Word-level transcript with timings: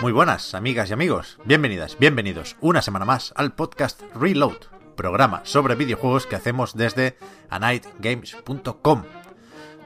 Muy 0.00 0.12
buenas, 0.12 0.54
amigas 0.54 0.90
y 0.90 0.92
amigos. 0.92 1.38
Bienvenidas, 1.44 1.96
bienvenidos 1.98 2.56
una 2.60 2.82
semana 2.82 3.04
más 3.04 3.32
al 3.36 3.54
podcast 3.54 4.02
Reload, 4.14 4.56
programa 4.96 5.42
sobre 5.44 5.74
videojuegos 5.74 6.26
que 6.26 6.36
hacemos 6.36 6.76
desde 6.76 7.16
anightgames.com. 7.50 9.04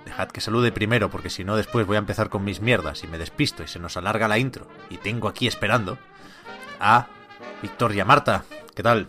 Dejad 0.05 0.29
que 0.29 0.41
salude 0.41 0.73
primero, 0.73 1.11
porque 1.11 1.31
si 1.31 1.45
no 1.45 1.57
después 1.57 1.87
voy 1.87 1.97
a 1.97 2.01
empezar 2.01 2.31
con 2.31 2.45
mis 2.45 2.61
mierdas 2.61 3.05
y 3.05 3.07
me 3.07 3.19
despisto 3.19 3.63
y 3.63 3.69
se 3.69 3.79
nos 3.79 3.97
alarga 3.97 4.29
la 4.29 4.39
intro. 4.39 4.67
Y 4.89 4.97
tengo 4.97 5.29
aquí 5.29 5.47
esperando 5.47 5.99
a 6.81 7.07
Victoria 7.63 8.05
Marta. 8.05 8.45
¿Qué 8.75 8.83
tal? 8.83 9.09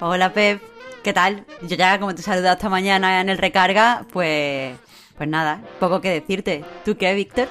Hola 0.00 0.32
Pep, 0.32 0.62
¿qué 1.02 1.12
tal? 1.12 1.44
Yo 1.62 1.76
ya 1.76 1.98
como 1.98 2.14
te 2.14 2.20
he 2.20 2.24
saludado 2.24 2.54
esta 2.54 2.68
mañana 2.68 3.20
en 3.20 3.28
el 3.28 3.38
recarga, 3.38 4.04
pues 4.12 4.76
pues 5.16 5.28
nada, 5.28 5.60
poco 5.80 6.00
que 6.00 6.10
decirte. 6.10 6.64
¿Tú 6.84 6.96
qué, 6.96 7.12
Víctor? 7.14 7.48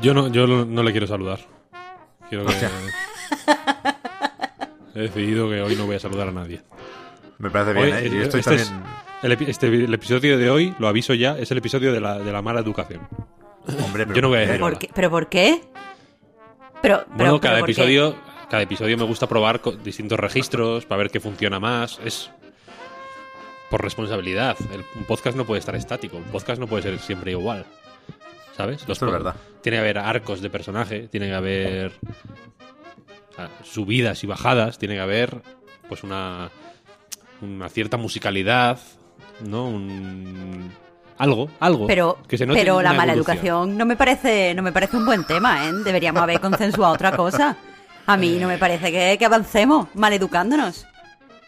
Yo 0.00 0.14
no, 0.14 0.28
yo 0.28 0.46
no 0.46 0.82
le 0.82 0.90
quiero 0.92 1.06
saludar. 1.06 1.40
Quiero 2.30 2.46
que... 2.46 2.54
He 4.94 5.00
decidido 5.02 5.50
que 5.50 5.60
hoy 5.60 5.76
no 5.76 5.84
voy 5.84 5.96
a 5.96 6.00
saludar 6.00 6.28
a 6.28 6.32
nadie. 6.32 6.62
Me 7.38 7.50
parece 7.50 7.74
bien, 7.74 7.84
Hoy- 7.84 7.92
¿eh? 7.92 8.10
Y 8.10 8.18
estoy 8.22 8.40
este 8.40 8.56
también... 8.56 8.68
es- 8.68 8.72
el, 9.22 9.32
epi- 9.38 9.48
este- 9.48 9.66
el 9.66 9.92
episodio 9.92 10.38
de 10.38 10.48
hoy, 10.50 10.74
lo 10.78 10.88
aviso 10.88 11.12
ya, 11.12 11.36
es 11.38 11.50
el 11.50 11.58
episodio 11.58 11.92
de 11.92 12.00
la, 12.00 12.18
de 12.18 12.32
la 12.32 12.40
mala 12.40 12.60
educación. 12.60 13.06
Hombre, 13.84 14.06
pero 14.06 14.14
yo 14.14 14.22
no 14.22 14.28
voy 14.28 14.38
a 14.38 14.40
¿por 14.40 14.40
qué? 14.40 14.46
decir 14.46 14.60
¿Por 14.60 14.70
nada. 14.72 14.78
qué? 14.78 14.90
¿Pero 14.94 15.10
por 15.10 15.28
qué? 15.28 15.60
Pero, 16.80 17.04
pero, 17.04 17.16
Bueno, 17.16 17.40
cada 17.40 17.54
pero 17.56 17.60
¿por 17.60 17.66
qué? 17.66 17.72
episodio, 17.72 18.16
cada 18.50 18.62
episodio 18.62 18.96
me 18.96 19.04
gusta 19.04 19.26
probar 19.26 19.60
distintos 19.82 20.18
registros 20.18 20.86
para 20.86 20.98
ver 20.98 21.10
qué 21.10 21.20
funciona 21.20 21.58
más. 21.60 21.98
Es 22.04 22.30
por 23.70 23.82
responsabilidad. 23.82 24.56
El- 24.72 24.84
un 24.94 25.04
podcast 25.04 25.36
no 25.36 25.44
puede 25.44 25.58
estar 25.60 25.74
estático. 25.74 26.16
Un 26.16 26.24
podcast 26.24 26.60
no 26.60 26.66
puede 26.66 26.82
ser 26.84 26.98
siempre 27.00 27.32
igual. 27.32 27.64
¿Sabes? 28.56 28.80
Esto 28.80 28.92
es 28.92 28.98
po- 29.00 29.06
verdad. 29.10 29.34
Tiene 29.62 29.76
que 29.76 29.80
haber 29.80 29.98
arcos 29.98 30.40
de 30.40 30.48
personaje, 30.48 31.08
tiene 31.08 31.26
que 31.26 31.34
haber 31.34 31.92
subidas 33.64 34.22
y 34.24 34.26
bajadas, 34.26 34.78
tiene 34.78 34.94
que 34.94 35.00
haber 35.00 35.42
pues 35.88 36.02
una 36.02 36.50
una 37.42 37.68
cierta 37.68 37.96
musicalidad, 37.98 38.78
¿no? 39.46 39.68
Un 39.68 40.72
algo, 41.18 41.50
algo 41.60 41.86
Pero, 41.86 42.18
que 42.28 42.38
se 42.38 42.46
note 42.46 42.60
pero 42.60 42.80
la 42.82 42.92
mala 42.92 43.12
evolución. 43.12 43.36
educación 43.36 43.76
no 43.78 43.84
me 43.86 43.96
parece 43.96 44.54
no 44.54 44.62
me 44.62 44.72
parece 44.72 44.96
un 44.96 45.04
buen 45.04 45.24
tema, 45.24 45.66
¿eh? 45.68 45.72
Deberíamos 45.84 46.22
haber 46.22 46.40
consensuado 46.40 46.94
otra 46.94 47.14
cosa. 47.16 47.56
A 48.06 48.16
mí 48.16 48.38
no 48.40 48.48
me 48.48 48.58
parece 48.58 48.90
que, 48.92 49.16
que 49.18 49.24
avancemos 49.24 49.88
maleducándonos 49.94 50.86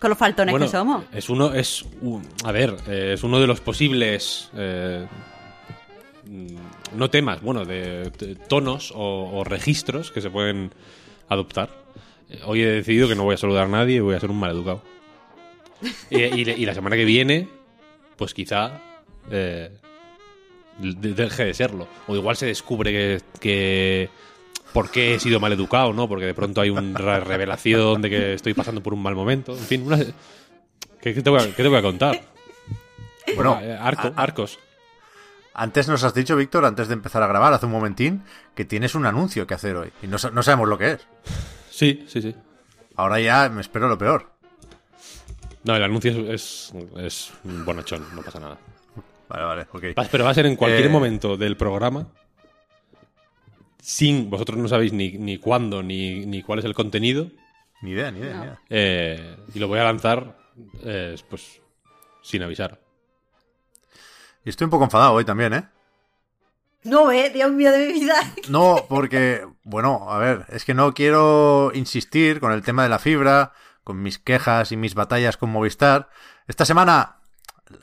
con 0.00 0.10
los 0.10 0.18
faltones 0.18 0.52
Bueno, 0.52 0.66
que 0.66 0.72
somos. 0.72 1.04
Es 1.12 1.28
uno, 1.28 1.52
es 1.54 1.84
un- 2.02 2.26
a 2.44 2.52
ver, 2.52 2.76
eh, 2.88 3.12
es 3.14 3.22
uno 3.22 3.40
de 3.40 3.46
los 3.46 3.60
posibles 3.60 4.50
eh, 4.56 5.06
no 6.94 7.10
temas, 7.10 7.40
bueno, 7.42 7.64
de, 7.64 8.10
de 8.10 8.34
tonos 8.34 8.92
o, 8.94 9.30
o 9.32 9.44
registros 9.44 10.10
que 10.12 10.20
se 10.20 10.30
pueden 10.30 10.72
adoptar. 11.28 11.70
Eh, 12.28 12.40
Hoy 12.44 12.62
he 12.62 12.66
decidido 12.66 13.08
que 13.08 13.14
no 13.14 13.24
voy 13.24 13.34
a 13.34 13.38
saludar 13.38 13.64
a 13.64 13.68
nadie 13.68 13.96
y 13.96 14.00
voy 14.00 14.14
a 14.14 14.20
ser 14.20 14.30
un 14.30 14.38
maleducado. 14.38 14.82
Y, 16.10 16.22
y- 16.22 16.40
y 16.50 16.66
la 16.66 16.74
semana 16.74 16.96
que 16.96 17.04
viene, 17.04 17.48
pues 18.16 18.34
quizá 18.34 18.80
eh, 19.30 19.70
de- 20.78 21.14
deje 21.14 21.44
de 21.44 21.54
serlo. 21.54 21.88
O 22.06 22.14
igual 22.14 22.36
se 22.36 22.46
descubre 22.46 22.90
que, 22.92 23.20
que 23.40 24.10
por 24.72 24.90
qué 24.90 25.14
he 25.14 25.20
sido 25.20 25.40
maleducado, 25.40 25.92
¿no? 25.92 26.08
Porque 26.08 26.26
de 26.26 26.34
pronto 26.34 26.60
hay 26.60 26.70
una 26.70 27.20
revelación 27.20 28.02
de 28.02 28.10
que 28.10 28.34
estoy 28.34 28.54
pasando 28.54 28.82
por 28.82 28.94
un 28.94 29.02
mal 29.02 29.14
momento. 29.14 29.52
En 29.52 29.58
fin, 29.64 29.82
una- 29.86 29.98
¿qué, 31.00 31.12
te 31.14 31.30
voy 31.30 31.40
a, 31.40 31.46
qué 31.54 31.62
te 31.62 31.68
voy 31.68 31.78
a 31.78 31.82
contar? 31.82 32.20
Bueno, 33.34 33.58
Eh, 33.62 33.76
arco- 33.80 34.12
arcos. 34.16 34.58
Antes 35.54 35.88
nos 35.88 36.04
has 36.04 36.14
dicho, 36.14 36.36
Víctor, 36.36 36.64
antes 36.64 36.86
de 36.88 36.94
empezar 36.94 37.22
a 37.22 37.26
grabar, 37.26 37.52
hace 37.52 37.66
un 37.66 37.72
momentín, 37.72 38.22
que 38.54 38.64
tienes 38.64 38.94
un 38.94 39.06
anuncio 39.06 39.46
que 39.46 39.54
hacer 39.54 39.74
hoy. 39.76 39.90
Y 40.02 40.06
no, 40.06 40.16
sa- 40.18 40.30
no 40.30 40.42
sabemos 40.42 40.68
lo 40.68 40.78
que 40.78 40.92
es. 40.92 41.06
Sí, 41.70 42.04
sí, 42.08 42.22
sí. 42.22 42.34
Ahora 42.96 43.18
ya 43.20 43.48
me 43.48 43.60
espero 43.60 43.88
lo 43.88 43.98
peor. 43.98 44.30
No, 45.64 45.74
el 45.74 45.82
anuncio 45.82 46.12
es, 46.32 46.72
es, 46.98 47.32
bonachón, 47.44 48.04
no 48.14 48.22
pasa 48.22 48.38
nada. 48.38 48.58
Vale, 49.28 49.44
vale, 49.44 49.66
ok. 49.72 50.08
Pero 50.10 50.24
va 50.24 50.30
a 50.30 50.34
ser 50.34 50.46
en 50.46 50.56
cualquier 50.56 50.86
Eh, 50.86 50.88
momento 50.88 51.36
del 51.36 51.56
programa. 51.56 52.06
Sin. 53.88 54.28
Vosotros 54.28 54.58
no 54.58 54.68
sabéis 54.68 54.92
ni, 54.92 55.12
ni 55.12 55.38
cuándo 55.38 55.82
ni, 55.82 56.26
ni 56.26 56.42
cuál 56.42 56.58
es 56.58 56.64
el 56.66 56.74
contenido. 56.74 57.30
Ni 57.80 57.92
idea, 57.92 58.10
ni 58.10 58.18
idea, 58.20 58.34
No. 58.34 58.40
ni 58.40 58.44
idea. 58.44 58.60
eh, 58.68 59.36
y 59.54 59.58
lo 59.58 59.66
voy 59.68 59.78
a 59.78 59.84
lanzar. 59.84 60.36
eh, 60.82 61.16
pues. 61.30 61.60
Sin 62.22 62.42
avisar. 62.42 62.78
Y 64.44 64.50
estoy 64.50 64.66
un 64.66 64.70
poco 64.70 64.84
enfadado 64.84 65.12
hoy 65.14 65.24
también, 65.24 65.54
¿eh? 65.54 65.68
No, 66.84 67.10
eh, 67.10 67.30
Dios 67.30 67.50
mío 67.50 67.72
de 67.72 67.86
mi 67.86 67.92
vida. 67.94 68.14
No, 68.50 68.84
porque, 68.90 69.46
bueno, 69.62 70.10
a 70.10 70.18
ver, 70.18 70.44
es 70.48 70.64
que 70.66 70.74
no 70.74 70.92
quiero 70.92 71.70
insistir 71.74 72.40
con 72.40 72.52
el 72.52 72.62
tema 72.62 72.82
de 72.82 72.88
la 72.90 72.98
fibra, 72.98 73.52
con 73.84 74.02
mis 74.02 74.18
quejas 74.18 74.70
y 74.70 74.76
mis 74.76 74.94
batallas 74.94 75.36
con 75.38 75.48
Movistar. 75.50 76.10
Esta 76.46 76.64
semana 76.66 77.20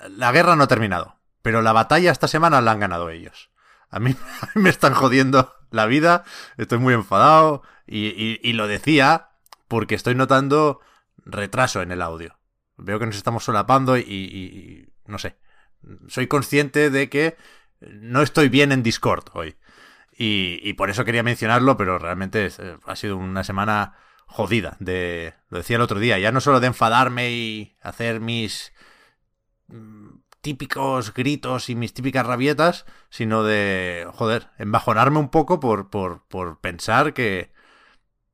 la 0.09 0.31
guerra 0.31 0.55
no 0.55 0.63
ha 0.65 0.67
terminado, 0.67 1.15
pero 1.41 1.61
la 1.63 1.73
batalla 1.73 2.11
esta 2.11 2.27
semana 2.27 2.61
la 2.61 2.71
han 2.71 2.79
ganado 2.79 3.09
ellos. 3.09 3.49
A 3.89 3.99
mí, 3.99 4.15
a 4.41 4.45
mí 4.55 4.61
me 4.61 4.69
están 4.69 4.93
jodiendo 4.93 5.51
la 5.75 5.85
vida, 5.85 6.23
estoy 6.57 6.79
muy 6.79 6.93
enfadado 6.93 7.61
y, 7.85 8.39
y- 8.41 8.53
lo 8.53 8.67
decía 8.67 9.29
porque 9.67 9.95
estoy 9.95 10.15
notando 10.15 10.79
retraso 11.25 11.81
en 11.81 11.91
el 11.91 12.01
audio. 12.01 12.37
Veo 12.77 12.99
que 12.99 13.05
nos 13.05 13.15
estamos 13.17 13.43
solapando 13.43 13.97
y, 13.97 14.89
no 15.05 15.17
sé. 15.17 15.37
Soy 16.07 16.27
consciente 16.27 16.89
de 16.89 17.09
que 17.09 17.37
no 17.81 18.21
estoy 18.21 18.49
bien 18.49 18.71
en 18.71 18.83
Discord 18.83 19.25
hoy. 19.33 19.55
Y, 20.17 20.73
por 20.73 20.89
eso 20.89 21.05
quería 21.05 21.23
mencionarlo, 21.23 21.77
pero 21.77 21.99
realmente 21.99 22.47
eh, 22.47 22.77
ha 22.85 22.95
sido 22.95 23.17
una 23.17 23.43
semana 23.43 23.95
jodida. 24.25 24.77
De, 24.79 25.33
lo 25.49 25.57
decía 25.57 25.75
el 25.75 25.81
otro 25.81 25.99
día, 25.99 26.17
ya 26.19 26.31
no 26.31 26.41
solo 26.41 26.59
de 26.59 26.67
enfadarme 26.67 27.31
y 27.31 27.75
hacer 27.81 28.21
mis 28.21 28.71
típicos 30.45 31.11
gritos 31.11 31.71
y 31.71 31.75
mis 31.75 31.91
típicas 31.95 32.23
rabietas, 32.23 32.85
sino 33.09 33.43
de, 33.43 34.07
joder, 34.13 34.51
embajonarme 34.59 35.17
un 35.17 35.29
poco 35.29 35.59
por, 35.59 35.89
por, 35.89 36.23
por 36.27 36.59
pensar 36.61 37.15
que 37.15 37.51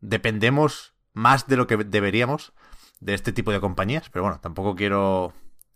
dependemos 0.01 0.93
más 1.13 1.47
de 1.47 1.55
lo 1.55 1.67
que 1.67 1.77
deberíamos 1.77 2.51
de 2.99 3.13
este 3.13 3.31
tipo 3.31 3.51
de 3.53 3.61
compañías. 3.61 4.09
Pero 4.09 4.23
bueno, 4.23 4.41
tampoco 4.41 4.75
quiero 4.75 5.31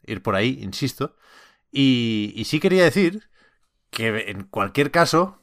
ir 0.06 0.22
por 0.22 0.35
ahí, 0.35 0.59
insisto. 0.62 1.16
Y, 1.72 2.34
y 2.35 2.44
sí 2.44 2.59
quería 2.59 2.84
decir 2.84 3.29
que 3.90 4.29
en 4.29 4.44
cualquier 4.44 4.91
caso 4.91 5.40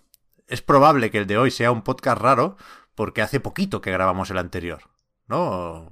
es 0.47 0.60
probable 0.60 1.10
que 1.10 1.19
el 1.19 1.26
de 1.26 1.38
hoy 1.38 1.50
sea 1.50 1.70
un 1.72 1.80
podcast 1.82 2.20
raro 2.20 2.56
porque 2.94 3.22
hace 3.22 3.41
poquito 3.41 3.80
que 3.80 3.92
grabamos 3.92 4.30
el 4.30 4.36
anterior, 4.36 4.91
¿no? 5.26 5.91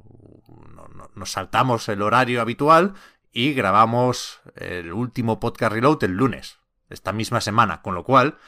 No- 0.74 0.88
no- 0.88 1.10
Nos 1.14 1.30
saltamos 1.32 1.88
el 1.88 2.02
horario 2.02 2.42
habitual 2.42 2.92
y 3.32 3.54
grabamos 3.54 4.40
el 4.56 4.92
último 4.92 5.40
podcast 5.40 5.72
reload 5.72 6.02
el 6.04 6.12
lunes, 6.12 6.58
esta 6.88 7.12
misma 7.12 7.40
semana, 7.40 7.82
con 7.82 7.94
lo 7.94 8.04
cual 8.04 8.38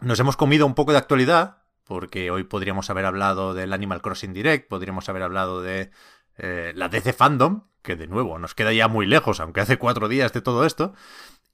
nos 0.00 0.20
hemos 0.20 0.36
comido 0.36 0.66
un 0.66 0.74
poco 0.74 0.92
de 0.92 0.98
actualidad 0.98 1.58
porque 1.86 2.30
hoy 2.30 2.44
podríamos 2.44 2.90
haber 2.90 3.06
hablado 3.06 3.54
del 3.54 3.72
Animal 3.72 4.02
Crossing 4.02 4.32
Direct, 4.32 4.68
podríamos 4.68 5.08
haber 5.08 5.22
hablado 5.22 5.62
de 5.62 5.90
eh, 6.36 6.72
la 6.74 6.88
DC 6.88 7.12
Fandom, 7.12 7.62
que 7.82 7.94
de 7.94 8.08
nuevo 8.08 8.38
nos 8.38 8.54
queda 8.54 8.72
ya 8.72 8.88
muy 8.88 9.06
lejos, 9.06 9.38
aunque 9.38 9.60
hace 9.60 9.78
cuatro 9.78 10.08
días 10.08 10.32
de 10.32 10.40
todo 10.40 10.66
esto, 10.66 10.94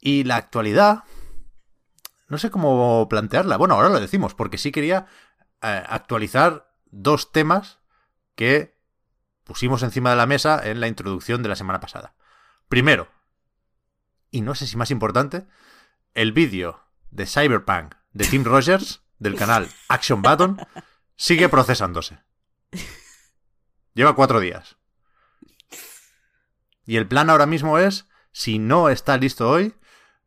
y 0.01 0.25
la 0.25 0.37
actualidad, 0.37 1.05
no 2.29 2.39
sé 2.39 2.51
cómo 2.51 3.07
plantearla. 3.11 3.59
Bueno, 3.59 3.75
ahora 3.75 3.91
lo 3.91 4.01
decimos, 4.01 4.35
porque 4.35 4.57
sí 4.57 4.73
quería 4.73 5.07
eh, 5.61 5.83
actualizar 5.87 6.73
dos 6.91 7.31
temas 7.31 7.81
que 8.35 8.75
pusimos 9.45 9.83
encima 9.83 10.11
de 10.11 10.17
la 10.17 10.27
mesa 10.27 10.61
en 10.65 10.81
la 10.81 10.89
introducción 10.89 11.43
de 11.43 11.51
la 11.51 11.57
semana 11.57 11.81
pasada. 11.81 12.15
Primero, 12.69 13.09
y 14.31 14.41
no 14.41 14.55
sé 14.55 14.67
si 14.67 14.77
más 14.77 14.91
importante, 14.91 15.47
el 16.15 16.33
vídeo 16.33 16.81
de 17.11 17.27
Cyberpunk 17.27 17.95
de 18.13 18.27
Tim 18.27 18.45
Rogers 18.45 19.03
del 19.19 19.37
canal 19.37 19.69
Action 19.89 20.23
Button 20.23 20.59
sigue 21.17 21.49
procesándose. 21.49 22.19
Lleva 23.95 24.15
cuatro 24.15 24.41
días. 24.41 24.77
Y 26.85 26.97
el 26.97 27.07
plan 27.07 27.31
ahora 27.31 27.47
mismo 27.47 27.79
es, 27.79 28.09
si 28.33 28.59
no 28.59 28.89
está 28.89 29.17
listo 29.17 29.49
hoy, 29.49 29.75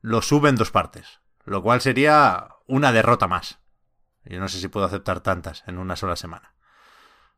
lo 0.02 0.22
sube 0.22 0.50
en 0.50 0.56
dos 0.56 0.72
partes. 0.72 1.20
Lo 1.44 1.62
cual 1.62 1.82
sería 1.82 2.50
una 2.68 2.92
derrota 2.92 3.28
más. 3.28 3.60
Yo 4.24 4.40
no 4.40 4.48
sé 4.48 4.60
si 4.60 4.68
puedo 4.68 4.86
aceptar 4.86 5.22
tantas 5.22 5.64
en 5.68 5.78
una 5.78 5.96
sola 5.96 6.16
semana. 6.16 6.56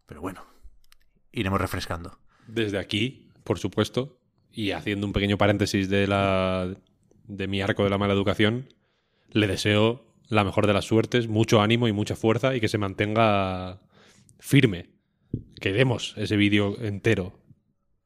Pero 0.05 0.21
bueno, 0.21 0.45
iremos 1.31 1.59
refrescando. 1.59 2.19
Desde 2.47 2.77
aquí, 2.77 3.31
por 3.43 3.59
supuesto, 3.59 4.19
y 4.57 4.71
haciendo 4.71 5.05
un 5.05 5.13
pequeño 5.13 5.37
paréntesis 5.37 5.87
de 5.87 6.07
la 6.07 6.67
de 7.27 7.47
mi 7.47 7.61
arco 7.61 7.83
de 7.83 7.91
la 7.91 7.99
mala 7.99 8.15
educación, 8.15 8.73
le 9.29 9.45
deseo 9.45 10.03
la 10.29 10.43
mejor 10.43 10.65
de 10.65 10.73
las 10.73 10.85
suertes, 10.85 11.27
mucho 11.27 11.61
ánimo 11.61 11.87
y 11.87 11.91
mucha 11.91 12.15
fuerza 12.15 12.55
y 12.55 12.59
que 12.59 12.67
se 12.67 12.79
mantenga 12.79 13.79
firme. 14.39 14.89
que 15.61 15.73
demos 15.73 16.15
ese 16.17 16.37
vídeo 16.37 16.75
entero 16.81 17.33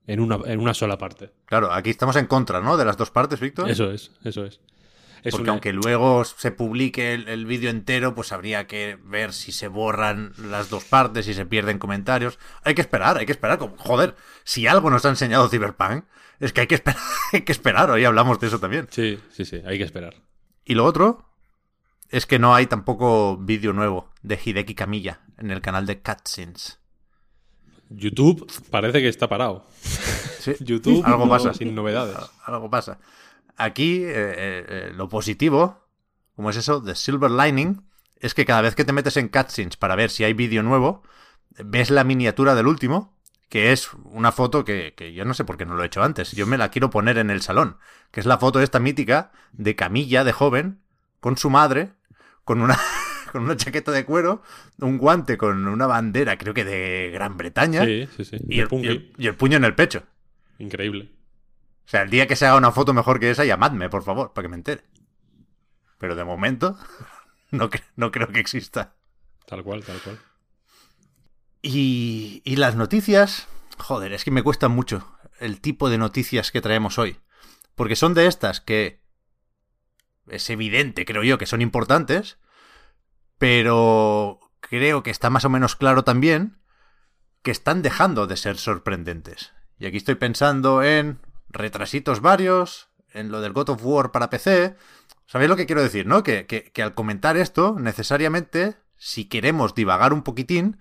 en 0.07 0.19
una, 0.19 0.39
en 0.45 0.59
una 0.59 0.73
sola 0.73 0.97
parte. 0.97 1.31
Claro, 1.45 1.71
aquí 1.71 1.89
estamos 1.89 2.17
en 2.17 2.27
contra, 2.27 2.59
¿no? 2.59 2.75
De 2.75 2.83
las 2.83 2.97
dos 2.97 3.11
partes, 3.11 3.39
Víctor. 3.39 3.69
Eso 3.69 3.89
es, 3.89 4.11
eso 4.25 4.43
es. 4.43 4.59
Es 5.23 5.31
Porque 5.31 5.43
una- 5.43 5.51
aunque 5.53 5.71
luego 5.73 6.23
se 6.25 6.51
publique 6.51 7.13
el, 7.13 7.27
el 7.27 7.45
vídeo 7.45 7.69
entero, 7.69 8.15
pues 8.15 8.31
habría 8.31 8.65
que 8.67 8.97
ver 9.03 9.33
si 9.33 9.51
se 9.51 9.67
borran 9.67 10.33
las 10.37 10.69
dos 10.69 10.83
partes, 10.83 11.25
si 11.25 11.33
se 11.33 11.45
pierden 11.45 11.77
comentarios. 11.79 12.39
Hay 12.63 12.73
que 12.73 12.81
esperar, 12.81 13.17
hay 13.17 13.25
que 13.25 13.31
esperar. 13.31 13.59
Joder, 13.77 14.15
si 14.43 14.65
algo 14.67 14.89
nos 14.89 15.05
ha 15.05 15.09
enseñado 15.09 15.47
Cyberpunk, 15.49 16.05
es 16.39 16.53
que 16.53 16.61
hay 16.61 16.67
que 16.67 16.75
esperar, 16.75 16.99
hay 17.33 17.41
que 17.41 17.51
esperar. 17.51 17.91
Hoy 17.91 18.03
hablamos 18.03 18.39
de 18.39 18.47
eso 18.47 18.59
también. 18.59 18.87
Sí, 18.89 19.19
sí, 19.31 19.45
sí, 19.45 19.61
hay 19.65 19.77
que 19.77 19.83
esperar. 19.83 20.15
Y 20.65 20.73
lo 20.73 20.85
otro 20.85 21.29
es 22.09 22.25
que 22.25 22.39
no 22.39 22.55
hay 22.55 22.65
tampoco 22.65 23.37
vídeo 23.37 23.73
nuevo 23.73 24.09
de 24.23 24.39
Hideki 24.43 24.73
Kamiya 24.75 25.21
en 25.37 25.51
el 25.51 25.61
canal 25.61 25.85
de 25.85 26.01
Cutscenes. 26.01 26.79
YouTube 27.89 28.49
parece 28.69 29.01
que 29.01 29.07
está 29.09 29.27
parado. 29.27 29.67
Sí, 30.39 30.53
YouTube 30.61 31.03
algo 31.05 31.25
no, 31.25 31.29
pasa. 31.29 31.53
sin 31.53 31.75
novedades. 31.75 32.15
Algo 32.45 32.69
pasa. 32.69 32.99
Aquí, 33.63 34.03
eh, 34.03 34.11
eh, 34.15 34.65
eh, 34.67 34.91
lo 34.95 35.09
positivo, 35.09 35.87
como 36.35 36.49
es 36.49 36.57
eso, 36.57 36.79
de 36.79 36.95
Silver 36.95 37.31
Lining, 37.31 37.83
es 38.17 38.33
que 38.33 38.45
cada 38.45 38.61
vez 38.61 38.75
que 38.75 38.85
te 38.85 38.93
metes 38.93 39.17
en 39.17 39.27
Cutscenes 39.29 39.77
para 39.77 39.95
ver 39.95 40.09
si 40.09 40.23
hay 40.23 40.33
vídeo 40.33 40.63
nuevo, 40.63 41.03
ves 41.63 41.89
la 41.89 42.03
miniatura 42.03 42.55
del 42.55 42.67
último, 42.67 43.17
que 43.49 43.71
es 43.71 43.89
una 44.05 44.31
foto 44.31 44.63
que, 44.63 44.93
que 44.95 45.13
yo 45.13 45.25
no 45.25 45.33
sé 45.33 45.43
por 45.43 45.57
qué 45.57 45.65
no 45.65 45.75
lo 45.75 45.83
he 45.83 45.87
hecho 45.87 46.01
antes. 46.03 46.31
Yo 46.31 46.47
me 46.47 46.57
la 46.57 46.69
quiero 46.69 46.89
poner 46.89 47.17
en 47.17 47.29
el 47.29 47.41
salón, 47.41 47.77
que 48.11 48.19
es 48.21 48.25
la 48.25 48.37
foto 48.37 48.61
esta 48.61 48.79
mítica 48.79 49.31
de 49.51 49.75
Camilla 49.75 50.23
de 50.23 50.31
joven, 50.31 50.79
con 51.19 51.35
su 51.37 51.49
madre, 51.49 51.91
con 52.45 52.61
una, 52.61 52.79
con 53.31 53.43
una 53.43 53.57
chaqueta 53.57 53.91
de 53.91 54.05
cuero, 54.05 54.41
un 54.79 54.97
guante 54.97 55.37
con 55.37 55.67
una 55.67 55.85
bandera, 55.87 56.37
creo 56.37 56.53
que 56.53 56.63
de 56.63 57.09
Gran 57.13 57.37
Bretaña, 57.37 57.83
Sí, 57.85 58.07
sí, 58.15 58.23
sí. 58.25 58.37
y, 58.47 58.59
el, 58.61 58.67
Punky. 58.67 58.87
y 58.87 58.89
el- 58.91 59.13
y 59.17 59.27
el 59.27 59.35
puño 59.35 59.57
en 59.57 59.65
el 59.65 59.75
pecho. 59.75 60.03
Increíble. 60.59 61.11
O 61.85 61.89
sea, 61.91 62.03
el 62.03 62.09
día 62.09 62.27
que 62.27 62.35
se 62.35 62.45
haga 62.45 62.57
una 62.57 62.71
foto 62.71 62.93
mejor 62.93 63.19
que 63.19 63.29
esa, 63.31 63.43
llamadme, 63.45 63.89
por 63.89 64.03
favor, 64.03 64.33
para 64.33 64.45
que 64.45 64.49
me 64.49 64.55
entere. 64.55 64.83
Pero 65.97 66.15
de 66.15 66.23
momento, 66.23 66.77
no, 67.51 67.69
cre- 67.69 67.83
no 67.95 68.11
creo 68.11 68.27
que 68.29 68.39
exista. 68.39 68.95
Tal 69.45 69.63
cual, 69.63 69.83
tal 69.83 69.99
cual. 70.01 70.19
Y, 71.61 72.41
y 72.45 72.55
las 72.55 72.75
noticias, 72.75 73.47
joder, 73.77 74.13
es 74.13 74.23
que 74.23 74.31
me 74.31 74.43
cuesta 74.43 74.67
mucho 74.67 75.15
el 75.39 75.59
tipo 75.61 75.89
de 75.89 75.97
noticias 75.97 76.51
que 76.51 76.61
traemos 76.61 76.97
hoy. 76.97 77.19
Porque 77.75 77.95
son 77.95 78.13
de 78.13 78.27
estas 78.27 78.61
que 78.61 79.01
es 80.27 80.49
evidente, 80.49 81.05
creo 81.05 81.23
yo, 81.23 81.37
que 81.37 81.45
son 81.45 81.61
importantes, 81.61 82.37
pero 83.37 84.39
creo 84.59 85.03
que 85.03 85.11
está 85.11 85.29
más 85.29 85.45
o 85.45 85.49
menos 85.49 85.75
claro 85.75 86.03
también 86.03 86.57
que 87.41 87.51
están 87.51 87.81
dejando 87.81 88.27
de 88.27 88.37
ser 88.37 88.57
sorprendentes. 88.57 89.51
Y 89.79 89.87
aquí 89.87 89.97
estoy 89.97 90.15
pensando 90.15 90.83
en 90.83 91.19
retrasitos 91.53 92.21
varios, 92.21 92.89
en 93.13 93.29
lo 93.31 93.41
del 93.41 93.53
God 93.53 93.69
of 93.69 93.81
War 93.85 94.11
para 94.11 94.29
PC. 94.29 94.75
¿Sabéis 95.25 95.49
lo 95.49 95.55
que 95.55 95.65
quiero 95.65 95.81
decir, 95.81 96.05
no? 96.07 96.23
Que, 96.23 96.45
que- 96.45 96.71
que 96.71 96.83
al 96.83 96.93
comentar 96.93 97.37
esto, 97.37 97.75
necesariamente, 97.79 98.75
si 98.97 99.25
queremos 99.25 99.75
divagar 99.75 100.13
un 100.13 100.23
poquitín, 100.23 100.79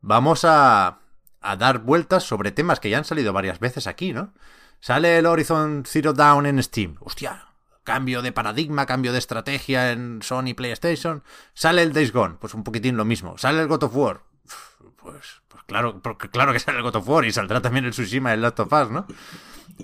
vamos 0.00 0.44
a, 0.44 0.98
a 1.40 1.56
dar 1.56 1.78
vueltas 1.80 2.24
sobre 2.24 2.52
temas 2.52 2.80
que 2.80 2.90
ya 2.90 2.98
han 2.98 3.04
salido 3.04 3.32
varias 3.32 3.58
veces 3.58 3.86
aquí, 3.86 4.12
¿no? 4.12 4.32
Sale 4.80 5.18
el 5.18 5.26
Horizon 5.26 5.84
Zero 5.86 6.12
Dawn 6.12 6.44
en 6.46 6.62
Steam. 6.62 6.96
Hostia, 7.00 7.46
cambio 7.84 8.20
de 8.20 8.32
paradigma, 8.32 8.84
cambio 8.84 9.12
de 9.12 9.18
estrategia 9.18 9.92
en 9.92 10.20
Sony 10.22 10.54
PlayStation. 10.54 11.22
Sale 11.54 11.82
el 11.82 11.92
Days 11.94 12.12
Gone, 12.12 12.36
pues 12.38 12.52
un 12.54 12.62
poquitín 12.64 12.96
lo 12.96 13.04
mismo. 13.06 13.38
Sale 13.38 13.60
el 13.62 13.68
God 13.68 13.84
of 13.84 13.96
War. 13.96 14.20
Pues, 14.96 15.40
pues 15.48 15.62
claro, 15.64 16.00
claro 16.02 16.52
que 16.52 16.58
sale 16.58 16.78
el 16.78 16.82
God 16.84 16.96
of 16.96 17.08
War 17.08 17.24
y 17.24 17.32
saldrá 17.32 17.62
también 17.62 17.84
el 17.86 17.92
Tsushima 17.92 18.30
y 18.30 18.34
el 18.34 18.42
Last 18.42 18.60
of 18.60 18.72
Us, 18.72 18.90
¿no? 18.90 19.06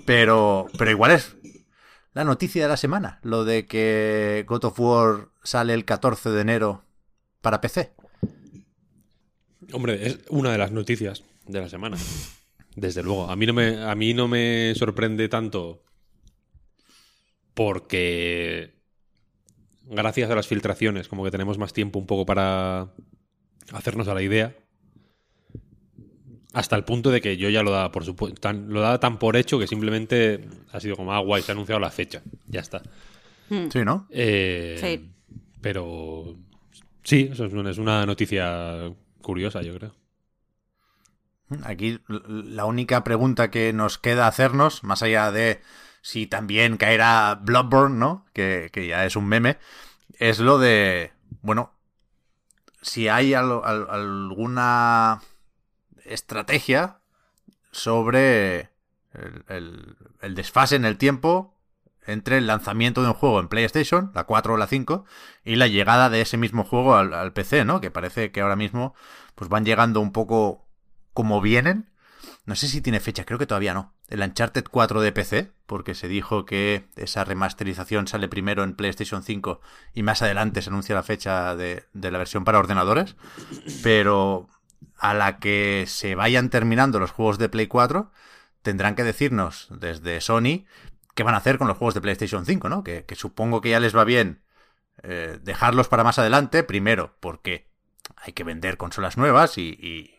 Pero, 0.05 0.67
pero 0.77 0.91
igual 0.91 1.11
es 1.11 1.35
la 2.13 2.23
noticia 2.23 2.63
de 2.63 2.69
la 2.69 2.77
semana, 2.77 3.19
lo 3.23 3.43
de 3.43 3.65
que 3.65 4.45
God 4.47 4.65
of 4.65 4.79
War 4.79 5.29
sale 5.43 5.73
el 5.73 5.85
14 5.85 6.29
de 6.29 6.41
enero 6.41 6.83
para 7.41 7.61
PC. 7.61 7.93
Hombre, 9.71 10.07
es 10.07 10.19
una 10.29 10.51
de 10.51 10.57
las 10.57 10.71
noticias 10.71 11.23
de 11.47 11.61
la 11.61 11.69
semana. 11.69 11.97
Desde 12.75 13.03
luego. 13.03 13.29
A 13.29 13.35
mí 13.35 13.45
no 13.45 13.53
me, 13.53 13.83
a 13.83 13.95
mí 13.95 14.13
no 14.13 14.27
me 14.27 14.73
sorprende 14.75 15.29
tanto 15.29 15.83
porque 17.53 18.73
gracias 19.85 20.29
a 20.29 20.35
las 20.35 20.47
filtraciones, 20.47 21.07
como 21.07 21.23
que 21.23 21.31
tenemos 21.31 21.57
más 21.57 21.73
tiempo 21.73 21.99
un 21.99 22.07
poco 22.07 22.25
para 22.25 22.93
hacernos 23.71 24.07
a 24.07 24.13
la 24.13 24.21
idea. 24.21 24.55
Hasta 26.53 26.75
el 26.75 26.83
punto 26.83 27.09
de 27.09 27.19
que 27.19 27.35
yo 27.35 27.49
ya 27.49 27.63
lo 27.63 27.71
daba 27.71 27.91
por 27.91 28.05
supuesto, 28.05 28.39
tan, 28.39 28.69
lo 28.71 28.79
daba 28.81 28.99
tan 28.99 29.17
por 29.17 29.35
hecho 29.35 29.57
que 29.57 29.67
simplemente 29.67 30.47
ha 30.71 30.79
sido 30.79 30.95
como, 30.95 31.11
ah, 31.13 31.19
guay, 31.19 31.41
se 31.41 31.51
ha 31.51 31.53
anunciado 31.53 31.79
la 31.79 31.89
fecha. 31.89 32.21
Ya 32.47 32.61
está. 32.61 32.81
Sí, 33.49 33.83
¿no? 33.83 34.07
Eh, 34.09 34.77
Sí. 34.79 35.09
Pero 35.61 36.35
sí, 37.03 37.29
eso 37.31 37.45
es 37.45 37.77
una, 37.77 38.05
noticia 38.05 38.91
curiosa, 39.21 39.61
yo 39.61 39.75
creo. 39.77 39.95
Aquí 41.63 41.99
la 42.07 42.65
única 42.65 43.03
pregunta 43.03 43.49
que 43.51 43.73
nos 43.73 43.97
queda 43.97 44.27
hacernos, 44.27 44.83
más 44.83 45.03
allá 45.03 45.31
de 45.31 45.61
si 46.01 46.27
también 46.27 46.77
caerá 46.77 47.39
Bloodborne, 47.41 47.97
¿no? 47.97 48.25
Que, 48.33 48.69
que 48.73 48.87
ya 48.87 49.05
es 49.05 49.15
un 49.15 49.25
meme, 49.27 49.57
es 50.19 50.39
lo 50.39 50.57
de, 50.57 51.11
bueno, 51.41 51.71
si 52.81 53.07
hay 53.07 53.33
al- 53.33 53.61
al- 53.63 53.87
alguna 53.89 55.21
estrategia 56.05 56.99
sobre 57.71 58.69
el, 59.47 60.35
desfase 60.35 60.75
en 60.75 60.85
el 60.85 60.97
tiempo 60.97 61.53
entre 62.05 62.37
el 62.37 62.47
lanzamiento 62.47 63.01
de 63.01 63.07
un 63.07 63.13
juego 63.13 63.39
en 63.39 63.47
PlayStation, 63.47 64.11
la 64.13 64.25
4 64.25 64.53
o 64.53 64.57
la 64.57 64.67
5, 64.67 65.05
y 65.45 65.55
la 65.55 65.67
llegada 65.67 66.09
de 66.09 66.21
ese 66.21 66.37
mismo 66.37 66.65
juego 66.65 66.95
al, 66.95 67.31
PC, 67.31 67.63
¿no? 67.63 67.79
Que 67.79 67.91
parece 67.91 68.31
que 68.31 68.41
ahora 68.41 68.57
mismo 68.57 68.93
pues 69.35 69.49
van 69.49 69.63
llegando 69.63 70.01
un 70.01 70.11
poco 70.11 70.67
como 71.13 71.39
vienen. 71.39 71.89
No 72.45 72.55
sé 72.55 72.67
si 72.67 72.81
tiene 72.81 72.99
fecha, 72.99 73.23
creo 73.23 73.39
que 73.39 73.47
todavía 73.47 73.73
no. 73.73 73.93
El 74.09 74.21
Uncharted 74.21 74.65
4 74.69 75.01
de 75.01 75.13
PC, 75.13 75.51
porque 75.65 75.95
se 75.95 76.09
dijo 76.09 76.45
que 76.45 76.89
esa 76.97 77.23
remasterización 77.23 78.07
sale 78.07 78.27
primero 78.27 78.63
en 78.63 78.75
PlayStation 78.75 79.23
5 79.23 79.61
y 79.93 80.03
más 80.03 80.21
adelante 80.21 80.61
se 80.61 80.69
anuncia 80.69 80.95
la 80.95 81.03
fecha 81.03 81.55
de 81.55 81.85
la 81.93 82.17
versión 82.17 82.43
para 82.43 82.59
ordenadores. 82.59 83.15
Pero 83.81 84.49
a 85.03 85.13
la 85.13 85.37
que 85.37 85.83
se 85.85 86.15
vayan 86.15 86.49
terminando 86.49 86.97
los 86.97 87.11
juegos 87.11 87.37
de 87.37 87.49
Play 87.49 87.67
4, 87.67 88.09
tendrán 88.61 88.95
que 88.95 89.03
decirnos 89.03 89.67
desde 89.69 90.21
Sony 90.21 90.63
qué 91.13 91.23
van 91.23 91.35
a 91.35 91.39
hacer 91.39 91.57
con 91.57 91.67
los 91.67 91.77
juegos 91.77 91.93
de 91.93 91.99
PlayStation 91.99 92.45
5, 92.45 92.69
¿no? 92.69 92.85
Que, 92.85 93.05
supongo 93.13 93.59
que 93.59 93.71
ya 93.71 93.81
les 93.81 93.93
va 93.93 94.05
bien 94.05 94.43
eh, 95.03 95.39
dejarlos 95.41 95.89
para 95.89 96.05
más 96.05 96.19
adelante, 96.19 96.63
primero 96.63 97.17
porque 97.19 97.67
hay 98.15 98.31
que 98.31 98.45
vender 98.45 98.77
consolas 98.77 99.17
nuevas 99.17 99.57
y, 99.57 100.09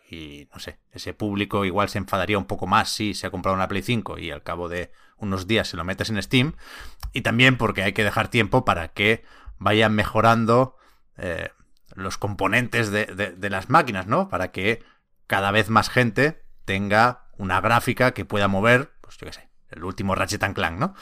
no 0.53 0.61
sé, 0.61 0.79
ese 0.93 1.15
público 1.15 1.65
igual 1.65 1.89
se 1.89 1.97
enfadaría 1.97 2.37
un 2.37 2.45
poco 2.45 2.67
más 2.67 2.91
si 2.91 3.15
se 3.15 3.27
ha 3.27 3.31
comprado 3.31 3.57
una 3.57 3.69
Play 3.69 3.81
5 3.81 4.19
y 4.19 4.31
al 4.31 4.43
cabo 4.43 4.69
de 4.69 4.93
unos 5.17 5.47
días 5.47 5.67
se 5.67 5.79
lo 5.79 5.85
metes 5.85 6.11
en 6.11 6.23
Steam. 6.23 6.57
Y 7.15 7.23
también 7.23 7.57
porque 7.57 7.85
hay 7.85 7.95
que 7.95 8.05
dejar 8.05 8.29
tiempo 8.29 8.67
para 8.67 8.89
que 8.89 9.25
vayan 9.57 9.95
mejorando 9.95 10.77
eh, 11.17 11.49
los 11.95 12.19
componentes 12.19 12.91
de, 12.91 13.07
de- 13.07 13.33
de 13.33 13.51
las 13.51 13.71
máquinas, 13.71 14.07
¿no? 14.07 14.29
Para 14.29 14.51
que 14.53 14.83
cada 15.27 15.51
vez 15.51 15.71
más 15.71 15.89
gente 15.91 16.43
tenga 16.65 17.27
una 17.39 17.61
gráfica 17.61 18.13
que 18.13 18.25
pueda 18.25 18.49
mover, 18.49 18.93
pues 19.01 19.17
yo 19.19 19.27
qué 19.27 19.33
sé, 19.33 19.49
el 19.71 19.85
último 19.85 20.15
Ratchet 20.15 20.43
and 20.45 20.55
Clank, 20.55 20.79
¿no? 20.79 20.95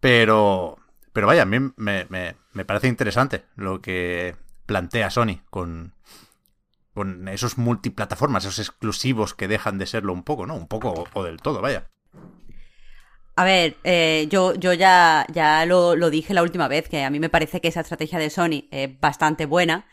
Pero, 0.00 0.78
pero 1.12 1.26
vaya, 1.26 1.42
a 1.42 1.46
mí 1.46 1.58
me, 1.76 2.06
me- 2.08 2.36
me 2.52 2.64
parece 2.64 2.88
interesante 2.88 3.44
lo 3.56 3.80
que 3.80 4.36
plantea 4.66 5.10
Sony 5.10 5.40
con, 5.50 5.94
con 6.94 7.28
esos 7.28 7.56
multiplataformas, 7.58 8.44
esos 8.44 8.58
exclusivos 8.58 9.34
que 9.34 9.48
dejan 9.48 9.78
de 9.78 9.86
serlo 9.86 10.12
un 10.12 10.24
poco, 10.24 10.46
¿no? 10.46 10.54
Un 10.54 10.68
poco 10.68 11.08
o, 11.14 11.24
del 11.24 11.40
todo, 11.40 11.60
vaya. 11.62 11.88
A 13.34 13.44
ver, 13.44 13.76
eh, 13.84 14.26
yo, 14.30 14.54
yo 14.54 14.74
ya, 14.74 15.26
ya 15.32 15.64
lo, 15.64 15.96
lo 15.96 16.10
dije 16.10 16.34
la 16.34 16.42
última 16.42 16.68
vez, 16.68 16.88
que 16.88 17.02
a 17.02 17.08
mí 17.10 17.18
me 17.18 17.30
parece 17.30 17.60
que 17.62 17.68
esa 17.68 17.80
estrategia 17.80 18.18
de 18.18 18.28
Sony 18.28 18.68
es 18.70 19.00
bastante 19.00 19.46
buena. 19.46 19.86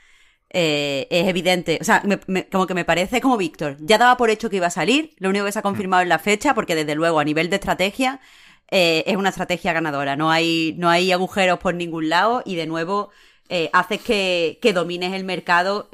Eh, 0.52 1.08
es 1.12 1.28
evidente, 1.28 1.78
o 1.80 1.84
sea, 1.84 2.02
me- 2.06 2.20
me- 2.26 2.48
como 2.50 2.66
que 2.66 2.74
me 2.74 2.84
parece 2.86 3.22
como 3.22 3.38
Víctor. 3.38 3.78
Ya 3.82 3.98
daba 4.00 4.18
por 4.18 4.30
hecho 4.32 4.50
que 4.50 4.56
iba 4.56 4.68
a 4.68 4.72
salir, 4.72 5.14
lo 5.20 5.30
único 5.30 5.46
que 5.46 5.52
se 5.52 5.60
ha 5.60 5.62
confirmado 5.62 6.02
es 6.02 6.08
la 6.10 6.18
fecha, 6.20 6.56
porque 6.56 6.74
desde 6.76 6.96
luego 6.96 7.20
a 7.20 7.24
nivel 7.24 7.50
de 7.52 7.58
estrategia 7.58 8.20
eh, 8.72 9.04
es 9.08 9.16
una 9.16 9.30
estrategia 9.30 9.74
ganadora. 9.74 10.16
No 10.16 10.32
hay, 10.32 10.74
no 10.78 10.90
hay 10.90 11.12
agujeros 11.12 11.60
por 11.60 11.76
ningún 11.76 12.10
lado 12.10 12.42
y 12.46 12.56
de 12.56 12.66
nuevo 12.68 13.12
eh, 13.50 13.70
haces 13.74 14.02
que, 14.02 14.58
que 14.62 14.74
domines 14.74 15.14
el 15.14 15.24
mercado 15.24 15.90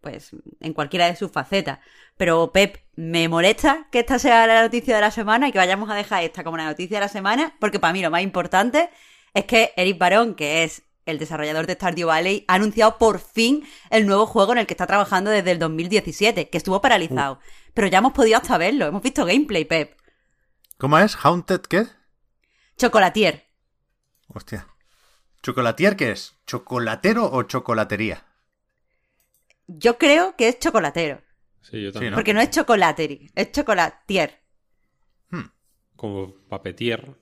pues 0.00 0.30
en 0.60 0.72
cualquiera 0.72 1.06
de 1.06 1.16
sus 1.16 1.30
facetas. 1.30 1.78
Pero 2.16 2.52
Pep, 2.52 2.78
me 2.96 3.28
molesta 3.28 3.88
que 3.90 4.00
esta 4.00 4.18
sea 4.18 4.46
la 4.46 4.62
noticia 4.62 4.94
de 4.94 5.00
la 5.00 5.10
semana 5.10 5.48
y 5.48 5.52
que 5.52 5.58
vayamos 5.58 5.90
a 5.90 5.94
dejar 5.94 6.22
esta 6.24 6.44
como 6.44 6.56
la 6.56 6.64
noticia 6.66 6.98
de 6.98 7.02
la 7.06 7.08
semana, 7.08 7.54
porque 7.60 7.78
para 7.80 7.92
mí 7.92 8.02
lo 8.02 8.10
más 8.10 8.22
importante 8.22 8.90
es 9.34 9.44
que 9.46 9.72
Eric 9.76 9.98
Barón, 9.98 10.34
que 10.34 10.64
es 10.64 10.82
el 11.06 11.18
desarrollador 11.18 11.66
de 11.66 11.74
Stardew 11.74 12.08
Valley, 12.08 12.44
ha 12.48 12.54
anunciado 12.54 12.98
por 12.98 13.18
fin 13.18 13.64
el 13.90 14.06
nuevo 14.06 14.26
juego 14.26 14.52
en 14.52 14.58
el 14.58 14.66
que 14.66 14.74
está 14.74 14.86
trabajando 14.86 15.30
desde 15.30 15.52
el 15.52 15.58
2017, 15.58 16.48
que 16.50 16.58
estuvo 16.58 16.80
paralizado. 16.80 17.40
pero 17.74 17.86
ya 17.86 17.98
hemos 17.98 18.12
podido 18.12 18.36
hasta 18.36 18.58
verlo. 18.58 18.86
Hemos 18.86 19.02
visto 19.02 19.24
gameplay, 19.24 19.64
Pep. 19.64 19.96
¿Cómo 20.76 20.98
es? 20.98 21.16
¿Haunted 21.22 21.60
qué? 21.62 21.86
Chocolatier. 22.76 23.46
Hostia. 24.28 24.66
¿Chocolatier 25.42 25.96
qué 25.96 26.12
es? 26.12 26.34
¿Chocolatero 26.46 27.30
o 27.30 27.42
chocolatería? 27.44 28.26
Yo 29.66 29.98
creo 29.98 30.36
que 30.36 30.48
es 30.48 30.58
chocolatero. 30.58 31.22
Sí, 31.62 31.82
yo 31.82 31.92
también. 31.92 32.12
¿no? 32.12 32.16
Porque 32.16 32.34
no 32.34 32.40
es 32.40 32.50
chocolateri, 32.50 33.30
es 33.34 33.52
chocolatier. 33.52 34.40
Como 36.00 36.32
papetier. 36.48 37.14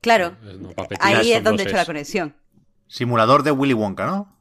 Claro. 0.00 0.36
Eh, 0.42 0.56
no, 0.58 0.70
papetier 0.70 0.98
Ahí 1.00 1.32
es 1.32 1.44
donde 1.44 1.62
he 1.62 1.66
hecho 1.68 1.76
la 1.76 1.86
conexión. 1.86 2.34
Simulador 2.94 3.42
de 3.42 3.50
Willy 3.50 3.74
Wonka, 3.74 4.06
¿no? 4.06 4.32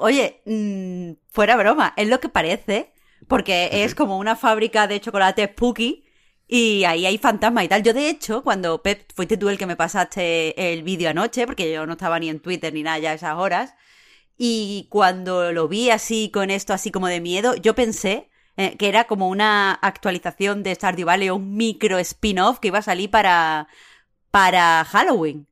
Oye, 0.00 0.42
mm, 0.46 1.12
fuera 1.30 1.54
broma, 1.54 1.94
es 1.96 2.08
lo 2.08 2.18
que 2.18 2.28
parece, 2.28 2.92
porque 3.28 3.84
es 3.84 3.94
como 3.94 4.18
una 4.18 4.34
fábrica 4.34 4.88
de 4.88 5.00
chocolate 5.00 5.46
spooky 5.46 6.04
y 6.48 6.82
ahí 6.82 7.06
hay 7.06 7.18
fantasmas 7.18 7.62
y 7.62 7.68
tal. 7.68 7.84
Yo, 7.84 7.92
de 7.92 8.08
hecho, 8.08 8.42
cuando 8.42 8.82
Pep, 8.82 9.12
fuiste 9.14 9.36
tú 9.36 9.48
el 9.48 9.58
que 9.58 9.66
me 9.66 9.76
pasaste 9.76 10.72
el 10.72 10.82
vídeo 10.82 11.10
anoche, 11.10 11.46
porque 11.46 11.72
yo 11.72 11.86
no 11.86 11.92
estaba 11.92 12.18
ni 12.18 12.28
en 12.28 12.40
Twitter 12.40 12.74
ni 12.74 12.82
nada 12.82 12.98
ya 12.98 13.12
a 13.12 13.14
esas 13.14 13.36
horas, 13.38 13.74
y 14.36 14.88
cuando 14.90 15.52
lo 15.52 15.68
vi 15.68 15.90
así 15.90 16.32
con 16.34 16.50
esto 16.50 16.72
así 16.72 16.90
como 16.90 17.06
de 17.06 17.20
miedo, 17.20 17.54
yo 17.54 17.76
pensé 17.76 18.28
eh, 18.56 18.76
que 18.76 18.88
era 18.88 19.04
como 19.04 19.28
una 19.28 19.72
actualización 19.72 20.64
de 20.64 20.74
Stardew 20.74 21.06
Valley 21.06 21.28
o 21.28 21.36
un 21.36 21.56
micro 21.56 22.00
spin-off 22.00 22.58
que 22.58 22.68
iba 22.68 22.80
a 22.80 22.82
salir 22.82 23.08
para, 23.08 23.68
para 24.32 24.84
Halloween. 24.84 25.46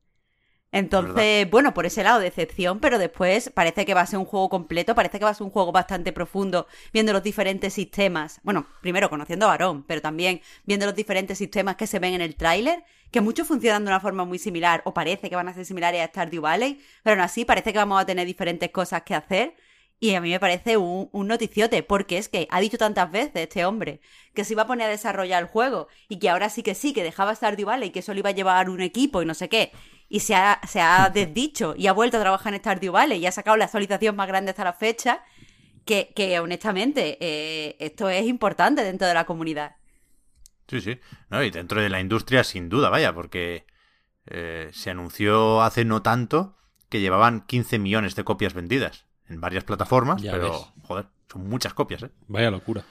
Entonces, 0.72 1.50
bueno, 1.50 1.74
por 1.74 1.84
ese 1.84 2.04
lado, 2.04 2.20
decepción, 2.20 2.78
pero 2.78 2.98
después 2.98 3.50
parece 3.52 3.84
que 3.84 3.94
va 3.94 4.02
a 4.02 4.06
ser 4.06 4.20
un 4.20 4.24
juego 4.24 4.48
completo, 4.48 4.94
parece 4.94 5.18
que 5.18 5.24
va 5.24 5.32
a 5.32 5.34
ser 5.34 5.44
un 5.44 5.50
juego 5.50 5.72
bastante 5.72 6.12
profundo, 6.12 6.68
viendo 6.92 7.12
los 7.12 7.24
diferentes 7.24 7.74
sistemas. 7.74 8.40
Bueno, 8.44 8.66
primero 8.80 9.10
conociendo 9.10 9.46
a 9.46 9.48
Varón, 9.48 9.82
pero 9.82 10.00
también 10.00 10.42
viendo 10.64 10.86
los 10.86 10.94
diferentes 10.94 11.38
sistemas 11.38 11.74
que 11.74 11.88
se 11.88 11.98
ven 11.98 12.14
en 12.14 12.20
el 12.20 12.36
tráiler, 12.36 12.84
que 13.10 13.20
muchos 13.20 13.48
funcionan 13.48 13.84
de 13.84 13.90
una 13.90 13.98
forma 13.98 14.24
muy 14.24 14.38
similar, 14.38 14.82
o 14.84 14.94
parece 14.94 15.28
que 15.28 15.34
van 15.34 15.48
a 15.48 15.54
ser 15.54 15.64
similares 15.64 16.02
a 16.02 16.06
Stardew 16.06 16.42
Valley, 16.42 16.80
pero 17.02 17.14
aún 17.14 17.22
así 17.22 17.44
parece 17.44 17.72
que 17.72 17.78
vamos 17.78 18.00
a 18.00 18.06
tener 18.06 18.24
diferentes 18.26 18.70
cosas 18.70 19.02
que 19.02 19.16
hacer. 19.16 19.56
Y 20.02 20.14
a 20.14 20.20
mí 20.22 20.30
me 20.30 20.40
parece 20.40 20.78
un, 20.78 21.10
un 21.12 21.26
noticiote, 21.28 21.82
porque 21.82 22.16
es 22.16 22.30
que 22.30 22.46
ha 22.50 22.60
dicho 22.60 22.78
tantas 22.78 23.10
veces 23.10 23.32
este 23.34 23.66
hombre 23.66 24.00
que 24.32 24.44
se 24.44 24.54
iba 24.54 24.62
a 24.62 24.66
poner 24.66 24.86
a 24.86 24.90
desarrollar 24.90 25.42
el 25.42 25.48
juego 25.48 25.88
y 26.08 26.18
que 26.18 26.30
ahora 26.30 26.48
sí 26.48 26.62
que 26.62 26.74
sí, 26.74 26.94
que 26.94 27.02
dejaba 27.02 27.34
Stardew 27.34 27.66
Valley 27.66 27.88
y 27.88 27.92
que 27.92 28.00
solo 28.00 28.20
iba 28.20 28.30
a 28.30 28.32
llevar 28.32 28.70
un 28.70 28.80
equipo 28.80 29.20
y 29.20 29.26
no 29.26 29.34
sé 29.34 29.50
qué. 29.50 29.72
Y 30.10 30.20
se 30.20 30.34
ha, 30.34 30.60
se 30.68 30.80
ha 30.82 31.08
desdicho 31.08 31.74
y 31.78 31.86
ha 31.86 31.92
vuelto 31.92 32.18
a 32.18 32.20
trabajar 32.20 32.52
en 32.52 32.60
Stardew 32.60 32.92
Valley 32.92 33.18
y 33.20 33.26
ha 33.26 33.32
sacado 33.32 33.56
la 33.56 33.64
actualización 33.66 34.16
más 34.16 34.28
grande 34.28 34.50
hasta 34.50 34.64
la 34.64 34.72
fecha. 34.74 35.22
Que, 35.86 36.12
que 36.14 36.38
honestamente, 36.40 37.16
eh, 37.20 37.76
esto 37.80 38.08
es 38.10 38.26
importante 38.26 38.82
dentro 38.84 39.08
de 39.08 39.14
la 39.14 39.24
comunidad. 39.24 39.76
Sí, 40.68 40.80
sí. 40.82 41.00
No, 41.30 41.42
y 41.42 41.50
dentro 41.50 41.80
de 41.80 41.88
la 41.88 42.00
industria, 42.00 42.44
sin 42.44 42.68
duda, 42.68 42.90
vaya, 42.90 43.14
porque 43.14 43.64
eh, 44.26 44.68
se 44.72 44.90
anunció 44.90 45.62
hace 45.62 45.84
no 45.84 46.02
tanto 46.02 46.56
que 46.88 47.00
llevaban 47.00 47.40
15 47.46 47.78
millones 47.78 48.14
de 48.14 48.24
copias 48.24 48.52
vendidas 48.52 49.06
en 49.28 49.40
varias 49.40 49.64
plataformas, 49.64 50.20
Ya 50.22 50.32
pero, 50.32 50.50
ves. 50.50 50.60
joder, 50.82 51.06
son 51.32 51.48
muchas 51.48 51.72
copias, 51.72 52.02
¿eh? 52.02 52.10
Vaya 52.26 52.50
locura. 52.50 52.84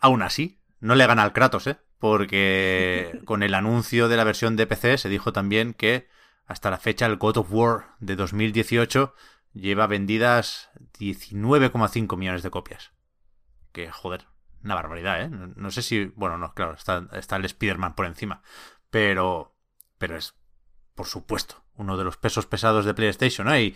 Aún 0.00 0.22
así, 0.22 0.60
no 0.80 0.94
le 0.96 1.06
gana 1.06 1.22
al 1.22 1.32
Kratos, 1.32 1.66
¿eh? 1.68 1.76
Porque 2.04 3.22
con 3.24 3.42
el 3.42 3.54
anuncio 3.54 4.08
de 4.10 4.18
la 4.18 4.24
versión 4.24 4.56
de 4.56 4.66
PC 4.66 4.98
se 4.98 5.08
dijo 5.08 5.32
también 5.32 5.72
que 5.72 6.06
hasta 6.44 6.68
la 6.68 6.76
fecha 6.76 7.06
el 7.06 7.16
God 7.16 7.38
of 7.38 7.50
War 7.50 7.94
de 7.98 8.14
2018 8.14 9.14
lleva 9.54 9.86
vendidas 9.86 10.68
19,5 10.98 12.18
millones 12.18 12.42
de 12.42 12.50
copias. 12.50 12.92
Que, 13.72 13.90
joder, 13.90 14.26
una 14.62 14.74
barbaridad, 14.74 15.22
¿eh? 15.22 15.30
No, 15.30 15.70
sé 15.70 15.80
si... 15.80 16.04
Bueno, 16.14 16.36
no, 16.36 16.52
claro, 16.52 16.74
está, 16.74 16.98
el 17.08 17.44
Spider-Man 17.46 17.94
por 17.94 18.04
encima. 18.04 18.42
Pero... 18.90 19.56
Pero 19.96 20.18
es, 20.18 20.34
por 20.94 21.06
supuesto, 21.06 21.64
uno 21.74 21.96
de 21.96 22.04
los 22.04 22.18
pesos 22.18 22.44
pesados 22.44 22.84
de 22.84 22.92
PlayStation, 22.92 23.46
¿no? 23.46 23.58
Y, 23.58 23.74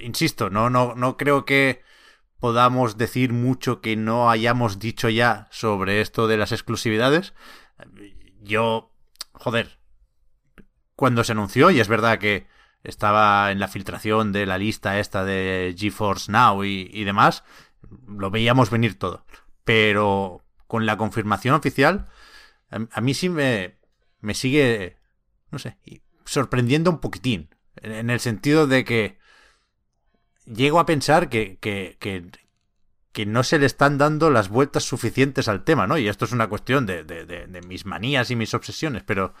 insisto, 0.00 0.50
no, 0.50 0.68
no, 0.68 0.96
no 0.96 1.16
creo 1.16 1.44
que 1.44 1.84
podamos 2.44 2.98
decir 2.98 3.32
mucho 3.32 3.80
que 3.80 3.96
no 3.96 4.28
hayamos 4.28 4.78
dicho 4.78 5.08
ya 5.08 5.48
sobre 5.50 6.02
esto 6.02 6.28
de 6.28 6.36
las 6.36 6.52
exclusividades. 6.52 7.32
Yo, 8.42 8.92
joder, 9.32 9.78
cuando 10.94 11.24
se 11.24 11.32
anunció, 11.32 11.70
y 11.70 11.80
es 11.80 11.88
verdad 11.88 12.18
que 12.18 12.46
estaba 12.82 13.50
en 13.50 13.60
la 13.60 13.68
filtración 13.68 14.32
de 14.32 14.44
la 14.44 14.58
lista 14.58 14.98
esta 14.98 15.24
de 15.24 15.74
GeForce 15.74 16.30
Now 16.30 16.64
y, 16.64 17.04
demás, 17.04 17.44
lo 18.06 18.30
veíamos 18.30 18.68
venir 18.68 18.98
todo. 18.98 19.24
Pero 19.64 20.44
con 20.66 20.84
la 20.84 20.98
confirmación 20.98 21.54
oficial, 21.54 22.08
a, 22.68 23.00
mí 23.00 23.14
sí 23.14 23.30
me, 23.30 23.78
me 24.20 24.34
sigue, 24.34 24.98
no 25.50 25.58
sé, 25.58 25.78
sorprendiendo 26.26 26.90
un 26.90 26.98
poquitín. 26.98 27.48
En 27.76 28.10
el 28.10 28.20
sentido 28.20 28.66
de 28.66 28.84
que 28.84 29.16
llego 30.46 30.80
a 30.80 30.86
pensar 30.86 31.28
que, 31.28 31.58
que, 31.58 31.96
que, 32.00 33.26
no 33.26 33.42
se 33.42 33.58
le 33.58 33.66
están 33.66 33.98
dando 33.98 34.30
las 34.30 34.48
vueltas 34.48 34.84
suficientes 34.84 35.48
al 35.48 35.64
tema, 35.64 35.86
¿no? 35.86 35.96
Y 35.98 36.08
esto 36.08 36.24
es 36.24 36.32
una 36.32 36.48
cuestión 36.48 36.86
de, 36.86 37.04
de 37.04 37.62
mis 37.66 37.86
manías 37.86 38.30
y 38.30 38.36
mis 38.36 38.54
obsesiones, 38.54 39.02
pero... 39.02 39.34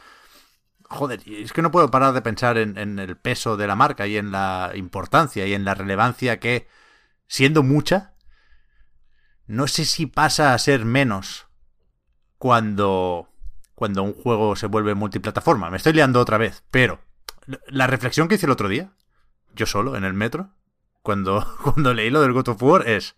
Joder, 0.86 1.22
es 1.26 1.54
que 1.54 1.62
no 1.62 1.70
puedo 1.70 1.90
parar 1.90 2.12
de 2.12 2.20
pensar 2.20 2.58
en, 2.58 2.76
en, 2.76 2.98
el 2.98 3.16
peso 3.16 3.56
de 3.56 3.66
la 3.66 3.74
marca 3.74 4.06
y 4.06 4.18
en 4.18 4.30
la 4.30 4.72
importancia 4.74 5.46
y 5.46 5.54
en 5.54 5.64
la 5.64 5.74
relevancia 5.74 6.38
que, 6.38 6.68
siendo 7.26 7.62
mucha, 7.62 8.14
no 9.46 9.66
sé 9.66 9.86
si 9.86 10.06
pasa 10.06 10.52
a 10.52 10.58
ser 10.58 10.84
menos 10.84 11.46
cuando, 12.38 13.30
cuando 13.74 14.02
un 14.02 14.12
juego 14.12 14.56
se 14.56 14.66
vuelve 14.66 14.94
multiplataforma. 14.94 15.70
Me 15.70 15.78
estoy 15.78 15.94
liando 15.94 16.20
otra 16.20 16.38
vez, 16.38 16.62
pero 16.70 17.00
la 17.68 17.86
reflexión 17.86 18.28
que 18.28 18.36
hice 18.36 18.46
el 18.46 18.52
otro 18.52 18.68
día, 18.68 18.92
yo 19.54 19.66
solo, 19.66 19.96
en 19.96 20.04
el 20.04 20.14
metro, 20.14 20.50
cuando, 21.04 21.46
cuando 21.62 21.94
leí 21.94 22.10
lo 22.10 22.22
del 22.22 22.32
God 22.32 22.48
of 22.48 22.62
War 22.62 22.88
es, 22.88 23.14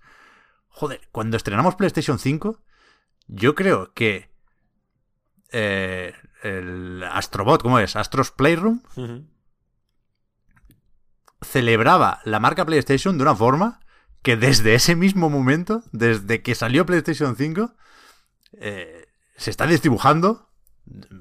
joder, 0.69 1.01
cuando 1.13 1.39
estrenamos 1.39 1.77
PlayStation 1.77 2.19
5, 2.19 2.61
yo 3.29 3.55
creo 3.55 3.95
que 3.95 4.29
eh, 5.53 6.13
el 6.43 7.03
Astrobot, 7.05 7.63
¿cómo 7.63 7.79
es? 7.79 7.97
Astros 7.97 8.33
Playroom, 8.33 8.83
uh 8.97 9.01
-huh. 9.01 9.27
celebraba 11.41 12.21
la 12.25 12.41
marca 12.41 12.67
PlayStation 12.67 13.17
de 13.17 13.23
una 13.23 13.37
forma 13.37 13.81
que 14.23 14.37
desde 14.37 14.75
ese 14.75 14.97
mismo 14.97 15.31
momento, 15.31 15.83
desde 15.93 16.43
que 16.43 16.57
salió 16.57 16.85
PlayStation 16.85 17.37
5, 17.37 17.73
eh, 18.55 19.07
se 19.37 19.51
está 19.51 19.67
desdibujando 19.67 20.51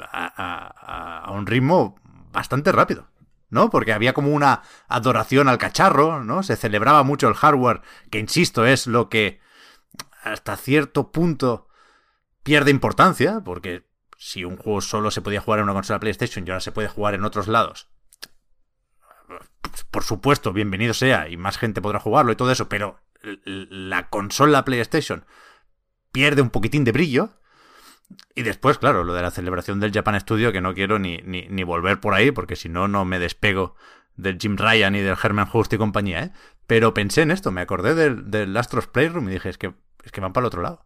a, 0.01 0.25
a, 0.35 1.19
a 1.25 1.31
un 1.31 1.45
ritmo 1.45 1.95
bastante 2.31 2.71
rápido. 2.71 3.07
¿No? 3.55 3.71
Porque 3.71 3.93
había 3.93 4.13
como 4.13 4.29
una 4.29 4.61
adoración 4.87 5.47
al 5.47 5.57
cacharro, 5.57 6.23
¿no? 6.23 6.43
Se 6.43 6.55
celebraba 6.55 7.01
mucho 7.01 7.27
el 7.27 7.33
hardware, 7.33 7.81
que 8.11 8.19
insisto, 8.19 8.65
es 8.67 8.85
lo 8.85 9.09
que 9.09 9.39
hasta 10.21 10.57
cierto 10.57 11.11
punto 11.11 11.67
pierde 12.43 12.69
importancia, 12.69 13.41
porque 13.43 13.87
si 14.17 14.43
un 14.43 14.57
juego 14.57 14.81
solo 14.81 15.09
se 15.09 15.21
podía 15.21 15.41
jugar 15.41 15.59
en 15.59 15.63
una 15.63 15.73
consola 15.73 15.99
PlayStation 15.99 16.45
y 16.45 16.51
ahora 16.51 16.59
se 16.59 16.71
puede 16.71 16.89
jugar 16.89 17.15
en 17.15 17.25
otros 17.25 17.47
lados, 17.47 17.89
por 19.89 20.03
supuesto, 20.03 20.53
bienvenido 20.53 20.93
sea 20.93 21.29
y 21.29 21.37
más 21.37 21.57
gente 21.57 21.81
podrá 21.81 21.99
jugarlo 21.99 22.31
y 22.31 22.35
todo 22.35 22.51
eso, 22.51 22.69
pero 22.69 22.99
la 23.21 24.09
consola 24.09 24.65
PlayStation 24.65 25.25
pierde 26.11 26.41
un 26.41 26.49
poquitín 26.49 26.83
de 26.83 26.91
brillo. 26.91 27.29
Y 28.35 28.43
después, 28.43 28.77
claro, 28.77 29.03
lo 29.03 29.13
de 29.13 29.21
la 29.21 29.31
celebración 29.31 29.79
del 29.79 29.91
Japan 29.91 30.19
Studio, 30.19 30.51
que 30.51 30.61
no 30.61 30.73
quiero 30.73 30.99
ni, 30.99 31.17
ni, 31.19 31.47
ni 31.49 31.63
volver 31.63 31.99
por 31.99 32.13
ahí, 32.13 32.31
porque 32.31 32.55
si 32.55 32.69
no, 32.69 32.87
no 32.87 33.05
me 33.05 33.19
despego 33.19 33.75
del 34.15 34.37
Jim 34.39 34.57
Ryan 34.57 34.95
y 34.95 35.01
del 35.01 35.17
Herman 35.21 35.49
Host 35.51 35.73
y 35.73 35.77
compañía, 35.77 36.23
¿eh? 36.23 36.31
Pero 36.67 36.93
pensé 36.93 37.21
en 37.21 37.31
esto, 37.31 37.51
me 37.51 37.61
acordé 37.61 37.95
del, 37.95 38.31
del 38.31 38.55
Astros 38.57 38.87
Playroom 38.87 39.29
y 39.29 39.33
dije, 39.33 39.49
es 39.49 39.57
que, 39.57 39.73
es 40.03 40.11
que 40.11 40.21
van 40.21 40.33
para 40.33 40.43
el 40.43 40.47
otro 40.47 40.61
lado. 40.61 40.85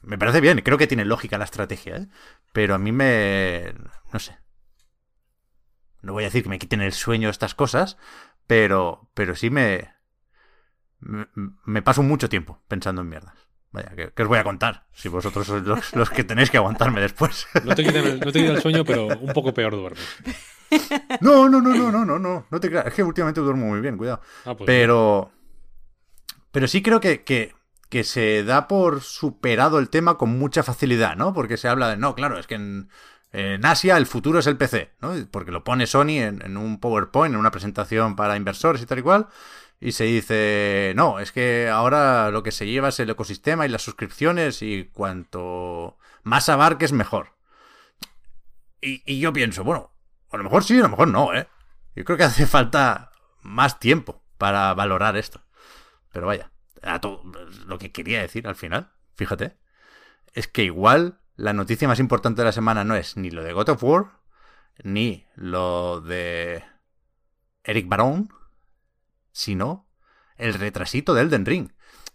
Me 0.00 0.18
parece 0.18 0.40
bien, 0.40 0.60
creo 0.60 0.78
que 0.78 0.86
tiene 0.86 1.04
lógica 1.04 1.38
la 1.38 1.44
estrategia, 1.44 1.96
¿eh? 1.96 2.08
Pero 2.52 2.74
a 2.74 2.78
mí 2.78 2.92
me... 2.92 3.74
no 4.12 4.18
sé. 4.18 4.38
No 6.02 6.12
voy 6.12 6.24
a 6.24 6.28
decir 6.28 6.44
que 6.44 6.48
me 6.48 6.58
quiten 6.58 6.80
el 6.80 6.92
sueño 6.92 7.28
estas 7.28 7.54
cosas, 7.54 7.96
pero, 8.46 9.10
pero 9.14 9.34
sí 9.34 9.50
me, 9.50 9.92
me, 11.00 11.26
me 11.64 11.82
paso 11.82 12.02
mucho 12.02 12.28
tiempo 12.28 12.62
pensando 12.68 13.02
en 13.02 13.08
mierdas. 13.08 13.47
Vaya, 13.70 13.92
¿qué, 13.94 14.10
¿qué, 14.14 14.22
os 14.22 14.28
voy 14.28 14.38
a 14.38 14.44
contar? 14.44 14.86
Si 14.92 15.08
vosotros 15.08 15.46
sois 15.46 15.62
los, 15.62 15.94
los 15.96 16.10
que 16.10 16.24
tenéis 16.24 16.50
que 16.50 16.56
aguantarme 16.56 17.00
después. 17.00 17.46
No 17.64 17.74
te, 17.74 17.84
quita 17.84 17.98
el, 17.98 18.20
no 18.20 18.32
te 18.32 18.40
quita 18.40 18.52
el 18.52 18.62
sueño, 18.62 18.84
pero 18.84 19.06
un 19.06 19.32
poco 19.32 19.52
peor 19.52 19.72
duermes. 19.72 20.04
No, 21.20 21.48
no, 21.48 21.60
no, 21.60 21.74
no, 21.74 21.90
no, 21.90 22.04
no, 22.04 22.18
no. 22.18 22.46
No 22.50 22.60
te 22.60 22.68
creas. 22.68 22.86
Es 22.86 22.94
que 22.94 23.02
últimamente 23.02 23.40
duermo 23.40 23.66
muy 23.66 23.80
bien, 23.80 23.96
cuidado. 23.96 24.20
Ah, 24.44 24.54
pues 24.54 24.66
pero. 24.66 25.30
Pero 26.50 26.66
sí 26.66 26.82
creo 26.82 27.00
que, 27.00 27.24
que, 27.24 27.54
que, 27.88 28.04
se 28.04 28.42
da 28.42 28.68
por 28.68 29.02
superado 29.02 29.78
el 29.78 29.90
tema 29.90 30.16
con 30.16 30.38
mucha 30.38 30.62
facilidad, 30.62 31.16
¿no? 31.16 31.32
Porque 31.32 31.56
se 31.56 31.68
habla 31.68 31.90
de. 31.90 31.96
No, 31.96 32.14
claro, 32.14 32.38
es 32.38 32.46
que 32.46 32.54
en, 32.54 32.88
en 33.32 33.64
Asia 33.64 33.96
el 33.96 34.06
futuro 34.06 34.38
es 34.38 34.46
el 34.46 34.56
PC, 34.56 34.92
¿no? 35.00 35.12
Porque 35.30 35.52
lo 35.52 35.64
pone 35.64 35.86
Sony 35.86 36.20
en, 36.20 36.42
en 36.42 36.56
un 36.56 36.80
PowerPoint, 36.80 37.34
en 37.34 37.40
una 37.40 37.50
presentación 37.50 38.16
para 38.16 38.36
inversores 38.36 38.82
y 38.82 38.86
tal 38.86 38.98
y 38.98 39.02
cual. 39.02 39.28
Y 39.80 39.92
se 39.92 40.04
dice, 40.04 40.92
no, 40.96 41.20
es 41.20 41.30
que 41.30 41.68
ahora 41.68 42.30
lo 42.30 42.42
que 42.42 42.50
se 42.50 42.66
lleva 42.66 42.88
es 42.88 42.98
el 43.00 43.10
ecosistema 43.10 43.64
y 43.64 43.68
las 43.68 43.82
suscripciones 43.82 44.62
y 44.62 44.90
cuanto 44.92 45.98
más 46.24 46.48
abarques 46.48 46.92
mejor. 46.92 47.36
Y, 48.80 49.20
yo 49.20 49.32
pienso, 49.32 49.64
bueno, 49.64 49.92
a 50.30 50.36
lo 50.36 50.44
mejor 50.44 50.64
sí, 50.64 50.78
a 50.78 50.82
lo 50.82 50.88
mejor 50.88 51.08
no, 51.08 51.34
¿eh? 51.34 51.48
Yo 51.94 52.04
creo 52.04 52.16
que 52.18 52.24
hace 52.24 52.46
falta 52.46 53.10
más 53.42 53.78
tiempo 53.78 54.22
para 54.36 54.72
valorar 54.74 55.16
esto. 55.16 55.42
Pero 56.12 56.26
vaya, 56.26 56.50
a 56.82 57.00
todo, 57.00 57.22
lo 57.66 57.78
que 57.78 57.92
quería 57.92 58.20
decir 58.20 58.46
al 58.46 58.56
final, 58.56 58.92
fíjate, 59.14 59.56
es 60.32 60.48
que 60.48 60.64
igual 60.64 61.20
la 61.36 61.52
noticia 61.52 61.88
más 61.88 62.00
importante 62.00 62.42
de 62.42 62.46
la 62.46 62.52
semana 62.52 62.84
no 62.84 62.94
es 62.94 63.16
ni 63.16 63.30
lo 63.30 63.42
de 63.42 63.52
God 63.52 63.70
of 63.70 63.84
War, 63.84 64.20
ni 64.82 65.26
lo 65.34 66.00
de 66.00 66.64
Eric 67.64 67.88
Barón, 67.88 68.32
sino 69.38 69.86
el 70.36 70.54
retrasito 70.54 71.14
de 71.14 71.22
Elden 71.22 71.46
Ring. 71.46 71.70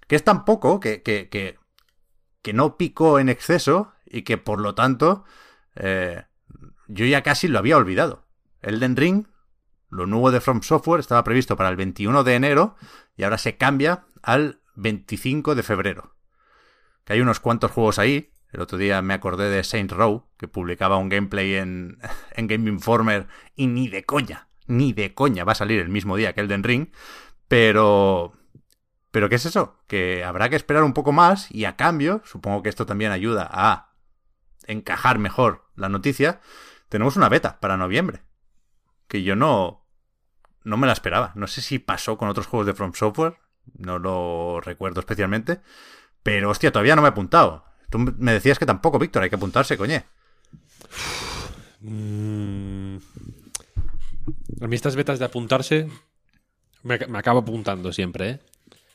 Que 0.08 0.18
es 0.18 0.24
tan 0.25 0.44
poco 0.44 0.82
que, 0.82 1.01
que, 1.01 1.30
que, 1.30 2.53
no 2.53 2.75
picó 2.75 3.18
en 3.18 3.30
exceso 3.30 3.94
y 4.06 4.24
que 4.24 4.38
por 4.38 4.60
lo 4.60 4.75
tanto 4.75 5.24
eh, 5.75 6.25
yo 6.88 7.06
ya 7.06 7.24
casi 7.24 7.48
lo 7.48 7.60
había 7.60 7.77
olvidado. 7.77 8.27
Elden 8.62 8.98
Ring, 8.98 9.27
lo 9.89 10.06
nuevo 10.06 10.32
de 10.32 10.42
From 10.42 10.62
Software, 10.63 11.00
estaba 11.00 11.24
previsto 11.24 11.56
para 11.56 11.70
el 11.70 11.77
21 11.77 12.25
de 12.25 12.36
enero 12.36 12.75
y 13.15 13.24
ahora 13.24 13.38
se 13.38 13.56
cambia 13.56 14.06
al 14.22 14.60
25 14.75 15.56
de 15.56 15.63
febrero. 15.63 16.15
Que 17.06 17.13
hay 17.13 17.22
unos 17.22 17.39
cuantos 17.39 17.72
juegos 17.72 18.00
ahí. 18.00 18.32
El 18.51 18.60
otro 18.60 18.77
día 18.77 19.01
me 19.01 19.13
acordé 19.13 19.50
de 19.50 19.63
Saint 19.63 19.92
Row, 19.92 20.27
que 20.38 20.50
publicaba 20.50 20.98
un 20.98 21.08
gameplay 21.08 21.56
en, 21.56 22.00
en 22.32 22.48
Game 22.48 22.70
Informer 22.70 23.27
y 23.56 23.68
ni 23.68 23.88
de 23.88 24.03
coña, 24.03 24.50
ni 24.67 24.93
de 24.93 25.13
coña 25.13 25.43
va 25.43 25.53
a 25.53 25.55
salir 25.55 25.79
el 25.79 25.89
mismo 25.89 26.17
día 26.17 26.34
que 26.34 26.41
Elden 26.41 26.63
Ring. 26.63 26.88
Pero... 27.48 28.34
Pero 29.12 29.29
¿qué 29.29 29.36
es 29.36 29.46
eso? 29.46 29.77
Que 29.86 30.24
habrá 30.24 30.50
que 30.50 30.55
esperar 30.55 30.84
un 30.84 30.93
poco 30.93 31.12
más 31.12 31.51
y 31.51 31.65
a 31.65 31.75
cambio, 31.75 32.24
supongo 32.25 32.63
que 32.63 32.70
esto 32.70 32.88
también 32.88 33.12
ayuda 33.12 33.48
a 33.51 33.93
encajar 34.65 35.20
mejor 35.20 35.65
la 35.75 35.88
noticia, 35.88 36.41
tenemos 36.89 37.15
una 37.15 37.29
beta 37.29 37.60
para 37.60 37.77
noviembre. 37.77 38.24
Que 39.08 39.22
yo 39.22 39.36
no, 39.36 39.86
no 40.63 40.77
me 40.77 40.88
la 40.88 40.93
esperaba. 40.93 41.32
No 41.36 41.46
sé 41.48 41.62
si 41.62 41.77
pasó 41.77 42.17
con 42.17 42.29
otros 42.29 42.48
juegos 42.48 42.65
de 42.65 42.74
From 42.74 42.93
Software, 42.93 43.38
no 43.77 44.00
lo 44.00 44.62
recuerdo 44.62 45.00
especialmente. 45.00 45.62
Pero 46.24 46.50
hostia, 46.50 46.72
todavía 46.72 46.96
no 46.96 47.01
me 47.01 47.10
he 47.10 47.12
apuntado. 47.12 47.65
Tú 47.89 48.00
me 48.00 48.34
decías 48.34 48.58
que 48.58 48.65
tampoco, 48.65 48.98
Víctor, 48.98 49.24
hay 49.24 49.29
que 49.29 49.36
apuntarse, 49.36 49.77
coñe. 49.77 50.05
Mm. 51.82 52.98
A 54.62 54.68
mí 54.68 54.75
estas 54.75 54.96
betas 54.96 55.20
de 55.20 55.25
apuntarse 55.25 55.88
me, 56.84 56.98
me 57.08 57.18
acabo 57.18 57.39
apuntando 57.39 57.92
siempre, 57.94 58.30
¿eh? 58.30 58.39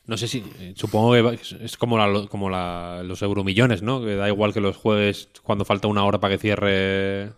No 0.07 0.17
sé 0.17 0.27
si. 0.27 0.43
eh, 0.59 0.73
Supongo 0.75 1.13
que 1.13 1.39
es 1.65 1.77
como, 1.77 1.99
los 1.99 3.23
euromillones, 3.23 3.83
¿no? 3.83 4.01
Que 4.03 4.17
da 4.17 4.29
igual 4.29 4.55
que 4.55 4.61
los 4.61 4.77
juegues 4.77 5.29
cuando 5.43 5.65
falta 5.67 5.87
una 5.89 6.05
hora 6.05 6.19
para 6.19 6.35
que 6.35 6.39
cierre 6.41 7.33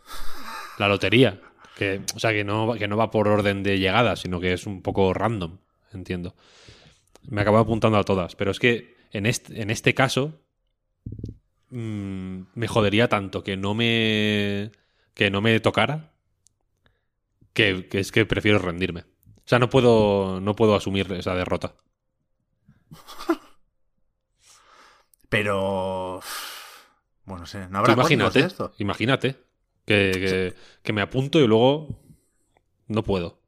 la 0.79 0.87
lotería. 0.89 1.41
Que, 1.77 2.01
o 2.15 2.19
sea, 2.21 2.33
que 2.33 2.45
no, 2.45 2.67
va- 2.69 3.11
por 3.11 3.27
orden 3.27 3.63
de 3.65 3.79
llegada, 3.79 4.15
sino 4.15 4.39
que 4.39 4.53
es 4.53 4.67
un 4.67 4.83
poco 4.83 5.13
random, 5.15 5.59
entiendo. 5.93 6.35
Me 7.29 7.41
acabo 7.41 7.59
apuntando 7.59 7.99
a 7.99 8.05
todas, 8.05 8.37
pero 8.37 8.51
es 8.53 8.59
que 8.61 8.95
en 9.13 9.27
este, 9.27 9.61
en 9.63 9.71
este 9.71 9.95
caso 9.95 10.39
mm, 11.71 12.41
me 12.55 12.69
jodería 12.69 13.09
tanto 13.09 13.43
que 13.43 13.57
no 13.57 13.75
me 13.75 14.71
que 15.15 15.31
no 15.31 15.41
me 15.41 15.59
tocara 15.61 16.10
que, 17.53 17.89
que 17.89 18.01
es 18.01 18.13
que 18.13 18.27
prefiero 18.27 18.59
rendirme. 18.59 19.01
O 19.39 19.49
sea, 19.51 19.59
no 19.59 19.69
puedo 19.71 20.41
no 20.41 20.55
puedo 20.55 20.75
asumir 20.77 21.11
esa 21.13 21.35
derrota. 21.35 21.75
Pero. 25.29 26.21
Bueno, 27.25 27.41
no 27.43 27.47
sé, 27.47 27.69
no 27.69 27.79
habrá 27.79 27.93
imagínate, 27.93 28.41
de 28.41 28.47
esto. 28.47 28.73
imagínate 28.79 29.37
que, 29.87 30.11
que- 30.13 30.55
que 30.83 30.93
me 30.93 31.01
apunto 31.03 31.39
y 31.39 31.47
luego 31.47 32.01
no 32.89 33.03
puedo. 33.05 33.41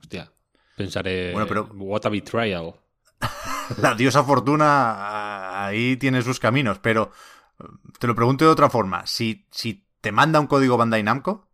Hostia, 0.00 0.32
pensaré, 0.76 1.32
Bueno, 1.32 1.46
pero- 1.46 1.68
what 1.74 2.06
a 2.06 2.08
betrayal. 2.08 2.74
La 3.78 3.94
diosa 3.94 4.22
fortuna 4.24 4.64
ah, 4.68 5.66
ahí 5.66 5.96
tiene 5.96 6.22
sus 6.22 6.38
caminos, 6.40 6.78
pero 6.78 7.10
eh, 7.60 7.64
te 7.98 8.06
lo 8.06 8.14
pregunto 8.14 8.44
de 8.46 8.50
otra 8.50 8.70
forma. 8.70 9.06
Si, 9.06 9.46
si 9.50 9.86
te 10.00 10.12
manda 10.12 10.40
un 10.40 10.46
código 10.46 10.76
Bandai 10.78 11.02
Namco, 11.02 11.48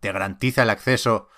te 0.00 0.12
garantiza 0.12 0.62
el 0.62 0.70
acceso. 0.70 1.28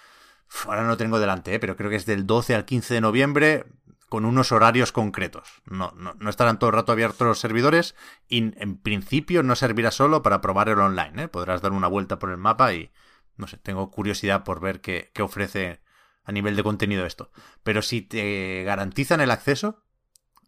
Ahora 0.64 0.84
no 0.84 0.96
tengo 0.96 1.18
delante, 1.18 1.54
eh, 1.54 1.58
pero 1.58 1.76
creo 1.76 1.90
que 1.90 1.96
es 1.96 2.06
del 2.06 2.26
12 2.26 2.54
al 2.54 2.64
15 2.64 2.94
de 2.94 3.00
noviembre 3.00 3.66
con 4.08 4.24
unos 4.24 4.52
horarios 4.52 4.92
concretos. 4.92 5.48
No, 5.66 5.92
no, 5.96 6.14
no 6.18 6.30
estarán 6.30 6.58
todo 6.58 6.70
el 6.70 6.76
rato 6.76 6.92
abiertos 6.92 7.26
los 7.26 7.40
servidores 7.40 7.94
y 8.28 8.38
en 8.38 8.78
principio 8.78 9.42
no 9.42 9.56
servirá 9.56 9.90
solo 9.90 10.22
para 10.22 10.40
probar 10.40 10.68
el 10.68 10.78
online. 10.78 11.24
¿eh? 11.24 11.28
Podrás 11.28 11.60
dar 11.60 11.72
una 11.72 11.88
vuelta 11.88 12.18
por 12.18 12.30
el 12.30 12.36
mapa 12.36 12.72
y, 12.72 12.92
no 13.36 13.48
sé, 13.48 13.56
tengo 13.56 13.90
curiosidad 13.90 14.44
por 14.44 14.60
ver 14.60 14.80
qué 14.80 15.10
ofrece 15.20 15.80
a 16.26 16.32
nivel 16.32 16.56
de 16.56 16.62
contenido 16.62 17.06
esto. 17.06 17.30
Pero 17.62 17.82
si 17.82 18.02
te 18.02 18.64
garantizan 18.64 19.20
el 19.20 19.30
acceso, 19.30 19.84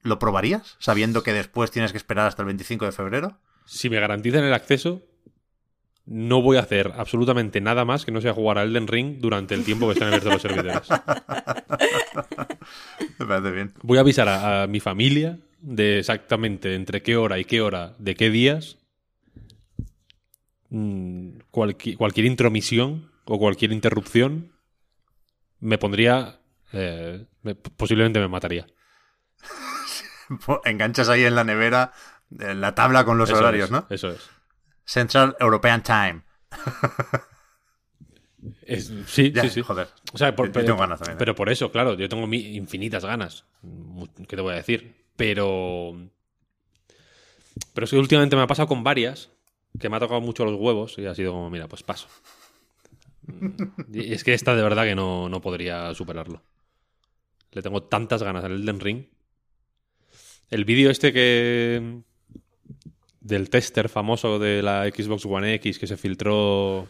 ¿lo 0.02 0.18
probarías? 0.18 0.76
Sabiendo 0.80 1.22
que 1.22 1.32
después 1.32 1.70
tienes 1.70 1.92
que 1.92 1.98
esperar 1.98 2.26
hasta 2.26 2.42
el 2.42 2.46
25 2.46 2.84
de 2.84 2.92
febrero. 2.92 3.40
Si 3.64 3.88
me 3.88 4.00
garantizan 4.00 4.44
el 4.44 4.54
acceso, 4.54 5.02
no 6.10 6.40
voy 6.40 6.56
a 6.56 6.60
hacer 6.60 6.92
absolutamente 6.96 7.60
nada 7.60 7.84
más 7.84 8.04
que 8.06 8.12
no 8.12 8.20
sea 8.22 8.32
jugar 8.32 8.56
a 8.58 8.62
Elden 8.62 8.86
Ring 8.86 9.18
durante 9.20 9.54
el 9.54 9.62
tiempo 9.64 9.86
que 9.86 9.92
están 9.92 10.08
abiertos 10.08 10.32
los 10.32 10.42
servidores. 10.42 10.88
Me 13.18 13.26
parece 13.26 13.50
bien. 13.50 13.74
Voy 13.82 13.98
a 13.98 14.00
avisar 14.00 14.28
a, 14.28 14.62
a 14.62 14.66
mi 14.66 14.80
familia 14.80 15.38
de 15.60 15.98
exactamente 15.98 16.74
entre 16.74 17.02
qué 17.02 17.16
hora 17.16 17.38
y 17.38 17.44
qué 17.44 17.60
hora, 17.60 17.94
de 17.98 18.14
qué 18.14 18.30
días, 18.30 18.78
mm, 20.70 21.38
cualqui- 21.50 21.96
cualquier 21.96 22.26
intromisión 22.26 23.10
o 23.24 23.38
cualquier 23.38 23.72
interrupción 23.72 24.52
me 25.60 25.78
pondría, 25.78 26.40
eh, 26.72 27.26
me- 27.42 27.54
posiblemente 27.54 28.20
me 28.20 28.28
mataría. 28.28 28.66
Enganchas 30.64 31.08
ahí 31.08 31.24
en 31.24 31.34
la 31.34 31.44
nevera 31.44 31.92
eh, 32.38 32.54
la 32.54 32.74
tabla 32.74 33.04
con 33.04 33.18
los 33.18 33.28
Eso 33.30 33.38
horarios, 33.38 33.66
es, 33.66 33.70
¿no? 33.70 33.86
Eso 33.90 34.10
es. 34.10 34.28
Central 34.88 35.36
European 35.38 35.82
Time. 35.82 36.22
Es- 38.62 38.90
sí, 39.06 39.32
Ya, 39.32 39.42
sí, 39.42 39.50
sí. 39.50 39.60
joder. 39.62 39.88
O 40.14 40.18
sea, 40.18 40.34
por- 40.34 40.46
Yo 40.46 40.52
pero, 40.52 40.64
tengo 40.66 40.78
ganas 40.78 40.98
también, 41.00 41.16
¿eh? 41.16 41.18
pero 41.18 41.34
por 41.34 41.50
eso, 41.50 41.70
claro, 41.70 41.94
yo 41.94 42.08
tengo 42.08 42.26
infinitas 42.32 43.04
ganas. 43.04 43.44
¿Qué 44.26 44.34
te 44.36 44.40
voy 44.42 44.54
a 44.54 44.56
decir? 44.56 44.94
Pero. 45.16 45.94
Pero 47.74 47.84
es 47.84 47.90
que 47.90 47.98
últimamente 47.98 48.36
me 48.36 48.42
ha 48.42 48.46
pasado 48.46 48.68
con 48.68 48.82
varias 48.84 49.30
que 49.78 49.88
me 49.90 49.96
ha 49.96 50.00
tocado 50.00 50.20
mucho 50.20 50.44
los 50.44 50.54
huevos 50.58 50.96
y 50.98 51.04
ha 51.06 51.14
sido 51.14 51.32
como, 51.32 51.50
mira, 51.50 51.68
pues 51.68 51.82
paso. 51.82 52.08
Y 53.92 54.14
es 54.14 54.24
que 54.24 54.32
esta 54.32 54.54
de 54.56 54.62
verdad 54.62 54.84
que 54.84 54.94
no, 54.94 55.28
no 55.28 55.40
podría 55.42 55.92
superarlo. 55.94 56.42
Le 57.52 57.60
tengo 57.62 57.82
tantas 57.82 58.22
ganas 58.22 58.44
al 58.44 58.52
Elden 58.52 58.80
Ring. 58.80 59.04
El 60.50 60.64
vídeo 60.64 60.90
este 60.90 61.12
que. 61.12 62.00
Del 63.28 63.50
tester 63.50 63.88
famoso 63.88 64.38
de 64.38 64.62
la 64.62 64.84
Xbox 64.86 65.24
One 65.26 65.54
X 65.54 65.78
que 65.78 65.86
se 65.86 65.96
filtró 65.96 66.88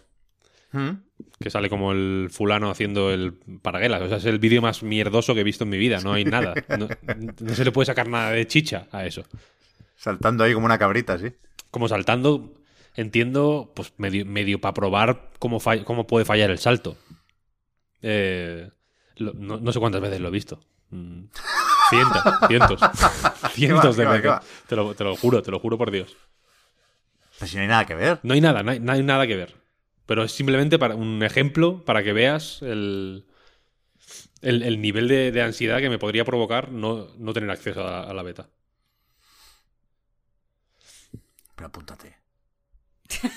¿Mm? 0.73 0.91
que 1.41 1.51
sale 1.51 1.69
como 1.69 1.93
el 1.93 2.29
fulano 2.31 2.71
haciendo 2.71 3.11
el 3.13 3.33
paraguelas. 3.63 4.03
O 4.03 4.09
sea, 4.09 4.19
es 4.19 4.25
el 4.25 4.39
vídeo 4.39 4.61
más 4.63 4.83
mierdoso 4.83 5.35
que 5.35 5.41
he 5.41 5.45
visto 5.45 5.65
en 5.65 5.71
mi 5.71 5.79
vida. 5.79 6.01
No 6.01 6.13
hay 6.13 6.25
nada. 6.25 6.55
No, 6.79 6.89
no 7.41 7.55
se 7.55 7.65
le 7.65 7.73
puede 7.73 7.87
sacar 7.87 8.09
nada 8.09 8.31
de 8.33 8.47
chicha 8.47 8.87
a 8.93 9.05
eso. 9.07 9.25
Saltando 9.97 10.45
ahí 10.45 10.53
como 10.55 10.67
una 10.67 10.79
cabrita, 10.79 11.19
sí. 11.19 11.33
Como 11.71 11.89
saltando, 11.89 12.55
entiendo, 12.95 13.73
pues 13.75 13.93
medio, 13.99 14.25
medio 14.27 14.61
para 14.61 14.75
probar 14.75 15.31
cómo, 15.39 15.59
cómo 15.85 16.07
puede 16.07 16.25
fallar 16.25 16.51
el 16.51 16.59
salto. 16.59 16.97
Eh, 18.03 18.69
lo- 19.17 19.35
no, 19.35 19.59
no 19.59 19.73
sé 19.73 19.81
cuántas 19.81 20.01
veces 20.01 20.21
lo 20.21 20.29
he 20.29 20.33
visto. 20.33 20.61
Mm, 20.91 21.25
Cientos, 21.91 22.23
cientos. 22.49 22.81
Cientos 23.53 23.97
de 23.97 24.07
veces. 24.07 24.33
Te 24.67 24.77
lo, 24.77 24.95
te 24.95 25.05
lo 25.05 25.17
juro, 25.17 25.43
te 25.43 25.51
lo 25.51 25.59
juro 25.59 25.79
por 25.79 25.91
Dios. 25.91 26.17
Pues 27.39 27.51
si 27.51 27.57
no 27.57 27.63
hay 27.63 27.69
nada 27.69 27.87
que 27.87 27.95
ver. 27.95 28.21
No 28.23 28.35
hay 28.35 28.41
nada, 28.41 28.63
no 28.63 28.71
hay, 28.71 28.81
no 28.81 28.93
hay 28.93 29.03
nada 29.03 29.27
que 29.27 29.37
ver. 29.37 29.57
Pero 30.07 30.25
es 30.25 30.33
simplemente 30.33 30.79
para 30.79 30.95
un 30.95 31.23
ejemplo 31.23 31.85
para 31.85 32.03
que 32.03 32.13
veas 32.13 32.63
el, 32.63 33.27
el, 34.43 34.63
el 34.63 34.81
nivel 34.81 35.09
de, 35.09 35.33
de 35.33 35.43
ansiedad 35.43 35.79
que 35.79 35.91
me 35.91 35.99
podría 35.99 36.25
provocar 36.25 36.71
no, 36.71 37.09
no 37.19 37.33
tener 37.33 37.51
acceso 37.51 37.87
a, 37.87 38.05
a 38.05 38.15
la 38.15 38.23
beta. 38.23 38.49
Pero 41.55 41.67
apúntate. 41.69 42.17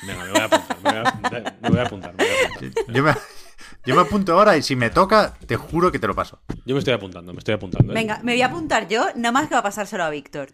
Venga, 0.03 0.25
me 0.25 0.31
voy 0.31 0.39
a 0.41 0.45
apuntar. 0.45 0.77
Me 0.81 0.89
voy 0.91 0.99
a, 0.99 1.57
me 1.61 1.69
voy 1.69 1.79
a 1.79 1.83
apuntar, 1.83 2.13
me 2.15 2.23
voy 2.23 2.33
a 2.33 2.47
apuntar. 2.47 2.83
Yo 2.93 3.03
me, 3.03 3.13
yo 3.85 3.95
me 3.95 4.01
apunto 4.01 4.33
ahora 4.33 4.57
y 4.57 4.61
si 4.61 4.75
me 4.75 4.89
toca, 4.89 5.33
te 5.45 5.55
juro 5.55 5.91
que 5.91 5.99
te 5.99 6.07
lo 6.07 6.15
paso. 6.15 6.41
Yo 6.65 6.75
me 6.75 6.79
estoy 6.79 6.93
apuntando, 6.93 7.33
me 7.33 7.39
estoy 7.39 7.55
apuntando. 7.55 7.91
¿eh? 7.91 7.95
Venga, 7.95 8.19
me 8.23 8.33
voy 8.33 8.41
a 8.41 8.47
apuntar 8.47 8.87
yo, 8.87 9.05
nada 9.15 9.31
más 9.31 9.47
que 9.47 9.55
va 9.55 9.59
a 9.59 9.63
pasárselo 9.63 10.03
a 10.03 10.09
Víctor. 10.09 10.49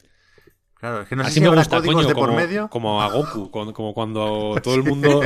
Claro, 0.80 1.02
es 1.02 1.08
que 1.08 1.16
no 1.16 1.24
sé 1.24 1.28
Así 1.28 1.36
si 1.36 1.42
me 1.42 1.48
habrá 1.48 1.62
gusta, 1.62 1.78
códigos 1.78 1.96
coño, 1.96 2.08
de 2.08 2.14
como, 2.14 2.28
por 2.28 2.36
medio. 2.36 2.70
como 2.70 3.02
a 3.02 3.10
Goku, 3.10 3.50
como 3.74 3.94
cuando 3.94 4.56
todo 4.64 4.76
el 4.76 4.84
mundo 4.84 5.22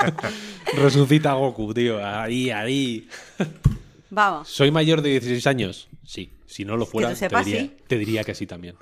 resucita 0.76 1.30
a 1.30 1.34
Goku, 1.34 1.72
tío. 1.72 2.04
Ahí, 2.04 2.50
ahí. 2.50 3.08
Vamos. 4.10 4.48
¿Soy 4.48 4.70
mayor 4.70 5.00
de 5.00 5.10
16 5.10 5.46
años? 5.46 5.88
Sí. 6.04 6.32
Si 6.46 6.64
no 6.64 6.76
lo 6.76 6.86
fuera, 6.86 7.14
sepas, 7.14 7.44
te, 7.44 7.50
diría, 7.50 7.62
sí. 7.62 7.76
te 7.86 7.98
diría 7.98 8.24
que 8.24 8.34
sí 8.34 8.46
también. 8.46 8.76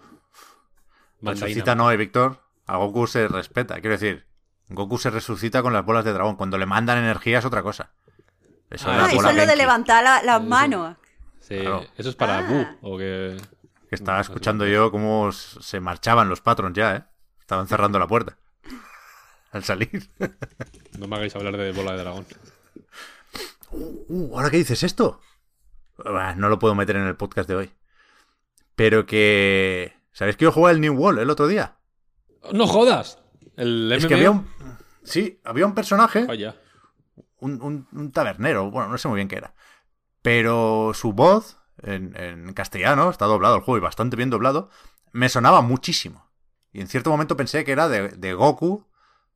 Mandaina. 1.21 1.47
Resucita 1.47 1.75
no, 1.75 1.91
eh, 1.91 1.97
Víctor. 1.97 2.41
A 2.67 2.77
Goku 2.77 3.07
se 3.07 3.29
respeta. 3.29 3.75
Quiero 3.81 3.91
decir, 3.91 4.27
Goku 4.69 4.99
se 4.99 5.11
resucita 5.11 5.63
con 5.63 5.73
las 5.73 5.85
bolas 5.85 6.05
de 6.05 6.13
dragón. 6.13 6.37
Cuando 6.37 6.59
le 6.59 6.67
mandan 6.67 6.99
energía 6.99 7.39
es 7.39 7.45
otra 7.45 7.63
cosa. 7.63 7.93
Eso, 8.75 8.91
Ah, 8.91 8.97
la 8.97 9.07
eso 9.13 9.29
es 9.31 9.37
lo 9.37 9.47
de 9.47 9.57
levantar 9.57 10.03
la- 10.03 10.23
las 10.23 10.41
Eso. 10.41 10.49
manos. 10.49 10.97
Sí, 11.41 11.59
Claro. 11.61 11.85
Eso 11.97 12.09
es 12.11 12.17
para 12.17 12.39
Ah. 12.39 12.77
O 12.83 12.99
que... 12.99 13.37
Que 13.89 13.95
estaba 13.95 14.21
escuchando 14.21 14.67
yo 14.67 14.91
cómo 14.91 15.31
se 15.33 15.79
marchaban 15.81 16.29
los 16.29 16.41
patrons 16.41 16.77
ya, 16.77 16.97
¿eh? 16.97 17.05
Estaban 17.41 17.69
cerrando 17.69 17.99
la 17.99 18.07
puerta. 18.09 18.37
Al 19.53 19.63
salir. 19.63 20.11
No 20.99 21.07
me 21.07 21.17
hagáis 21.17 21.37
hablar 21.37 21.57
de 21.57 21.71
bola 21.73 21.93
de 21.93 21.99
dragón. 21.99 22.27
Uh, 23.71 24.37
¿ahora 24.37 24.51
qué 24.51 24.57
dices 24.59 24.83
esto? 24.83 25.21
Bah, 25.97 26.35
no 26.35 26.49
lo 26.49 26.59
puedo 26.59 26.75
meter 26.75 26.97
en 26.97 27.07
el 27.07 27.17
podcast 27.17 27.49
de 27.49 27.55
hoy. 27.57 27.73
Pero 28.75 29.07
que... 29.07 29.93
¿Sabéis 30.13 30.37
que 30.37 30.45
yo 30.45 30.53
jugué 30.53 30.71
al 30.71 30.81
New 30.81 30.95
World 30.95 31.21
el 31.21 31.31
otro 31.31 31.47
día? 31.47 31.77
¡No 32.53 32.67
jodas! 32.67 33.19
El 33.57 33.93
Es 33.93 34.07
que 34.07 34.15
había 34.15 34.31
un... 34.31 34.49
Sí, 35.05 35.41
había 35.45 35.67
un 35.67 35.75
personaje, 35.75 36.25
Vaya. 36.25 36.57
Un, 37.45 37.87
un- 37.93 38.13
tabernero, 38.13 38.71
bueno, 38.71 38.89
no 38.89 38.99
sé 38.99 39.09
muy 39.09 39.17
bien 39.17 39.29
qué 39.29 39.37
era. 39.37 39.55
Pero 40.23 40.93
su 40.95 41.13
voz, 41.13 41.59
en, 41.83 42.53
castellano, 42.55 43.11
está 43.11 43.27
doblado 43.27 43.57
el 43.57 43.63
juego 43.63 43.79
y 43.79 43.83
bastante 43.83 44.17
bien 44.17 44.31
doblado, 44.31 44.71
me 45.13 45.29
sonaba 45.29 45.61
muchísimo. 45.61 46.31
Y 46.73 46.81
en 46.81 46.89
cierto 46.89 47.11
momento 47.11 47.37
pensé 47.37 47.65
que 47.65 47.73
era 47.73 47.89
de, 47.89 48.35
Goku, 48.35 48.87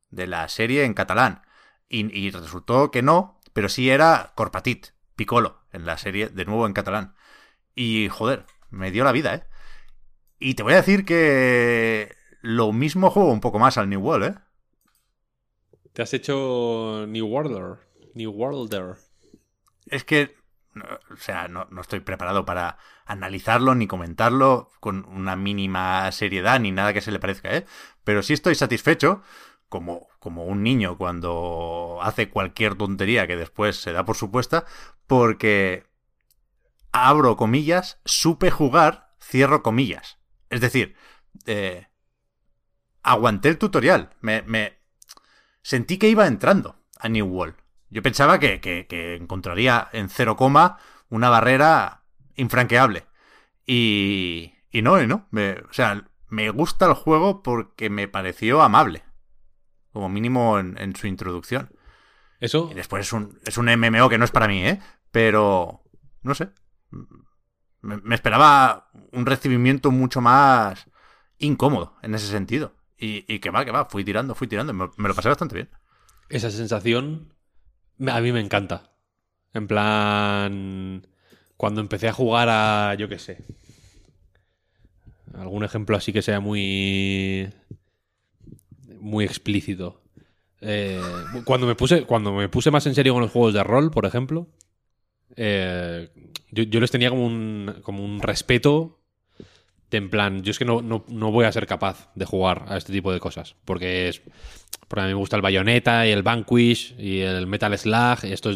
de 0.09 0.27
la 0.27 0.47
serie 0.49 0.83
en 0.83 0.93
catalán. 0.93 1.43
Y, 1.87 2.29
resultó 2.31 2.91
que 2.91 3.01
no, 3.01 3.39
pero 3.53 3.69
sí 3.69 3.89
era 3.89 4.33
Corpatit, 4.35 4.87
Piccolo, 5.15 5.61
en 5.71 5.85
la 5.85 5.97
serie, 5.97 6.29
de 6.29 6.45
nuevo 6.45 6.67
en 6.67 6.73
catalán. 6.73 7.15
Y 7.75 8.09
joder, 8.09 8.45
me 8.69 8.91
dio 8.91 9.03
la 9.03 9.11
vida, 9.11 9.35
¿eh? 9.35 9.43
Y 10.39 10.53
te 10.55 10.63
voy 10.63 10.73
a 10.73 10.77
decir 10.77 11.05
que 11.05 12.15
lo 12.41 12.71
mismo 12.71 13.09
juego 13.09 13.31
un 13.31 13.41
poco 13.41 13.59
más 13.59 13.77
al 13.77 13.89
New 13.89 14.01
World, 14.01 14.25
¿eh? 14.25 14.39
Te 15.93 16.03
has 16.03 16.13
hecho 16.13 17.05
New 17.07 17.27
Worlder. 17.27 17.88
New 18.19 18.31
Worlder. 18.31 18.97
Es 19.87 20.03
que, 20.03 20.35
o 21.11 21.15
sea, 21.17 21.47
no, 21.47 21.67
no 21.71 21.81
estoy 21.81 22.01
preparado 22.01 22.45
para 22.45 22.77
analizarlo 23.05 23.73
ni 23.75 23.87
comentarlo 23.87 24.69
con 24.79 25.05
una 25.05 25.35
mínima 25.35 26.11
seriedad 26.11 26.59
ni 26.59 26.71
nada 26.71 26.93
que 26.93 27.01
se 27.01 27.11
le 27.11 27.19
parezca, 27.19 27.55
¿eh? 27.55 27.65
Pero 28.03 28.21
sí 28.21 28.33
estoy 28.33 28.55
satisfecho, 28.55 29.23
como, 29.69 30.07
como 30.19 30.45
un 30.45 30.63
niño 30.63 30.97
cuando 30.97 31.99
hace 32.01 32.29
cualquier 32.29 32.75
tontería 32.75 33.25
que 33.25 33.37
después 33.37 33.77
se 33.77 33.93
da 33.93 34.03
por 34.03 34.17
supuesta, 34.17 34.65
porque 35.07 35.85
abro 36.91 37.37
comillas, 37.37 37.99
supe 38.03 38.51
jugar, 38.51 39.15
cierro 39.21 39.63
comillas. 39.63 40.17
Es 40.49 40.59
decir, 40.59 40.95
eh, 41.45 41.87
aguanté 43.01 43.49
el 43.49 43.57
tutorial. 43.57 44.09
Me, 44.19 44.41
me 44.41 44.77
sentí 45.61 45.97
que 45.97 46.09
iba 46.09 46.27
entrando 46.27 46.75
a 46.99 47.07
New 47.07 47.25
World. 47.25 47.55
Yo 47.89 48.01
pensaba 48.01 48.39
que, 48.39 48.59
que- 48.61 48.85
que 48.87 49.15
encontraría 49.15 49.87
en 49.93 50.09
cero 50.09 50.35
coma 50.35 50.77
una 51.09 51.29
barrera 51.29 52.03
infranqueable. 52.35 53.05
Y, 53.65 54.53
y 54.71 54.81
no, 54.81 55.01
y 55.01 55.07
no. 55.07 55.27
Me- 55.31 55.53
o 55.69 55.73
sea, 55.73 56.05
me 56.27 56.49
gusta 56.51 56.85
el 56.87 56.93
juego 56.93 57.41
porque 57.43 57.89
me 57.89 58.07
pareció 58.07 58.61
amable. 58.61 59.03
Como 59.91 60.09
mínimo 60.09 60.59
en, 60.59 60.77
en 60.79 60.95
su 60.95 61.07
introducción. 61.07 61.71
Eso, 62.39 62.69
Y 62.71 62.75
después 62.75 63.07
es 63.07 63.13
un, 63.13 63.39
es 63.45 63.57
un 63.57 63.67
MMO 63.69 64.07
que 64.09 64.17
no 64.17 64.25
es 64.25 64.31
para 64.31 64.47
mí, 64.47 64.63
¿eh? 64.65 64.79
Pero, 65.11 65.81
no 66.21 66.35
sé. 66.35 66.49
Me, 67.81 67.97
me 67.97 68.15
esperaba 68.15 68.89
un 69.11 69.25
recibimiento 69.25 69.91
mucho 69.91 70.21
más 70.21 70.87
incómodo 71.37 71.97
en 72.01 72.13
ese 72.15 72.27
sentido. 72.27 72.75
Y, 72.97 73.25
y 73.33 73.39
que 73.39 73.49
va, 73.49 73.63
que 73.65 73.71
va, 73.71 73.85
fui 73.85 74.03
tirando, 74.03 74.35
fui 74.35 74.47
tirando. 74.47 74.73
Me, 74.73 74.89
me 74.97 75.07
lo 75.09 75.15
pasé 75.15 75.29
bastante 75.29 75.55
bien. 75.55 75.69
esa 76.29 76.51
sensación 76.51 77.33
a 78.07 78.21
mí 78.21 78.31
me 78.31 78.39
encanta. 78.39 78.91
En 79.53 79.67
plan, 79.67 81.07
cuando 81.57 81.81
empecé 81.81 82.07
a 82.07 82.13
jugar 82.13 82.47
a, 82.49 82.95
yo 82.95 83.09
qué 83.09 83.19
sé, 83.19 83.43
algún 85.33 85.63
ejemplo 85.63 85.97
así 85.97 86.13
que 86.13 86.21
sea 86.21 86.39
muy, 86.39 87.51
muy 88.99 89.25
explícito. 89.25 90.01
Eh, 90.61 91.01
cuando 91.45 91.67
me 91.67 91.75
puse, 91.75 92.03
cuando 92.03 92.33
me 92.33 92.49
puse 92.49 92.71
más 92.71 92.85
en 92.85 92.95
serio 92.95 93.13
con 93.13 93.21
los 93.21 93.31
juegos 93.31 93.53
de 93.53 93.63
rol, 93.63 93.91
por 93.91 94.05
ejemplo, 94.05 94.47
eh, 95.35 96.09
yo, 96.51 96.63
yo 96.63 96.79
les 96.79 96.91
tenía 96.91 97.09
como 97.09 97.25
un, 97.25 97.79
como 97.81 98.03
un 98.03 98.21
respeto 98.21 98.98
de 99.91 99.97
en 99.97 100.09
plan, 100.09 100.43
yo 100.43 100.51
es 100.51 100.59
que 100.59 100.65
no, 100.65 100.81
no, 100.81 101.03
no 101.07 101.31
voy 101.31 101.45
a 101.45 101.51
ser 101.51 101.65
capaz 101.67 102.09
de 102.15 102.25
jugar 102.25 102.65
a 102.67 102.77
este 102.77 102.93
tipo 102.93 103.11
de 103.11 103.19
cosas. 103.19 103.55
Porque 103.65 104.09
es. 104.09 104.21
Porque 104.87 105.01
a 105.01 105.05
mí 105.05 105.09
me 105.09 105.15
gusta 105.19 105.35
el 105.35 105.41
Bayonetta 105.41 106.07
y 106.07 106.11
el 106.11 106.23
Vanquish 106.23 106.95
y 106.97 107.19
el 107.19 107.45
Metal 107.47 107.77
Slug. 107.77 108.23
Y 108.23 108.31
esto 108.33 108.49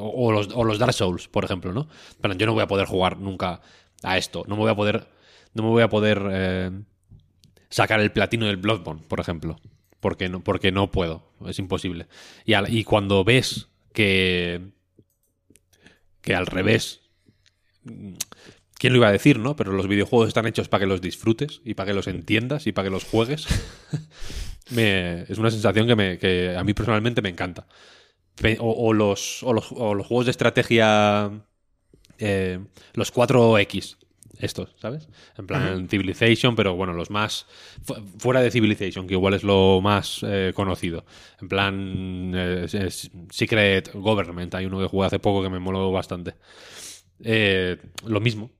o, 0.00 0.32
los, 0.32 0.48
o 0.54 0.64
los 0.64 0.78
Dark 0.78 0.92
Souls, 0.94 1.28
por 1.28 1.44
ejemplo, 1.44 1.72
¿no? 1.72 1.88
Plan, 2.20 2.38
yo 2.38 2.46
no 2.46 2.52
voy 2.54 2.62
a 2.62 2.68
poder 2.68 2.86
jugar 2.86 3.18
nunca 3.18 3.60
a 4.02 4.16
esto. 4.18 4.44
No 4.46 4.54
me 4.56 4.62
voy 4.62 4.70
a 4.70 4.76
poder. 4.76 5.08
No 5.54 5.62
me 5.64 5.68
voy 5.70 5.82
a 5.82 5.88
poder 5.88 6.22
eh, 6.30 6.70
sacar 7.70 8.00
el 8.00 8.12
platino 8.12 8.46
del 8.46 8.56
Bloodborne, 8.56 9.02
por 9.08 9.18
ejemplo. 9.20 9.60
Porque 9.98 10.28
no, 10.28 10.42
porque 10.42 10.70
no 10.72 10.90
puedo. 10.90 11.32
Es 11.46 11.58
imposible. 11.58 12.06
Y, 12.44 12.54
al- 12.54 12.72
y 12.72 12.84
cuando 12.84 13.24
ves 13.24 13.68
que. 13.92 14.70
que 16.20 16.34
al 16.34 16.46
revés. 16.46 17.00
¿Quién 18.80 18.94
lo 18.94 18.96
iba 19.00 19.08
a 19.08 19.12
decir, 19.12 19.38
no? 19.38 19.56
Pero 19.56 19.72
los 19.72 19.86
videojuegos 19.86 20.28
están 20.28 20.46
hechos 20.46 20.70
para 20.70 20.80
que 20.80 20.86
los 20.86 21.02
disfrutes 21.02 21.60
y 21.66 21.74
para 21.74 21.88
que 21.88 21.94
los 21.94 22.06
entiendas 22.06 22.66
y 22.66 22.72
para 22.72 22.86
que 22.86 22.90
los 22.90 23.04
juegues. 23.04 23.46
Me- 24.70 25.22
es 25.28 25.36
una 25.38 25.50
sensación 25.50 25.86
que, 25.86 25.96
me, 25.96 26.18
que 26.18 26.56
a 26.56 26.64
mí 26.64 26.72
personalmente 26.72 27.20
me 27.20 27.28
encanta. 27.28 27.66
O, 28.58 28.70
o 28.70 28.92
los, 28.94 29.42
o, 29.42 29.52
los, 29.52 29.70
o 29.72 29.94
los 29.94 30.06
juegos 30.06 30.24
de 30.26 30.30
estrategia. 30.30 31.30
eh, 32.18 32.58
los 32.94 33.10
4X. 33.12 33.98
Estos, 34.38 34.74
¿sabes? 34.80 35.06
En 35.36 35.46
plan 35.46 35.86
Civilization, 35.90 36.56
pero 36.56 36.74
bueno, 36.74 36.94
los 36.94 37.10
más. 37.10 37.44
fu- 37.82 37.96
Fuera 38.18 38.40
de 38.40 38.50
Civilization, 38.50 39.06
que 39.06 39.12
igual 39.12 39.34
es 39.34 39.42
lo 39.44 39.80
más 39.82 40.20
eh, 40.26 40.52
conocido. 40.54 41.04
En 41.42 41.48
plan. 41.50 42.32
eh, 42.34 42.66
es 42.72 43.10
Secret 43.30 43.92
Government. 43.92 44.54
Hay 44.54 44.64
uno 44.64 44.78
que 44.80 44.86
jugué 44.86 45.06
hace 45.06 45.18
poco 45.18 45.42
que 45.42 45.50
me 45.50 45.58
moló 45.58 45.92
bastante. 45.92 46.36
Eh, 47.22 47.76
lo 48.06 48.20
mismo. 48.20 48.50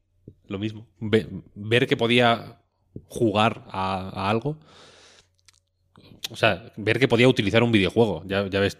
Lo 0.51 0.59
mismo. 0.59 0.81
Ve- 0.99 1.29
ver 1.55 1.87
que 1.89 1.97
podía 1.97 2.61
jugar 3.07 3.65
a, 3.71 4.11
a 4.21 4.31
algo. 4.35 4.59
O 6.31 6.37
sea, 6.37 6.73
ver 6.77 6.99
que 6.99 7.09
podía 7.09 7.29
utilizar 7.29 7.63
un 7.63 7.73
videojuego. 7.73 8.23
Ya, 8.27 8.47
ya 8.49 8.61
ves 8.61 8.79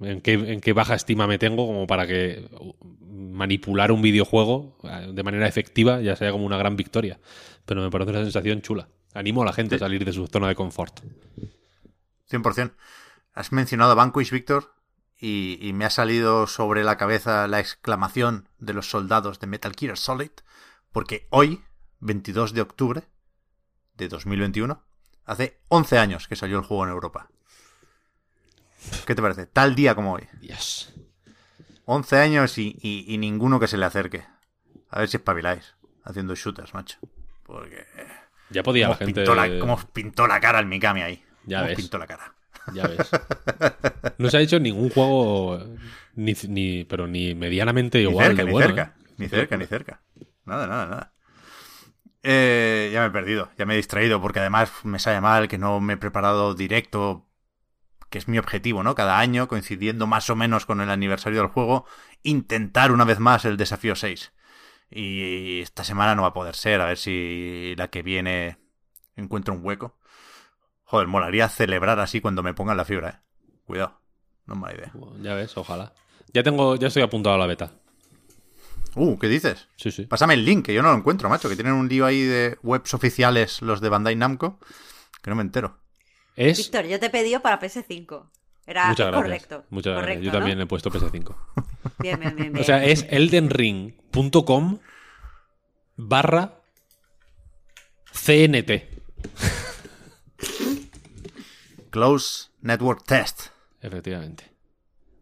en 0.00 0.20
qué, 0.20 0.32
en 0.34 0.60
qué 0.60 0.72
baja 0.72 0.94
estima 0.94 1.26
me 1.26 1.38
tengo 1.38 1.66
como 1.66 1.86
para 1.86 2.06
que 2.06 2.48
manipular 3.00 3.92
un 3.92 4.02
videojuego 4.02 4.76
eh, 4.82 5.10
de 5.12 5.22
manera 5.22 5.46
efectiva 5.46 6.00
ya 6.00 6.16
sea 6.16 6.32
como 6.32 6.44
una 6.44 6.56
gran 6.56 6.76
victoria. 6.76 7.18
Pero 7.66 7.82
me 7.82 7.90
parece 7.90 8.10
una 8.10 8.22
sensación 8.22 8.62
chula. 8.62 8.88
Animo 9.14 9.42
a 9.42 9.46
la 9.46 9.52
gente 9.52 9.76
a 9.76 9.78
salir 9.78 10.04
de 10.04 10.12
su 10.12 10.26
zona 10.26 10.48
de 10.48 10.54
confort. 10.54 11.00
100%. 12.30 12.74
Has 13.34 13.52
mencionado 13.52 13.92
a 13.92 13.94
Vanquish, 13.94 14.30
Víctor, 14.30 14.74
y, 15.18 15.58
y 15.60 15.72
me 15.72 15.84
ha 15.84 15.90
salido 15.90 16.46
sobre 16.46 16.82
la 16.84 16.96
cabeza 16.96 17.46
la 17.46 17.60
exclamación 17.60 18.48
de 18.58 18.72
los 18.74 18.90
soldados 18.90 19.38
de 19.38 19.46
Metal 19.46 19.72
Gear 19.78 19.96
Solid, 19.96 20.30
porque 20.92 21.26
hoy, 21.30 21.62
22 22.00 22.52
de 22.54 22.60
octubre 22.60 23.02
de 23.96 24.08
2021, 24.08 24.82
hace 25.24 25.58
11 25.68 25.98
años 25.98 26.28
que 26.28 26.36
salió 26.36 26.58
el 26.58 26.64
juego 26.64 26.84
en 26.84 26.90
Europa. 26.90 27.28
¿Qué 29.06 29.14
te 29.14 29.22
parece? 29.22 29.46
Tal 29.46 29.74
día 29.74 29.94
como 29.94 30.12
hoy. 30.14 30.28
Yes. 30.40 30.92
11 31.84 32.16
años 32.18 32.58
y, 32.58 32.76
y- 32.80 33.04
y 33.08 33.18
ninguno 33.18 33.60
que 33.60 33.68
se 33.68 33.76
le 33.78 33.84
acerque. 33.84 34.24
A 34.90 35.00
ver 35.00 35.08
si 35.08 35.16
espabiláis 35.16 35.74
haciendo 36.04 36.34
shooters, 36.34 36.74
macho. 36.74 36.98
Porque... 37.44 37.86
Ya 38.50 38.62
podía 38.62 38.86
¿Cómo 38.86 38.94
la 38.94 38.98
gente. 38.98 39.14
pintó, 39.14 39.34
la, 39.34 39.58
cómo 39.58 39.74
os 39.74 39.84
pintó 39.86 40.26
la 40.26 40.40
cara 40.40 40.58
el 40.58 40.66
Mikami 40.66 41.00
ahí? 41.02 41.24
Ya 41.46 41.60
¿Cómo 41.60 41.70
os 41.70 41.76
pintó 41.76 41.98
la 41.98 42.06
cara? 42.06 42.34
Ya 42.74 42.86
ves. 42.86 43.10
No 44.18 44.28
se 44.30 44.36
ha 44.36 44.40
hecho 44.40 44.60
ningún 44.60 44.90
juego 44.90 45.64
ni, 46.14 46.34
ni 46.48 46.84
pero 46.84 47.06
ni 47.08 47.34
medianamente 47.34 47.98
Ni 47.98 48.04
igual 48.04 48.26
cerca, 48.28 48.42
de 48.42 48.46
ni 48.46 48.52
bueno. 48.52 48.66
cerca. 48.68 48.94
¿eh? 48.98 49.02
Ni 49.16 49.28
cerca, 49.28 49.56
ni 49.56 49.66
cerca. 49.66 50.00
Nada, 50.44 50.66
nada, 50.66 50.86
nada. 50.86 51.12
Eh, 52.22 52.90
ya 52.92 53.00
me 53.00 53.06
he 53.06 53.10
perdido, 53.10 53.50
ya 53.58 53.66
me 53.66 53.74
he 53.74 53.76
distraído, 53.76 54.20
porque 54.20 54.40
además 54.40 54.70
me 54.84 54.98
sale 54.98 55.20
mal 55.20 55.48
que 55.48 55.58
no 55.58 55.80
me 55.80 55.94
he 55.94 55.96
preparado 55.96 56.54
directo, 56.54 57.26
que 58.10 58.18
es 58.18 58.28
mi 58.28 58.38
objetivo, 58.38 58.82
¿no? 58.82 58.94
Cada 58.94 59.18
año, 59.18 59.48
coincidiendo 59.48 60.06
más 60.06 60.30
o 60.30 60.36
menos 60.36 60.66
con 60.66 60.80
el 60.80 60.90
aniversario 60.90 61.40
del 61.40 61.48
juego, 61.48 61.84
intentar 62.22 62.92
una 62.92 63.04
vez 63.04 63.18
más 63.18 63.44
el 63.44 63.56
desafío 63.56 63.96
6. 63.96 64.32
Y 64.90 65.60
esta 65.60 65.84
semana 65.84 66.14
no 66.14 66.22
va 66.22 66.28
a 66.28 66.34
poder 66.34 66.54
ser, 66.54 66.80
a 66.80 66.86
ver 66.86 66.98
si 66.98 67.74
la 67.76 67.88
que 67.88 68.02
viene 68.02 68.58
encuentro 69.16 69.54
un 69.54 69.64
hueco. 69.64 69.98
Joder, 70.84 71.08
molaría 71.08 71.48
celebrar 71.48 71.98
así 71.98 72.20
cuando 72.20 72.42
me 72.42 72.54
pongan 72.54 72.76
la 72.76 72.84
fibra, 72.84 73.08
¿eh? 73.08 73.18
Cuidado, 73.64 74.00
no 74.46 74.54
es 74.54 74.60
mala 74.60 74.74
idea. 74.74 74.92
Ya 75.22 75.34
ves, 75.34 75.56
ojalá. 75.56 75.94
Ya 76.34 76.42
tengo, 76.42 76.76
ya 76.76 76.88
estoy 76.88 77.02
apuntado 77.02 77.36
a 77.36 77.38
la 77.38 77.46
beta. 77.46 77.72
Uh, 78.94 79.18
¿qué 79.18 79.28
dices? 79.28 79.68
Sí, 79.76 79.90
sí. 79.90 80.06
Pásame 80.06 80.34
el 80.34 80.44
link, 80.44 80.66
que 80.66 80.74
yo 80.74 80.82
no 80.82 80.90
lo 80.90 80.98
encuentro, 80.98 81.28
macho. 81.28 81.48
Que 81.48 81.54
tienen 81.54 81.74
un 81.74 81.88
lío 81.88 82.04
ahí 82.04 82.22
de 82.22 82.58
webs 82.62 82.92
oficiales 82.94 83.62
los 83.62 83.80
de 83.80 83.88
Bandai 83.88 84.16
Namco, 84.16 84.58
que 85.22 85.30
no 85.30 85.36
me 85.36 85.42
entero. 85.42 85.78
Es. 86.36 86.58
Víctor, 86.58 86.86
yo 86.86 87.00
te 87.00 87.06
he 87.06 87.10
pedido 87.10 87.40
para 87.40 87.60
PS5. 87.60 88.28
Era 88.66 88.88
Muchas 88.88 89.06
gracias. 89.08 89.22
correcto. 89.22 89.64
Muchas 89.70 89.96
gracias. 89.96 90.24
Yo 90.24 90.32
¿no? 90.32 90.38
también 90.38 90.60
he 90.60 90.66
puesto 90.66 90.90
PS5. 90.90 91.34
Bien, 91.98 92.18
bien, 92.18 92.36
bien. 92.36 92.58
O 92.58 92.64
sea, 92.64 92.84
es 92.84 93.06
eldenring.com 93.10 94.78
barra 95.96 96.54
CNT. 98.12 98.70
Close 101.90 102.50
Network 102.60 103.04
Test. 103.04 103.48
Efectivamente. 103.80 104.52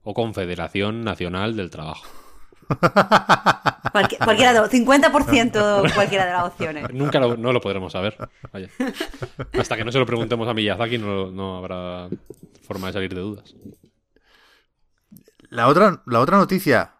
O 0.02 0.14
Confederación 0.14 1.02
Nacional 1.02 1.56
del 1.56 1.70
Trabajo. 1.70 2.06
Cualque- 3.92 4.18
cualquiera 4.18 4.52
de 4.52 4.60
50% 4.60 5.92
cualquiera 5.94 6.26
de 6.26 6.32
las 6.32 6.44
opciones. 6.44 6.92
Nunca 6.92 7.18
lo, 7.18 7.36
no 7.36 7.52
lo 7.52 7.60
podremos 7.60 7.92
saber. 7.92 8.16
Vaya. 8.52 8.68
Hasta 9.58 9.76
que 9.76 9.84
no 9.84 9.90
se 9.92 9.98
lo 9.98 10.06
preguntemos 10.06 10.48
a 10.48 10.54
Miyazaki 10.54 10.98
no, 10.98 11.30
no 11.30 11.56
habrá 11.58 12.08
forma 12.62 12.86
de 12.88 12.92
salir 12.92 13.14
de 13.14 13.20
dudas. 13.20 13.54
La 15.48 15.66
otra, 15.66 16.02
la 16.06 16.20
otra 16.20 16.36
noticia, 16.36 16.92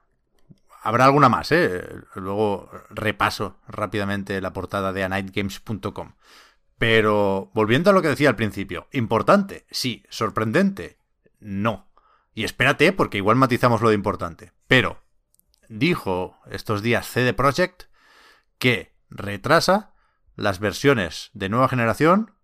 habrá 0.83 1.04
alguna 1.04 1.28
más, 1.28 1.52
¿eh? 1.52 1.80
Luego 2.16 2.68
repaso 2.90 3.59
rápidamente 3.68 4.40
la 4.40 4.52
portada 4.52 4.92
de 4.92 5.04
anightgames.com. 5.04 6.14
Pero 6.78 7.50
volviendo 7.54 7.90
a 7.90 7.92
lo 7.92 8.02
que 8.02 8.09
decía 8.09 8.30
al 8.30 8.37
principio, 8.37 8.88
importante, 8.92 9.66
sí, 9.70 10.02
sorprendente, 10.09 10.98
no. 11.38 11.87
Y 12.35 12.44
espérate, 12.44 12.92
porque 12.92 13.18
igual 13.18 13.37
matizamos 13.37 13.83
lo 13.83 13.90
de 13.90 13.94
importante. 13.94 14.52
Pero 14.66 15.00
dijo 15.70 16.37
estos 16.50 16.83
días 16.83 17.06
CD 17.06 17.33
Projekt 17.33 17.85
que 18.59 18.92
retrasa 19.09 19.94
las 20.35 20.59
versiones 20.59 21.30
de 21.33 21.48
nueva 21.48 21.68
generación 21.68 22.35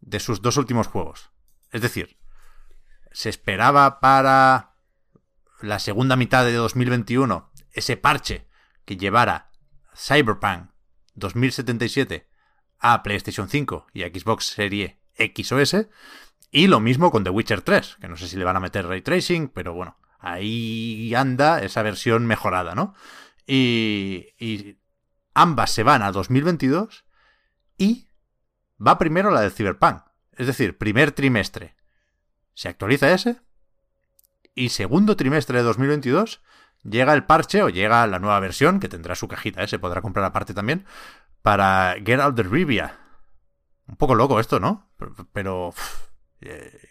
de 0.00 0.20
sus 0.20 0.40
dos 0.40 0.56
últimos 0.56 0.86
juegos. 0.86 1.30
Es 1.72 1.82
decir, 1.82 2.16
se 3.12 3.28
esperaba 3.28 4.00
para 4.00 4.76
la 5.60 5.78
segunda 5.78 6.16
mitad 6.16 6.44
de 6.44 6.52
2021 6.52 7.50
ese 7.72 7.96
parche 7.96 8.46
que 8.84 8.96
llevara 8.96 9.50
Cyberpunk 9.94 10.70
2077 11.14 12.28
a 12.78 13.02
PlayStation 13.02 13.48
5 13.48 13.88
y 13.94 14.04
a 14.04 14.08
Xbox 14.08 14.46
Serie 14.46 15.00
X 15.16 15.52
o 15.52 15.58
S. 15.58 15.90
Y 16.52 16.68
lo 16.68 16.78
mismo 16.78 17.10
con 17.10 17.24
The 17.24 17.30
Witcher 17.30 17.62
3, 17.62 17.96
que 18.00 18.08
no 18.08 18.16
sé 18.16 18.28
si 18.28 18.36
le 18.36 18.44
van 18.44 18.56
a 18.56 18.60
meter 18.60 18.86
ray 18.86 19.02
tracing, 19.02 19.48
pero 19.48 19.74
bueno, 19.74 19.98
ahí 20.18 21.14
anda 21.14 21.62
esa 21.62 21.82
versión 21.82 22.26
mejorada, 22.26 22.74
¿no? 22.74 22.94
Y, 23.46 24.76
ambas 25.34 25.70
se 25.70 25.82
van 25.82 26.02
a 26.02 26.12
2022 26.12 27.04
y 27.76 28.08
va 28.84 28.98
primero 28.98 29.30
la 29.30 29.42
de 29.42 29.50
Cyberpunk. 29.50 30.02
Es 30.32 30.46
decir, 30.46 30.78
primer 30.78 31.12
trimestre 31.12 31.76
se 32.54 32.68
actualiza 32.68 33.12
ese 33.12 33.40
y 34.54 34.70
segundo 34.70 35.16
trimestre 35.16 35.58
de 35.58 35.64
2022 35.64 36.40
llega 36.82 37.12
el 37.12 37.24
parche 37.24 37.62
o 37.62 37.68
llega 37.68 38.06
la 38.06 38.18
nueva 38.18 38.40
versión, 38.40 38.80
que 38.80 38.88
tendrá 38.88 39.14
su 39.14 39.28
cajita, 39.28 39.62
¿eh? 39.62 39.68
se 39.68 39.78
podrá 39.78 40.00
comprar 40.00 40.24
aparte 40.24 40.54
también, 40.54 40.86
para 41.42 41.96
Get 42.04 42.20
Out 42.20 42.36
the 42.36 42.42
Rivia. 42.42 42.98
Un 43.86 43.96
poco 43.96 44.14
loco 44.14 44.40
esto, 44.40 44.58
¿no? 44.58 44.90
Pero, 45.32 45.72
eh, 46.40 46.88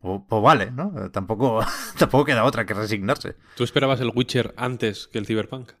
pues, 0.00 0.20
pues 0.28 0.42
vale, 0.42 0.70
¿no? 0.70 1.10
Tampoco, 1.10 1.64
tampoco 1.98 2.24
queda 2.24 2.44
otra 2.44 2.66
que 2.66 2.74
resignarse. 2.74 3.36
¿Tú 3.56 3.64
esperabas 3.64 4.00
el 4.00 4.12
Witcher 4.14 4.54
antes 4.56 5.08
que 5.08 5.18
el 5.18 5.26
Cyberpunk? 5.26 5.72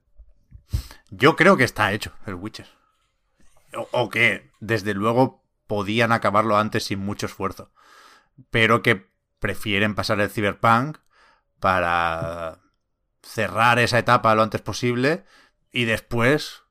Yo 1.10 1.36
creo 1.36 1.56
que 1.56 1.64
está 1.64 1.92
hecho 1.92 2.12
el 2.26 2.34
Witcher. 2.34 2.68
O, 3.74 3.88
o 3.92 4.10
que, 4.10 4.50
desde 4.60 4.94
luego, 4.94 5.42
podían 5.66 6.12
acabarlo 6.12 6.56
antes 6.56 6.84
sin 6.84 6.98
mucho 7.00 7.26
esfuerzo. 7.26 7.72
Pero 8.50 8.82
que 8.82 9.10
prefieren 9.38 9.94
pasar 9.94 10.20
el 10.20 10.30
Cyberpunk 10.30 10.98
para 11.58 12.60
cerrar 13.22 13.78
esa 13.78 13.98
etapa 13.98 14.34
lo 14.34 14.42
antes 14.42 14.60
posible 14.60 15.24
y 15.72 15.84
después 15.84 16.62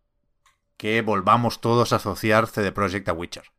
que 0.78 1.02
volvamos 1.02 1.62
todos 1.62 1.94
a 1.94 1.98
asociar 1.98 2.48
CD 2.48 2.72
Projekt 2.72 3.10
a 3.10 3.14
Witcher. 3.14 3.52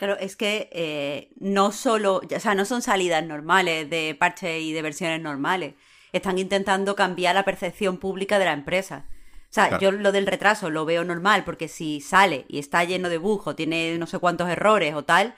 Claro, 0.00 0.16
es 0.18 0.34
que 0.34 0.70
eh, 0.72 1.28
no 1.40 1.72
solo, 1.72 2.22
o 2.34 2.40
sea, 2.40 2.54
no 2.54 2.64
son 2.64 2.80
salidas 2.80 3.22
normales 3.22 3.90
de 3.90 4.16
parches 4.18 4.62
y 4.62 4.72
de 4.72 4.80
versiones 4.80 5.20
normales. 5.20 5.74
Están 6.12 6.38
intentando 6.38 6.96
cambiar 6.96 7.34
la 7.34 7.44
percepción 7.44 7.98
pública 7.98 8.38
de 8.38 8.46
la 8.46 8.54
empresa. 8.54 9.04
O 9.50 9.52
sea, 9.52 9.68
Claro. 9.68 9.82
yo 9.82 9.92
lo 9.92 10.10
del 10.10 10.26
retraso 10.26 10.70
lo 10.70 10.86
veo 10.86 11.04
normal 11.04 11.44
porque 11.44 11.68
si 11.68 12.00
sale 12.00 12.46
y 12.48 12.58
está 12.58 12.82
lleno 12.84 13.10
de 13.10 13.18
bugs 13.18 13.46
o 13.46 13.54
tiene 13.54 13.98
no 13.98 14.06
sé 14.06 14.18
cuántos 14.18 14.48
errores 14.48 14.94
o 14.94 15.04
tal, 15.04 15.34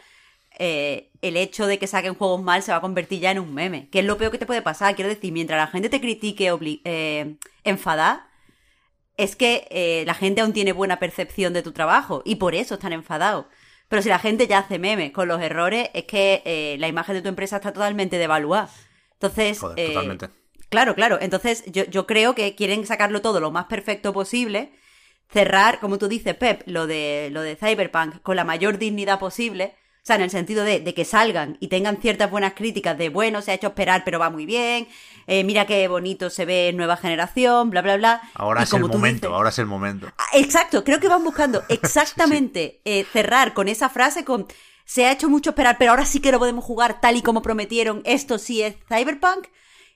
eh, 0.60 1.10
el 1.22 1.36
hecho 1.36 1.66
de 1.66 1.80
que 1.80 1.88
saquen 1.88 2.14
juegos 2.14 2.40
mal 2.40 2.62
se 2.62 2.70
va 2.70 2.78
a 2.78 2.80
convertir 2.80 3.18
ya 3.18 3.32
en 3.32 3.40
un 3.40 3.52
meme. 3.52 3.88
Que 3.90 3.98
es 3.98 4.04
lo 4.04 4.16
peor 4.16 4.30
que 4.30 4.38
te 4.38 4.46
puede 4.46 4.62
pasar. 4.62 4.94
Quiero 4.94 5.08
decir, 5.08 5.32
mientras 5.32 5.58
la 5.58 5.66
gente 5.66 5.88
te 5.88 6.00
critique 6.00 6.48
eh, 6.84 7.34
enfadada, 7.64 8.28
es 9.16 9.34
que 9.34 9.66
eh, 9.72 10.04
la 10.06 10.14
gente 10.14 10.40
aún 10.40 10.52
tiene 10.52 10.72
buena 10.72 11.00
percepción 11.00 11.52
de 11.52 11.62
tu 11.64 11.72
trabajo 11.72 12.22
y 12.24 12.36
por 12.36 12.54
eso 12.54 12.74
están 12.74 12.92
enfadados. 12.92 13.46
Pero 13.92 14.00
si 14.00 14.08
la 14.08 14.18
gente 14.18 14.46
ya 14.46 14.60
hace 14.60 14.78
memes 14.78 15.12
con 15.12 15.28
los 15.28 15.42
errores, 15.42 15.90
es 15.92 16.04
que 16.04 16.40
eh, 16.46 16.76
la 16.78 16.88
imagen 16.88 17.14
de 17.14 17.20
tu 17.20 17.28
empresa 17.28 17.56
está 17.56 17.74
totalmente 17.74 18.16
devaluada. 18.16 18.70
Entonces, 19.12 19.58
Joder, 19.58 19.78
eh, 19.78 19.88
totalmente. 19.88 20.30
Claro, 20.70 20.94
claro. 20.94 21.18
Entonces, 21.20 21.62
yo, 21.66 21.84
yo 21.84 22.06
creo 22.06 22.34
que 22.34 22.54
quieren 22.54 22.86
sacarlo 22.86 23.20
todo 23.20 23.38
lo 23.38 23.50
más 23.50 23.66
perfecto 23.66 24.14
posible. 24.14 24.72
Cerrar, 25.30 25.78
como 25.78 25.98
tú 25.98 26.08
dices, 26.08 26.34
Pep, 26.34 26.62
lo 26.64 26.86
de, 26.86 27.28
lo 27.32 27.42
de 27.42 27.54
Cyberpunk 27.54 28.22
con 28.22 28.34
la 28.34 28.44
mayor 28.44 28.78
dignidad 28.78 29.18
posible. 29.18 29.74
O 30.02 30.04
sea, 30.04 30.16
en 30.16 30.22
el 30.22 30.30
sentido 30.30 30.64
de, 30.64 30.80
de 30.80 30.94
que 30.94 31.04
salgan 31.04 31.56
y 31.60 31.68
tengan 31.68 31.98
ciertas 31.98 32.28
buenas 32.28 32.54
críticas 32.54 32.98
de, 32.98 33.08
bueno, 33.08 33.40
se 33.40 33.52
ha 33.52 33.54
hecho 33.54 33.68
esperar, 33.68 34.02
pero 34.04 34.18
va 34.18 34.30
muy 34.30 34.46
bien. 34.46 34.88
eh, 35.28 35.44
mira 35.44 35.64
qué 35.64 35.86
bonito 35.86 36.28
se 36.28 36.44
ve 36.44 36.72
nueva 36.74 36.96
generación, 36.96 37.70
bla, 37.70 37.82
bla, 37.82 37.96
bla. 37.96 38.20
Ahora 38.34 38.62
Y 38.62 38.64
es 38.64 38.72
el 38.72 38.80
como 38.80 38.94
momento, 38.94 39.28
dices- 39.28 39.36
ahora 39.36 39.50
es 39.50 39.58
el 39.60 39.66
momento. 39.66 40.08
Ah, 40.18 40.24
Exacto, 40.34 40.82
creo 40.82 40.98
que 40.98 41.06
van 41.06 41.22
buscando 41.22 41.62
exactamente 41.68 42.80
eh, 42.84 43.06
cerrar 43.12 43.54
con 43.54 43.68
esa 43.68 43.88
frase 43.88 44.24
con 44.24 44.46
se 44.84 45.06
ha 45.06 45.12
hecho 45.12 45.28
mucho 45.28 45.50
esperar, 45.50 45.76
pero 45.78 45.92
ahora 45.92 46.04
sí 46.04 46.18
que 46.18 46.32
lo 46.32 46.40
podemos 46.40 46.64
jugar 46.64 47.00
tal 47.00 47.16
y 47.16 47.22
como 47.22 47.40
prometieron, 47.40 48.02
esto 48.04 48.38
sí 48.38 48.60
es 48.60 48.74
Cyberpunk, 48.88 49.46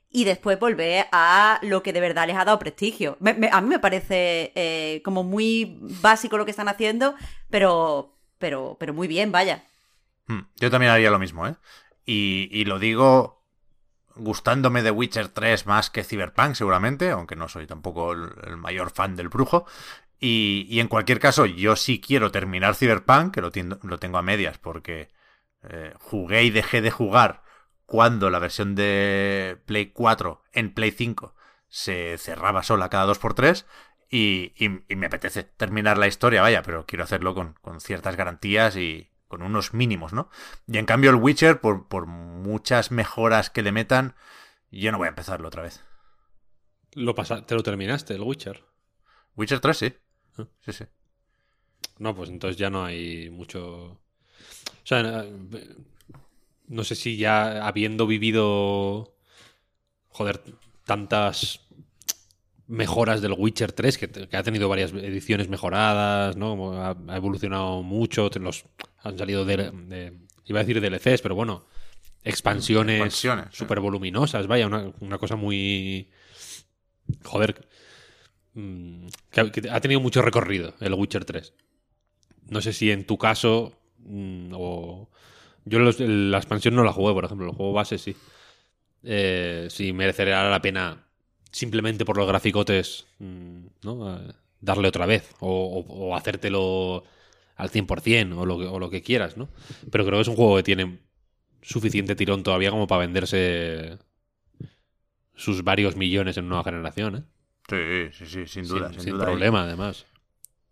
y 0.09 0.23
después 0.23 0.59
volver 0.61 1.09
a 1.11 1.59
lo 1.63 1.83
que 1.83 1.93
de 1.93 2.01
verdad 2.01 2.29
les 2.29 2.37
ha 2.37 2.45
dado 2.45 2.61
prestigio. 2.61 3.17
Me- 3.19 3.35
me- 3.35 3.51
a 3.53 3.61
mí 3.61 3.69
me 3.69 3.81
parece 3.81 4.53
eh, 4.55 5.03
como 5.05 5.25
muy 5.25 5.79
básico 6.01 6.39
lo 6.39 6.45
que 6.45 6.53
están 6.53 6.69
haciendo, 6.69 7.17
pero, 7.51 8.15
pero, 8.39 8.77
pero 8.79 8.95
muy 8.95 9.09
bien, 9.09 9.33
vaya. 9.33 9.65
Hmm, 10.27 10.41
Yo 10.57 10.71
también 10.71 10.93
haría 10.93 11.11
lo 11.11 11.19
mismo, 11.19 11.47
¿eh? 11.47 11.57
Y, 12.05 12.49
y 12.53 12.65
lo 12.65 12.79
digo 12.79 13.37
gustándome 14.17 14.83
de 14.83 14.91
Witcher 14.93 15.29
3 15.29 15.67
más 15.67 15.91
que 15.91 16.05
Cyberpunk, 16.05 16.55
seguramente, 16.55 17.11
aunque 17.11 17.37
no 17.37 17.49
soy 17.49 17.67
tampoco 17.67 18.13
el, 18.13 18.31
el 18.47 18.57
mayor 18.59 18.91
fan 18.91 19.17
del 19.17 19.29
brujo. 19.31 19.67
Y, 20.21 20.67
y 20.71 20.81
en 20.81 20.89
cualquier 20.89 21.21
caso, 21.21 21.47
yo 21.47 21.77
sí 21.77 22.01
quiero 22.01 22.33
terminar 22.33 22.75
Cyberpunk, 22.77 23.35
que 23.35 23.43
lo, 23.43 23.51
lo 23.83 23.99
tengo 23.99 24.19
a 24.19 24.23
medias, 24.23 24.59
porque 24.59 25.11
eh, 25.63 25.95
jugué 26.01 26.45
y 26.45 26.51
dejé 26.51 26.83
de 26.83 26.91
jugar 26.91 27.43
cuando 27.87 28.31
la 28.31 28.39
versión 28.39 28.75
de 28.75 29.59
Play 29.67 29.87
4 29.93 30.43
en 30.53 30.75
Play 30.75 30.91
5 30.93 31.35
se 31.69 32.19
cerraba 32.19 32.63
sola 32.63 32.89
cada 32.91 33.07
2x3. 33.07 33.67
Y, 34.11 34.53
y- 34.57 34.85
y 34.89 34.97
me 34.97 35.07
apetece 35.07 35.45
terminar 35.45 35.99
la 35.99 36.07
historia, 36.09 36.43
vaya, 36.43 36.63
pero 36.63 36.87
quiero 36.87 37.05
hacerlo 37.05 37.35
con, 37.35 37.55
con 37.63 37.81
ciertas 37.81 38.17
garantías 38.17 38.77
y 38.77 39.11
con 39.29 39.43
unos 39.43 39.75
mínimos, 39.75 40.13
¿no? 40.13 40.29
Y 40.67 40.79
en 40.79 40.87
cambio 40.87 41.11
el 41.11 41.17
Witcher, 41.17 41.61
por, 41.61 41.89
por 41.89 42.07
muchas 42.07 42.91
mejoras 42.91 43.51
que 43.51 43.63
le 43.63 43.73
metan, 43.73 44.15
yo 44.71 44.93
no 44.93 44.99
voy 44.99 45.07
a 45.07 45.11
empezarlo 45.11 45.49
otra 45.49 45.63
vez. 45.63 45.83
Lo 46.95 47.15
pasa- 47.15 47.45
¿Te 47.45 47.55
lo 47.55 47.63
terminaste, 47.63 48.15
el 48.15 48.23
Witcher? 48.23 48.65
Witcher 49.37 49.61
3 49.61 49.77
sí. 49.77 49.95
Ah. 50.39 50.47
Sí, 50.65 50.73
sí. 50.73 50.85
No, 51.99 52.15
pues 52.15 52.31
entonces 52.31 52.57
ya 52.57 52.71
no 52.71 52.85
hay 52.85 53.31
mucho. 53.31 53.85
O 53.85 53.99
sea, 54.85 55.25
no 56.69 56.85
sé 56.85 56.95
si 56.95 57.17
ya 57.17 57.67
habiendo 57.67 58.07
vivido. 58.07 59.15
Joder, 60.09 60.43
tantas 60.85 61.61
mejoras 62.69 63.21
del 63.21 63.35
Witcher 63.37 63.73
3, 63.73 63.97
que, 63.99 64.09
que 64.11 64.37
ha 64.37 64.43
tenido 64.43 64.69
varias 64.69 64.93
ediciones 64.93 65.49
mejoradas, 65.49 66.37
¿no? 66.37 66.73
Ha, 66.81 66.97
ha 67.09 67.17
evolucionado 67.17 67.83
mucho, 67.83 68.29
los, 68.41 68.65
han 69.07 69.19
salido 69.19 69.45
de, 69.45 69.57
de- 69.71 70.19
Iba 70.49 70.61
a 70.61 70.65
decir 70.65 70.81
DLCs, 70.81 71.23
pero 71.23 71.35
bueno, 71.35 71.65
expansiones, 72.23 72.99
sí. 73.51 73.57
súper 73.59 73.81
voluminosas, 73.81 74.47
vaya, 74.47 74.67
una, 74.67 74.93
una 75.01 75.19
cosa 75.19 75.35
muy. 75.37 76.09
Joder. 77.25 77.67
mm, 78.55 79.07
que 79.31 79.41
ha- 79.41 79.51
que 79.53 79.69
ha 79.71 79.81
tenido 79.81 80.01
mucho 80.01 80.23
recorrido 80.23 80.75
el 80.81 80.95
Witcher 80.95 81.25
3. 81.25 81.53
No 82.49 82.61
sé 82.61 82.73
si 82.73 82.91
en 82.91 83.05
tu 83.07 83.19
caso. 83.19 83.73
mm, 83.99 84.53
o. 84.55 85.09
Yo 85.65 85.81
los- 85.81 85.99
la 85.99 86.37
expansión 86.39 86.77
no 86.77 86.85
la 86.85 86.93
jugué, 86.93 87.13
por 87.13 87.25
ejemplo. 87.25 87.47
El 87.49 87.53
juego 87.57 87.73
base 87.73 87.99
sí. 87.99 88.15
Eh, 89.03 89.67
si 89.71 89.93
merecería 89.93 90.45
la 90.45 90.63
pena 90.63 91.05
simplemente 91.51 92.05
por 92.05 92.17
los 92.17 92.27
graficotes, 92.29 93.07
mm, 93.19 93.67
¿no? 93.83 94.17
Eh, 94.17 94.33
darle 94.61 94.89
otra 94.89 95.07
vez 95.07 95.35
o, 95.41 95.49
o- 95.89 96.09
o 96.11 96.17
hacértelo 96.17 97.03
al 97.57 97.71
100% 97.71 98.37
o 98.39 98.47
lo, 98.47 98.59
que, 98.59 98.67
o 98.67 98.79
lo 98.79 98.91
que 98.91 99.03
quieras, 99.03 99.37
¿no? 99.37 99.49
Pero 99.91 100.05
creo 100.05 100.19
que 100.19 100.23
es 100.23 100.29
un 100.29 100.37
juego 100.37 100.57
que 100.57 100.63
tiene 100.63 101.01
suficiente 101.63 102.15
tirón 102.15 102.43
todavía 102.43 102.71
como 102.71 102.87
para 102.87 103.01
venderse 103.01 103.99
sus 105.35 105.65
varios 105.65 105.97
millones 105.97 106.37
en 106.37 106.49
nueva 106.49 106.65
generación, 106.65 107.17
¿eh? 107.17 107.23
Sí, 107.69 108.25
sí, 108.25 108.27
sí, 108.27 108.47
sin 108.47 108.69
duda. 108.69 108.89
sin, 108.89 108.95
sin 108.95 109.03
sin 109.03 109.13
duda. 109.15 109.25
problema, 109.27 109.63
además. 109.63 110.07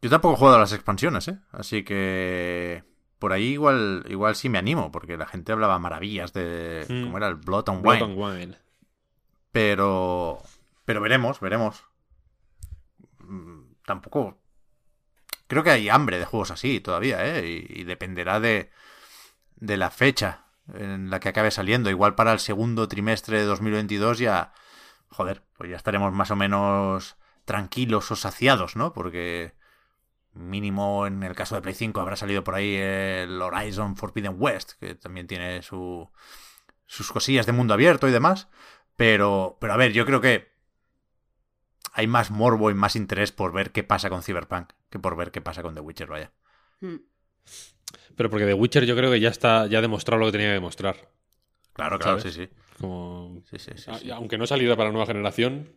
Yo 0.00 0.10
tampoco 0.10 0.34
he 0.34 0.38
jugado 0.38 0.56
a 0.58 0.60
las 0.60 0.72
expansiones, 0.72 1.26
¿eh? 1.28 1.38
Así 1.50 1.82
que 1.82 2.84
por 3.18 3.32
ahí 3.32 3.52
igual, 3.54 4.04
igual 4.08 4.36
sí 4.36 4.48
me 4.48 4.58
animo, 4.58 4.92
porque 4.92 5.16
la 5.16 5.26
gente 5.26 5.50
hablaba 5.52 5.78
maravillas 5.78 6.32
de 6.32 6.84
Mm. 6.88 7.02
cómo 7.04 7.16
era 7.16 7.28
el 7.28 7.34
Blood 7.36 7.68
and 7.70 7.82
Blood 7.82 7.94
Wine. 8.02 8.04
and 8.04 8.18
Wine. 8.42 8.56
Pero, 9.52 10.42
pero 10.84 11.00
veremos, 11.00 11.40
veremos. 11.40 11.82
Mm, 13.20 13.62
Tampoco. 13.86 14.38
Creo 15.54 15.62
que 15.62 15.70
hay 15.70 15.88
hambre 15.88 16.18
de 16.18 16.24
juegos 16.24 16.50
así 16.50 16.80
todavía, 16.80 17.24
¿eh? 17.24 17.46
Y, 17.46 17.84
dependerá 17.84 18.40
de, 18.40 18.72
de 19.54 19.76
la 19.76 19.92
fecha 19.92 20.46
en 20.74 21.10
la 21.10 21.20
que 21.20 21.28
acabe 21.28 21.52
saliendo. 21.52 21.90
Igual 21.90 22.16
para 22.16 22.32
el 22.32 22.40
segundo 22.40 22.88
trimestre 22.88 23.38
de 23.38 23.44
2022 23.44 24.18
ya. 24.18 24.52
Joder, 25.10 25.44
pues 25.56 25.70
ya 25.70 25.76
estaremos 25.76 26.12
más 26.12 26.32
o 26.32 26.34
menos 26.34 27.14
tranquilos 27.44 28.10
o 28.10 28.16
saciados, 28.16 28.74
¿no? 28.74 28.92
Porque 28.92 29.54
mínimo 30.32 31.06
en 31.06 31.22
el 31.22 31.36
caso 31.36 31.54
de 31.54 31.62
Play 31.62 31.74
5 31.74 32.00
habrá 32.00 32.16
salido 32.16 32.42
por 32.42 32.56
ahí 32.56 32.74
el 32.74 33.40
Horizon 33.40 33.96
Forbidden 33.96 34.34
West, 34.36 34.72
que 34.80 34.96
también 34.96 35.28
tiene 35.28 35.62
su, 35.62 36.10
sus 36.86 37.12
cosillas 37.12 37.46
de 37.46 37.52
mundo 37.52 37.74
abierto 37.74 38.08
y 38.08 38.10
demás. 38.10 38.48
Pero, 38.96 39.56
pero 39.60 39.72
a 39.74 39.76
ver, 39.76 39.92
yo 39.92 40.04
creo 40.04 40.20
que 40.20 40.52
hay 41.92 42.08
más 42.08 42.32
morbo 42.32 42.72
y 42.72 42.74
más 42.74 42.96
interés 42.96 43.30
por 43.30 43.52
ver 43.52 43.70
qué 43.70 43.84
pasa 43.84 44.10
con 44.10 44.24
Cyberpunk 44.24 44.72
que 44.94 45.00
por 45.00 45.16
ver 45.16 45.32
qué 45.32 45.40
pasa 45.40 45.60
con 45.60 45.74
The 45.74 45.80
Witcher, 45.80 46.06
vaya. 46.06 46.30
Mm. 46.80 46.94
Pero 48.14 48.30
porque 48.30 48.46
The 48.46 48.54
Witcher 48.54 48.84
yo 48.86 48.94
creo 48.94 49.10
que 49.10 49.18
ya 49.18 49.28
está, 49.28 49.66
ya 49.66 49.78
ha 49.78 49.82
demostrado 49.82 50.20
lo 50.20 50.26
que 50.26 50.32
tenía 50.32 50.46
que 50.46 50.52
demostrar. 50.54 51.10
Claro, 51.72 51.98
claro, 51.98 52.20
¿Sabes? 52.20 52.32
sí, 52.34 52.44
sí. 52.46 52.48
Como 52.80 53.42
Sí, 53.50 53.58
sí, 53.58 53.72
sí, 53.74 53.90
sí. 54.00 54.10
Aunque 54.12 54.38
no 54.38 54.44
ha 54.44 54.46
salido 54.46 54.76
para 54.76 54.92
nueva 54.92 55.04
generación, 55.06 55.72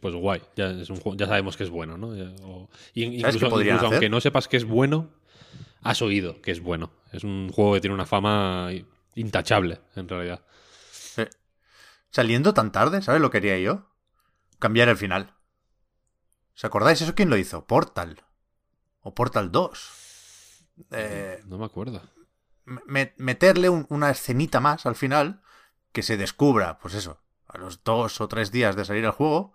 pues 0.00 0.12
guay. 0.16 0.42
Ya, 0.56 0.70
es 0.70 0.90
un 0.90 0.96
juego- 0.96 1.16
ya 1.16 1.26
sabemos 1.28 1.56
que 1.56 1.62
es 1.62 1.70
bueno, 1.70 1.96
¿no? 1.96 2.16
Ya- 2.16 2.34
o- 2.44 2.68
y- 2.94 3.04
incluso, 3.04 3.46
incluso 3.60 3.86
aunque 3.86 4.08
no 4.08 4.20
sepas 4.20 4.48
que 4.48 4.56
es 4.56 4.64
bueno, 4.64 5.10
has 5.82 6.02
oído 6.02 6.42
que 6.42 6.50
es 6.50 6.60
bueno. 6.60 6.90
Es 7.12 7.22
un 7.22 7.48
juego 7.52 7.74
que 7.74 7.80
tiene 7.80 7.94
una 7.94 8.06
fama 8.06 8.70
intachable, 9.14 9.80
en 9.94 10.08
realidad. 10.08 10.42
Sí. 10.90 11.22
Saliendo 12.10 12.54
tan 12.54 12.72
tarde, 12.72 13.02
¿sabes 13.02 13.20
lo 13.20 13.30
que 13.30 13.38
haría 13.38 13.56
yo? 13.60 13.86
Cambiar 14.58 14.88
el 14.88 14.96
final. 14.96 15.33
¿Os 16.56 16.64
acordáis 16.64 17.00
eso 17.02 17.14
quién 17.14 17.30
lo 17.30 17.36
hizo? 17.36 17.66
Portal. 17.66 18.22
O 19.00 19.14
Portal 19.14 19.50
2. 19.52 19.76
Eh, 20.90 21.42
No 21.46 21.58
me 21.58 21.66
acuerdo. 21.66 22.00
me- 22.86 23.14
meterle 23.18 23.68
un- 23.68 23.86
una 23.90 24.10
escenita 24.10 24.60
más 24.60 24.86
al 24.86 24.94
final 24.96 25.42
que 25.92 26.02
se 26.02 26.16
descubra, 26.16 26.78
pues 26.78 26.94
eso, 26.94 27.20
a 27.46 27.58
los 27.58 27.84
dos 27.84 28.20
o 28.20 28.28
tres 28.28 28.50
días 28.50 28.74
de 28.76 28.84
salir 28.84 29.04
el 29.04 29.10
juego 29.10 29.52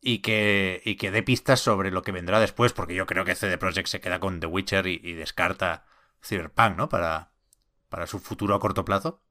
y 0.00 0.18
que, 0.20 0.80
y 0.84 0.96
que 0.96 1.10
dé 1.10 1.22
pistas 1.22 1.60
sobre 1.60 1.90
lo 1.90 2.02
que 2.02 2.12
vendrá 2.12 2.40
después, 2.40 2.72
porque 2.72 2.94
yo 2.94 3.06
creo 3.06 3.24
que 3.24 3.34
CD 3.34 3.58
Projekt 3.58 3.88
se 3.88 4.00
queda 4.00 4.20
con 4.20 4.40
The 4.40 4.46
Witcher 4.46 4.86
y, 4.86 5.00
y 5.02 5.12
descarta 5.14 5.86
Cyberpunk, 6.22 6.76
¿no? 6.76 6.88
Para, 6.88 7.32
para 7.88 8.06
su 8.06 8.18
futuro 8.20 8.54
a 8.54 8.60
corto 8.60 8.84
plazo. 8.84 9.22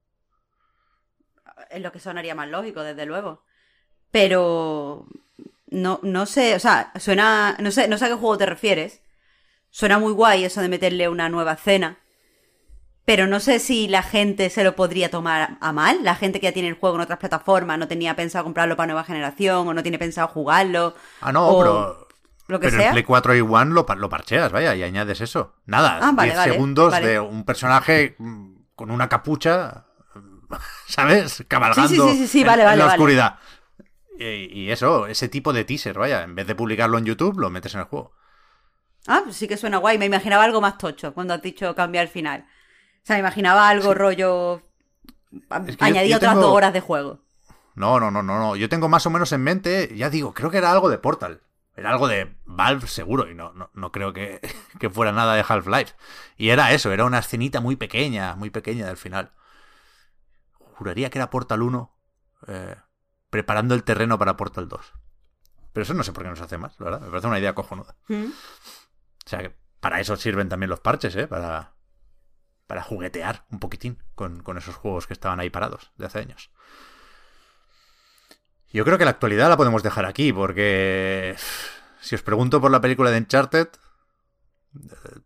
Es 1.69 1.82
lo 1.82 1.91
que 1.91 1.99
sonaría 1.99 2.36
más 2.36 2.49
lógico, 2.49 2.84
desde 2.84 3.06
luego. 3.06 3.43
Pero 4.12 5.08
no, 5.69 5.99
no 6.03 6.25
sé, 6.25 6.56
o 6.56 6.60
sea, 6.60 6.91
suena, 6.99 7.56
no 7.60 7.71
sé, 7.71 7.88
no 7.88 7.97
sé 7.97 8.06
a 8.06 8.08
qué 8.10 8.13
juego 8.15 8.38
te 8.38 8.45
refieres. 8.45 9.01
Suena 9.71 9.99
muy 9.99 10.13
guay 10.13 10.45
eso 10.45 10.62
de 10.62 10.69
meterle 10.69 11.10
una 11.10 11.30
nueva 11.30 11.53
escena. 11.53 11.99
Pero 13.06 13.25
no 13.25 13.39
sé 13.39 13.60
si 13.60 13.88
la 13.88 14.03
gente 14.03 14.49
se 14.49 14.65
lo 14.65 14.75
podría 14.75 15.10
tomar 15.10 15.58
a 15.62 15.71
mal. 15.71 15.99
La 16.03 16.15
gente 16.15 16.39
que 16.41 16.47
ya 16.47 16.51
tiene 16.51 16.67
el 16.67 16.75
juego 16.75 16.97
en 16.97 17.01
otras 17.03 17.19
plataformas 17.19 17.80
no 17.80 17.88
tenía 17.88 18.15
pensado 18.17 18.43
comprarlo 18.43 18.75
para 18.75 18.88
nueva 18.88 19.06
generación 19.06 19.65
o 19.67 19.73
no 19.73 19.82
tiene 19.82 19.97
pensado 19.97 20.27
jugarlo. 20.27 20.93
Ah, 21.21 21.32
no, 21.32 21.47
o 21.47 21.60
pero, 21.60 22.08
lo 22.47 22.60
que 22.60 22.65
pero 22.65 22.77
en 22.77 22.82
sea. 22.82 22.91
Play 22.91 23.03
4 23.03 23.36
y 23.36 23.41
One 23.41 23.73
lo, 23.73 23.86
lo 23.97 24.10
parcheas, 24.10 24.51
vaya, 24.51 24.75
y 24.75 24.84
añades 24.84 25.21
eso. 25.21 25.53
Nada, 25.65 25.99
Ah, 26.01 26.12
vale, 26.13 26.32
10 26.32 26.38
vale, 26.38 26.53
segundos 26.53 26.91
vale. 26.91 27.08
de 27.08 27.19
un 27.19 27.43
personaje 27.45 28.15
con 28.75 28.91
una 28.91 29.10
capucha, 29.10 29.86
¿sabes? 30.88 31.43
Cabalgando 31.47 31.88
Sí, 31.89 31.95
sí, 31.95 32.17
sí, 32.17 32.17
sí, 32.17 32.27
sí, 32.27 32.39
en- 32.41 32.47
vale, 32.47 32.63
en, 32.63 32.65
vale, 32.65 32.77
la 32.77 32.86
oscuridad. 32.88 33.39
Y, 34.19 34.23
y 34.63 34.71
eso, 34.71 35.08
ese 35.08 35.30
tipo 35.30 35.53
de 35.53 35.63
teaser, 35.63 35.97
vaya, 35.97 36.23
en 36.23 36.36
vez 36.36 36.47
de 36.47 36.56
publicarlo 36.56 36.97
en 36.97 37.06
YouTube, 37.06 37.38
lo 37.39 37.49
metes 37.49 37.73
en 37.75 37.82
el 37.82 37.86
juego. 37.88 38.13
Ah, 39.08 39.21
pues 39.23 39.36
sí 39.38 39.47
que 39.47 39.58
suena 39.58 39.77
guay. 39.77 39.97
Me 39.97 40.06
imaginaba 40.06 40.43
algo 40.43 40.60
más 40.62 40.77
tocho 40.77 41.13
cuando 41.13 41.34
has 41.34 41.41
dicho 41.41 41.73
cambiar 41.75 42.03
el 42.06 42.10
final. 42.12 42.41
O 42.97 43.06
sea, 43.06 43.15
me 43.15 43.21
imaginaba 43.21 43.69
algo 43.69 43.93
rollo. 43.93 44.62
Es 45.32 45.77
que 45.77 45.77
yo- 45.77 45.86
añadir 45.86 46.12
yo 46.12 46.17
otras 46.17 46.34
tengo- 46.34 46.41
dos 46.47 46.56
horas 46.56 46.73
de 46.73 46.82
juego. 46.82 47.19
No, 47.75 47.99
no, 47.99 48.10
no, 48.12 48.23
no, 48.23 48.39
no. 48.39 48.56
Yo 48.56 48.69
tengo 48.69 48.89
más 48.89 49.06
o 49.06 49.10
menos 49.12 49.32
en 49.32 49.43
mente, 49.43 49.93
ya 49.95 50.10
digo, 50.10 50.34
creo 50.34 50.49
que 50.49 50.58
era 50.58 50.71
algo 50.71 50.89
de 50.89 50.97
Portal. 50.97 51.41
Era 51.75 51.91
algo 51.91 52.08
de 52.08 52.36
Valve 52.45 52.88
seguro 52.88 53.30
y 53.30 53.36
no, 53.36 53.53
no, 53.53 53.69
no 53.75 53.91
creo 53.91 54.12
que, 54.13 54.41
que 54.80 54.89
fuera 54.89 55.12
nada 55.12 55.36
de 55.36 55.45
Half-Life. 55.47 55.93
Y 56.36 56.49
era 56.49 56.71
eso, 56.73 56.91
era 56.91 57.06
una 57.06 57.19
escenita 57.19 57.62
muy 57.62 57.75
pequeña, 57.75 58.36
muy 58.36 58.49
pequeña 58.49 58.88
del 58.88 58.97
final. 58.97 59.32
Juraría 60.75 61.10
que 61.10 61.19
era 61.19 61.30
Portal 61.30 61.62
1 61.62 61.91
eh, 62.47 62.75
preparando 63.30 63.76
el 63.76 63.84
terreno 63.84 64.18
para 64.18 64.38
Portal 64.38 64.68
2. 64.68 64.94
Pero 65.74 65.84
eso 65.84 65.94
no 65.94 66.04
sé 66.04 66.13
por 66.13 66.24
qué 66.24 66.30
no 66.30 66.36
se 66.36 66.44
hace 66.44 66.58
más, 66.58 66.80
la 66.80 66.86
verdad. 66.86 67.02
Me 67.02 67.10
parece 67.10 67.28
una 67.28 67.40
idea 67.40 67.54
cojonuda. 67.54 67.96
¿Mm? 68.08 68.26
O 68.26 69.30
sea, 69.30 69.40
que 69.40 69.56
para 69.80 70.00
eso 70.00 70.16
sirven 70.16 70.50
también 70.50 70.70
los 70.70 70.80
parches, 70.80 71.16
¿eh? 71.16 71.28
Para, 71.28 71.74
para 72.66 72.84
juguetear 72.84 73.46
un 73.52 73.60
poquitín 73.60 74.02
con, 74.16 74.42
con 74.42 74.58
esos 74.58 74.76
juegos 74.76 75.08
que 75.08 75.13
estaban 75.13 75.40
ahí 75.40 75.50
parados 75.50 75.92
de 75.98 76.06
hace 76.06 76.20
años. 76.20 76.52
Yo 78.72 78.84
creo 78.86 78.98
que 78.98 79.06
la 79.06 79.12
actualidad 79.12 79.50
la 79.50 79.58
podemos 79.58 79.84
dejar 79.84 80.06
aquí, 80.06 80.34
porque 80.34 81.36
si 82.02 82.16
os 82.16 82.22
pregunto 82.22 82.60
por 82.60 82.72
la 82.72 82.82
película 82.82 83.12
de 83.12 83.18
Uncharted, 83.20 83.70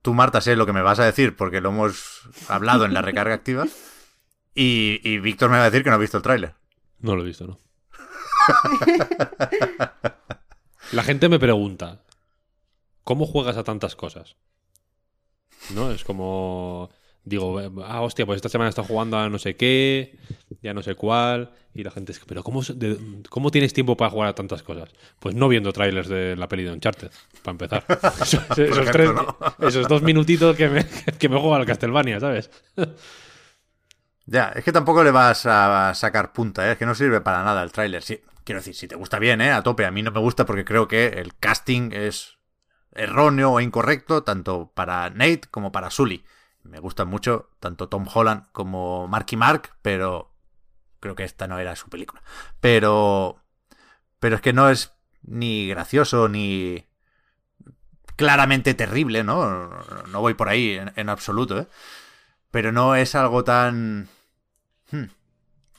tú, 0.02 0.14
Marta, 0.14 0.42
sé 0.42 0.56
lo 0.56 0.66
que 0.66 0.74
me 0.74 0.82
vas 0.82 1.00
a 1.00 1.06
decir, 1.06 1.36
porque 1.36 1.62
lo 1.62 1.70
hemos 1.70 2.30
hablado 2.50 2.86
en 2.86 2.94
la 2.94 3.02
recarga 3.02 3.34
activa, 3.34 3.66
y, 4.54 5.00
y 5.04 5.20
Víctor 5.20 5.50
me 5.50 5.58
va 5.58 5.64
a 5.64 5.70
decir 5.70 5.84
que 5.84 5.90
no 5.90 5.96
ha 5.96 6.00
visto 6.00 6.18
el 6.18 6.24
tráiler. 6.24 6.56
No 7.00 7.16
lo 7.16 7.24
he 7.24 7.26
visto, 7.26 7.48
¿no? 7.48 7.60
La 10.92 11.04
gente 11.04 11.30
me 11.30 11.40
pregunta, 11.40 12.02
¿cómo 13.04 13.26
juegas 13.26 13.58
a 13.58 13.64
tantas 13.64 13.96
cosas? 13.96 14.36
¿No? 15.74 15.92
Es 15.92 16.04
como... 16.04 16.90
Digo, 17.24 17.60
ah, 17.86 18.02
hostia, 18.02 18.26
pues 18.26 18.38
esta 18.38 18.50
semana 18.50 18.70
está 18.70 18.82
jugando 18.84 19.16
a 19.16 19.30
no 19.30 19.38
sé 19.38 19.56
qué, 19.56 20.18
ya 20.64 20.74
no 20.74 20.82
sé 20.82 20.96
cuál, 20.96 21.52
y 21.72 21.84
la 21.84 21.92
gente 21.92 22.14
es 22.14 22.22
pero 22.26 22.42
¿cómo, 22.42 22.64
de- 22.64 22.98
¿cómo 23.30 23.52
tienes 23.52 23.74
tiempo 23.74 23.96
para 23.96 24.10
jugar 24.10 24.30
a 24.30 24.34
tantas 24.34 24.64
cosas? 24.64 24.90
Pues 25.20 25.36
no 25.36 25.48
viendo 25.48 25.72
trailers 25.72 26.08
de 26.10 26.36
la 26.36 26.48
peli 26.48 26.64
de 26.64 26.72
Uncharted, 26.72 27.12
para 27.44 27.52
empezar. 27.52 27.86
Esos, 28.22 28.34
esos 28.58 28.60
ejemplo, 28.80 28.92
tres- 28.92 29.14
¿no? 29.14 29.68
esos 29.68 29.88
dos 29.88 30.02
minutitos 30.02 30.56
que 30.58 30.68
me, 30.68 30.84
que 31.20 31.30
me 31.30 31.36
juego 31.38 31.54
al 31.54 31.68
Castlevania, 31.68 32.20
¿sabes? 32.20 32.50
Ya, 34.26 34.52
es 34.56 34.64
que 34.64 34.72
tampoco 34.72 35.04
le 35.04 35.12
vas 35.12 35.46
a 35.46 35.94
sacar 35.94 36.34
punta, 36.34 36.68
¿eh? 36.68 36.72
es 36.72 36.78
que 36.80 36.88
no 36.88 36.96
sirve 36.96 37.22
para 37.22 37.44
nada 37.44 37.62
el 37.62 37.72
tráiler. 37.72 38.02
Sí, 38.02 38.20
quiero 38.44 38.60
decir, 38.60 38.76
si 38.76 38.88
te 38.88 38.96
gusta 38.96 39.20
bien, 39.20 39.42
¿eh? 39.42 39.52
a 39.52 39.64
tope. 39.64 39.86
A 39.86 39.92
mí 39.92 40.02
no 40.04 40.12
me 40.12 40.20
gusta 40.20 40.46
porque 40.46 40.66
creo 40.66 40.88
que 40.88 41.08
el 41.08 41.36
casting 41.36 41.92
es 41.94 42.38
erróneo 42.94 43.52
o 43.52 43.60
incorrecto 43.60 44.24
tanto 44.24 44.72
para 44.74 45.10
Nate 45.10 45.44
como 45.50 45.72
para 45.72 45.90
Sully. 45.90 46.26
Me 46.64 46.80
gustan 46.80 47.08
mucho 47.08 47.50
tanto 47.60 47.90
Tom 47.90 48.06
Holland 48.14 48.46
como 48.52 49.08
Marky 49.08 49.36
Mark, 49.36 49.72
pero 49.82 50.34
creo 51.00 51.16
que 51.16 51.24
esta 51.24 51.48
no 51.48 51.60
era 51.60 51.76
su 51.76 51.90
película. 51.90 52.22
Pero, 52.60 53.42
pero 54.20 54.36
es 54.36 54.42
que 54.42 54.54
no 54.54 54.70
es 54.70 54.94
ni 55.24 55.68
gracioso 55.68 56.28
ni 56.28 56.88
claramente 58.16 58.74
terrible, 58.74 59.24
¿no? 59.24 59.70
No 60.10 60.22
voy 60.22 60.36
por 60.36 60.50
ahí 60.50 60.74
en, 60.74 60.94
en 60.96 61.10
absoluto, 61.10 61.60
¿eh? 61.60 61.68
Pero 62.52 62.72
no 62.72 62.96
es 62.96 63.16
algo 63.16 63.44
tan 63.44 64.10
hmm, 64.92 65.06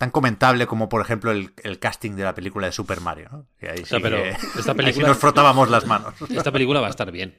tan 0.03 0.11
comentable 0.11 0.66
como 0.66 0.88
por 0.88 1.00
ejemplo 1.00 1.30
el, 1.30 1.53
el 1.62 1.78
casting 1.78 2.16
de 2.16 2.24
la 2.24 2.34
película 2.34 2.66
de 2.66 2.72
Super 2.72 3.00
Mario, 3.00 3.28
¿no? 3.30 3.46
Que 3.61 3.68
ahí 3.70 3.78
sí, 3.78 3.84
sea, 3.84 4.00
pero 4.00 4.16
que- 4.16 4.30
esta 4.30 4.42
ahí 4.59 4.64
sí 4.66 4.74
película- 4.74 5.07
nos 5.07 5.16
frotábamos 5.18 5.70
las 5.70 5.86
manos. 5.86 6.14
Esta 6.28 6.50
película 6.50 6.80
va 6.80 6.88
a 6.88 6.90
estar 6.90 7.12
bien. 7.12 7.36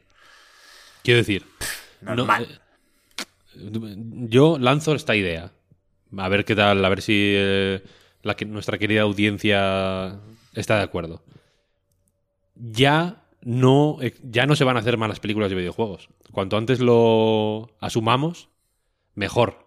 Quiero 1.03 1.17
decir, 1.17 1.45
no, 1.99 2.15
Normal. 2.15 2.61
eh, 3.55 3.95
yo 4.29 4.57
lanzo 4.57 4.95
esta 4.95 5.13
idea. 5.13 5.51
A 6.17 6.29
ver 6.29 6.45
qué 6.45 6.55
tal, 6.55 6.85
a 6.85 6.87
ver 6.87 7.01
si 7.01 7.33
eh, 7.35 7.83
la 8.21 8.35
que- 8.37 8.45
nuestra 8.45 8.77
querida 8.77 9.01
audiencia 9.01 10.19
está 10.53 10.77
de 10.77 10.83
acuerdo. 10.83 11.21
Ya 12.55 13.23
no, 13.41 13.97
eh, 14.01 14.13
ya 14.23 14.45
no 14.45 14.55
se 14.55 14.63
van 14.63 14.77
a 14.77 14.79
hacer 14.79 14.97
malas 14.97 15.19
películas 15.19 15.49
de 15.49 15.57
videojuegos. 15.57 16.07
Cuanto 16.31 16.55
antes 16.55 16.79
lo 16.79 17.75
asumamos, 17.81 18.47
mejor. 19.15 19.62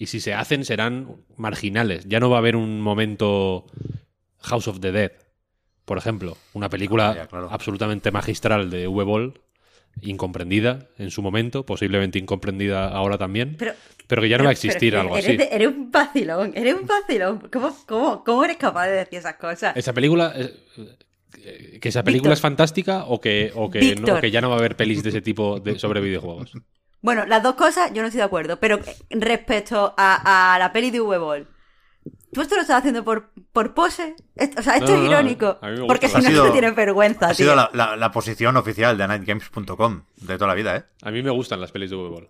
Y 0.00 0.06
si 0.06 0.18
se 0.18 0.32
hacen, 0.32 0.64
serán 0.64 1.16
marginales. 1.36 2.06
Ya 2.08 2.20
no 2.20 2.30
va 2.30 2.36
a 2.36 2.38
haber 2.38 2.56
un 2.56 2.80
momento 2.80 3.66
House 4.38 4.66
of 4.66 4.80
the 4.80 4.92
Dead, 4.92 5.12
por 5.84 5.98
ejemplo, 5.98 6.38
una 6.54 6.70
película 6.70 7.10
Ah, 7.10 7.16
ya, 7.16 7.26
claro. 7.26 7.48
absolutamente 7.50 8.10
magistral 8.10 8.70
de 8.70 8.88
V-Ball, 8.88 9.38
incomprendida 10.00 10.88
en 10.98 11.10
su 11.10 11.20
momento, 11.20 11.66
posiblemente 11.66 12.18
incomprendida 12.18 12.88
ahora 12.88 13.18
también, 13.18 13.56
Pero, 13.58 13.74
pero 14.06 14.22
que 14.22 14.28
ya 14.30 14.38
no 14.38 14.44
va 14.44 14.50
a 14.50 14.52
existir 14.52 14.92
pero 14.92 15.02
algo 15.02 15.18
eres 15.18 15.38
así. 15.38 15.48
eres 15.52 15.68
un 15.68 15.90
vacilón, 15.90 16.52
eres 16.56 16.74
un 16.80 16.86
vacilón. 16.86 17.48
¿Cómo, 17.52 17.76
cómo, 17.86 18.24
cómo 18.24 18.44
eres 18.44 18.56
capaz 18.56 18.86
de 18.86 18.92
decir 18.92 19.18
esas 19.18 19.34
cosas? 19.36 19.76
Esa 19.76 19.92
película. 19.92 20.32
eh, 20.34 20.54
eh, 21.44 21.78
¿Que 21.80 21.88
esa 21.90 22.02
película 22.02 22.30
Víctor. 22.30 22.32
es 22.32 22.40
fantástica 22.40 23.04
o 23.04 23.20
que, 23.20 23.52
o, 23.54 23.70
que 23.70 23.96
no- 23.96 24.14
o 24.16 24.20
que 24.20 24.30
ya 24.30 24.40
no 24.40 24.48
va 24.48 24.56
a 24.56 24.58
haber 24.58 24.76
pelis 24.76 25.02
de 25.02 25.10
ese 25.10 25.20
tipo 25.20 25.60
de, 25.60 25.78
sobre 25.78 26.00
videojuegos? 26.00 26.52
Bueno, 27.02 27.24
las 27.26 27.42
dos 27.42 27.54
cosas 27.54 27.92
yo 27.94 28.02
no 28.02 28.08
estoy 28.08 28.18
de 28.18 28.24
acuerdo, 28.24 28.58
pero 28.60 28.78
respecto 29.10 29.94
a, 29.96 30.54
a 30.54 30.58
la 30.58 30.72
peli 30.72 30.90
de 30.90 31.00
V-Ball, 31.00 31.48
¿tú 32.32 32.42
esto 32.42 32.56
lo 32.56 32.60
estás 32.60 32.78
haciendo 32.80 33.04
por, 33.04 33.30
por 33.52 33.72
pose? 33.74 34.16
Esto- 34.36 34.60
o 34.60 34.62
sea, 34.62 34.74
esto 34.74 34.88
No, 34.90 34.94
es 34.96 35.00
no, 35.00 35.06
irónico. 35.06 35.58
a 35.62 35.68
mí 35.68 35.80
me 35.80 35.86
porque 35.86 36.08
si 36.08 36.16
Ha 36.16 36.20
no, 36.20 36.28
sido- 36.28 36.44
no 36.46 36.52
tienes 36.52 36.74
vergüenza, 36.74 37.26
Ha 37.26 37.28
tío. 37.28 37.36
sido 37.46 37.56
la, 37.56 37.70
la- 37.72 37.96
la 37.96 38.10
posición 38.12 38.56
oficial 38.56 38.98
de 38.98 39.08
nightgames.com 39.08 40.02
de 40.16 40.34
toda 40.34 40.48
la 40.48 40.54
vida, 40.54 40.76
¿eh? 40.76 40.84
A 41.02 41.10
mí 41.10 41.22
me 41.22 41.30
gustan 41.30 41.60
las 41.60 41.72
pelis 41.72 41.90
de 41.90 41.96
V-Ball. 41.96 42.28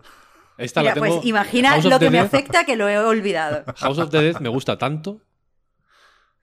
Esta 0.59 0.81
Mira, 0.83 0.95
la 0.95 1.01
tengo. 1.01 1.15
pues 1.17 1.27
imagina 1.27 1.71
House 1.71 1.87
of 1.87 1.91
lo 1.93 1.99
the 1.99 2.05
que 2.05 2.11
me 2.11 2.19
afecta 2.21 2.65
que 2.65 2.77
lo 2.77 2.89
he 2.89 2.99
olvidado. 2.99 3.65
House 3.77 3.99
of 3.99 4.11
the 4.11 4.21
Dead 4.23 4.41
me 4.41 4.51
gusta 4.51 4.77
tanto 4.79 5.21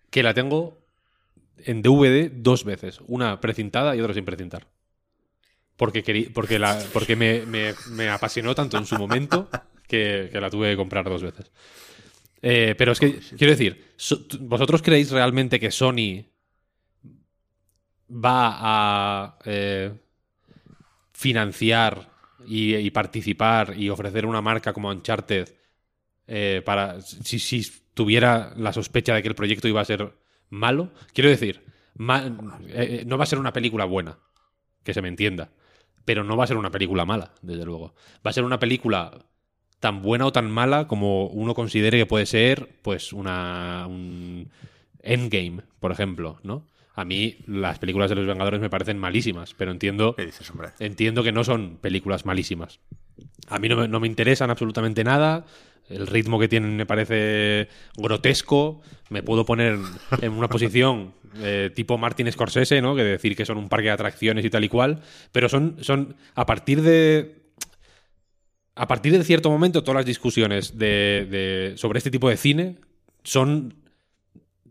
que 0.10 0.24
la 0.24 0.34
tengo 0.34 0.80
en 1.60 1.82
DVD 1.82 2.30
dos 2.34 2.64
veces. 2.66 3.00
Una 3.08 3.40
precintada 3.40 3.96
y 3.96 4.02
otra 4.02 4.14
sin 4.16 4.26
precintar. 4.26 4.66
Porque, 5.78 6.04
querí- 6.04 6.30
porque, 6.34 6.60
la, 6.60 6.84
porque 6.92 7.16
me, 7.16 7.46
me- 7.46 7.74
me 7.92 8.10
apasionó 8.10 8.54
tanto 8.56 8.78
en 8.78 8.86
su 8.86 8.98
momento 8.98 9.50
que, 9.88 10.30
que 10.32 10.42
la 10.42 10.50
tuve 10.50 10.72
que 10.72 10.76
comprar 10.78 11.06
dos 11.06 11.24
veces. 11.24 11.52
Eh, 12.42 12.76
pero 12.78 12.92
es 12.92 13.00
que, 13.00 13.20
quiero 13.38 13.52
decir, 13.52 13.96
¿vosotros 14.42 14.82
creéis 14.82 15.12
realmente 15.12 15.60
que 15.60 15.72
Sony 15.72 16.26
va 18.10 18.58
a 18.60 19.38
eh, 19.46 19.92
financiar 21.14 22.10
y, 22.46 22.76
y 22.76 22.92
participar 22.92 23.74
y 23.78 23.90
ofrecer 23.90 24.26
una 24.26 24.42
marca 24.42 24.74
como 24.74 24.90
Uncharted 24.90 25.50
eh, 26.28 26.62
para 26.66 27.02
si, 27.02 27.40
si 27.40 27.66
tuviera 27.94 28.54
la 28.58 28.74
sospecha 28.74 29.16
de 29.16 29.22
que 29.22 29.28
el 29.30 29.36
proyecto 29.36 29.68
iba 29.68 29.82
a 29.82 29.86
ser 29.86 30.14
malo? 30.50 30.92
Quiero 31.14 31.30
decir, 31.30 31.64
ma- 31.96 32.26
eh, 32.68 33.02
eh, 33.02 33.04
no 33.06 33.18
va 33.18 33.24
a 33.24 33.28
ser 33.28 33.40
una 33.40 33.54
película 33.54 33.86
buena, 33.86 34.20
que 34.84 34.94
se 34.94 35.02
me 35.02 35.08
entienda, 35.08 35.50
pero 36.08 36.24
no 36.24 36.38
va 36.38 36.46
a 36.46 36.48
ser 36.48 36.56
una 36.56 36.72
película 36.72 37.04
mala, 37.04 37.34
desde 37.42 37.66
luego. 37.66 37.94
Va 38.26 38.30
a 38.30 38.34
ser 38.34 38.46
una 38.46 38.60
película 38.60 39.26
tan 39.82 40.02
buena 40.02 40.26
o 40.26 40.32
tan 40.32 40.50
mala 40.50 40.88
como 40.88 41.28
uno 41.28 41.54
considere 41.54 41.98
que 41.98 42.06
puede 42.06 42.26
ser, 42.26 42.78
pues, 42.82 43.12
una 43.12 43.86
un 43.90 44.50
Endgame, 45.04 45.64
por 45.82 45.92
ejemplo, 45.92 46.40
¿no? 46.44 46.66
A 46.96 47.04
mí 47.04 47.40
las 47.46 47.78
películas 47.80 48.10
de 48.10 48.16
los 48.16 48.26
Vengadores 48.26 48.62
me 48.62 48.70
parecen 48.70 48.98
malísimas, 48.98 49.54
pero 49.54 49.70
entiendo 49.72 50.16
¿Qué 50.16 50.28
dices, 50.28 50.50
entiendo 50.80 51.24
que 51.24 51.34
no 51.34 51.44
son 51.44 51.76
películas 51.82 52.26
malísimas. 52.26 52.80
A 53.50 53.60
mí 53.60 53.68
no 53.68 53.76
me, 53.76 53.90
no 53.90 54.00
me 54.00 54.08
interesan 54.08 54.50
absolutamente 54.50 55.04
nada. 55.04 55.46
El 55.90 56.08
ritmo 56.08 56.40
que 56.40 56.48
tienen 56.48 56.76
me 56.76 56.86
parece 56.86 57.70
grotesco. 57.96 58.82
Me 59.10 59.24
puedo 59.24 59.46
poner 59.46 59.78
en, 60.22 60.32
una 60.34 60.50
posición 60.50 61.14
eh, 61.40 61.72
tipo 61.74 61.98
Martin 61.98 62.32
Scorsese, 62.32 62.82
¿no? 62.82 62.96
Que 62.96 63.04
decir 63.04 63.36
que 63.36 63.46
son 63.46 63.58
un 63.58 63.70
parque 63.70 63.86
de 63.86 63.92
atracciones 63.92 64.44
y 64.44 64.50
tal 64.50 64.64
y 64.64 64.70
cual. 64.70 65.02
Pero 65.32 65.48
son, 65.50 65.78
son 65.82 66.16
a 66.36 66.46
partir 66.46 66.82
de. 66.82 67.36
A 68.76 68.88
partir 68.88 69.12
de 69.12 69.24
cierto 69.24 69.50
momento, 69.50 69.82
todas 69.84 69.96
las 70.00 70.06
discusiones 70.06 70.78
de, 70.78 71.28
de- 71.30 71.78
sobre 71.78 71.98
este 71.98 72.12
tipo 72.12 72.30
de 72.30 72.38
cine 72.38 72.76
son 73.24 73.74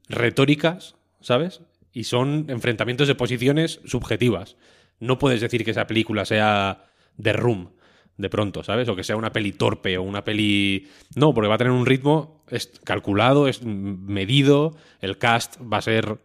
retóricas, 0.09 0.95
¿sabes? 1.21 1.61
Y 1.93 2.05
son 2.05 2.47
enfrentamientos 2.49 3.09
de 3.09 3.15
posiciones 3.17 3.81
subjetivas. 3.85 4.57
No 5.01 5.19
puedes 5.19 5.41
decir 5.41 5.65
que 5.65 5.73
esa 5.73 5.87
película 5.87 6.25
sea 6.25 6.85
The 7.21 7.33
Room, 7.33 7.71
de 8.17 8.31
pronto, 8.31 8.65
¿sabes? 8.65 8.89
O 8.89 8.97
que 8.97 9.05
sea 9.05 9.17
una 9.17 9.33
peli 9.33 9.53
torpe 9.53 9.99
o 9.99 10.03
una 10.03 10.25
peli... 10.25 10.89
No, 11.15 11.35
porque 11.35 11.49
va 11.49 11.57
a 11.57 11.59
tener 11.59 11.73
un 11.73 11.87
ritmo 11.87 12.43
calculado, 12.85 13.49
es 13.49 13.63
medido, 13.63 14.77
el 15.01 15.19
cast 15.19 15.61
va 15.61 15.79
a 15.79 15.83
ser... 15.83 16.19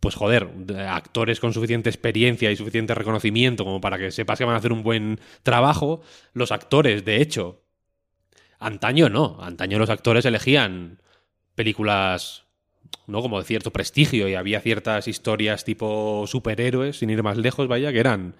Pues 0.00 0.14
joder, 0.14 0.48
de 0.54 0.86
actores 0.86 1.40
con 1.40 1.52
suficiente 1.52 1.88
experiencia 1.88 2.50
y 2.50 2.56
suficiente 2.56 2.94
reconocimiento 2.94 3.64
como 3.64 3.80
para 3.80 3.98
que 3.98 4.10
sepas 4.10 4.38
que 4.38 4.44
van 4.44 4.54
a 4.54 4.58
hacer 4.58 4.72
un 4.72 4.82
buen 4.82 5.18
trabajo. 5.42 6.02
Los 6.32 6.52
actores, 6.52 7.04
de 7.04 7.20
hecho, 7.20 7.62
antaño 8.58 9.08
no. 9.08 9.38
Antaño 9.40 9.78
los 9.78 9.90
actores 9.90 10.24
elegían 10.24 11.00
películas 11.54 12.44
¿no? 13.06 13.22
Como 13.22 13.38
de 13.38 13.44
cierto 13.44 13.72
prestigio 13.72 14.28
y 14.28 14.34
había 14.34 14.60
ciertas 14.60 15.08
historias 15.08 15.64
tipo 15.64 16.24
superhéroes, 16.26 16.98
sin 16.98 17.10
ir 17.10 17.22
más 17.22 17.36
lejos, 17.36 17.66
vaya, 17.68 17.92
que 17.92 18.00
eran. 18.00 18.34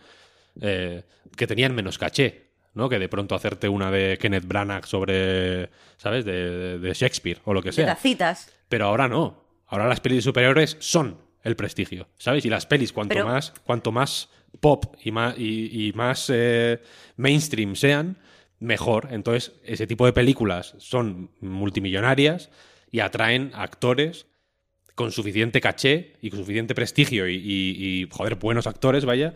eh, 0.61 1.05
que 1.37 1.47
tenían 1.47 1.75
menos 1.75 1.99
caché, 1.99 2.46
¿no? 2.77 2.89
Que 2.89 3.01
de 3.01 3.09
pronto 3.09 3.35
hacerte 3.35 3.69
una 3.69 3.91
de 3.91 4.17
Kenneth 4.21 4.47
Branagh 4.47 4.87
sobre. 4.87 5.69
¿Sabes? 5.97 6.25
De, 6.25 6.79
de 6.79 6.93
Shakespeare 6.95 7.41
o 7.45 7.53
lo 7.55 7.63
que 7.63 7.71
De 7.71 7.73
sea. 7.73 7.87
las 7.87 8.01
citas. 8.01 8.53
Pero 8.69 8.85
ahora 8.87 9.09
no. 9.09 9.43
Ahora 9.67 9.89
las 9.89 9.99
pelis 9.99 10.19
de 10.19 10.23
superhéroes 10.23 10.77
son 10.79 11.19
el 11.43 11.57
prestigio, 11.57 12.09
¿sabes? 12.19 12.45
Y 12.45 12.51
las 12.51 12.67
pelis, 12.67 12.93
cuanto 12.93 13.15
Pero- 13.15 13.27
más, 13.27 13.53
cuanto 13.65 13.91
más 13.93 14.29
pop 14.61 14.95
y 15.03 15.11
más, 15.11 15.37
y, 15.39 15.89
y 15.89 15.93
más 15.93 16.31
eh, 16.33 16.81
mainstream 17.17 17.75
sean, 17.77 18.19
mejor. 18.59 19.09
Entonces, 19.11 19.53
ese 19.65 19.87
tipo 19.87 20.07
de 20.07 20.13
películas 20.13 20.75
son 20.79 21.31
multimillonarias 21.41 22.51
y 22.91 23.01
atraen 23.01 23.51
actores 23.55 24.27
con 24.97 25.13
suficiente 25.13 25.61
caché 25.61 26.15
y 26.21 26.31
con 26.31 26.41
suficiente 26.41 26.75
prestigio 26.75 27.29
y, 27.29 27.35
y- 27.37 28.01
y, 28.03 28.09
joder, 28.11 28.35
buenos 28.35 28.67
actores, 28.67 29.05
vaya, 29.05 29.35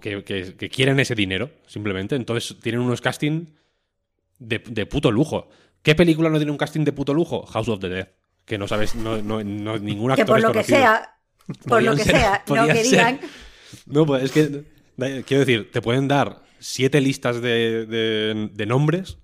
que, 0.00 0.24
que- 0.24 0.54
que 0.56 0.68
quieren 0.70 0.98
ese 1.00 1.14
dinero, 1.14 1.50
simplemente. 1.66 2.14
Entonces, 2.16 2.56
tienen 2.62 2.80
unos 2.80 3.00
casting 3.02 3.48
de, 4.38 4.60
de 4.60 4.86
puto 4.86 5.10
lujo. 5.10 5.50
¿Qué 5.82 5.94
película 5.94 6.30
no 6.30 6.38
tiene 6.38 6.52
un 6.52 6.58
casting 6.58 6.84
de 6.84 6.92
puto 6.92 7.12
lujo? 7.12 7.44
House 7.46 7.68
of 7.68 7.80
the 7.80 7.88
Dead. 7.88 8.08
Que 8.44 8.56
no 8.56 8.66
sabes, 8.68 8.94
no, 8.94 9.20
no, 9.20 9.42
no- 9.44 9.78
ningún 9.78 10.12
actor 10.12 10.24
Que 10.24 10.30
por 10.30 10.38
es 10.38 10.44
lo 10.44 10.52
que 10.52 10.64
sea, 10.64 11.14
por 11.66 11.82
lo 11.82 11.94
que 11.96 12.04
ser- 12.04 12.16
sea, 12.16 12.44
no 12.46 12.66
que 12.66 12.82
digan. 12.82 13.20
No, 13.86 14.06
pues 14.06 14.22
es 14.24 14.32
que, 14.32 14.64
quiero 15.26 15.44
decir, 15.44 15.70
te 15.72 15.82
pueden 15.82 16.06
dar 16.08 16.42
siete 16.60 17.00
listas 17.00 17.40
de, 17.42 17.84
de- 17.86 18.48
de 18.52 18.66
nombres 18.66 19.18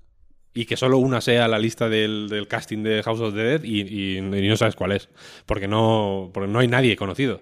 y 0.57 0.65
que 0.65 0.77
solo 0.77 0.99
una 0.99 1.21
sea 1.21 1.47
la 1.47 1.59
lista 1.59 1.89
del, 1.89 2.29
del 2.29 2.49
casting 2.49 2.83
de 2.83 3.03
House 3.05 3.21
of 3.21 3.35
the 3.35 3.41
Dead 3.43 3.63
y, 3.63 3.83
y- 3.83 4.17
y 4.19 4.49
no 4.49 4.57
sabes 4.57 4.75
cuál 4.75 4.93
es, 4.93 5.09
porque 5.47 5.69
no, 5.69 6.31
porque 6.35 6.51
no 6.51 6.59
hay 6.59 6.67
nadie 6.69 6.97
conocido. 6.97 7.41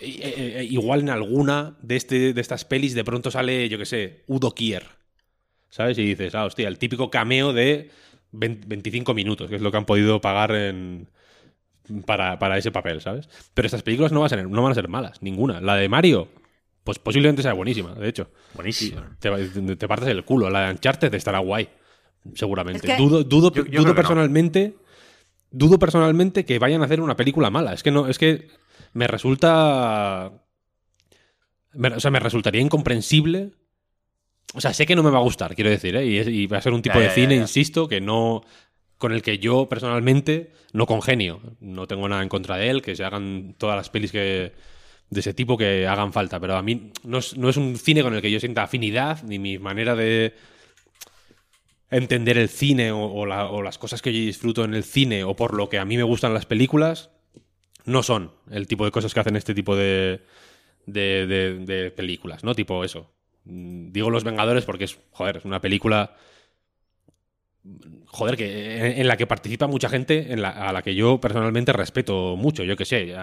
I- 0.00 0.20
eh, 0.22 0.34
eh, 0.60 0.66
igual 0.70 1.00
en 1.00 1.10
alguna 1.10 1.76
de, 1.82 1.96
este, 1.96 2.32
de 2.32 2.40
estas 2.40 2.64
pelis 2.64 2.94
de 2.94 3.04
pronto 3.04 3.30
sale, 3.30 3.68
yo 3.68 3.78
qué 3.78 3.86
sé, 3.86 4.22
Udo 4.26 4.52
Kier, 4.54 4.84
¿sabes? 5.68 5.98
Y 5.98 6.04
dices, 6.04 6.34
ah, 6.34 6.44
hostia, 6.44 6.68
el 6.68 6.78
típico 6.78 7.10
cameo 7.10 7.52
de 7.52 7.90
20 8.32 8.66
25 8.66 9.14
minutos, 9.14 9.48
que 9.50 9.56
es 9.56 9.62
lo 9.62 9.70
que 9.70 9.76
han 9.76 9.84
podido 9.86 10.20
pagar 10.20 10.52
en, 10.54 11.08
para, 12.06 12.38
para 12.38 12.58
ese 12.58 12.70
papel, 12.70 13.00
¿sabes? 13.00 13.28
Pero 13.54 13.66
estas 13.66 13.82
películas 13.82 14.12
no 14.12 14.20
van, 14.20 14.26
a 14.26 14.28
ser, 14.30 14.48
no 14.48 14.62
van 14.62 14.72
a 14.72 14.74
ser 14.74 14.88
malas, 14.88 15.22
ninguna. 15.22 15.60
La 15.60 15.74
de 15.76 15.88
Mario, 15.88 16.28
pues 16.84 16.98
posiblemente 16.98 17.42
sea 17.42 17.54
buenísima, 17.54 17.94
de 17.94 18.08
hecho. 18.08 18.30
Buenísimo. 18.54 19.02
Te, 19.18 19.30
te- 19.48 19.76
te 19.76 19.88
partes 19.88 20.08
el 20.08 20.24
culo. 20.24 20.48
La 20.50 20.66
de 20.66 20.72
Uncharted 20.72 21.12
estará 21.14 21.38
guay, 21.38 21.68
seguramente. 22.34 22.86
Es 22.86 22.94
que- 22.96 23.02
Dudo, 23.02 23.24
dudo, 23.24 23.52
Yo- 23.52 23.64
dudo 23.64 23.88
no. 23.88 23.94
personalmente. 23.94 24.74
Dudo 25.50 25.78
personalmente 25.78 26.44
que 26.44 26.58
vayan 26.58 26.82
a 26.82 26.84
hacer 26.84 27.00
una 27.00 27.16
película 27.16 27.48
mala. 27.50 27.72
Es 27.72 27.82
que 27.82 27.90
no, 27.90 28.06
es 28.08 28.18
que 28.18 28.48
me 28.92 29.06
resulta. 29.06 30.32
me- 31.72 31.88
o 31.88 32.00
sea, 32.00 32.10
me 32.10 32.20
resultaría 32.20 32.60
incomprensible. 32.60 33.52
O 34.54 34.60
sea, 34.60 34.72
sé 34.72 34.86
que 34.86 34.96
no 34.96 35.02
me 35.02 35.10
va 35.10 35.18
a 35.18 35.22
gustar, 35.22 35.54
quiero 35.54 35.70
decir, 35.70 35.94
¿eh? 35.96 36.06
y, 36.06 36.16
es- 36.18 36.28
y 36.28 36.46
va 36.46 36.58
a 36.58 36.62
ser 36.62 36.72
un 36.72 36.80
tipo 36.82 36.94
Ya, 36.96 37.00
de 37.02 37.06
ya, 37.08 37.14
cine, 37.14 37.28
ya, 37.34 37.36
ya. 37.36 37.42
insisto, 37.42 37.88
que 37.88 38.00
no. 38.00 38.42
con 38.96 39.12
el 39.12 39.22
que 39.22 39.38
yo 39.38 39.68
personalmente 39.68 40.50
no 40.72 40.84
congenio. 40.86 41.40
No 41.60 41.86
tengo 41.86 42.08
nada 42.08 42.20
en 42.22 42.28
contra 42.28 42.56
de 42.56 42.68
él, 42.68 42.82
que 42.82 42.96
se 42.96 43.04
hagan 43.04 43.54
todas 43.56 43.76
las 43.76 43.90
pelis 43.90 44.10
que. 44.10 44.52
de 45.10 45.20
ese 45.20 45.32
tipo 45.34 45.56
que 45.56 45.86
hagan 45.86 46.12
falta. 46.12 46.40
Pero 46.40 46.56
a 46.56 46.62
mí 46.62 46.90
no 47.04 47.18
es, 47.18 47.36
no 47.36 47.48
es 47.48 47.56
un 47.56 47.76
cine 47.76 48.02
con 48.02 48.12
el 48.14 48.20
que 48.20 48.30
yo 48.30 48.40
sienta 48.40 48.64
afinidad, 48.64 49.22
ni 49.22 49.38
mi 49.38 49.56
manera 49.58 49.94
de 49.94 50.34
entender 51.90 52.36
el 52.38 52.48
cine 52.48 52.92
o, 52.92 53.00
o 53.04 53.24
la- 53.26 53.46
o 53.46 53.62
las 53.62 53.78
cosas 53.78 54.02
que 54.02 54.12
yo 54.12 54.18
disfruto 54.20 54.64
en 54.64 54.74
el 54.74 54.84
cine 54.84 55.24
o 55.24 55.34
por 55.36 55.54
lo 55.54 55.68
que 55.68 55.78
a 55.78 55.84
mí 55.84 55.96
me 55.96 56.02
gustan 56.02 56.34
las 56.34 56.46
películas 56.46 57.10
no 57.84 58.02
son 58.02 58.32
el 58.50 58.66
tipo 58.66 58.84
de 58.84 58.90
cosas 58.90 59.14
que 59.14 59.20
hacen 59.20 59.36
este 59.36 59.54
tipo 59.54 59.74
de, 59.76 60.20
de, 60.86 61.26
de- 61.26 61.58
de 61.64 61.90
películas, 61.90 62.44
¿no? 62.44 62.54
Tipo 62.54 62.84
eso. 62.84 63.10
Mm, 63.44 63.90
Digo 63.92 64.10
Los 64.10 64.24
Vengadores 64.24 64.64
porque 64.66 64.84
es, 64.84 64.98
joder, 65.12 65.38
es 65.38 65.44
una 65.46 65.60
película 65.62 66.14
joder, 68.06 68.36
que 68.36 68.76
en, 68.78 69.00
en 69.00 69.08
la 69.08 69.16
que 69.16 69.26
participa 69.26 69.66
mucha 69.66 69.88
gente 69.88 70.32
en 70.32 70.42
la- 70.42 70.50
a 70.50 70.72
la 70.72 70.82
que 70.82 70.94
yo 70.94 71.20
personalmente 71.20 71.72
respeto 71.72 72.36
mucho. 72.36 72.64
Yo 72.64 72.76
que 72.76 72.84
sé, 72.84 73.14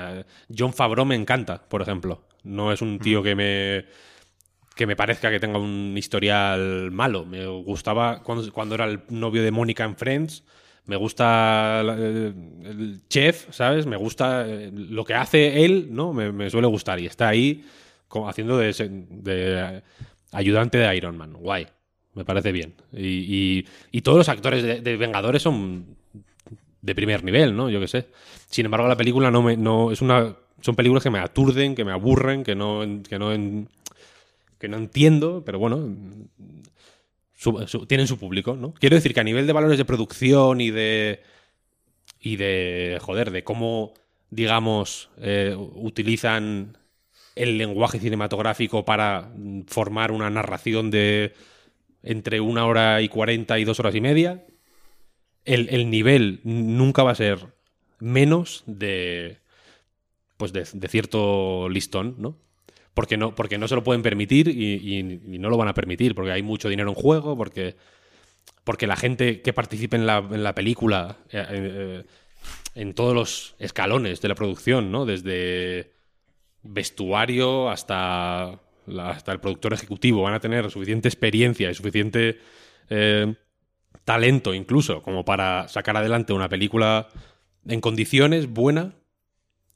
John 0.55 0.73
Favreau 0.73 1.05
me 1.05 1.15
encanta, 1.15 1.61
por 1.67 1.81
ejemplo. 1.81 2.23
No 2.43 2.71
es 2.71 2.81
un 2.81 2.99
tío 2.99 3.23
que 3.23 3.35
me 3.35 3.85
que 4.75 4.85
me 4.85 4.95
parezca 4.95 5.31
que 5.31 5.39
tenga 5.39 5.57
un 5.57 5.95
historial 5.97 6.91
malo. 6.91 7.25
Me 7.25 7.47
gustaba 7.47 8.21
cuando, 8.21 8.75
era 8.75 8.85
el 8.85 9.01
novio 9.09 9.41
de 9.41 9.51
Mónica 9.51 9.85
en 9.85 9.95
Friends. 9.95 10.43
me 10.85 10.97
gusta 10.97 11.79
el 11.79 13.01
chef, 13.09 13.47
¿sabes? 13.51 13.85
Me 13.85 13.95
gusta 13.95 14.45
eh, 14.47 14.71
lo 14.73 15.05
que 15.05 15.13
hace 15.15 15.63
él, 15.63 15.87
¿no? 15.91 16.13
Me, 16.13 16.49
suele 16.49 16.67
gustar 16.67 16.99
y 16.99 17.05
está 17.05 17.29
ahí 17.29 17.63
haciendo 18.27 18.57
de, 18.57 19.81
ayudante 20.33 20.77
de 20.77 20.95
Iron 20.95 21.17
Man. 21.17 21.33
Guay, 21.33 21.67
me 22.13 22.25
parece 22.25 22.51
bien. 22.51 22.75
Y, 22.91 23.63
todos 24.03 24.17
los 24.17 24.29
actores 24.29 24.83
de, 24.83 24.97
Vengadores 24.97 25.41
son 25.41 25.95
de 26.81 26.95
primer 26.95 27.23
nivel, 27.23 27.55
¿no? 27.55 27.69
Yo 27.69 27.79
qué 27.79 27.87
sé. 27.87 28.07
Sin 28.49 28.65
embargo, 28.65 28.87
la 28.89 28.97
película 28.97 29.31
no 29.31 29.41
me, 29.41 29.55
no 29.55 29.91
es 29.91 30.01
una 30.01 30.35
son 30.61 30.75
películas 30.75 31.03
que 31.03 31.09
me 31.09 31.19
aturden, 31.19 31.75
que 31.75 31.85
me 31.85 31.91
aburren, 31.91 32.43
que 32.43 32.55
no 32.55 32.81
que 33.07 33.19
no 33.19 33.31
que 34.59 34.67
no 34.67 34.77
entiendo, 34.77 35.43
pero 35.45 35.59
bueno, 35.59 35.95
tienen 37.87 38.07
su 38.07 38.17
público, 38.17 38.55
¿no? 38.55 38.73
Quiero 38.73 38.95
decir 38.95 39.13
que 39.13 39.19
a 39.19 39.23
nivel 39.23 39.47
de 39.47 39.53
valores 39.53 39.77
de 39.77 39.85
producción 39.85 40.61
y 40.61 40.71
de. 40.71 41.21
y 42.19 42.37
de. 42.37 42.97
joder, 43.01 43.31
de 43.31 43.43
cómo, 43.43 43.93
digamos, 44.29 45.09
eh, 45.17 45.55
utilizan 45.57 46.77
el 47.35 47.57
lenguaje 47.57 47.99
cinematográfico 47.99 48.85
para 48.85 49.31
formar 49.67 50.11
una 50.11 50.29
narración 50.29 50.89
de 50.89 51.33
entre 52.01 52.39
una 52.39 52.65
hora 52.65 53.01
y 53.01 53.09
cuarenta 53.09 53.59
y 53.59 53.65
dos 53.65 53.79
horas 53.79 53.95
y 53.95 54.01
media, 54.01 54.45
el, 55.43 55.67
el 55.69 55.89
nivel 55.89 56.39
nunca 56.43 57.03
va 57.03 57.11
a 57.11 57.15
ser 57.15 57.53
menos 57.99 58.63
de. 58.67 59.39
pues 60.37 60.53
de, 60.53 60.65
de 60.71 60.87
cierto 60.87 61.67
listón, 61.69 62.15
¿no? 62.17 62.37
Porque 62.95 63.17
no, 63.17 63.35
porque 63.35 63.59
no 63.59 63.67
se 63.67 63.75
lo 63.75 63.83
pueden 63.83 64.01
permitir 64.01 64.47
y, 64.47 65.37
no 65.37 65.49
lo 65.49 65.57
van 65.57 65.67
a 65.67 65.73
permitir, 65.75 66.15
porque 66.15 66.31
hay 66.31 66.41
mucho 66.41 66.69
dinero 66.69 66.89
en 66.89 66.95
juego, 66.95 67.37
porque, 67.37 67.75
porque 68.63 68.87
la 68.87 68.95
gente 68.95 69.41
que 69.41 69.53
participe 69.53 69.97
en 69.97 70.07
la, 70.07 70.17
en 70.17 70.43
la 70.43 70.55
película, 70.55 71.17
eh, 71.29 71.45
eh, 71.49 72.03
en 72.73 72.93
todos 72.93 73.13
los 73.13 73.55
escalones 73.59 74.21
de 74.21 74.29
la 74.29 74.35
producción, 74.35 74.91
¿no? 74.91 75.05
Desde 75.05 75.91
vestuario 76.63 77.69
hasta, 77.69 78.61
hasta 78.97 79.31
el 79.31 79.39
productor 79.41 79.73
ejecutivo, 79.73 80.23
van 80.23 80.33
a 80.33 80.39
tener 80.39 80.71
suficiente 80.71 81.09
experiencia 81.09 81.69
y 81.69 81.75
suficiente 81.75 82.39
eh, 82.89 83.35
talento 84.05 84.53
incluso 84.53 85.01
como 85.01 85.25
para 85.25 85.67
sacar 85.67 85.97
adelante 85.97 86.31
una 86.31 86.47
película 86.47 87.09
en 87.67 87.81
condiciones 87.81 88.47
buena 88.47 88.93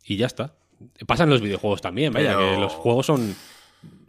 y 0.05 0.15
ya 0.15 0.28
está. 0.28 0.59
Pasa 1.06 1.24
en 1.24 1.30
los 1.30 1.42
videojuegos 1.42 1.82
también, 1.82 2.14
vaya, 2.14 2.38
que 2.38 2.58
los 2.58 2.74
juegos 2.74 3.06
son 3.06 3.36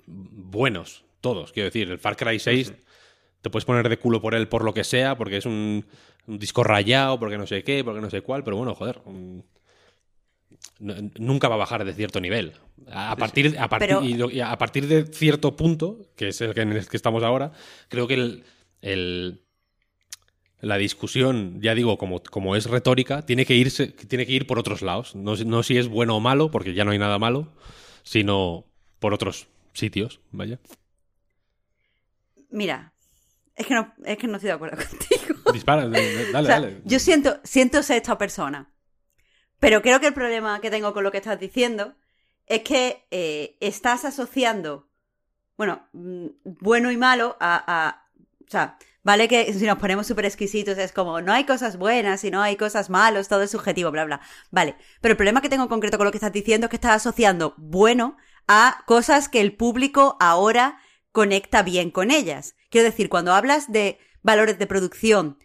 buenos, 0.07 1.05
todos. 1.21 1.53
Quiero 1.53 1.67
decir, 1.67 1.91
el 1.91 1.99
Far 1.99 2.17
Cry 2.17 2.39
6 2.39 2.73
te 3.43 3.51
puedes 3.51 3.65
poner 3.65 3.89
de 3.89 3.99
culo 3.99 4.21
por 4.21 4.35
él 4.35 4.49
por 4.49 4.65
lo 4.65 4.75
que 4.75 4.85
sea, 4.85 5.17
porque 5.17 5.39
es 5.39 5.47
un, 5.47 5.85
disco 6.27 6.63
rayado, 6.63 7.19
porque 7.19 7.39
no 7.39 7.47
sé 7.47 7.65
qué, 7.65 7.83
porque 7.83 8.01
no 8.01 8.11
sé 8.11 8.21
cuál, 8.21 8.45
pero 8.45 8.57
bueno, 8.57 8.75
joder. 8.75 9.01
nunca 10.79 11.49
va 11.49 11.55
a 11.57 11.59
bajar 11.59 11.85
de 11.85 11.93
cierto 11.93 12.21
nivel. 12.21 12.53
A 12.93 13.17
partir, 13.17 13.57
a, 13.59 13.65
a 13.65 14.59
partir 14.59 14.87
de 14.87 15.07
cierto 15.07 15.57
punto, 15.57 16.07
que 16.17 16.29
es 16.29 16.41
el 16.41 16.55
que, 16.55 16.61
en 16.61 16.73
el 16.73 16.89
que 16.89 16.97
estamos 16.97 17.23
ahora, 17.23 17.53
creo 17.89 18.07
que 18.07 18.43
el 18.81 19.43
la 20.61 20.77
discusión, 20.77 21.61
ya 21.61 21.75
digo, 21.75 21.97
como, 21.99 22.23
como 22.23 22.57
es 22.57 22.67
retórica, 22.67 23.23
tiene 23.23 23.47
que, 23.47 23.55
irse, 23.55 23.89
tiene 23.89 24.27
que 24.27 24.33
ir 24.33 24.47
por 24.47 24.59
otros 24.59 24.83
lados. 24.83 25.15
No, 25.15 25.35
no 25.37 25.63
si 25.63 25.79
es 25.79 25.89
bueno 25.89 26.17
o 26.17 26.21
malo, 26.21 26.51
porque 26.51 26.75
ya 26.75 26.85
no 26.85 26.91
hay 26.91 26.99
nada 26.99 27.19
malo, 27.19 27.49
sino 28.03 28.67
por 28.99 29.15
otros 29.15 29.49
sitios, 29.73 30.21
vaya. 30.31 30.59
Mira, 32.51 32.93
es 33.57 33.67
que 33.67 33.75
no, 33.75 33.95
es 34.05 34.19
que 34.19 34.27
no 34.27 34.35
estoy 34.35 34.49
de 34.49 34.55
acuerdo 34.55 34.77
contigo. 34.91 35.53
Dispara, 35.53 35.89
dale, 35.89 36.33
dale. 36.33 36.81
Yo 36.85 36.99
siento, 36.99 37.41
siento 37.43 37.83
ser 37.83 37.97
esta 37.97 38.19
persona. 38.19 38.71
Pero 39.59 39.83
creo 39.83 40.01
que 40.01 40.09
el 40.09 40.15
problema 40.15 40.61
que 40.61 40.71
tengo 40.71 40.93
con 40.93 41.05
lo 41.05 41.11
que 41.11 41.19
estás 41.19 41.39
diciendo 41.39 41.95
es 42.47 42.63
que 42.63 43.07
eh, 43.11 43.57
estás 43.61 44.05
asociando, 44.05 44.89
bueno, 45.57 45.87
mm, 45.93 46.27
bueno 46.45 46.91
y 46.91 46.97
malo 46.97 47.37
a, 47.41 47.63
a 47.67 48.07
o 48.47 48.51
sea, 48.51 48.79
Vale 49.03 49.29
que 49.29 49.53
si 49.53 49.67
nos 49.67 49.79
ponemos 49.79 50.07
súper 50.07 50.27
exquisitos 50.27 50.77
es 50.77 50.93
como, 50.93 51.23
no 51.23 51.33
hay 51.33 51.45
cosas 51.45 51.79
buenas 51.79 52.23
y 52.25 52.31
no 52.31 52.43
hay 52.43 52.57
cosas 52.57 52.91
malas, 52.91 53.29
todo 53.29 53.43
es 53.43 53.51
subjetivo, 53.51 53.91
bla, 53.91 54.05
bla. 54.05 54.21
Vale, 54.51 54.77
pero 55.01 55.13
el 55.13 55.17
problema 55.17 55.41
que 55.41 55.49
tengo 55.49 55.63
en 55.63 55.69
concreto 55.71 55.97
con 55.97 56.05
lo 56.05 56.11
que 56.11 56.19
estás 56.19 56.33
diciendo 56.33 56.67
es 56.67 56.71
que 56.71 56.77
estás 56.77 56.97
asociando 56.97 57.55
bueno 57.57 58.17
a 58.47 58.83
cosas 58.87 59.29
que 59.29 59.41
el 59.41 59.57
público 59.57 60.17
ahora 60.21 60.79
conecta 61.13 61.63
bien 61.63 61.91
con 61.91 62.11
ellas. 62.11 62.57
Quiero 62.71 62.85
decir, 62.85 63.09
cuando 63.09 63.33
hablas 63.33 63.73
de 63.73 63.99
valores 64.23 64.59
de 64.59 64.67
producción, 64.67 65.39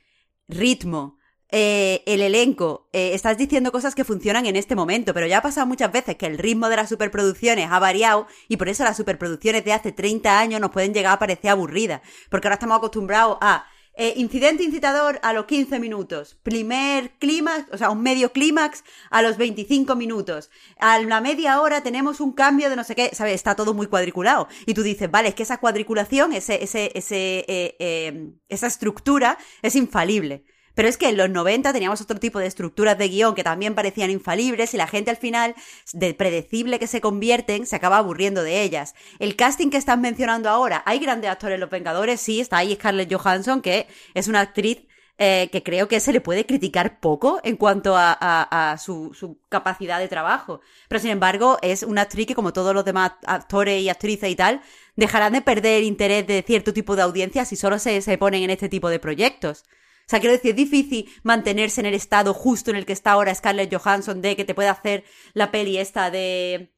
ritmo, 0.47 1.17
eh, 1.57 2.03
el 2.05 2.21
elenco, 2.21 2.89
eh, 2.91 3.11
estás 3.13 3.37
diciendo 3.37 3.71
cosas 3.71 3.95
que 3.95 4.03
funcionan 4.03 4.45
en 4.45 4.57
este 4.57 4.75
momento, 4.75 5.13
pero 5.13 5.25
ya 5.25 5.37
ha 5.37 5.41
pasado 5.41 5.65
muchas 5.65 5.89
veces 5.89 6.17
que 6.17 6.25
el 6.25 6.37
ritmo 6.37 6.67
de 6.67 6.75
las 6.75 6.89
superproducciones 6.89 7.71
ha 7.71 7.79
variado 7.79 8.27
y 8.49 8.57
por 8.57 8.67
eso 8.67 8.83
las 8.83 8.97
superproducciones 8.97 9.63
de 9.63 9.71
hace 9.71 9.93
30 9.93 10.37
años 10.37 10.59
nos 10.59 10.71
pueden 10.71 10.93
llegar 10.93 11.13
a 11.13 11.19
parecer 11.19 11.51
aburridas, 11.51 12.01
porque 12.29 12.49
ahora 12.49 12.55
estamos 12.55 12.77
acostumbrados 12.77 13.37
a 13.39 13.67
eh, 13.95 14.15
incidente 14.17 14.63
incitador 14.63 15.17
a 15.23 15.31
los 15.31 15.45
15 15.45 15.79
minutos. 15.79 16.37
Primer 16.43 17.11
clímax, 17.19 17.71
o 17.71 17.77
sea, 17.77 17.89
un 17.89 18.01
medio 18.01 18.33
clímax 18.33 18.83
a 19.09 19.21
los 19.21 19.37
25 19.37 19.95
minutos. 19.95 20.49
A 20.77 20.99
la 20.99 21.21
media 21.21 21.61
hora 21.61 21.83
tenemos 21.83 22.19
un 22.19 22.33
cambio 22.33 22.69
de 22.69 22.75
no 22.75 22.83
sé 22.83 22.95
qué, 22.95 23.11
¿sabes? 23.13 23.35
Está 23.35 23.55
todo 23.55 23.73
muy 23.73 23.87
cuadriculado. 23.87 24.49
Y 24.65 24.73
tú 24.73 24.83
dices, 24.83 25.09
vale, 25.09 25.29
es 25.29 25.35
que 25.35 25.43
esa 25.43 25.61
cuadriculación, 25.61 26.33
ese, 26.33 26.61
ese, 26.61 26.91
ese, 26.95 28.35
esa 28.49 28.67
estructura 28.67 29.37
es 29.61 29.77
infalible. 29.77 30.43
Pero 30.75 30.87
es 30.87 30.97
que 30.97 31.09
en 31.09 31.17
los 31.17 31.29
90 31.29 31.73
teníamos 31.73 32.01
otro 32.01 32.19
tipo 32.19 32.39
de 32.39 32.45
estructuras 32.45 32.97
de 32.97 33.07
guion 33.07 33.33
que 33.33 33.43
también 33.43 33.73
parecían 33.75 34.11
infalibles 34.11 34.73
y 34.73 34.77
la 34.77 34.87
gente 34.87 35.09
al 35.09 35.17
final, 35.17 35.55
de 35.93 36.13
predecible 36.13 36.79
que 36.79 36.87
se 36.87 37.01
convierten, 37.01 37.65
se 37.65 37.75
acaba 37.75 37.97
aburriendo 37.97 38.43
de 38.43 38.61
ellas. 38.61 38.93
El 39.19 39.35
casting 39.35 39.69
que 39.69 39.77
estás 39.77 39.97
mencionando 39.97 40.49
ahora, 40.49 40.83
hay 40.85 40.99
grandes 40.99 41.31
actores 41.31 41.55
en 41.55 41.61
Los 41.61 41.69
Vengadores, 41.69 42.21
sí, 42.21 42.41
está 42.41 42.57
ahí 42.57 42.75
Scarlett 42.75 43.13
Johansson, 43.13 43.61
que 43.61 43.87
es 44.13 44.27
una 44.27 44.41
actriz 44.41 44.85
eh, 45.17 45.47
que 45.49 45.63
creo 45.63 45.87
que 45.87 46.01
se 46.01 46.11
le 46.11 46.19
puede 46.19 46.45
criticar 46.45 46.99
poco 46.99 47.39
en 47.45 47.55
cuanto 47.55 47.93
a, 47.95 48.75
su, 48.77 49.39
capacidad 49.47 49.97
de 49.97 50.09
trabajo. 50.09 50.59
Pero 50.89 50.99
sin 50.99 51.11
embargo, 51.11 51.57
es 51.61 51.83
una 51.83 52.01
actriz 52.01 52.27
que, 52.27 52.35
como 52.35 52.51
todos 52.51 52.73
los 52.73 52.83
demás 52.83 53.13
actores 53.25 53.81
y 53.81 53.87
actrices 53.87 54.29
y 54.29 54.35
tal, 54.35 54.61
dejarán 54.97 55.31
de 55.31 55.41
perder 55.41 55.83
interés 55.83 56.27
de 56.27 56.43
cierto 56.45 56.73
tipo 56.73 56.97
de 56.97 57.03
audiencia 57.03 57.45
si 57.45 57.55
solo 57.55 57.79
se, 57.79 58.01
se 58.01 58.17
ponen 58.17 58.43
en 58.43 58.49
este 58.49 58.67
tipo 58.67 58.89
de 58.89 58.99
proyectos. 58.99 59.63
O 60.05 60.09
sea, 60.09 60.19
quiero 60.19 60.33
decir, 60.33 60.51
es 60.51 60.57
difícil 60.57 61.09
mantenerse 61.23 61.81
en 61.81 61.87
el 61.87 61.95
estado 61.95 62.33
justo 62.33 62.69
en 62.69 62.77
el 62.77 62.85
que 62.85 62.93
está 62.93 63.11
ahora 63.11 63.33
Scarlett 63.33 63.73
Johansson 63.75 64.21
de 64.21 64.35
que 64.35 64.45
te 64.45 64.53
puede 64.53 64.69
hacer 64.69 65.03
la 65.33 65.51
peli 65.51 65.77
esta 65.77 66.11
de 66.11 66.75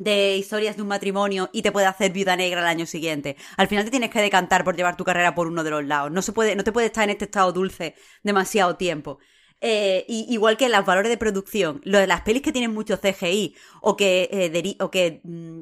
de 0.00 0.38
historias 0.38 0.76
de 0.76 0.82
un 0.82 0.88
matrimonio 0.88 1.50
y 1.52 1.60
te 1.60 1.72
puede 1.72 1.86
hacer 1.86 2.10
viuda 2.10 2.34
negra 2.34 2.62
el 2.62 2.66
año 2.66 2.86
siguiente. 2.86 3.36
Al 3.58 3.68
final 3.68 3.84
te 3.84 3.90
tienes 3.90 4.08
que 4.08 4.22
decantar 4.22 4.64
por 4.64 4.74
llevar 4.74 4.96
tu 4.96 5.04
carrera 5.04 5.34
por 5.34 5.46
uno 5.46 5.62
de 5.62 5.70
los 5.70 5.84
lados. 5.84 6.10
No 6.10 6.22
se 6.22 6.32
puede, 6.32 6.56
no 6.56 6.64
te 6.64 6.72
puede 6.72 6.86
estar 6.86 7.04
en 7.04 7.10
este 7.10 7.26
estado 7.26 7.52
dulce 7.52 7.94
demasiado 8.22 8.76
tiempo. 8.76 9.18
Eh, 9.60 10.06
igual 10.08 10.56
que 10.56 10.70
los 10.70 10.86
valores 10.86 11.10
de 11.10 11.18
producción, 11.18 11.82
lo 11.84 11.98
de 11.98 12.06
las 12.06 12.22
pelis 12.22 12.40
que 12.40 12.50
tienen 12.50 12.72
mucho 12.72 12.98
CGI 12.98 13.54
o 13.82 13.94
que, 13.94 14.30
eh, 14.32 14.76
o 14.80 14.90
que 14.90 15.20
mm, 15.22 15.60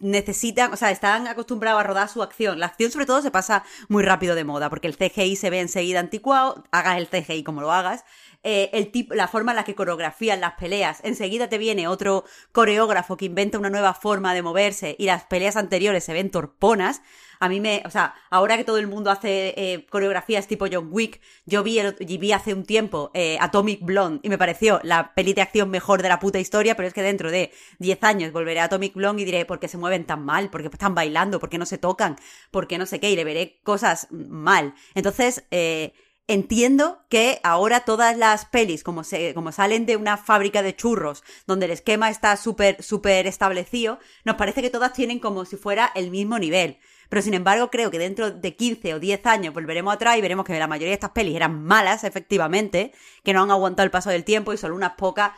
necesitan, 0.00 0.72
o 0.72 0.76
sea, 0.76 0.90
están 0.90 1.28
acostumbrados 1.28 1.80
a 1.80 1.84
rodar 1.84 2.08
su 2.08 2.22
acción. 2.22 2.58
La 2.58 2.66
acción 2.66 2.90
sobre 2.90 3.06
todo 3.06 3.22
se 3.22 3.30
pasa 3.30 3.64
muy 3.88 4.02
rápido 4.02 4.34
de 4.34 4.44
moda, 4.44 4.70
porque 4.70 4.88
el 4.88 4.96
CGI 4.96 5.36
se 5.36 5.50
ve 5.50 5.60
enseguida 5.60 6.00
anticuado, 6.00 6.64
hagas 6.72 6.98
el 6.98 7.08
CGI 7.08 7.44
como 7.44 7.60
lo 7.60 7.72
hagas, 7.72 8.04
eh, 8.42 8.70
el 8.72 8.90
tipo, 8.90 9.14
la 9.14 9.28
forma 9.28 9.52
en 9.52 9.56
la 9.56 9.64
que 9.64 9.74
coreografían 9.74 10.40
las 10.40 10.54
peleas. 10.54 11.00
Enseguida 11.02 11.48
te 11.48 11.58
viene 11.58 11.88
otro 11.88 12.24
coreógrafo 12.52 13.16
que 13.16 13.26
inventa 13.26 13.58
una 13.58 13.68
nueva 13.68 13.92
forma 13.92 14.32
de 14.32 14.42
moverse 14.42 14.96
y 14.98 15.04
las 15.04 15.24
peleas 15.24 15.56
anteriores 15.56 16.04
se 16.04 16.14
ven 16.14 16.30
torponas. 16.30 17.02
A 17.38 17.48
mí 17.48 17.58
me, 17.60 17.82
o 17.86 17.90
sea, 17.90 18.14
ahora 18.30 18.56
que 18.56 18.64
todo 18.64 18.78
el 18.78 18.86
mundo 18.86 19.10
hace 19.10 19.54
eh, 19.56 19.86
coreografías 19.88 20.46
tipo 20.46 20.66
John 20.70 20.88
Wick, 20.90 21.20
yo 21.46 21.62
vi, 21.62 21.80
vi 22.00 22.32
hace 22.32 22.52
un 22.52 22.64
tiempo 22.64 23.10
eh, 23.14 23.38
Atomic 23.40 23.80
Blonde 23.82 24.20
y 24.22 24.28
me 24.28 24.36
pareció 24.36 24.80
la 24.84 25.14
peli 25.14 25.32
de 25.32 25.42
acción 25.42 25.70
mejor 25.70 26.02
de 26.02 26.10
la 26.10 26.18
puta 26.18 26.38
historia, 26.38 26.76
pero 26.76 26.88
es 26.88 26.94
que 26.94 27.02
dentro 27.02 27.30
de 27.30 27.50
10 27.78 28.04
años 28.04 28.32
volveré 28.32 28.60
a 28.60 28.64
Atomic 28.64 28.94
Blonde 28.94 29.22
y 29.22 29.24
diré, 29.24 29.46
¿por 29.46 29.58
qué 29.58 29.68
se 29.68 29.78
mueven 29.78 30.04
tan 30.04 30.24
mal? 30.24 30.50
¿Por 30.50 30.62
qué 30.62 30.68
están 30.68 30.94
bailando? 30.94 31.40
¿Por 31.40 31.48
qué 31.48 31.58
no 31.58 31.66
se 31.66 31.78
tocan? 31.78 32.16
¿Por 32.50 32.66
qué 32.68 32.76
no 32.76 32.84
sé 32.84 33.00
qué? 33.00 33.10
Y 33.10 33.16
le 33.16 33.24
veré 33.24 33.58
cosas 33.62 34.08
mal. 34.10 34.74
Entonces, 34.94 35.44
eh, 35.50 35.94
Entiendo 36.30 37.04
que 37.08 37.40
ahora 37.42 37.80
todas 37.80 38.16
las 38.16 38.44
pelis, 38.44 38.84
como, 38.84 39.02
se, 39.02 39.34
como 39.34 39.50
salen 39.50 39.84
de 39.84 39.96
una 39.96 40.16
fábrica 40.16 40.62
de 40.62 40.76
churros, 40.76 41.24
donde 41.48 41.66
el 41.66 41.72
esquema 41.72 42.08
está 42.08 42.36
súper, 42.36 42.80
súper 42.84 43.26
establecido, 43.26 43.98
nos 44.24 44.36
parece 44.36 44.62
que 44.62 44.70
todas 44.70 44.92
tienen 44.92 45.18
como 45.18 45.44
si 45.44 45.56
fuera 45.56 45.90
el 45.96 46.12
mismo 46.12 46.38
nivel. 46.38 46.78
Pero 47.08 47.20
sin 47.20 47.34
embargo, 47.34 47.68
creo 47.68 47.90
que 47.90 47.98
dentro 47.98 48.30
de 48.30 48.54
15 48.54 48.94
o 48.94 49.00
10 49.00 49.26
años 49.26 49.52
volveremos 49.52 49.92
atrás 49.92 50.18
y 50.18 50.20
veremos 50.20 50.46
que 50.46 50.56
la 50.56 50.68
mayoría 50.68 50.90
de 50.90 50.94
estas 50.94 51.10
pelis 51.10 51.34
eran 51.34 51.64
malas, 51.64 52.04
efectivamente, 52.04 52.92
que 53.24 53.32
no 53.32 53.42
han 53.42 53.50
aguantado 53.50 53.84
el 53.84 53.90
paso 53.90 54.10
del 54.10 54.22
tiempo 54.22 54.52
y 54.52 54.56
solo 54.56 54.76
unas 54.76 54.92
pocas 54.92 55.32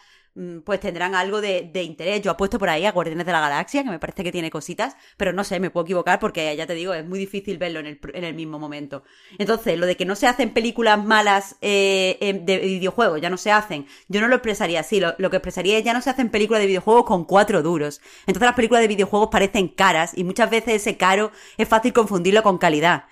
pues 0.64 0.80
tendrán 0.80 1.14
algo 1.14 1.40
de, 1.40 1.68
de 1.72 1.82
interés. 1.82 2.22
Yo 2.22 2.30
apuesto 2.30 2.58
por 2.58 2.70
ahí 2.70 2.86
a 2.86 2.92
Guardianes 2.92 3.26
de 3.26 3.32
la 3.32 3.40
Galaxia, 3.40 3.84
que 3.84 3.90
me 3.90 3.98
parece 3.98 4.24
que 4.24 4.32
tiene 4.32 4.50
cositas, 4.50 4.96
pero 5.16 5.32
no 5.32 5.44
sé, 5.44 5.60
me 5.60 5.70
puedo 5.70 5.84
equivocar 5.84 6.18
porque 6.18 6.54
ya 6.56 6.66
te 6.66 6.74
digo, 6.74 6.94
es 6.94 7.06
muy 7.06 7.18
difícil 7.18 7.58
verlo 7.58 7.80
en 7.80 7.86
el, 7.86 8.00
en 8.14 8.24
el 8.24 8.34
mismo 8.34 8.58
momento. 8.58 9.02
Entonces, 9.38 9.78
lo 9.78 9.86
de 9.86 9.96
que 9.96 10.04
no 10.06 10.16
se 10.16 10.26
hacen 10.26 10.54
películas 10.54 11.04
malas 11.04 11.56
eh, 11.60 12.16
em, 12.20 12.44
de 12.46 12.58
videojuegos, 12.58 13.20
ya 13.20 13.30
no 13.30 13.36
se 13.36 13.52
hacen, 13.52 13.86
yo 14.08 14.20
no 14.20 14.28
lo 14.28 14.36
expresaría 14.36 14.80
así, 14.80 15.00
lo, 15.00 15.14
lo 15.18 15.30
que 15.30 15.36
expresaría 15.36 15.78
es 15.78 15.84
ya 15.84 15.92
no 15.92 16.00
se 16.00 16.10
hacen 16.10 16.30
películas 16.30 16.62
de 16.62 16.66
videojuegos 16.66 17.04
con 17.04 17.24
cuatro 17.24 17.62
duros. 17.62 18.00
Entonces 18.26 18.46
las 18.46 18.56
películas 18.56 18.82
de 18.82 18.88
videojuegos 18.88 19.28
parecen 19.30 19.68
caras 19.68 20.12
y 20.16 20.24
muchas 20.24 20.50
veces 20.50 20.74
ese 20.74 20.96
caro 20.96 21.32
es 21.58 21.68
fácil 21.68 21.92
confundirlo 21.92 22.42
con 22.42 22.58
calidad. 22.58 23.04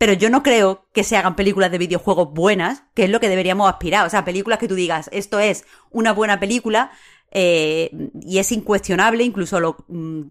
Pero 0.00 0.14
yo 0.14 0.30
no 0.30 0.42
creo 0.42 0.88
que 0.94 1.04
se 1.04 1.16
hagan 1.18 1.36
películas 1.36 1.70
de 1.70 1.76
videojuegos 1.76 2.32
buenas, 2.32 2.84
que 2.94 3.04
es 3.04 3.10
lo 3.10 3.20
que 3.20 3.28
deberíamos 3.28 3.68
aspirar. 3.68 4.06
O 4.06 4.10
sea, 4.10 4.24
películas 4.24 4.58
que 4.58 4.66
tú 4.68 4.74
digas, 4.74 5.10
esto 5.12 5.38
es 5.40 5.66
una 5.90 6.12
buena 6.14 6.40
película 6.40 6.90
eh, 7.30 7.90
y 8.22 8.38
es 8.38 8.50
incuestionable, 8.50 9.24
incluso 9.24 9.60
lo, 9.60 9.84
mm, 9.88 10.22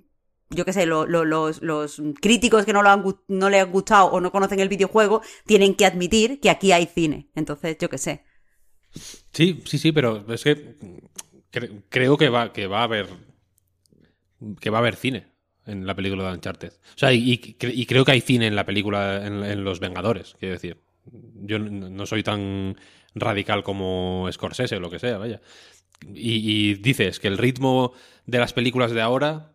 yo 0.49 0.65
qué 0.65 0.73
sé, 0.73 0.87
lo- 0.87 1.05
lo- 1.05 1.23
los, 1.23 2.01
críticos 2.19 2.65
que 2.65 2.73
no, 2.73 2.81
lo 2.81 2.89
han, 2.89 3.03
no 3.27 3.49
les 3.51 3.61
ha 3.61 3.65
gustado 3.65 4.07
o 4.07 4.19
no 4.19 4.31
conocen 4.31 4.59
el 4.59 4.69
videojuego 4.69 5.21
tienen 5.45 5.75
que 5.75 5.85
admitir 5.85 6.39
que 6.39 6.49
aquí 6.49 6.71
hay 6.71 6.87
cine. 6.87 7.29
Entonces, 7.35 7.77
yo 7.79 7.89
qué 7.89 7.99
sé. 7.99 8.23
Sí, 9.33 9.61
sí, 9.65 9.77
sí, 9.77 9.91
pero 9.91 10.25
es 10.33 10.43
que 10.43 10.75
cre- 11.51 11.83
creo 11.89 12.17
que 12.17 12.29
va, 12.29 12.51
que 12.53 12.67
va 12.67 12.81
a 12.81 12.83
haber 12.83 13.07
que 14.61 14.69
va 14.69 14.77
a 14.77 14.81
haber 14.81 14.95
cine 14.95 15.28
en 15.69 15.85
la 15.85 15.95
película 15.95 16.25
de 16.25 16.33
Uncharted. 16.33 16.71
O 16.73 16.97
sea, 16.97 17.13
y, 17.13 17.31
y 17.33 17.37
cre- 17.37 17.73
y 17.75 17.85
creo 17.85 18.03
que 18.05 18.11
hay 18.13 18.21
cine 18.21 18.47
en 18.47 18.55
la 18.55 18.65
película, 18.65 19.25
en, 19.25 19.43
en 19.43 19.63
Los 19.63 19.79
Vengadores, 19.79 20.35
quiero 20.39 20.53
decir. 20.53 20.77
Yo 21.41 21.59
no 21.59 22.05
soy 22.05 22.23
tan 22.23 22.75
radical 23.15 23.63
como 23.63 24.27
Scorsese 24.31 24.75
o 24.75 24.79
lo 24.79 24.89
que 24.89 24.99
sea, 24.99 25.17
vaya. 25.17 25.41
Y, 26.13 26.69
y 26.69 26.73
dices 26.75 27.19
que 27.19 27.27
el 27.27 27.37
ritmo 27.37 27.93
de 28.25 28.37
las 28.39 28.53
películas 28.53 28.91
de 28.91 29.01
ahora 29.01 29.53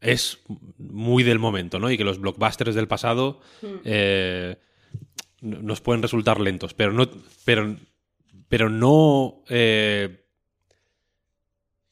es 0.00 0.38
muy 0.78 1.22
del 1.24 1.38
momento, 1.38 1.78
¿no? 1.78 1.90
Y 1.90 1.96
que 1.98 2.04
los 2.04 2.20
blockbusters 2.20 2.74
del 2.74 2.88
pasado 2.88 3.40
eh, 3.84 4.56
n- 5.42 5.62
nos 5.62 5.80
pueden 5.80 6.02
resultar 6.02 6.40
lentos, 6.40 6.72
pero 6.74 6.92
no, 6.92 7.08
pero, 7.44 7.76
pero 8.48 8.70
no, 8.70 9.42
eh, 9.48 10.24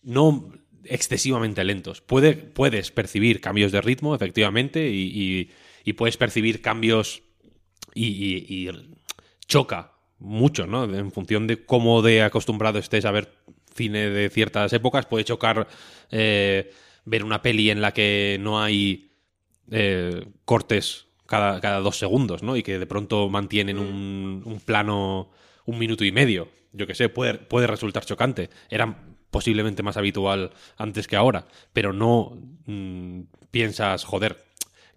no 0.02 0.52
excesivamente 0.90 1.64
lentos. 1.64 2.00
Puede, 2.00 2.34
puedes 2.34 2.90
percibir 2.90 3.40
cambios 3.40 3.72
de 3.72 3.80
ritmo, 3.80 4.14
efectivamente, 4.14 4.88
y, 4.90 5.50
puedes 5.96 6.16
percibir 6.16 6.62
cambios 6.62 7.22
y, 7.94 8.68
choca 9.46 9.92
mucho, 10.18 10.66
¿no? 10.66 10.84
En 10.84 11.12
función 11.12 11.46
de 11.46 11.64
cómo 11.64 12.02
de 12.02 12.22
acostumbrado 12.22 12.78
estés 12.78 13.04
a 13.04 13.10
ver 13.10 13.32
cine 13.74 14.08
de 14.08 14.30
ciertas 14.30 14.72
épocas, 14.72 15.06
puede 15.06 15.24
chocar 15.24 15.68
eh, 16.10 16.72
ver 17.04 17.22
una 17.22 17.42
peli 17.42 17.70
en 17.70 17.82
la 17.82 17.92
que 17.92 18.38
no 18.40 18.60
hay 18.60 19.12
eh, 19.70 20.26
cortes 20.44 21.06
cada, 21.26 21.80
dos 21.80 21.98
segundos, 21.98 22.42
¿no? 22.42 22.56
Y 22.56 22.62
que 22.62 22.78
de 22.78 22.86
pronto 22.86 23.28
mantienen 23.28 23.78
un, 23.78 24.42
un 24.44 24.60
plano 24.60 25.30
un 25.66 25.78
minuto 25.78 26.04
y 26.04 26.12
medio. 26.12 26.48
Yo 26.72 26.86
que 26.86 26.94
sé, 26.94 27.08
puede, 27.08 27.34
puede 27.34 27.66
resultar 27.66 28.04
chocante. 28.04 28.48
Era 28.70 28.96
posiblemente 29.30 29.82
más 29.82 29.96
habitual 29.96 30.52
antes 30.76 31.06
que 31.08 31.16
ahora, 31.16 31.46
pero 31.72 31.92
no 31.92 32.38
mm, 32.66 33.20
piensas, 33.50 34.04
joder, 34.04 34.44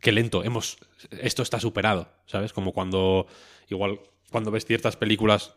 qué 0.01 0.11
lento, 0.11 0.43
hemos, 0.43 0.77
esto 1.11 1.43
está 1.43 1.59
superado, 1.59 2.09
¿sabes? 2.25 2.53
Como 2.53 2.71
cuando, 2.73 3.27
igual, 3.69 3.99
cuando 4.31 4.51
ves 4.51 4.65
ciertas 4.65 4.95
películas 4.95 5.53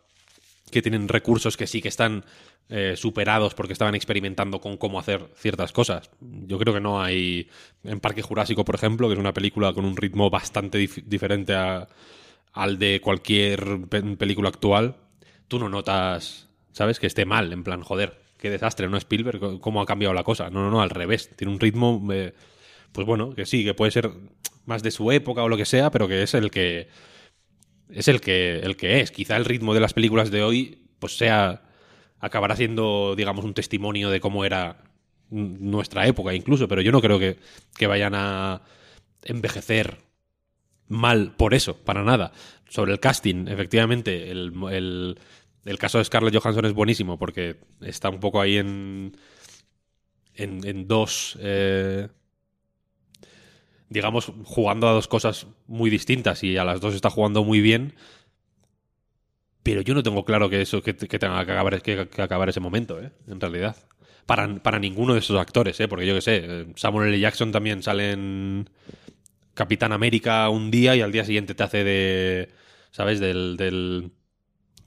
que 0.70 0.82
tienen 0.82 1.08
recursos 1.08 1.56
que 1.56 1.66
sí 1.66 1.82
que 1.82 1.88
están 1.88 2.24
eh, 2.70 2.94
superados 2.96 3.54
porque 3.54 3.72
estaban 3.74 3.94
experimentando 3.94 4.60
con 4.60 4.78
cómo 4.78 4.98
hacer 4.98 5.28
ciertas 5.36 5.72
cosas. 5.72 6.10
Yo 6.20 6.58
creo 6.58 6.72
que 6.72 6.80
no 6.80 7.02
hay. 7.02 7.48
En 7.84 8.00
Parque 8.00 8.22
Jurásico, 8.22 8.64
por 8.64 8.76
ejemplo, 8.76 9.08
que 9.08 9.14
es 9.14 9.20
una 9.20 9.34
película 9.34 9.72
con 9.74 9.84
un 9.84 9.96
ritmo 9.96 10.30
bastante 10.30 10.78
dif- 10.78 11.02
diferente 11.04 11.54
a- 11.54 11.88
al 12.52 12.78
de 12.78 13.00
cualquier 13.02 13.80
pe- 13.90 14.02
película 14.16 14.48
actual, 14.48 14.96
tú 15.48 15.58
no 15.58 15.68
notas, 15.68 16.48
¿sabes? 16.72 16.98
Que 16.98 17.06
esté 17.08 17.24
mal, 17.26 17.52
en 17.52 17.64
plan, 17.64 17.82
joder, 17.82 18.21
qué 18.42 18.50
desastre, 18.50 18.88
¿no? 18.88 18.96
Spielberg, 18.96 19.60
cómo 19.60 19.80
ha 19.80 19.86
cambiado 19.86 20.12
la 20.12 20.24
cosa. 20.24 20.50
No, 20.50 20.64
no, 20.64 20.70
no, 20.70 20.82
al 20.82 20.90
revés. 20.90 21.30
Tiene 21.36 21.52
un 21.52 21.60
ritmo, 21.60 22.04
eh, 22.12 22.34
pues 22.90 23.06
bueno, 23.06 23.34
que 23.36 23.46
sí, 23.46 23.62
que 23.64 23.72
puede 23.72 23.92
ser 23.92 24.10
más 24.66 24.82
de 24.82 24.90
su 24.90 25.12
época 25.12 25.44
o 25.44 25.48
lo 25.48 25.56
que 25.56 25.64
sea, 25.64 25.92
pero 25.92 26.08
que 26.08 26.24
es 26.24 26.34
el 26.34 26.50
que 26.50 26.88
es 27.88 28.08
el 28.08 28.20
que, 28.20 28.58
el 28.58 28.76
que 28.76 29.00
es. 29.00 29.12
Quizá 29.12 29.36
el 29.36 29.44
ritmo 29.44 29.74
de 29.74 29.80
las 29.80 29.94
películas 29.94 30.32
de 30.32 30.42
hoy, 30.42 30.88
pues 30.98 31.16
sea. 31.16 31.62
acabará 32.18 32.56
siendo, 32.56 33.14
digamos, 33.16 33.44
un 33.44 33.54
testimonio 33.54 34.10
de 34.10 34.18
cómo 34.18 34.44
era 34.44 34.82
nuestra 35.30 36.06
época, 36.08 36.34
incluso, 36.34 36.66
pero 36.66 36.82
yo 36.82 36.90
no 36.90 37.00
creo 37.00 37.20
que, 37.20 37.38
que 37.76 37.86
vayan 37.86 38.14
a 38.16 38.62
envejecer 39.22 39.98
mal 40.88 41.36
por 41.36 41.54
eso, 41.54 41.76
para 41.76 42.02
nada. 42.02 42.32
Sobre 42.68 42.92
el 42.92 43.00
casting, 43.00 43.46
efectivamente, 43.48 44.30
el, 44.32 44.52
el, 44.72 45.18
el 45.64 45.78
caso 45.78 45.98
de 45.98 46.04
Scarlett 46.04 46.36
Johansson 46.36 46.64
es 46.64 46.72
buenísimo 46.72 47.18
porque 47.18 47.56
está 47.80 48.08
un 48.08 48.20
poco 48.20 48.40
ahí 48.40 48.58
en. 48.58 49.16
en, 50.34 50.88
dos. 50.88 51.38
eh, 51.40 52.08
digamos, 53.88 54.32
jugando 54.44 54.88
a 54.88 54.92
dos 54.92 55.06
cosas 55.06 55.46
muy 55.66 55.90
distintas 55.90 56.42
y 56.42 56.56
a 56.56 56.64
las 56.64 56.80
dos 56.80 56.94
está 56.94 57.10
jugando 57.10 57.44
muy 57.44 57.60
bien. 57.60 57.94
Pero 59.62 59.80
yo 59.80 59.94
no 59.94 60.02
tengo 60.02 60.24
claro 60.24 60.50
que 60.50 60.60
eso 60.60 60.82
que, 60.82 60.92
tenga 60.94 61.44
que 61.46 62.22
acabar, 62.22 62.48
ese 62.48 62.60
momento, 62.60 63.00
¿eh? 63.00 63.12
en 63.28 63.40
realidad. 63.40 63.76
Para, 64.26 64.56
para 64.56 64.78
ninguno 64.78 65.14
de 65.14 65.20
esos 65.20 65.38
actores, 65.38 65.78
¿eh? 65.80 65.88
porque 65.88 66.06
yo 66.06 66.14
que 66.14 66.20
sé, 66.20 66.66
Samuel 66.76 67.08
L. 67.08 67.20
Jackson 67.20 67.52
también 67.52 67.82
sale 67.82 68.12
en 68.12 68.70
Capitán 69.54 69.92
América 69.92 70.48
un 70.48 70.70
día 70.70 70.96
y 70.96 71.00
al 71.00 71.12
día 71.12 71.24
siguiente 71.24 71.54
te 71.54 71.62
hace 71.62 71.84
de, 71.84 72.48
¿sabes? 72.90 73.20
Del, 73.20 73.56
del 73.56 74.12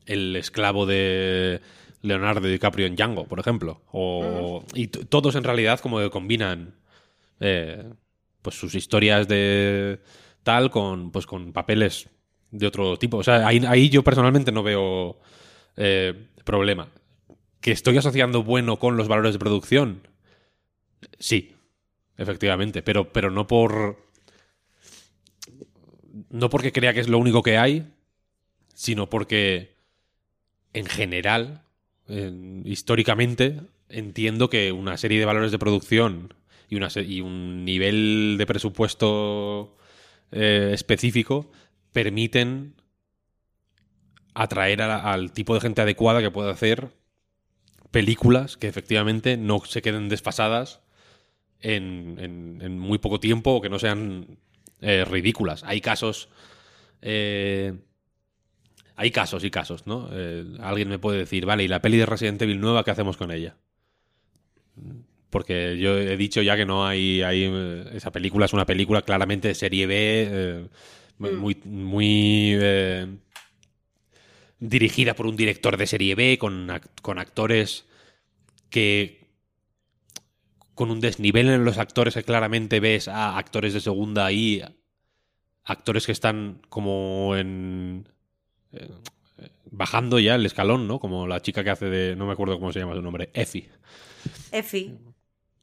el 0.05 0.35
esclavo 0.35 0.85
de 0.85 1.61
Leonardo 2.01 2.47
DiCaprio 2.47 2.85
en 2.85 2.95
Django, 2.95 3.25
por 3.25 3.39
ejemplo. 3.39 3.81
O, 3.91 4.63
Y 4.73 4.87
todos 4.87 5.35
en 5.35 5.43
realidad 5.43 5.79
como 5.79 5.99
que 5.99 6.09
combinan 6.09 6.75
eh, 7.39 7.83
pues 8.41 8.55
sus 8.55 8.75
historias 8.75 9.27
de 9.27 9.99
tal 10.43 10.69
con 10.69 11.11
pues 11.11 11.25
con 11.25 11.51
papeles 11.51 12.09
de 12.51 12.67
otro 12.67 12.97
tipo. 12.97 13.17
O 13.17 13.23
sea, 13.23 13.47
ahí, 13.47 13.63
ahí 13.67 13.89
yo 13.89 14.03
personalmente 14.03 14.51
no 14.51 14.63
veo 14.63 15.19
eh, 15.75 16.27
problema. 16.43 16.89
¿Que 17.59 17.71
estoy 17.71 17.97
asociando 17.97 18.43
bueno 18.43 18.77
con 18.77 18.95
los 18.95 19.07
valores 19.07 19.33
de 19.33 19.39
producción? 19.39 20.07
Sí, 21.19 21.55
efectivamente, 22.17 22.81
pero, 22.83 23.11
pero 23.11 23.31
no 23.31 23.47
por. 23.47 24.05
No 26.29 26.49
porque 26.49 26.71
crea 26.71 26.93
que 26.93 26.99
es 26.99 27.09
lo 27.09 27.17
único 27.17 27.43
que 27.43 27.57
hay, 27.57 27.91
sino 28.73 29.09
porque 29.09 29.74
en 30.75 30.85
general, 30.87 31.63
en- 32.07 32.61
históricamente, 32.65 33.61
entiendo 33.89 34.49
que 34.49 34.71
una 34.71 34.97
serie 34.97 35.19
de 35.19 35.25
valores 35.25 35.51
de 35.51 35.59
producción 35.59 36.33
y, 36.69 36.75
una, 36.75 36.89
y 36.95 37.21
un 37.21 37.65
nivel 37.65 38.35
de 38.37 38.45
presupuesto 38.45 39.77
eh, 40.31 40.71
específico 40.73 41.51
permiten 41.93 42.75
atraer 44.33 44.81
al 44.81 45.31
tipo 45.31 45.53
de 45.53 45.61
gente 45.61 45.81
adecuada 45.81 46.21
que 46.21 46.31
pueda 46.31 46.51
hacer 46.51 46.89
películas 47.91 48.57
que 48.57 48.67
efectivamente 48.67 49.37
no 49.37 49.61
se 49.65 49.81
queden 49.81 50.09
desfasadas 50.09 50.81
en 51.61 52.79
muy 52.79 52.97
poco 52.99 53.19
tiempo 53.19 53.51
o 53.51 53.61
que 53.61 53.69
no 53.69 53.79
sean 53.79 54.37
eh, 54.81 55.05
ridículas. 55.05 55.63
Hay 55.63 55.81
casos... 55.81 56.29
eh, 57.01 57.73
hay 58.95 59.11
casos 59.11 59.43
y 59.43 59.51
casos, 59.51 59.87
¿no? 59.87 60.09
Eh, 60.11 60.45
alguien 60.59 60.89
me 60.89 60.99
puede 60.99 61.19
decir, 61.19 61.45
vale, 61.45 61.63
¿y 61.63 61.67
la 61.67 61.81
peli 61.81 61.97
de 61.97 62.05
Resident 62.05 62.41
Evil 62.41 62.59
nueva 62.59 62.83
qué 62.83 62.91
hacemos 62.91 63.17
con 63.17 63.31
ella? 63.31 63.55
Porque 65.29 65.77
yo 65.77 65.97
he 65.97 66.15
dicho 66.15 66.41
ya 66.41 66.55
que 66.55 66.65
no 66.65 66.85
hay, 66.85 67.21
hay 67.21 67.43
eh, 67.43 67.89
esa 67.93 68.11
película 68.11 68.45
es 68.45 68.53
una 68.53 68.65
película 68.65 69.01
claramente 69.01 69.49
de 69.49 69.55
serie 69.55 69.85
B, 69.85 70.27
eh, 70.31 70.67
muy, 71.19 71.57
muy 71.65 72.53
eh, 72.53 73.07
dirigida 74.59 75.13
por 75.13 75.27
un 75.27 75.35
director 75.35 75.77
de 75.77 75.87
serie 75.87 76.15
B 76.15 76.37
con, 76.37 76.69
con 77.01 77.19
actores 77.19 77.85
que 78.69 79.25
con 80.73 80.91
un 80.91 80.99
desnivel 80.99 81.49
en 81.49 81.63
los 81.63 81.77
actores 81.77 82.13
que 82.13 82.23
claramente 82.23 82.79
ves 82.79 83.07
a 83.07 83.37
actores 83.37 83.73
de 83.73 83.79
segunda 83.79 84.31
y 84.31 84.61
actores 85.63 86.05
que 86.05 86.11
están 86.11 86.61
como 86.69 87.35
en 87.35 88.07
eh, 88.75 89.49
bajando 89.71 90.19
ya 90.19 90.35
el 90.35 90.45
escalón, 90.45 90.87
¿no? 90.87 90.99
Como 90.99 91.27
la 91.27 91.41
chica 91.41 91.63
que 91.63 91.69
hace 91.69 91.85
de 91.85 92.15
no 92.15 92.25
me 92.25 92.33
acuerdo 92.33 92.59
cómo 92.59 92.71
se 92.71 92.79
llama 92.79 92.95
su 92.95 93.01
nombre, 93.01 93.29
Effie. 93.33 93.69
Efi. 94.51 94.97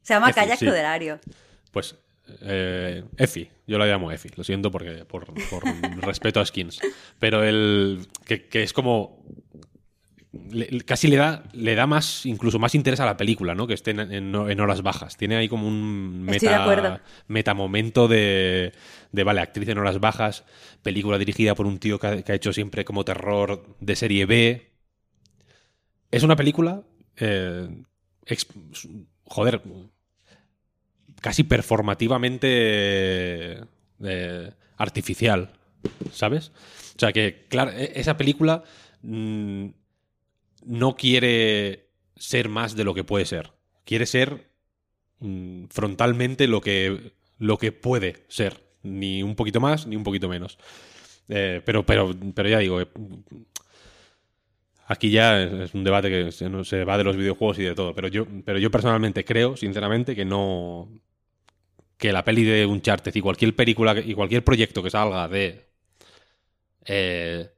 Se 0.01 0.13
llama 0.13 0.29
Effie, 0.29 0.43
Kayak 0.43 0.59
sí. 0.59 1.29
Pues 1.71 1.95
eh, 2.41 3.03
Effie, 3.17 3.51
yo 3.67 3.77
la 3.77 3.85
llamo 3.85 4.11
Effie, 4.11 4.31
lo 4.35 4.43
siento 4.43 4.71
porque 4.71 5.05
por, 5.05 5.25
por 5.49 5.63
respeto 6.05 6.39
a 6.39 6.45
Skins, 6.45 6.79
pero 7.19 7.43
el 7.43 8.07
que, 8.25 8.47
que 8.47 8.63
es 8.63 8.73
como 8.73 9.23
casi 10.85 11.07
le 11.07 11.17
da, 11.17 11.43
le 11.53 11.75
da 11.75 11.85
más, 11.85 12.25
incluso 12.25 12.57
más 12.57 12.73
interés 12.73 12.99
a 12.99 13.05
la 13.05 13.17
película, 13.17 13.53
¿no? 13.53 13.67
Que 13.67 13.75
esté 13.75 13.91
en, 13.91 14.35
horas 14.35 14.81
bajas. 14.81 15.15
Tiene 15.15 15.35
ahí 15.35 15.47
como 15.47 15.67
un 15.67 16.23
meta, 16.23 17.03
metamomento 17.27 18.07
de, 18.07 18.73
de, 19.11 19.23
vale, 19.23 19.41
actriz 19.41 19.69
en 19.69 19.77
horas 19.77 19.99
bajas, 19.99 20.43
película 20.81 21.19
dirigida 21.19 21.53
por 21.53 21.67
un 21.67 21.77
tío 21.77 21.99
que 21.99 22.07
ha, 22.07 22.33
hecho 22.33 22.51
siempre 22.51 22.83
como 22.83 23.05
terror 23.05 23.63
de 23.79 23.95
serie 23.95 24.25
B. 24.25 24.71
Es 26.09 26.23
una 26.23 26.35
película, 26.35 26.81
eh, 27.17 27.69
joder, 29.25 29.61
casi 31.21 31.43
performativamente 31.43 33.59
eh, 34.03 34.51
artificial, 34.77 35.53
¿sabes? 36.11 36.51
O 36.95 36.99
sea 36.99 37.13
que, 37.13 37.45
claro, 37.49 37.69
e, 37.71 37.91
esa 37.95 38.17
película 38.17 38.63
mm, 39.03 39.67
no 40.65 40.95
quiere 40.95 41.89
ser 42.15 42.49
más 42.49 42.75
de 42.75 42.83
lo 42.83 42.93
que 42.93 43.03
puede 43.03 43.25
ser. 43.25 43.51
Quiere 43.85 44.05
ser 44.05 44.49
mm, 45.19 45.65
frontalmente 45.69 46.47
lo 46.47 46.61
que, 46.61 47.13
lo 47.37 47.57
que 47.57 47.71
puede 47.71 48.25
ser. 48.27 48.63
Ni 48.83 49.23
un 49.23 49.35
poquito 49.35 49.59
más, 49.59 49.87
ni 49.87 49.95
un 49.95 50.03
poquito 50.03 50.27
menos. 50.27 50.57
Eh, 51.29 51.61
pero, 51.65 51.85
pero, 51.85 52.13
pero 52.35 52.49
ya 52.49 52.59
digo, 52.59 52.81
eh, 52.81 52.87
aquí 54.87 55.09
ya 55.09 55.41
es 55.43 55.73
un 55.73 55.83
debate 55.83 56.09
que 56.09 56.31
se, 56.31 56.63
se, 56.63 56.83
va 56.83 56.97
de 56.97 57.03
los 57.03 57.17
videojuegos 57.17 57.59
y 57.59 57.63
de 57.63 57.75
todo. 57.75 57.93
Pero 57.95 58.07
yo, 58.07 58.25
pero 58.45 58.59
yo 58.59 58.71
personalmente 58.71 59.25
creo, 59.25 59.57
sinceramente, 59.57 60.15
que 60.15 60.25
no. 60.25 60.89
que 61.97 62.11
la 62.11 62.23
peli 62.23 62.43
de 62.43 62.65
Uncharted 62.65 63.15
y 63.15 63.21
cualquier 63.21 63.55
película 63.55 63.99
y 63.99 64.13
cualquier 64.13 64.43
proyecto 64.43 64.83
que 64.83 64.89
salga 64.89 65.27
de. 65.27 65.67
Eh, 66.85 67.49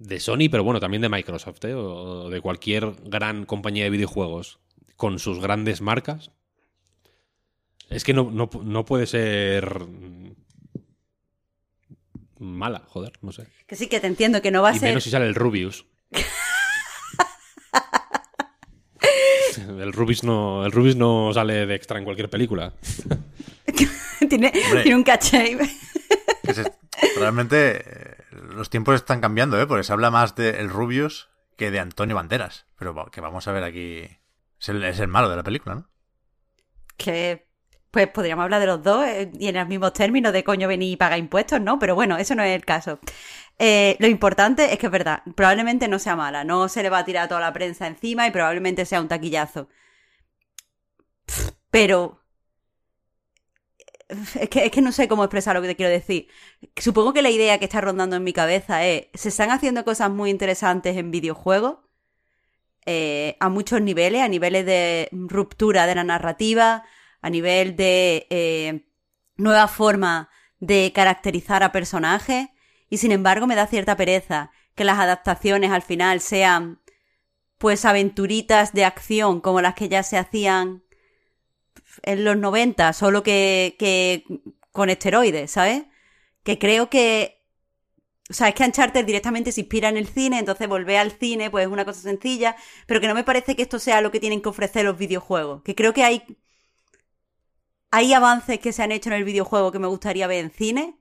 de 0.00 0.18
Sony, 0.18 0.48
pero 0.50 0.64
bueno, 0.64 0.80
también 0.80 1.02
de 1.02 1.08
Microsoft, 1.08 1.64
¿eh? 1.66 1.74
o 1.74 2.30
de 2.30 2.40
cualquier 2.40 2.94
gran 3.04 3.44
compañía 3.44 3.84
de 3.84 3.90
videojuegos 3.90 4.58
con 4.96 5.18
sus 5.18 5.40
grandes 5.40 5.82
marcas, 5.82 6.32
es 7.90 8.02
que 8.02 8.14
no, 8.14 8.30
no, 8.30 8.84
puede 8.84 9.06
ser 9.06 9.84
mala, 12.38 12.84
joder, 12.88 13.12
no 13.20 13.32
sé. 13.32 13.46
Que 13.66 13.76
sí, 13.76 13.88
que 13.88 14.00
te 14.00 14.06
entiendo, 14.06 14.40
que 14.40 14.50
no 14.50 14.62
va 14.62 14.70
a 14.70 14.76
y 14.76 14.78
ser... 14.78 14.88
menos 14.88 15.04
si 15.04 15.10
sale 15.10 15.26
el 15.26 15.34
Rubius. 15.34 15.84
el 19.68 19.92
Rubius 19.92 20.24
no, 20.24 20.64
el 20.64 20.72
Rubius 20.72 20.96
no 20.96 21.32
sale 21.34 21.66
de 21.66 21.74
extra 21.74 21.98
en 21.98 22.04
cualquier 22.04 22.30
película. 22.30 22.72
tiene, 24.28 24.50
tiene, 24.50 24.94
un 24.94 25.02
caché. 25.02 25.58
realmente 27.18 27.82
eh, 27.84 28.19
los 28.40 28.70
tiempos 28.70 28.94
están 28.94 29.20
cambiando, 29.20 29.60
¿eh? 29.60 29.66
Porque 29.66 29.84
se 29.84 29.92
habla 29.92 30.10
más 30.10 30.34
de 30.34 30.60
el 30.60 30.70
Rubius 30.70 31.28
que 31.56 31.70
de 31.70 31.80
Antonio 31.80 32.16
Banderas. 32.16 32.66
Pero 32.78 33.10
que 33.10 33.20
vamos 33.20 33.46
a 33.48 33.52
ver 33.52 33.64
aquí. 33.64 34.08
Es 34.58 34.68
el, 34.68 35.08
malo 35.08 35.30
de 35.30 35.36
la 35.36 35.42
película, 35.42 35.74
¿no? 35.74 35.90
Que. 36.96 37.48
Pues 37.90 38.06
podríamos 38.06 38.44
hablar 38.44 38.60
de 38.60 38.66
los 38.68 38.84
dos 38.84 39.04
eh, 39.04 39.32
y 39.34 39.48
en 39.48 39.56
los 39.56 39.66
mismos 39.66 39.92
términos 39.92 40.32
de 40.32 40.44
coño 40.44 40.68
venir 40.68 40.92
y 40.92 40.96
pagar 40.96 41.18
impuestos, 41.18 41.60
¿no? 41.60 41.80
Pero 41.80 41.96
bueno, 41.96 42.18
eso 42.18 42.36
no 42.36 42.44
es 42.44 42.54
el 42.54 42.64
caso. 42.64 43.00
Eh, 43.58 43.96
lo 43.98 44.06
importante 44.06 44.72
es 44.72 44.78
que 44.78 44.86
es 44.86 44.92
verdad, 44.92 45.24
probablemente 45.34 45.88
no 45.88 45.98
sea 45.98 46.14
mala, 46.14 46.44
no 46.44 46.68
se 46.68 46.84
le 46.84 46.88
va 46.88 46.98
a 46.98 47.04
tirar 47.04 47.26
toda 47.26 47.40
la 47.40 47.52
prensa 47.52 47.88
encima 47.88 48.28
y 48.28 48.30
probablemente 48.30 48.86
sea 48.86 49.00
un 49.00 49.08
taquillazo. 49.08 49.68
Pero 51.72 52.22
es 54.40 54.48
que, 54.48 54.80
no 54.80 54.92
sé 54.92 55.08
cómo 55.08 55.24
expresar 55.24 55.56
lo 55.56 55.62
que 55.62 55.68
te 55.68 55.76
quiero 55.76 55.90
decir. 55.90 56.28
Supongo 56.76 57.12
que 57.12 57.22
la 57.22 57.30
idea 57.30 57.58
que 57.58 57.64
está 57.64 57.80
rondando 57.80 58.16
en 58.16 58.24
mi 58.24 58.32
cabeza 58.32 58.84
es, 58.84 59.06
se 59.14 59.28
están 59.28 59.50
haciendo 59.50 59.84
cosas 59.84 60.10
muy 60.10 60.30
interesantes 60.30 60.96
en 60.96 61.10
videojuegos, 61.10 61.78
eh, 62.86 63.36
a 63.40 63.48
muchos 63.48 63.80
niveles, 63.80 64.22
a 64.22 64.28
niveles 64.28 64.66
de 64.66 65.08
ruptura 65.12 65.86
de 65.86 65.94
la 65.94 66.04
narrativa, 66.04 66.84
a 67.20 67.30
nivel 67.30 67.76
de 67.76 68.26
eh, 68.30 68.86
nueva 69.36 69.68
forma 69.68 70.30
de 70.58 70.92
caracterizar 70.94 71.62
a 71.62 71.72
personajes, 71.72 72.48
y 72.88 72.98
sin 72.98 73.12
embargo 73.12 73.46
me 73.46 73.54
da 73.54 73.66
cierta 73.66 73.96
pereza 73.96 74.50
que 74.74 74.84
las 74.84 74.98
adaptaciones 74.98 75.70
al 75.70 75.82
final 75.82 76.20
sean 76.20 76.80
pues 77.58 77.84
aventuritas 77.84 78.72
de 78.72 78.86
acción 78.86 79.40
como 79.40 79.60
las 79.60 79.74
que 79.74 79.88
ya 79.88 80.02
se 80.02 80.16
hacían 80.16 80.82
en 82.02 82.24
los 82.24 82.36
90, 82.36 82.92
solo 82.92 83.22
que, 83.22 83.76
que 83.78 84.24
con 84.72 84.90
esteroides, 84.90 85.50
¿sabes? 85.50 85.84
Que 86.42 86.58
creo 86.58 86.90
que 86.90 87.40
o 88.30 88.32
sea, 88.32 88.48
es 88.48 88.54
que 88.54 88.62
Uncharted 88.64 89.04
directamente 89.04 89.50
se 89.50 89.62
inspira 89.62 89.88
en 89.88 89.96
el 89.96 90.06
cine, 90.06 90.38
entonces 90.38 90.68
volver 90.68 90.98
al 90.98 91.10
cine, 91.10 91.50
pues 91.50 91.66
es 91.66 91.72
una 91.72 91.84
cosa 91.84 92.00
sencilla, 92.00 92.54
pero 92.86 93.00
que 93.00 93.08
no 93.08 93.14
me 93.14 93.24
parece 93.24 93.56
que 93.56 93.62
esto 93.62 93.80
sea 93.80 94.00
lo 94.00 94.12
que 94.12 94.20
tienen 94.20 94.40
que 94.40 94.48
ofrecer 94.48 94.84
los 94.84 94.96
videojuegos. 94.96 95.62
Que 95.64 95.74
creo 95.74 95.92
que 95.92 96.04
hay. 96.04 96.22
Hay 97.90 98.12
avances 98.12 98.60
que 98.60 98.72
se 98.72 98.82
han 98.82 98.92
hecho 98.92 99.10
en 99.10 99.16
el 99.16 99.24
videojuego 99.24 99.72
que 99.72 99.80
me 99.80 99.88
gustaría 99.88 100.28
ver 100.28 100.44
en 100.44 100.50
cine. 100.52 100.96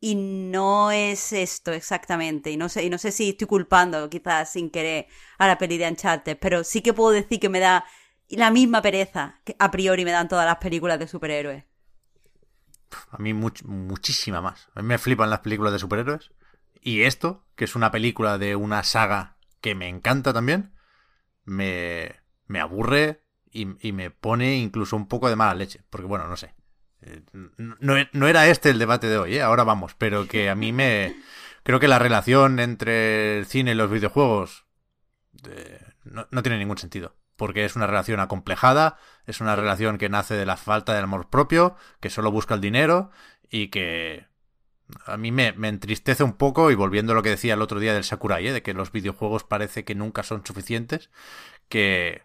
Y 0.00 0.14
no 0.16 0.90
es 0.90 1.32
esto 1.32 1.72
exactamente. 1.72 2.50
Y 2.50 2.56
no 2.56 2.68
sé, 2.68 2.84
y 2.84 2.90
no 2.90 2.98
sé 2.98 3.12
si 3.12 3.30
estoy 3.30 3.46
culpando, 3.46 4.10
quizás 4.10 4.52
sin 4.52 4.70
querer, 4.70 5.06
a 5.38 5.46
la 5.46 5.58
peli 5.58 5.78
de 5.78 5.88
Uncharted, 5.88 6.38
pero 6.40 6.64
sí 6.64 6.82
que 6.82 6.92
puedo 6.92 7.10
decir 7.12 7.40
que 7.40 7.48
me 7.48 7.60
da 7.60 7.84
la 8.30 8.50
misma 8.50 8.82
pereza 8.82 9.40
que 9.44 9.56
a 9.58 9.70
priori 9.70 10.04
me 10.04 10.10
dan 10.10 10.28
todas 10.28 10.46
las 10.46 10.56
películas 10.56 10.98
de 10.98 11.06
superhéroes. 11.06 11.64
A 13.10 13.18
mí 13.18 13.34
muchísima 13.34 14.40
más. 14.40 14.68
A 14.74 14.82
mí 14.82 14.88
me 14.88 14.98
flipan 14.98 15.30
las 15.30 15.40
películas 15.40 15.72
de 15.72 15.78
superhéroes. 15.78 16.32
Y 16.80 17.02
esto, 17.02 17.44
que 17.56 17.64
es 17.64 17.74
una 17.74 17.90
película 17.90 18.38
de 18.38 18.56
una 18.56 18.82
saga 18.82 19.36
que 19.60 19.74
me 19.74 19.88
encanta 19.88 20.32
también, 20.32 20.72
me, 21.44 22.16
me 22.46 22.60
aburre 22.60 23.24
y, 23.50 23.64
me 23.92 24.10
pone 24.10 24.56
incluso 24.56 24.96
un 24.96 25.08
poco 25.08 25.28
de 25.28 25.36
mala 25.36 25.54
leche. 25.54 25.82
Porque 25.90 26.06
bueno, 26.06 26.28
no 26.28 26.36
sé. 26.36 26.54
Eh, 27.02 27.22
no, 27.56 28.28
era 28.28 28.48
este 28.48 28.70
el 28.70 28.78
debate 28.78 29.08
de 29.08 29.18
hoy, 29.18 29.36
¿eh? 29.36 29.42
ahora 29.42 29.64
vamos. 29.64 29.94
Pero 29.94 30.26
que 30.26 30.50
a 30.50 30.54
mí 30.54 30.72
me... 30.72 31.16
Creo 31.62 31.80
que 31.80 31.88
la 31.88 31.98
relación 31.98 32.60
entre 32.60 33.38
el 33.38 33.46
cine 33.46 33.72
y 33.72 33.74
los 33.74 33.90
videojuegos 33.90 34.66
eh, 35.48 35.84
no 36.04 36.42
tiene 36.42 36.58
ningún 36.58 36.78
sentido 36.78 37.16
porque 37.36 37.64
es 37.64 37.76
una 37.76 37.86
relación 37.86 38.20
acomplejada, 38.20 38.98
es 39.26 39.40
una 39.40 39.56
relación 39.56 39.98
que 39.98 40.08
nace 40.08 40.34
de 40.34 40.46
la 40.46 40.56
falta 40.56 40.92
de 40.92 41.00
amor 41.00 41.28
propio, 41.28 41.76
que 42.00 42.10
solo 42.10 42.30
busca 42.30 42.54
el 42.54 42.60
dinero 42.60 43.10
y 43.50 43.68
que 43.68 44.26
a 45.04 45.16
mí 45.16 45.32
me, 45.32 45.48
entristece 45.48 46.22
un 46.22 46.34
poco, 46.34 46.70
y 46.70 46.74
volviendo 46.74 47.12
a 47.12 47.14
lo 47.14 47.22
que 47.22 47.30
decía 47.30 47.54
el 47.54 47.62
otro 47.62 47.80
día 47.80 47.94
del 47.94 48.04
Sakurai, 48.04 48.46
¿eh? 48.46 48.52
de 48.52 48.62
que 48.62 48.74
los 48.74 48.92
videojuegos 48.92 49.44
parece 49.44 49.84
que 49.84 49.94
nunca 49.94 50.22
son 50.22 50.46
suficientes, 50.46 51.10
que 51.68 52.22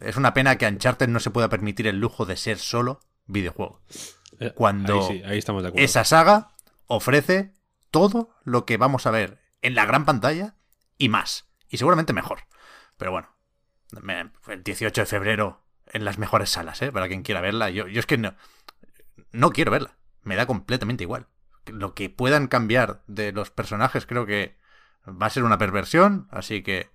es 0.00 0.16
una 0.16 0.34
pena 0.34 0.56
que 0.56 0.66
Uncharted 0.66 1.08
no 1.08 1.20
se 1.20 1.30
pueda 1.30 1.48
permitir 1.48 1.86
el 1.86 1.98
lujo 1.98 2.26
de 2.26 2.36
ser 2.36 2.58
solo 2.58 3.00
videojuego. 3.26 3.80
Eh, 4.38 4.52
Cuando 4.54 5.08
esa 5.74 6.04
saga 6.04 6.52
ofrece 6.86 7.54
todo 7.90 8.30
lo 8.44 8.66
que 8.66 8.76
vamos 8.76 9.06
a 9.06 9.10
ver 9.10 9.40
en 9.62 9.74
la 9.74 9.86
gran 9.86 10.04
pantalla 10.04 10.54
y 10.96 11.08
más. 11.08 11.46
Y 11.68 11.78
seguramente 11.78 12.12
mejor. 12.12 12.40
Pero 12.96 13.12
bueno, 13.12 13.28
el 14.48 14.62
18 14.62 15.00
de 15.00 15.06
febrero 15.06 15.62
en 15.86 16.04
las 16.04 16.18
mejores 16.18 16.50
salas, 16.50 16.80
¿eh? 16.82 16.92
Para 16.92 17.08
quien 17.08 17.22
quiera 17.22 17.40
verla. 17.40 17.70
Yo, 17.70 17.86
yo 17.88 18.00
es 18.00 18.06
que 18.06 18.18
no, 18.18 18.34
no 19.32 19.50
quiero 19.50 19.70
verla. 19.70 19.96
Me 20.22 20.36
da 20.36 20.46
completamente 20.46 21.04
igual. 21.04 21.26
Lo 21.66 21.94
que 21.94 22.10
puedan 22.10 22.48
cambiar 22.48 23.02
de 23.06 23.32
los 23.32 23.50
personajes 23.50 24.06
creo 24.06 24.26
que 24.26 24.56
va 25.06 25.26
a 25.26 25.30
ser 25.30 25.44
una 25.44 25.58
perversión. 25.58 26.28
Así 26.30 26.62
que 26.62 26.90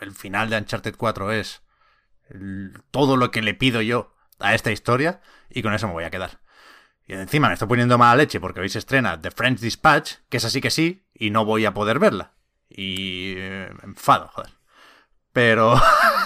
el 0.00 0.12
final 0.12 0.50
de 0.50 0.58
Uncharted 0.58 0.96
4 0.96 1.32
es 1.32 1.62
todo 2.90 3.16
lo 3.16 3.30
que 3.30 3.42
le 3.42 3.54
pido 3.54 3.82
yo 3.82 4.14
a 4.38 4.54
esta 4.54 4.72
historia. 4.72 5.20
Y 5.50 5.62
con 5.62 5.74
eso 5.74 5.86
me 5.86 5.92
voy 5.92 6.04
a 6.04 6.10
quedar. 6.10 6.40
Y 7.06 7.14
encima 7.14 7.48
me 7.48 7.54
estoy 7.54 7.68
poniendo 7.68 7.98
mala 7.98 8.16
leche 8.16 8.40
porque 8.40 8.60
hoy 8.60 8.68
se 8.68 8.78
estrena 8.78 9.20
The 9.20 9.30
French 9.30 9.60
Dispatch, 9.60 10.14
que 10.28 10.36
es 10.36 10.44
así 10.44 10.60
que 10.60 10.70
sí, 10.70 11.04
y 11.12 11.30
no 11.30 11.44
voy 11.44 11.66
a 11.66 11.74
poder 11.74 11.98
verla. 11.98 12.32
Y 12.70 13.34
me 13.36 13.84
enfado, 13.84 14.28
joder. 14.28 14.61
Pero, 15.32 15.74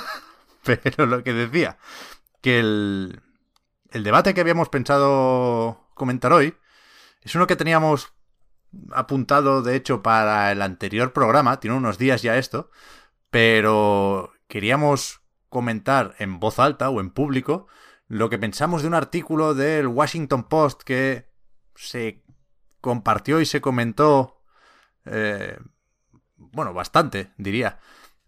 pero 0.64 1.07
lo 1.07 1.22
que 1.22 1.32
decía, 1.32 1.78
que 2.40 2.59
el, 2.61 3.20
el 3.90 4.04
debate 4.04 4.34
que 4.34 4.40
habíamos 4.40 4.68
pensado 4.68 5.88
comentar 5.94 6.32
hoy 6.32 6.54
es 7.22 7.34
uno 7.34 7.46
que 7.46 7.57
teníamos 7.57 8.12
apuntado, 8.92 9.62
de 9.62 9.76
hecho, 9.76 10.02
para 10.02 10.52
el 10.52 10.62
anterior 10.62 11.12
programa, 11.12 11.61
tiene 11.61 11.76
unos 11.76 11.98
días 11.98 12.22
ya 12.22 12.36
esto, 12.36 12.70
pero 13.30 14.32
queríamos 14.48 15.22
comentar 15.48 16.14
en 16.18 16.38
voz 16.38 16.59
alta 16.59 16.90
o 16.90 17.00
en 17.00 17.11
público 17.11 17.66
lo 18.09 18.30
que 18.30 18.38
pensamos 18.38 18.82
de 18.82 18.88
un 18.88 18.94
artículo 18.94 19.54
del 19.54 19.86
Washington 19.86 20.44
Post 20.44 20.82
que 20.82 21.28
se 21.74 22.22
compartió 22.80 23.40
y 23.40 23.46
se 23.46 23.61
comentó, 23.61 24.42
eh, 25.04 25.59
bueno, 26.36 26.72
bastante, 26.72 27.32
diría, 27.36 27.80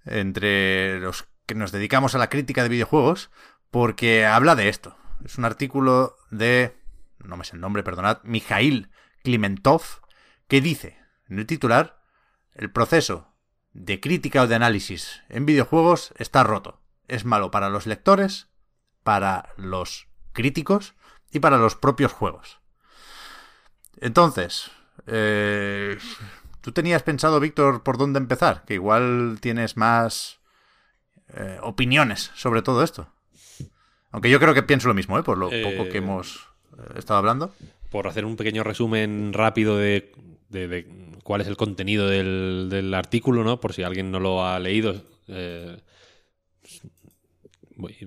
entre 0.08 1.00
los 1.00 1.28
que 1.46 1.54
nos 1.54 1.72
dedicamos 1.72 2.14
a 2.14 2.18
la 2.18 2.28
crítica 2.28 2.62
de 2.62 2.68
videojuegos, 2.68 3.30
porque 3.70 4.26
habla 4.26 4.54
de 4.54 4.68
esto. 4.68 4.96
Es 5.24 5.38
un 5.38 5.44
artículo 5.44 6.16
de, 6.30 6.76
no 7.18 7.36
me 7.36 7.44
sé 7.44 7.56
el 7.56 7.60
nombre, 7.60 7.82
perdonad, 7.82 8.18
Mikhail 8.22 8.90
Klimentov, 9.22 9.82
que 10.46 10.60
dice, 10.60 10.98
en 11.28 11.38
el 11.38 11.46
titular, 11.46 12.00
el 12.54 12.70
proceso 12.70 13.34
de 13.72 14.00
crítica 14.00 14.42
o 14.42 14.46
de 14.46 14.54
análisis 14.54 15.22
en 15.28 15.46
videojuegos 15.46 16.12
está 16.16 16.42
roto. 16.42 16.80
Es 17.06 17.24
malo 17.24 17.50
para 17.50 17.68
los 17.68 17.86
lectores, 17.86 18.48
para 19.02 19.52
los 19.56 20.08
críticos 20.32 20.94
y 21.30 21.40
para 21.40 21.58
los 21.58 21.76
propios 21.76 22.12
juegos. 22.12 22.60
Entonces, 24.00 24.70
eh, 25.06 25.98
¿tú 26.68 26.72
tenías 26.72 27.02
pensado, 27.02 27.40
Víctor, 27.40 27.82
por 27.82 27.96
dónde 27.96 28.18
empezar? 28.18 28.62
Que 28.66 28.74
igual 28.74 29.38
tienes 29.40 29.78
más 29.78 30.38
eh, 31.34 31.58
opiniones 31.62 32.30
sobre 32.34 32.60
todo 32.60 32.82
esto. 32.84 33.08
Aunque 34.10 34.28
yo 34.28 34.38
creo 34.38 34.52
que 34.52 34.62
pienso 34.62 34.86
lo 34.88 34.92
mismo, 34.94 35.18
¿eh? 35.18 35.22
por 35.22 35.38
lo 35.38 35.46
poco 35.48 35.84
que 35.88 35.94
Eh, 35.96 36.02
hemos 36.02 36.46
eh, 36.76 36.98
estado 36.98 37.18
hablando. 37.20 37.54
Por 37.90 38.06
hacer 38.06 38.26
un 38.26 38.36
pequeño 38.36 38.64
resumen 38.64 39.32
rápido 39.32 39.78
de, 39.78 40.12
de- 40.50 40.68
de 40.68 40.86
cuál 41.24 41.40
es 41.40 41.46
el 41.46 41.56
contenido 41.56 42.06
del, 42.06 42.68
del 42.70 42.92
artículo, 42.92 43.44
¿no? 43.44 43.60
Por 43.60 43.72
si 43.72 43.82
alguien 43.82 44.10
no 44.10 44.20
lo 44.20 44.44
ha 44.44 44.58
leído. 44.58 45.02
eh, 45.28 45.80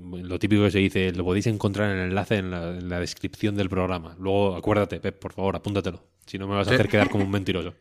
lo 0.04 0.38
típico 0.38 0.64
que 0.64 0.72
se 0.72 0.80
dice, 0.80 1.12
lo 1.14 1.24
podéis 1.24 1.48
encontrar 1.48 1.92
en 1.92 1.98
el 1.98 2.10
enlace 2.10 2.36
en 2.36 2.52
la, 2.52 2.70
en 2.78 2.90
la 2.90 3.00
descripción 3.00 3.56
del 3.56 3.70
programa. 3.70 4.16
Luego, 4.20 4.56
acuérdate, 4.56 5.00
Pep, 5.00 5.18
por 5.18 5.34
favor, 5.34 5.56
apúntatelo. 5.56 6.04
Si 6.26 6.38
no 6.38 6.48
me 6.48 6.56
vas 6.56 6.68
a 6.68 6.72
Sí. 6.72 6.76
hacer 6.76 6.90
quedar 6.90 7.10
como 7.12 7.24
un 7.24 7.32
mentiroso. 7.32 7.74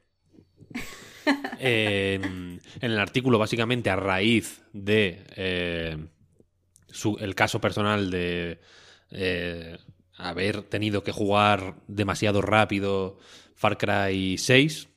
Eh, 1.58 2.14
en 2.22 2.60
el 2.80 2.98
artículo, 2.98 3.38
básicamente, 3.38 3.90
a 3.90 3.96
raíz 3.96 4.62
de 4.72 5.24
eh, 5.36 5.96
el 7.20 7.34
caso 7.34 7.60
personal 7.60 8.10
de 8.10 8.60
eh, 9.10 9.76
haber 10.16 10.62
tenido 10.62 11.02
que 11.04 11.12
jugar 11.12 11.76
demasiado 11.86 12.40
rápido 12.40 13.18
Far 13.54 13.76
Cry 13.76 14.38
6, 14.38 14.88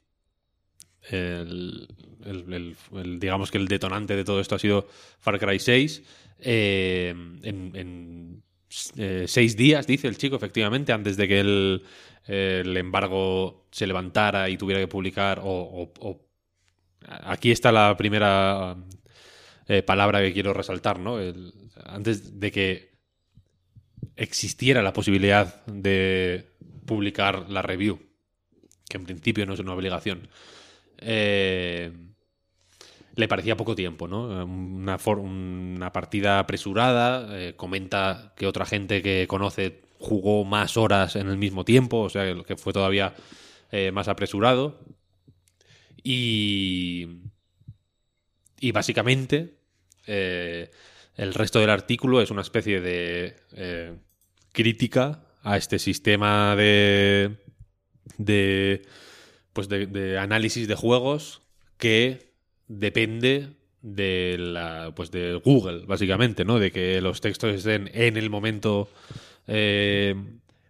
el, 1.09 1.87
el- 2.25 2.53
el- 2.53 2.75
el- 2.93 3.19
digamos 3.19 3.51
que 3.51 3.57
el 3.57 3.67
detonante 3.67 4.15
de 4.15 4.23
todo 4.23 4.39
esto 4.39 4.55
ha 4.55 4.59
sido 4.59 4.87
Far 5.19 5.39
Cry 5.39 5.59
6. 5.59 6.03
eh, 6.39 7.09
en, 7.43 7.71
en, 7.75 8.43
eh, 8.97 9.25
seis 9.27 9.55
días, 9.57 9.87
dice 9.87 10.07
el 10.07 10.17
chico, 10.17 10.35
efectivamente, 10.35 10.91
antes 10.93 11.17
de 11.17 11.27
que 11.27 11.39
el, 11.39 11.83
el 12.27 12.77
embargo 12.77 13.67
se 13.71 13.87
levantara 13.87 14.49
y 14.49 14.57
tuviera 14.57 14.81
que 14.81 14.87
publicar. 14.87 15.39
O, 15.39 15.45
o- 15.45 15.93
o- 15.99 16.21
aquí 17.07 17.51
está 17.51 17.71
la 17.71 17.95
primera 17.97 18.75
eh, 19.67 19.83
palabra 19.83 20.21
que 20.21 20.33
quiero 20.33 20.53
resaltar, 20.53 20.99
¿no? 20.99 21.17
Antes 21.85 22.39
de 22.39 22.51
que 22.51 22.93
existiera 24.15 24.81
la 24.81 24.93
posibilidad 24.93 25.65
de 25.65 26.49
publicar 26.85 27.49
la 27.49 27.61
review, 27.61 27.99
que 28.89 28.97
en 28.97 29.05
principio 29.05 29.45
no 29.45 29.53
es 29.53 29.59
una 29.59 29.73
obligación. 29.73 30.27
Eh, 30.99 31.91
le 33.15 33.27
parecía 33.27 33.57
poco 33.57 33.75
tiempo, 33.75 34.07
¿no? 34.07 34.45
Una, 34.45 34.97
for- 34.97 35.19
una 35.19 35.91
partida 35.91 36.39
apresurada, 36.39 37.27
eh, 37.39 37.53
comenta 37.55 38.33
que 38.35 38.47
otra 38.47 38.65
gente 38.65 39.01
que 39.01 39.27
conoce 39.27 39.81
jugó 39.99 40.43
más 40.45 40.77
horas 40.77 41.15
en 41.15 41.29
el 41.29 41.37
mismo 41.37 41.63
tiempo, 41.63 42.01
o 42.01 42.09
sea, 42.09 42.35
que 42.43 42.57
fue 42.57 42.73
todavía 42.73 43.13
eh, 43.71 43.91
más 43.91 44.07
apresurado. 44.07 44.79
Y, 46.03 47.07
y 48.59 48.71
básicamente 48.71 49.57
eh, 50.07 50.71
el 51.15 51.33
resto 51.33 51.59
del 51.59 51.69
artículo 51.69 52.21
es 52.21 52.31
una 52.31 52.41
especie 52.41 52.81
de 52.81 53.37
eh, 53.53 53.95
crítica 54.51 55.23
a 55.43 55.57
este 55.57 55.79
sistema 55.79 56.55
de, 56.55 57.37
de 58.17 58.81
pues 59.53 59.69
de 59.69 60.17
análisis 60.17 60.67
de 60.67 60.75
juegos 60.75 61.41
que 61.77 62.32
depende 62.67 63.49
de 63.81 64.37
la 64.39 64.93
pues 64.95 65.11
de 65.11 65.35
Google 65.43 65.85
básicamente 65.85 66.45
no 66.45 66.59
de 66.59 66.71
que 66.71 67.01
los 67.01 67.19
textos 67.19 67.53
estén 67.53 67.89
en 67.93 68.15
el 68.15 68.29
momento 68.29 68.89
eh, 69.47 70.15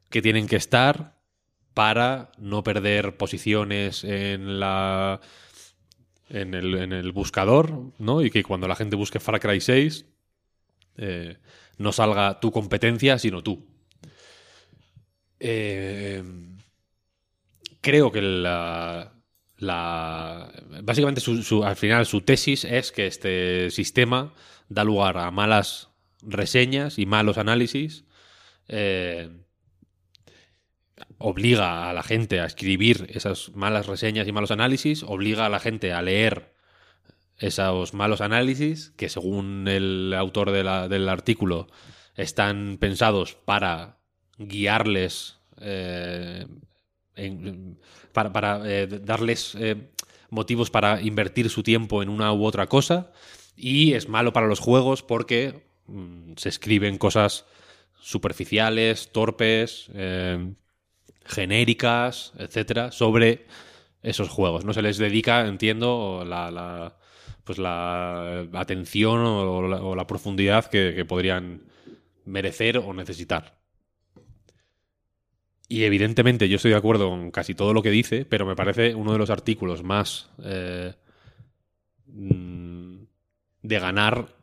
que 0.10 0.22
tienen 0.22 0.48
que 0.48 0.56
estar 0.56 1.20
para 1.74 2.32
no 2.38 2.64
perder 2.64 3.18
posiciones 3.18 4.04
en 4.04 4.60
la 4.60 5.22
en 6.30 6.56
el, 6.56 6.76
en 6.76 6.92
el 6.92 7.12
buscador 7.12 7.92
no 8.00 8.24
y 8.24 8.32
que 8.32 8.44
cuando 8.44 8.68
la 8.68 8.76
gente 8.76 8.96
busque 8.96 9.20
Far 9.20 9.40
Cry 9.40 9.62
6 9.62 10.06
eh, 10.98 11.38
no 11.78 11.92
salga 11.92 12.40
tu 12.40 12.52
competencia 12.52 13.20
sino 13.20 13.44
tú. 13.44 13.66
Eh, 15.40 16.24
creo 17.82 18.12
que 18.12 18.22
la, 18.22 19.13
la 19.64 20.52
básicamente 20.84 21.22
su- 21.22 21.64
al 21.64 21.76
final 21.76 22.06
su 22.06 22.22
tesis 22.22 22.64
es 22.66 22.92
que 22.92 23.08
este 23.08 23.70
sistema 23.72 24.34
da 24.70 24.84
lugar 24.84 25.18
a 25.18 25.32
malas 25.32 25.90
reseñas 26.22 27.00
y 27.00 27.06
malos 27.06 27.38
análisis 27.38 28.06
eh, 28.68 29.30
obliga 31.18 31.90
a 31.90 31.94
la 31.94 32.04
gente 32.04 32.40
a 32.40 32.46
escribir 32.46 33.08
esas 33.10 33.50
malas 33.56 33.88
reseñas 33.88 34.28
y 34.28 34.32
malos 34.32 34.52
análisis 34.52 35.04
obliga 35.04 35.46
a 35.46 35.50
la 35.50 35.60
gente 35.60 35.92
a 35.94 36.02
leer 36.02 36.54
esos 37.38 37.94
malos 37.94 38.22
análisis 38.22 38.92
que 38.96 39.10
según 39.10 39.68
el 39.68 40.14
autor 40.14 40.52
del 40.52 41.10
artículo 41.10 41.68
están 42.16 42.78
pensados 42.80 43.34
para 43.34 43.98
guiarles 44.38 45.40
eh, 45.60 46.46
para, 48.12 48.62
eh, 48.66 48.88
darles 48.88 49.56
eh, 49.56 49.90
motivos 50.30 50.70
para 50.70 51.02
invertir 51.02 51.50
su 51.50 51.64
tiempo 51.64 52.02
en 52.04 52.10
una 52.10 52.34
u 52.34 52.46
otra 52.46 52.68
cosa 52.68 53.12
y 53.56 53.94
es 53.94 54.10
malo 54.10 54.34
para 54.34 54.48
los 54.48 54.60
juegos 54.60 55.04
porque 55.04 55.64
mm, 55.88 56.34
se 56.38 56.50
escriben 56.50 56.98
cosas 56.98 57.46
superficiales, 58.00 59.12
torpes, 59.12 59.90
eh, 59.94 60.54
genéricas, 61.26 62.34
etcétera, 62.38 62.92
sobre 62.92 63.46
esos 64.02 64.30
juegos. 64.30 64.66
No 64.66 64.74
se 64.74 64.82
les 64.82 64.98
dedica, 64.98 65.48
entiendo, 65.48 66.24
la, 66.26 66.52
la- 66.52 66.98
pues 67.46 67.60
la 67.60 68.48
atención 68.54 69.20
o 69.26 69.96
la, 69.96 70.08
profundidad 70.08 70.66
que 70.70 71.04
podrían 71.06 71.64
merecer 72.26 72.78
o 72.78 72.94
necesitar. 72.94 73.63
Y 75.74 75.86
evidentemente 75.86 76.48
yo 76.48 76.58
estoy 76.58 76.70
de 76.70 76.78
acuerdo 76.78 77.10
con 77.10 77.32
casi 77.32 77.56
todo 77.56 77.74
lo 77.74 77.82
que 77.82 77.90
dice, 77.90 78.26
pero 78.26 78.46
me 78.46 78.56
parece 78.56 78.94
uno 78.94 79.12
de 79.12 79.18
los 79.18 79.32
artículos 79.32 79.82
más 79.82 80.30
eh, 80.44 80.94
mm, 82.06 82.98
de 83.64 83.80
ganar 83.80 84.36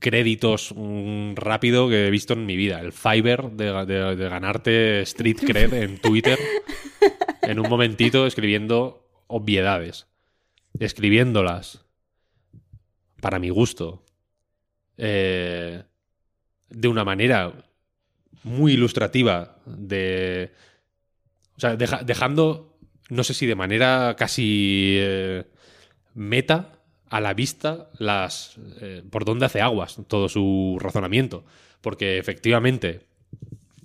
créditos 0.00 0.74
mm, 0.76 1.32
rápido 1.34 1.88
que 1.88 2.06
he 2.06 2.10
visto 2.10 2.34
en 2.34 2.44
mi 2.44 2.56
vida. 2.56 2.78
El 2.80 2.92
Fiverr 2.92 3.52
de, 3.52 3.72
de- 4.16 4.28
ganarte 4.28 5.00
street 5.00 5.38
cred 5.46 5.72
en 5.72 5.96
Twitter 5.96 6.38
en 7.40 7.58
un 7.58 7.66
momentito 7.70 8.26
escribiendo 8.26 9.08
obviedades. 9.28 10.08
Escribiéndolas 10.78 11.86
para 13.22 13.38
mi 13.38 13.48
gusto. 13.48 14.04
eh, 14.98 15.84
de 16.68 16.88
una 16.88 17.02
manera 17.02 17.64
muy 18.48 18.72
ilustrativa 18.74 19.58
de... 19.66 20.52
O 21.56 21.60
sea, 21.60 21.76
deja- 21.76 22.02
dejando, 22.04 22.78
no 23.10 23.24
sé 23.24 23.34
si 23.34 23.46
de 23.46 23.54
manera 23.54 24.14
casi 24.16 24.96
eh, 24.98 25.44
meta 26.14 26.80
a 27.10 27.20
la 27.20 27.34
vista 27.34 27.90
las 27.98 28.56
eh, 28.80 29.02
por 29.10 29.24
dónde 29.24 29.46
hace 29.46 29.60
aguas 29.60 29.98
todo 30.08 30.28
su 30.28 30.78
razonamiento. 30.80 31.44
Porque 31.80 32.18
efectivamente 32.18 33.06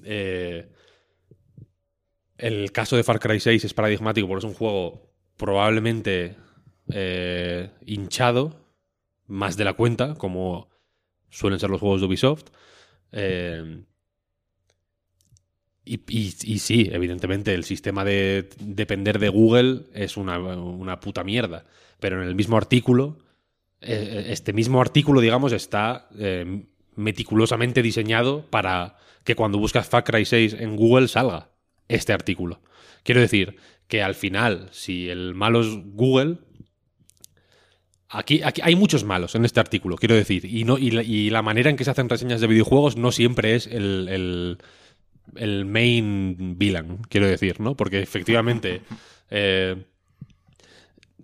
eh, 0.04 0.70
el 2.38 2.72
caso 2.72 2.96
de 2.96 3.04
Far 3.04 3.20
Cry 3.20 3.40
6 3.40 3.64
es 3.64 3.74
paradigmático 3.74 4.28
porque 4.28 4.46
es 4.46 4.52
un 4.52 4.56
juego 4.58 5.12
probablemente 5.38 6.36
hinchado 7.86 8.60
más 9.28 9.56
de 9.58 9.64
la 9.64 9.74
cuenta, 9.74 10.16
como 10.16 10.70
suelen 11.30 11.60
ser 11.60 11.70
los 11.70 11.80
juegos 11.80 12.02
de 12.02 12.08
Ubisoft. 12.08 12.46
Eh, 15.86 16.00
y, 16.08 16.20
y- 16.28 16.34
y 16.54 16.60
sí, 16.60 16.90
evidentemente, 16.92 17.54
el 17.54 17.64
sistema 17.64 18.04
de 18.06 18.50
depender 18.60 19.20
de 19.20 19.30
Google 19.30 19.84
es 19.94 20.18
una, 20.18 20.38
una 20.40 21.00
puta 21.00 21.24
mierda. 21.24 21.66
Pero 22.00 22.22
en 22.22 22.28
el 22.28 22.36
mismo 22.36 22.58
artículo, 22.58 23.20
eh, 23.82 24.26
este 24.30 24.54
mismo 24.54 24.82
artículo, 24.82 25.22
digamos, 25.22 25.52
está 25.54 26.08
eh, 26.18 26.66
meticulosamente 26.96 27.82
diseñado 27.82 28.46
para 28.50 28.98
que 29.24 29.36
cuando 29.36 29.58
buscas 29.58 29.88
Far 29.88 30.04
Cry 30.04 30.26
6 30.26 30.54
en 30.60 30.76
Google 30.76 31.08
salga 31.08 31.50
este 31.88 32.14
artículo. 32.14 32.62
Quiero 33.04 33.22
decir 33.22 33.58
que 33.88 34.02
al 34.02 34.16
final, 34.16 34.70
si 34.72 35.10
el 35.10 35.34
malo 35.36 35.62
es 35.62 35.68
Google, 35.94 36.38
Aquí, 38.10 38.42
aquí 38.44 38.62
hay 38.64 38.76
muchos 38.76 39.04
malos 39.04 39.34
en 39.34 39.44
este 39.44 39.60
artículo, 39.60 39.96
quiero 39.96 40.14
decir, 40.14 40.46
y, 40.46 40.66
no, 40.66 40.78
y, 40.78 40.92
la, 41.32 41.42
manera 41.42 41.72
en 41.72 41.76
que 41.76 41.84
se 41.84 41.90
hacen 41.90 42.10
reseñas 42.10 42.42
de 42.42 42.48
videojuegos 42.48 42.96
no 42.96 43.12
siempre 43.12 43.56
es 43.56 43.66
el, 43.66 44.60
el 45.36 45.66
main 45.66 46.58
villain, 46.58 47.00
quiero 47.10 47.28
decir, 47.28 47.60
¿no? 47.60 47.76
Porque 47.76 48.02
efectivamente 48.02 48.82
eh, 49.30 49.84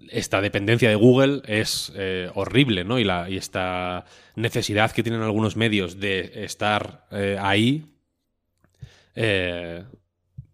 esta 0.09 0.41
dependencia 0.41 0.89
de 0.89 0.95
Google 0.95 1.41
es 1.45 1.91
eh, 1.95 2.29
horrible, 2.33 2.83
¿no? 2.83 2.99
Y, 2.99 3.03
la, 3.03 3.29
y 3.29 3.37
esta 3.37 4.05
necesidad 4.35 4.91
que 4.91 5.03
tienen 5.03 5.21
algunos 5.21 5.55
medios 5.55 5.99
de 5.99 6.43
estar 6.43 7.05
eh, 7.11 7.37
ahí, 7.39 7.85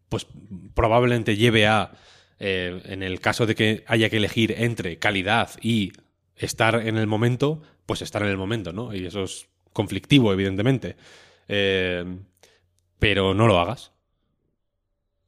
pues 0.09 0.25
probablemente 0.73 1.37
lleve 1.37 1.67
a, 1.67 1.91
en 2.39 3.03
el 3.03 3.19
caso 3.19 3.45
de 3.45 3.53
que 3.53 3.83
haya 3.85 4.09
que 4.09 4.17
elegir 4.17 4.55
entre 4.57 4.97
calidad 4.97 5.51
y 5.61 5.93
estar 6.35 6.87
en 6.87 6.97
el 6.97 7.05
momento, 7.05 7.61
pues 7.85 8.01
estar 8.01 8.23
en 8.23 8.29
el 8.29 8.37
momento, 8.37 8.73
¿no? 8.73 8.93
Y 8.93 9.05
eso 9.05 9.23
es 9.23 9.47
conflictivo, 9.75 10.33
evidentemente. 10.33 10.95
Eh, 11.47 12.03
pero 13.05 13.35
no 13.35 13.45
lo 13.45 13.59
hagas. 13.59 13.91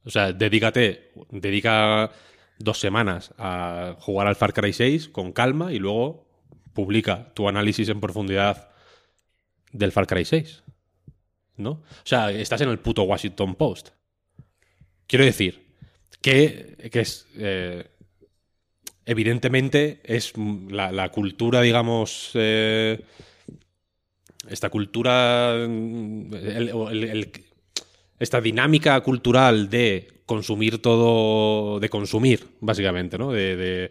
O 0.04 0.10
sea, 0.10 0.34
dedícate, 0.34 1.12
dedica 1.30 2.10
dos 2.58 2.80
semanas 2.80 3.36
a 3.38 3.96
jugar 4.00 4.26
al 4.26 4.36
Far 4.36 4.52
Cry 4.52 4.74
6 4.74 5.10
con 5.10 5.32
calma 5.32 5.72
y 5.72 5.78
luego 5.78 6.28
publica 6.74 7.32
tu 7.36 7.48
análisis 7.48 7.88
en 7.90 8.02
profundidad 8.02 8.70
del 9.72 9.92
Far 9.92 10.08
Cry 10.08 10.26
6. 10.26 10.64
¿No? 11.58 11.70
O 11.70 11.84
sea, 12.04 12.32
estás 12.32 12.62
en 12.62 12.70
el 12.70 12.80
puto 12.80 13.04
Washington 13.04 13.54
Post. 13.54 13.90
Quiero 15.06 15.26
decir 15.26 15.68
que, 16.20 16.90
que 16.92 17.00
es. 17.02 17.28
eh, 17.36 17.88
evidentemente 19.06 20.02
es 20.04 20.34
la, 20.36 21.10
cultura, 21.10 21.62
digamos. 21.62 22.32
eh, 22.34 23.06
esta 24.50 24.72
cultura. 24.72 25.54
el- 25.54 27.44
esta 28.20 28.42
dinámica 28.42 29.00
cultural 29.02 29.70
de 29.70 30.22
consumir 30.26 30.82
todo. 30.82 31.80
de 31.80 31.90
consumir, 31.90 32.48
básicamente, 32.60 33.18
¿no? 33.18 33.32
De, 33.32 33.90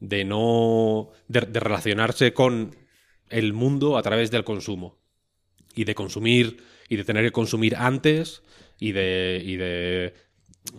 de, 0.00 0.24
no. 0.24 1.10
De, 1.28 1.40
de 1.40 1.60
relacionarse 1.60 2.32
con 2.32 2.76
el 3.28 3.52
mundo 3.52 3.96
a 3.96 4.02
través 4.02 4.30
del 4.30 4.44
consumo. 4.44 4.98
Y 5.74 5.84
de 5.84 5.94
consumir. 5.94 6.62
Y 6.88 6.96
de 6.96 7.04
tener 7.04 7.24
que 7.24 7.32
consumir 7.32 7.76
antes. 7.76 8.42
Y 8.78 8.92
de. 8.92 9.42
Y 9.44 9.56
de 9.56 10.26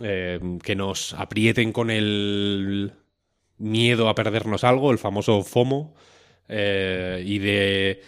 eh, 0.00 0.38
que 0.62 0.76
nos 0.76 1.14
aprieten 1.14 1.72
con 1.72 1.90
el 1.90 2.92
miedo 3.56 4.08
a 4.08 4.14
perdernos 4.14 4.62
algo, 4.62 4.92
el 4.92 4.98
famoso 4.98 5.42
FOMO, 5.42 5.94
eh, 6.48 7.22
y 7.24 7.38
de 7.38 8.02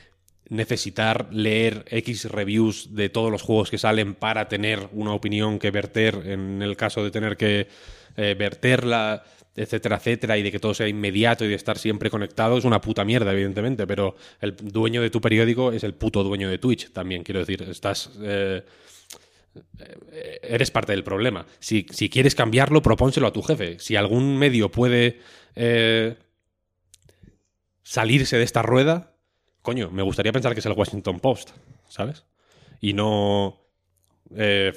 necesitar 0.51 1.29
leer 1.33 1.85
X 1.89 2.27
reviews 2.27 2.95
de 2.95 3.09
todos 3.09 3.31
los 3.31 3.43
juegos 3.43 3.71
que 3.71 3.79
salen 3.79 4.15
para 4.15 4.49
tener 4.49 4.89
una 4.93 5.15
opinión 5.15 5.59
que 5.59 5.71
verter 5.71 6.23
en 6.27 6.61
el 6.61 6.77
caso 6.77 7.03
de 7.03 7.11
tener 7.11 7.37
que 7.37 7.69
eh, 8.17 8.35
verterla, 8.39 9.25
etcétera, 9.57 9.97
etcétera, 9.97 10.37
y 10.37 10.43
de 10.43 10.53
que 10.53 10.59
todo 10.59 10.75
sea 10.75 10.89
inmediato 10.89 11.45
y 11.45 11.49
de 11.49 11.55
estar 11.55 11.79
siempre 11.79 12.11
conectado, 12.11 12.59
es 12.59 12.65
una 12.65 12.81
puta 12.81 13.05
mierda, 13.05 13.33
evidentemente, 13.33 13.87
pero 13.87 14.17
el 14.41 14.57
dueño 14.57 15.01
de 15.03 15.11
tu 15.11 15.21
periódico 15.21 15.73
es 15.73 15.85
el 15.85 15.95
puto 15.95 16.23
dueño 16.23 16.51
de 16.51 16.59
Twitch 16.59 16.93
también, 16.93 17.23
quiero 17.23 17.41
decir, 17.41 17.63
estás... 17.63 18.11
eh, 18.23 18.63
eres 20.43 20.71
parte 20.71 20.93
del 20.93 21.03
problema. 21.03 21.47
Si, 21.59 21.87
si 21.91 22.09
quieres 22.09 22.35
cambiarlo, 22.35 22.83
propónselo 22.83 23.27
a 23.27 23.33
tu 23.33 23.43
jefe. 23.43 23.79
Si 23.81 23.97
algún 23.97 24.39
medio 24.39 24.71
puede 24.71 25.21
eh, 25.57 26.17
salirse 27.83 28.37
de 28.37 28.45
esta 28.45 28.63
rueda, 28.63 29.17
coño, 29.63 29.91
me 29.91 30.03
gustaría 30.03 30.33
pensar 30.33 30.55
que 30.55 30.61
es 30.61 30.67
el 30.67 30.73
Washington 30.73 31.21
Post, 31.21 31.51
¿sabes? 31.89 32.25
Y 32.81 32.93
no 32.93 33.61
eh, 34.35 34.73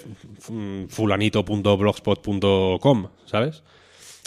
fulanito.blogspot.com, 0.90 3.08
¿sabes? 3.26 3.64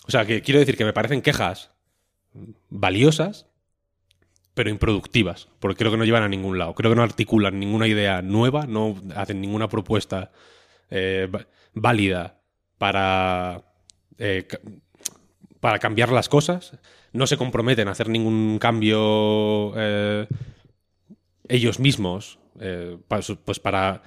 O 0.06 0.10
sea, 0.10 0.24
que 0.24 0.42
quiero 0.42 0.60
decir 0.60 0.76
que 0.76 0.84
me 0.84 0.92
parecen 0.92 1.22
quejas 1.22 1.70
valiosas, 2.68 3.46
pero 4.54 4.70
improductivas, 4.70 5.48
porque 5.58 5.76
creo 5.76 5.90
que 5.90 5.96
no 5.96 6.04
llevan 6.04 6.22
a 6.22 6.28
ningún 6.28 6.58
lado. 6.58 6.74
Creo 6.74 6.90
que 6.90 6.96
no 6.96 7.02
articulan 7.02 7.58
ninguna 7.58 7.86
idea 7.86 8.22
nueva, 8.22 8.66
no 8.66 8.96
hacen 9.14 9.40
ninguna 9.40 9.68
propuesta 9.68 10.30
eh, 10.90 11.28
válida 11.74 12.40
para, 12.78 13.64
eh, 14.18 14.46
para 15.60 15.78
cambiar 15.78 16.12
las 16.12 16.28
cosas. 16.28 16.78
No 17.16 17.26
se 17.26 17.36
comprometen 17.36 17.88
a 17.88 17.92
hacer 17.92 18.08
ningún 18.08 18.58
cambio 18.58 19.72
eh, 19.76 20.26
ellos 21.48 21.78
mismos, 21.80 22.38
eh, 22.60 22.96
pues 23.08 23.58
para 23.60 24.02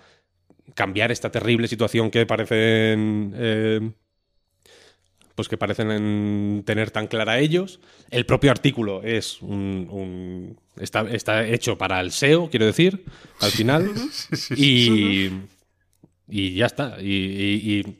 cambiar 0.75 1.11
esta 1.11 1.31
terrible 1.31 1.67
situación 1.67 2.11
que 2.11 2.25
parecen 2.25 3.33
eh, 3.35 3.91
pues 5.35 5.47
que 5.47 5.57
parecen 5.57 5.89
en- 5.91 6.63
tener 6.65 6.91
tan 6.91 7.07
clara 7.07 7.39
ellos. 7.39 7.79
El 8.11 8.25
propio 8.25 8.51
artículo 8.51 9.01
es 9.03 9.41
un, 9.41 9.87
un- 9.89 10.59
está, 10.77 11.01
está 11.09 11.47
hecho 11.47 11.77
para 11.77 12.01
el 12.01 12.11
SEO, 12.11 12.49
quiero 12.49 12.65
decir, 12.65 13.05
al 13.39 13.51
final. 13.51 13.89
y, 14.55 15.29
y 16.27 16.53
ya 16.55 16.65
está. 16.65 16.97
Y, 17.01 17.05
y- 17.07 17.79
y 17.79 17.97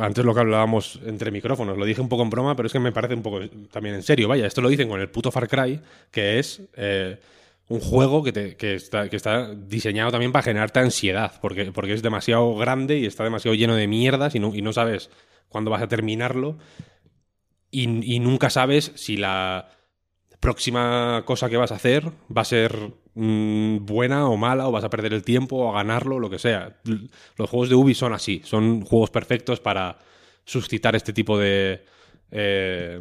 antes 0.00 0.24
lo 0.24 0.34
que 0.34 0.40
hablábamos 0.40 1.00
entre 1.04 1.30
micrófonos, 1.30 1.78
lo 1.78 1.84
dije 1.84 2.00
un 2.00 2.08
poco 2.08 2.22
en 2.22 2.30
broma, 2.30 2.54
pero 2.56 2.66
es 2.66 2.72
que 2.72 2.78
me 2.78 2.92
parece 2.92 3.14
un 3.14 3.22
poco 3.22 3.40
también 3.70 3.94
en 3.94 4.02
serio. 4.02 4.28
Vaya, 4.28 4.46
esto 4.46 4.60
lo 4.60 4.68
dicen 4.68 4.88
con 4.88 5.00
el 5.00 5.08
puto 5.08 5.30
Far 5.30 5.48
Cry, 5.48 5.80
que 6.10 6.38
es 6.38 6.62
eh, 6.74 7.18
un 7.68 7.80
juego 7.80 8.22
que 8.22 8.56
está, 8.60 9.08
que 9.08 9.16
está 9.16 9.54
diseñado 9.54 10.10
también 10.10 10.32
para 10.32 10.42
generarte 10.42 10.80
ansiedad, 10.80 11.32
porque, 11.40 11.72
porque 11.72 11.94
es 11.94 12.02
demasiado 12.02 12.54
grande 12.56 12.98
y 12.98 13.06
está 13.06 13.24
demasiado 13.24 13.54
lleno 13.54 13.74
de 13.74 13.88
mierdas 13.88 14.34
y 14.34 14.40
no, 14.40 14.54
y 14.54 14.60
no 14.60 14.72
sabes 14.72 15.10
cuándo 15.48 15.70
vas 15.70 15.82
a 15.82 15.88
terminarlo 15.88 16.58
y, 17.70 18.14
y 18.14 18.20
nunca 18.20 18.50
sabes 18.50 18.92
si 18.94 19.16
la 19.16 19.70
próxima 20.38 21.22
cosa 21.24 21.48
que 21.48 21.56
vas 21.56 21.72
a 21.72 21.76
hacer 21.76 22.10
va 22.36 22.42
a 22.42 22.44
ser 22.44 22.92
mm, 23.14 23.84
buena 23.86 24.28
o 24.28 24.36
mala 24.36 24.68
o 24.68 24.72
vas 24.72 24.84
a 24.84 24.90
perder 24.90 25.12
el 25.14 25.22
tiempo 25.22 25.56
o 25.56 25.70
a 25.70 25.74
ganarlo, 25.74 26.18
lo 26.18 26.30
que 26.30 26.38
sea. 26.38 26.76
Los 27.36 27.50
juegos 27.50 27.68
de 27.68 27.74
Ubi 27.74 27.94
son 27.94 28.12
así, 28.12 28.40
son 28.44 28.82
juegos 28.82 29.10
perfectos 29.10 29.60
para 29.60 29.98
suscitar 30.44 30.96
este 30.96 31.12
tipo 31.12 31.38
de, 31.38 31.84
eh, 32.30 33.00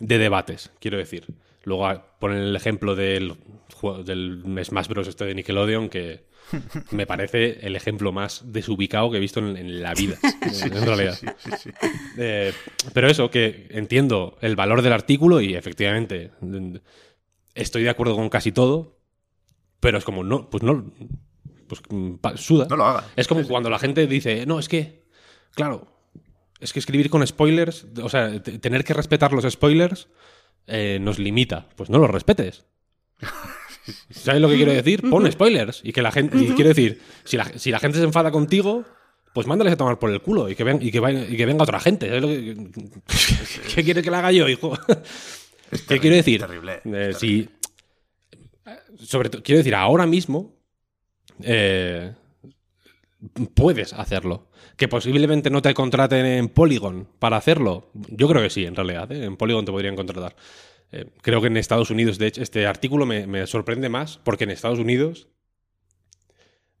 de 0.00 0.18
debates, 0.18 0.70
quiero 0.80 0.98
decir. 0.98 1.26
Luego 1.64 1.86
a- 1.86 2.18
ponen 2.18 2.38
el 2.38 2.56
ejemplo 2.56 2.94
del, 2.96 3.34
del 4.04 4.64
Smash 4.64 4.88
Bros. 4.88 5.08
este 5.08 5.24
de 5.24 5.34
Nickelodeon 5.34 5.88
que 5.88 6.26
me 6.92 7.06
parece 7.06 7.58
el 7.66 7.76
ejemplo 7.76 8.10
más 8.10 8.42
desubicado 8.50 9.10
que 9.10 9.18
he 9.18 9.20
visto 9.20 9.38
en, 9.40 9.56
en 9.56 9.82
la 9.82 9.92
vida, 9.92 10.16
en, 10.40 10.76
en 10.76 10.86
realidad. 10.86 11.14
Sí, 11.14 11.26
sí, 11.38 11.50
sí. 11.64 11.70
Eh, 12.16 12.52
pero 12.94 13.08
eso, 13.08 13.30
que 13.30 13.66
entiendo 13.70 14.38
el 14.40 14.56
valor 14.56 14.80
del 14.82 14.94
artículo 14.94 15.40
y 15.42 15.54
efectivamente 15.54 16.30
estoy 17.54 17.82
de 17.82 17.90
acuerdo 17.90 18.16
con 18.16 18.30
casi 18.30 18.50
todo, 18.52 18.97
pero 19.80 19.98
es 19.98 20.04
como, 20.04 20.24
no, 20.24 20.48
pues 20.50 20.62
no, 20.62 20.90
pues 21.66 21.80
mm, 21.88 22.14
suda. 22.36 22.66
No 22.70 22.76
lo 22.76 22.84
hagan. 22.84 23.04
Es 23.16 23.26
como 23.28 23.42
cuando 23.46 23.70
la 23.70 23.78
gente 23.78 24.06
dice, 24.06 24.44
no, 24.46 24.58
es 24.58 24.68
que, 24.68 25.04
claro, 25.54 25.86
es 26.60 26.72
que 26.72 26.78
escribir 26.78 27.10
con 27.10 27.26
spoilers, 27.26 27.86
o 28.02 28.08
sea, 28.08 28.42
tener 28.42 28.84
que 28.84 28.94
respetar 28.94 29.32
los 29.32 29.44
spoilers 29.50 30.08
eh, 30.66 30.98
nos 31.00 31.18
limita. 31.18 31.68
Pues 31.76 31.90
no 31.90 31.98
los 31.98 32.10
respetes. 32.10 32.64
¿Sabes 34.10 34.40
lo 34.42 34.48
que 34.48 34.56
quiero 34.56 34.72
decir? 34.72 35.08
Pon 35.08 35.30
spoilers. 35.30 35.80
Y 35.82 35.92
que 35.92 36.02
la 36.02 36.12
gente. 36.12 36.36
Y 36.36 36.48
quiero 36.50 36.68
decir, 36.68 37.00
si 37.24 37.36
la, 37.36 37.44
si 37.58 37.70
la 37.70 37.78
gente 37.78 37.96
se 37.98 38.04
enfada 38.04 38.30
contigo, 38.30 38.84
pues 39.32 39.46
mándales 39.46 39.72
a 39.72 39.76
tomar 39.76 39.98
por 39.98 40.10
el 40.10 40.20
culo 40.20 40.48
y 40.50 40.54
que, 40.54 40.64
ven- 40.64 40.80
y 40.82 40.90
que, 40.90 41.00
vaya- 41.00 41.24
y 41.26 41.36
que 41.36 41.46
venga 41.46 41.62
otra 41.62 41.80
gente. 41.80 42.06
¿Sabes 42.08 42.22
lo 42.22 42.28
que, 42.28 42.54
¿Qué 43.74 43.84
quieres 43.84 44.02
que 44.04 44.10
la 44.10 44.18
haga 44.18 44.32
yo, 44.32 44.46
hijo? 44.48 44.76
¿Qué 45.86 45.98
quiero 46.00 46.16
decir? 46.16 46.40
terrible, 46.40 46.80
Eh, 46.84 47.12
si- 47.18 47.48
sobre 48.96 49.30
todo, 49.30 49.42
quiero 49.42 49.58
decir, 49.58 49.74
ahora 49.74 50.06
mismo 50.06 50.56
eh, 51.42 52.12
puedes 53.54 53.92
hacerlo. 53.92 54.48
Que 54.76 54.88
posiblemente 54.88 55.50
no 55.50 55.60
te 55.60 55.74
contraten 55.74 56.24
en 56.24 56.48
Polygon 56.48 57.08
para 57.18 57.36
hacerlo. 57.36 57.90
Yo 58.10 58.28
creo 58.28 58.42
que 58.42 58.50
sí, 58.50 58.64
en 58.64 58.76
realidad. 58.76 59.10
¿eh? 59.10 59.24
En 59.24 59.36
Polygon 59.36 59.64
te 59.64 59.72
podrían 59.72 59.96
contratar. 59.96 60.36
Eh, 60.92 61.06
creo 61.20 61.40
que 61.40 61.48
en 61.48 61.56
Estados 61.56 61.90
Unidos, 61.90 62.18
de 62.18 62.28
hecho, 62.28 62.42
este 62.42 62.66
artículo 62.66 63.04
me, 63.04 63.46
sorprende 63.46 63.88
más 63.88 64.18
porque 64.18 64.44
en 64.44 64.50
Estados 64.50 64.78
Unidos. 64.78 65.28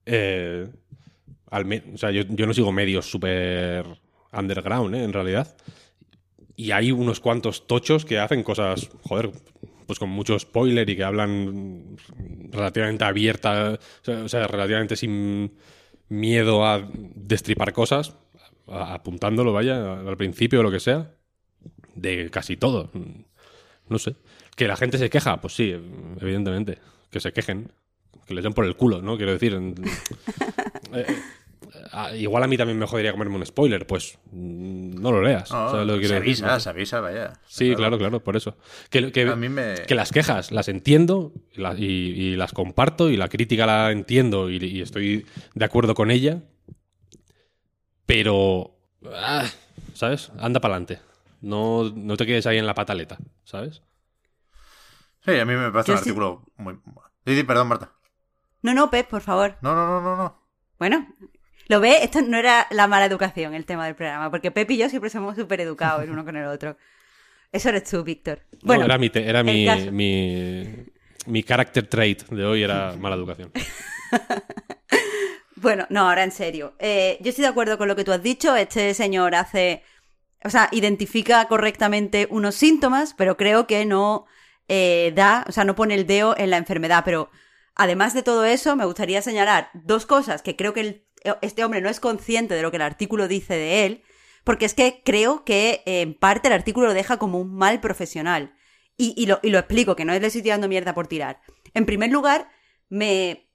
al 0.06 1.82
o 1.94 1.98
sea, 1.98 2.10
yo, 2.10 2.22
yo 2.28 2.46
no 2.46 2.54
sigo 2.54 2.72
medios 2.72 3.10
súper 3.10 3.84
underground, 4.32 4.94
en 4.94 5.12
realidad. 5.12 5.56
Y 6.56 6.70
hay 6.72 6.90
unos 6.92 7.20
cuantos 7.20 7.66
tochos 7.66 8.04
que 8.04 8.18
hacen 8.18 8.42
cosas, 8.42 8.90
joder, 9.02 9.30
pues 9.88 9.98
con 9.98 10.10
mucho 10.10 10.38
spoiler 10.38 10.88
y 10.90 10.96
que 10.96 11.02
hablan 11.02 11.96
relativamente 12.50 13.04
abierta, 13.04 13.78
o 14.06 14.28
sea, 14.28 14.46
relativamente 14.46 14.96
sin 14.96 15.54
miedo 16.10 16.66
a 16.66 16.86
destripar 16.92 17.72
cosas, 17.72 18.14
apuntándolo, 18.66 19.54
vaya, 19.54 19.98
al 19.98 20.16
principio 20.18 20.60
o 20.60 20.62
lo 20.62 20.70
que 20.70 20.78
sea, 20.78 21.14
de 21.94 22.28
casi 22.28 22.58
todo. 22.58 22.90
No 23.88 23.98
sé. 23.98 24.14
Que 24.56 24.68
la 24.68 24.76
gente 24.76 24.98
se 24.98 25.08
queja, 25.08 25.40
pues 25.40 25.54
sí, 25.54 25.74
evidentemente. 26.20 26.80
Que 27.10 27.20
se 27.20 27.32
quejen. 27.32 27.72
Que 28.26 28.34
les 28.34 28.44
den 28.44 28.52
por 28.52 28.66
el 28.66 28.76
culo, 28.76 29.00
¿no? 29.00 29.16
Quiero 29.16 29.32
decir. 29.32 29.58
igual 32.16 32.42
a 32.42 32.46
mí 32.46 32.56
también 32.56 32.78
me 32.78 32.86
jodería 32.86 33.12
comerme 33.12 33.36
un 33.36 33.46
spoiler, 33.46 33.86
pues 33.86 34.18
mm, 34.30 35.00
no 35.00 35.12
lo 35.12 35.22
leas. 35.22 35.50
No, 35.50 35.70
¿sabes 35.70 35.86
lo 35.86 35.98
que 35.98 36.08
se 36.08 36.14
decir? 36.20 36.44
avisa, 36.44 36.60
se 36.60 36.68
avisa, 36.70 37.00
vaya. 37.00 37.32
Sí, 37.46 37.74
claro, 37.74 37.98
claro, 37.98 38.22
por 38.22 38.36
eso. 38.36 38.56
Que, 38.90 39.10
que- 39.12 39.22
A 39.28 39.36
mí 39.36 39.48
me- 39.48 39.74
que 39.86 39.94
las 39.94 40.10
quejas 40.12 40.50
las 40.52 40.68
entiendo 40.68 41.32
y, 41.52 41.60
la- 41.60 41.74
y- 41.74 41.84
y 41.84 42.36
las 42.36 42.52
comparto 42.52 43.10
y 43.10 43.16
la 43.16 43.28
crítica 43.28 43.66
la 43.66 43.90
entiendo 43.90 44.50
y, 44.50 44.56
y 44.56 44.80
estoy 44.82 45.26
de 45.54 45.64
acuerdo 45.64 45.94
con 45.94 46.10
ella, 46.10 46.42
pero, 48.06 48.76
ah, 49.14 49.46
¿sabes? 49.94 50.30
Anda 50.38 50.60
para 50.60 50.74
adelante. 50.74 51.00
No, 51.40 51.84
no 51.94 52.16
te 52.16 52.26
quedes 52.26 52.46
ahí 52.46 52.58
en 52.58 52.66
la 52.66 52.74
pataleta, 52.74 53.18
¿sabes? 53.44 53.82
Sí, 55.24 55.38
a 55.38 55.44
mí 55.44 55.54
me 55.54 55.70
parece 55.70 55.92
un 55.92 55.98
sí- 55.98 56.02
artículo 56.02 56.44
muy... 56.56 56.74
Sí, 57.26 57.36
sí, 57.36 57.44
perdón, 57.44 57.68
Marta. 57.68 57.92
No, 58.62 58.74
no, 58.74 58.90
Pep, 58.90 59.08
por 59.08 59.20
favor. 59.20 59.56
No, 59.62 59.74
no, 59.74 59.86
no, 59.86 60.00
no, 60.00 60.16
no. 60.16 60.42
Bueno, 60.78 61.06
¿lo 61.68 61.80
ve? 61.80 62.02
Esto 62.02 62.20
no 62.22 62.36
era 62.38 62.66
la 62.70 62.86
mala 62.86 63.06
educación, 63.06 63.54
el 63.54 63.64
tema 63.66 63.86
del 63.86 63.94
programa, 63.94 64.30
porque 64.30 64.50
Pep 64.50 64.70
y 64.70 64.78
yo 64.78 64.88
siempre 64.88 65.10
somos 65.10 65.36
súper 65.36 65.60
educados 65.60 66.02
el 66.04 66.10
uno 66.10 66.24
con 66.24 66.36
el 66.36 66.46
otro. 66.46 66.76
Eso 67.52 67.68
eres 67.70 67.84
tú, 67.84 68.02
Víctor. 68.04 68.42
No, 68.52 68.58
Bueno, 68.62 68.84
era 68.84 68.98
mi, 68.98 69.08
te- 69.10 69.28
era 69.28 69.42
mi, 69.42 69.64
caso- 69.66 69.90
mi, 69.92 70.64
mi 71.26 71.42
character 71.42 71.86
trait 71.86 72.26
de 72.28 72.44
hoy, 72.44 72.62
era 72.62 72.94
mala 72.98 73.16
educación. 73.16 73.52
Bueno, 75.60 75.86
no, 75.90 76.08
ahora 76.08 76.22
en 76.22 76.30
serio. 76.30 76.74
Eh, 76.78 77.18
yo 77.20 77.30
estoy 77.30 77.42
de 77.42 77.48
acuerdo 77.48 77.78
con 77.78 77.88
lo 77.88 77.96
que 77.96 78.04
tú 78.04 78.12
has 78.12 78.22
dicho. 78.22 78.54
Este 78.54 78.94
señor 78.94 79.34
hace. 79.34 79.82
O 80.44 80.50
sea, 80.50 80.68
identifica 80.70 81.46
correctamente 81.48 82.28
unos 82.30 82.54
síntomas, 82.54 83.12
pero 83.18 83.36
creo 83.36 83.66
que 83.66 83.84
no 83.84 84.26
eh, 84.68 85.12
da. 85.16 85.44
O 85.48 85.52
sea, 85.52 85.64
no 85.64 85.74
pone 85.74 85.94
el 85.96 86.06
dedo 86.06 86.36
en 86.38 86.50
la 86.50 86.58
enfermedad. 86.58 87.02
Pero 87.04 87.28
además 87.74 88.14
de 88.14 88.22
todo 88.22 88.44
eso, 88.44 88.76
me 88.76 88.84
gustaría 88.84 89.20
señalar 89.20 89.70
dos 89.74 90.06
cosas 90.06 90.42
que 90.42 90.54
creo 90.54 90.72
que 90.72 90.80
el- 90.80 91.04
este 91.42 91.64
hombre 91.64 91.80
no 91.80 91.88
es 91.88 92.00
consciente 92.00 92.54
de 92.54 92.62
lo 92.62 92.70
que 92.70 92.76
el 92.76 92.82
artículo 92.82 93.28
dice 93.28 93.54
de 93.54 93.86
él. 93.86 94.02
Porque 94.44 94.64
es 94.64 94.74
que 94.74 95.02
creo 95.04 95.44
que 95.44 95.82
eh, 95.84 96.00
en 96.00 96.14
parte 96.14 96.48
el 96.48 96.54
artículo 96.54 96.86
lo 96.86 96.94
deja 96.94 97.18
como 97.18 97.38
un 97.38 97.54
mal 97.54 97.80
profesional. 97.80 98.54
Y, 98.96 99.14
y 99.16 99.26
lo, 99.26 99.40
y 99.42 99.50
lo 99.50 99.58
explico, 99.58 99.94
que 99.94 100.04
no 100.04 100.12
le 100.12 100.26
estoy 100.26 100.42
tirando 100.42 100.68
mierda 100.68 100.94
por 100.94 101.06
tirar. 101.06 101.40
En 101.74 101.86
primer 101.86 102.10
lugar, 102.10 102.50
me, 102.88 103.48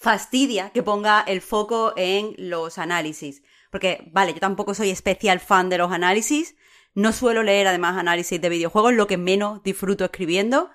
fastidia 0.00 0.70
que 0.70 0.82
ponga 0.82 1.24
el 1.26 1.40
foco 1.40 1.92
en 1.96 2.34
los 2.38 2.78
análisis. 2.78 3.42
Porque, 3.70 4.08
vale, 4.12 4.32
yo 4.32 4.40
tampoco 4.40 4.74
soy 4.74 4.90
especial 4.90 5.40
fan 5.40 5.68
de 5.68 5.78
los 5.78 5.92
análisis. 5.92 6.56
No 6.94 7.12
suelo 7.12 7.42
leer 7.42 7.66
además 7.66 7.96
análisis 7.98 8.40
de 8.40 8.48
videojuegos, 8.48 8.94
lo 8.94 9.06
que 9.06 9.16
menos 9.16 9.62
disfruto 9.62 10.04
escribiendo. 10.04 10.70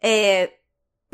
Eh, 0.00 0.63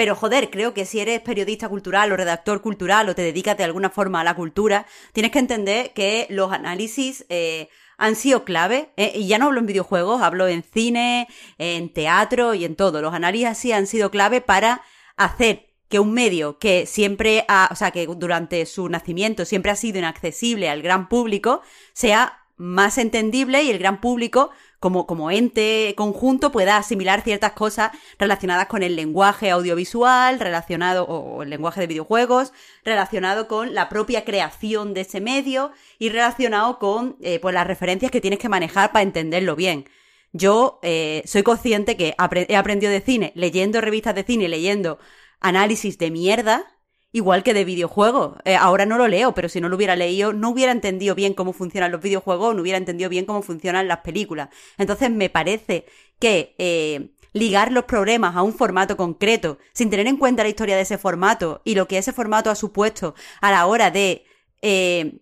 pero 0.00 0.16
joder, 0.16 0.48
creo 0.48 0.72
que 0.72 0.86
si 0.86 0.98
eres 0.98 1.20
periodista 1.20 1.68
cultural 1.68 2.10
o 2.10 2.16
redactor 2.16 2.62
cultural 2.62 3.10
o 3.10 3.14
te 3.14 3.20
dedicas 3.20 3.58
de 3.58 3.64
alguna 3.64 3.90
forma 3.90 4.22
a 4.22 4.24
la 4.24 4.34
cultura, 4.34 4.86
tienes 5.12 5.30
que 5.30 5.40
entender 5.40 5.92
que 5.92 6.26
los 6.30 6.52
análisis 6.52 7.26
eh, 7.28 7.68
han 7.98 8.16
sido 8.16 8.46
clave. 8.46 8.92
eh, 8.96 9.12
y 9.14 9.26
ya 9.26 9.36
no 9.36 9.48
hablo 9.48 9.60
en 9.60 9.66
videojuegos, 9.66 10.22
hablo 10.22 10.48
en 10.48 10.62
cine, 10.62 11.28
en 11.58 11.92
teatro 11.92 12.54
y 12.54 12.64
en 12.64 12.76
todo. 12.76 13.02
Los 13.02 13.12
análisis 13.12 13.48
así 13.48 13.72
han 13.72 13.86
sido 13.86 14.10
clave 14.10 14.40
para 14.40 14.80
hacer 15.18 15.68
que 15.90 16.00
un 16.00 16.14
medio 16.14 16.58
que 16.58 16.86
siempre 16.86 17.44
ha, 17.48 17.68
o 17.70 17.74
sea, 17.74 17.90
que 17.90 18.06
durante 18.06 18.64
su 18.64 18.88
nacimiento 18.88 19.44
siempre 19.44 19.70
ha 19.70 19.76
sido 19.76 19.98
inaccesible 19.98 20.70
al 20.70 20.80
gran 20.80 21.10
público, 21.10 21.60
sea 21.92 22.40
más 22.56 22.96
entendible 22.96 23.64
y 23.64 23.70
el 23.70 23.78
gran 23.78 24.00
público, 24.00 24.50
como, 24.80 25.06
como 25.06 25.30
ente 25.30 25.94
conjunto, 25.96 26.50
pueda 26.50 26.78
asimilar 26.78 27.20
ciertas 27.20 27.52
cosas 27.52 27.92
relacionadas 28.18 28.66
con 28.66 28.82
el 28.82 28.96
lenguaje 28.96 29.50
audiovisual, 29.50 30.40
relacionado, 30.40 31.04
o, 31.04 31.42
el 31.42 31.50
lenguaje 31.50 31.82
de 31.82 31.86
videojuegos, 31.86 32.52
relacionado 32.84 33.46
con 33.46 33.74
la 33.74 33.88
propia 33.90 34.24
creación 34.24 34.94
de 34.94 35.02
ese 35.02 35.20
medio 35.20 35.70
y 35.98 36.08
relacionado 36.08 36.78
con 36.78 37.16
eh, 37.20 37.38
pues 37.40 37.54
las 37.54 37.66
referencias 37.66 38.10
que 38.10 38.22
tienes 38.22 38.38
que 38.40 38.48
manejar 38.48 38.90
para 38.90 39.02
entenderlo 39.02 39.54
bien. 39.54 39.84
Yo 40.32 40.80
eh, 40.82 41.22
soy 41.26 41.42
consciente 41.42 41.96
que 41.96 42.14
he 42.48 42.56
aprendido 42.56 42.90
de 42.92 43.00
cine 43.00 43.32
leyendo 43.34 43.80
revistas 43.80 44.14
de 44.14 44.24
cine, 44.24 44.48
leyendo 44.48 44.98
análisis 45.40 45.98
de 45.98 46.10
mierda, 46.10 46.79
igual 47.12 47.42
que 47.42 47.54
de 47.54 47.64
videojuegos. 47.64 48.38
Eh, 48.44 48.56
ahora 48.56 48.86
no 48.86 48.98
lo 48.98 49.08
leo, 49.08 49.34
pero 49.34 49.48
si 49.48 49.60
no 49.60 49.68
lo 49.68 49.76
hubiera 49.76 49.96
leído, 49.96 50.32
no 50.32 50.50
hubiera 50.50 50.72
entendido 50.72 51.14
bien 51.14 51.34
cómo 51.34 51.52
funcionan 51.52 51.92
los 51.92 52.00
videojuegos, 52.00 52.54
no 52.54 52.62
hubiera 52.62 52.78
entendido 52.78 53.10
bien 53.10 53.24
cómo 53.26 53.42
funcionan 53.42 53.88
las 53.88 53.98
películas. 53.98 54.48
Entonces 54.78 55.10
me 55.10 55.28
parece 55.30 55.86
que 56.18 56.54
eh, 56.58 57.10
ligar 57.32 57.72
los 57.72 57.84
problemas 57.84 58.36
a 58.36 58.42
un 58.42 58.52
formato 58.54 58.96
concreto, 58.96 59.58
sin 59.72 59.90
tener 59.90 60.06
en 60.06 60.16
cuenta 60.16 60.42
la 60.42 60.48
historia 60.48 60.76
de 60.76 60.82
ese 60.82 60.98
formato 60.98 61.62
y 61.64 61.74
lo 61.74 61.86
que 61.88 61.98
ese 61.98 62.12
formato 62.12 62.50
ha 62.50 62.54
supuesto 62.54 63.14
a 63.40 63.50
la 63.50 63.66
hora 63.66 63.90
de 63.90 64.24
eh, 64.62 65.20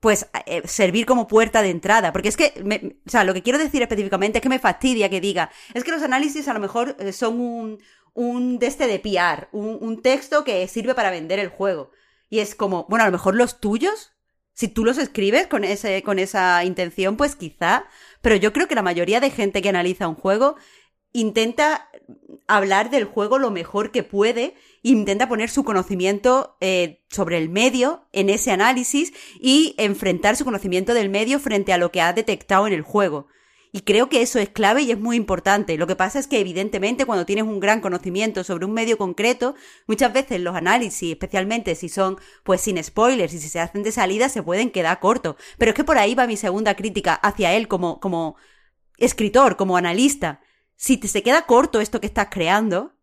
pues 0.00 0.28
eh, 0.46 0.62
servir 0.66 1.04
como 1.04 1.28
puerta 1.28 1.60
de 1.60 1.70
entrada. 1.70 2.12
Porque 2.12 2.28
es 2.28 2.36
que, 2.36 2.54
me- 2.64 2.96
o 3.06 3.10
sea, 3.10 3.24
lo 3.24 3.34
que 3.34 3.42
quiero 3.42 3.58
decir 3.58 3.82
específicamente 3.82 4.38
es 4.38 4.42
que 4.42 4.48
me 4.48 4.58
fastidia 4.58 5.10
que 5.10 5.20
diga, 5.20 5.50
es 5.74 5.84
que 5.84 5.90
los 5.90 6.02
análisis 6.02 6.48
a 6.48 6.54
lo 6.54 6.60
mejor 6.60 6.96
eh, 6.98 7.12
son 7.12 7.38
un, 7.40 7.78
un 8.14 8.58
de 8.58 8.66
este 8.66 8.86
de 8.86 8.98
PR, 8.98 9.48
un, 9.52 9.78
un 9.80 10.02
texto 10.02 10.44
que 10.44 10.66
sirve 10.68 10.94
para 10.94 11.10
vender 11.10 11.38
el 11.38 11.48
juego. 11.48 11.90
Y 12.28 12.38
es 12.38 12.54
como, 12.54 12.86
bueno, 12.88 13.04
a 13.04 13.08
lo 13.08 13.12
mejor 13.12 13.34
los 13.34 13.60
tuyos, 13.60 14.12
si 14.52 14.68
tú 14.68 14.84
los 14.84 14.98
escribes 14.98 15.46
con, 15.46 15.64
ese, 15.64 16.02
con 16.02 16.18
esa 16.18 16.64
intención, 16.64 17.16
pues 17.16 17.34
quizá, 17.34 17.84
pero 18.20 18.36
yo 18.36 18.52
creo 18.52 18.68
que 18.68 18.74
la 18.74 18.82
mayoría 18.82 19.20
de 19.20 19.30
gente 19.30 19.62
que 19.62 19.68
analiza 19.68 20.08
un 20.08 20.14
juego 20.14 20.56
intenta 21.12 21.90
hablar 22.46 22.90
del 22.90 23.04
juego 23.04 23.38
lo 23.38 23.50
mejor 23.50 23.90
que 23.90 24.02
puede, 24.02 24.54
intenta 24.82 25.28
poner 25.28 25.50
su 25.50 25.64
conocimiento 25.64 26.56
eh, 26.60 27.02
sobre 27.08 27.38
el 27.38 27.48
medio 27.48 28.06
en 28.12 28.30
ese 28.30 28.50
análisis 28.50 29.12
y 29.40 29.74
enfrentar 29.78 30.36
su 30.36 30.44
conocimiento 30.44 30.94
del 30.94 31.08
medio 31.08 31.38
frente 31.38 31.72
a 31.72 31.78
lo 31.78 31.90
que 31.90 32.00
ha 32.00 32.12
detectado 32.12 32.66
en 32.66 32.72
el 32.72 32.82
juego. 32.82 33.28
Y 33.72 33.82
creo 33.82 34.08
que 34.08 34.20
eso 34.20 34.38
es 34.40 34.48
clave 34.48 34.82
y 34.82 34.90
es 34.90 34.98
muy 34.98 35.16
importante. 35.16 35.76
Lo 35.76 35.86
que 35.86 35.94
pasa 35.94 36.18
es 36.18 36.26
que 36.26 36.40
evidentemente 36.40 37.06
cuando 37.06 37.24
tienes 37.24 37.44
un 37.44 37.60
gran 37.60 37.80
conocimiento 37.80 38.42
sobre 38.42 38.64
un 38.64 38.72
medio 38.72 38.98
concreto, 38.98 39.54
muchas 39.86 40.12
veces 40.12 40.40
los 40.40 40.56
análisis, 40.56 41.12
especialmente 41.12 41.76
si 41.76 41.88
son 41.88 42.16
pues 42.42 42.60
sin 42.60 42.82
spoilers 42.82 43.32
y 43.32 43.38
si 43.38 43.48
se 43.48 43.60
hacen 43.60 43.84
de 43.84 43.92
salida, 43.92 44.28
se 44.28 44.42
pueden 44.42 44.70
quedar 44.70 44.98
cortos. 44.98 45.36
Pero 45.56 45.70
es 45.70 45.76
que 45.76 45.84
por 45.84 45.98
ahí 45.98 46.14
va 46.14 46.26
mi 46.26 46.36
segunda 46.36 46.74
crítica 46.74 47.14
hacia 47.14 47.52
él 47.52 47.68
como, 47.68 48.00
como 48.00 48.36
escritor, 48.96 49.56
como 49.56 49.76
analista. 49.76 50.40
Si 50.76 50.96
te 50.96 51.06
se 51.06 51.22
queda 51.22 51.46
corto 51.46 51.80
esto 51.80 52.00
que 52.00 52.06
estás 52.06 52.28
creando, 52.30 52.94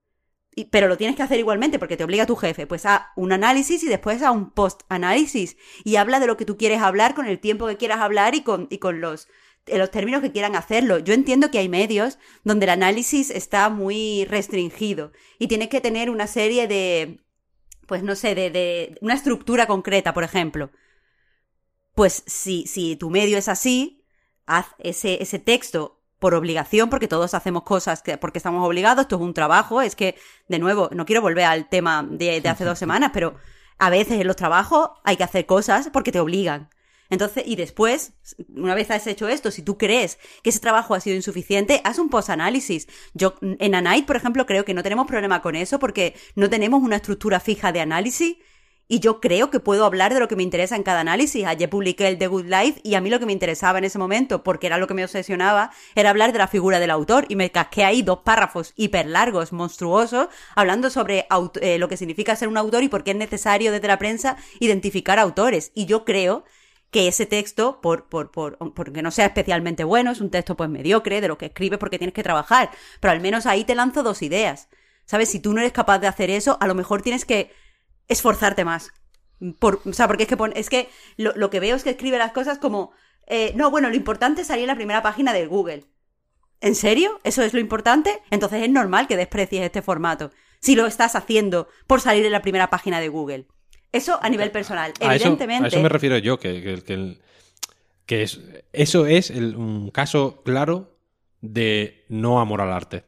pero 0.71 0.87
lo 0.87 0.97
tienes 0.97 1.15
que 1.15 1.23
hacer 1.23 1.39
igualmente 1.39 1.79
porque 1.79 1.97
te 1.97 2.03
obliga 2.03 2.25
tu 2.25 2.35
jefe, 2.35 2.65
pues 2.65 2.85
a 2.85 3.11
un 3.15 3.31
análisis 3.31 3.83
y 3.83 3.87
después 3.87 4.21
a 4.23 4.31
un 4.31 4.51
post-análisis. 4.51 5.55
Y 5.83 5.97
habla 5.97 6.19
de 6.19 6.27
lo 6.27 6.35
que 6.35 6.45
tú 6.45 6.57
quieres 6.57 6.81
hablar 6.81 7.13
con 7.13 7.27
el 7.27 7.39
tiempo 7.39 7.67
que 7.67 7.77
quieras 7.77 7.99
hablar 7.99 8.35
y 8.35 8.41
con, 8.41 8.67
y 8.69 8.79
con 8.79 8.99
los, 8.99 9.27
en 9.67 9.79
los 9.79 9.91
términos 9.91 10.21
que 10.21 10.31
quieran 10.31 10.55
hacerlo. 10.55 10.99
Yo 10.99 11.13
entiendo 11.13 11.51
que 11.51 11.59
hay 11.59 11.69
medios 11.69 12.17
donde 12.43 12.65
el 12.65 12.71
análisis 12.71 13.29
está 13.29 13.69
muy 13.69 14.25
restringido 14.25 15.11
y 15.39 15.47
tienes 15.47 15.69
que 15.69 15.81
tener 15.81 16.09
una 16.09 16.27
serie 16.27 16.67
de, 16.67 17.21
pues 17.87 18.03
no 18.03 18.15
sé, 18.15 18.35
de, 18.35 18.49
de 18.49 18.97
una 19.01 19.13
estructura 19.13 19.67
concreta, 19.67 20.13
por 20.13 20.23
ejemplo. 20.23 20.71
Pues 21.95 22.23
si, 22.27 22.67
si 22.67 22.95
tu 22.95 23.09
medio 23.09 23.37
es 23.37 23.47
así, 23.47 24.03
haz 24.45 24.67
ese, 24.79 25.21
ese 25.21 25.39
texto 25.39 26.03
por 26.19 26.33
obligación, 26.33 26.89
porque 26.89 27.07
todos 27.07 27.33
hacemos 27.33 27.63
cosas 27.63 28.01
que, 28.01 28.17
porque 28.17 28.39
estamos 28.39 28.65
obligados, 28.65 29.03
esto 29.03 29.17
es 29.17 29.21
un 29.21 29.33
trabajo, 29.33 29.81
es 29.81 29.95
que, 29.95 30.15
de 30.47 30.59
nuevo, 30.59 30.89
no 30.93 31.05
quiero 31.05 31.21
volver 31.21 31.45
al 31.45 31.69
tema 31.69 32.07
de, 32.09 32.41
de 32.41 32.49
hace 32.49 32.65
dos 32.65 32.79
semanas, 32.79 33.11
pero 33.13 33.35
a 33.77 33.89
veces 33.89 34.19
en 34.19 34.27
los 34.27 34.35
trabajos 34.35 34.89
hay 35.03 35.17
que 35.17 35.23
hacer 35.23 35.45
cosas 35.45 35.89
porque 35.93 36.11
te 36.11 36.19
obligan. 36.19 36.69
Entonces, 37.09 37.43
y 37.45 37.55
después, 37.55 38.13
una 38.55 38.75
vez 38.75 38.91
has 38.91 39.07
hecho 39.07 39.27
esto, 39.27 39.51
si 39.51 39.61
tú 39.61 39.77
crees 39.77 40.17
que 40.43 40.49
ese 40.49 40.59
trabajo 40.59 40.93
ha 40.93 40.99
sido 40.99 41.15
insuficiente, 41.15 41.81
haz 41.83 41.99
un 41.99 42.09
post-análisis. 42.09 42.87
Yo, 43.13 43.35
en 43.41 43.75
Anite, 43.75 44.07
por 44.07 44.15
ejemplo, 44.15 44.45
creo 44.45 44.65
que 44.65 44.73
no 44.73 44.83
tenemos 44.83 45.07
problema 45.07 45.41
con 45.41 45.55
eso 45.55 45.79
porque 45.79 46.15
no 46.35 46.49
tenemos 46.49 46.81
una 46.81 46.97
estructura 46.97 47.39
fija 47.39 47.71
de 47.71 47.81
análisis 47.81 48.37
y 48.89 48.99
yo 48.99 49.19
creo 49.19 49.49
que 49.49 49.59
puedo 49.59 49.85
hablar 49.85 50.13
de 50.13 50.19
lo 50.19 50.27
que 50.29 50.37
me 50.37 50.43
interesa 50.43 50.75
en 50.75 50.83
cada 50.83 51.01
análisis. 51.01 51.45
Ayer 51.45 51.69
publiqué 51.69 52.07
el 52.07 52.17
The 52.17 52.27
Good 52.27 52.45
Life 52.45 52.79
y 52.83 52.95
a 52.95 53.01
mí 53.01 53.09
lo 53.09 53.19
que 53.19 53.25
me 53.25 53.33
interesaba 53.33 53.79
en 53.79 53.83
ese 53.83 53.99
momento, 53.99 54.43
porque 54.43 54.67
era 54.67 54.77
lo 54.77 54.87
que 54.87 54.93
me 54.93 55.03
obsesionaba, 55.03 55.71
era 55.95 56.09
hablar 56.09 56.31
de 56.31 56.37
la 56.37 56.47
figura 56.47 56.79
del 56.79 56.91
autor. 56.91 57.25
Y 57.27 57.35
me 57.35 57.51
casqué 57.51 57.83
ahí 57.83 58.01
dos 58.01 58.19
párrafos 58.19 58.73
hiper 58.77 59.07
largos, 59.07 59.51
monstruosos, 59.51 60.29
hablando 60.55 60.89
sobre 60.89 61.27
eh, 61.61 61.77
lo 61.79 61.89
que 61.89 61.97
significa 61.97 62.35
ser 62.37 62.47
un 62.47 62.57
autor 62.57 62.83
y 62.83 62.89
por 62.89 63.03
qué 63.03 63.11
es 63.11 63.17
necesario 63.17 63.73
desde 63.73 63.87
la 63.87 63.99
prensa 63.99 64.37
identificar 64.59 65.19
autores. 65.19 65.71
Y 65.75 65.85
yo 65.85 66.05
creo 66.05 66.45
que 66.91 67.07
ese 67.07 67.25
texto, 67.25 67.81
por, 67.81 68.07
por, 68.07 68.31
por, 68.31 68.57
porque 68.73 69.01
no 69.01 69.11
sea 69.11 69.25
especialmente 69.25 69.83
bueno, 69.83 70.11
es 70.11 70.21
un 70.21 70.29
texto 70.31 70.55
pues 70.55 70.69
mediocre 70.69 71.21
de 71.21 71.27
lo 71.27 71.37
que 71.37 71.47
escribes 71.47 71.79
porque 71.79 71.97
tienes 71.97 72.13
que 72.13 72.23
trabajar, 72.23 72.71
pero 72.99 73.11
al 73.11 73.19
menos 73.19 73.45
ahí 73.45 73.63
te 73.65 73.75
lanzo 73.75 74.03
dos 74.03 74.21
ideas. 74.21 74.69
¿Sabes? 75.05 75.29
Si 75.29 75.39
tú 75.39 75.53
no 75.53 75.61
eres 75.61 75.71
capaz 75.71 75.99
de 75.99 76.07
hacer 76.07 76.29
eso, 76.29 76.57
a 76.59 76.67
lo 76.67 76.75
mejor 76.75 77.01
tienes 77.01 77.23
que 77.23 77.53
esforzarte 78.09 78.65
más. 78.65 78.91
Por, 79.59 79.81
o 79.85 79.93
sea, 79.93 80.05
porque 80.07 80.23
es 80.23 80.29
que, 80.29 80.35
pon- 80.35 80.51
es 80.55 80.69
que 80.69 80.89
lo, 81.15 81.31
lo 81.35 81.49
que 81.49 81.61
veo 81.61 81.77
es 81.77 81.83
que 81.83 81.91
escribe 81.91 82.17
las 82.17 82.33
cosas 82.33 82.57
como, 82.57 82.91
eh, 83.25 83.53
no, 83.55 83.71
bueno, 83.71 83.89
lo 83.89 83.95
importante 83.95 84.41
es 84.41 84.47
salir 84.47 84.63
en 84.63 84.67
la 84.67 84.75
primera 84.75 85.01
página 85.01 85.31
de 85.31 85.47
Google. 85.47 85.85
¿En 86.59 86.75
serio? 86.75 87.21
¿Eso 87.23 87.41
es 87.41 87.53
lo 87.53 87.61
importante? 87.61 88.21
Entonces 88.31 88.63
es 88.63 88.69
normal 88.69 89.07
que 89.07 89.15
desprecies 89.15 89.63
este 89.63 89.81
formato. 89.81 90.31
Si 90.59 90.75
lo 90.75 90.85
estás 90.87 91.15
haciendo 91.15 91.69
por 91.85 92.01
salir 92.01 92.25
en 92.25 92.31
la 92.33 92.41
primera 92.41 92.69
página 92.69 92.99
de 92.99 93.07
Google. 93.09 93.47
Eso 93.91 94.19
a 94.21 94.29
nivel 94.29 94.51
personal. 94.51 94.91
A 95.01 95.15
eso- 95.15 95.25
Evidentemente. 95.25 95.65
A 95.65 95.67
eso, 95.69 95.81
me 95.81 95.89
refiero 95.89 96.17
yo, 96.17 96.39
que, 96.39 96.61
que- 96.61 96.81
que 96.83 96.93
el- 96.93 97.19
que 98.05 98.23
es, 98.23 98.39
eso 98.73 99.05
es 99.05 99.29
el- 99.29 99.55
un 99.55 99.89
caso 99.91 100.41
claro 100.43 100.97
de 101.41 102.05
no 102.09 102.39
amor 102.39 102.61
al 102.61 102.71
arte. 102.73 103.03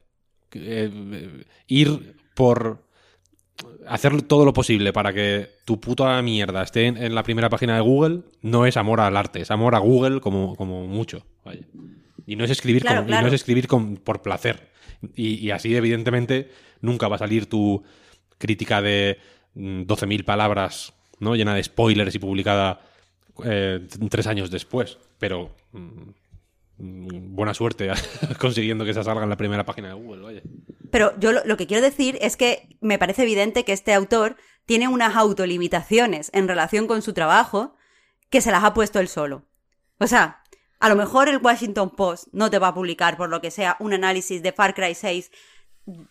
Eh, 0.53 1.43
ir 1.67 2.15
por 2.35 2.83
hacer 3.87 4.21
todo 4.23 4.45
lo 4.45 4.53
posible 4.53 4.93
para 4.93 5.11
que 5.13 5.49
tu 5.65 5.79
puta 5.79 6.21
mierda 6.21 6.63
esté 6.63 6.85
en, 6.85 6.97
en 6.97 7.13
la 7.13 7.23
primera 7.23 7.49
página 7.49 7.75
de 7.75 7.81
Google 7.81 8.21
no 8.41 8.65
es 8.65 8.77
amor 8.77 9.01
al 9.01 9.17
arte, 9.17 9.41
es 9.41 9.51
amor 9.51 9.75
a 9.75 9.79
Google 9.79 10.21
como, 10.21 10.55
como 10.55 10.87
mucho. 10.87 11.25
vaya. 11.43 11.61
Y 12.25 12.35
no 12.35 12.45
es 12.45 12.51
escribir, 12.51 12.83
Claro, 12.83 13.01
con- 13.03 13.09
y 13.13 13.21
no 13.21 13.27
es 13.27 13.33
escribir 13.33 13.67
con, 13.67 13.97
por 13.97 14.21
placer. 14.21 14.69
Y, 15.15 15.35
y 15.35 15.51
así, 15.51 15.75
evidentemente, 15.75 16.49
nunca 16.81 17.07
va 17.07 17.15
a 17.15 17.19
salir 17.19 17.47
tu 17.47 17.83
crítica 18.37 18.81
de 18.81 19.17
12.000 19.55 20.23
palabras, 20.25 20.93
¿no? 21.19 21.35
Llena 21.35 21.53
de 21.53 21.63
spoilers 21.63 22.15
y 22.15 22.19
publicada 22.19 22.81
eh, 23.43 23.87
tres 24.09 24.27
años 24.27 24.51
después. 24.51 24.97
Pero 25.17 25.55
mm, 25.71 26.09
mm, 26.77 27.35
buena 27.35 27.53
suerte 27.53 27.91
consiguiendo 28.39 28.85
que 28.85 28.91
esa 28.91 29.03
salga 29.03 29.23
en 29.23 29.29
la 29.29 29.37
primera 29.37 29.65
página 29.65 29.89
de 29.89 29.93
Google. 29.95 30.43
Pero 30.91 31.17
yo 31.19 31.31
lo, 31.31 31.43
lo 31.45 31.57
que 31.57 31.67
quiero 31.67 31.83
decir 31.83 32.17
es 32.21 32.37
que 32.37 32.77
me 32.81 32.97
parece 32.97 33.23
evidente 33.23 33.63
que 33.63 33.73
este 33.73 33.93
autor 33.93 34.37
tiene 34.65 34.87
unas 34.87 35.15
autolimitaciones 35.15 36.29
en 36.33 36.47
relación 36.47 36.87
con 36.87 37.01
su 37.01 37.13
trabajo 37.13 37.75
que 38.29 38.41
se 38.41 38.51
las 38.51 38.63
ha 38.63 38.73
puesto 38.73 38.99
él 38.99 39.07
solo. 39.07 39.45
O 39.99 40.07
sea, 40.07 40.43
a 40.79 40.89
lo 40.89 40.95
mejor 40.95 41.27
el 41.27 41.37
Washington 41.37 41.89
Post 41.89 42.27
no 42.31 42.49
te 42.49 42.59
va 42.59 42.69
a 42.69 42.73
publicar, 42.73 43.17
por 43.17 43.29
lo 43.29 43.41
que 43.41 43.51
sea, 43.51 43.75
un 43.79 43.93
análisis 43.93 44.41
de 44.41 44.53
Far 44.53 44.73
Cry 44.73 44.95
6 44.95 45.31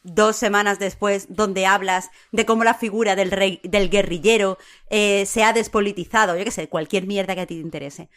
dos 0.03 0.37
semanas 0.37 0.79
después 0.79 1.27
donde 1.29 1.67
hablas 1.67 2.11
de 2.33 2.47
cómo 2.47 2.65
la 2.65 2.75
figura 2.75 3.17
del 3.17 3.31
rey, 3.31 3.61
del 3.65 3.91
guerrillero 3.91 4.59
eh, 4.91 5.25
se 5.27 5.45
ha 5.45 5.53
despolitizado, 5.53 6.37
yo 6.37 6.45
qué 6.45 6.51
sé, 6.51 6.69
cualquier 6.69 7.07
mierda 7.07 7.35
que 7.35 7.43
a 7.43 7.47
ti 7.47 7.55
te 7.55 7.61
interese. 7.61 8.09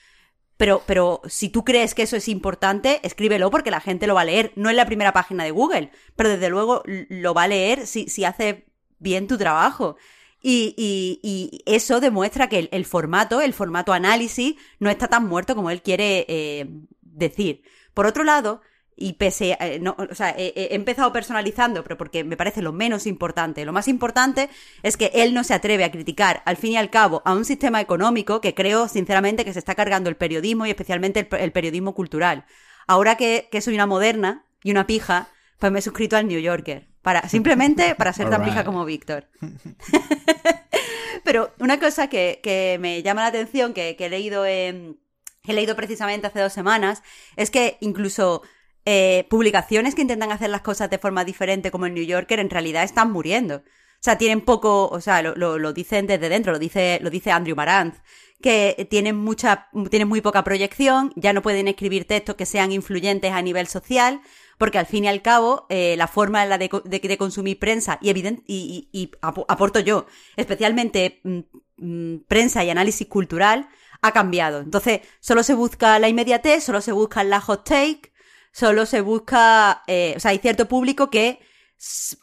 Pero, 0.58 0.84
pero 0.86 1.22
si 1.26 1.50
tú 1.50 1.64
crees 1.64 1.96
que 1.96 2.04
eso 2.04 2.16
es 2.16 2.28
importante, 2.28 3.00
escríbelo 3.04 3.50
porque 3.50 3.72
la 3.72 3.80
gente 3.82 4.06
lo 4.06 4.14
va 4.14 4.22
a 4.22 4.26
leer. 4.26 4.52
No 4.56 4.70
en 4.70 4.76
la 4.76 4.86
primera 4.86 5.12
página 5.12 5.44
de 5.44 5.52
Google, 5.52 5.92
pero 6.16 6.30
desde 6.30 6.50
luego 6.50 6.84
lo 6.86 7.34
va 7.34 7.44
a 7.44 7.48
leer 7.48 7.88
si, 7.88 8.08
si 8.10 8.26
hace 8.26 8.66
bien 9.00 9.28
tu 9.28 9.38
trabajo. 9.40 9.96
Y, 10.44 10.76
y- 10.78 11.62
eso 11.66 12.00
demuestra 12.00 12.48
que 12.50 12.60
el, 12.60 12.70
el 12.72 12.86
formato, 12.86 13.42
el 13.42 13.54
formato 13.54 13.94
análisis, 13.94 14.56
no 14.80 14.90
está 14.90 15.08
tan 15.08 15.28
muerto 15.28 15.56
como 15.56 15.70
él 15.72 15.82
quiere 15.82 16.26
eh, 16.28 16.68
decir. 17.02 17.64
Por 17.94 18.06
otro 18.06 18.24
lado, 18.24 18.62
y 18.96 19.14
pese 19.14 19.58
a, 19.60 19.68
eh, 19.68 19.80
no, 19.80 19.96
o 19.98 20.16
sea, 20.16 20.36
he, 20.38 20.54
he 20.56 20.76
empezado 20.76 21.12
personalizando, 21.12 21.84
pero 21.84 21.98
porque 21.98 22.24
me 22.24 22.38
parece 22.38 22.62
lo 22.62 22.72
menos 22.72 23.08
importante. 23.08 23.66
Lo 23.66 23.74
más 23.74 23.88
importante 23.88 24.50
es 24.84 24.98
que 24.98 25.12
él 25.14 25.34
no 25.34 25.44
se 25.44 25.54
atreve 25.54 25.84
a 25.84 25.92
criticar, 25.92 26.44
al 26.46 26.58
fin 26.58 26.74
y 26.74 26.78
al 26.78 26.90
cabo, 26.90 27.22
a 27.26 27.34
un 27.34 27.46
sistema 27.46 27.82
económico 27.82 28.42
que 28.42 28.54
creo, 28.54 28.88
sinceramente, 28.88 29.46
que 29.46 29.54
se 29.54 29.60
está 29.60 29.76
cargando 29.76 30.10
el 30.10 30.18
periodismo 30.18 30.66
y 30.66 30.70
especialmente 30.70 31.20
el, 31.20 31.40
el 31.40 31.52
periodismo 31.52 31.96
cultural. 31.96 32.46
Ahora 32.88 33.16
que, 33.16 33.48
que 33.52 33.62
soy 33.62 33.76
una 33.76 33.88
moderna 33.88 34.46
y 34.64 34.72
una 34.72 34.88
pija, 34.88 35.30
pues 35.60 35.72
me 35.72 35.80
he 35.80 35.82
suscrito 35.82 36.18
al 36.18 36.28
New 36.28 36.40
Yorker. 36.40 36.90
Para, 37.02 37.28
simplemente 37.30 37.96
para 37.96 38.14
ser 38.14 38.30
tan 38.30 38.44
pija 38.44 38.64
como 38.64 38.86
Víctor. 38.86 39.30
Pero 41.24 41.54
una 41.60 41.80
cosa 41.80 42.08
que, 42.08 42.40
que 42.44 42.78
me 42.80 43.02
llama 43.04 43.22
la 43.22 43.28
atención, 43.28 43.74
que, 43.74 43.96
que 43.96 44.08
he 44.08 44.10
leído 44.10 44.46
en, 44.46 45.00
que 45.44 45.52
he 45.52 45.56
leído 45.56 45.76
precisamente 45.76 46.28
hace 46.28 46.40
dos 46.40 46.54
semanas, 46.54 47.04
es 47.36 47.52
que 47.52 47.78
incluso 47.80 48.42
eh, 48.86 49.26
publicaciones 49.30 49.96
que 49.96 50.02
intentan 50.02 50.32
hacer 50.32 50.50
las 50.50 50.62
cosas 50.62 50.90
de 50.90 50.98
forma 50.98 51.24
diferente, 51.26 51.72
como 51.72 51.86
el 51.86 51.94
New 51.94 52.04
Yorker, 52.06 52.40
en 52.40 52.50
realidad 52.50 52.84
están 52.84 53.12
muriendo. 53.12 53.58
O 53.58 54.04
sea, 54.04 54.18
tienen 54.18 54.42
poco, 54.42 54.88
o 54.90 55.00
sea, 55.00 55.22
lo, 55.22 55.36
lo, 55.60 55.74
dicen 55.74 56.08
desde 56.08 56.28
dentro, 56.30 56.52
lo 56.52 56.58
dice, 56.60 57.00
lo 57.04 57.12
dice 57.12 57.32
Andrew 57.32 57.56
Maranz, 57.56 58.02
que 58.42 58.88
tienen 58.90 59.16
mucha, 59.16 59.68
tienen 59.92 60.08
muy 60.08 60.22
poca 60.22 60.44
proyección, 60.44 61.14
ya 61.16 61.34
no 61.34 61.44
pueden 61.44 61.68
escribir 61.68 62.06
textos 62.06 62.36
que 62.36 62.48
sean 62.48 62.72
influyentes 62.72 63.32
a 63.32 63.42
nivel 63.44 63.68
social, 63.68 64.22
porque 64.58 64.80
al 64.80 64.88
fin 64.88 65.06
y 65.06 65.08
al 65.08 65.22
cabo, 65.22 65.68
eh, 65.70 65.94
la 65.98 66.08
forma 66.08 66.42
en 66.42 66.50
la 66.50 66.58
de, 66.58 66.70
de- 66.84 67.18
consumir 67.20 67.60
prensa, 67.60 68.00
y, 68.02 68.10
evident, 68.10 68.42
y, 68.48 68.90
y- 68.92 69.00
y 69.04 69.12
apo- 69.22 69.46
aporto 69.48 69.80
yo, 69.80 70.08
especialmente 70.36 71.22
mm, 71.24 71.40
mm, 71.78 72.16
prensa 72.28 72.64
y 72.64 72.72
análisis 72.72 73.08
cultural, 73.08 73.70
ha 74.02 74.12
cambiado. 74.12 74.62
Entonces, 74.62 75.02
solo 75.20 75.44
se 75.44 75.54
busca 75.54 76.00
la 76.00 76.10
inmediatez, 76.10 76.64
solo 76.64 76.82
se 76.82 76.92
busca 76.92 77.24
la 77.24 77.40
hot 77.40 77.64
take, 77.68 78.11
solo 78.52 78.86
se 78.86 79.02
busca, 79.02 79.84
eh, 79.88 80.14
o 80.18 80.20
sea, 80.20 80.32
hay 80.32 80.40
cierto 80.40 80.68
público 80.68 81.10
que 81.10 81.40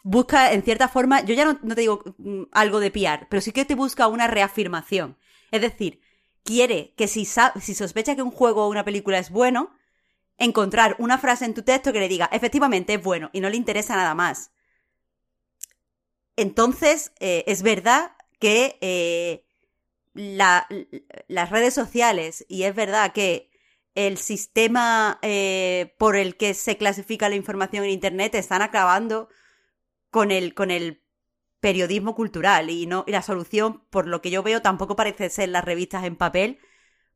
busca 0.05 0.53
en 0.53 0.63
cierta 0.63 0.89
forma, 0.89 1.23
yo 1.25 1.35
ya 1.35 1.45
no, 1.45 1.57
te 1.59 1.81
digo 1.81 2.03
mm, 2.19 2.43
algo 2.53 2.81
de 2.81 2.91
piar, 2.91 3.27
pero 3.29 3.41
sí 3.41 3.53
que 3.53 3.65
te 3.65 3.75
busca 3.75 4.07
una 4.09 4.27
reafirmación. 4.29 5.17
Es 5.51 5.61
decir, 5.63 6.01
quiere 6.45 6.95
que 6.97 7.09
si, 7.09 7.25
si 7.27 7.75
sospecha 7.75 8.15
que 8.17 8.23
un 8.23 8.31
juego 8.31 8.65
o 8.65 8.71
una 8.71 8.85
película 8.85 9.19
es 9.19 9.31
bueno, 9.31 9.73
encontrar 10.39 10.97
una 10.99 11.19
frase 11.19 11.45
en 11.47 11.55
tu 11.55 11.63
texto 11.63 11.93
que 11.93 12.01
le 12.01 12.09
diga, 12.09 12.29
efectivamente 12.33 12.95
es 12.95 13.03
bueno 13.03 13.31
y 13.33 13.41
no 13.41 13.51
le 13.51 13.57
interesa 13.57 13.97
nada 13.97 14.15
más. 14.15 14.53
Entonces, 16.37 17.13
eh, 17.21 17.45
es 17.47 17.63
verdad 17.63 18.13
que 18.39 18.79
eh, 18.81 19.45
la- 20.15 20.67
las 21.29 21.51
redes 21.51 21.75
sociales, 21.75 22.47
y 22.49 22.65
es 22.65 22.75
verdad 22.75 23.13
que 23.13 23.51
el 23.99 24.17
sistema 24.17 25.19
eh, 25.23 25.97
por 25.99 26.15
el 26.15 26.37
que 26.37 26.55
se 26.55 26.77
clasifica 26.77 27.29
la 27.29 27.35
información 27.35 27.83
en 27.83 27.91
Internet 27.91 28.37
están 28.37 28.63
acabando 28.63 29.29
con 30.11 30.31
el, 30.31 30.55
con 30.55 30.71
el 30.71 31.03
periodismo 31.59 32.15
cultural 32.15 32.71
y 32.71 32.87
no 32.87 33.03
y 33.09 33.11
la 33.11 33.23
solución, 33.23 33.83
por 33.91 34.07
lo 34.07 34.23
que 34.23 34.31
yo 34.31 34.45
veo, 34.45 34.63
tampoco 34.63 34.95
parece 34.95 35.31
ser 35.31 35.49
las 35.49 35.65
revistas 35.65 36.05
en 36.05 36.15
papel, 36.15 36.61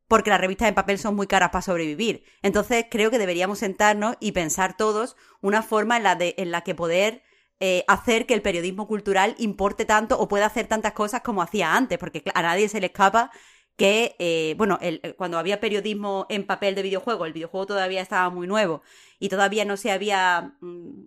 porque 0.09 0.30
las 0.30 0.40
revistas 0.40 0.68
en 0.68 0.74
papel 0.74 0.98
son 0.98 1.14
muy 1.14 1.28
caras 1.28 1.50
para 1.50 1.62
sobrevivir. 1.62 2.24
Entonces 2.42 2.86
creo 2.90 3.12
que 3.12 3.18
deberíamos 3.18 3.60
sentarnos 3.60 4.16
y 4.18 4.32
pensar 4.32 4.76
todos 4.76 5.16
una 5.40 5.62
forma 5.62 5.96
en 5.98 6.02
la, 6.02 6.16
de, 6.16 6.34
en 6.36 6.50
la 6.50 6.62
que 6.62 6.74
poder 6.74 7.22
eh, 7.60 7.84
hacer 7.86 8.26
que 8.26 8.34
el 8.34 8.42
periodismo 8.42 8.88
cultural 8.88 9.36
importe 9.38 9.84
tanto 9.84 10.18
o 10.18 10.26
pueda 10.26 10.46
hacer 10.46 10.66
tantas 10.66 10.94
cosas 10.94 11.20
como 11.22 11.42
hacía 11.42 11.76
antes, 11.76 11.96
porque 11.96 12.24
a 12.34 12.42
nadie 12.42 12.68
se 12.68 12.80
le 12.80 12.86
escapa 12.86 13.30
que, 13.77 14.16
eh, 14.19 14.55
bueno, 14.59 14.78
el- 14.82 15.15
cuando 15.16 15.39
había 15.39 15.61
periodismo 15.61 16.27
en 16.28 16.47
papel 16.47 16.74
de 16.74 16.82
videojuego, 16.82 17.27
el 17.27 17.32
videojuego 17.32 17.66
todavía 17.66 18.01
estaba 18.03 18.31
muy 18.31 18.47
nuevo 18.47 18.82
y 19.19 19.28
todavía 19.28 19.65
no 19.65 19.77
se 19.77 19.90
había... 19.90 20.55
mm, 20.61 21.05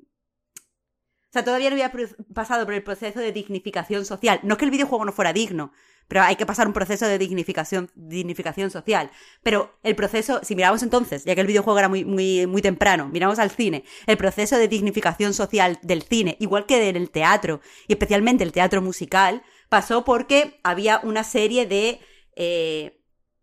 o 1.29 1.33
sea, 1.35 1.43
todavía 1.43 1.69
no 1.69 1.73
había 1.75 1.91
pasado 2.33 2.63
por 2.65 2.73
el 2.73 2.83
proceso 2.83 3.19
de 3.19 3.33
dignificación 3.33 4.05
social. 4.05 4.39
No 4.43 4.53
es 4.53 4.57
que 4.57 4.65
el 4.65 4.71
videojuego 4.71 5.03
no 5.03 5.11
fuera 5.11 5.33
digno, 5.33 5.73
pero 6.07 6.21
hay 6.21 6.37
que 6.37 6.45
pasar 6.45 6.65
un 6.65 6.71
proceso 6.71 7.07
de 7.07 7.17
dignificación, 7.17 7.91
dignificación 7.95 8.71
social. 8.71 9.11
Pero 9.43 9.77
el 9.83 9.97
proceso, 9.97 10.39
si 10.43 10.55
miramos 10.55 10.81
entonces, 10.81 11.25
ya 11.25 11.35
que 11.35 11.41
el 11.41 11.47
videojuego 11.47 11.77
era 11.79 11.89
muy, 11.89 12.05
muy, 12.05 12.47
muy 12.47 12.61
temprano, 12.61 13.09
miramos 13.09 13.39
al 13.39 13.51
cine, 13.51 13.83
el 14.07 14.15
proceso 14.15 14.57
de 14.57 14.69
dignificación 14.69 15.33
social 15.33 15.77
del 15.81 16.03
cine, 16.03 16.37
igual 16.39 16.65
que 16.65 16.79
del 16.79 17.09
teatro, 17.09 17.59
y 17.89 17.93
especialmente 17.93 18.45
el 18.45 18.53
teatro 18.53 18.81
musical, 18.81 19.43
pasó 19.67 20.05
porque 20.05 20.61
había 20.63 21.01
una 21.03 21.25
serie 21.25 21.65
de 21.65 21.99
eh, 22.35 23.01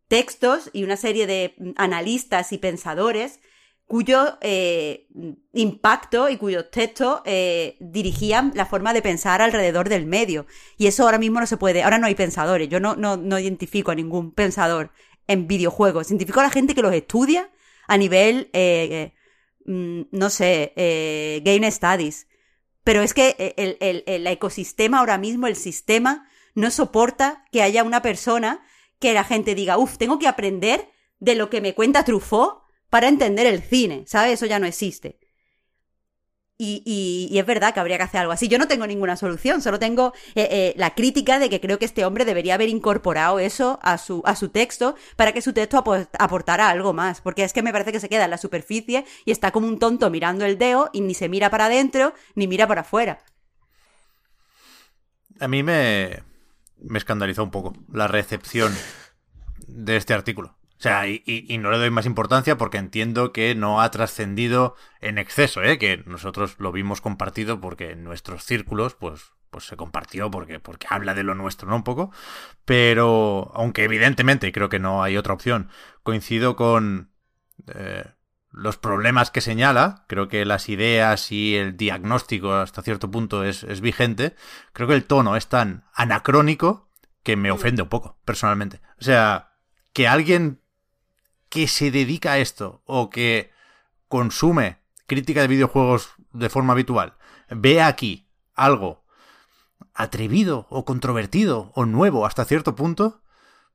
textos 0.08 0.70
y 0.72 0.84
una 0.84 0.96
serie 0.96 1.26
de 1.26 1.54
mm, 1.58 1.70
analistas 1.76 2.52
y 2.52 2.58
pensadores 2.58 3.40
cuyo 3.86 4.38
eh, 4.40 5.08
impacto 5.52 6.28
y 6.30 6.38
cuyos 6.38 6.70
textos 6.70 7.20
eh, 7.26 7.76
dirigían 7.80 8.52
la 8.54 8.64
forma 8.64 8.94
de 8.94 9.02
pensar 9.02 9.42
alrededor 9.42 9.88
del 9.90 10.06
medio. 10.06 10.46
Y 10.78 10.86
eso 10.86 11.02
ahora 11.04 11.18
mismo 11.18 11.40
no 11.40 11.46
se 11.46 11.58
puede, 11.58 11.82
ahora 11.82 11.98
no 11.98 12.06
hay 12.06 12.14
pensadores, 12.14 12.68
yo 12.68 12.80
no, 12.80 12.96
no, 12.96 13.16
no 13.18 13.38
identifico 13.38 13.90
a 13.90 13.94
ningún 13.94 14.32
pensador 14.32 14.92
en 15.26 15.46
videojuegos, 15.46 16.08
identifico 16.10 16.40
a 16.40 16.44
la 16.44 16.50
gente 16.50 16.74
que 16.74 16.82
los 16.82 16.94
estudia 16.94 17.50
a 17.86 17.98
nivel, 17.98 18.50
mm, 19.66 20.02
no 20.10 20.30
sé, 20.30 20.72
game 21.44 21.70
studies. 21.70 22.26
Pero 22.84 23.02
es 23.02 23.14
que 23.14 23.54
el, 23.56 23.76
el- 23.80 24.04
el 24.06 24.26
ecosistema 24.26 24.98
ahora 24.98 25.18
mismo, 25.18 25.46
el 25.46 25.56
sistema, 25.56 26.28
no 26.54 26.70
soporta 26.70 27.44
que 27.52 27.62
haya 27.62 27.84
una 27.84 28.02
persona 28.02 28.64
que 29.02 29.12
la 29.12 29.24
gente 29.24 29.54
diga, 29.54 29.76
uff, 29.76 29.98
tengo 29.98 30.18
que 30.18 30.28
aprender 30.28 30.88
de 31.18 31.34
lo 31.34 31.50
que 31.50 31.60
me 31.60 31.74
cuenta 31.74 32.04
Truffaut 32.06 32.62
para 32.88 33.08
entender 33.08 33.46
el 33.46 33.60
cine, 33.62 34.04
¿sabes? 34.06 34.32
Eso 34.34 34.46
ya 34.46 34.58
no 34.58 34.66
existe. 34.66 35.18
Y, 36.58 37.28
y- 37.30 37.38
es 37.38 37.44
verdad 37.46 37.74
que 37.74 37.80
habría 37.80 37.96
que 37.96 38.04
hacer 38.04 38.20
algo 38.20 38.32
así. 38.32 38.46
Yo 38.46 38.56
no 38.58 38.68
tengo 38.68 38.86
ninguna 38.86 39.16
solución, 39.16 39.60
solo 39.60 39.80
tengo 39.80 40.12
eh, 40.36 40.46
eh, 40.50 40.74
la 40.76 40.94
crítica 40.94 41.40
de 41.40 41.50
que 41.50 41.60
creo 41.60 41.78
que 41.80 41.86
este 41.86 42.04
hombre 42.04 42.24
debería 42.24 42.54
haber 42.54 42.68
incorporado 42.68 43.40
eso 43.40 43.80
a 43.82 43.98
su, 43.98 44.22
a 44.24 44.36
su 44.36 44.48
texto 44.50 44.94
para 45.16 45.32
que 45.32 45.42
su 45.42 45.52
texto 45.52 45.76
apo- 45.78 46.08
aportara 46.18 46.68
algo 46.70 46.92
más. 46.92 47.20
Porque 47.20 47.42
es 47.42 47.52
que 47.52 47.62
me 47.62 47.72
parece 47.72 47.90
que 47.90 47.98
se 48.00 48.08
queda 48.08 48.24
en 48.26 48.30
la 48.30 48.38
superficie 48.38 49.04
y 49.24 49.32
está 49.32 49.50
como 49.50 49.66
un 49.66 49.80
tonto 49.80 50.08
mirando 50.10 50.44
el 50.44 50.56
dedo 50.56 50.88
y 50.92 51.00
ni 51.00 51.14
se 51.14 51.28
mira 51.28 51.50
para 51.50 51.66
adentro 51.66 52.14
ni 52.36 52.46
mira 52.46 52.68
para 52.68 52.82
afuera. 52.82 53.24
A 55.40 55.48
mí 55.48 55.62
me, 55.64 56.22
me 56.82 56.98
escandalizó 56.98 57.44
un 57.44 57.50
poco 57.50 57.74
la 57.92 58.08
recepción 58.08 58.72
de 59.66 59.96
este 59.96 60.14
artículo. 60.14 60.56
O 60.78 60.82
sea, 60.82 61.06
y, 61.06 61.22
y, 61.24 61.58
no 61.58 61.70
le 61.70 61.78
doy 61.78 61.90
más 61.90 62.06
importancia 62.06 62.58
porque 62.58 62.78
entiendo 62.78 63.32
que 63.32 63.54
no 63.54 63.80
ha 63.80 63.90
trascendido 63.92 64.74
en 65.00 65.16
exceso, 65.18 65.62
¿eh? 65.62 65.78
Que 65.78 66.02
nosotros 66.06 66.56
lo 66.58 66.72
vimos 66.72 67.00
compartido 67.00 67.60
porque 67.60 67.92
en 67.92 68.02
nuestros 68.02 68.44
círculos, 68.44 68.96
pues, 68.96 69.32
pues 69.50 69.64
se 69.64 69.76
compartió 69.76 70.28
porque, 70.32 70.58
porque 70.58 70.88
habla 70.90 71.14
de 71.14 71.22
lo 71.22 71.36
nuestro, 71.36 71.68
¿no? 71.68 71.76
Un 71.76 71.84
poco. 71.84 72.10
Pero, 72.64 73.52
aunque 73.54 73.84
evidentemente 73.84 74.50
creo 74.50 74.68
que 74.68 74.80
no 74.80 75.04
hay 75.04 75.16
otra 75.16 75.34
opción, 75.34 75.68
coincido 76.02 76.56
con 76.56 77.12
eh, 77.72 78.04
los 78.52 78.76
problemas 78.76 79.30
que 79.30 79.40
señala, 79.40 80.04
creo 80.06 80.28
que 80.28 80.44
las 80.44 80.68
ideas 80.68 81.32
y 81.32 81.56
el 81.56 81.76
diagnóstico 81.76 82.54
hasta 82.54 82.82
cierto 82.82 83.10
punto 83.10 83.44
es, 83.44 83.64
es 83.64 83.80
vigente, 83.80 84.36
creo 84.72 84.88
que 84.88 84.94
el 84.94 85.04
tono 85.04 85.36
es 85.36 85.48
tan 85.48 85.84
anacrónico 85.94 86.90
que 87.22 87.36
me 87.36 87.50
ofende 87.50 87.82
un 87.82 87.88
poco, 87.88 88.18
personalmente. 88.24 88.80
O 89.00 89.04
sea, 89.04 89.52
que 89.92 90.06
alguien 90.06 90.60
que 91.48 91.68
se 91.68 91.90
dedica 91.90 92.32
a 92.32 92.38
esto 92.38 92.82
o 92.84 93.10
que 93.10 93.50
consume 94.08 94.78
crítica 95.06 95.40
de 95.40 95.48
videojuegos 95.48 96.14
de 96.32 96.48
forma 96.48 96.72
habitual 96.72 97.16
vea 97.48 97.86
aquí 97.86 98.28
algo 98.54 99.04
atrevido 99.94 100.66
o 100.70 100.84
controvertido 100.84 101.72
o 101.74 101.84
nuevo 101.84 102.24
hasta 102.26 102.44
cierto 102.44 102.74
punto, 102.74 103.21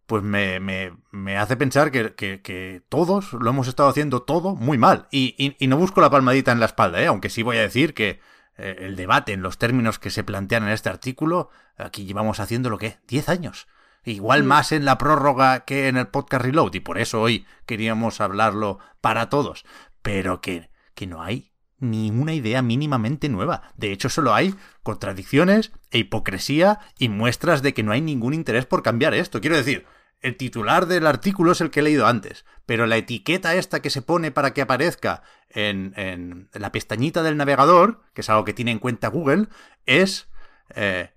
pues 0.08 0.24
me, 0.24 0.60
me, 0.60 1.38
hace 1.38 1.58
pensar 1.58 1.92
que, 1.92 2.16
que, 2.16 2.82
todos 2.88 3.34
lo 3.34 3.50
hemos 3.50 3.68
estado 3.68 3.90
haciendo 3.90 4.24
todo 4.24 4.56
muy 4.56 4.78
mal. 4.78 5.08
Y, 5.12 5.56
y, 5.60 5.68
no 5.68 5.78
busco 5.78 6.00
la 6.00 6.10
palmadita 6.10 6.54
en 6.54 6.62
la 6.62 6.66
espalda, 6.66 7.02
¿eh? 7.02 7.08
aunque 7.08 7.30
sí 7.30 7.44
voy 7.44 7.58
a 7.58 7.62
decir 7.62 7.94
que 7.94 8.22
eh, 8.58 8.78
el 8.80 8.96
debate 8.96 9.34
en 9.34 9.42
los 9.42 9.58
términos 9.58 10.00
que 10.00 10.10
se 10.10 10.24
plantean 10.24 10.64
en 10.64 10.70
este 10.70 10.90
artículo, 10.90 11.50
aquí 11.78 12.06
llevamos 12.06 12.40
haciendo 12.40 12.70
lo 12.70 12.78
que, 12.78 12.98
10 13.08 13.28
años. 13.28 13.68
Igual 14.06 14.44
más 14.46 14.72
en 14.72 14.86
la 14.86 14.98
prórroga 14.98 15.66
que 15.66 15.90
en 15.90 15.98
el 15.98 16.08
podcast 16.08 16.46
Reload, 16.46 16.74
y 16.74 16.80
por 16.80 16.98
eso 16.98 17.22
hoy 17.22 17.46
queríamos 17.66 18.22
hablarlo 18.22 18.80
para 19.02 19.28
todos. 19.28 19.66
Pero 20.02 20.40
que, 20.40 20.70
que 20.96 21.06
no 21.06 21.22
hay 21.22 21.52
ni 21.80 22.10
una 22.10 22.34
idea 22.34 22.62
mínimamente 22.62 23.28
nueva. 23.28 23.74
De 23.76 23.92
hecho, 23.92 24.08
solo 24.08 24.34
hay 24.34 24.56
contradicciones 24.84 25.74
e 25.92 26.00
hipocresía 26.00 26.80
y 26.98 27.10
muestras 27.10 27.62
de 27.62 27.74
que 27.74 27.84
no 27.84 27.92
hay 27.92 28.00
ningún 28.00 28.34
interés 28.34 28.66
por 28.66 28.84
cambiar 28.84 29.14
esto. 29.14 29.42
Quiero 29.42 29.58
decir, 29.58 29.86
el 30.28 30.38
titular 30.38 30.86
del 30.86 31.08
artículo 31.08 31.54
es 31.54 31.62
el 31.62 31.70
que 31.70 31.80
he 31.80 31.84
leído 31.84 32.06
antes, 32.06 32.46
pero 32.66 32.86
la 32.86 32.98
etiqueta 32.98 33.56
esta 33.56 33.82
que 33.82 33.90
se 33.90 34.02
pone 34.02 34.32
para 34.32 34.54
que 34.54 34.62
aparezca 34.62 35.24
en, 35.50 35.94
en 35.96 36.50
la 36.54 36.72
pestañita 36.72 37.24
del 37.24 37.38
navegador, 37.38 38.02
que 38.14 38.22
es 38.22 38.30
algo 38.30 38.46
que 38.46 38.54
tiene 38.54 38.72
en 38.72 38.80
cuenta 38.80 39.08
Google, 39.08 39.48
es... 39.86 40.28
Eh, 40.76 41.12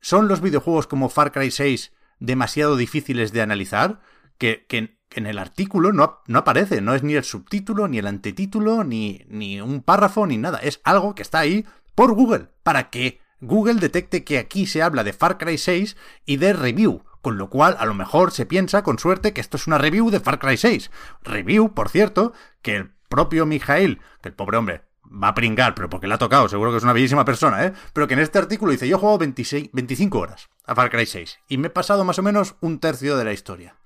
¿Son 0.00 0.28
los 0.28 0.42
videojuegos 0.42 0.86
como 0.86 1.08
Far 1.08 1.32
Cry 1.32 1.50
6 1.50 1.92
demasiado 2.18 2.76
difíciles 2.76 3.32
de 3.32 3.42
analizar 3.42 4.00
que, 4.38 4.66
en 4.70 5.26
el 5.26 5.38
artículo 5.38 5.92
no, 5.92 6.22
aparece, 6.34 6.80
no 6.80 6.94
es 6.94 7.02
ni 7.02 7.14
el 7.14 7.24
subtítulo, 7.24 7.88
ni 7.88 7.98
el 7.98 8.06
antetítulo, 8.06 8.84
ni, 8.84 9.24
ni 9.28 9.60
un 9.60 9.82
párrafo, 9.82 10.26
ni 10.26 10.38
nada. 10.38 10.58
Es 10.58 10.80
algo 10.84 11.14
que 11.14 11.22
está 11.22 11.38
ahí 11.38 11.64
por 11.94 12.14
Google, 12.14 12.48
para 12.62 12.90
que 12.90 13.20
Google 13.40 13.74
detecte 13.74 14.24
que 14.24 14.38
aquí 14.38 14.66
se 14.66 14.82
habla 14.82 15.04
de 15.04 15.12
Far 15.12 15.38
Cry 15.38 15.58
6 15.58 15.96
y 16.26 16.36
de 16.38 16.52
review. 16.52 17.04
Con 17.24 17.38
lo 17.38 17.48
cual, 17.48 17.74
a 17.78 17.86
lo 17.86 17.94
mejor 17.94 18.32
se 18.32 18.44
piensa, 18.44 18.82
con 18.82 18.98
suerte, 18.98 19.32
que 19.32 19.40
esto 19.40 19.56
es 19.56 19.66
una 19.66 19.78
review 19.78 20.10
de 20.10 20.20
Far 20.20 20.38
Cry 20.38 20.58
6. 20.58 20.90
Review, 21.22 21.72
por 21.72 21.88
cierto, 21.88 22.34
que 22.60 22.76
el 22.76 22.90
propio 23.08 23.46
Mijail, 23.46 24.02
que 24.20 24.28
el 24.28 24.34
pobre 24.34 24.58
hombre 24.58 24.82
va 25.10 25.28
a 25.28 25.34
pringar, 25.34 25.74
pero 25.74 25.88
porque 25.88 26.06
le 26.06 26.12
ha 26.12 26.18
tocado, 26.18 26.50
seguro 26.50 26.70
que 26.70 26.76
es 26.76 26.82
una 26.82 26.92
bellísima 26.92 27.24
persona, 27.24 27.64
¿eh? 27.64 27.72
Pero 27.94 28.06
que 28.06 28.12
en 28.12 28.20
este 28.20 28.38
artículo 28.38 28.72
dice, 28.72 28.86
yo 28.86 28.96
he 28.96 29.00
jugado 29.00 29.16
26, 29.16 29.70
25 29.72 30.18
horas 30.18 30.50
a 30.66 30.74
Far 30.74 30.90
Cry 30.90 31.06
6 31.06 31.38
y 31.48 31.56
me 31.56 31.68
he 31.68 31.70
pasado 31.70 32.04
más 32.04 32.18
o 32.18 32.22
menos 32.22 32.56
un 32.60 32.78
tercio 32.78 33.16
de 33.16 33.24
la 33.24 33.32
historia. 33.32 33.76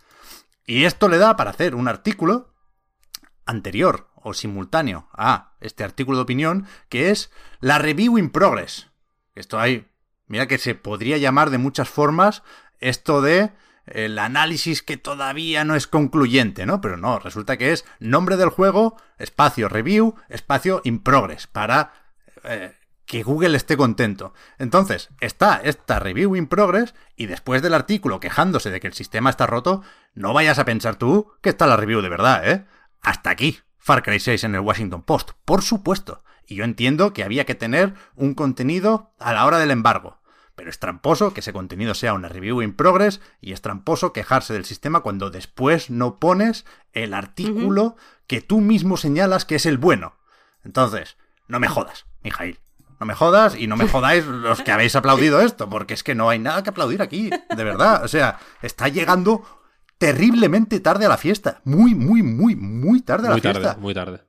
Y 0.66 0.82
esto 0.82 1.08
le 1.08 1.18
da 1.18 1.36
para 1.36 1.50
hacer 1.50 1.76
un 1.76 1.86
artículo 1.86 2.52
anterior 3.46 4.08
o 4.16 4.34
simultáneo 4.34 5.08
a 5.12 5.52
este 5.60 5.84
artículo 5.84 6.18
de 6.18 6.24
opinión, 6.24 6.66
que 6.88 7.10
es 7.10 7.30
la 7.60 7.78
review 7.78 8.18
in 8.18 8.30
progress. 8.30 8.88
Esto 9.36 9.60
hay, 9.60 9.86
mira 10.26 10.48
que 10.48 10.58
se 10.58 10.74
podría 10.74 11.18
llamar 11.18 11.50
de 11.50 11.58
muchas 11.58 11.88
formas 11.88 12.42
esto 12.80 13.22
de 13.22 13.50
el 13.86 14.18
análisis 14.18 14.82
que 14.82 14.96
todavía 14.96 15.64
no 15.64 15.74
es 15.74 15.86
concluyente, 15.86 16.66
¿no? 16.66 16.80
Pero 16.80 16.96
no, 16.96 17.18
resulta 17.18 17.56
que 17.56 17.72
es 17.72 17.84
nombre 17.98 18.36
del 18.36 18.50
juego, 18.50 18.96
espacio 19.18 19.68
review, 19.68 20.14
espacio 20.28 20.80
in 20.84 21.02
progress, 21.02 21.46
para 21.46 21.92
eh, 22.44 22.74
que 23.06 23.22
Google 23.22 23.56
esté 23.56 23.76
contento. 23.76 24.34
Entonces, 24.58 25.08
está 25.20 25.60
esta 25.64 25.98
review 25.98 26.36
in 26.36 26.46
progress 26.46 26.94
y 27.16 27.26
después 27.26 27.62
del 27.62 27.74
artículo 27.74 28.20
quejándose 28.20 28.70
de 28.70 28.80
que 28.80 28.86
el 28.86 28.92
sistema 28.92 29.30
está 29.30 29.46
roto, 29.46 29.82
no 30.14 30.34
vayas 30.34 30.58
a 30.58 30.64
pensar 30.64 30.96
tú 30.96 31.32
que 31.40 31.48
está 31.48 31.66
la 31.66 31.76
review 31.76 32.02
de 32.02 32.10
verdad, 32.10 32.48
¿eh? 32.48 32.66
Hasta 33.00 33.30
aquí, 33.30 33.58
Far 33.78 34.02
Cry 34.02 34.20
6 34.20 34.44
en 34.44 34.54
el 34.54 34.60
Washington 34.60 35.02
Post, 35.02 35.30
por 35.44 35.62
supuesto. 35.62 36.22
Y 36.46 36.56
yo 36.56 36.64
entiendo 36.64 37.12
que 37.12 37.24
había 37.24 37.46
que 37.46 37.54
tener 37.54 37.94
un 38.14 38.34
contenido 38.34 39.14
a 39.18 39.32
la 39.32 39.46
hora 39.46 39.58
del 39.58 39.70
embargo. 39.70 40.18
Pero 40.58 40.70
es 40.70 40.80
tramposo 40.80 41.32
que 41.32 41.38
ese 41.38 41.52
contenido 41.52 41.94
sea 41.94 42.14
una 42.14 42.28
review 42.28 42.62
in 42.62 42.74
progress 42.74 43.20
y 43.40 43.52
es 43.52 43.62
tramposo 43.62 44.12
quejarse 44.12 44.54
del 44.54 44.64
sistema 44.64 45.02
cuando 45.02 45.30
después 45.30 45.88
no 45.88 46.18
pones 46.18 46.66
el 46.92 47.14
artículo 47.14 47.94
que 48.26 48.40
tú 48.40 48.60
mismo 48.60 48.96
señalas 48.96 49.44
que 49.44 49.54
es 49.54 49.66
el 49.66 49.78
bueno. 49.78 50.16
Entonces, 50.64 51.16
no 51.46 51.60
me 51.60 51.68
jodas, 51.68 52.06
Mijail. 52.24 52.58
No 52.98 53.06
me 53.06 53.14
jodas 53.14 53.54
y 53.54 53.68
no 53.68 53.76
me 53.76 53.86
jodáis 53.88 54.26
los 54.26 54.60
que 54.60 54.72
habéis 54.72 54.96
aplaudido 54.96 55.40
esto, 55.40 55.68
porque 55.70 55.94
es 55.94 56.02
que 56.02 56.16
no 56.16 56.28
hay 56.28 56.40
nada 56.40 56.64
que 56.64 56.70
aplaudir 56.70 57.02
aquí, 57.02 57.30
de 57.30 57.64
verdad. 57.64 58.02
O 58.02 58.08
sea, 58.08 58.40
está 58.60 58.88
llegando 58.88 59.44
terriblemente 59.96 60.80
tarde 60.80 61.06
a 61.06 61.08
la 61.08 61.18
fiesta. 61.18 61.60
Muy, 61.62 61.94
muy, 61.94 62.24
muy, 62.24 62.56
muy 62.56 63.02
tarde 63.02 63.28
a 63.28 63.30
la 63.30 63.36
muy 63.36 63.42
tarde, 63.42 63.76
Muy 63.78 63.94
tarde. 63.94 64.24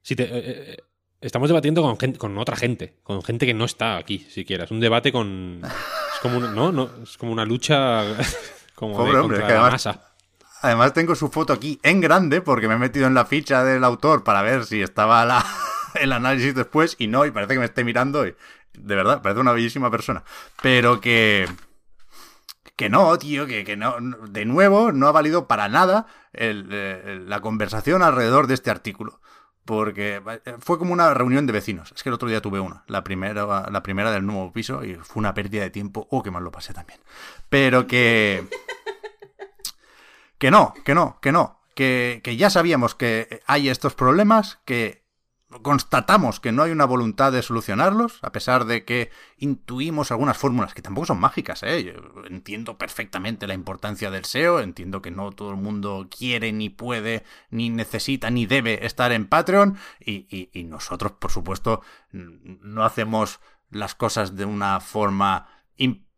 Si 0.00 0.16
te, 0.16 0.22
eh, 0.22 0.30
eh, 0.32 0.76
Estamos 1.24 1.48
debatiendo 1.48 1.80
con, 1.80 1.98
gente, 1.98 2.18
con 2.18 2.36
otra 2.36 2.54
gente, 2.54 2.98
con 3.02 3.22
gente 3.22 3.46
que 3.46 3.54
no 3.54 3.64
está 3.64 3.96
aquí, 3.96 4.18
siquiera. 4.28 4.64
Es 4.64 4.70
un 4.70 4.78
debate 4.78 5.10
con. 5.10 5.62
Es 5.64 6.20
como 6.20 6.36
una, 6.36 6.50
¿no? 6.50 6.70
no 6.70 6.90
es 7.02 7.16
como 7.16 7.32
una 7.32 7.46
lucha 7.46 8.04
como 8.74 8.94
Pobre 8.94 9.16
hombre, 9.16 9.38
que 9.38 9.44
además, 9.44 9.88
Además, 10.60 10.92
tengo 10.92 11.14
su 11.14 11.30
foto 11.30 11.54
aquí 11.54 11.80
en 11.82 12.02
grande 12.02 12.42
porque 12.42 12.68
me 12.68 12.74
he 12.74 12.78
metido 12.78 13.06
en 13.06 13.14
la 13.14 13.24
ficha 13.24 13.64
del 13.64 13.84
autor 13.84 14.22
para 14.22 14.42
ver 14.42 14.66
si 14.66 14.82
estaba 14.82 15.24
la, 15.24 15.42
el 15.94 16.12
análisis 16.12 16.54
después 16.54 16.94
y 16.98 17.06
no, 17.06 17.24
y 17.24 17.30
parece 17.30 17.54
que 17.54 17.60
me 17.60 17.64
esté 17.64 17.84
mirando 17.84 18.26
y. 18.26 18.34
De 18.74 18.94
verdad, 18.94 19.22
parece 19.22 19.40
una 19.40 19.52
bellísima 19.52 19.90
persona. 19.90 20.24
Pero 20.60 21.00
que 21.00 21.48
que 22.76 22.90
no, 22.90 23.16
tío, 23.16 23.46
que, 23.46 23.64
que, 23.64 23.78
no, 23.78 23.96
de 24.28 24.44
nuevo, 24.44 24.92
no 24.92 25.08
ha 25.08 25.12
valido 25.12 25.48
para 25.48 25.70
nada 25.70 26.06
el, 26.34 27.30
la 27.30 27.40
conversación 27.40 28.02
alrededor 28.02 28.46
de 28.46 28.54
este 28.54 28.70
artículo 28.70 29.22
porque 29.64 30.22
eh, 30.44 30.56
fue 30.58 30.78
como 30.78 30.92
una 30.92 31.14
reunión 31.14 31.46
de 31.46 31.52
vecinos. 31.52 31.92
Es 31.94 32.02
que 32.02 32.08
el 32.08 32.14
otro 32.14 32.28
día 32.28 32.40
tuve 32.40 32.60
una, 32.60 32.84
la 32.86 33.04
primera, 33.04 33.70
la 33.70 33.82
primera 33.82 34.10
del 34.10 34.26
nuevo 34.26 34.52
piso, 34.52 34.84
y 34.84 34.94
fue 34.96 35.20
una 35.20 35.34
pérdida 35.34 35.62
de 35.62 35.70
tiempo. 35.70 36.06
Oh, 36.10 36.22
que 36.22 36.30
mal 36.30 36.44
lo 36.44 36.52
pasé 36.52 36.72
también. 36.72 37.00
Pero 37.48 37.86
que. 37.86 38.46
Que 40.38 40.50
no, 40.50 40.74
que 40.84 40.94
no, 40.94 41.18
que 41.22 41.32
no. 41.32 41.60
Que, 41.74 42.20
que 42.22 42.36
ya 42.36 42.50
sabíamos 42.50 42.94
que 42.94 43.40
hay 43.46 43.68
estos 43.68 43.94
problemas, 43.94 44.58
que 44.64 45.03
constatamos 45.62 46.40
que 46.40 46.52
no 46.52 46.62
hay 46.62 46.72
una 46.72 46.84
voluntad 46.84 47.32
de 47.32 47.42
solucionarlos, 47.42 48.18
a 48.22 48.32
pesar 48.32 48.64
de 48.64 48.84
que 48.84 49.10
intuimos 49.38 50.10
algunas 50.10 50.36
fórmulas 50.36 50.74
que 50.74 50.82
tampoco 50.82 51.06
son 51.06 51.20
mágicas, 51.20 51.62
¿eh? 51.62 51.94
Entiendo 52.28 52.78
perfectamente 52.78 53.46
la 53.46 53.54
importancia 53.54 54.10
del 54.10 54.24
SEO, 54.24 54.60
entiendo 54.60 55.02
que 55.02 55.10
no 55.10 55.32
todo 55.32 55.50
el 55.50 55.56
mundo 55.56 56.08
quiere, 56.16 56.52
ni 56.52 56.70
puede, 56.70 57.24
ni 57.50 57.70
necesita, 57.70 58.30
ni 58.30 58.46
debe 58.46 58.84
estar 58.86 59.12
en 59.12 59.26
Patreon, 59.26 59.76
y, 60.00 60.50
y 60.52 60.64
nosotros, 60.64 61.12
por 61.12 61.30
supuesto, 61.30 61.82
no 62.12 62.84
hacemos 62.84 63.40
las 63.70 63.94
cosas 63.94 64.36
de 64.36 64.44
una 64.44 64.80
forma 64.80 65.48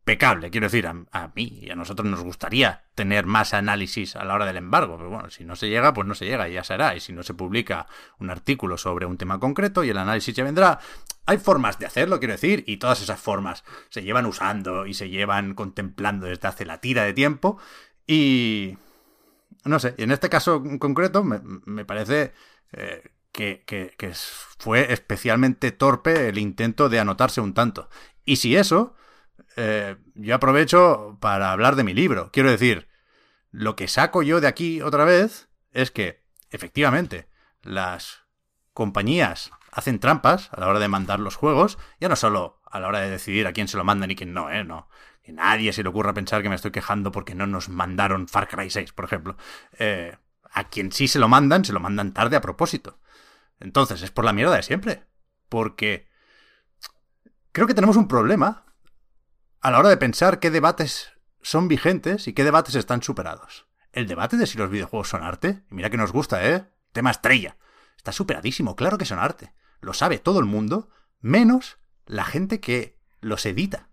impecable. 0.07 0.53
Quiero 0.53 0.67
decir, 0.67 0.87
a, 0.87 1.33
mí 1.35 1.59
y 1.63 1.71
a 1.71 1.75
nosotros 1.75 2.09
nos 2.09 2.23
gustaría 2.23 2.85
tener 2.95 3.27
más 3.27 3.53
análisis 3.55 4.15
a 4.15 4.25
la 4.25 4.35
hora 4.35 4.47
del 4.47 4.57
embargo, 4.57 4.97
pero 4.97 5.11
bueno, 5.11 5.31
si 5.31 5.45
no 5.45 5.57
se 5.57 5.69
llega, 5.69 5.93
pues 5.93 6.07
no 6.07 6.15
se 6.15 6.27
llega 6.27 6.49
y 6.49 6.53
ya 6.53 6.63
será. 6.63 6.95
Y 6.95 7.01
si 7.01 7.13
no 7.13 7.25
se 7.25 7.35
publica 7.35 7.89
un 8.21 8.31
artículo 8.31 8.79
sobre 8.79 9.05
un 9.05 9.19
tema 9.19 9.41
concreto 9.41 9.83
y 9.83 9.91
el 9.91 9.99
análisis 9.99 10.33
ya 10.33 10.45
vendrá, 10.45 10.79
hay 11.27 11.39
formas 11.39 11.81
de 11.81 11.87
hacerlo, 11.87 12.21
quiero 12.21 12.35
decir, 12.35 12.63
y 12.69 12.77
todas 12.77 13.03
esas 13.03 13.19
formas 13.19 13.65
se 13.89 14.05
llevan 14.05 14.27
usando 14.27 14.87
y 14.87 14.95
se 14.95 15.11
llevan 15.11 15.55
contemplando 15.55 16.27
desde 16.27 16.47
hace 16.47 16.65
la 16.65 16.81
tira 16.81 17.03
de 17.03 17.13
tiempo. 17.13 17.59
Y... 18.07 18.79
No 19.65 19.81
sé, 19.81 19.97
en 19.99 20.13
este 20.13 20.29
caso 20.29 20.63
concreto 20.79 21.25
me, 21.25 21.85
parece... 21.85 22.33
Eh, 22.73 23.11
que, 23.33 24.13
fue 24.59 24.93
especialmente 24.95 25.71
torpe 25.71 26.29
el 26.29 26.39
intento 26.39 26.89
de 26.89 27.01
anotarse 27.01 27.43
un 27.43 27.53
tanto. 27.53 27.91
Y 28.25 28.37
si 28.37 28.57
eso, 28.57 28.97
eh, 29.57 29.97
yo 30.15 30.35
aprovecho 30.35 31.19
para 31.21 31.53
hablar 31.53 31.77
de 31.77 31.85
mi 31.85 31.95
libro. 31.95 32.31
Quiero 32.33 32.51
decir, 32.51 32.89
lo 33.51 33.77
que 33.77 33.89
saco 33.89 34.23
yo 34.23 34.41
de 34.41 34.49
aquí 34.49 34.83
otra 34.83 35.05
vez 35.05 35.49
es 35.73 35.91
que, 35.91 36.23
efectivamente, 36.51 37.29
las 37.63 38.25
compañías 38.73 39.51
hacen 39.73 39.99
trampas 39.99 40.51
a 40.53 40.61
la 40.61 40.69
hora 40.69 40.79
de 40.79 40.89
mandar 40.89 41.21
los 41.21 41.37
juegos, 41.37 41.79
ya 42.01 42.09
no 42.09 42.17
solo 42.17 42.61
a 42.65 42.81
la 42.81 42.89
hora 42.89 43.01
de 43.01 43.11
decidir 43.11 43.47
a 43.47 43.53
quién 43.53 43.69
se 43.69 43.77
lo 43.77 43.85
mandan 43.85 44.11
y 44.11 44.17
quién 44.17 44.33
no, 44.33 44.51
¿eh? 44.51 44.65
No. 44.65 44.89
Que 45.23 45.33
nadie 45.33 45.73
se 45.73 45.83
le 45.83 45.89
ocurra 45.89 46.15
pensar 46.15 46.43
que 46.43 46.49
me 46.49 46.55
estoy 46.55 46.71
quejando 46.71 47.11
porque 47.11 47.35
no 47.35 47.47
nos 47.47 47.69
mandaron 47.69 48.29
Far 48.29 48.49
Cry 48.49 48.71
6, 48.71 48.93
por 48.93 49.05
ejemplo. 49.05 49.37
Eh, 49.79 50.17
a 50.53 50.65
quien 50.65 50.93
sí 50.93 51.09
se 51.09 51.19
lo 51.19 51.29
mandan, 51.29 51.65
se 51.65 51.73
lo 51.73 51.81
mandan 51.81 52.13
tarde 52.13 52.37
a 52.37 52.41
propósito. 52.41 52.99
Entonces, 53.59 54.03
es 54.03 54.11
por 54.11 54.25
la 54.25 54.33
mierda 54.33 54.55
de 54.55 54.63
siempre. 54.63 55.05
Porque 55.49 56.09
creo 57.53 57.67
que 57.67 57.75
tenemos 57.75 57.97
un 57.97 58.09
problema 58.09 58.67
a 59.67 59.73
la 59.73 59.81
hora 59.81 59.89
de 59.89 59.97
pensar 59.97 60.39
qué 60.39 60.53
debates 60.53 61.11
son 61.43 61.67
vigentes 61.67 62.29
y 62.29 62.35
qué 62.35 62.45
debates 62.45 62.77
están 62.77 63.03
superados. 63.03 63.67
El 63.91 64.07
debate 64.07 64.37
de 64.37 64.47
si 64.47 64.57
los 64.59 64.71
videojuegos 64.71 65.09
son 65.09 65.25
arte, 65.25 65.65
y 65.69 65.75
mira 65.75 65.91
que 65.91 65.97
nos 65.97 66.13
gusta, 66.13 66.49
¿eh? 66.49 66.71
Tema 66.93 67.11
estrella. 67.11 67.57
Está 67.97 68.13
superadísimo, 68.13 68.77
claro 68.77 68.97
que 68.97 69.07
son 69.07 69.19
arte. 69.19 69.55
Lo 69.81 69.93
sabe 69.93 70.21
todo 70.21 70.39
el 70.39 70.45
mundo, 70.45 70.91
menos 71.19 71.79
la 72.05 72.25
gente 72.25 72.61
que 72.61 73.01
los 73.21 73.45
edita, 73.45 73.89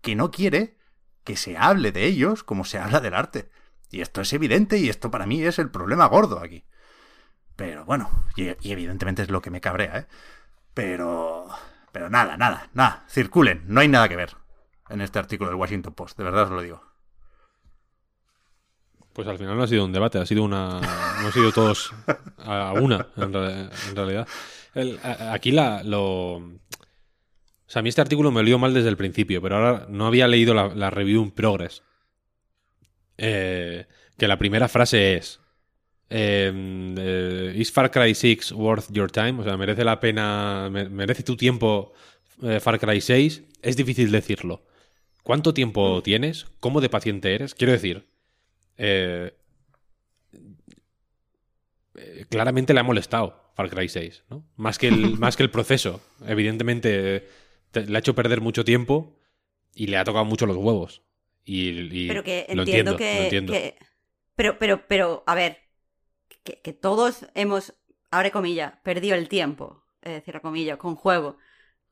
que 0.00 0.16
no 0.16 0.30
quiere 0.30 0.78
que 1.24 1.36
se 1.36 1.58
hable 1.58 1.92
de 1.92 2.06
ellos 2.06 2.42
como 2.42 2.64
se 2.64 2.78
habla 2.78 3.00
del 3.00 3.12
arte. 3.12 3.50
Y 3.90 4.00
esto 4.00 4.22
es 4.22 4.32
evidente 4.32 4.78
y 4.78 4.88
esto 4.88 5.10
para 5.10 5.26
mí 5.26 5.42
es 5.42 5.58
el 5.58 5.70
problema 5.70 6.06
gordo 6.06 6.38
aquí. 6.38 6.64
Pero 7.54 7.84
bueno, 7.84 8.24
y, 8.34 8.48
evidentemente 8.66 9.20
es 9.20 9.30
lo 9.30 9.42
que 9.42 9.50
me 9.50 9.60
cabrea, 9.60 9.98
¿eh? 9.98 10.06
Pero... 10.72 11.48
Pero 11.92 12.08
nada, 12.08 12.38
nada, 12.38 12.70
nada. 12.72 13.04
Circulen, 13.10 13.64
no 13.66 13.82
hay 13.82 13.88
nada 13.88 14.08
que 14.08 14.16
ver 14.16 14.41
en 14.88 15.00
este 15.00 15.18
artículo 15.18 15.50
del 15.50 15.58
Washington 15.58 15.94
Post, 15.94 16.18
de 16.18 16.24
verdad 16.24 16.44
os 16.44 16.50
lo 16.50 16.62
digo. 16.62 16.92
Pues 19.12 19.28
al 19.28 19.38
final 19.38 19.56
no 19.56 19.62
ha 19.62 19.68
sido 19.68 19.84
un 19.84 19.92
debate, 19.92 20.18
ha 20.18 20.26
sido 20.26 20.42
una. 20.42 20.80
No 20.80 21.28
ha 21.28 21.32
sido 21.32 21.52
todos 21.52 21.92
a 22.38 22.72
una, 22.72 23.08
en, 23.16 23.32
realidad. 23.94 24.26
aquí 25.30 25.50
la, 25.50 25.82
lo. 25.82 26.36
O 26.36 26.50
sea, 27.66 27.80
a 27.80 27.82
mí 27.82 27.90
este 27.90 28.00
artículo 28.00 28.30
me 28.30 28.40
olió 28.40 28.58
mal 28.58 28.72
desde 28.72 28.88
el 28.88 28.96
principio, 28.96 29.42
pero 29.42 29.56
ahora 29.56 29.86
no 29.88 30.06
había 30.06 30.28
leído 30.28 30.54
la, 30.54 30.90
review 30.90 31.22
in 31.22 31.30
progress. 31.30 31.82
Eh, 33.18 33.86
que 34.16 34.28
la 34.28 34.38
primera 34.38 34.68
frase 34.68 35.16
es. 35.16 35.40
Em, 36.08 36.94
eh, 36.98 37.54
¿Is 37.56 37.72
Far 37.72 37.90
Cry 37.90 38.14
6 38.14 38.52
worth 38.52 38.90
your 38.92 39.10
time? 39.10 39.40
O 39.40 39.44
sea, 39.44 39.56
¿merece 39.56 39.84
la 39.84 40.00
pena, 40.00 40.68
merece 40.70 41.22
tu 41.22 41.36
tiempo 41.36 41.92
eh, 42.42 42.60
Far 42.60 42.78
Cry 42.78 43.00
6? 43.00 43.42
Es 43.62 43.76
difícil 43.76 44.10
decirlo. 44.10 44.62
¿Cuánto 45.22 45.54
tiempo 45.54 46.02
tienes? 46.02 46.46
¿Cómo 46.60 46.80
de 46.80 46.88
paciente 46.88 47.34
eres? 47.34 47.54
Quiero 47.54 47.72
decir, 47.72 48.08
eh, 48.76 49.34
eh, 51.94 52.26
claramente 52.28 52.74
le 52.74 52.80
ha 52.80 52.84
molestado 52.84 53.52
Far 53.54 53.70
Cry 53.70 53.88
6, 53.88 54.24
¿no? 54.30 54.44
Más 54.56 54.78
que 54.78 54.88
el, 54.88 54.96
más 55.18 55.36
que 55.36 55.42
el 55.42 55.50
proceso. 55.50 56.00
Evidentemente 56.26 57.28
le 57.72 57.96
ha 57.96 58.00
hecho 58.00 58.14
perder 58.14 58.40
mucho 58.40 58.64
tiempo 58.64 59.18
y 59.74 59.86
le 59.86 59.96
ha 59.96 60.04
tocado 60.04 60.24
mucho 60.24 60.46
los 60.46 60.56
huevos. 60.56 61.02
Y, 61.44 62.08
pero 62.08 62.22
que 62.22 62.46
entiendo, 62.48 62.96
que, 62.96 63.76
Pero, 64.36 64.58
pero, 64.58 64.86
pero, 64.86 65.24
a 65.26 65.34
ver, 65.34 65.58
que, 66.44 66.72
todos 66.72 67.26
hemos, 67.34 67.74
abre 68.10 68.30
comillas, 68.30 68.74
perdido 68.84 69.16
el 69.16 69.28
tiempo, 69.28 69.84
eh, 70.02 70.20
cierra 70.24 70.40
comillas, 70.40 70.78
con 70.78 70.94
juego. 70.94 71.38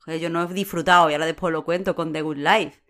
Yo 0.07 0.31
no 0.31 0.43
he 0.43 0.55
disfrutado 0.55 1.11
y 1.11 1.13
ahora 1.13 1.27
después 1.27 1.53
lo 1.53 1.65
cuento 1.65 1.95
con 1.95 2.13
The 2.13 2.23
Good 2.23 2.39
Life. 2.39 2.81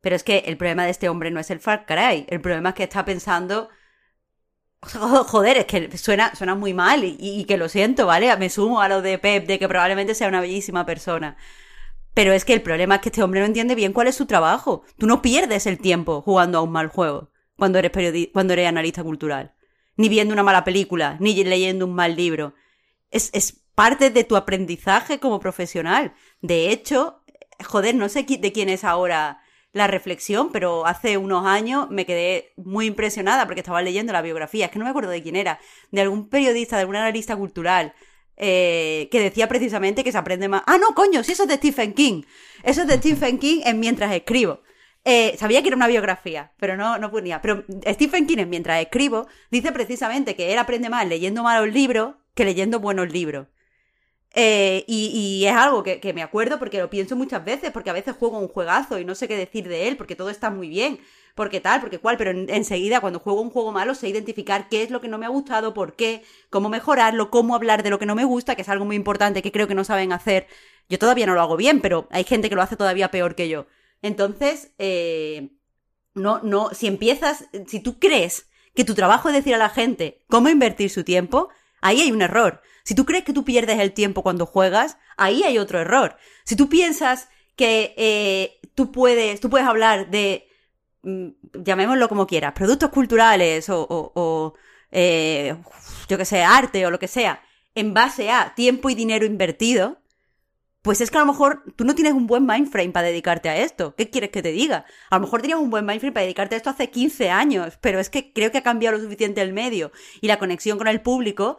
Pero 0.00 0.16
es 0.16 0.22
que 0.22 0.38
el 0.46 0.56
problema 0.56 0.84
de 0.84 0.90
este 0.90 1.08
hombre 1.08 1.30
no 1.30 1.40
es 1.40 1.50
el 1.50 1.60
Far 1.60 1.86
Cry. 1.86 2.26
El 2.28 2.40
problema 2.40 2.70
es 2.70 2.74
que 2.74 2.84
está 2.84 3.04
pensando. 3.04 3.68
Joder, 4.80 5.58
es 5.58 5.64
que 5.66 5.98
suena, 5.98 6.34
suena 6.36 6.54
muy 6.54 6.72
mal 6.72 7.02
y, 7.02 7.44
que 7.46 7.56
lo 7.56 7.68
siento, 7.68 8.06
¿vale? 8.06 8.34
Me 8.36 8.48
sumo 8.48 8.80
a 8.80 8.88
lo 8.88 9.02
de 9.02 9.18
Pep, 9.18 9.46
de 9.46 9.58
que 9.58 9.68
probablemente 9.68 10.14
sea 10.14 10.28
una 10.28 10.40
bellísima 10.40 10.86
persona. 10.86 11.36
Pero 12.14 12.32
es 12.32 12.44
que 12.44 12.54
el 12.54 12.62
problema 12.62 12.96
es 12.96 13.00
que 13.00 13.08
este 13.08 13.22
hombre 13.22 13.40
no 13.40 13.46
entiende 13.46 13.74
bien 13.74 13.92
cuál 13.92 14.06
es 14.06 14.14
su 14.14 14.26
trabajo. 14.26 14.84
Tú 14.96 15.06
no 15.06 15.20
pierdes 15.20 15.66
el 15.66 15.78
tiempo 15.78 16.22
jugando 16.22 16.58
a 16.58 16.62
un 16.62 16.70
mal 16.70 16.88
juego 16.88 17.30
cuando 17.56 17.78
eres, 17.78 17.92
cuando 18.32 18.52
eres 18.52 18.68
analista 18.68 19.02
cultural. 19.02 19.54
Ni 19.96 20.08
viendo 20.08 20.32
una 20.32 20.44
mala 20.44 20.64
película, 20.64 21.16
ni 21.18 21.42
leyendo 21.42 21.84
un 21.84 21.94
mal 21.94 22.14
libro. 22.14 22.54
Es, 23.10 23.30
es 23.32 23.64
parte 23.74 24.10
de 24.10 24.22
tu 24.22 24.36
aprendizaje 24.36 25.18
como 25.18 25.40
profesional. 25.40 26.14
De 26.40 26.70
hecho, 26.70 27.24
joder, 27.64 27.96
no 27.96 28.08
sé 28.08 28.24
de 28.24 28.52
quién 28.52 28.68
es 28.68 28.84
ahora 28.84 29.40
la 29.72 29.86
reflexión, 29.86 30.50
pero 30.50 30.86
hace 30.86 31.18
unos 31.18 31.46
años 31.46 31.90
me 31.90 32.06
quedé 32.06 32.52
muy 32.56 32.86
impresionada 32.86 33.46
porque 33.46 33.60
estaba 33.60 33.82
leyendo 33.82 34.12
la 34.12 34.22
biografía, 34.22 34.66
es 34.66 34.70
que 34.70 34.78
no 34.78 34.84
me 34.84 34.90
acuerdo 34.90 35.10
de 35.10 35.22
quién 35.22 35.36
era, 35.36 35.60
de 35.90 36.00
algún 36.00 36.28
periodista, 36.28 36.76
de 36.76 36.82
algún 36.82 36.96
analista 36.96 37.36
cultural, 37.36 37.94
eh, 38.36 39.08
que 39.10 39.20
decía 39.20 39.48
precisamente 39.48 40.04
que 40.04 40.12
se 40.12 40.18
aprende 40.18 40.48
más. 40.48 40.62
Ah, 40.66 40.78
no, 40.78 40.94
coño, 40.94 41.22
si 41.22 41.32
eso 41.32 41.42
es 41.42 41.48
de 41.48 41.56
Stephen 41.56 41.92
King. 41.92 42.22
Eso 42.62 42.82
es 42.82 42.86
de 42.86 42.96
Stephen 42.96 43.38
King 43.38 43.60
en 43.64 43.80
Mientras 43.80 44.14
escribo. 44.14 44.60
Eh, 45.04 45.36
sabía 45.38 45.62
que 45.62 45.68
era 45.68 45.76
una 45.76 45.88
biografía, 45.88 46.52
pero 46.58 46.76
no, 46.76 46.98
no 46.98 47.10
ponía. 47.10 47.40
Pero 47.40 47.64
Stephen 47.86 48.26
King 48.26 48.38
en 48.38 48.50
Mientras 48.50 48.80
escribo 48.80 49.26
dice 49.50 49.72
precisamente 49.72 50.36
que 50.36 50.52
él 50.52 50.58
aprende 50.58 50.88
más 50.88 51.06
leyendo 51.08 51.42
malos 51.42 51.72
libros 51.72 52.14
que 52.34 52.44
leyendo 52.44 52.78
buenos 52.78 53.10
libros. 53.12 53.48
Eh, 54.34 54.84
y, 54.86 55.44
es 55.46 55.54
algo 55.54 55.82
que, 55.82 56.12
me 56.14 56.22
acuerdo 56.22 56.58
porque 56.58 56.78
lo 56.78 56.90
pienso 56.90 57.16
muchas 57.16 57.44
veces, 57.44 57.70
porque 57.70 57.90
a 57.90 57.94
veces 57.94 58.14
juego 58.16 58.38
un 58.38 58.48
juegazo 58.48 58.98
y 58.98 59.04
no 59.04 59.14
sé 59.14 59.26
qué 59.26 59.36
decir 59.36 59.68
de 59.68 59.88
él, 59.88 59.96
porque 59.96 60.16
todo 60.16 60.30
está 60.30 60.50
muy 60.50 60.68
bien, 60.68 61.00
porque 61.34 61.60
tal, 61.60 61.80
porque 61.80 61.98
cual, 61.98 62.16
pero 62.18 62.30
enseguida 62.30 63.00
cuando 63.00 63.20
juego 63.20 63.40
un 63.40 63.50
juego 63.50 63.72
malo 63.72 63.94
sé 63.94 64.08
identificar 64.08 64.68
qué 64.68 64.82
es 64.82 64.90
lo 64.90 65.00
que 65.00 65.08
no 65.08 65.18
me 65.18 65.26
ha 65.26 65.30
gustado, 65.30 65.72
por 65.72 65.96
qué, 65.96 66.22
cómo 66.50 66.68
mejorarlo, 66.68 67.30
cómo 67.30 67.54
hablar 67.54 67.82
de 67.82 67.90
lo 67.90 67.98
que 67.98 68.06
no 68.06 68.14
me 68.14 68.24
gusta, 68.24 68.54
que 68.54 68.62
es 68.62 68.68
algo 68.68 68.84
muy 68.84 68.96
importante 68.96 69.42
que 69.42 69.52
creo 69.52 69.66
que 69.66 69.74
no 69.74 69.84
saben 69.84 70.12
hacer. 70.12 70.46
Yo 70.88 70.98
todavía 70.98 71.26
no 71.26 71.34
lo 71.34 71.40
hago 71.40 71.56
bien, 71.56 71.80
pero 71.80 72.06
hay 72.10 72.24
gente 72.24 72.48
que 72.48 72.54
lo 72.54 72.62
hace 72.62 72.76
todavía 72.76 73.10
peor 73.10 73.34
que 73.34 73.48
yo. 73.48 73.66
Entonces, 74.02 74.72
eh, 74.78 75.50
no, 76.14 76.40
no, 76.42 76.70
si 76.72 76.86
empiezas, 76.86 77.46
si 77.66 77.80
tú 77.80 77.98
crees 77.98 78.48
que 78.74 78.84
tu 78.84 78.94
trabajo 78.94 79.28
es 79.28 79.34
decir 79.34 79.54
a 79.54 79.58
la 79.58 79.70
gente 79.70 80.24
cómo 80.28 80.48
invertir 80.48 80.90
su 80.90 81.04
tiempo, 81.04 81.48
ahí 81.80 82.00
hay 82.00 82.12
un 82.12 82.22
error. 82.22 82.62
Si 82.84 82.94
tú 82.94 83.04
crees 83.04 83.24
que 83.24 83.32
tú 83.32 83.44
pierdes 83.44 83.78
el 83.80 83.92
tiempo 83.92 84.22
cuando 84.22 84.46
juegas, 84.46 84.98
ahí 85.16 85.42
hay 85.42 85.58
otro 85.58 85.80
error. 85.80 86.16
Si 86.44 86.56
tú 86.56 86.68
piensas 86.68 87.28
que 87.56 87.94
eh, 87.96 88.60
tú 88.74 88.92
puedes, 88.92 89.40
tú 89.40 89.50
puedes 89.50 89.66
hablar 89.66 90.10
de, 90.10 90.48
mm, 91.02 91.28
llamémoslo 91.64 92.08
como 92.08 92.26
quieras, 92.26 92.52
productos 92.52 92.90
culturales 92.90 93.68
o, 93.68 93.86
o, 93.90 94.54
eh, 94.92 95.56
yo 96.08 96.16
que 96.16 96.24
sé, 96.24 96.42
arte 96.42 96.86
o 96.86 96.90
lo 96.90 96.98
que 96.98 97.08
sea, 97.08 97.42
en 97.74 97.94
base 97.94 98.30
a 98.30 98.54
tiempo 98.54 98.90
y 98.90 98.94
dinero 98.94 99.26
invertido, 99.26 99.98
pues 100.82 101.00
es 101.00 101.10
que 101.10 101.18
a 101.18 101.20
lo 101.20 101.26
mejor 101.26 101.64
tú 101.76 101.84
no 101.84 101.94
tienes 101.94 102.12
un 102.12 102.26
buen 102.26 102.46
mindframe 102.46 102.90
para 102.90 103.08
dedicarte 103.08 103.48
a 103.48 103.56
esto. 103.58 103.94
¿Qué 103.96 104.08
quieres 104.08 104.30
que 104.30 104.42
te 104.42 104.52
diga? 104.52 104.84
A 105.10 105.16
lo 105.16 105.22
mejor 105.22 105.42
tenías 105.42 105.58
un 105.58 105.70
buen 105.70 105.84
mindframe 105.84 106.12
para 106.12 106.24
dedicarte 106.24 106.54
a 106.54 106.58
esto 106.58 106.70
hace 106.70 106.90
15 106.90 107.30
años, 107.30 107.78
pero 107.80 107.98
es 107.98 108.08
que 108.08 108.32
creo 108.32 108.50
que 108.50 108.58
ha 108.58 108.62
cambiado 108.62 108.96
lo 108.96 109.02
suficiente 109.02 109.42
el 109.42 109.52
medio 109.52 109.92
y 110.20 110.28
la 110.28 110.38
conexión 110.38 110.78
con 110.78 110.88
el 110.88 111.02
público 111.02 111.58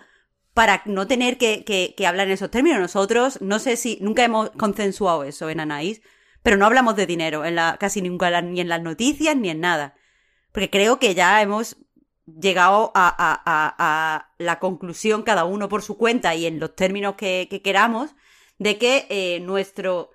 para 0.60 0.81
no 0.84 1.07
tener 1.07 1.38
que, 1.38 1.95
hablar 2.06 2.27
en 2.27 2.34
esos 2.34 2.52
términos. 2.52 2.81
Nosotros, 2.81 3.40
no 3.40 3.60
sé 3.60 3.77
si, 3.77 3.98
nunca 4.02 4.26
hemos 4.26 4.49
consensuado 4.49 5.23
eso 5.23 5.49
en 5.49 5.61
Anaís, 5.61 6.02
pero 6.44 6.57
no 6.57 6.65
hablamos 6.65 6.98
de 6.98 7.06
dinero 7.06 7.45
en 7.45 7.56
la, 7.56 7.77
casi 7.80 8.02
nunca, 8.02 8.41
ni 8.41 8.60
en 8.60 8.68
las 8.68 8.81
noticias 8.81 9.38
ni 9.38 9.49
en 9.49 9.61
nada. 9.61 9.95
Porque 10.52 10.69
creo 10.69 10.99
que 10.99 11.15
ya 11.15 11.41
hemos 11.41 11.77
llegado 12.26 12.91
a, 12.94 14.34
la 14.38 14.60
conclusión, 14.60 15.23
cada 15.23 15.45
uno 15.45 15.69
por 15.69 15.81
su 15.81 15.95
cuenta 15.95 16.36
y 16.36 16.45
en 16.45 16.60
los 16.60 16.76
términos 16.76 17.15
que, 17.15 17.61
queramos, 17.64 18.14
de 18.57 18.77
que 18.77 19.07
eh, 19.10 19.40
nuestro 19.40 20.10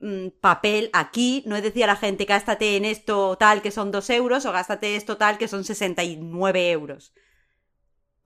mm, 0.00 0.28
papel 0.38 0.90
aquí 0.92 1.42
no 1.46 1.56
es 1.56 1.62
decir 1.62 1.84
a 1.84 1.86
la 1.86 1.96
gente 1.96 2.26
gástate 2.26 2.76
en 2.76 2.84
esto 2.84 3.38
tal 3.38 3.62
que 3.62 3.70
son 3.70 3.90
dos 3.90 4.10
euros 4.10 4.44
o 4.44 4.52
gástate 4.52 4.96
esto 4.96 5.16
tal 5.16 5.38
que 5.38 5.48
son 5.48 5.64
69 5.64 6.72
euros. 6.72 7.14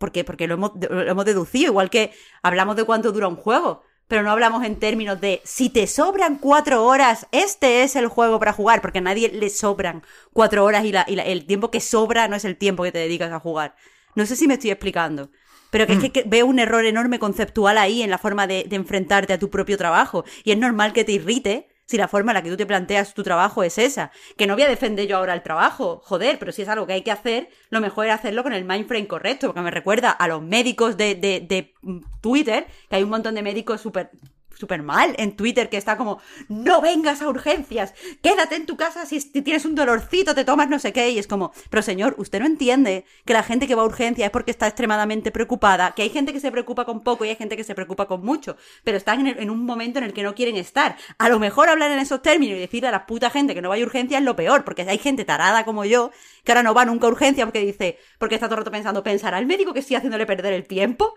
¿Por 0.03 0.11
qué? 0.11 0.25
Porque 0.25 0.49
lo 0.49 0.55
hemos, 0.55 1.25
deducido, 1.25 1.71
igual 1.71 1.89
que 1.89 2.11
hablamos 2.43 2.75
de 2.75 2.83
cuánto 2.83 3.13
dura 3.13 3.29
un 3.29 3.37
juego, 3.37 3.85
pero 4.09 4.25
no 4.25 4.33
hablamos 4.33 4.65
en 4.65 4.75
términos 4.75 5.21
de 5.21 5.41
si 5.45 5.71
te 5.71 5.87
sobran 5.87 6.39
cuatro 6.39 6.85
horas, 6.85 7.29
este 7.31 7.85
es 7.85 7.95
el 7.95 8.09
juego 8.09 8.41
para 8.41 8.53
jugar, 8.53 8.81
porque 8.81 8.99
a 8.99 9.03
nadie 9.03 9.29
le 9.29 9.49
sobran 9.49 10.03
cuatro 10.33 10.65
horas 10.65 10.85
y, 10.85 10.93
el 11.07 11.47
tiempo 11.47 11.71
que 11.71 11.79
sobra 11.79 12.27
no 12.27 12.35
es 12.35 12.45
el 12.45 12.57
tiempo 12.57 12.83
que 12.83 12.91
te 12.91 12.99
dedicas 12.99 13.31
a 13.31 13.39
jugar. 13.39 13.77
No 14.17 14.27
sé 14.27 14.35
si 14.35 14.49
me 14.49 14.55
estoy 14.55 14.71
explicando. 14.71 15.31
Pero 15.71 15.87
que 15.87 15.93
es 15.93 16.11
que, 16.11 16.25
veo 16.27 16.47
un 16.47 16.59
error 16.59 16.85
enorme 16.85 17.21
conceptual 17.21 17.79
ahí 17.79 18.03
en 18.03 18.11
la 18.11 18.19
forma 18.19 18.49
de, 18.49 18.65
de 18.69 18.75
enfrentarte 18.75 19.35
a 19.35 19.39
tu 19.39 19.51
propio 19.51 19.79
trabajo. 19.79 20.25
Y 20.43 20.51
es 20.51 20.59
normal 20.59 20.93
que 20.93 21.05
te 21.05 21.13
irrite, 21.13 21.69
si 21.93 21.99
la 21.99 22.09
forma 22.09 22.33
en 22.33 22.37
la 22.37 22.43
que 22.43 22.49
tú 22.49 22.57
te 22.57 22.65
planteas 22.65 23.13
tu 23.13 23.23
trabajo 23.23 23.63
es 23.63 23.77
esa. 23.77 24.13
Que 24.39 24.47
no 24.47 24.55
voy 24.55 24.63
a 24.63 24.69
defender 24.69 25.07
yo 25.07 25.19
ahora 25.19 25.35
el 25.35 25.43
trabajo, 25.43 26.01
joder, 26.03 26.39
pero 26.39 26.51
si 26.51 26.63
es 26.63 26.69
algo 26.71 26.87
que 26.87 26.95
hay 26.95 27.03
que 27.03 27.11
hacer, 27.11 27.51
lo 27.69 27.83
mejor 27.83 28.07
es 28.07 28.15
hacerlo 28.15 28.43
con 28.43 28.55
el 28.55 28.65
mindframe 28.65 29.07
correcto, 29.07 29.49
porque 29.49 29.61
me 29.61 29.71
recuerda 29.71 30.11
a 30.11 30.27
los 30.27 30.41
médicos 30.41 30.97
de, 30.97 31.15
de, 31.15 31.41
de 31.41 31.75
Twitter, 32.23 32.67
que 32.89 32.97
hay 32.97 33.03
un 33.03 33.11
montón 33.11 33.35
de 33.35 33.43
médicos 33.43 33.83
súper 33.83 34.11
súper 34.57 34.83
mal 34.83 35.15
en 35.19 35.37
Twitter 35.37 35.69
que 35.69 35.77
está 35.77 35.97
como, 35.97 36.21
no 36.49 36.81
vengas 36.81 37.23
a 37.23 37.29
urgencias, 37.29 37.95
quédate 38.23 38.57
en 38.57 38.67
tu 38.67 38.77
casa 38.77 39.07
si 39.07 39.21
tienes 39.43 39.65
un 39.65 39.75
dolorcito, 39.75 40.35
te 40.35 40.45
tomas 40.45 40.69
no 40.69 40.79
sé 40.79 40.93
qué, 40.93 41.11
y 41.11 41.19
es 41.19 41.27
como, 41.27 41.53
pero 41.71 41.83
señor, 41.83 42.15
usted 42.19 42.41
no 42.41 42.47
entiende 42.47 43.05
que 43.25 43.33
la 43.33 43.43
gente 43.43 43.67
que 43.67 43.75
va 43.75 43.83
a 43.83 43.87
urgencias 43.87 44.27
es 44.27 44.31
porque 44.31 44.51
está 44.51 44.67
extremadamente 44.67 45.31
preocupada, 45.31 45.93
que 45.93 46.03
hay 46.03 46.11
gente 46.11 46.33
que 46.33 46.41
se 46.41 46.51
preocupa 46.51 46.85
con 46.85 47.03
poco 47.03 47.25
y 47.25 47.29
hay 47.29 47.37
gente 47.37 47.57
que 47.57 47.65
se 47.65 47.75
preocupa 47.75 48.07
con 48.07 48.25
mucho, 48.25 48.57
pero 48.85 48.97
están 48.97 49.27
en, 49.27 49.51
un 49.51 49.65
momento 49.65 49.99
en 49.99 50.05
el 50.05 50.13
que 50.13 50.23
no 50.23 50.35
quieren 50.35 50.57
estar. 50.57 50.97
A 51.19 51.29
lo 51.29 51.39
mejor 51.39 51.69
hablar 51.69 51.91
en 51.91 51.99
esos 51.99 52.23
términos 52.23 52.57
y 52.57 52.61
decir 52.61 52.87
a 52.87 52.91
la 52.91 53.07
puta 53.07 53.31
gente 53.31 53.55
que 53.55 53.63
no 53.63 53.69
vaya 53.69 53.83
a 53.83 53.87
urgencias 53.87 54.21
es 54.21 54.25
lo 54.25 54.37
peor, 54.37 54.65
porque 54.65 54.83
hay 54.83 54.99
gente 54.99 55.25
tarada 55.25 55.65
como 55.65 55.85
yo, 55.85 56.11
que 56.45 56.53
ahora 56.53 56.63
no 56.63 56.75
va 56.75 56.85
nunca 56.85 57.07
a 57.07 57.11
urgencias 57.11 57.47
porque 57.47 57.61
dice, 57.61 57.99
porque 58.19 58.35
está 58.35 58.47
todo 58.47 58.57
el 58.57 58.61
rato 58.61 58.71
pensando, 58.71 59.03
¿pensará 59.03 59.39
el 59.39 59.47
médico 59.47 59.73
que 59.73 59.81
estoy 59.81 59.97
haciéndole 59.97 60.27
perder 60.27 60.53
el 60.53 60.65
tiempo? 60.65 61.15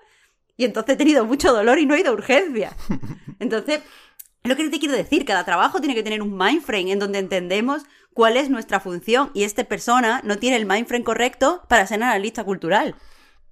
Y 0.58 0.66
entonces 0.66 0.96
he 0.96 0.98
tenido 0.98 1.26
mucho 1.26 1.54
dolor 1.54 1.80
y 1.80 1.86
no 1.86 1.96
he 1.96 2.00
ido 2.00 2.12
a 2.12 2.14
urgencias. 2.14 2.74
Entonces, 3.40 3.82
lo 4.44 4.56
que 4.56 4.70
te 4.70 4.80
quiero 4.80 4.96
decir, 4.96 5.26
cada 5.26 5.44
trabajo 5.44 5.80
tiene 5.80 5.96
que 5.96 6.04
tener 6.04 6.22
un 6.22 6.38
mindframe 6.38 6.92
en 6.92 7.00
donde 7.00 7.20
entendemos 7.20 7.84
cuál 8.14 8.38
es 8.38 8.50
nuestra 8.50 8.80
función 8.80 9.32
y 9.34 9.44
esta 9.44 9.66
persona 9.66 10.22
no 10.24 10.38
tiene 10.38 10.56
el 10.56 10.66
mindframe 10.66 11.04
correcto 11.04 11.64
para 11.68 11.86
ser 11.86 12.02
analista 12.02 12.44
cultural. 12.44 12.96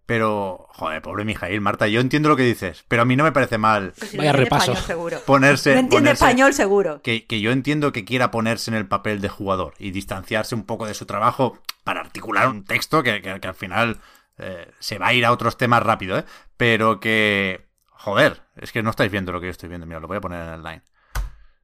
Pero, 0.06 0.68
joder, 0.74 1.02
pobre 1.02 1.24
Mijail, 1.24 1.62
Marta, 1.62 1.88
yo 1.88 2.02
entiendo 2.02 2.28
lo 2.28 2.36
que 2.36 2.44
dices, 2.44 2.84
pero 2.90 3.04
a 3.04 3.06
mí 3.06 3.16
no 3.16 3.24
me 3.24 3.32
parece 3.32 3.58
mal 3.58 3.94
pues 3.98 4.16
Vaya 4.18 4.34
repaso. 4.34 4.76
seguro. 4.76 5.20
ponerse... 5.26 5.74
No 5.74 5.80
entiende 5.80 6.12
español 6.12 6.54
seguro. 6.54 7.02
Que, 7.02 7.26
que, 7.26 7.40
yo 7.40 7.52
entiendo 7.52 7.94
que 7.94 8.04
quiera 8.04 8.30
ponerse 8.30 8.70
en 8.70 8.76
el 8.76 8.86
papel 8.86 9.22
de 9.22 9.30
jugador 9.30 9.74
y 9.80 9.92
distanciarse 9.92 10.56
un 10.56 10.64
poco 10.64 10.86
de 10.88 10.94
su 10.94 11.06
trabajo 11.06 11.58
para 11.86 12.02
articular 12.02 12.50
un 12.50 12.66
texto 12.66 13.02
que, 13.02 13.22
que 13.22 13.48
al 13.48 13.56
final 13.56 14.00
eh, 14.38 14.72
se 14.80 14.98
va 14.98 15.08
a 15.08 15.14
ir 15.14 15.26
a 15.26 15.32
otros 15.32 15.58
temas 15.58 15.84
rápido, 15.84 16.18
¿eh? 16.18 16.26
Pero 16.58 17.00
que... 17.00 17.68
Joder, 17.90 18.42
es 18.58 18.72
que 18.72 18.84
no 18.84 18.90
estáis 18.90 19.12
viendo 19.12 19.32
lo 19.32 19.40
que 19.40 19.48
yo 19.48 19.52
estoy 19.52 19.70
viendo. 19.70 19.88
Mira, 19.88 20.00
lo 20.00 20.08
voy 20.08 20.18
a 20.18 20.22
poner 20.22 20.42
en 20.42 20.54
el 20.54 20.64
line. 20.64 20.82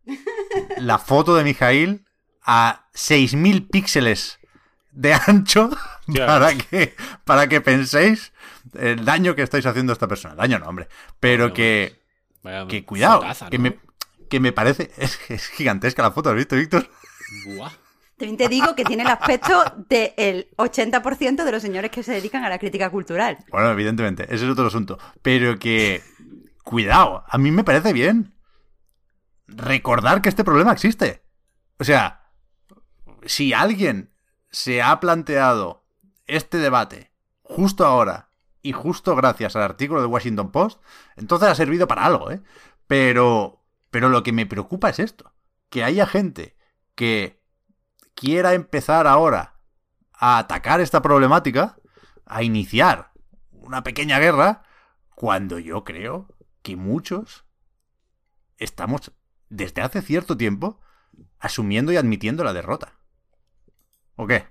La 0.77 0.97
foto 0.97 1.35
de 1.35 1.43
Mijail 1.43 2.05
a 2.43 2.87
6.000 2.93 3.69
píxeles 3.69 4.39
de 4.91 5.13
ancho 5.13 5.69
para 6.15 6.55
que, 6.55 6.95
para 7.23 7.47
que 7.47 7.61
penséis 7.61 8.33
el 8.73 9.05
daño 9.05 9.35
que 9.35 9.43
estáis 9.43 9.65
haciendo 9.65 9.91
a 9.91 9.95
esta 9.95 10.07
persona. 10.07 10.35
Daño 10.35 10.59
no, 10.59 10.67
hombre. 10.67 10.87
Pero 11.19 11.53
que, 11.53 11.99
que 12.69 12.85
cuidado, 12.85 13.23
que, 13.49 13.59
me, 13.59 13.79
que 14.29 14.39
me 14.39 14.51
parece... 14.51 14.91
Es, 14.97 15.19
es 15.29 15.47
gigantesca 15.47 16.01
la 16.01 16.11
foto, 16.11 16.29
¿has 16.29 16.35
visto, 16.35 16.55
Víctor? 16.55 16.89
Buah. 17.45 17.71
También 18.19 18.35
te 18.35 18.49
digo 18.49 18.75
que 18.75 18.83
tiene 18.83 19.03
el 19.03 19.09
aspecto 19.09 19.63
del 19.87 20.49
80% 20.57 21.45
de 21.45 21.51
los 21.53 21.61
señores 21.61 21.89
que 21.89 22.03
se 22.03 22.11
dedican 22.11 22.43
a 22.43 22.49
la 22.49 22.59
crítica 22.59 22.89
cultural. 22.89 23.37
Bueno, 23.49 23.71
evidentemente, 23.71 24.23
ese 24.25 24.43
es 24.43 24.51
otro 24.51 24.67
asunto. 24.67 24.99
Pero 25.21 25.57
que, 25.57 26.03
cuidado, 26.65 27.23
a 27.25 27.37
mí 27.37 27.49
me 27.49 27.63
parece 27.63 27.93
bien 27.93 28.33
recordar 29.47 30.21
que 30.21 30.27
este 30.27 30.43
problema 30.43 30.73
existe. 30.73 31.23
O 31.79 31.85
sea, 31.85 32.29
si 33.25 33.53
alguien 33.53 34.11
se 34.49 34.81
ha 34.81 34.99
planteado 34.99 35.85
este 36.27 36.57
debate 36.57 37.11
justo 37.41 37.85
ahora 37.85 38.31
y 38.61 38.73
justo 38.73 39.15
gracias 39.15 39.55
al 39.55 39.61
artículo 39.61 40.01
de 40.01 40.07
Washington 40.07 40.51
Post, 40.51 40.81
entonces 41.15 41.47
ha 41.47 41.55
servido 41.55 41.87
para 41.87 42.03
algo, 42.03 42.31
¿eh? 42.31 42.41
Pero, 42.85 43.63
pero 43.91 44.09
lo 44.09 44.23
que 44.23 44.33
me 44.33 44.45
preocupa 44.45 44.89
es 44.89 44.99
esto, 44.99 45.31
que 45.69 45.85
haya 45.85 46.05
gente 46.05 46.57
que 46.95 47.38
quiera 48.19 48.53
empezar 48.53 49.07
ahora 49.07 49.55
a 50.11 50.39
atacar 50.39 50.81
esta 50.81 51.01
problemática, 51.01 51.77
a 52.25 52.43
iniciar 52.43 53.13
una 53.51 53.81
pequeña 53.81 54.19
guerra, 54.19 54.63
cuando 55.15 55.57
yo 55.57 55.85
creo 55.85 56.27
que 56.61 56.75
muchos 56.75 57.45
estamos 58.57 59.13
desde 59.47 59.81
hace 59.81 60.01
cierto 60.01 60.35
tiempo 60.35 60.81
asumiendo 61.39 61.93
y 61.93 61.97
admitiendo 61.97 62.43
la 62.43 62.51
derrota. 62.51 62.99
¿O 64.17 64.27
qué? 64.27 64.47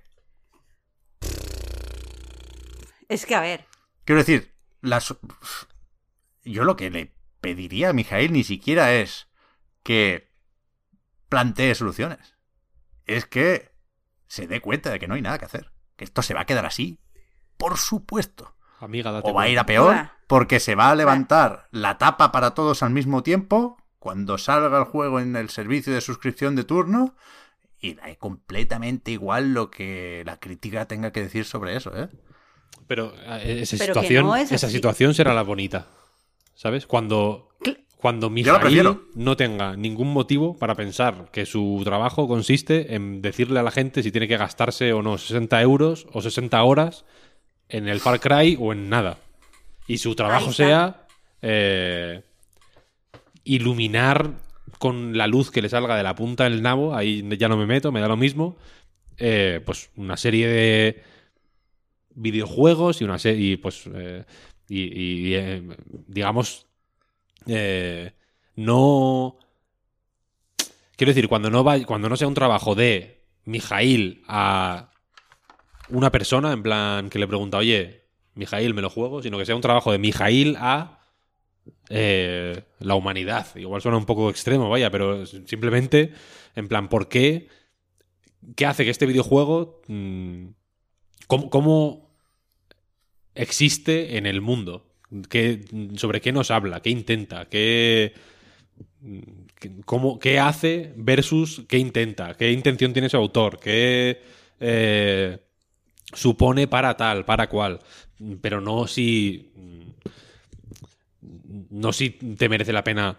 Es 3.07 3.27
que 3.27 3.35
a 3.35 3.43
ver. 3.43 3.67
Quiero 4.07 4.21
decir, 4.21 4.55
las... 4.81 5.15
yo 6.43 6.65
lo 6.65 6.75
que 6.77 6.89
le 6.89 7.13
pediría 7.43 7.91
a 7.91 7.93
Mijail 7.93 8.33
ni 8.33 8.45
siquiera 8.45 8.95
es 8.95 9.29
que 9.83 10.33
plantee 11.29 11.75
soluciones 11.75 12.38
es 13.09 13.27
que 13.27 13.73
se 14.29 14.47
dé 14.47 14.61
cuenta 14.61 14.91
de 14.91 15.01
que 15.01 15.09
no 15.09 15.15
hay 15.15 15.23
nada 15.23 15.39
que 15.39 15.47
hacer. 15.47 15.73
Que 15.97 16.05
esto 16.05 16.23
se 16.23 16.35
va 16.35 16.43
a 16.43 16.47
quedar 16.47 16.67
así. 16.67 17.01
Por 17.57 17.77
supuesto. 17.77 18.55
Amiga, 18.79 19.11
o 19.25 19.35
va 19.35 19.43
a 19.43 19.49
ir 19.49 19.59
a 19.59 19.67
peor 19.67 20.11
porque 20.29 20.61
se 20.61 20.77
va 20.77 20.91
a 20.91 20.95
levantar 20.95 21.67
la 21.73 21.99
tapa 21.99 22.31
para 22.31 22.55
todos 22.55 22.85
al 22.85 22.91
mismo 22.91 23.25
tiempo 23.25 23.77
cuando 23.99 24.39
salga 24.39 24.79
el 24.79 24.85
juego 24.85 25.19
en 25.19 25.35
el 25.35 25.49
servicio 25.49 25.93
de 25.93 26.01
suscripción 26.01 26.55
de 26.55 26.63
turno 26.63 27.17
y 27.81 27.95
da 27.95 28.15
completamente 28.17 29.11
igual 29.11 29.53
lo 29.53 29.71
que 29.71 30.23
la 30.25 30.39
crítica 30.39 30.87
tenga 30.87 31.11
que 31.11 31.23
decir 31.23 31.45
sobre 31.45 31.77
eso, 31.77 31.97
¿eh? 31.97 32.09
Pero 32.87 33.13
eh, 33.17 33.61
esa, 33.63 33.77
situación, 33.77 34.37
esa 34.37 34.69
situación 34.69 35.15
será 35.15 35.35
la 35.35 35.43
bonita. 35.43 35.89
¿Sabes? 36.55 36.87
Cuando 36.87 37.49
cuando 37.99 38.31
Mijail 38.31 38.97
no 39.17 39.37
tenga 39.37 39.77
ningún 39.77 40.13
motivo 40.13 40.57
para 40.57 40.77
pensar 40.77 41.31
que 41.33 41.47
su 41.47 41.81
trabajo 41.83 42.29
consiste 42.29 42.95
en 42.95 43.21
decirle 43.21 43.59
a 43.59 43.65
la 43.65 43.73
gente 43.73 44.05
si 44.05 44.13
tiene 44.13 44.29
que 44.29 44.37
gastarse 44.37 44.93
o 44.93 45.03
no 45.03 45.19
60 45.19 45.61
euros 45.63 46.07
o 46.13 46.23
60 46.23 46.63
horas 46.63 47.05
en 47.69 47.89
el 47.89 47.99
Far 47.99 48.21
Cry 48.21 48.57
o 48.61 48.73
en 48.73 48.89
nada. 48.89 49.19
Y 49.89 49.99
su 49.99 50.15
trabajo 50.15 50.53
sea 50.53 51.09
eh, 51.43 52.23
iluminar 53.43 54.31
con 54.79 55.19
la 55.19 55.27
luz 55.27 55.51
que 55.51 55.61
le 55.61 55.69
salga 55.69 55.97
de 55.97 56.05
la 56.05 56.15
punta 56.15 56.45
del 56.45 56.63
nabo, 56.63 56.95
ahí 56.95 57.29
ya 57.37 57.49
no 57.49 57.57
me 57.57 57.67
meto, 57.67 57.91
me 57.91 58.01
da 58.01 58.07
lo 58.07 58.17
mismo, 58.17 58.57
eh, 59.17 59.61
pues 59.67 59.91
una 59.97 60.17
serie 60.17 60.47
de 60.47 61.03
videojuegos 62.15 63.01
y 63.01 63.05
una 63.05 63.19
serie, 63.19 63.59
pues, 63.59 63.89
eh, 63.93 64.25
y, 64.69 65.35
y 65.35 65.63
digamos, 66.07 66.68
eh, 67.49 68.13
no... 68.57 69.39
Quiero 70.97 71.11
decir, 71.11 71.29
cuando 71.29 71.51
no, 71.51 71.63
va, 71.63 71.83
cuando 71.85 72.09
no 72.09 72.17
sea 72.17 72.29
un 72.29 72.35
trabajo 72.35 72.75
de 72.75 73.25
Mijail 73.45 74.23
a 74.27 74.91
una 75.91 76.11
persona, 76.11 76.53
en 76.53 76.63
plan 76.63 77.09
que 77.09 77.19
le 77.19 77.29
pregunta, 77.29 77.59
oye, 77.59 78.05
Mijail, 78.35 78.75
me 78.75 78.83
lo 78.83 78.91
juego, 78.91 79.23
sino 79.23 79.39
que 79.39 79.47
sea 79.47 79.57
un 79.57 79.63
trabajo 79.63 79.93
de 79.93 79.99
Mijail 79.99 80.57
a 80.59 81.01
eh, 81.89 82.63
la 82.81 82.95
humanidad. 82.95 83.47
Igual 83.57 83.81
suena 83.81 83.97
un 83.97 84.07
poco 84.07 84.29
extremo, 84.29 84.69
vaya, 84.69 84.91
pero 84.91 85.25
simplemente, 85.25 86.13
en 86.57 86.69
plan, 86.69 86.89
¿por 86.89 87.09
qué? 87.09 87.49
¿Qué 88.57 88.67
hace 88.67 88.85
que 88.85 88.91
este 88.91 89.07
videojuego... 89.07 89.83
Mm, 89.87 90.49
¿Cómo 91.29 92.09
existe 93.35 94.17
en 94.17 94.25
el 94.25 94.41
mundo? 94.41 94.88
¿Sobre 95.97 96.21
qué 96.21 96.33
nos 96.33 96.51
habla? 96.51 96.81
¿Qué 96.81 96.91
intenta? 96.91 97.47
¿Qué, 97.47 98.13
cómo, 99.85 100.19
qué 100.19 100.39
hace 100.39 100.93
versus 100.97 101.63
qué 101.67 101.79
intenta? 101.79 102.35
¿Qué 102.35 102.53
intención 102.53 102.93
tiene 102.93 103.09
su 103.09 103.17
autor? 103.17 103.59
¿Qué 103.59 104.21
eh, 104.61 105.39
supone 106.13 106.67
para 106.69 106.97
tal, 106.97 107.25
para 107.25 107.49
cual? 107.49 107.81
Pero 108.41 108.61
no 108.61 108.87
si. 108.87 109.51
No 111.71 111.93
si 111.93 112.11
te 112.11 112.49
merece 112.49 112.73
la 112.73 112.85
pena 112.85 113.19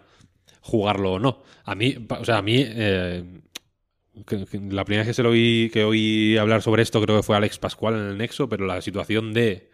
jugarlo 0.60 1.14
o 1.14 1.18
no. 1.18 1.42
A 1.64 1.74
mí, 1.74 1.94
o 2.08 2.24
sea, 2.24 2.38
a 2.38 2.42
mí. 2.42 2.64
Eh, 2.66 3.24
la 4.52 4.84
primera 4.84 5.02
vez 5.02 5.08
que 5.08 5.14
se 5.14 5.22
lo 5.22 5.30
oí, 5.30 5.70
que 5.72 5.84
oí 5.84 6.36
hablar 6.36 6.62
sobre 6.62 6.82
esto 6.82 7.00
creo 7.00 7.16
que 7.16 7.22
fue 7.22 7.36
Alex 7.36 7.58
Pascual 7.58 7.94
en 7.94 8.00
el 8.02 8.18
Nexo, 8.18 8.48
pero 8.48 8.66
la 8.66 8.82
situación 8.82 9.32
de 9.32 9.69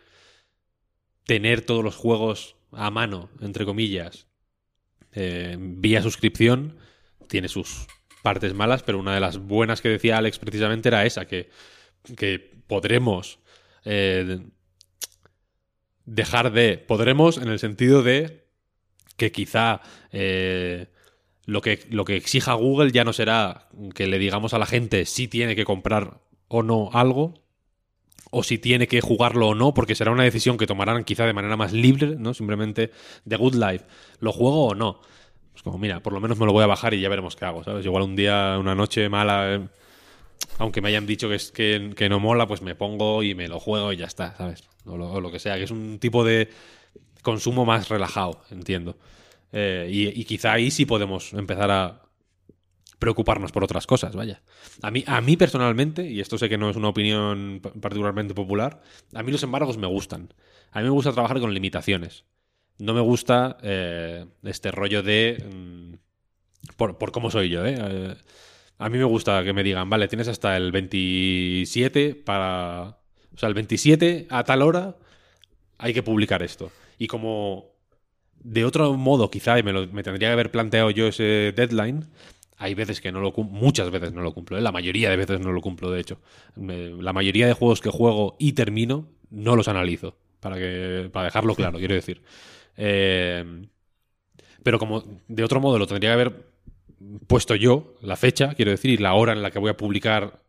tener 1.26 1.60
todos 1.60 1.84
los 1.84 1.96
juegos 1.96 2.56
a 2.72 2.90
mano, 2.90 3.28
entre 3.40 3.64
comillas, 3.64 4.26
eh, 5.12 5.56
vía 5.58 6.02
suscripción, 6.02 6.78
tiene 7.28 7.48
sus 7.48 7.86
partes 8.22 8.54
malas, 8.54 8.82
pero 8.82 8.98
una 8.98 9.14
de 9.14 9.20
las 9.20 9.38
buenas 9.38 9.80
que 9.80 9.88
decía 9.88 10.18
Alex 10.18 10.38
precisamente 10.38 10.88
era 10.88 11.04
esa, 11.04 11.26
que, 11.26 11.50
que 12.16 12.38
podremos 12.66 13.40
eh, 13.84 14.40
dejar 16.04 16.52
de... 16.52 16.78
Podremos 16.78 17.38
en 17.38 17.48
el 17.48 17.58
sentido 17.58 18.02
de 18.02 18.46
que 19.16 19.32
quizá 19.32 19.80
eh, 20.12 20.86
lo, 21.44 21.60
que, 21.60 21.86
lo 21.90 22.04
que 22.04 22.16
exija 22.16 22.54
Google 22.54 22.92
ya 22.92 23.04
no 23.04 23.12
será 23.12 23.68
que 23.94 24.06
le 24.06 24.18
digamos 24.18 24.54
a 24.54 24.58
la 24.58 24.66
gente 24.66 25.06
si 25.06 25.26
tiene 25.28 25.56
que 25.56 25.64
comprar 25.64 26.20
o 26.48 26.62
no 26.62 26.90
algo, 26.92 27.45
o 28.30 28.42
si 28.42 28.58
tiene 28.58 28.86
que 28.86 29.00
jugarlo 29.00 29.48
o 29.48 29.54
no, 29.54 29.72
porque 29.72 29.94
será 29.94 30.10
una 30.10 30.24
decisión 30.24 30.58
que 30.58 30.66
tomarán 30.66 31.04
quizá 31.04 31.24
de 31.26 31.32
manera 31.32 31.56
más 31.56 31.72
libre, 31.72 32.16
¿no? 32.18 32.34
Simplemente 32.34 32.90
de 33.24 33.36
Good 33.36 33.54
Life, 33.54 33.84
¿lo 34.20 34.32
juego 34.32 34.66
o 34.66 34.74
no? 34.74 35.00
Pues 35.52 35.62
como, 35.62 35.78
mira, 35.78 36.00
por 36.00 36.12
lo 36.12 36.20
menos 36.20 36.38
me 36.38 36.46
lo 36.46 36.52
voy 36.52 36.64
a 36.64 36.66
bajar 36.66 36.94
y 36.94 37.00
ya 37.00 37.08
veremos 37.08 37.36
qué 37.36 37.44
hago, 37.44 37.64
¿sabes? 37.64 37.84
Igual 37.84 38.02
un 38.02 38.16
día, 38.16 38.56
una 38.58 38.74
noche 38.74 39.08
mala, 39.08 39.54
eh, 39.54 39.68
aunque 40.58 40.80
me 40.80 40.88
hayan 40.88 41.06
dicho 41.06 41.28
que, 41.28 41.36
es, 41.36 41.52
que, 41.52 42.08
no 42.08 42.20
mola, 42.20 42.46
pues 42.46 42.62
me 42.62 42.74
pongo 42.74 43.22
y 43.22 43.34
me 43.34 43.48
lo 43.48 43.60
juego 43.60 43.92
y 43.92 43.96
ya 43.96 44.06
está, 44.06 44.36
¿sabes? 44.36 44.64
O 44.84 44.96
lo, 44.96 45.30
que 45.30 45.38
sea, 45.38 45.56
que 45.56 45.64
es 45.64 45.70
un 45.70 45.98
tipo 45.98 46.24
de 46.24 46.48
consumo 47.22 47.64
más 47.64 47.88
relajado, 47.88 48.42
entiendo. 48.50 48.96
Eh, 49.52 49.88
y, 49.90 50.20
y 50.20 50.24
quizá 50.24 50.52
ahí 50.52 50.70
sí 50.70 50.84
podemos 50.84 51.32
empezar 51.32 51.70
a 51.70 52.05
preocuparnos 52.98 53.52
por 53.52 53.64
otras 53.64 53.86
cosas, 53.86 54.14
vaya. 54.16 54.42
A 54.82 54.90
mí, 54.90 55.04
a 55.06 55.20
mí 55.20 55.36
personalmente, 55.36 56.08
y 56.10 56.20
esto 56.20 56.38
sé 56.38 56.48
que 56.48 56.58
no 56.58 56.70
es 56.70 56.76
una 56.76 56.88
opinión 56.88 57.60
pa- 57.62 57.72
particularmente 57.72 58.34
popular, 58.34 58.82
a 59.14 59.22
mí 59.22 59.32
los 59.32 59.42
embargos 59.42 59.76
me 59.78 59.86
gustan. 59.86 60.32
A 60.72 60.78
mí 60.80 60.84
me 60.84 60.90
gusta 60.90 61.12
trabajar 61.12 61.40
con 61.40 61.52
limitaciones. 61.54 62.24
No 62.78 62.94
me 62.94 63.00
gusta 63.00 63.58
eh, 63.62 64.26
este 64.44 64.70
rollo 64.70 65.02
de... 65.02 65.44
mm, 65.52 65.94
por, 66.76 66.98
por 66.98 67.12
cómo 67.12 67.30
soy 67.30 67.48
yo, 67.50 67.64
¿eh? 67.66 67.76
Eh, 67.78 68.16
A 68.78 68.88
mí 68.90 68.98
me 68.98 69.04
gusta 69.04 69.42
que 69.44 69.52
me 69.52 69.62
digan, 69.62 69.88
vale, 69.90 70.08
tienes 70.08 70.28
hasta 70.28 70.56
el 70.56 70.72
27 70.72 72.14
para... 72.14 72.98
O 73.34 73.38
sea, 73.38 73.48
el 73.48 73.54
27 73.54 74.26
a 74.30 74.44
tal 74.44 74.62
hora 74.62 74.96
hay 75.78 75.94
que 75.94 76.02
publicar 76.02 76.42
esto. 76.42 76.72
Y 76.98 77.06
como 77.06 77.66
de 78.42 78.64
otro 78.64 78.94
modo 78.94 79.30
quizá 79.30 79.60
me, 79.62 79.72
lo- 79.72 79.86
me 79.88 80.02
tendría 80.02 80.28
que 80.28 80.32
haber 80.34 80.50
planteado 80.50 80.90
yo 80.90 81.06
ese 81.08 81.52
deadline, 81.56 82.06
hay 82.58 82.74
veces 82.74 83.00
que 83.00 83.12
no 83.12 83.20
lo 83.20 83.32
cumplo, 83.32 83.58
muchas 83.58 83.90
veces 83.90 84.12
no 84.12 84.22
lo 84.22 84.32
cumplo, 84.32 84.58
¿eh? 84.58 84.60
la 84.60 84.72
mayoría 84.72 85.10
de 85.10 85.16
veces 85.16 85.40
no 85.40 85.52
lo 85.52 85.60
cumplo, 85.60 85.90
de 85.90 86.00
hecho. 86.00 86.18
Me- 86.56 86.90
la 86.90 87.12
mayoría 87.12 87.46
de 87.46 87.52
juegos 87.52 87.80
que 87.80 87.90
juego 87.90 88.36
y 88.38 88.52
termino, 88.52 89.08
no 89.30 89.56
los 89.56 89.68
analizo, 89.68 90.16
para, 90.40 90.56
que, 90.56 91.10
para 91.12 91.26
dejarlo 91.26 91.54
claro, 91.54 91.78
quiero 91.78 91.94
decir. 91.94 92.22
Eh, 92.76 93.66
pero 94.62 94.78
como 94.78 95.04
de 95.28 95.44
otro 95.44 95.60
modo 95.60 95.78
lo 95.78 95.86
tendría 95.86 96.10
que 96.10 96.14
haber 96.14 96.46
puesto 97.26 97.54
yo, 97.54 97.94
la 98.02 98.16
fecha, 98.16 98.54
quiero 98.54 98.70
decir, 98.70 98.90
y 98.90 98.96
la 98.98 99.14
hora 99.14 99.32
en 99.32 99.42
la 99.42 99.50
que 99.50 99.58
voy 99.58 99.70
a 99.70 99.76
publicar 99.76 100.42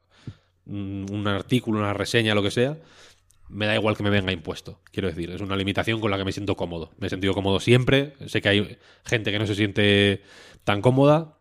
mm, 0.65 1.11
un 1.11 1.27
artículo, 1.27 1.79
una 1.79 1.93
reseña, 1.93 2.35
lo 2.35 2.43
que 2.43 2.51
sea, 2.51 2.77
me 3.49 3.67
da 3.67 3.75
igual 3.75 3.97
que 3.97 4.03
me 4.03 4.11
venga 4.11 4.31
impuesto. 4.33 4.81
Quiero 4.91 5.09
decir, 5.09 5.31
es 5.31 5.41
una 5.41 5.57
limitación 5.57 6.01
con 6.01 6.11
la 6.11 6.17
que 6.17 6.25
me 6.25 6.33
siento 6.33 6.55
cómodo. 6.57 6.91
Me 6.99 7.07
he 7.07 7.09
sentido 7.11 7.33
cómodo 7.33 7.59
siempre. 7.59 8.15
Sé 8.27 8.41
que 8.41 8.49
hay 8.49 8.77
gente 9.05 9.31
que 9.31 9.39
no 9.39 9.47
se 9.47 9.55
siente 9.55 10.23
tan 10.65 10.81
cómoda. 10.81 11.36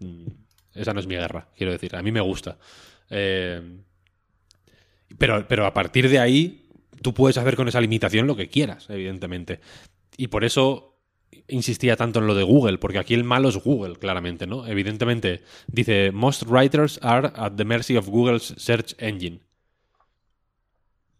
Mm, 0.00 0.26
Esa 0.74 0.92
no 0.94 1.00
es 1.00 1.06
mi 1.06 1.14
guerra, 1.14 1.48
quiero 1.56 1.72
decir. 1.72 1.94
A 1.96 2.02
mí 2.02 2.12
me 2.12 2.20
gusta. 2.20 2.58
Eh, 3.10 3.60
pero, 5.18 5.46
pero 5.46 5.66
a 5.66 5.74
partir 5.74 6.08
de 6.08 6.18
ahí, 6.18 6.66
tú 7.02 7.12
puedes 7.12 7.36
hacer 7.36 7.56
con 7.56 7.68
esa 7.68 7.80
limitación 7.80 8.26
lo 8.26 8.36
que 8.36 8.48
quieras, 8.48 8.88
evidentemente. 8.88 9.60
Y 10.16 10.28
por 10.28 10.44
eso 10.44 10.98
insistía 11.48 11.96
tanto 11.96 12.20
en 12.20 12.26
lo 12.26 12.34
de 12.34 12.42
Google, 12.42 12.78
porque 12.78 12.98
aquí 12.98 13.14
el 13.14 13.24
malo 13.24 13.48
es 13.48 13.56
Google, 13.56 13.96
claramente, 13.96 14.46
¿no? 14.46 14.66
Evidentemente, 14.66 15.42
dice, 15.66 16.10
most 16.12 16.44
writers 16.46 16.98
are 17.02 17.30
at 17.34 17.52
the 17.56 17.64
mercy 17.64 17.96
of 17.96 18.08
Google's 18.08 18.54
search 18.56 18.94
engine. 18.98 19.40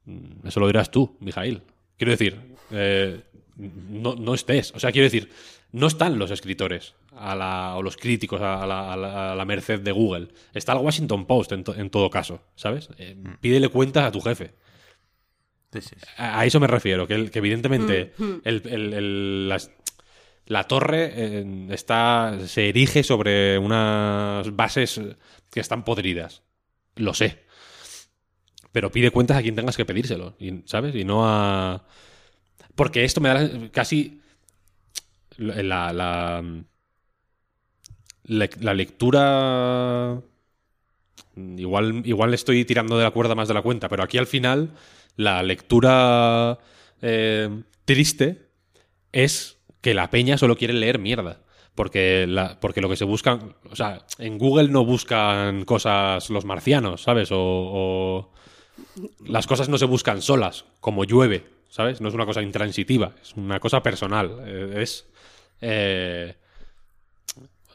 Mm, 0.04 0.46
Eso 0.46 0.60
lo 0.60 0.66
dirás 0.66 0.90
tú, 0.90 1.16
Mijail. 1.20 1.62
Quiero 1.96 2.10
decir, 2.12 2.40
eh, 2.70 3.20
no, 3.56 4.14
no 4.14 4.34
estés. 4.34 4.72
O 4.74 4.80
sea, 4.80 4.92
quiero 4.92 5.04
decir, 5.04 5.30
no 5.73 5.86
están 5.86 6.19
los 6.19 6.31
escritores 6.31 6.94
a 7.16 7.35
la- 7.35 7.74
o 7.77 7.82
los 7.82 7.97
críticos 7.97 8.40
a 8.40 8.66
la, 8.66 8.93
a 8.93 8.97
la- 8.97 9.32
a 9.32 9.35
la 9.35 9.44
merced 9.44 9.81
de 9.81 9.93
Google. 9.93 10.28
Está 10.55 10.73
el 10.73 10.78
Washington 10.78 11.27
Post 11.27 11.53
en, 11.53 11.65
to- 11.65 11.74
en 11.74 11.90
todo 11.90 12.11
caso, 12.11 12.43
¿sabes? 12.57 12.89
Eh, 12.99 13.16
pídele 13.40 13.69
cuentas 13.69 14.05
a 14.05 14.12
tu 14.12 14.20
jefe. 14.20 14.55
Sí, 15.73 15.81
sí, 15.81 15.94
sí. 15.99 16.07
A, 16.19 16.40
a 16.40 16.44
eso 16.47 16.61
me 16.61 16.66
refiero, 16.66 17.07
que, 17.07 17.15
el- 17.15 17.31
que 17.31 17.39
evidentemente 17.39 18.12
el- 18.44 18.62
el- 18.66 18.93
el- 18.93 19.49
las- 19.49 19.70
la 20.47 20.65
torre 20.65 21.11
eh, 21.15 21.66
está, 21.70 22.39
se 22.47 22.69
erige 22.69 23.03
sobre 23.03 23.59
unas 23.59 24.55
bases 24.55 25.01
que 25.51 25.61
están 25.61 25.85
podridas. 25.85 26.43
Lo 26.97 27.15
sé. 27.15 27.44
Pero 28.73 28.90
pide 28.90 29.11
cuentas 29.11 29.36
a 29.39 29.43
quien 29.43 29.55
tengas 29.55 29.77
que 29.77 29.85
pedírselo, 29.85 30.35
y- 30.39 30.62
¿sabes? 30.66 30.94
Y 30.94 31.05
no 31.05 31.23
a... 31.27 31.86
Porque 32.74 33.05
esto 33.05 33.20
me 33.20 33.28
da 33.28 33.49
casi 33.70 34.22
la, 35.38 35.92
la, 35.92 36.42
la 38.24 38.74
lectura... 38.74 40.20
Igual, 41.34 42.02
igual 42.04 42.34
estoy 42.34 42.64
tirando 42.64 42.98
de 42.98 43.04
la 43.04 43.10
cuerda 43.10 43.34
más 43.34 43.48
de 43.48 43.54
la 43.54 43.62
cuenta, 43.62 43.88
pero 43.88 44.02
aquí 44.02 44.18
al 44.18 44.26
final 44.26 44.72
la 45.16 45.42
lectura 45.42 46.59
eh, 47.00 47.48
triste 47.86 48.50
es 49.12 49.59
que 49.80 49.94
la 49.94 50.10
peña 50.10 50.36
solo 50.36 50.56
quiere 50.56 50.74
leer 50.74 50.98
mierda. 50.98 51.40
Porque, 51.74 52.26
la, 52.28 52.60
porque 52.60 52.82
lo 52.82 52.90
que 52.90 52.96
se 52.96 53.06
buscan. 53.06 53.56
O 53.70 53.76
sea, 53.76 54.04
en 54.18 54.36
Google 54.36 54.68
no 54.68 54.84
buscan 54.84 55.64
cosas 55.64 56.28
los 56.28 56.44
marcianos, 56.44 57.00
¿sabes? 57.00 57.32
O, 57.32 57.38
o 57.38 58.32
las 59.24 59.46
cosas 59.46 59.70
no 59.70 59.78
se 59.78 59.86
buscan 59.86 60.20
solas, 60.20 60.66
como 60.80 61.04
llueve, 61.04 61.46
¿sabes? 61.70 62.02
No 62.02 62.09
es 62.09 62.14
una 62.14 62.26
cosa 62.26 62.42
intransitiva, 62.42 63.14
es 63.22 63.32
una 63.36 63.59
cosa 63.59 63.82
personal. 63.82 64.42
Eh, 64.44 64.82
es. 64.82 65.06
Eh, 65.62 66.34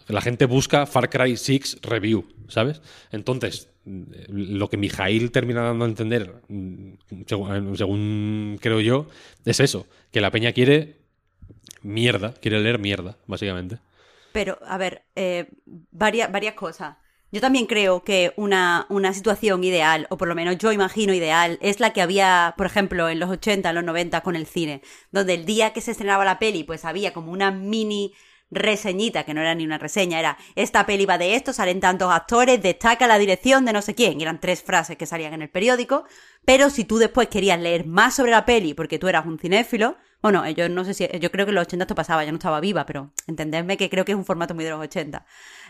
la 0.08 0.22
gente 0.22 0.46
busca 0.46 0.86
Far 0.86 1.10
Cry 1.10 1.36
6 1.36 1.80
Review, 1.82 2.28
¿sabes? 2.48 2.82
Entonces, 3.12 3.70
lo 3.86 4.70
que 4.70 4.78
Mijail 4.78 5.32
termina 5.32 5.62
dando 5.62 5.86
a 5.86 5.88
entender, 5.88 6.42
mm, 6.48 6.94
según, 7.26 7.78
según 7.78 8.60
creo 8.62 8.80
yo, 8.82 9.08
es 9.46 9.60
eso, 9.60 9.88
que 10.12 10.22
la 10.22 10.32
peña 10.32 10.52
quiere 10.52 10.98
mierda, 11.82 12.34
quiere 12.34 12.60
leer 12.60 12.80
mierda, 12.80 13.18
básicamente. 13.28 13.80
Pero, 14.34 14.60
a 14.66 14.78
ver, 14.78 15.04
eh, 15.16 15.48
varias, 15.66 16.32
varias 16.32 16.54
cosas. 16.54 16.98
Yo 17.32 17.42
también 17.42 17.66
creo 17.66 18.04
que 18.04 18.34
una, 18.38 18.86
una 18.90 19.14
situación 19.14 19.64
ideal, 19.64 20.08
o 20.10 20.18
por 20.18 20.30
lo 20.30 20.36
menos 20.36 20.58
yo 20.58 20.72
imagino 20.72 21.14
ideal, 21.14 21.58
es 21.62 21.82
la 21.82 21.92
que 21.92 22.02
había, 22.02 22.54
por 22.58 22.66
ejemplo, 22.66 23.10
en 23.10 23.20
los 23.20 23.30
80, 23.30 23.68
en 23.68 23.76
los 23.76 23.84
90 23.84 24.22
con 24.22 24.38
el 24.38 24.46
cine, 24.46 24.82
donde 25.12 25.34
el 25.34 25.46
día 25.46 25.74
que 25.74 25.82
se 25.82 25.92
estrenaba 25.92 26.24
la 26.24 26.40
peli, 26.40 26.64
pues 26.64 26.86
había 26.86 27.12
como 27.12 27.32
una 27.34 27.52
mini 27.52 28.14
reseñita, 28.50 29.26
que 29.26 29.34
no 29.34 29.42
era 29.42 29.56
ni 29.56 29.66
una 29.66 29.78
reseña, 29.78 30.20
era 30.20 30.38
esta 30.56 30.86
peli 30.86 31.06
va 31.06 31.18
de 31.18 31.36
esto, 31.36 31.52
salen 31.52 31.82
tantos 31.82 32.12
actores, 32.14 32.62
destaca 32.62 33.08
la 33.08 33.18
dirección 33.18 33.66
de 33.66 33.74
no 33.74 33.82
sé 33.82 33.94
quién, 33.94 34.20
y 34.20 34.24
eran 34.24 34.40
tres 34.40 34.64
frases 34.64 34.98
que 34.98 35.06
salían 35.06 35.34
en 35.34 35.42
el 35.42 35.50
periódico, 35.50 36.06
pero 36.46 36.70
si 36.70 36.86
tú 36.86 36.98
después 36.98 37.28
querías 37.28 37.60
leer 37.60 37.86
más 37.86 38.16
sobre 38.16 38.32
la 38.32 38.46
peli 38.46 38.74
porque 38.74 39.00
tú 39.00 39.10
eras 39.10 39.26
un 39.26 39.38
cinéfilo, 39.38 39.98
bueno, 40.22 40.50
yo 40.50 40.68
no 40.70 40.84
sé 40.84 40.94
si, 40.94 41.08
yo 41.20 41.30
creo 41.32 41.46
que 41.46 41.52
en 41.52 41.56
los 41.56 41.68
80 41.68 41.84
esto 41.84 41.96
pasaba, 41.96 42.24
yo 42.24 42.32
no 42.32 42.38
estaba 42.38 42.60
viva, 42.60 42.86
pero 42.86 43.12
entendedme 43.28 43.78
que 43.78 43.90
creo 43.90 44.06
que 44.06 44.14
es 44.14 44.18
un 44.18 44.26
formato 44.26 44.56
muy 44.56 44.64
de 44.64 44.72
los 44.72 44.80
80. 44.80 45.26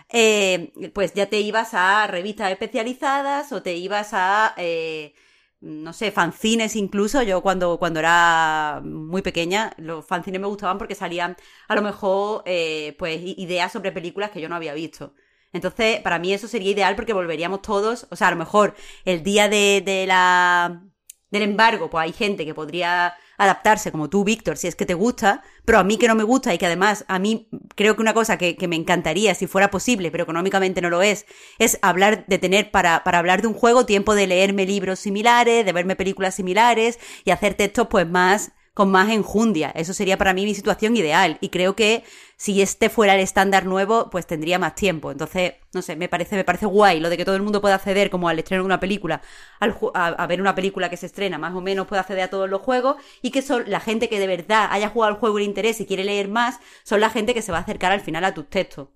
Eh, 0.09 0.71
pues 0.93 1.13
ya 1.13 1.27
te 1.29 1.39
ibas 1.41 1.73
a 1.73 2.07
revistas 2.07 2.51
especializadas 2.51 3.51
o 3.51 3.61
te 3.61 3.75
ibas 3.75 4.09
a, 4.13 4.53
eh, 4.57 5.13
no 5.59 5.91
sé, 5.93 6.11
fanzines 6.11 6.75
incluso. 6.75 7.21
Yo 7.23 7.41
cuando, 7.41 7.77
cuando 7.79 7.99
era 7.99 8.81
muy 8.84 9.21
pequeña, 9.21 9.73
los 9.77 10.05
fanzines 10.05 10.39
me 10.41 10.47
gustaban 10.47 10.77
porque 10.77 10.95
salían 10.95 11.35
a 11.67 11.75
lo 11.75 11.81
mejor 11.81 12.43
eh, 12.45 12.95
pues 12.99 13.19
ideas 13.23 13.71
sobre 13.73 13.91
películas 13.91 14.31
que 14.31 14.41
yo 14.41 14.49
no 14.49 14.55
había 14.55 14.73
visto. 14.73 15.13
Entonces, 15.53 16.01
para 16.01 16.19
mí 16.19 16.34
eso 16.34 16.47
sería 16.47 16.71
ideal 16.71 16.95
porque 16.95 17.13
volveríamos 17.13 17.61
todos, 17.61 18.07
o 18.11 18.15
sea, 18.15 18.27
a 18.27 18.31
lo 18.31 18.38
mejor 18.38 18.75
el 19.05 19.23
día 19.23 19.49
de, 19.49 19.81
de 19.85 20.05
la 20.07 20.84
del 21.31 21.43
embargo, 21.43 21.89
pues 21.89 22.03
hay 22.03 22.13
gente 22.13 22.45
que 22.45 22.53
podría 22.53 23.13
adaptarse 23.38 23.91
como 23.91 24.09
tú, 24.09 24.23
Víctor, 24.23 24.57
si 24.57 24.68
es 24.68 24.76
que 24.76 24.85
te 24.85 24.93
gusta, 24.93 25.43
pero 25.64 25.80
a 25.80 25.84
mí 25.84 25.97
que 25.97 26.07
no 26.07 26.15
me 26.15 26.23
gusta 26.23 26.53
y 26.53 26.57
que 26.57 26.65
además 26.65 27.05
a 27.07 27.19
mí 27.19 27.47
creo 27.76 27.95
que 27.95 28.01
una 28.01 28.14
cosa 28.14 28.38
que, 28.38 28.55
que 28.55 28.68
me 28.68 28.76
encantaría 28.76 29.35
si 29.35 29.47
fuera 29.47 29.69
posible, 29.69 30.11
pero 30.11 30.23
económicamente 30.23 30.81
no 30.81 30.89
lo 30.89 31.01
es, 31.01 31.26
es 31.59 31.77
hablar 31.81 32.26
de 32.27 32.39
tener 32.39 32.72
para, 32.72 33.03
para 33.03 33.19
hablar 33.19 33.41
de 33.41 33.47
un 33.47 33.53
juego 33.53 33.85
tiempo 33.85 34.15
de 34.15 34.27
leerme 34.27 34.65
libros 34.65 34.99
similares, 34.99 35.65
de 35.65 35.73
verme 35.73 35.95
películas 35.95 36.35
similares 36.35 36.99
y 37.26 37.31
hacer 37.31 37.53
textos 37.53 37.88
pues 37.89 38.07
más 38.07 38.51
con 38.78 38.91
más 38.91 39.10
enjundia. 39.10 39.72
Eso 39.72 39.91
sería 39.91 40.20
para 40.20 40.36
mí 40.36 40.45
mi 40.45 40.54
situación 40.54 40.95
ideal. 40.95 41.40
Y 41.41 41.49
creo 41.49 41.76
que 41.76 42.04
si 42.36 42.62
este 42.62 42.91
fuera 42.91 43.16
el 43.16 43.22
estándar 43.22 43.66
nuevo, 43.66 44.12
pues 44.12 44.28
tendría 44.28 44.60
más 44.60 44.76
tiempo. 44.76 45.12
Entonces, 45.12 45.54
no 45.74 45.82
sé, 45.82 45.95
me 45.95 46.08
parece, 46.08 46.36
me 46.36 46.44
parece 46.44 46.68
guay 46.68 46.99
lo 46.99 47.10
de 47.10 47.18
que 47.18 47.26
todo 47.26 47.36
el 47.36 47.41
mundo 47.41 47.60
pueda 47.60 47.74
acceder 47.74 48.12
como 48.12 48.30
al 48.30 48.38
estreno 48.38 48.62
de 48.62 48.68
una 48.68 48.80
película, 48.80 49.24
al 49.60 49.76
a, 49.95 50.10
a 50.10 50.28
ver 50.28 50.41
una 50.41 50.54
película 50.54 50.91
que 50.91 50.98
se 50.98 51.08
estrena, 51.08 51.40
más 51.40 51.56
o 51.56 51.62
menos 51.62 51.88
puede 51.88 52.02
acceder 52.02 52.26
a 52.26 52.30
todos 52.30 52.48
los 52.48 52.62
juegos, 52.62 52.98
y 53.24 53.32
que 53.32 53.41
son 53.41 53.64
la 53.66 53.80
gente 53.80 54.10
que 54.10 54.20
de 54.20 54.28
verdad 54.28 54.68
haya 54.70 54.90
jugado 54.90 55.16
al 55.16 55.20
juego 55.20 55.40
y 55.40 55.41
le 55.41 55.48
interesa 55.48 55.82
y 55.82 55.88
quiere 55.88 56.04
leer 56.04 56.28
más, 56.28 56.60
son 56.84 56.99
la 56.99 57.10
gente 57.10 57.34
que 57.34 57.41
se 57.41 57.52
va 57.52 57.58
a 57.58 57.62
acercar 57.62 57.91
al 57.91 58.02
final 58.02 58.26
a 58.26 58.36
tus 58.36 58.48
textos. 58.48 58.90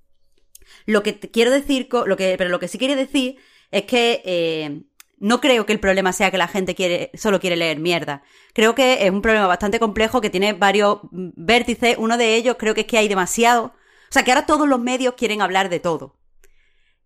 Lo 0.86 1.02
que 1.02 1.20
quiero 1.20 1.50
decir, 1.50 1.90
lo 1.92 2.16
que, 2.16 2.36
pero 2.38 2.52
lo 2.52 2.60
que 2.60 2.68
sí 2.68 2.78
quiere 2.78 2.96
decir 2.96 3.38
es 3.72 3.86
que 3.86 4.22
eh, 4.26 4.84
no 5.22 5.40
creo 5.40 5.68
que 5.68 5.74
el 5.74 5.80
problema 5.80 6.14
sea 6.14 6.32
que 6.32 6.40
la 6.40 6.48
gente 6.48 6.74
quiere, 6.74 7.12
solo 7.14 7.40
quiere 7.40 7.56
leer 7.56 7.80
mierda. 7.80 8.24
Creo 8.54 8.74
que 8.74 9.06
es 9.06 9.12
un 9.12 9.22
problema 9.22 9.46
bastante 9.46 9.80
complejo 9.80 10.20
que 10.20 10.32
tiene 10.32 10.54
varios 10.54 11.00
vértices. 11.12 11.96
Uno 12.00 12.18
de 12.18 12.36
ellos 12.36 12.56
creo 12.58 12.74
que 12.74 12.82
es 12.82 12.88
que 12.88 12.98
hay 12.98 13.08
demasiado. 13.08 13.66
O 13.66 13.74
sea, 14.10 14.24
que 14.24 14.32
ahora 14.32 14.48
todos 14.48 14.68
los 14.68 14.80
medios 14.80 15.14
quieren 15.14 15.44
hablar 15.44 15.70
de 15.70 15.80
todo. 15.80 16.18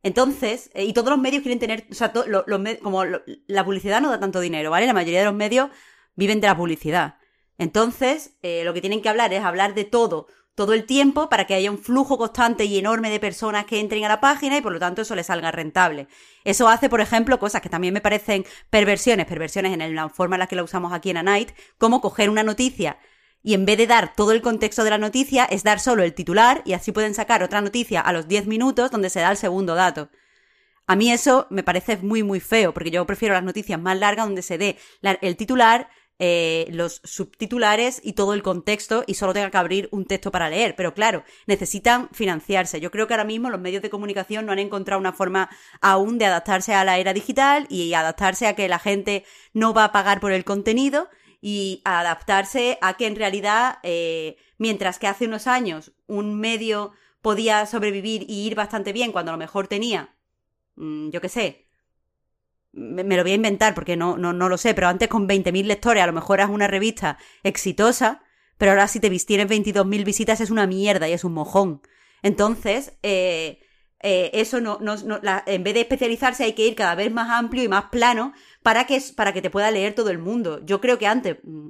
Entonces, 0.01 0.71
eh, 0.73 0.85
y 0.85 0.93
todos 0.93 1.09
los 1.09 1.19
medios 1.19 1.43
quieren 1.43 1.59
tener, 1.59 1.87
o 1.91 1.93
sea, 1.93 2.13
como 2.81 3.03
la 3.03 3.65
publicidad 3.65 3.99
no 3.99 4.09
da 4.09 4.19
tanto 4.19 4.39
dinero, 4.39 4.71
¿vale? 4.71 4.87
La 4.87 4.93
mayoría 4.93 5.19
de 5.19 5.25
los 5.25 5.35
medios 5.35 5.69
viven 6.15 6.39
de 6.39 6.47
la 6.47 6.55
publicidad. 6.55 7.15
Entonces, 7.57 8.37
eh, 8.41 8.63
lo 8.63 8.73
que 8.73 8.81
tienen 8.81 9.01
que 9.01 9.09
hablar 9.09 9.33
es 9.33 9.43
hablar 9.43 9.75
de 9.75 9.83
todo, 9.83 10.27
todo 10.55 10.73
el 10.73 10.85
tiempo, 10.85 11.29
para 11.29 11.45
que 11.45 11.53
haya 11.53 11.69
un 11.69 11.77
flujo 11.77 12.17
constante 12.17 12.65
y 12.65 12.77
enorme 12.79 13.09
de 13.09 13.19
personas 13.19 13.65
que 13.65 13.79
entren 13.79 14.05
a 14.05 14.09
la 14.09 14.21
página 14.21 14.57
y 14.57 14.61
por 14.61 14.71
lo 14.71 14.79
tanto 14.79 15.01
eso 15.01 15.13
les 15.13 15.27
salga 15.27 15.51
rentable. 15.51 16.07
Eso 16.43 16.67
hace, 16.67 16.89
por 16.89 17.01
ejemplo, 17.01 17.37
cosas 17.39 17.61
que 17.61 17.69
también 17.69 17.93
me 17.93 18.01
parecen 18.01 18.45
perversiones, 18.69 19.25
perversiones 19.25 19.73
en 19.73 19.95
la 19.95 20.09
forma 20.09 20.35
en 20.35 20.39
la 20.39 20.47
que 20.47 20.55
la 20.55 20.63
usamos 20.63 20.93
aquí 20.93 21.09
en 21.09 21.17
A 21.17 21.23
Night, 21.23 21.51
como 21.77 22.01
coger 22.01 22.29
una 22.29 22.43
noticia 22.43 22.97
y 23.45 23.53
en 23.53 23.65
vez 23.65 23.77
de 23.77 23.85
dar 23.85 24.15
todo 24.15 24.31
el 24.31 24.41
contexto 24.41 24.83
de 24.83 24.89
la 24.89 24.97
noticia, 24.97 25.45
es 25.45 25.63
dar 25.63 25.79
solo 25.79 26.01
el 26.01 26.15
titular 26.15 26.63
y 26.65 26.73
así 26.73 26.91
pueden 26.91 27.13
sacar 27.13 27.43
otra 27.43 27.61
noticia 27.61 28.01
a 28.01 28.11
los 28.11 28.27
10 28.27 28.47
minutos 28.47 28.89
donde 28.89 29.11
se 29.11 29.19
da 29.19 29.29
el 29.29 29.37
segundo 29.37 29.75
dato. 29.75 30.09
A 30.87 30.95
mí 30.95 31.11
eso 31.11 31.45
me 31.51 31.61
parece 31.61 31.97
muy, 31.97 32.23
muy 32.23 32.39
feo, 32.39 32.73
porque 32.73 32.89
yo 32.89 33.05
prefiero 33.05 33.35
las 33.35 33.43
noticias 33.43 33.79
más 33.79 33.99
largas 33.99 34.25
donde 34.25 34.41
se 34.41 34.57
dé 34.57 34.77
el 35.21 35.35
titular, 35.35 35.89
eh, 36.17 36.67
los 36.71 37.01
subtitulares 37.03 37.99
y 38.03 38.13
todo 38.13 38.33
el 38.33 38.41
contexto 38.41 39.03
y 39.05 39.15
solo 39.15 39.33
tenga 39.33 39.51
que 39.51 39.57
abrir 39.57 39.89
un 39.91 40.05
texto 40.05 40.31
para 40.31 40.49
leer. 40.49 40.75
Pero 40.75 40.93
claro, 40.93 41.23
necesitan 41.45 42.09
financiarse. 42.13 42.79
Yo 42.79 42.91
creo 42.91 43.07
que 43.07 43.13
ahora 43.13 43.25
mismo 43.25 43.49
los 43.49 43.59
medios 43.59 43.81
de 43.81 43.89
comunicación 43.89 44.45
no 44.45 44.53
han 44.53 44.59
encontrado 44.59 44.99
una 44.99 45.13
forma 45.13 45.49
aún 45.81 46.17
de 46.17 46.25
adaptarse 46.25 46.73
a 46.73 46.85
la 46.85 46.99
era 46.99 47.13
digital 47.13 47.67
y 47.69 47.93
adaptarse 47.93 48.47
a 48.47 48.55
que 48.55 48.69
la 48.69 48.79
gente 48.79 49.25
no 49.53 49.73
va 49.73 49.85
a 49.85 49.91
pagar 49.91 50.19
por 50.19 50.31
el 50.31 50.45
contenido 50.45 51.09
y 51.41 51.81
adaptarse 51.83 52.77
a 52.81 52.95
que 52.95 53.07
en 53.07 53.15
realidad, 53.15 53.79
eh, 53.83 54.37
mientras 54.57 54.99
que 54.99 55.07
hace 55.07 55.25
unos 55.25 55.47
años 55.47 55.91
un 56.07 56.39
medio 56.39 56.93
podía 57.21 57.65
sobrevivir 57.65 58.25
y 58.29 58.47
ir 58.47 58.55
bastante 58.55 58.93
bien 58.93 59.11
cuando 59.11 59.31
a 59.31 59.33
lo 59.33 59.39
mejor 59.39 59.67
tenía, 59.67 60.15
mm, 60.75 61.09
yo 61.09 61.21
qué 61.21 61.29
sé, 61.29 61.64
me, 62.75 63.03
lo 63.03 63.23
voy 63.23 63.31
a 63.31 63.35
inventar 63.35 63.73
porque 63.73 63.95
no, 63.95 64.17
no, 64.17 64.33
no 64.33 64.49
lo 64.49 64.57
sé, 64.57 64.73
pero 64.73 64.87
antes 64.87 65.07
con 65.07 65.27
20.000 65.27 65.65
lectores 65.65 66.03
a 66.03 66.07
lo 66.07 66.13
mejor 66.13 66.41
es 66.41 66.49
una 66.49 66.67
revista 66.67 67.17
exitosa, 67.43 68.21
pero 68.57 68.71
ahora 68.71 68.87
si 68.87 68.99
te 68.99 69.09
tienes 69.09 69.47
22.000 69.47 70.03
visitas 70.03 70.41
es 70.41 70.51
una 70.51 70.67
mierda 70.67 71.07
y 71.07 71.13
es 71.13 71.23
un 71.23 71.33
mojón. 71.33 71.81
Entonces, 72.21 72.97
eh, 73.03 73.59
eh, 74.01 74.31
eso 74.33 74.61
no, 74.61 74.77
no, 74.81 74.97
en 75.45 75.63
vez 75.63 75.73
de 75.73 75.81
especializarse 75.81 76.43
hay 76.43 76.53
que 76.53 76.67
ir 76.67 76.75
cada 76.75 76.95
vez 76.95 77.11
más 77.11 77.29
amplio 77.29 77.63
y 77.63 77.67
más 77.67 77.85
plano 77.85 78.33
para 78.61 78.85
que, 78.85 79.01
para 79.15 79.33
que 79.33 79.41
te 79.41 79.49
pueda 79.49 79.71
leer 79.71 79.95
todo 79.95 80.09
el 80.09 80.17
mundo. 80.17 80.61
Yo 80.65 80.81
creo 80.81 80.97
que 80.97 81.07
antes, 81.07 81.37
mm, 81.43 81.69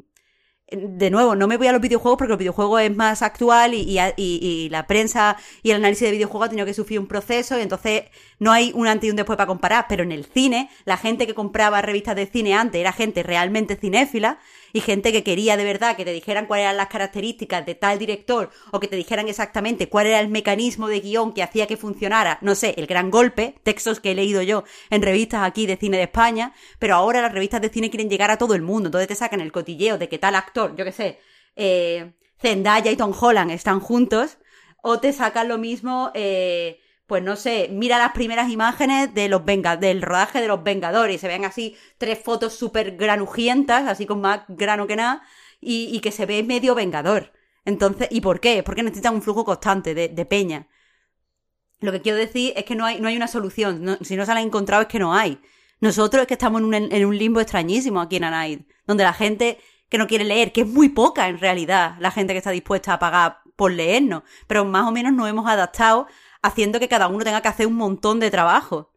de 0.72 1.12
nuevo, 1.12 1.36
no 1.36 1.48
me 1.48 1.58
voy 1.58 1.68
a 1.68 1.72
los 1.72 1.82
videojuegos 1.82 2.18
porque 2.18 2.34
el 2.34 2.40
videojuego 2.40 2.80
es 2.80 2.96
más 2.96 3.22
actual 3.22 3.76
y, 3.76 4.00
y, 4.18 4.70
la 4.70 4.88
prensa 4.88 5.38
y 5.62 5.70
el 5.70 5.78
análisis 5.78 6.08
de 6.08 6.12
videojuegos 6.12 6.48
ha 6.48 6.50
tenido 6.50 6.66
que 6.66 6.74
sufrir 6.74 7.00
un 7.00 7.08
proceso 7.08 7.58
y 7.58 7.62
entonces 7.62 8.06
no 8.40 8.52
hay 8.52 8.72
un 8.74 8.88
antes 8.88 9.08
y 9.08 9.12
un 9.12 9.16
después 9.16 9.38
para 9.38 9.46
comparar, 9.46 9.86
pero 9.88 10.04
en 10.04 10.12
el 10.12 10.26
cine, 10.26 10.70
la 10.86 10.98
gente 10.98 11.28
que 11.28 11.36
compraba 11.36 11.84
revistas 11.84 12.16
de 12.16 12.26
cine 12.26 12.56
antes 12.56 12.82
era 12.82 12.94
gente 12.94 13.22
realmente 13.22 13.76
cinéfila 13.76 14.40
y 14.76 14.82
gente 14.82 15.14
que 15.14 15.24
quería 15.24 15.56
de 15.56 15.64
verdad 15.64 15.96
que 15.96 16.04
te 16.04 16.12
dijeran 16.12 16.48
cuáles 16.48 16.66
eran 16.66 16.76
las 16.76 16.90
características 16.90 17.66
de 17.66 17.76
tal 17.76 17.98
director 17.98 18.50
o 18.74 18.82
que 18.82 18.90
te 18.90 18.98
dijeran 18.98 19.30
exactamente 19.30 19.88
cuál 19.88 20.08
era 20.08 20.20
el 20.20 20.28
mecanismo 20.28 20.90
de 20.90 21.00
guion 21.00 21.34
que 21.34 21.44
hacía 21.44 21.66
que 21.66 21.78
funcionara, 21.78 22.40
no 22.42 22.56
sé, 22.56 22.74
el 22.76 22.86
gran 22.86 23.10
golpe, 23.10 23.56
textos 23.64 24.02
que 24.02 24.12
he 24.12 24.16
leído 24.16 24.42
yo 24.42 24.66
en 24.90 25.02
revistas 25.02 25.48
aquí 25.48 25.66
de 25.66 25.78
cine 25.78 25.96
de 25.96 26.04
España, 26.04 26.54
pero 26.78 26.96
ahora 26.96 27.22
las 27.22 27.32
revistas 27.32 27.62
de 27.62 27.70
cine 27.70 27.90
quieren 27.90 28.10
llegar 28.10 28.32
a 28.32 28.38
todo 28.38 28.54
el 28.54 28.64
mundo, 28.64 28.90
entonces 28.90 29.08
te 29.08 29.16
sacan 29.16 29.40
el 29.40 29.54
cotilleo 29.54 29.98
de 29.98 30.10
que 30.10 30.18
tal 30.18 30.36
actor, 30.36 30.76
yo 30.76 30.84
qué 30.84 30.92
sé, 30.92 31.20
eh, 31.56 32.12
Zendaya 32.38 32.92
y 32.92 32.98
Tom 32.98 33.14
Holland 33.18 33.52
están 33.52 33.80
juntos, 33.80 34.40
o 34.84 35.00
te 35.00 35.14
sacan 35.14 35.48
lo 35.48 35.58
mismo, 35.58 36.12
eh, 36.16 36.82
pues 37.08 37.24
no 37.24 37.36
sé, 37.36 37.70
mira 37.72 38.00
las 38.00 38.14
primeras 38.14 38.50
imágenes 38.50 39.14
de 39.14 39.30
los 39.30 39.44
del 39.46 40.02
rodaje 40.02 40.42
de 40.42 40.48
los 40.48 40.64
Vengadores, 40.64 41.22
se 41.22 41.28
ven 41.28 41.46
así 41.46 41.76
tres 41.98 42.20
fotos 42.20 42.54
súper 42.54 42.96
granujientas, 42.98 43.88
así 43.88 44.06
con 44.06 44.22
más 44.22 44.42
grano 44.48 44.88
que 44.88 44.96
nada, 44.96 45.22
y, 45.62 46.00
que 46.00 46.12
se 46.12 46.26
ve 46.26 46.44
medio 46.44 46.76
Vengador. 46.76 47.32
Entonces, 47.64 48.08
¿y 48.12 48.22
por 48.22 48.40
qué? 48.40 48.64
Porque 48.64 48.84
necesitan 48.84 49.16
un 49.16 49.22
flujo 49.22 49.46
constante 49.46 49.94
de, 49.94 50.26
peña. 50.26 50.68
Lo 51.80 51.92
que 51.92 52.02
quiero 52.02 52.18
decir 52.18 52.54
es 52.56 52.66
que 52.66 52.76
no 52.76 52.86
hay, 52.86 53.00
no 53.00 53.08
hay 53.08 53.18
una 53.18 53.28
solución. 53.28 53.98
si 54.02 54.16
no 54.16 54.26
se 54.26 54.34
la 54.34 54.40
han 54.40 54.48
encontrado 54.48 54.84
es 54.84 54.88
que 54.88 55.00
no 55.00 55.14
hay. 55.14 55.40
Nosotros 55.80 56.22
es 56.22 56.28
que 56.28 56.36
estamos 56.36 56.62
en 56.62 56.66
un, 56.66 56.74
en 56.74 57.06
un 57.06 57.18
limbo 57.18 57.40
extrañísimo 57.40 58.02
aquí 58.02 58.16
en 58.18 58.24
Anaid, 58.24 58.62
donde 58.86 59.04
la 59.04 59.14
gente 59.14 59.60
que 59.90 59.98
no 59.98 60.08
quiere 60.08 60.24
leer, 60.24 60.52
que 60.52 60.62
es 60.62 60.68
muy 60.68 60.90
poca 60.90 61.28
en 61.28 61.40
realidad, 61.40 61.96
la 62.00 62.12
gente 62.12 62.34
que 62.34 62.40
está 62.40 62.52
dispuesta 62.52 62.94
a 62.94 63.00
pagar 63.00 63.40
por 63.56 63.72
leernos, 63.72 64.24
pero 64.48 64.66
más 64.66 64.88
o 64.88 64.92
menos 64.92 65.14
nos 65.14 65.30
hemos 65.30 65.48
adaptado 65.48 66.08
haciendo 66.46 66.80
que 66.80 66.88
cada 66.88 67.08
uno 67.08 67.24
tenga 67.24 67.42
que 67.42 67.48
hacer 67.48 67.68
un 67.68 67.76
montón 67.76 68.20
de 68.20 68.32
trabajo. 68.32 68.92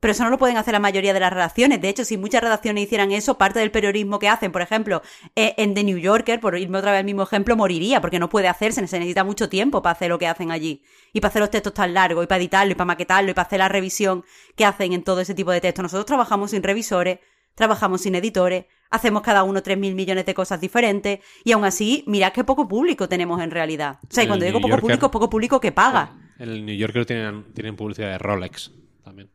Pero 0.00 0.12
eso 0.12 0.24
no 0.24 0.28
lo 0.28 0.36
pueden 0.36 0.58
hacer 0.58 0.72
la 0.72 0.80
mayoría 0.80 1.14
de 1.14 1.20
las 1.20 1.32
redacciones. 1.32 1.80
De 1.80 1.88
hecho, 1.88 2.04
si 2.04 2.18
muchas 2.18 2.42
redacciones 2.42 2.84
hicieran 2.84 3.10
eso, 3.10 3.38
parte 3.38 3.60
del 3.60 3.70
periodismo 3.70 4.18
que 4.18 4.28
hacen, 4.28 4.52
por 4.52 4.60
ejemplo, 4.60 5.00
eh, 5.34 5.54
en 5.56 5.72
The 5.72 5.82
New 5.82 5.96
Yorker, 5.96 6.40
por 6.40 6.58
irme 6.58 6.76
otra 6.76 6.90
vez 6.90 6.98
al 6.98 7.06
mismo 7.06 7.22
ejemplo, 7.22 7.56
moriría, 7.56 8.02
porque 8.02 8.18
no 8.18 8.28
puede 8.28 8.48
hacerse, 8.48 8.86
se 8.86 8.98
necesita 8.98 9.24
mucho 9.24 9.48
tiempo 9.48 9.80
para 9.80 9.92
hacer 9.92 10.10
lo 10.10 10.18
que 10.18 10.26
hacen 10.26 10.50
allí. 10.50 10.82
Y 11.14 11.20
para 11.20 11.30
hacer 11.30 11.40
los 11.40 11.50
textos 11.50 11.72
tan 11.72 11.94
largos, 11.94 12.22
y 12.22 12.26
para 12.26 12.38
editarlo, 12.38 12.72
y 12.72 12.74
para 12.74 12.84
maquetarlo, 12.84 13.30
y 13.30 13.34
para 13.34 13.46
hacer 13.46 13.60
la 13.60 13.68
revisión 13.70 14.24
que 14.56 14.66
hacen 14.66 14.92
en 14.92 15.04
todo 15.04 15.20
ese 15.20 15.34
tipo 15.34 15.52
de 15.52 15.62
textos. 15.62 15.82
Nosotros 15.82 16.04
trabajamos 16.04 16.50
sin 16.50 16.62
revisores, 16.62 17.20
trabajamos 17.54 18.02
sin 18.02 18.14
editores, 18.14 18.66
hacemos 18.90 19.22
cada 19.22 19.42
uno 19.42 19.62
tres 19.62 19.78
mil 19.78 19.94
millones 19.94 20.26
de 20.26 20.34
cosas 20.34 20.60
diferentes, 20.60 21.20
y 21.44 21.52
aún 21.52 21.64
así, 21.64 22.04
mirad 22.06 22.32
qué 22.32 22.44
poco 22.44 22.68
público 22.68 23.08
tenemos 23.08 23.40
en 23.40 23.50
realidad. 23.50 24.00
O 24.02 24.12
sea, 24.12 24.24
y 24.24 24.26
cuando 24.26 24.44
digo 24.44 24.60
poco 24.60 24.76
público, 24.76 25.06
es 25.06 25.12
poco 25.12 25.30
público 25.30 25.60
que 25.60 25.72
paga. 25.72 26.23
En 26.38 26.48
el 26.48 26.66
New 26.66 26.76
Yorker 26.76 27.06
tienen, 27.06 27.44
tienen 27.54 27.76
publicidad 27.76 28.10
de 28.10 28.18
Rolex 28.18 28.72
también. 29.04 29.30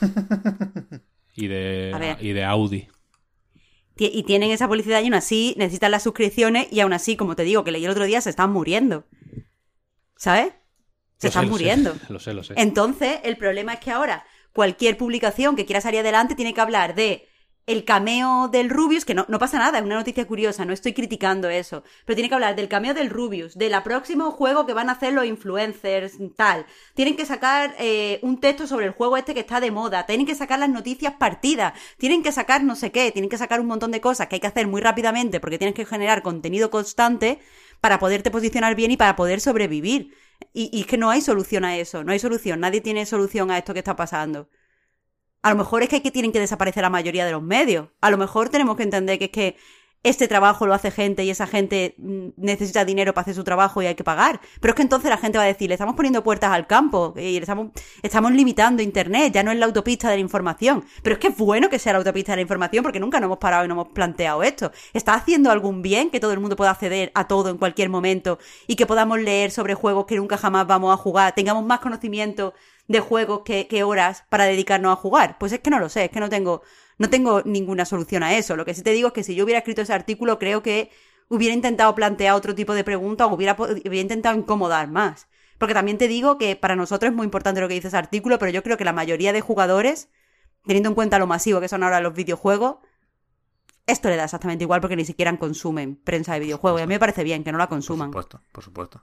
y, 1.34 1.46
de, 1.46 2.16
y 2.20 2.32
de 2.32 2.44
Audi. 2.44 2.88
Y 3.96 4.22
tienen 4.24 4.50
esa 4.50 4.68
publicidad 4.68 5.00
y 5.00 5.04
aún 5.04 5.14
así 5.14 5.54
necesitan 5.58 5.90
las 5.90 6.02
suscripciones 6.02 6.66
y 6.72 6.80
aún 6.80 6.92
así, 6.92 7.16
como 7.16 7.36
te 7.36 7.44
digo, 7.44 7.62
que 7.62 7.70
leí 7.70 7.84
el 7.84 7.90
otro 7.90 8.04
día, 8.04 8.20
se 8.20 8.30
están 8.30 8.50
muriendo. 8.50 9.04
¿Sabes? 10.16 10.54
Se 11.18 11.28
están 11.28 11.48
muriendo. 11.48 11.94
lo 12.08 12.18
sé, 12.18 12.34
lo 12.34 12.42
sé. 12.42 12.54
Entonces, 12.56 13.20
el 13.22 13.36
problema 13.36 13.74
es 13.74 13.80
que 13.80 13.90
ahora 13.90 14.24
cualquier 14.52 14.96
publicación 14.96 15.56
que 15.56 15.66
quiera 15.66 15.80
salir 15.80 16.00
adelante 16.00 16.34
tiene 16.34 16.54
que 16.54 16.60
hablar 16.60 16.94
de 16.94 17.28
el 17.66 17.84
cameo 17.84 18.48
del 18.48 18.70
Rubius, 18.70 19.04
que 19.04 19.14
no, 19.14 19.24
no 19.28 19.38
pasa 19.38 19.58
nada, 19.58 19.78
es 19.78 19.84
una 19.84 19.94
noticia 19.94 20.26
curiosa, 20.26 20.64
no 20.64 20.72
estoy 20.72 20.94
criticando 20.94 21.48
eso, 21.48 21.84
pero 22.04 22.16
tiene 22.16 22.28
que 22.28 22.34
hablar 22.34 22.56
del 22.56 22.68
cameo 22.68 22.92
del 22.92 23.08
Rubius, 23.08 23.56
del 23.56 23.72
próximo 23.82 24.32
juego 24.32 24.66
que 24.66 24.74
van 24.74 24.88
a 24.88 24.92
hacer 24.92 25.12
los 25.12 25.24
influencers, 25.24 26.14
tal. 26.36 26.66
Tienen 26.94 27.16
que 27.16 27.24
sacar 27.24 27.74
eh, 27.78 28.18
un 28.22 28.40
texto 28.40 28.66
sobre 28.66 28.86
el 28.86 28.92
juego 28.92 29.16
este 29.16 29.34
que 29.34 29.40
está 29.40 29.60
de 29.60 29.70
moda, 29.70 30.06
tienen 30.06 30.26
que 30.26 30.34
sacar 30.34 30.58
las 30.58 30.70
noticias 30.70 31.14
partidas, 31.14 31.74
tienen 31.98 32.22
que 32.22 32.32
sacar 32.32 32.64
no 32.64 32.74
sé 32.74 32.90
qué, 32.90 33.12
tienen 33.12 33.30
que 33.30 33.38
sacar 33.38 33.60
un 33.60 33.68
montón 33.68 33.92
de 33.92 34.00
cosas 34.00 34.26
que 34.26 34.36
hay 34.36 34.40
que 34.40 34.46
hacer 34.48 34.66
muy 34.66 34.80
rápidamente 34.80 35.38
porque 35.38 35.58
tienes 35.58 35.74
que 35.74 35.86
generar 35.86 36.22
contenido 36.22 36.70
constante 36.70 37.38
para 37.80 37.98
poderte 37.98 38.30
posicionar 38.30 38.74
bien 38.74 38.90
y 38.90 38.96
para 38.96 39.16
poder 39.16 39.40
sobrevivir. 39.40 40.14
Y, 40.52 40.70
y 40.76 40.80
es 40.80 40.86
que 40.86 40.98
no 40.98 41.10
hay 41.10 41.20
solución 41.20 41.64
a 41.64 41.76
eso, 41.76 42.02
no 42.02 42.12
hay 42.12 42.18
solución, 42.18 42.60
nadie 42.60 42.80
tiene 42.80 43.06
solución 43.06 43.50
a 43.52 43.58
esto 43.58 43.72
que 43.72 43.80
está 43.80 43.94
pasando. 43.96 44.48
A 45.42 45.50
lo 45.50 45.56
mejor 45.56 45.82
es 45.82 45.88
que, 45.88 46.02
que 46.02 46.10
tienen 46.10 46.32
que 46.32 46.40
desaparecer 46.40 46.82
la 46.82 46.90
mayoría 46.90 47.26
de 47.26 47.32
los 47.32 47.42
medios. 47.42 47.88
A 48.00 48.10
lo 48.10 48.18
mejor 48.18 48.48
tenemos 48.48 48.76
que 48.76 48.84
entender 48.84 49.18
que 49.18 49.24
es 49.26 49.30
que 49.30 49.56
este 50.04 50.26
trabajo 50.26 50.66
lo 50.66 50.74
hace 50.74 50.90
gente 50.90 51.24
y 51.24 51.30
esa 51.30 51.46
gente 51.46 51.94
mm, 51.98 52.28
necesita 52.36 52.84
dinero 52.84 53.14
para 53.14 53.22
hacer 53.22 53.34
su 53.34 53.44
trabajo 53.44 53.82
y 53.82 53.86
hay 53.86 53.94
que 53.94 54.04
pagar. 54.04 54.40
Pero 54.60 54.72
es 54.72 54.76
que 54.76 54.82
entonces 54.82 55.08
la 55.10 55.16
gente 55.16 55.38
va 55.38 55.44
a 55.44 55.46
decir, 55.46 55.68
le 55.68 55.74
estamos 55.74 55.94
poniendo 55.94 56.24
puertas 56.24 56.50
al 56.50 56.66
campo 56.66 57.14
y 57.16 57.36
estamos, 57.36 57.68
estamos 58.02 58.32
limitando 58.32 58.82
Internet, 58.82 59.32
ya 59.32 59.42
no 59.42 59.52
es 59.52 59.58
la 59.58 59.66
autopista 59.66 60.10
de 60.10 60.16
la 60.16 60.20
información. 60.20 60.84
Pero 61.02 61.14
es 61.14 61.20
que 61.20 61.28
es 61.28 61.36
bueno 61.36 61.68
que 61.68 61.78
sea 61.78 61.92
la 61.92 61.98
autopista 61.98 62.32
de 62.32 62.36
la 62.36 62.42
información 62.42 62.82
porque 62.82 63.00
nunca 63.00 63.20
nos 63.20 63.26
hemos 63.26 63.38
parado 63.38 63.64
y 63.64 63.68
no 63.68 63.74
hemos 63.74 63.88
planteado 63.88 64.42
esto. 64.42 64.72
¿Está 64.92 65.14
haciendo 65.14 65.50
algún 65.50 65.82
bien 65.82 66.10
que 66.10 66.20
todo 66.20 66.32
el 66.32 66.40
mundo 66.40 66.56
pueda 66.56 66.70
acceder 66.72 67.12
a 67.14 67.28
todo 67.28 67.50
en 67.50 67.58
cualquier 67.58 67.88
momento 67.88 68.38
y 68.66 68.74
que 68.74 68.86
podamos 68.86 69.20
leer 69.20 69.50
sobre 69.52 69.74
juegos 69.74 70.06
que 70.06 70.16
nunca 70.16 70.36
jamás 70.36 70.66
vamos 70.66 70.92
a 70.92 70.96
jugar, 70.96 71.34
tengamos 71.34 71.64
más 71.64 71.80
conocimiento 71.80 72.54
de 72.92 73.00
juegos 73.00 73.40
que, 73.44 73.66
que 73.66 73.82
horas 73.82 74.24
para 74.28 74.44
dedicarnos 74.44 74.92
a 74.92 74.96
jugar? 74.96 75.36
Pues 75.38 75.52
es 75.52 75.60
que 75.60 75.70
no 75.70 75.80
lo 75.80 75.88
sé, 75.88 76.04
es 76.04 76.10
que 76.10 76.20
no 76.20 76.28
tengo 76.28 76.62
no 76.98 77.10
tengo 77.10 77.42
ninguna 77.42 77.84
solución 77.84 78.22
a 78.22 78.36
eso. 78.36 78.54
Lo 78.54 78.64
que 78.64 78.74
sí 78.74 78.82
te 78.82 78.92
digo 78.92 79.08
es 79.08 79.14
que 79.14 79.24
si 79.24 79.34
yo 79.34 79.42
hubiera 79.42 79.58
escrito 79.58 79.82
ese 79.82 79.92
artículo, 79.92 80.38
creo 80.38 80.62
que 80.62 80.90
hubiera 81.28 81.54
intentado 81.54 81.94
plantear 81.96 82.34
otro 82.34 82.54
tipo 82.54 82.74
de 82.74 82.84
pregunta 82.84 83.26
o 83.26 83.34
hubiera, 83.34 83.56
hubiera 83.58 83.96
intentado 83.96 84.38
incomodar 84.38 84.88
más. 84.88 85.26
Porque 85.58 85.74
también 85.74 85.98
te 85.98 86.06
digo 86.06 86.38
que 86.38 86.54
para 86.54 86.76
nosotros 86.76 87.10
es 87.10 87.16
muy 87.16 87.24
importante 87.24 87.60
lo 87.60 87.66
que 87.66 87.74
dice 87.74 87.88
ese 87.88 87.96
artículo, 87.96 88.38
pero 88.38 88.52
yo 88.52 88.62
creo 88.62 88.76
que 88.76 88.84
la 88.84 88.92
mayoría 88.92 89.32
de 89.32 89.40
jugadores, 89.40 90.10
teniendo 90.64 90.90
en 90.90 90.94
cuenta 90.94 91.18
lo 91.18 91.26
masivo 91.26 91.60
que 91.60 91.68
son 91.68 91.82
ahora 91.82 92.00
los 92.00 92.14
videojuegos, 92.14 92.76
esto 93.86 94.08
le 94.08 94.16
da 94.16 94.24
exactamente 94.24 94.62
igual 94.64 94.80
porque 94.80 94.96
ni 94.96 95.04
siquiera 95.04 95.36
consumen 95.38 95.96
prensa 95.96 96.34
de 96.34 96.40
videojuegos. 96.40 96.80
Y 96.80 96.84
a 96.84 96.86
mí 96.86 96.94
me 96.94 97.00
parece 97.00 97.24
bien 97.24 97.42
que 97.42 97.50
no 97.50 97.58
la 97.58 97.66
consuman. 97.66 98.12
Por 98.12 98.22
supuesto, 98.22 98.46
por 98.52 98.64
supuesto. 98.64 99.02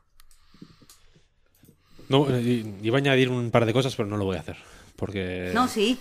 No, 2.09 2.27
iba 2.39 2.97
a 2.97 2.99
añadir 2.99 3.29
un 3.29 3.51
par 3.51 3.65
de 3.65 3.73
cosas, 3.73 3.95
pero 3.95 4.09
no 4.09 4.17
lo 4.17 4.25
voy 4.25 4.37
a 4.37 4.41
hacer. 4.41 4.57
Porque. 4.95 5.51
No, 5.53 5.67
sí 5.67 5.97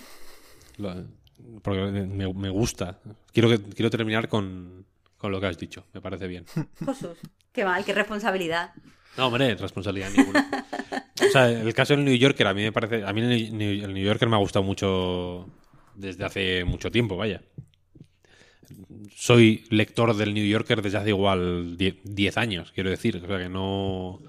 porque 1.63 1.81
me, 1.83 2.51
gusta. 2.51 2.99
Quiero, 3.33 3.49
que, 3.49 3.61
quiero 3.61 3.91
terminar 3.91 4.29
con, 4.29 4.87
lo 5.23 5.41
que 5.41 5.47
has 5.47 5.59
dicho, 5.59 5.85
me 5.93 6.01
parece 6.01 6.27
bien. 6.27 6.45
Jesús, 6.87 7.19
qué 7.53 7.65
mal, 7.65 7.85
qué 7.85 7.93
responsabilidad. 7.93 8.73
No, 9.17 9.27
hombre, 9.27 9.55
responsabilidad 9.55 10.11
ninguna. 10.17 10.67
o 11.21 11.31
sea, 11.33 11.51
el 11.51 11.75
caso 11.75 11.95
del 11.95 12.05
New 12.05 12.15
Yorker, 12.15 12.47
a 12.47 12.55
mí 12.55 12.63
me 12.63 12.73
parece. 12.73 13.05
A 13.05 13.13
mí 13.13 13.21
el 13.21 13.57
New, 13.57 14.05
Yorker 14.05 14.29
me 14.29 14.37
ha 14.37 14.41
gustado 14.41 14.63
mucho 14.63 15.49
desde 15.95 16.25
hace 16.25 16.65
mucho 16.65 16.91
tiempo, 16.91 17.17
vaya. 17.17 17.43
Soy 19.15 19.65
lector 19.71 20.15
del 20.15 20.35
New 20.35 20.47
Yorker 20.47 20.83
desde 20.83 20.99
hace 20.99 21.09
igual 21.09 21.77
10 21.77 22.37
años, 22.37 22.71
quiero 22.73 22.91
decir. 22.91 23.17
O 23.17 23.27
sea 23.27 23.39
que 23.39 23.49
no. 23.49 24.21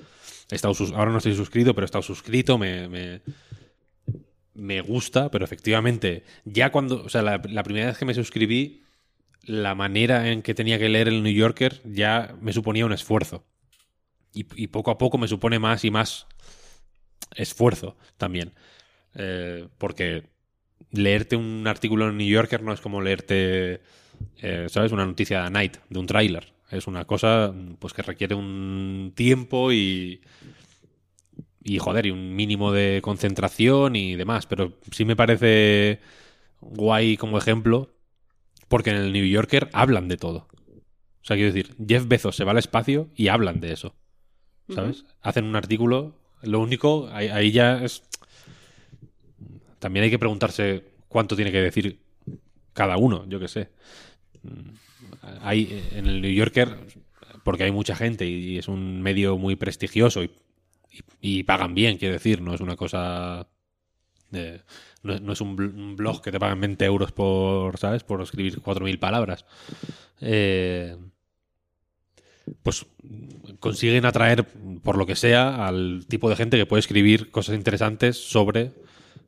Ahora 0.96 1.12
no 1.12 1.18
estoy 1.18 1.36
suscrito, 1.36 1.74
pero 1.74 1.86
he 1.86 1.86
estado 1.86 2.02
suscrito, 2.02 2.58
me 2.58 3.22
me 4.60 4.82
gusta, 4.82 5.32
pero 5.32 5.46
efectivamente, 5.46 6.24
ya 6.46 6.72
cuando, 6.72 7.04
o 7.04 7.10
sea, 7.10 7.22
la, 7.22 7.42
primera 7.42 7.88
vez 7.88 7.98
que 7.98 8.06
me 8.06 8.14
suscribí, 8.14 8.84
la 9.44 9.74
manera 9.74 10.30
en 10.30 10.42
que 10.42 10.54
tenía 10.54 10.78
que 10.78 10.90
leer 10.90 11.08
el 11.08 11.24
New 11.24 11.34
Yorker 11.34 11.82
ya 11.86 12.36
me 12.42 12.54
suponía 12.54 12.86
un 12.86 12.94
esfuerzo. 12.94 13.46
Y, 14.34 14.46
y 14.62 14.68
poco 14.68 14.92
a 14.92 14.98
poco 14.98 15.18
me 15.18 15.28
supone 15.28 15.58
más 15.58 15.84
y 15.86 15.92
más 15.92 16.28
esfuerzo 17.36 17.98
también. 18.18 18.54
Eh, 19.16 19.68
porque 19.78 20.24
leerte 20.92 21.36
un 21.36 21.66
artículo 21.68 22.10
en 22.10 22.18
New 22.18 22.28
Yorker 22.28 22.62
no 22.62 22.74
es 22.74 22.82
como 22.82 23.02
leerte, 23.02 23.82
eh, 24.42 24.68
¿sabes? 24.70 24.92
Una 24.92 25.06
noticia 25.06 25.44
de 25.44 25.50
Night, 25.50 25.78
de 25.90 26.00
un 26.00 26.06
tráiler. 26.06 26.54
Es 26.70 26.88
una 26.88 27.06
cosa 27.06 27.54
pues 27.80 27.94
que 27.94 28.02
requiere 28.02 28.36
un 28.36 29.12
tiempo 29.16 29.72
y, 29.72 30.22
y 31.64 31.80
joder, 31.80 32.06
y 32.06 32.12
un 32.12 32.36
mínimo 32.36 32.72
de 32.72 33.02
concentración 33.02 33.96
y 33.96 34.16
demás. 34.16 34.46
Pero 34.46 34.74
sí 34.92 35.06
me 35.06 35.16
parece 35.16 36.00
guay 36.62 37.18
como 37.18 37.38
ejemplo, 37.38 37.90
porque 38.68 38.92
en 38.92 38.98
el 38.98 39.14
New 39.14 39.26
Yorker 39.26 39.70
hablan 39.74 40.08
de 40.08 40.18
todo. 40.18 40.48
O 41.22 41.26
sea, 41.26 41.36
quiero 41.36 41.52
decir, 41.52 41.76
Jeff 41.86 42.08
Bezos 42.08 42.36
se 42.36 42.44
va 42.44 42.52
al 42.52 42.58
espacio 42.58 43.10
y 43.16 43.28
hablan 43.28 43.60
de 43.60 43.74
eso. 43.74 43.96
¿Sabes? 44.74 45.06
Hacen 45.22 45.46
un 45.46 45.56
artículo. 45.56 46.16
Lo 46.44 46.60
único, 46.60 47.10
ahí, 47.12 47.28
ahí 47.28 47.52
ya 47.52 47.84
es. 47.84 48.04
También 49.80 50.04
hay 50.04 50.12
que 50.12 50.20
preguntarse 50.20 50.84
cuánto 51.08 51.36
tiene 51.36 51.52
que 51.52 51.62
decir 51.62 52.00
cada 52.74 52.98
uno, 52.98 53.26
yo 53.28 53.40
qué 53.40 53.48
sé. 53.48 53.70
Hay 55.42 55.88
en 55.94 56.08
el 56.08 56.22
New 56.22 56.32
Yorker, 56.32 56.78
porque 57.44 57.64
hay 57.64 57.72
mucha 57.72 57.96
gente 57.96 58.28
y 58.28 58.58
es 58.58 58.68
un 58.68 59.02
medio 59.02 59.38
muy 59.38 59.56
prestigioso 59.56 60.22
y, 61.22 61.44
pagan 61.44 61.74
bien, 61.76 61.98
quiero 61.98 62.14
decir, 62.14 62.42
no 62.42 62.54
es 62.54 62.62
una 62.62 62.76
cosa. 62.76 63.48
de- 64.32 64.62
no, 65.02 65.32
es- 65.34 65.42
un 65.42 65.58
bl- 65.58 65.74
un 65.74 65.96
blog 65.96 66.22
que 66.22 66.32
te 66.32 66.40
pagan 66.40 66.60
20 66.62 66.86
euros 66.86 67.12
por, 67.12 67.78
¿sabes? 67.80 68.04
Por 68.04 68.22
escribir 68.22 68.62
4.000 68.62 69.00
palabras. 69.00 69.46
Eh, 70.22 70.96
pues 72.64 72.86
consiguen 73.60 74.06
atraer, 74.06 74.46
por 74.84 74.98
lo 74.98 75.06
que 75.06 75.16
sea, 75.16 75.68
al 75.68 76.06
tipo 76.08 76.30
de 76.30 76.36
gente 76.36 76.58
que 76.58 76.66
puede 76.66 76.80
escribir 76.82 77.32
cosas 77.32 77.56
interesantes 77.56 78.18
sobre 78.18 78.72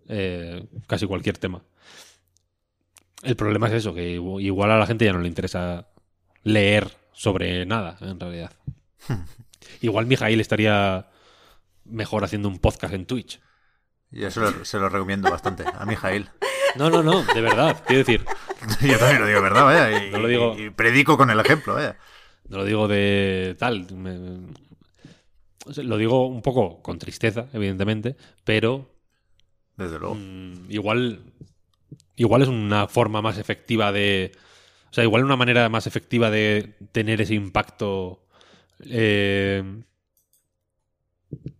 eh, 0.09 0.65
casi 0.87 1.05
cualquier 1.05 1.37
tema. 1.37 1.63
El 3.23 3.35
problema 3.35 3.67
es 3.67 3.73
eso, 3.73 3.93
que 3.93 4.17
igu- 4.19 4.41
igual 4.41 4.71
a 4.71 4.79
la 4.79 4.87
gente 4.87 5.05
ya 5.05 5.13
no 5.13 5.19
le 5.19 5.27
interesa 5.27 5.87
leer 6.43 6.97
sobre 7.13 7.65
nada, 7.65 7.97
en 8.01 8.19
realidad. 8.19 8.51
igual 9.81 10.05
Mijail 10.05 10.39
estaría 10.39 11.07
mejor 11.85 12.23
haciendo 12.23 12.47
un 12.49 12.59
podcast 12.59 12.93
en 12.93 13.05
Twitch. 13.05 13.39
Yo 14.11 14.29
se 14.29 14.39
lo, 14.39 14.65
se 14.65 14.77
lo 14.77 14.89
recomiendo 14.89 15.29
bastante 15.31 15.63
a 15.65 15.85
Mijail. 15.85 16.29
No, 16.75 16.89
no, 16.89 17.01
no, 17.03 17.23
de 17.23 17.41
verdad. 17.41 17.83
Quiero 17.85 17.99
decir, 17.99 18.25
Yo 18.81 18.97
también 18.97 19.21
lo 19.21 19.27
digo, 19.27 19.41
¿verdad? 19.41 19.63
Vaya, 19.65 20.05
y, 20.05 20.11
No 20.11 20.19
lo 20.19 20.27
digo- 20.27 20.57
y 20.57 20.69
predico 20.69 21.17
con 21.17 21.29
el 21.29 21.39
ejemplo, 21.39 21.73
vaya. 21.75 21.97
no 22.47 22.57
lo 22.57 22.65
digo 22.65 22.87
de 22.87 23.55
tal. 23.59 23.87
me- 23.93 24.47
lo 25.83 25.97
digo 25.97 26.27
un 26.27 26.41
poco 26.41 26.81
con 26.81 26.97
tristeza, 26.97 27.47
evidentemente, 27.53 28.15
pero 28.43 28.89
Desde 29.77 29.99
luego. 29.99 30.15
Mm, 30.15 30.69
igual 30.69 31.21
igual 32.15 32.41
es 32.41 32.47
una 32.47 32.87
forma 32.87 33.21
más 33.21 33.37
efectiva 33.37 33.91
de 33.91 34.31
o 34.91 34.93
sea 34.93 35.03
igual 35.03 35.23
una 35.23 35.37
manera 35.37 35.69
más 35.69 35.87
efectiva 35.87 36.29
de 36.29 36.75
tener 36.91 37.21
ese 37.21 37.33
impacto 37.33 38.27
eh, 38.85 39.63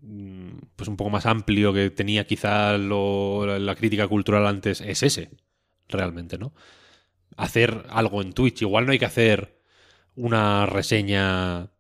mm, 0.01 0.49
pues 0.75 0.89
un 0.89 0.97
poco 0.97 1.09
más 1.09 1.25
amplio 1.25 1.73
que 1.73 1.89
tenía 1.89 2.25
quizá 2.25 2.77
la, 2.77 3.75
crítica 3.75 4.07
cultural 4.07 4.45
antes 4.45 4.81
es 4.81 5.01
ese 5.03 5.29
realmente 5.87 6.37
no 6.37 6.53
hacer 7.37 7.85
algo 7.89 8.21
en 8.21 8.33
Twitch. 8.33 8.61
Igual 8.61 8.85
no 8.85 8.91
hay 8.91 8.99
que 8.99 9.05
hacer 9.05 9.57
una 10.15 10.65
reseña 10.65 11.71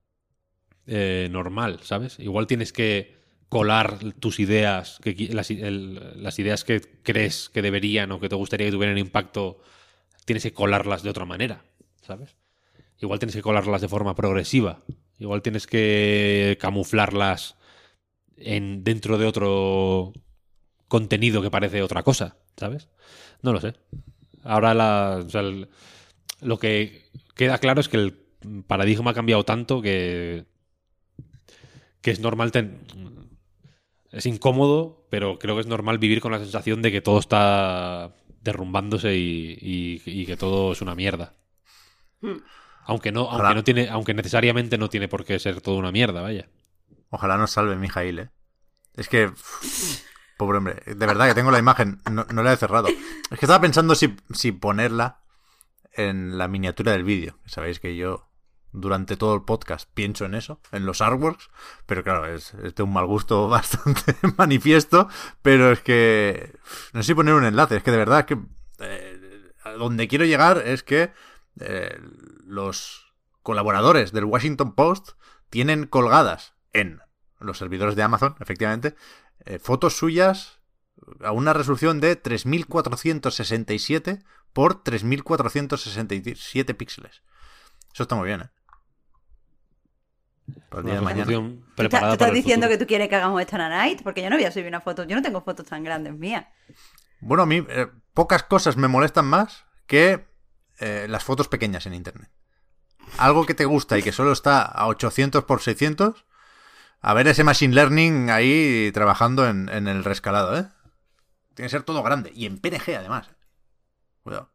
eh, 0.87 1.27
normal 1.29 1.79
sabes 1.83 2.17
igual 2.19 2.47
tienes 2.47 2.73
que 2.73 3.21
colar 3.51 3.99
tus 4.19 4.39
ideas, 4.39 5.01
las 5.03 6.39
ideas 6.39 6.63
que 6.63 6.81
crees 7.03 7.49
que 7.49 7.61
deberían 7.61 8.13
o 8.13 8.19
que 8.21 8.29
te 8.29 8.35
gustaría 8.35 8.67
que 8.67 8.71
tuvieran 8.71 8.97
impacto, 8.97 9.59
tienes 10.25 10.43
que 10.43 10.53
colarlas 10.53 11.03
de 11.03 11.09
otra 11.09 11.25
manera, 11.25 11.63
¿sabes? 12.01 12.35
Igual 12.99 13.19
tienes 13.19 13.35
que 13.35 13.41
colarlas 13.41 13.81
de 13.81 13.87
forma 13.89 14.15
progresiva, 14.15 14.81
igual 15.19 15.41
tienes 15.41 15.67
que 15.67 16.57
camuflarlas 16.61 17.57
en, 18.37 18.83
dentro 18.83 19.17
de 19.17 19.25
otro 19.25 20.13
contenido 20.87 21.41
que 21.41 21.51
parece 21.51 21.81
otra 21.81 22.03
cosa, 22.03 22.37
¿sabes? 22.57 22.89
No 23.41 23.53
lo 23.53 23.61
sé. 23.61 23.73
Ahora 24.43 24.73
la, 24.73 25.25
lo 26.41 26.59
que 26.59 27.05
queda 27.35 27.57
claro 27.59 27.81
es 27.81 27.89
que 27.89 27.97
el 27.97 28.13
paradigma 28.67 29.11
ha 29.11 29.15
cambiado 29.15 29.43
tanto 29.45 29.81
que 29.81 30.45
que 32.01 32.11
es 32.11 32.19
normal 32.19 32.51
ten- 32.51 32.79
es 34.11 34.25
incómodo, 34.25 35.05
pero 35.09 35.39
creo 35.39 35.55
que 35.55 35.61
es 35.61 35.67
normal 35.67 35.97
vivir 35.97 36.21
con 36.21 36.31
la 36.31 36.39
sensación 36.39 36.81
de 36.81 36.91
que 36.91 37.01
todo 37.01 37.19
está 37.19 38.13
derrumbándose 38.41 39.15
y, 39.15 39.57
y- 39.61 40.01
y 40.05 40.25
que 40.25 40.37
todo 40.37 40.71
es 40.73 40.81
una 40.81 40.95
mierda. 40.95 41.35
Aunque 42.85 43.11
no, 43.11 43.23
Ojalá. 43.23 43.49
aunque 43.49 43.55
no 43.55 43.63
tiene, 43.63 43.89
aunque 43.89 44.13
necesariamente 44.13 44.77
no 44.77 44.89
tiene 44.89 45.07
por 45.07 45.23
qué 45.25 45.39
ser 45.39 45.61
todo 45.61 45.75
una 45.77 45.91
mierda, 45.91 46.21
vaya. 46.21 46.49
Ojalá 47.09 47.37
nos 47.37 47.51
salve 47.51 47.75
Mijail, 47.75 48.19
¿eh? 48.19 48.29
Es 48.95 49.07
que... 49.07 49.31
pobre 50.37 50.57
hombre. 50.57 50.81
De 50.85 51.05
verdad 51.05 51.27
que 51.27 51.35
tengo 51.35 51.51
la 51.51 51.59
imagen. 51.59 52.01
No, 52.11 52.25
no 52.31 52.43
la 52.43 52.53
he 52.53 52.57
cerrado. 52.57 52.87
Es 52.87 53.39
que 53.39 53.45
estaba 53.45 53.61
pensando 53.61 53.95
si, 53.95 54.15
si 54.33 54.51
ponerla 54.51 55.21
en 55.93 56.37
la 56.37 56.47
miniatura 56.47 56.93
del 56.93 57.03
vídeo. 57.03 57.37
Sabéis 57.45 57.79
que 57.79 57.95
yo 57.95 58.30
durante 58.73 59.17
todo 59.17 59.35
el 59.35 59.43
podcast 59.43 59.89
pienso 59.93 60.25
en 60.25 60.35
eso, 60.35 60.59
en 60.71 60.85
los 60.85 61.01
artworks, 61.01 61.49
pero 61.85 62.03
claro, 62.03 62.25
es, 62.25 62.53
es 62.55 62.75
de 62.75 62.83
un 62.83 62.93
mal 62.93 63.05
gusto 63.05 63.47
bastante 63.49 64.15
manifiesto, 64.37 65.09
pero 65.41 65.71
es 65.71 65.81
que 65.81 66.57
no 66.93 67.01
sé 67.01 67.07
si 67.07 67.13
poner 67.13 67.33
un 67.33 67.45
enlace, 67.45 67.77
es 67.77 67.83
que 67.83 67.91
de 67.91 67.97
verdad 67.97 68.25
que 68.25 68.37
eh, 68.79 69.51
a 69.63 69.71
donde 69.71 70.07
quiero 70.07 70.25
llegar 70.25 70.63
es 70.65 70.83
que 70.83 71.11
eh, 71.59 71.99
los 72.45 73.13
colaboradores 73.43 74.11
del 74.11 74.25
Washington 74.25 74.73
Post 74.73 75.11
tienen 75.49 75.85
colgadas 75.85 76.53
en 76.73 77.01
los 77.39 77.57
servidores 77.57 77.95
de 77.95 78.03
Amazon, 78.03 78.35
efectivamente, 78.39 78.95
eh, 79.45 79.59
fotos 79.59 79.97
suyas 79.97 80.59
a 81.23 81.31
una 81.31 81.53
resolución 81.53 81.99
de 81.99 82.15
3467 82.15 84.23
por 84.53 84.83
3467 84.83 86.73
píxeles. 86.73 87.23
Eso 87.93 88.03
está 88.03 88.15
muy 88.15 88.27
bien, 88.27 88.41
¿eh? 88.41 88.49
Para 90.69 90.79
el 90.81 90.85
día 90.85 90.93
de 90.95 90.99
Una 90.99 91.01
mañana. 91.01 91.25
resolución 91.25 91.55
¿Tú, 91.55 91.59
estás- 91.61 91.75
preparada 91.75 92.07
tú 92.09 92.13
estás 92.13 92.17
para 92.27 92.29
el 92.31 92.35
diciendo 92.35 92.65
futuro. 92.65 92.79
que 92.79 92.85
tú 92.85 92.87
quieres 92.87 93.09
que 93.09 93.15
hagamos 93.15 93.41
esto 93.41 93.55
en 93.55 93.61
la 93.61 93.69
night? 93.69 94.01
Porque 94.03 94.21
yo 94.21 94.29
no 94.29 94.35
voy 94.35 94.45
a 94.45 94.51
subir 94.51 94.67
una 94.67 94.81
foto. 94.81 95.03
Yo 95.05 95.15
no 95.15 95.21
tengo 95.21 95.41
fotos 95.41 95.65
tan 95.65 95.83
grandes 95.83 96.13
mías. 96.17 96.45
Bueno, 97.19 97.43
a 97.43 97.45
mí 97.45 97.65
eh, 97.69 97.87
pocas 98.13 98.43
cosas 98.43 98.77
me 98.77 98.87
molestan 98.87 99.25
más 99.25 99.65
que 99.87 100.25
eh, 100.79 101.05
las 101.09 101.23
fotos 101.23 101.47
pequeñas 101.47 101.85
en 101.85 101.93
internet. 101.93 102.29
Algo 103.17 103.45
que 103.45 103.53
te 103.53 103.65
gusta 103.65 103.97
y 103.97 104.03
que 104.03 104.11
solo 104.11 104.31
está 104.31 104.61
a 104.61 104.87
800 104.87 105.43
por 105.43 105.61
600, 105.61 106.25
a 107.01 107.13
ver 107.13 107.27
ese 107.27 107.43
machine 107.43 107.73
learning 107.75 108.29
ahí 108.29 108.91
trabajando 108.93 109.47
en, 109.47 109.69
en 109.69 109.87
el 109.87 110.03
rescalado, 110.03 110.57
¿eh? 110.57 110.67
Tiene 111.53 111.67
que 111.67 111.69
ser 111.69 111.83
todo 111.83 112.01
grande 112.03 112.31
y 112.33 112.45
en 112.45 112.57
PNG 112.59 112.95
además. 112.97 113.29
Cuidado. 114.23 114.49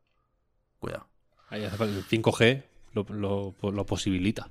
Cuidado. 0.78 1.09
Ahí 1.51 1.64
hace 1.64 1.77
falta- 1.77 1.94
El 1.97 2.05
5G 2.06 2.64
lo, 2.94 3.05
lo- 3.10 3.70
lo 3.73 3.86
posibilita. 3.86 4.48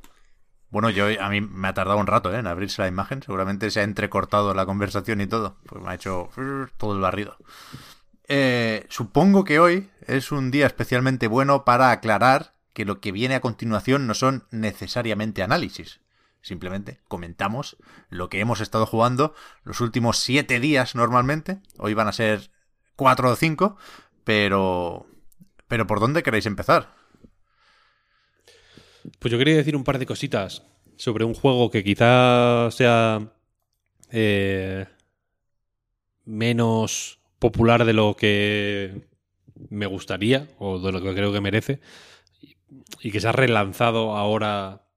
Bueno, 0.70 0.90
yo 0.90 1.08
a 1.22 1.30
mí 1.30 1.42
me 1.42 1.68
ha 1.68 1.74
tardado 1.74 2.00
un 2.00 2.08
rato 2.08 2.34
¿eh? 2.34 2.40
en 2.40 2.48
abrirse 2.48 2.82
la 2.82 2.88
imagen. 2.88 3.24
Seguramente 3.24 3.72
se 3.72 3.80
ha 3.80 3.84
entrecortado 3.84 4.54
la 4.54 4.66
conversación 4.66 5.22
y 5.22 5.28
todo. 5.28 5.58
Pues 5.66 5.82
me 5.82 5.90
ha 5.90 5.96
hecho 5.96 6.30
todo 6.78 6.94
el 6.94 7.02
barrido. 7.02 7.38
Eh, 8.28 8.86
supongo 8.90 9.44
que 9.44 9.60
hoy 9.60 9.90
es 10.08 10.32
un 10.32 10.52
día 10.52 10.66
especialmente 10.66 11.28
bueno 11.28 11.64
para 11.64 11.92
aclarar 11.92 12.56
que 12.74 12.86
lo 12.86 13.00
que 13.00 13.12
viene 13.12 13.36
a 13.36 13.42
continuación 13.42 14.08
no 14.08 14.14
son 14.14 14.46
necesariamente 14.52 15.44
análisis. 15.44 16.02
Simplemente 16.42 17.00
comentamos 17.08 17.78
lo 18.10 18.30
que 18.30 18.40
hemos 18.40 18.62
estado 18.62 18.86
jugando 18.86 19.34
los 19.64 19.82
últimos 19.82 20.20
siete 20.20 20.60
días 20.60 20.94
normalmente. 20.94 21.60
Hoy 21.78 21.94
van 21.94 22.08
a 22.08 22.14
ser 22.14 22.52
cuatro 22.96 23.32
o 23.32 23.36
cinco. 23.36 23.78
Pero... 24.24 25.08
Pero 25.68 25.88
¿por 25.88 26.00
dónde 26.00 26.22
queréis 26.22 26.46
empezar? 26.46 26.95
Pues 29.20 29.32
yo 29.32 29.38
quería 29.38 29.56
decir 29.56 29.76
un 29.76 29.84
par 29.84 30.00
de 30.00 30.06
cositas 30.06 30.64
sobre 30.98 31.26
un 31.26 31.34
juego 31.34 31.70
que 31.70 31.84
quizá 31.84 32.70
sea 32.72 33.34
eh, 34.12 34.86
menos 36.26 37.20
popular 37.40 37.86
de 37.86 37.94
lo 37.94 38.16
que 38.16 39.08
me 39.70 39.86
gustaría 39.86 40.48
o 40.60 40.80
de 40.80 40.92
lo 40.92 41.02
que 41.02 41.14
creo 41.14 41.32
que 41.32 41.42
merece 41.42 41.80
y 43.02 43.12
que 43.12 43.20
se 43.20 43.28
ha 43.28 43.32
relanzado 43.32 44.16
ahora 44.16 44.88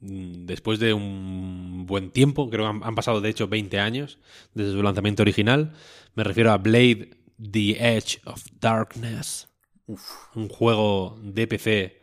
mm, 0.00 0.46
después 0.46 0.78
de 0.78 0.92
un 0.94 1.86
buen 1.86 2.10
tiempo, 2.10 2.50
creo 2.50 2.64
que 2.64 2.70
han, 2.70 2.84
han 2.84 2.94
pasado 2.94 3.20
de 3.20 3.30
hecho 3.30 3.48
20 3.48 3.78
años 3.78 4.18
desde 4.54 4.72
su 4.72 4.82
lanzamiento 4.82 5.22
original. 5.22 5.72
Me 6.14 6.24
refiero 6.24 6.50
a 6.50 6.58
Blade 6.58 7.10
The 7.40 7.96
Edge 7.96 8.20
of 8.24 8.44
Darkness. 8.60 9.48
un 10.34 10.48
juego 10.48 11.18
de 11.22 11.46
PC 11.46 11.98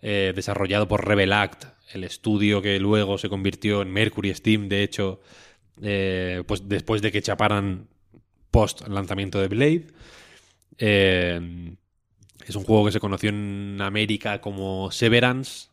eh, 0.00 0.32
desarrollado 0.34 0.86
por 0.86 1.06
Rebel 1.06 1.32
Act, 1.32 1.64
el 1.92 2.04
estudio 2.04 2.62
que 2.62 2.78
luego 2.78 3.18
se 3.18 3.28
convirtió 3.28 3.82
en 3.82 3.92
Mercury 3.92 4.32
Steam, 4.32 4.68
de 4.68 4.84
hecho, 4.84 5.20
eh, 5.82 6.44
pues 6.46 6.68
después 6.68 7.02
de 7.02 7.10
que 7.10 7.20
chaparan 7.20 7.88
post 8.52 8.86
lanzamiento 8.86 9.40
de 9.40 9.48
Blade. 9.48 9.86
Eh, 10.78 11.74
es 12.46 12.54
un 12.54 12.64
juego 12.64 12.86
que 12.86 12.92
se 12.92 13.00
conoció 13.00 13.30
en 13.30 13.80
América 13.80 14.40
como 14.40 14.90
Severance. 14.92 15.68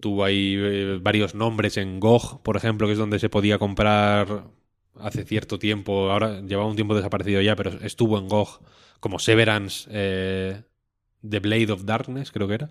Tuvo 0.00 0.24
ahí 0.24 0.98
varios 1.02 1.34
nombres 1.34 1.76
en 1.76 2.00
GOG, 2.00 2.42
por 2.42 2.56
ejemplo, 2.56 2.86
que 2.86 2.94
es 2.94 2.98
donde 2.98 3.18
se 3.18 3.28
podía 3.28 3.58
comprar 3.58 4.44
hace 4.98 5.24
cierto 5.24 5.58
tiempo. 5.58 6.10
Ahora 6.10 6.40
llevaba 6.40 6.70
un 6.70 6.76
tiempo 6.76 6.94
desaparecido 6.94 7.42
ya, 7.42 7.54
pero 7.54 7.70
estuvo 7.82 8.18
en 8.18 8.28
GOG 8.28 8.62
como 8.98 9.18
Severance 9.18 9.90
The 11.28 11.40
Blade 11.40 11.72
of 11.72 11.84
Darkness, 11.84 12.30
creo 12.30 12.48
que 12.48 12.54
era. 12.54 12.70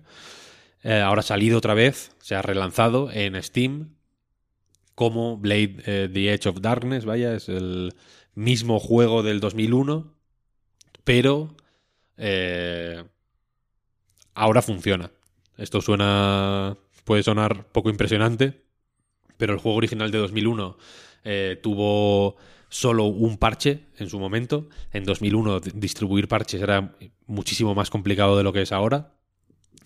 Eh, 0.82 1.00
ahora 1.00 1.20
ha 1.20 1.24
salido 1.24 1.58
otra 1.58 1.74
vez, 1.74 2.12
se 2.20 2.34
ha 2.34 2.42
relanzado 2.42 3.10
en 3.12 3.40
Steam 3.42 3.96
como 4.94 5.36
Blade 5.36 5.76
eh, 5.86 6.10
The 6.12 6.32
Edge 6.32 6.48
of 6.48 6.60
Darkness, 6.60 7.04
vaya, 7.04 7.34
es 7.34 7.48
el 7.48 7.94
mismo 8.34 8.78
juego 8.78 9.22
del 9.22 9.40
2001, 9.40 10.14
pero 11.04 11.56
eh, 12.16 13.04
ahora 14.34 14.62
funciona. 14.62 15.10
Esto 15.56 15.80
suena, 15.80 16.76
puede 17.04 17.22
sonar 17.22 17.66
poco 17.72 17.90
impresionante, 17.90 18.62
pero 19.36 19.52
el 19.54 19.58
juego 19.58 19.78
original 19.78 20.10
de 20.10 20.18
2001 20.18 20.76
eh, 21.24 21.58
tuvo 21.62 22.36
solo 22.70 23.04
un 23.06 23.36
parche 23.38 23.86
en 23.98 24.08
su 24.08 24.18
momento. 24.18 24.70
En 24.92 25.04
2001 25.04 25.60
d- 25.60 25.72
distribuir 25.74 26.28
parches 26.28 26.62
era 26.62 26.96
muchísimo 27.26 27.74
más 27.74 27.90
complicado 27.90 28.38
de 28.38 28.44
lo 28.44 28.52
que 28.54 28.62
es 28.62 28.72
ahora. 28.72 29.14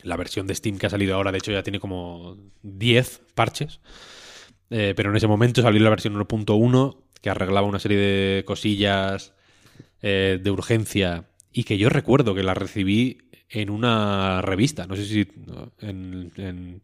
La 0.02 0.16
versión 0.16 0.46
de 0.46 0.54
Steam 0.54 0.78
que 0.78 0.86
ha 0.86 0.90
salido 0.90 1.16
ahora, 1.16 1.32
de 1.32 1.38
hecho, 1.38 1.52
ya 1.52 1.62
tiene 1.64 1.80
como 1.80 2.36
10 2.62 3.22
parches. 3.34 3.80
Eh, 4.70 4.94
pero 4.96 5.10
en 5.10 5.16
ese 5.16 5.26
momento 5.26 5.62
salió 5.62 5.82
la 5.82 5.90
versión 5.90 6.14
1.1 6.14 6.98
que 7.20 7.30
arreglaba 7.30 7.66
una 7.66 7.78
serie 7.78 7.98
de 7.98 8.44
cosillas 8.44 9.34
eh, 10.02 10.38
de 10.42 10.50
urgencia 10.50 11.26
y 11.52 11.64
que 11.64 11.78
yo 11.78 11.88
recuerdo 11.88 12.34
que 12.34 12.42
la 12.42 12.54
recibí 12.54 13.18
en 13.48 13.70
una 13.70 14.42
revista. 14.42 14.86
No 14.86 14.96
sé 14.96 15.04
si 15.06 15.28
en, 15.80 16.32
en- 16.36 16.82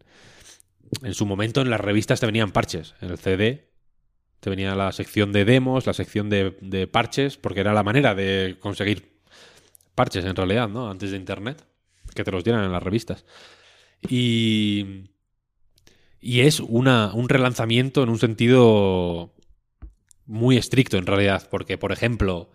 en 1.02 1.14
su 1.14 1.26
momento 1.26 1.60
en 1.60 1.70
las 1.70 1.80
revistas 1.80 2.20
te 2.20 2.26
venían 2.26 2.52
parches. 2.52 2.94
En 3.00 3.10
el 3.10 3.18
CD 3.18 3.69
te 4.40 4.50
venía 4.50 4.74
la 4.74 4.90
sección 4.92 5.32
de 5.32 5.44
demos, 5.44 5.86
la 5.86 5.92
sección 5.92 6.30
de, 6.30 6.88
parches, 6.90 7.36
porque 7.36 7.60
era 7.60 7.74
la 7.74 7.82
manera 7.82 8.14
de 8.14 8.56
conseguir 8.58 9.20
parches 9.94 10.24
en 10.24 10.34
realidad, 10.34 10.68
¿no? 10.68 10.90
Antes 10.90 11.10
de 11.10 11.18
Internet, 11.18 11.62
que 12.14 12.24
te 12.24 12.32
los 12.32 12.42
dieran 12.42 12.64
en 12.64 12.72
las 12.72 12.82
revistas. 12.82 13.26
Y, 14.08 15.10
y 16.20 16.40
es 16.40 16.60
una, 16.60 17.12
un 17.12 17.28
relanzamiento 17.28 18.02
en 18.02 18.08
un 18.08 18.18
sentido 18.18 19.34
muy 20.24 20.56
estricto 20.56 20.96
en 20.96 21.06
realidad, 21.06 21.48
porque 21.50 21.76
por 21.76 21.92
ejemplo, 21.92 22.50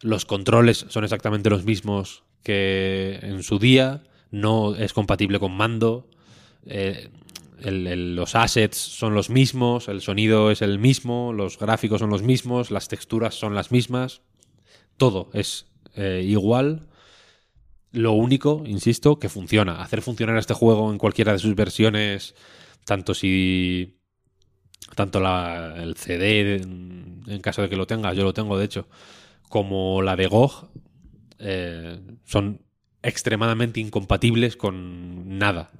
los 0.00 0.24
controles 0.24 0.86
son 0.88 1.04
exactamente 1.04 1.50
los 1.50 1.64
mismos 1.64 2.24
que 2.42 3.18
en 3.22 3.42
su 3.42 3.58
día, 3.58 4.04
no 4.30 4.74
es 4.74 4.92
compatible 4.92 5.38
con 5.38 5.56
mando, 5.56 6.08
eh, 6.66 7.10
los 7.62 8.34
assets 8.34 8.76
son 8.76 9.14
los 9.14 9.30
mismos, 9.30 9.88
el 9.88 10.00
sonido 10.00 10.50
es 10.50 10.62
el 10.62 10.78
mismo, 10.78 11.32
los 11.32 11.58
gráficos 11.58 12.00
son 12.00 12.10
los 12.10 12.22
mismos, 12.22 12.70
las 12.70 12.88
texturas 12.88 13.34
son 13.34 13.54
las 13.54 13.70
mismas, 13.70 14.22
todo 14.96 15.30
es 15.32 15.66
eh, 15.94 16.22
igual. 16.24 16.88
Lo 17.92 18.12
único, 18.12 18.64
insisto, 18.66 19.20
que 19.20 19.28
funciona. 19.28 19.80
Hacer 19.80 20.02
funcionar 20.02 20.36
este 20.36 20.54
juego 20.54 20.90
en 20.90 20.98
cualquiera 20.98 21.32
de 21.32 21.38
sus 21.38 21.54
versiones, 21.54 22.34
tanto 22.84 23.14
si. 23.14 24.00
Tanto 24.96 25.18
el 25.76 25.96
CD, 25.96 26.56
en, 26.56 27.40
caso 27.40 27.62
de 27.62 27.68
que 27.68 27.76
lo 27.76 27.86
tenga, 27.86 28.12
yo 28.12 28.22
lo 28.22 28.34
tengo 28.34 28.58
de 28.58 28.64
hecho, 28.64 28.86
como 29.48 30.02
la 30.02 30.14
de 30.14 30.26
GOG, 30.26 30.68
eh, 31.38 32.00
son 32.24 32.63
extremadamente 33.04 33.80
incompatibles 33.80 34.56
con 34.56 35.38
nada. 35.38 35.70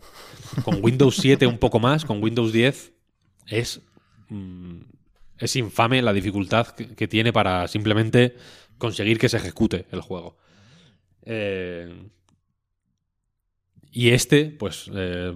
Con 0.63 0.79
Windows 0.85 1.17
7 1.17 1.47
un 1.47 1.59
poco 1.59 1.81
más, 1.81 2.05
con 2.05 2.23
Windows 2.23 2.53
10 2.53 2.93
es. 3.49 3.81
mm, 4.29 4.81
es 5.39 5.57
infame 5.57 6.01
la 6.01 6.13
dificultad 6.13 6.69
que, 6.69 7.09
tiene 7.09 7.33
para 7.33 7.67
simplemente 7.67 8.37
conseguir 8.79 9.19
que 9.19 9.29
se 9.29 9.39
ejecute 9.39 9.87
el 9.91 10.01
juego. 10.01 10.37
Eh, 11.23 12.09
y 13.91 14.11
este, 14.11 14.47
pues, 14.47 14.91
eh, 14.95 15.35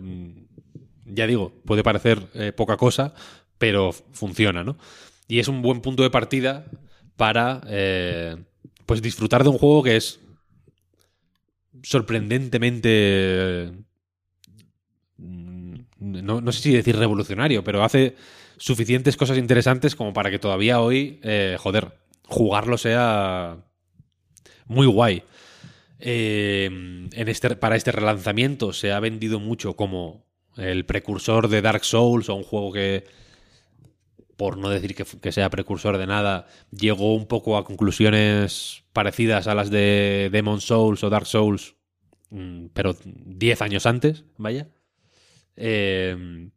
ya 1.05 1.27
digo, 1.27 1.52
puede 1.65 1.82
parecer 1.82 2.28
eh, 2.35 2.52
poca 2.52 2.77
cosa, 2.77 3.15
pero 3.59 3.93
funciona, 3.93 4.62
¿no? 4.62 4.78
Y 5.27 5.40
es 5.40 5.48
un 5.48 5.62
buen 5.62 5.81
punto 5.81 6.02
de 6.02 6.10
partida 6.10 6.66
para, 7.16 7.60
pues, 8.86 9.02
disfrutar 9.02 9.43
de 9.43 9.51
un 9.51 9.59
juego 9.59 9.82
que 9.82 9.97
es 9.97 10.20
sorprendentemente... 11.83 13.73
mm, 15.17 15.75
No, 16.01 16.41
no 16.41 16.53
sé 16.53 16.63
si 16.63 16.73
decir 16.73 16.97
revolucionario, 16.97 17.65
pero 17.65 17.83
hace 17.83 18.15
suficientes 18.57 19.17
cosas 19.17 19.39
interesantes 19.39 19.95
como 19.97 20.13
para 20.13 20.31
que 20.31 20.39
todavía 20.39 20.81
hoy, 20.81 21.21
eh, 21.23 21.57
joder, 21.59 21.99
jugarlo 22.25 22.79
sea 22.79 23.59
muy 24.67 24.87
guay. 24.87 25.23
Eh, 26.01 26.67
en 26.67 27.29
este, 27.29 27.57
para 27.57 27.77
este 27.77 27.91
relanzamiento 27.93 28.73
se 28.73 28.93
ha 28.93 29.01
vendido 29.01 29.41
mucho 29.41 29.75
como 29.75 30.25
el 30.57 30.85
precursor 30.85 31.49
de 31.49 31.63
Dark 31.63 31.85
Souls 31.85 32.29
o 32.29 32.35
un 32.35 32.45
juego 32.45 32.73
que, 32.73 33.05
por 34.39 34.56
no 34.56 34.70
decir 34.70 34.94
que, 34.94 35.32
sea 35.32 35.51
precursor 35.51 35.98
de 35.98 36.06
nada, 36.06 36.47
llegó 36.70 37.16
un 37.16 37.27
poco 37.27 37.56
a 37.56 37.65
conclusiones 37.65 38.85
parecidas 38.93 39.48
a 39.48 39.55
las 39.56 39.69
de 39.69 40.28
Demon 40.31 40.60
Souls 40.60 41.02
o 41.02 41.10
Dark 41.10 41.27
Souls, 41.27 41.74
mm, 42.31 42.66
pero 42.73 42.97
10 43.05 43.62
años 43.62 43.85
antes, 43.85 44.24
vaya. 44.36 44.69
Eh, 45.56 46.51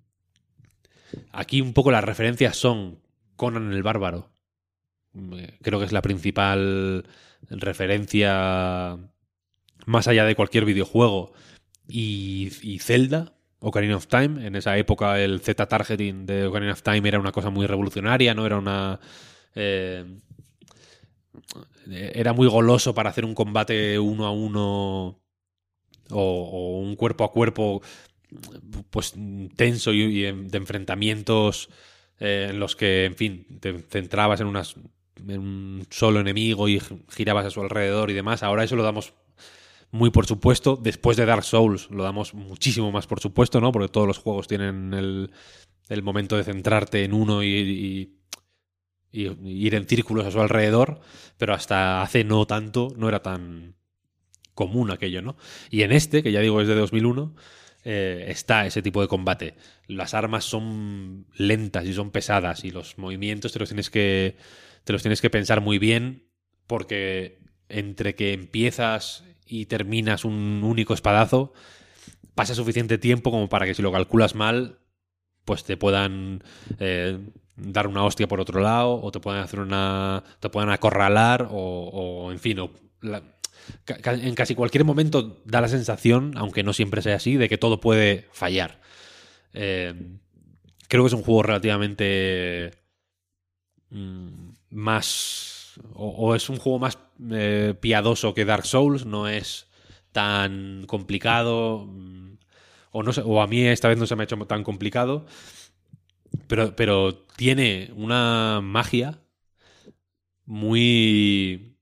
aquí 1.32 1.60
un 1.60 1.74
poco 1.74 1.90
las 1.90 2.04
referencias 2.04 2.56
son 2.56 3.00
Conan 3.36 3.74
el 3.74 3.82
Bárbaro. 3.82 4.30
Eh, 5.16 5.58
Creo 5.64 5.80
que 5.80 5.86
es 5.86 5.92
la 5.92 6.04
principal 6.04 7.08
referencia 7.50 8.96
más 9.88 10.08
allá 10.08 10.26
de 10.26 10.36
cualquier 10.36 10.66
videojuego. 10.66 11.34
Y, 11.88 12.52
y 12.62 12.78
Zelda, 12.78 13.34
Ocarina 13.62 13.96
of 13.96 14.08
Time. 14.08 14.46
En 14.46 14.56
esa 14.56 14.78
época 14.78 15.20
el 15.22 15.40
Z-targeting 15.40 16.26
de 16.26 16.48
Ocarina 16.48 16.74
of 16.74 16.84
Time 16.84 17.08
era 17.08 17.20
una 17.20 17.32
cosa 17.32 17.50
muy 17.50 17.66
revolucionaria, 17.68 18.34
no 18.34 18.46
era 18.46 18.58
una... 18.58 19.00
eh, 19.56 20.06
era 21.88 22.34
muy 22.34 22.48
goloso 22.48 22.94
para 22.94 23.10
hacer 23.10 23.26
un 23.26 23.34
combate 23.34 23.98
uno 24.00 24.26
a 24.26 24.32
uno 24.32 25.20
o, 26.12 26.80
un 26.80 26.96
cuerpo 26.96 27.24
a 27.24 27.32
cuerpo 27.32 27.82
pues 28.90 29.14
tenso 29.56 29.92
y, 29.94 30.22
de 30.24 30.58
enfrentamientos 30.58 31.70
eh, 32.20 32.48
en 32.52 32.60
los 32.60 32.76
que, 32.76 33.06
en 33.06 33.16
fin, 33.16 33.46
te 33.60 33.78
centrabas 33.80 34.40
en, 34.42 34.48
unas, 34.48 34.76
en 35.28 35.40
un 35.40 35.88
solo 35.90 36.20
enemigo 36.20 36.68
y 36.70 36.80
gi- 36.80 37.02
girabas 37.10 37.46
a 37.46 37.50
su 37.50 37.62
alrededor 37.62 38.10
y 38.10 38.14
demás. 38.14 38.44
Ahora 38.44 38.64
eso 38.64 38.76
lo 38.76 38.84
damos 38.84 39.14
muy 39.92 40.10
por 40.12 40.26
supuesto. 40.26 40.78
Después 40.82 41.18
de 41.18 41.26
Dark 41.26 41.44
Souls 41.44 41.90
lo 41.92 42.04
damos 42.04 42.34
muchísimo 42.34 42.92
más 42.92 43.08
por 43.08 43.20
supuesto, 43.20 43.60
¿no? 43.62 43.72
Porque 43.72 43.90
todos 43.90 44.08
los 44.08 44.18
juegos 44.20 44.48
tienen 44.48 44.94
el, 44.94 45.32
el 45.90 46.04
momento 46.04 46.38
de 46.38 46.44
centrarte 46.46 47.04
en 47.06 47.14
uno 47.14 47.44
y, 47.44 47.50
y- 47.50 48.18
y 49.12 49.28
ir 49.68 49.76
en 49.76 49.88
círculos 49.88 50.26
a 50.26 50.32
su 50.32 50.40
alrededor, 50.42 51.02
pero 51.38 51.54
hasta 51.54 52.02
hace 52.02 52.24
no 52.24 52.46
tanto 52.46 52.94
no 52.98 53.10
era 53.10 53.22
tan 53.22 53.76
común 54.54 54.92
aquello, 54.92 55.22
¿no? 55.22 55.38
Y 55.70 55.84
en 55.84 55.92
este, 55.92 56.24
que 56.24 56.32
ya 56.32 56.42
digo 56.42 56.62
es 56.62 56.68
de 56.68 56.76
2001, 56.76 57.36
eh, 57.84 58.26
está 58.30 58.66
ese 58.66 58.82
tipo 58.82 59.02
de 59.02 59.08
combate. 59.08 59.56
Las 59.88 60.14
armas 60.14 60.46
son 60.46 61.28
lentas 61.36 61.86
y 61.86 61.94
son 61.94 62.12
pesadas 62.12 62.64
y 62.66 62.72
los 62.72 62.98
movimientos 62.98 63.54
te 63.54 63.60
los 63.60 63.70
tienes 63.70 63.90
que 63.90 64.38
te 64.84 64.94
los 64.94 65.02
tienes 65.04 65.22
que 65.22 65.30
pensar 65.30 65.62
muy 65.62 65.80
bien 65.80 66.28
porque 66.68 67.40
entre 67.70 68.16
que 68.16 68.34
empiezas 68.34 69.24
y 69.52 69.66
terminas 69.66 70.24
un 70.24 70.62
único 70.64 70.94
espadazo 70.94 71.52
pasa 72.36 72.56
suficiente 72.56 72.98
tiempo 72.98 73.32
como 73.32 73.50
para 73.50 73.66
que 73.66 73.74
si 73.74 73.82
lo 73.82 73.92
calculas 73.92 74.34
mal 74.34 74.80
pues 75.44 75.66
te 75.66 75.76
puedan 75.76 76.42
eh, 76.80 77.20
dar 77.58 77.88
una 77.88 78.06
hostia 78.06 78.30
por 78.30 78.40
otro 78.40 78.62
lado 78.62 79.02
o 79.02 79.12
te 79.12 79.20
puedan 79.20 79.44
hacer 79.44 79.60
una 79.60 80.24
te 80.40 80.50
puedan 80.50 80.70
acorralar 80.70 81.50
o, 81.52 82.30
en 82.32 82.40
fin 82.40 82.60
o 82.60 82.72
en 83.88 84.36
casi 84.36 84.56
cualquier 84.56 84.86
momento 84.86 85.42
da 85.44 85.60
la 85.60 85.68
sensación 85.68 86.32
aunque 86.38 86.64
no 86.64 86.72
siempre 86.72 87.02
sea 87.02 87.18
así 87.18 87.36
de 87.36 87.50
que 87.50 87.58
todo 87.58 87.82
puede 87.82 88.30
fallar. 88.32 88.80
Eh, 89.54 89.94
creo 90.88 91.04
que 91.04 91.08
es 91.08 91.14
un 91.14 91.24
juego 91.24 91.44
relativamente 91.44 92.72
mm, 93.90 94.52
más 94.70 95.51
o, 95.94 96.36
es 96.36 96.50
un 96.50 96.58
juego 96.58 96.80
más 96.80 96.98
eh, 97.32 97.76
piadoso 97.80 98.34
que 98.34 98.46
Dark 98.46 98.66
Souls 98.66 99.06
no 99.06 99.28
es 99.28 99.68
tan 100.12 100.86
complicado. 100.88 101.86
mm, 101.88 102.38
O, 102.92 103.04
no 103.04 103.12
o 103.26 103.42
a 103.42 103.48
mí 103.48 103.62
esta 103.62 103.88
vez 103.88 103.98
no 103.98 104.06
se 104.06 104.16
me 104.16 104.24
ha 104.24 104.26
hecho 104.26 104.38
tan 104.46 104.64
complicado. 104.64 105.26
Pero, 106.48 106.76
pero 106.76 107.16
tiene 107.36 107.92
una 107.96 108.62
magia 108.62 109.20
muy. 110.46 111.78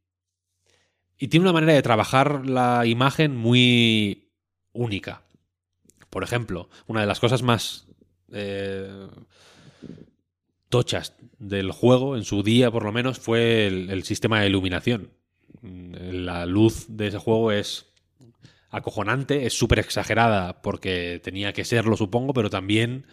Y 1.17 1.27
tiene 1.27 1.45
una 1.45 1.53
manera 1.53 1.73
de 1.73 1.81
trabajar 1.81 2.45
la 2.45 2.85
imagen 2.85 3.35
muy 3.35 4.31
única. 4.73 5.23
Por 6.09 6.23
ejemplo, 6.23 6.69
una 6.88 7.01
de 7.01 7.07
las 7.07 7.19
cosas 7.19 7.43
más 7.43 7.88
eh, 8.31 9.07
tochas 10.69 11.15
del 11.40 11.72
juego, 11.72 12.16
en 12.18 12.24
su 12.24 12.44
día 12.44 12.70
por 12.70 12.84
lo 12.84 12.91
menos, 12.91 13.20
fue 13.20 13.68
el, 13.68 14.03
sistema 14.03 14.41
de 14.41 14.48
iluminación. 14.48 15.11
La 15.61 16.45
luz 16.45 16.86
de 16.90 17.07
ese 17.07 17.18
juego 17.18 17.52
es 17.52 17.88
acojonante, 18.70 19.45
es 19.45 19.53
súper 19.53 19.80
exagerada 19.80 20.61
porque 20.61 21.20
tenía 21.24 21.53
que 21.53 21.66
serlo, 21.66 21.98
supongo, 21.98 22.34
pero 22.34 22.49
también 22.49 23.06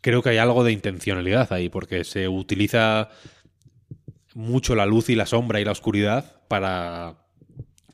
creo 0.00 0.22
que 0.22 0.30
hay 0.30 0.38
algo 0.38 0.64
de 0.64 0.72
intencionalidad 0.72 1.52
ahí, 1.52 1.68
porque 1.68 2.04
se 2.04 2.26
utiliza 2.26 3.10
mucho 4.34 4.74
la 4.74 4.86
luz 4.86 5.08
y 5.10 5.14
la 5.14 5.26
sombra 5.26 5.60
y 5.60 5.64
la 5.64 5.72
oscuridad 5.72 6.40
para 6.48 7.18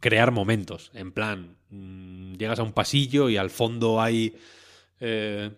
crear 0.01 0.31
momentos. 0.31 0.91
En 0.95 1.13
plan, 1.13 1.57
mm, 1.71 2.35
llegas 2.35 2.61
a 2.61 2.63
un 2.63 2.73
pasillo 2.73 3.29
y 3.29 3.37
al 3.37 3.51
fondo 3.51 4.01
hay... 4.01 4.37
eh, 5.01 5.51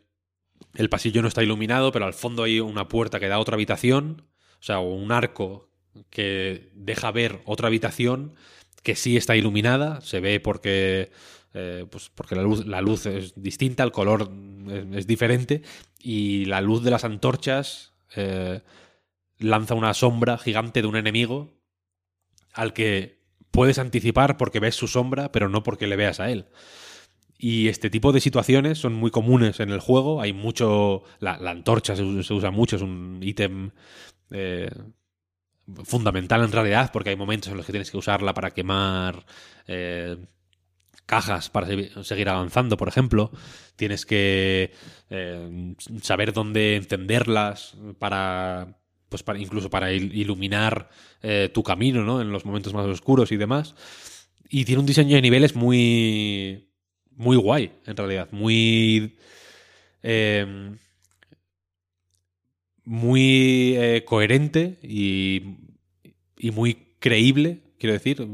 el 0.74 0.88
pasillo 0.88 1.22
no 1.22 1.28
está 1.28 1.42
iluminado, 1.42 1.92
pero 1.92 2.06
al 2.06 2.14
fondo 2.14 2.44
hay 2.44 2.60
una 2.60 2.88
puerta 2.88 3.20
que 3.20 3.28
da 3.28 3.36
a 3.36 3.40
otra 3.40 3.54
habitación, 3.54 4.22
o 4.60 4.62
sea, 4.62 4.78
un 4.80 5.12
arco 5.12 5.70
que 6.10 6.70
deja 6.74 7.10
ver 7.10 7.40
otra 7.44 7.68
habitación 7.68 8.34
que 8.82 8.94
sí 8.94 9.16
está 9.16 9.36
iluminada, 9.36 10.00
se 10.00 10.20
ve 10.20 10.40
porque, 10.40 11.10
eh, 11.54 11.84
pues 11.90 12.10
porque 12.14 12.34
la, 12.34 12.42
luz, 12.42 12.66
la 12.66 12.80
luz 12.80 13.06
es 13.06 13.34
distinta, 13.36 13.82
el 13.82 13.92
color 13.92 14.30
es, 14.70 14.98
es 14.98 15.06
diferente 15.06 15.62
y 15.98 16.46
la 16.46 16.60
luz 16.60 16.82
de 16.82 16.90
las 16.90 17.04
antorchas 17.04 17.92
eh, 18.16 18.62
lanza 19.38 19.74
una 19.74 19.94
sombra 19.94 20.38
gigante 20.38 20.82
de 20.82 20.88
un 20.88 20.96
enemigo 20.96 21.60
al 22.52 22.72
que 22.72 23.20
puedes 23.50 23.78
anticipar 23.78 24.36
porque 24.36 24.60
ves 24.60 24.74
su 24.74 24.88
sombra, 24.88 25.32
pero 25.32 25.48
no 25.48 25.62
porque 25.62 25.86
le 25.86 25.96
veas 25.96 26.20
a 26.20 26.30
él. 26.30 26.46
Y 27.42 27.68
este 27.68 27.88
tipo 27.88 28.12
de 28.12 28.20
situaciones 28.20 28.78
son 28.78 28.92
muy 28.92 29.10
comunes 29.10 29.60
en 29.60 29.70
el 29.70 29.80
juego. 29.80 30.20
Hay 30.20 30.32
mucho. 30.34 31.02
La, 31.20 31.34
antorcha 31.50 31.96
se, 31.96 32.02
usa 32.02 32.50
mucho, 32.50 32.76
es 32.76 32.82
un 32.82 33.18
ítem 33.22 33.70
eh, 34.30 34.70
fundamental 35.84 36.42
en 36.42 36.52
realidad, 36.52 36.90
porque 36.92 37.10
hay 37.10 37.16
momentos 37.16 37.50
en 37.50 37.56
los 37.56 37.66
que 37.66 37.72
tienes 37.72 37.90
que 37.90 37.96
usarla 37.96 38.34
para 38.34 38.50
quemar 38.50 39.24
eh, 39.66 40.16
cajas 41.06 41.50
para 41.50 41.66
se- 41.68 42.04
seguir 42.04 42.28
avanzando, 42.28 42.76
por 42.76 42.88
ejemplo. 42.88 43.30
Tienes 43.76 44.06
que 44.06 44.72
eh, 45.10 45.74
saber 46.02 46.32
dónde 46.32 46.76
encenderlas 46.76 47.76
para. 47.98 48.76
Pues 49.08 49.24
para, 49.24 49.38
incluso 49.40 49.70
para 49.70 49.92
il- 49.92 50.14
iluminar 50.14 50.90
eh, 51.22 51.50
tu 51.52 51.62
camino, 51.64 52.04
¿no? 52.04 52.20
En 52.20 52.32
los 52.32 52.44
momentos 52.44 52.74
más 52.74 52.86
oscuros 52.86 53.32
y 53.32 53.36
demás. 53.36 53.74
Y 54.48 54.64
tiene 54.64 54.80
un 54.80 54.86
diseño 54.86 55.16
de 55.16 55.22
niveles 55.22 55.54
muy. 55.56 56.69
Muy 57.20 57.36
guay, 57.36 57.70
en 57.84 57.96
realidad. 57.98 58.28
Muy. 58.32 59.18
eh, 60.02 60.74
muy 62.82 63.74
eh, 63.76 64.04
coherente 64.06 64.78
y, 64.82 65.42
y 66.38 66.50
muy 66.50 66.96
creíble, 66.98 67.60
quiero 67.78 67.92
decir. 67.92 68.26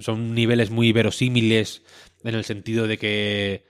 Son 0.00 0.34
niveles 0.34 0.70
muy 0.70 0.92
verosímiles 0.92 1.82
en 2.22 2.34
el 2.34 2.44
sentido 2.44 2.86
de 2.86 2.98
que 2.98 3.64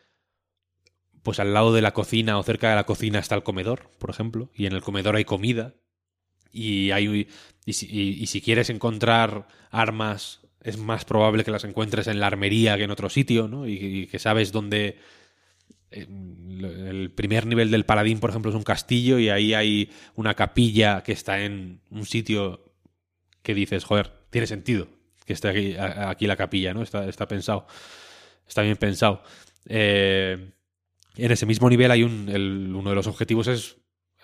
pues 1.22 1.38
al 1.38 1.54
lado 1.54 1.72
de 1.72 1.82
la 1.82 1.92
cocina 1.92 2.36
o 2.36 2.42
cerca 2.42 2.70
de 2.70 2.74
la 2.74 2.86
cocina 2.86 3.20
está 3.20 3.36
el 3.36 3.44
comedor, 3.44 3.92
por 3.98 4.10
ejemplo, 4.10 4.50
y 4.52 4.66
en 4.66 4.72
el 4.72 4.82
comedor 4.82 5.14
hay 5.14 5.24
comida. 5.24 5.76
Y 6.50 6.90
hay 6.90 7.28
y 7.64 7.72
si 8.26 8.40
quieres 8.40 8.68
encontrar 8.68 9.46
armas, 9.70 10.40
es 10.62 10.78
más 10.78 11.04
probable 11.04 11.44
que 11.44 11.50
las 11.50 11.64
encuentres 11.64 12.06
en 12.06 12.20
la 12.20 12.26
armería 12.26 12.76
que 12.76 12.84
en 12.84 12.90
otro 12.90 13.08
sitio, 13.08 13.48
¿no? 13.48 13.66
Y, 13.66 14.06
que 14.06 14.18
sabes 14.18 14.52
dónde 14.52 14.98
eh, 15.90 16.06
el 16.08 17.12
primer 17.14 17.46
nivel 17.46 17.70
del 17.70 17.86
paladín, 17.86 18.20
por 18.20 18.30
ejemplo, 18.30 18.50
es 18.50 18.56
un 18.56 18.62
castillo 18.62 19.18
y 19.18 19.28
ahí 19.28 19.54
hay 19.54 19.90
una 20.14 20.34
capilla 20.34 21.02
que 21.02 21.12
está 21.12 21.42
en 21.42 21.80
un 21.90 22.04
sitio 22.04 22.72
que 23.42 23.54
dices, 23.54 23.84
joder, 23.84 24.12
tiene 24.30 24.46
sentido 24.46 24.88
que 25.24 25.32
esté 25.32 25.48
aquí, 25.48 26.26
la 26.26 26.36
capilla, 26.36 26.74
¿no? 26.74 26.82
Está, 26.82 27.28
pensado. 27.28 27.66
Está 28.46 28.62
bien 28.62 28.76
pensado. 28.76 29.22
Eh, 29.66 30.50
en 31.16 31.32
ese 31.32 31.46
mismo 31.46 31.70
nivel 31.70 31.90
hay 31.90 32.02
un. 32.02 32.28
uno 32.74 32.90
de 32.90 32.96
los 32.96 33.06
objetivos 33.06 33.46
es 33.46 33.76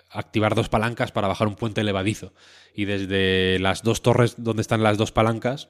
activar 0.09 0.55
dos 0.55 0.69
palancas 0.69 1.11
para 1.11 1.27
bajar 1.27 1.47
un 1.47 1.55
puente 1.55 1.81
elevadizo. 1.81 2.33
Y 2.73 2.85
desde 2.85 3.57
las 3.59 3.83
dos 3.83 4.01
torres 4.01 4.35
donde 4.37 4.61
están 4.61 4.83
las 4.83 4.97
dos 4.97 5.11
palancas, 5.11 5.69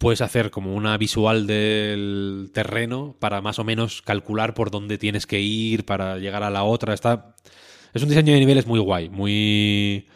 puedes 0.00 0.22
hacer 0.22 0.50
como 0.50 0.74
una 0.74 0.96
visual 0.98 1.46
del 1.46 2.50
terreno 2.54 3.16
para 3.20 3.42
más 3.42 3.58
o 3.60 3.64
menos 3.64 4.02
calcular 4.02 4.54
por 4.54 4.70
dónde 4.72 4.98
tienes 4.98 5.26
que 5.26 5.40
ir 5.40 5.84
para 5.84 6.18
llegar 6.18 6.42
a 6.42 6.50
la 6.50 6.64
otra. 6.64 6.94
Está. 6.94 7.36
Es 7.94 8.02
un 8.02 8.08
diseño 8.08 8.32
de 8.32 8.40
niveles 8.40 8.66
muy 8.66 8.80
guay, 8.80 9.10
muy. 9.10 10.08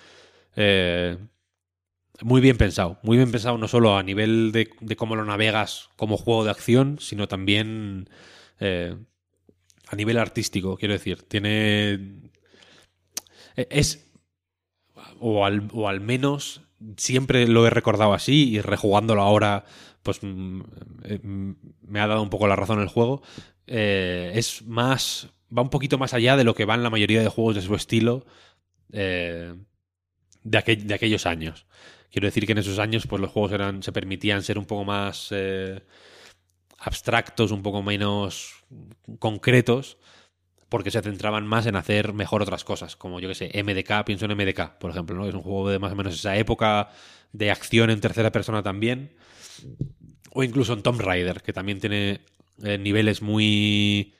eh, 0.57 1.19
muy 2.23 2.41
bien 2.41 2.57
pensado. 2.57 2.99
Muy 3.03 3.17
bien 3.19 3.31
pensado 3.31 3.59
no 3.59 3.69
solo 3.69 3.97
a 3.97 4.03
nivel 4.03 4.53
de, 4.53 4.71
de 4.81 4.97
cómo 4.97 5.17
lo 5.17 5.25
navegas 5.25 5.91
como 5.97 6.17
juego 6.17 6.45
de 6.45 6.51
acción, 6.51 6.99
sino 7.01 7.29
también 7.29 8.09
eh, 8.61 8.97
a 9.89 9.97
nivel 9.97 10.19
artístico, 10.19 10.77
quiero 10.77 10.95
decir. 10.95 11.23
Tiene. 11.25 11.95
eh, 13.57 13.67
Es. 13.71 14.11
O 15.21 15.45
al, 15.45 15.69
o 15.73 15.89
al 15.89 16.01
menos 16.01 16.63
siempre 16.97 17.47
lo 17.49 17.67
he 17.67 17.71
recordado 17.71 18.15
así 18.15 18.51
y 18.51 18.61
rejugándolo 18.61 19.23
ahora, 19.23 19.65
pues 20.03 20.21
mm, 20.23 20.61
eh, 21.05 21.21
mm, 21.23 21.53
me 21.89 22.01
ha 22.01 22.07
dado 22.07 22.23
un 22.23 22.31
poco 22.31 22.47
la 22.49 22.57
razón 22.57 22.81
el 22.81 22.89
juego. 22.89 23.23
Eh, 23.67 24.33
es 24.35 24.63
más. 24.67 25.31
Va 25.57 25.63
un 25.63 25.71
poquito 25.71 25.99
más 25.99 26.15
allá 26.15 26.37
de 26.37 26.45
lo 26.45 26.55
que 26.55 26.65
van 26.65 26.83
la 26.83 26.91
mayoría 26.91 27.21
de 27.23 27.29
juegos 27.29 27.55
de 27.57 27.63
su 27.63 27.75
estilo 27.75 28.27
eh, 28.93 29.55
de, 30.45 30.59
aquel- 30.59 30.85
de 30.87 30.95
aquellos 30.95 31.27
años. 31.27 31.67
Quiero 32.11 32.27
decir 32.29 32.47
que 32.47 32.53
en 32.53 32.59
esos 32.59 32.79
años 32.79 33.07
pues 33.07 33.21
los 33.23 33.31
juegos 33.31 33.53
eran 33.53 33.83
se 33.83 33.93
permitían 33.93 34.43
ser 34.43 34.59
un 34.59 34.67
poco 34.67 34.85
más 34.85 35.33
abstractos, 36.79 37.51
un 37.51 37.63
poco 37.63 37.83
menos 37.83 38.65
concretos, 39.19 39.99
porque 40.75 40.91
se 40.91 41.03
centraban 41.03 41.47
más 41.47 41.67
en 41.67 41.77
hacer 41.77 42.15
mejor 42.15 42.43
otras 42.43 42.65
cosas, 42.65 42.97
como 42.97 43.21
yo 43.21 43.29
que 43.29 43.37
sé, 43.37 43.63
MDK, 43.63 44.05
pienso 44.05 44.25
en 44.25 44.37
MDK, 44.37 44.77
por 44.81 44.91
ejemplo, 44.91 45.15
¿no? 45.15 45.25
Es 45.29 45.33
un 45.33 45.41
juego 45.41 45.71
de 45.71 45.79
más 45.79 45.93
o 45.93 45.95
menos 45.95 46.15
esa 46.15 46.37
época 46.37 46.89
de 47.33 47.53
acción 47.53 47.91
en 47.91 48.01
tercera 48.01 48.33
persona 48.33 48.61
también, 48.61 49.15
o 50.33 50.43
incluso 50.43 50.73
en 50.73 50.83
Tomb 50.83 51.01
Raider, 51.01 51.43
que 51.43 51.53
también 51.53 51.79
tiene 51.79 52.23
eh, 52.65 52.77
niveles 52.77 53.23
muy 53.23 54.15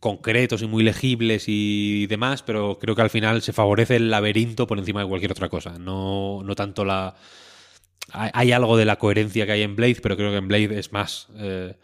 concretos 0.00 0.62
y 0.62 0.66
muy 0.66 0.82
legibles 0.82 1.44
y 1.48 2.06
demás, 2.06 2.42
pero 2.42 2.78
creo 2.78 2.96
que 2.96 3.02
al 3.02 3.10
final 3.10 3.42
se 3.42 3.52
favorece 3.52 3.96
el 3.96 4.08
laberinto 4.08 4.66
por 4.66 4.78
encima 4.78 5.02
de 5.02 5.08
cualquier 5.08 5.32
otra 5.32 5.50
cosa. 5.50 5.78
No, 5.78 6.40
no 6.42 6.54
tanto 6.54 6.86
la. 6.86 7.14
Hay, 8.10 8.52
algo 8.52 8.78
de 8.78 8.86
la 8.86 8.96
coherencia 8.96 9.44
que 9.44 9.52
hay 9.52 9.60
en 9.60 9.76
Blade, 9.76 9.98
pero 10.02 10.16
creo 10.16 10.30
que 10.30 10.38
en 10.38 10.48
Blade 10.48 10.78
es 10.78 10.92
más 10.92 11.28
eh, 11.36 11.76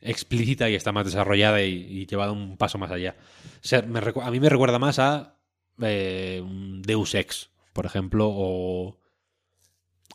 explícita 0.00 0.68
y 0.70 0.74
está 0.74 0.92
más 0.92 1.06
desarrollada 1.06 1.62
y, 1.62 1.72
y 1.72 2.06
llevada 2.06 2.32
un 2.32 2.56
paso 2.56 2.78
más 2.78 2.90
allá. 2.90 3.16
O 3.56 3.66
sea, 3.66 3.80
a 3.80 4.30
mí 4.30 4.40
me 4.40 4.48
recuerda 4.48 4.78
más 4.78 4.98
a 4.98 5.36
eh, 5.80 6.42
Deus 6.82 7.14
Ex, 7.14 7.50
por 7.72 7.86
ejemplo, 7.86 8.28
o, 8.30 8.98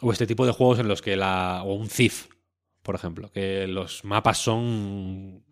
o 0.02 0.12
este 0.12 0.28
tipo 0.28 0.46
de 0.46 0.52
juegos 0.52 0.80
en 0.80 0.88
los 0.88 1.02
que 1.02 1.16
la. 1.16 1.64
o 1.64 1.74
un 1.74 1.88
Thief, 1.88 2.28
por 2.82 2.96
ejemplo, 2.96 3.32
que 3.32 3.68
los 3.68 4.04
mapas 4.04 4.38
son 4.38 5.44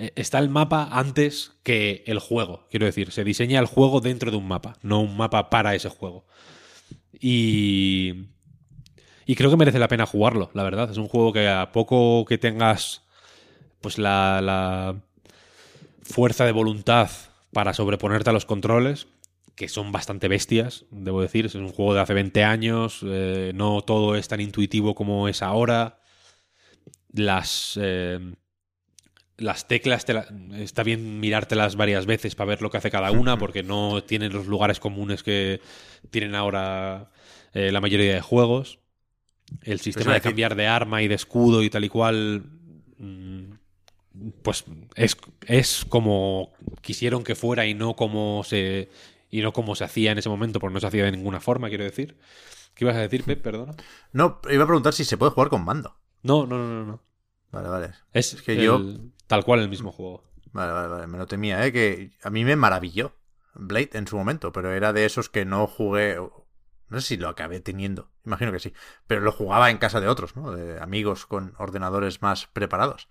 eh, 0.00 0.12
está 0.16 0.38
el 0.38 0.48
mapa 0.48 0.88
antes 0.90 1.52
que 1.62 2.04
el 2.06 2.20
juego. 2.20 2.66
Quiero 2.70 2.86
decir, 2.86 3.12
se 3.12 3.22
diseña 3.22 3.60
el 3.60 3.66
juego 3.66 4.00
dentro 4.00 4.30
de 4.30 4.38
un 4.38 4.48
mapa, 4.48 4.78
no 4.82 5.00
un 5.00 5.16
mapa 5.16 5.50
para 5.50 5.74
ese 5.74 5.90
juego. 5.90 6.26
Y. 7.12 8.28
Y 9.26 9.36
creo 9.36 9.50
que 9.50 9.56
merece 9.56 9.78
la 9.78 9.88
pena 9.88 10.06
jugarlo, 10.06 10.50
la 10.54 10.64
verdad. 10.64 10.90
Es 10.90 10.96
un 10.96 11.06
juego 11.06 11.32
que 11.32 11.48
a 11.48 11.70
poco 11.72 12.24
que 12.24 12.38
tengas. 12.38 13.04
Pues 13.80 13.98
la. 13.98 14.40
la 14.42 14.96
fuerza 16.02 16.44
de 16.44 16.52
voluntad 16.52 17.10
para 17.52 17.74
sobreponerte 17.74 18.30
a 18.30 18.32
los 18.32 18.46
controles, 18.46 19.06
que 19.54 19.68
son 19.68 19.92
bastante 19.92 20.28
bestias, 20.28 20.84
debo 20.90 21.20
decir. 21.22 21.46
Es 21.46 21.54
un 21.54 21.68
juego 21.70 21.94
de 21.94 22.00
hace 22.00 22.14
20 22.14 22.44
años. 22.44 23.00
eh, 23.04 23.52
no 23.54 23.82
todo 23.82 24.16
es 24.16 24.28
tan 24.28 24.40
intuitivo 24.40 24.94
como 24.94 25.28
es 25.28 25.42
ahora. 25.42 25.98
Las. 27.12 27.78
eh, 27.80 28.34
las 29.36 29.66
teclas 29.68 30.04
te 30.04 30.12
la- 30.12 30.26
está 30.58 30.82
bien 30.82 31.18
mirártelas 31.18 31.76
varias 31.76 32.04
veces 32.04 32.34
para 32.34 32.48
ver 32.48 32.62
lo 32.62 32.70
que 32.70 32.76
hace 32.76 32.90
cada 32.90 33.10
una 33.10 33.38
porque 33.38 33.62
no 33.62 34.02
tienen 34.04 34.32
los 34.34 34.46
lugares 34.46 34.80
comunes 34.80 35.22
que 35.22 35.60
tienen 36.10 36.34
ahora 36.34 37.10
eh, 37.54 37.72
la 37.72 37.80
mayoría 37.80 38.12
de 38.14 38.20
juegos 38.20 38.80
el 39.62 39.80
sistema 39.80 40.14
de 40.14 40.20
cambiar 40.22 40.56
de 40.56 40.66
arma 40.68 41.02
y 41.02 41.08
de 41.08 41.16
escudo 41.16 41.62
y 41.62 41.70
tal 41.70 41.84
y 41.84 41.88
cual, 41.90 42.44
mm, 42.98 43.52
pues 44.42 44.64
es, 44.94 45.16
es 45.46 45.86
como 45.88 46.52
quisieron 46.80 47.24
que 47.24 47.34
fuera 47.34 47.66
y 47.66 47.74
no 47.74 47.96
como 47.96 48.42
se 48.44 48.88
y 49.30 49.42
no 49.42 49.52
como 49.52 49.74
se 49.74 49.84
hacía 49.84 50.12
en 50.12 50.18
ese 50.18 50.28
momento, 50.28 50.58
porque 50.58 50.74
no 50.74 50.80
se 50.80 50.86
hacía 50.86 51.04
de 51.04 51.12
ninguna 51.12 51.40
forma, 51.40 51.68
quiero 51.68 51.84
decir. 51.84 52.16
¿Qué 52.74 52.84
ibas 52.84 52.96
a 52.96 53.00
decir, 53.00 53.24
Pep? 53.24 53.42
Perdona. 53.42 53.74
No, 54.12 54.40
iba 54.50 54.64
a 54.64 54.66
preguntar 54.66 54.92
si 54.92 55.04
se 55.04 55.16
puede 55.16 55.32
jugar 55.32 55.48
con 55.48 55.64
mando. 55.64 55.96
No, 56.22 56.46
no, 56.46 56.58
no, 56.58 56.84
no. 56.84 57.02
Vale, 57.52 57.68
vale. 57.68 57.90
Es, 58.12 58.42
que 58.42 58.56
yo. 58.56 58.80
Tal 59.26 59.44
cual 59.44 59.60
el 59.60 59.68
mismo 59.68 59.92
juego. 59.92 60.24
Vale, 60.52 60.72
vale, 60.72 60.88
vale. 60.88 61.06
Me 61.06 61.18
lo 61.18 61.26
temía, 61.26 61.64
¿eh? 61.64 61.72
Que 61.72 62.12
a 62.22 62.30
mí 62.30 62.44
me 62.44 62.56
maravilló 62.56 63.14
Blade 63.54 63.90
en 63.94 64.06
su 64.06 64.16
momento, 64.16 64.52
pero 64.52 64.72
era 64.72 64.92
de 64.92 65.04
esos 65.04 65.28
que 65.28 65.44
no 65.44 65.66
jugué. 65.66 66.16
No 66.88 67.00
sé 67.00 67.06
si 67.06 67.16
lo 67.16 67.28
acabé 67.28 67.60
teniendo, 67.60 68.10
imagino 68.24 68.50
que 68.50 68.58
sí. 68.58 68.72
Pero 69.06 69.20
lo 69.20 69.30
jugaba 69.30 69.70
en 69.70 69.78
casa 69.78 70.00
de 70.00 70.08
otros, 70.08 70.34
¿no? 70.34 70.50
De 70.50 70.80
amigos 70.80 71.26
con 71.26 71.54
ordenadores 71.58 72.20
más 72.20 72.46
preparados. 72.48 73.08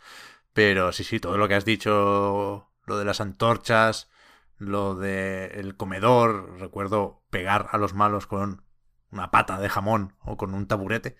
Pero 0.59 0.91
sí, 0.91 1.05
sí, 1.05 1.21
todo 1.21 1.37
lo 1.37 1.47
que 1.47 1.55
has 1.55 1.63
dicho, 1.63 2.69
lo 2.85 2.97
de 2.97 3.05
las 3.05 3.21
antorchas, 3.21 4.09
lo 4.57 4.93
de 4.93 5.45
el 5.53 5.77
comedor, 5.77 6.59
recuerdo 6.59 7.23
pegar 7.29 7.69
a 7.71 7.77
los 7.77 7.93
malos 7.93 8.27
con 8.27 8.65
una 9.09 9.31
pata 9.31 9.57
de 9.57 9.69
jamón 9.69 10.17
o 10.19 10.35
con 10.35 10.53
un 10.53 10.67
taburete. 10.67 11.15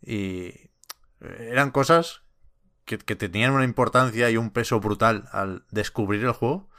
Y 0.00 0.70
eran 1.20 1.70
cosas 1.70 2.22
que, 2.86 2.96
que 2.96 3.14
tenían 3.14 3.52
una 3.52 3.64
importancia 3.64 4.30
y 4.30 4.38
un 4.38 4.48
peso 4.52 4.80
brutal 4.80 5.28
al 5.32 5.66
descubrir 5.70 6.24
el 6.24 6.32
juego, 6.32 6.70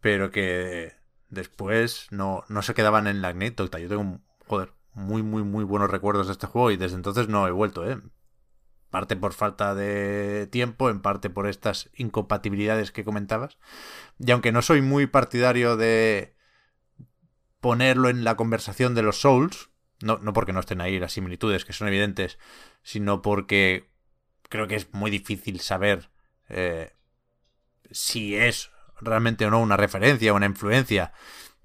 pero 0.00 0.30
que 0.30 0.94
después 1.30 2.06
no, 2.12 2.44
no 2.46 2.62
se 2.62 2.74
quedaban 2.74 3.08
en 3.08 3.22
la 3.22 3.30
anécdota. 3.30 3.80
Yo 3.80 3.88
tengo, 3.88 4.20
joder, 4.46 4.72
muy, 4.92 5.24
muy, 5.24 5.42
muy 5.42 5.64
buenos 5.64 5.90
recuerdos 5.90 6.28
de 6.28 6.34
este 6.34 6.46
juego 6.46 6.70
y 6.70 6.76
desde 6.76 6.94
entonces 6.94 7.26
no 7.26 7.48
he 7.48 7.50
vuelto, 7.50 7.90
¿eh? 7.90 8.00
Parte 8.90 9.16
por 9.16 9.32
falta 9.32 9.74
de 9.74 10.48
tiempo, 10.48 10.90
en 10.90 11.00
parte 11.00 11.30
por 11.30 11.46
estas 11.46 11.90
incompatibilidades 11.94 12.90
que 12.90 13.04
comentabas. 13.04 13.58
Y 14.18 14.30
aunque 14.30 14.52
no 14.52 14.62
soy 14.62 14.82
muy 14.82 15.06
partidario 15.06 15.76
de 15.76 16.34
ponerlo 17.60 18.08
en 18.08 18.24
la 18.24 18.36
conversación 18.36 18.94
de 18.94 19.02
los 19.02 19.20
Souls, 19.20 19.70
no, 20.02 20.18
no 20.18 20.32
porque 20.32 20.52
no 20.52 20.60
estén 20.60 20.80
ahí 20.80 20.98
las 20.98 21.12
similitudes 21.12 21.64
que 21.64 21.72
son 21.72 21.88
evidentes, 21.88 22.38
sino 22.82 23.22
porque 23.22 23.90
creo 24.48 24.66
que 24.66 24.76
es 24.76 24.92
muy 24.92 25.10
difícil 25.10 25.60
saber 25.60 26.10
eh, 26.48 26.92
si 27.90 28.34
es 28.34 28.70
realmente 29.00 29.46
o 29.46 29.50
no 29.50 29.60
una 29.60 29.76
referencia 29.76 30.32
o 30.32 30.36
una 30.36 30.46
influencia. 30.46 31.12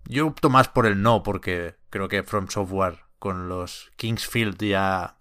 Yo 0.06 0.27
opto 0.27 0.49
más 0.49 0.69
por 0.69 0.85
el 0.85 1.02
no, 1.02 1.23
porque 1.23 1.76
creo 1.89 2.07
que 2.07 2.23
From 2.23 2.47
Software 2.47 2.99
con 3.19 3.49
los 3.49 3.91
Kingsfield 3.95 4.61
ya. 4.64 5.14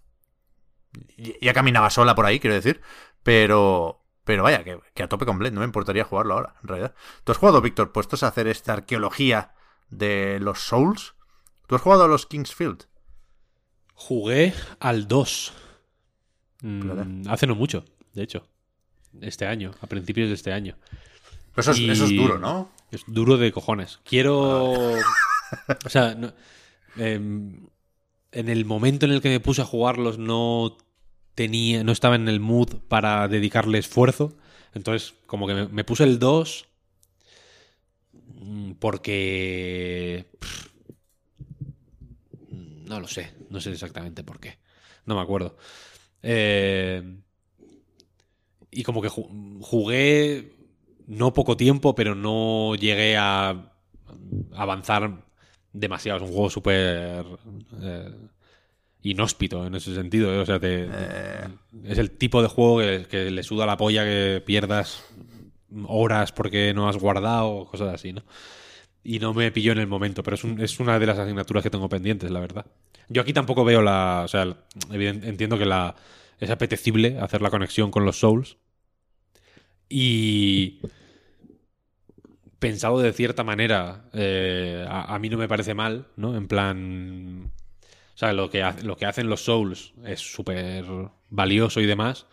Ya 1.16 1.52
caminaba 1.52 1.90
sola 1.90 2.14
por 2.14 2.26
ahí, 2.26 2.40
quiero 2.40 2.54
decir. 2.54 2.80
Pero. 3.22 4.00
Pero 4.24 4.42
vaya, 4.42 4.64
que, 4.64 5.02
a 5.02 5.08
tope 5.08 5.26
con 5.26 5.38
Blade, 5.38 5.52
no 5.52 5.60
me 5.60 5.66
importaría 5.66 6.04
jugarlo 6.04 6.34
ahora, 6.34 6.54
en 6.62 6.68
realidad. 6.68 6.94
¿Tú 7.24 7.32
has 7.32 7.38
jugado, 7.38 7.60
Víctor, 7.60 7.92
puestos 7.92 8.22
a 8.22 8.28
hacer 8.28 8.46
esta 8.46 8.72
arqueología 8.72 9.52
de 9.90 10.38
los 10.40 10.60
Souls? 10.60 11.14
¿Tú 11.66 11.74
has 11.74 11.82
jugado 11.82 12.04
a 12.04 12.08
los 12.08 12.24
Kingsfield? 12.24 12.86
Jugué 13.94 14.54
al 14.80 15.08
2. 15.08 15.52
Mm, 16.62 17.28
hace 17.28 17.46
no 17.46 17.54
mucho, 17.54 17.84
de 18.14 18.22
hecho. 18.22 18.48
Este 19.20 19.46
año, 19.46 19.72
a 19.82 19.86
principios 19.86 20.28
de 20.28 20.34
este 20.34 20.54
año. 20.54 20.78
Eso 21.54 21.72
es, 21.72 21.78
eso 21.80 22.04
es 22.04 22.16
duro, 22.16 22.38
¿no? 22.38 22.70
Es 22.90 23.04
duro 23.06 23.36
de 23.36 23.52
cojones. 23.52 24.00
Quiero. 24.04 24.72
o 25.84 25.88
sea, 25.88 26.16
em, 26.96 27.66
en 28.34 28.48
el 28.48 28.64
momento 28.64 29.06
en 29.06 29.12
el 29.12 29.20
que 29.20 29.30
me 29.30 29.40
puse 29.40 29.62
a 29.62 29.66
jugarlos 29.66 30.18
no 30.18 30.76
tenía. 31.34 31.84
no 31.84 31.92
estaba 31.92 32.16
en 32.16 32.28
el 32.28 32.40
mood 32.40 32.80
para 32.88 33.28
dedicarle 33.28 33.78
esfuerzo. 33.78 34.36
Entonces, 34.74 35.14
como 35.26 35.46
que 35.46 35.54
me, 35.54 35.84
puse 35.84 36.04
el 36.04 36.18
2. 36.18 36.66
Mm, 38.12 38.72
porque. 38.72 40.26
no 42.50 43.00
lo 43.00 43.08
sé. 43.08 43.32
No 43.50 43.60
sé 43.60 43.70
exactamente 43.70 44.24
por 44.24 44.40
qué. 44.40 44.58
No 45.06 45.14
me 45.14 45.20
acuerdo. 45.20 45.56
Eh, 46.22 47.18
y 48.70 48.82
como 48.82 49.00
que 49.00 49.08
jugué 49.08 50.56
no 51.06 51.32
poco 51.32 51.56
tiempo, 51.56 51.94
pero 51.94 52.14
no 52.14 52.74
llegué 52.74 53.16
a 53.16 53.70
avanzar 54.52 55.24
demasiado. 55.74 56.18
Es 56.18 56.22
un 56.24 56.32
juego 56.32 56.48
súper 56.48 57.26
eh, 57.82 58.10
inhóspito 59.02 59.66
en 59.66 59.74
ese 59.74 59.94
sentido. 59.94 60.32
¿eh? 60.32 60.38
O 60.38 60.46
sea, 60.46 60.58
eh. 60.62 60.88
es 61.84 61.98
el 61.98 62.12
tipo 62.12 62.40
de 62.40 62.48
juego 62.48 62.78
que, 62.78 63.30
le 63.30 63.42
suda 63.42 63.66
la 63.66 63.76
polla 63.76 64.04
que 64.04 64.42
pierdas 64.44 65.04
horas 65.86 66.32
porque 66.32 66.72
no 66.72 66.88
has 66.88 66.96
guardado, 66.96 67.66
cosas 67.66 67.92
así, 67.92 68.12
¿no? 68.12 68.22
Y 69.02 69.18
no 69.18 69.34
me 69.34 69.52
pilló 69.52 69.72
en 69.72 69.78
el 69.78 69.86
momento, 69.86 70.22
pero 70.22 70.36
es, 70.36 70.44
es 70.44 70.80
una 70.80 70.98
de 70.98 71.04
las 71.04 71.18
asignaturas 71.18 71.62
que 71.62 71.68
tengo 71.68 71.90
pendientes, 71.90 72.30
la 72.30 72.40
verdad. 72.40 72.64
Yo 73.10 73.20
aquí 73.20 73.34
tampoco 73.34 73.62
veo 73.62 73.82
la. 73.82 74.22
O 74.24 74.28
sea, 74.28 74.56
entiendo 74.90 75.58
que 75.58 75.66
la, 75.66 75.94
es 76.40 76.48
apetecible 76.48 77.18
hacer 77.18 77.42
la 77.42 77.50
conexión 77.50 77.90
con 77.90 78.06
los 78.06 78.18
Souls 78.18 78.56
y 79.88 80.80
pensado 82.64 82.98
de 82.98 83.12
cierta 83.12 83.44
manera, 83.44 84.08
eh, 84.14 84.86
a, 84.88 85.18
mí 85.18 85.28
no 85.28 85.36
me 85.36 85.48
parece 85.48 85.74
mal, 85.74 86.08
¿no? 86.16 86.34
En 86.34 86.48
plan... 86.48 87.52
O 88.14 88.16
sea, 88.16 88.32
lo 88.32 88.48
que, 88.48 88.64
lo 88.82 88.96
que 88.96 89.04
hacen 89.04 89.28
los 89.28 89.44
Souls 89.44 89.92
es 90.06 90.20
súper 90.20 90.86
valioso 91.28 91.82
y 91.82 91.86
demás, 91.86 92.26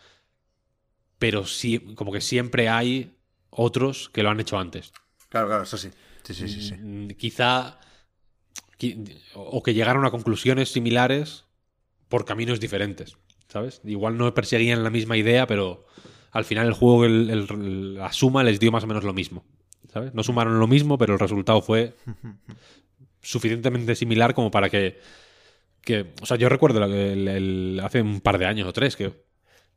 pero 1.20 1.46
sí, 1.46 1.80
como 1.96 2.14
que 2.14 2.22
siempre 2.22 2.70
hay 2.70 3.18
otros 3.50 4.08
que 4.08 4.24
lo 4.24 4.30
han 4.30 4.40
hecho 4.40 4.58
antes. 4.58 4.94
Claro, 5.28 5.48
claro, 5.48 5.64
eso 5.64 5.78
sí. 5.78 5.90
Sí, 6.24 6.34
sí, 6.34 6.48
sí. 6.48 6.62
sí. 6.62 6.76
Mm, 6.76 7.10
quizá... 7.10 7.78
O 9.36 9.62
que 9.62 9.74
llegaron 9.74 10.06
a 10.06 10.12
conclusiones 10.12 10.72
similares 10.72 11.44
por 12.08 12.24
caminos 12.24 12.62
diferentes, 12.62 13.18
¿sabes? 13.50 13.82
Igual 13.84 14.18
no 14.18 14.34
perseguían 14.34 14.84
la 14.84 14.90
misma 14.90 15.18
idea, 15.18 15.46
pero 15.46 15.86
al 16.32 16.46
final 16.46 16.68
el 16.68 16.74
juego, 16.74 17.06
la 17.06 18.14
suma 18.14 18.46
les 18.46 18.62
dio 18.62 18.72
más 18.72 18.86
o 18.86 18.88
menos 18.88 19.04
lo 19.04 19.14
mismo. 19.14 19.44
¿Sabes? 19.92 20.14
No 20.14 20.24
sumaron 20.24 20.60
lo 20.60 20.68
mismo, 20.68 20.98
pero 20.98 21.14
el 21.14 21.20
resultado 21.20 21.62
fue 21.62 21.96
suficientemente 23.22 23.96
similar 23.96 24.34
como 24.34 24.52
para 24.52 24.70
que. 24.70 25.00
que 25.82 26.14
o 26.22 26.26
sea, 26.26 26.38
yo 26.38 26.50
recuerdo 26.50 26.84
hace 26.84 28.02
un 28.02 28.22
par 28.22 28.38
de 28.38 28.46
años 28.46 28.68
o 28.68 28.74
tres 28.74 28.96
que 28.96 29.14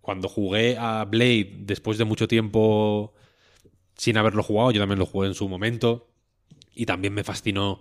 cuando 0.00 0.28
jugué 0.28 0.76
a 0.78 1.04
Blade 1.04 1.50
después 1.60 1.98
de 1.98 2.04
mucho 2.04 2.28
tiempo 2.28 3.14
sin 3.96 4.16
haberlo 4.18 4.42
jugado, 4.42 4.70
yo 4.70 4.80
también 4.80 4.98
lo 4.98 5.06
jugué 5.06 5.28
en 5.28 5.34
su 5.34 5.48
momento 5.48 6.08
y 6.74 6.86
también 6.86 7.14
me 7.14 7.24
fascinó 7.24 7.80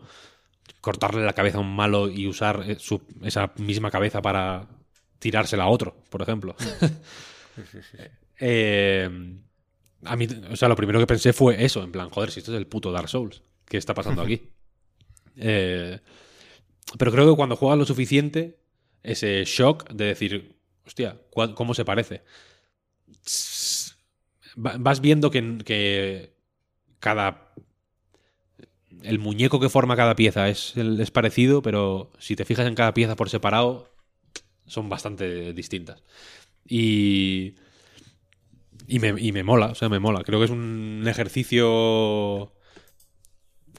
cortarle 0.80 1.26
la 1.26 1.34
cabeza 1.34 1.58
a 1.58 1.62
un 1.62 1.76
malo 1.76 2.10
y 2.10 2.28
usar 2.28 2.64
eh, 2.68 2.78
esa 3.24 3.54
misma 3.58 3.92
cabeza 3.92 4.22
para 4.22 4.68
tirársela 5.20 5.64
a 5.64 5.70
otro, 5.70 5.96
por 6.10 6.22
ejemplo. 6.22 6.56
Sí, 6.60 6.70
sí, 7.72 7.98
eh, 8.40 9.10
a 10.06 10.16
mí, 10.16 10.28
o 10.52 10.56
sea, 10.56 10.68
lo 10.68 10.76
primero 10.76 11.00
que 11.00 11.08
pensé 11.08 11.34
fue 11.34 11.64
eso, 11.64 11.84
en 11.84 11.92
plan, 11.92 12.10
joder, 12.10 12.32
si 12.32 12.40
esto 12.40 12.52
es 12.52 12.58
el 12.58 12.68
puto 12.68 12.92
Dark 12.92 13.10
Souls, 13.10 13.42
¿qué 13.66 13.78
está 13.78 13.94
pasando 13.94 14.22
aquí? 14.22 14.42
Eh, 15.36 16.00
pero 17.00 17.12
creo 17.12 17.28
que 17.28 17.36
cuando 17.36 17.56
juegas 17.56 17.80
lo 17.80 17.86
suficiente, 17.86 18.60
ese 19.02 19.44
shock 19.46 19.90
de 19.92 20.06
decir, 20.06 20.56
hostia, 20.86 21.20
¿cómo 21.32 21.74
se 21.74 21.84
parece? 21.84 22.22
Vas 24.56 25.02
viendo 25.02 25.32
que, 25.32 25.58
que 25.66 26.36
cada 27.00 27.52
el 29.02 29.20
muñeco 29.20 29.60
que 29.60 29.70
forma 29.70 29.96
cada 29.96 30.16
pieza 30.16 30.50
es, 30.50 30.76
es, 30.78 31.12
parecido, 31.12 31.62
pero 31.62 32.12
si 32.20 32.36
te 32.36 32.46
fijas 32.46 32.68
en 32.68 32.76
cada 32.76 32.94
pieza 32.94 33.16
por 33.16 33.30
separado, 33.30 33.92
son 34.66 34.90
bastante 34.90 35.54
distintas. 35.54 36.04
Y 36.68 37.56
y 38.88 39.00
me, 39.00 39.14
y 39.20 39.32
me 39.32 39.44
mola, 39.44 39.68
o 39.68 39.76
sea, 39.76 39.90
me 39.90 40.00
mola. 40.00 40.24
Creo 40.24 40.40
que 40.40 40.46
es 40.46 40.52
un 40.52 41.04
ejercicio 41.08 42.54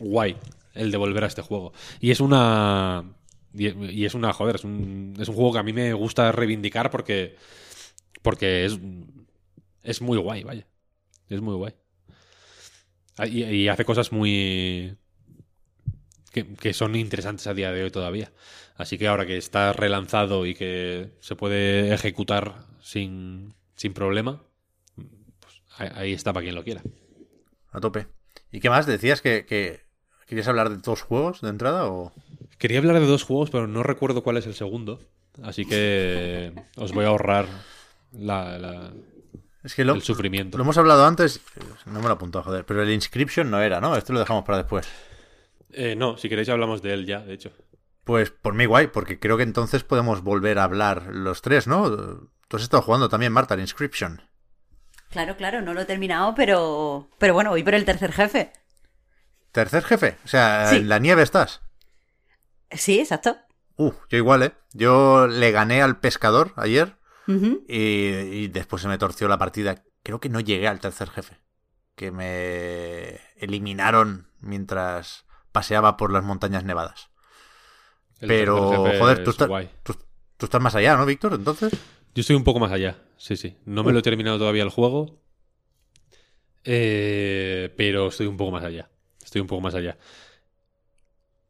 guay 0.00 0.36
el 0.74 0.90
de 0.90 0.96
volver 0.96 1.24
a 1.24 1.28
este 1.28 1.42
juego. 1.42 1.72
Y 2.00 2.10
es 2.10 2.20
una. 2.20 3.16
Y, 3.52 4.04
es 4.04 4.14
una, 4.14 4.32
joder, 4.32 4.56
es 4.56 4.64
un, 4.64 5.14
es 5.18 5.28
un 5.28 5.36
juego 5.36 5.52
que 5.52 5.58
a 5.60 5.62
mí 5.62 5.72
me 5.72 5.92
gusta 5.92 6.32
reivindicar 6.32 6.90
porque. 6.90 7.36
Porque 8.22 8.64
es. 8.64 8.78
Es 9.82 10.00
muy 10.02 10.18
guay, 10.18 10.42
vaya. 10.44 10.66
Es 11.28 11.40
muy 11.40 11.54
guay. 11.54 11.74
Ah, 13.16 13.26
y, 13.26 13.68
hace 13.68 13.84
cosas 13.84 14.12
muy. 14.12 14.96
Que, 16.32 16.54
que, 16.54 16.72
son 16.72 16.96
interesantes 16.96 17.46
a 17.46 17.54
día 17.54 17.72
de 17.72 17.84
hoy 17.84 17.90
todavía. 17.90 18.32
Así 18.76 18.98
que 18.98 19.06
ahora 19.06 19.24
que 19.24 19.36
está 19.36 19.72
relanzado 19.72 20.46
y 20.46 20.54
que 20.54 21.12
se 21.20 21.36
puede 21.36 21.94
ejecutar 21.94 22.66
sin, 22.80 23.54
sin 23.76 23.94
problema, 23.94 24.42
ahí 25.78 26.12
está 26.12 26.32
para 26.32 26.44
quien 26.44 26.54
lo 26.54 26.64
quiera. 26.64 26.82
A 27.72 27.80
tope. 27.80 28.06
¿Y 28.50 28.60
qué 28.60 28.70
más? 28.70 28.86
¿Decías 28.86 29.20
que, 29.20 29.44
querías 30.26 30.48
hablar 30.48 30.70
de 30.70 30.76
dos 30.76 31.02
juegos 31.02 31.40
de 31.40 31.48
entrada 31.48 31.86
o...? 31.88 32.12
Quería 32.58 32.78
hablar 32.78 33.00
de 33.00 33.06
dos 33.06 33.24
juegos, 33.24 33.50
pero 33.50 33.66
no 33.66 33.82
recuerdo 33.82 34.22
cuál 34.22 34.36
es 34.36 34.46
el 34.46 34.54
segundo. 34.54 35.00
Así 35.42 35.64
que 35.66 36.52
os 36.76 36.92
voy 36.92 37.04
a 37.04 37.08
ahorrar 37.08 37.46
la, 38.12 38.56
la- 38.58 38.92
Es 39.64 39.74
que 39.74 39.84
lo, 39.84 39.94
el 39.94 40.02
sufrimiento. 40.02 40.56
lo 40.56 40.62
hemos 40.62 40.78
hablado 40.78 41.04
antes, 41.04 41.40
no 41.86 42.00
me 42.00 42.06
lo 42.06 42.12
apuntado, 42.14 42.44
joder, 42.44 42.64
pero 42.64 42.82
el 42.82 42.90
Inscription 42.92 43.50
no 43.50 43.60
era, 43.60 43.80
¿no? 43.80 43.96
Esto 43.96 44.12
lo 44.12 44.20
dejamos 44.20 44.44
para 44.44 44.58
después. 44.58 44.86
Eh, 45.72 45.96
no, 45.96 46.16
si 46.16 46.28
queréis 46.28 46.48
hablamos 46.48 46.80
de 46.82 46.92
él 46.94 47.06
ya, 47.06 47.18
de 47.20 47.34
hecho. 47.34 47.50
Pues 48.04 48.30
por 48.30 48.54
mí 48.54 48.66
guay, 48.66 48.86
porque 48.86 49.18
creo 49.18 49.36
que 49.36 49.42
entonces 49.42 49.82
podemos 49.82 50.22
volver 50.22 50.60
a 50.60 50.64
hablar 50.64 51.08
los 51.12 51.42
tres, 51.42 51.66
¿no? 51.66 51.90
Tú 52.46 52.56
has 52.56 52.62
estado 52.62 52.82
jugando 52.84 53.08
también, 53.08 53.32
Marta, 53.32 53.54
el 53.54 53.60
Inscription. 53.60 54.22
Claro, 55.14 55.36
claro, 55.36 55.60
no 55.62 55.74
lo 55.74 55.82
he 55.82 55.84
terminado, 55.84 56.34
pero, 56.34 57.08
pero 57.18 57.34
bueno, 57.34 57.50
voy 57.50 57.62
por 57.62 57.74
el 57.74 57.84
tercer 57.84 58.10
jefe. 58.10 58.50
Tercer 59.52 59.84
jefe, 59.84 60.16
o 60.24 60.26
sea, 60.28 60.66
Sí. 60.70 60.76
en 60.78 60.88
la 60.88 60.98
nieve 60.98 61.22
estás. 61.22 61.60
Sí, 62.72 62.98
exacto. 62.98 63.36
Uh, 63.76 63.92
yo 64.10 64.18
igual, 64.18 64.42
¿eh? 64.42 64.54
Yo 64.72 65.28
le 65.28 65.52
gané 65.52 65.82
al 65.82 66.00
pescador 66.00 66.52
ayer 66.56 66.96
y, 67.68 67.76
y 67.78 68.48
después 68.48 68.82
se 68.82 68.88
me 68.88 68.98
torció 68.98 69.28
la 69.28 69.38
partida. 69.38 69.84
Creo 70.02 70.18
que 70.18 70.28
no 70.28 70.40
llegué 70.40 70.66
al 70.66 70.80
tercer 70.80 71.08
jefe. 71.10 71.38
Que 71.94 72.10
me 72.10 73.20
eliminaron 73.36 74.26
mientras 74.40 75.26
paseaba 75.52 75.96
por 75.96 76.10
las 76.12 76.24
montañas 76.24 76.64
nevadas. 76.64 77.10
El 78.18 78.26
Pero, 78.30 78.58
joder, 78.98 79.22
tú 79.22 79.30
es 79.30 79.34
estás, 79.36 79.46
guay. 79.48 79.70
tú, 79.84 79.96
tú 80.36 80.46
estás 80.46 80.60
más 80.60 80.74
allá, 80.74 80.96
¿no, 80.96 81.06
Víctor? 81.06 81.34
Entonces, 81.34 81.72
Yo 82.14 82.20
estoy 82.20 82.36
un 82.36 82.44
poco 82.44 82.60
más 82.60 82.72
allá, 82.72 83.02
sí, 83.16 83.36
sí. 83.36 83.56
No 83.64 83.82
me 83.84 83.92
lo 83.92 83.98
he 83.98 84.02
terminado 84.02 84.38
todavía 84.38 84.62
el 84.62 84.70
juego, 84.70 85.20
eh, 86.64 87.72
pero 87.76 88.08
estoy 88.08 88.26
un 88.26 88.36
poco 88.36 88.50
más 88.52 88.64
allá. 88.64 88.90
Estoy 89.22 89.40
un 89.40 89.46
poco 89.46 89.60
más 89.60 89.74
allá. 89.74 89.98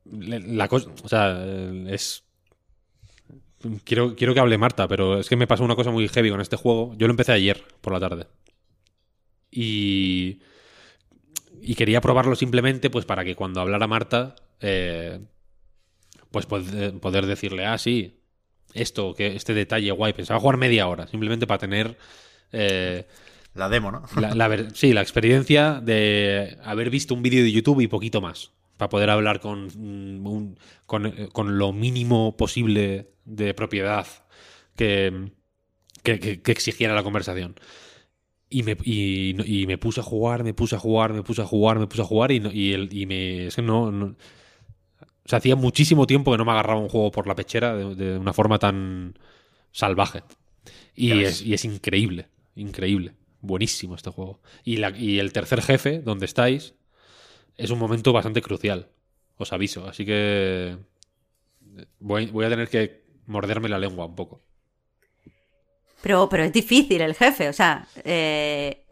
La 0.04 0.68
cosa, 0.68 0.90
o 1.02 1.08
sea, 1.08 1.34
eh, 1.44 1.86
es... 1.88 2.24
Quiero, 3.84 4.14
quiero 4.14 4.34
que 4.34 4.40
hable 4.40 4.58
Marta, 4.58 4.86
pero 4.88 5.18
es 5.18 5.28
que 5.28 5.36
me 5.36 5.46
pasó 5.46 5.64
una 5.64 5.74
cosa 5.76 5.90
muy 5.90 6.06
heavy 6.08 6.30
con 6.30 6.40
este 6.42 6.56
juego. 6.56 6.94
Yo 6.98 7.06
lo 7.06 7.12
empecé 7.12 7.32
ayer 7.32 7.64
por 7.80 7.92
la 7.94 8.00
tarde. 8.00 8.26
Y... 9.50 10.40
Y 11.60 11.74
quería 11.76 12.02
probarlo 12.02 12.36
simplemente 12.36 12.90
pues 12.90 13.06
para 13.06 13.24
que 13.24 13.34
cuando 13.36 13.60
hablara 13.62 13.86
Marta, 13.86 14.34
eh, 14.60 15.18
pues 16.30 16.46
pod- 16.48 17.00
poder 17.00 17.26
decirle, 17.26 17.64
ah, 17.64 17.78
sí, 17.78 18.20
esto, 18.74 19.14
que 19.14 19.34
este 19.36 19.54
detalle 19.54 19.90
guay. 19.92 20.12
Pensaba 20.12 20.38
jugar 20.40 20.56
media 20.58 20.86
hora, 20.88 21.06
simplemente 21.08 21.46
para 21.46 21.58
tener 21.58 21.96
eh, 22.52 23.06
la 23.54 23.68
demo, 23.68 23.90
¿no? 23.90 24.02
la, 24.20 24.34
la 24.34 24.48
ver- 24.48 24.68
sí, 24.74 24.92
la 24.92 25.00
experiencia 25.00 25.80
de 25.82 26.58
haber 26.64 26.90
visto 26.90 27.14
un 27.14 27.22
vídeo 27.22 27.42
de 27.42 27.52
YouTube 27.52 27.80
y 27.80 27.86
poquito 27.88 28.20
más. 28.20 28.50
Para 28.76 28.88
poder 28.88 29.08
hablar 29.10 29.38
con, 29.40 29.66
mm, 29.66 30.26
un- 30.26 30.58
con, 30.86 31.06
eh, 31.06 31.28
con 31.32 31.58
lo 31.58 31.72
mínimo 31.72 32.36
posible 32.36 33.08
de 33.24 33.54
propiedad 33.54 34.06
que, 34.76 35.30
que, 36.02 36.18
que- 36.18 36.42
que 36.42 36.52
exigiera 36.52 36.94
la 36.94 37.04
conversación. 37.04 37.54
Y 38.50 38.62
me, 38.62 38.76
y, 38.84 39.34
y 39.62 39.66
me 39.66 39.78
puse 39.78 40.00
a 40.00 40.02
jugar, 40.02 40.44
me 40.44 40.54
puse 40.54 40.76
a 40.76 40.78
jugar, 40.78 41.12
me 41.12 41.22
puse 41.22 41.42
a 41.42 41.46
jugar, 41.46 41.78
me 41.78 41.86
puse 41.86 42.02
a 42.02 42.04
jugar 42.04 42.30
y, 42.32 42.40
no- 42.40 42.52
y, 42.52 42.72
el, 42.72 42.88
y 42.92 43.06
me. 43.06 43.46
Es 43.46 43.56
que 43.56 43.62
no, 43.62 43.90
no- 43.90 44.16
O 45.24 45.28
sea, 45.28 45.38
hacía 45.38 45.56
muchísimo 45.56 46.06
tiempo 46.06 46.32
que 46.32 46.38
no 46.38 46.44
me 46.44 46.52
agarraba 46.52 46.80
un 46.80 46.88
juego 46.88 47.10
por 47.10 47.26
la 47.26 47.34
pechera 47.34 47.74
de, 47.74 47.94
de 47.94 48.18
una 48.18 48.32
forma 48.32 48.58
tan 48.58 49.18
salvaje. 49.72 50.22
Y 50.94 51.22
es, 51.22 51.42
y 51.42 51.54
es 51.54 51.64
increíble, 51.64 52.28
increíble. 52.54 53.14
Buenísimo 53.40 53.94
este 53.94 54.10
juego. 54.10 54.40
Y, 54.64 54.76
la- 54.76 54.96
y 54.96 55.18
el 55.18 55.32
tercer 55.32 55.60
jefe, 55.62 56.00
donde 56.00 56.26
estáis, 56.26 56.74
es 57.56 57.70
un 57.70 57.78
momento 57.78 58.12
bastante 58.12 58.42
crucial. 58.42 58.88
Os 59.36 59.52
aviso. 59.52 59.86
Así 59.88 60.04
que 60.04 60.76
voy, 61.98 62.26
voy 62.26 62.44
a 62.44 62.50
tener 62.50 62.68
que 62.68 63.04
morderme 63.26 63.68
la 63.68 63.78
lengua 63.78 64.06
un 64.06 64.14
poco. 64.14 64.42
Pero, 66.02 66.28
pero 66.28 66.44
es 66.44 66.52
difícil 66.52 67.00
el 67.00 67.14
jefe, 67.14 67.48
o 67.48 67.52
sea, 67.52 67.88
eh, 68.04 68.84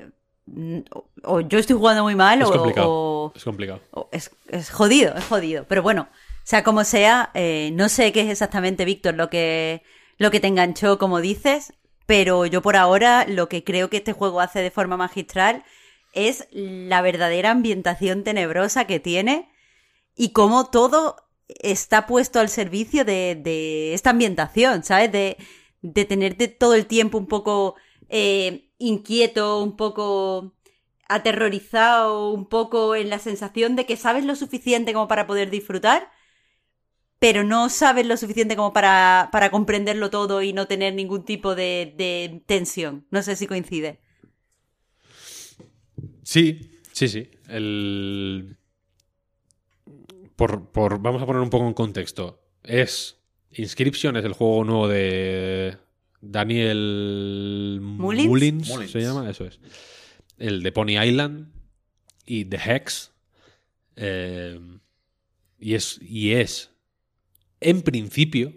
o, 1.25 1.41
yo 1.41 1.59
estoy 1.59 1.77
jugando 1.77 2.03
muy 2.03 2.15
mal 2.15 2.43
Es 2.43 2.49
o, 2.49 2.53
complicado. 2.53 2.89
o- 2.91 3.33
Es 3.35 3.45
complicado. 3.45 3.81
o 3.93 4.09
es, 4.13 4.31
es 4.49 4.71
jodido, 4.71 5.15
es 5.17 5.25
jodido. 5.25 5.65
Pero 5.69 5.83
bueno, 5.83 6.09
sea 6.45 6.63
como 6.65 6.85
sea, 6.85 7.31
eh, 7.35 7.71
no 7.75 7.89
sé 7.89 8.13
qué 8.13 8.23
es 8.23 8.29
exactamente, 8.31 8.85
Víctor, 8.85 9.15
lo 9.15 9.31
que, 9.31 9.83
lo 10.19 10.31
que 10.31 10.41
te 10.41 10.49
enganchó, 10.49 10.99
como 10.99 11.21
dices, 11.21 11.73
pero 12.07 12.47
yo 12.47 12.63
por 12.63 12.77
ahora 12.77 13.25
lo 13.29 13.49
que 13.49 13.63
creo 13.65 13.89
que 13.89 13.99
este 13.99 14.13
juego 14.13 14.41
hace 14.41 14.61
de 14.61 14.71
forma 14.71 14.97
magistral 14.97 15.65
es 16.13 16.47
la 16.51 17.01
verdadera 17.01 17.51
ambientación 17.53 18.23
tenebrosa 18.25 18.87
que 18.87 19.01
tiene 19.01 19.49
y 20.15 20.31
cómo 20.31 20.69
todo 20.69 21.17
está 21.49 22.07
puesto 22.07 22.41
al 22.41 22.49
servicio 22.49 23.05
de, 23.05 23.39
de 23.41 23.95
esta 23.95 24.11
ambientación, 24.11 24.83
¿sabes? 24.85 25.11
De, 25.13 25.37
de 25.81 26.05
tenerte 26.05 26.49
todo 26.49 26.75
el 26.75 26.87
tiempo 26.87 27.17
un 27.19 27.27
poco 27.29 27.77
eh, 28.09 28.69
inquieto, 28.83 29.63
un 29.63 29.77
poco 29.77 30.55
aterrorizado, 31.09 32.31
un 32.33 32.47
poco 32.49 32.95
en 32.97 33.11
la 33.11 33.19
sensación 33.19 33.77
de 33.77 33.87
que 33.87 33.97
sabes 33.97 34.25
lo 34.25 34.37
suficiente 34.37 34.93
como 34.93 35.09
para 35.09 35.27
poder 35.27 35.51
disfrutar, 35.51 36.11
pero 37.19 37.45
no 37.45 37.69
sabes 37.69 38.07
lo 38.07 38.17
suficiente 38.17 38.57
como 38.57 38.73
para, 38.73 39.29
para 39.33 39.51
comprenderlo 39.51 40.11
todo 40.11 40.43
y 40.43 40.53
no 40.53 40.67
tener 40.67 40.95
ningún 40.95 41.25
tipo 41.25 41.55
de, 41.55 42.43
tensión. 42.47 43.07
No 43.11 43.23
sé 43.23 43.37
si 43.37 43.47
coincide. 43.47 44.01
Sí, 46.23 46.81
sí, 46.93 47.09
sí. 47.09 47.31
El... 47.49 48.57
Por, 50.37 50.71
por- 50.71 51.01
vamos 51.01 51.23
a 51.23 51.27
poner 51.27 51.43
un 51.43 51.51
poco 51.51 51.67
en 51.67 51.75
contexto. 51.75 52.41
Es 52.63 53.19
Inscription, 53.53 54.17
es 54.17 54.25
el 54.25 54.33
juego 54.33 54.65
nuevo 54.65 54.89
de 54.89 55.77
Daniel 56.23 57.81
Mullins. 57.83 58.29
Mullins. 58.69 58.91
se 58.91 59.01
llama, 59.01 59.29
eso 59.29 59.45
es. 59.45 59.59
El 60.39 60.63
de 60.63 60.73
Pony 60.73 61.03
Island 61.03 61.53
y 62.25 62.45
The 62.47 62.61
Hex. 62.65 63.13
Eh, 63.97 64.59
y, 65.59 65.75
es, 65.75 66.01
y 66.01 66.33
es, 66.33 66.71
en 67.61 67.83
principio, 67.83 68.55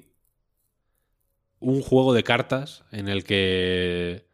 un 1.59 1.81
juego 1.81 2.13
de 2.13 2.23
cartas 2.23 2.85
en 2.91 3.09
el 3.09 3.23
que 3.23 4.25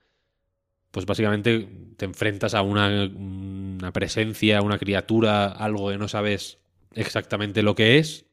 pues 0.91 1.05
básicamente 1.05 1.69
te 1.95 2.05
enfrentas 2.05 2.53
a 2.53 2.61
una, 2.61 3.05
una 3.05 3.93
presencia, 3.93 4.61
una 4.61 4.77
criatura, 4.77 5.47
algo 5.47 5.89
que 5.89 5.97
no 5.97 6.09
sabes 6.09 6.59
exactamente 6.93 7.63
lo 7.63 7.75
que 7.75 7.97
es, 7.97 8.25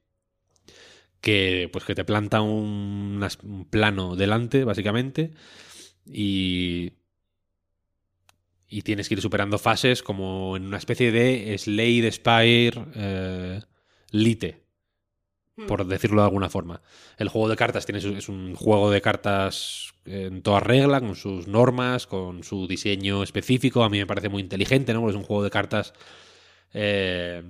que 1.20 1.68
pues 1.72 1.84
que 1.84 1.94
te 1.94 2.04
planta 2.04 2.40
un, 2.40 3.26
plano 3.70 4.16
delante, 4.16 4.64
básicamente, 4.64 5.32
y 6.06 6.92
y 8.70 8.82
tienes 8.82 9.08
que 9.08 9.14
ir 9.14 9.22
superando 9.22 9.58
fases 9.58 10.02
como 10.02 10.56
en 10.56 10.66
una 10.66 10.76
especie 10.76 11.10
de 11.10 11.56
Slade 11.56 12.12
Spire 12.12 12.84
eh, 12.94 13.60
Lite, 14.10 14.62
por 15.66 15.86
decirlo 15.86 16.20
de 16.20 16.26
alguna 16.26 16.50
forma. 16.50 16.82
El 17.16 17.28
juego 17.28 17.48
de 17.48 17.56
cartas 17.56 17.86
tiene 17.86 17.98
es 17.98 18.28
un 18.28 18.54
juego 18.54 18.90
de 18.90 19.00
cartas 19.00 19.94
en 20.04 20.42
toda 20.42 20.60
regla, 20.60 21.00
con 21.00 21.16
sus 21.16 21.46
normas, 21.46 22.06
con 22.06 22.44
su 22.44 22.66
diseño 22.66 23.22
específico. 23.22 23.82
A 23.82 23.90
mí 23.90 23.98
me 23.98 24.06
parece 24.06 24.28
muy 24.28 24.42
inteligente, 24.42 24.92
¿no? 24.92 25.00
Porque 25.00 25.16
es 25.16 25.20
un 25.20 25.26
juego 25.26 25.42
de 25.42 25.50
cartas 25.50 25.94
eh, 26.72 27.42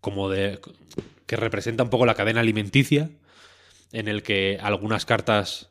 como 0.00 0.28
de. 0.28 0.60
que 1.26 1.36
representa 1.36 1.82
un 1.82 1.90
poco 1.90 2.06
la 2.06 2.14
cadena 2.14 2.40
alimenticia, 2.40 3.10
en 3.92 4.08
el 4.08 4.22
que 4.22 4.58
algunas 4.60 5.06
cartas. 5.06 5.70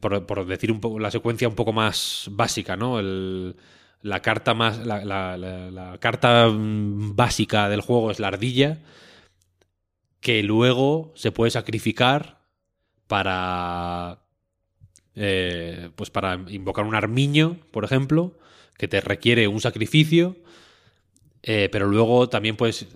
por, 0.00 0.46
decir 0.46 0.72
un 0.72 0.80
poco 0.80 0.98
la 0.98 1.10
secuencia 1.10 1.48
un 1.48 1.54
poco 1.56 1.72
más 1.72 2.28
básica, 2.30 2.76
¿no? 2.76 2.98
El- 2.98 3.56
la 4.02 4.22
carta 4.22 4.54
más. 4.54 4.86
La 4.86 5.96
carta 6.00 6.48
mm, 6.48 7.16
básica 7.16 7.68
del 7.68 7.80
juego 7.80 8.10
es 8.10 8.20
la 8.20 8.28
ardilla 8.28 8.78
que 10.20 10.42
luego 10.42 11.12
se 11.14 11.30
puede 11.32 11.50
sacrificar 11.52 12.40
para 13.06 14.26
eh, 15.14 15.90
pues 15.96 16.10
para 16.10 16.34
invocar 16.48 16.84
un 16.84 16.94
armiño, 16.94 17.58
por 17.70 17.84
ejemplo, 17.84 18.36
que 18.76 18.88
te 18.88 19.00
requiere 19.00 19.48
un 19.48 19.60
sacrificio, 19.60 20.36
eh, 21.46 21.68
pero 21.72 21.86
luego 21.86 22.28
también 22.28 22.56
puedes 22.56 22.86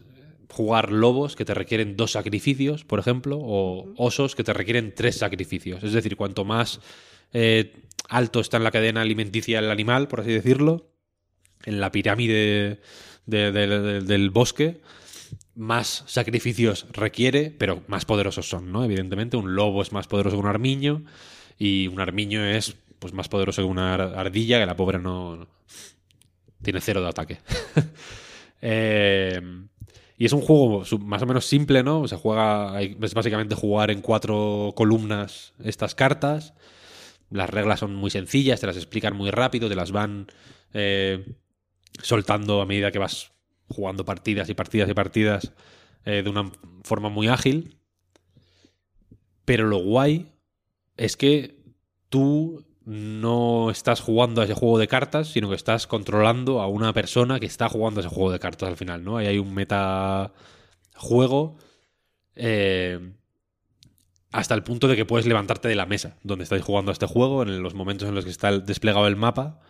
jugar 0.51 0.91
lobos 0.93 1.37
que 1.37 1.45
te 1.45 1.55
requieren 1.55 1.97
dos 1.97 2.11
sacrificios, 2.13 2.85
por 2.85 2.99
ejemplo, 2.99 3.39
o 3.41 3.93
osos 3.97 4.35
que 4.35 4.45
te 4.45 4.53
requieren 4.53 4.93
tres 4.95 5.17
sacrificios. 5.17 5.83
Es 5.85 5.93
decir, 5.93 6.17
cuanto 6.17 6.45
más 6.45 6.81
eh, 7.33 7.73
alto 8.09 8.41
está 8.41 8.57
en 8.57 8.65
la 8.65 8.73
cadena 8.73 9.01
alimenticia 9.03 9.61
el 9.61 9.71
animal, 9.71 10.09
por 10.09 10.21
así 10.21 10.33
decirlo, 10.33 10.91
en 11.65 11.81
la 11.81 11.93
pirámide 11.93 12.81
de- 13.27 13.53
de- 13.53 13.67
de- 13.69 14.01
del 14.01 14.31
bosque, 14.31 14.81
más 15.55 16.03
sacrificios 16.09 16.87
requiere, 16.93 17.51
pero 17.57 17.83
más 17.87 18.05
poderosos 18.05 18.49
son, 18.49 18.73
¿no? 18.73 18.85
Evidentemente, 18.85 19.37
un 19.37 19.55
lobo 19.55 19.83
es 19.83 19.93
más 19.93 20.09
poderoso 20.09 20.37
que 20.37 20.41
un 20.43 20.49
armiño 20.49 21.05
y 21.59 21.87
un 21.87 22.01
armiño 22.01 22.45
es 22.45 22.75
pues 22.99 23.13
más 23.15 23.29
poderoso 23.29 23.63
que 23.63 23.69
una 23.69 23.95
ar- 23.95 24.15
ardilla, 24.17 24.59
que 24.59 24.67
la 24.67 24.77
pobre 24.77 24.99
no- 24.99 25.47
tiene 26.63 26.81
cero 26.81 27.01
de 27.03 27.09
ataque. 27.09 27.39
Eh, 28.61 29.41
Y 30.21 30.27
es 30.27 30.35
un 30.35 30.43
juego 30.43 30.85
más 30.99 31.23
o 31.23 31.27
menos 31.27 31.47
simple, 31.47 31.83
¿no? 31.83 32.07
Se 32.07 32.17
juega, 32.17 32.79
es 32.83 33.15
básicamente 33.15 33.55
jugar 33.55 33.91
en 33.91 34.03
cuatro 34.03 34.75
columnas 34.77 35.55
estas 35.65 35.95
cartas. 35.95 36.53
Las 37.31 37.49
reglas 37.49 37.81
son 37.81 37.95
muy 37.95 38.11
sencillas, 38.11 38.61
te 38.61 38.67
las 38.67 38.77
explican 38.77 39.17
muy 39.17 39.31
rápido, 39.31 39.71
te 39.71 39.75
las 39.77 39.93
van 39.93 40.27
eh, 40.75 41.37
soltando 42.03 42.61
a 42.61 42.67
medida 42.67 42.91
que 42.91 42.99
vas 42.99 43.33
jugando 43.69 44.05
partidas 44.05 44.51
y 44.51 44.55
partidas 44.55 44.91
y 44.91 44.95
partidas 44.95 45.55
eh, 46.05 46.21
de 46.23 46.29
una 46.29 46.53
forma 46.83 47.09
muy 47.09 47.29
ágil. 47.29 47.79
Pero 49.47 49.69
lo 49.69 49.79
guay 49.79 50.35
es 50.99 51.17
que 51.17 51.63
tú 52.11 52.63
no 52.91 53.71
estás 53.71 54.01
jugando 54.01 54.41
a 54.41 54.45
ese 54.45 54.55
juego 54.55 54.77
de 54.77 54.89
cartas, 54.89 55.29
sino 55.29 55.49
que 55.49 55.55
estás 55.55 55.87
controlando 55.87 56.61
a 56.61 56.67
una 56.67 56.93
persona 56.93 57.39
que 57.39 57.47
está 57.47 57.69
jugando 57.69 58.01
a 58.01 58.03
ese 58.03 58.13
juego 58.13 58.33
de 58.33 58.41
cartas 58.41 58.69
al 58.69 58.77
final, 58.77 59.05
¿no? 59.05 59.17
Ahí 59.17 59.29
hay 59.29 59.39
un 59.39 59.55
meta 59.55 60.33
juego 60.97 61.57
eh, 62.35 63.13
hasta 64.33 64.55
el 64.57 64.65
punto 64.65 64.89
de 64.89 64.97
que 64.97 65.05
puedes 65.05 65.25
levantarte 65.25 65.69
de 65.69 65.77
la 65.77 65.87
mesa 65.87 66.19
donde 66.25 66.43
estáis 66.43 66.65
jugando 66.65 66.91
a 66.91 66.95
este 66.95 67.07
juego, 67.07 67.45
en 67.45 67.63
los 67.63 67.75
momentos 67.75 68.09
en 68.09 68.17
los 68.17 68.25
que 68.25 68.33
está 68.33 68.59
desplegado 68.59 69.07
el 69.07 69.15
mapa, 69.15 69.61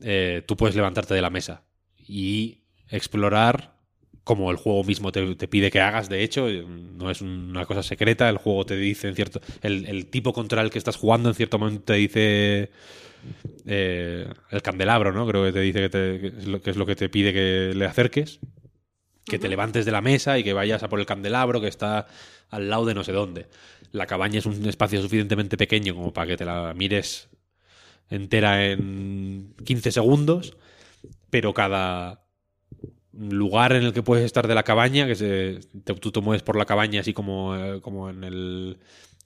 eh, 0.00 0.42
tú 0.46 0.54
puedes 0.54 0.76
levantarte 0.76 1.14
de 1.14 1.22
la 1.22 1.30
mesa 1.30 1.64
y 1.96 2.66
explorar 2.88 3.77
como 4.28 4.50
el 4.50 4.58
juego 4.58 4.84
mismo 4.84 5.10
te, 5.10 5.34
te 5.36 5.48
pide 5.48 5.70
que 5.70 5.80
hagas, 5.80 6.08
de 6.10 6.22
hecho, 6.22 6.48
eh, 6.50 6.64
no 6.68 7.10
es 7.10 7.22
una 7.22 7.64
cosa 7.66 7.82
secreta, 7.82 8.28
el 8.28 8.36
juego 8.38 8.66
te 8.66 8.76
dice 8.76 9.08
en 9.08 9.14
cierto... 9.16 9.40
El, 9.62 9.86
el 9.86 10.06
tipo 10.06 10.32
contra 10.34 10.62
el 10.62 10.70
que 10.70 10.78
estás 10.78 10.96
jugando 10.96 11.30
en 11.30 11.34
cierto 11.34 11.58
momento 11.58 11.84
te 11.84 11.94
dice... 11.94 12.70
eh, 13.66 14.28
el 14.50 14.62
candelabro, 14.62 15.12
¿no? 15.12 15.26
Creo 15.26 15.44
que 15.44 15.52
te 15.52 15.60
dice 15.60 15.80
que, 15.80 15.88
te- 15.88 16.20
que 16.20 16.26
es 16.28 16.46
lo, 16.46 16.60
que 16.62 16.70
es 16.70 16.76
lo 16.76 16.86
que 16.86 16.96
te 16.96 17.08
pide 17.08 17.32
que 17.32 17.72
le 17.74 17.84
acerques. 17.86 18.40
Que 19.26 19.38
te 19.38 19.48
levantes 19.48 19.84
de 19.86 19.92
la 19.92 20.00
mesa 20.02 20.38
y 20.38 20.44
que 20.44 20.54
vayas 20.54 20.82
a 20.82 20.88
por 20.88 21.00
el 21.00 21.06
candelabro 21.06 21.60
que 21.60 21.68
está 21.68 22.06
al 22.50 22.70
lado 22.70 22.86
de 22.86 22.94
no 22.94 23.04
sé 23.04 23.12
dónde. 23.12 23.48
La 23.92 24.06
cabaña 24.06 24.38
es 24.38 24.46
un 24.46 24.66
espacio 24.66 25.02
suficientemente 25.02 25.56
pequeño 25.58 25.94
como 25.94 26.12
para 26.12 26.28
que 26.28 26.36
te 26.38 26.44
la 26.46 26.74
mires 26.74 27.28
entera 28.10 28.66
en 28.66 29.54
15 29.64 29.92
segundos, 29.92 30.56
pero 31.30 31.54
cada 31.54 32.27
lugar 33.12 33.72
en 33.72 33.82
el 33.84 33.92
que 33.92 34.02
puedes 34.02 34.24
estar 34.24 34.46
de 34.48 34.54
la 34.54 34.62
cabaña, 34.62 35.06
que 35.06 35.14
se, 35.14 35.60
te- 35.84 35.94
tú 35.94 36.12
te 36.12 36.20
mueves 36.20 36.42
por 36.42 36.56
la 36.56 36.66
cabaña 36.66 37.00
así 37.00 37.12
como, 37.12 37.56
eh, 37.56 37.80
como 37.80 38.10
en 38.10 38.24
el 38.24 38.78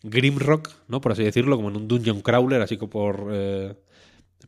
Grimrock, 0.03 0.71
¿no? 0.89 1.01
Por 1.01 1.13
así 1.13 1.23
decirlo, 1.25 1.57
como 1.57 1.69
en 1.71 1.77
un 1.77 1.89
dungeon 1.89 2.21
crawler, 2.23 2.63
así 2.63 2.77
como 2.77 2.91
por, 2.91 3.29
eh, 3.33 3.75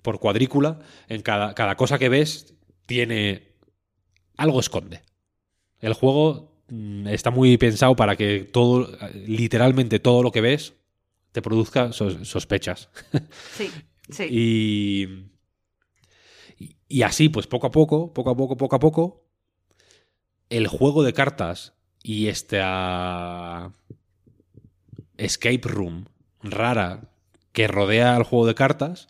por 0.02 0.18
cuadrícula. 0.18 0.78
En 1.08 1.22
cada, 1.22 1.54
cada 1.54 1.76
cosa 1.76 1.98
que 1.98 2.08
ves 2.08 2.54
tiene 2.86 3.54
algo 4.36 4.60
esconde. 4.60 5.02
El 5.80 5.94
juego 5.94 6.52
mm, 6.68 7.08
está 7.08 7.30
muy 7.30 7.56
pensado 7.58 7.94
para 7.96 8.16
que 8.16 8.40
todo, 8.40 8.88
literalmente 9.26 9.98
todo 10.00 10.22
lo 10.22 10.32
que 10.32 10.40
ves, 10.40 10.74
te 11.32 11.42
produzca 11.42 11.92
sos- 11.92 12.24
sospechas. 12.26 12.88
Sí, 13.56 13.70
sí. 14.10 14.24
Y- 14.30 15.30
y 16.88 17.02
así, 17.02 17.28
pues 17.28 17.46
poco 17.46 17.66
a 17.66 17.70
poco, 17.70 18.12
poco 18.12 18.30
a 18.30 18.36
poco, 18.36 18.56
poco 18.56 18.76
a 18.76 18.78
poco, 18.78 19.23
el 20.50 20.66
juego 20.66 21.02
de 21.02 21.12
cartas 21.12 21.74
y 22.02 22.28
esta 22.28 23.72
escape 25.16 25.62
room 25.64 26.06
rara 26.42 27.10
que 27.52 27.68
rodea 27.68 28.16
al 28.16 28.24
juego 28.24 28.46
de 28.46 28.54
cartas, 28.54 29.08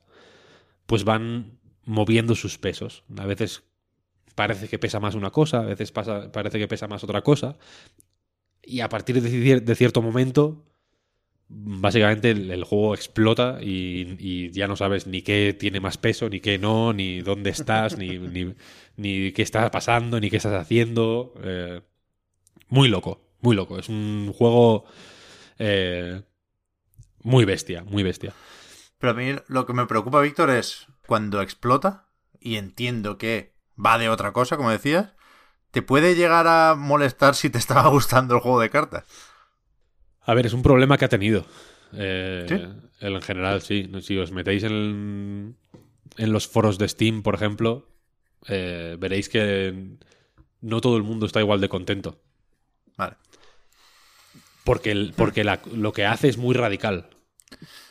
pues 0.87 1.05
van 1.05 1.59
moviendo 1.85 2.35
sus 2.35 2.59
pesos. 2.59 3.05
A 3.17 3.27
veces 3.27 3.65
parece 4.35 4.69
que 4.69 4.79
pesa 4.79 5.01
más 5.01 5.15
una 5.15 5.31
cosa, 5.31 5.61
a 5.61 5.65
veces 5.65 5.93
pasa- 5.93 6.31
parece 6.33 6.59
que 6.59 6.69
pesa 6.69 6.89
más 6.89 7.05
otra 7.05 7.23
cosa. 7.23 7.57
Y 8.63 8.81
a 8.81 8.89
partir 8.89 9.21
de 9.21 9.75
cierto 9.75 10.03
momento, 10.03 10.65
básicamente 11.49 12.31
el, 12.31 12.51
el 12.51 12.65
juego 12.65 12.95
explota 12.95 13.59
y, 13.61 14.17
y 14.19 14.51
ya 14.51 14.67
no 14.67 14.77
sabes 14.77 15.07
ni 15.07 15.23
qué 15.23 15.57
tiene 15.59 15.81
más 15.81 15.99
peso, 15.99 16.29
ni 16.29 16.41
qué 16.41 16.59
no, 16.59 16.93
ni 16.93 17.21
dónde 17.21 17.51
estás, 17.51 17.99
ni, 17.99 18.19
ni, 18.19 18.55
ni 18.97 19.33
qué 19.33 19.43
está 19.43 19.71
pasando, 19.71 20.21
ni 20.21 20.31
qué 20.31 20.39
estás 20.39 20.61
haciendo. 20.61 21.35
Eh, 21.43 21.83
muy 22.69 22.89
loco, 22.89 23.21
muy 23.41 23.57
loco. 23.57 23.79
Es 23.79 23.89
un 23.89 24.33
juego 24.33 24.85
eh, 25.59 26.23
muy 27.23 27.45
bestia, 27.45 27.85
muy 27.85 28.03
bestia. 28.03 28.33
Pero 28.99 29.13
a 29.13 29.15
mí 29.15 29.35
lo 29.49 29.67
que 29.67 29.73
me 29.73 29.87
preocupa, 29.87 30.21
Víctor, 30.21 30.51
es 30.51 30.87
cuando 31.07 31.43
explota, 31.43 32.09
y 32.41 32.57
entiendo 32.57 33.19
que 33.19 33.55
va 33.85 33.99
de 33.99 34.09
otra 34.09 34.33
cosa, 34.33 34.57
como 34.57 34.71
decías, 34.71 35.15
te 35.71 35.83
puede 35.83 36.15
llegar 36.15 36.47
a 36.47 36.75
molestar 36.77 37.35
si 37.35 37.51
te 37.51 37.59
estaba 37.65 37.89
gustando 37.89 38.35
el 38.35 38.41
juego 38.41 38.61
de 38.61 38.71
cartas. 38.71 39.05
A 40.27 40.35
ver, 40.35 40.47
es 40.47 40.53
un 40.53 40.63
problema 40.63 40.97
que 40.99 41.05
ha 41.05 41.09
tenido. 41.09 41.45
Eh, 41.93 42.47
¿Sí? 42.49 42.55
él 43.01 43.15
en 43.15 43.23
general, 43.23 43.63
sí. 43.63 43.91
Si 44.03 44.17
os 44.19 44.33
metéis 44.33 44.63
en, 44.65 45.57
en 46.17 46.33
los 46.33 46.49
foros 46.49 46.79
de 46.79 46.89
Steam, 46.89 47.23
por 47.23 47.35
ejemplo, 47.35 47.89
eh, 48.49 48.97
veréis 48.99 49.29
que 49.29 49.97
no 50.61 50.81
todo 50.81 50.97
el 50.97 51.03
mundo 51.03 51.27
está 51.27 51.41
igual 51.41 51.61
de 51.61 51.69
contento. 51.69 52.21
Vale. 52.97 53.17
Porque, 54.65 54.93
el- 54.93 55.13
porque 55.15 55.45
la- 55.45 55.61
lo 55.75 55.93
que 55.93 56.07
hace 56.07 56.29
es 56.29 56.39
muy 56.39 56.55
radical. 56.55 57.09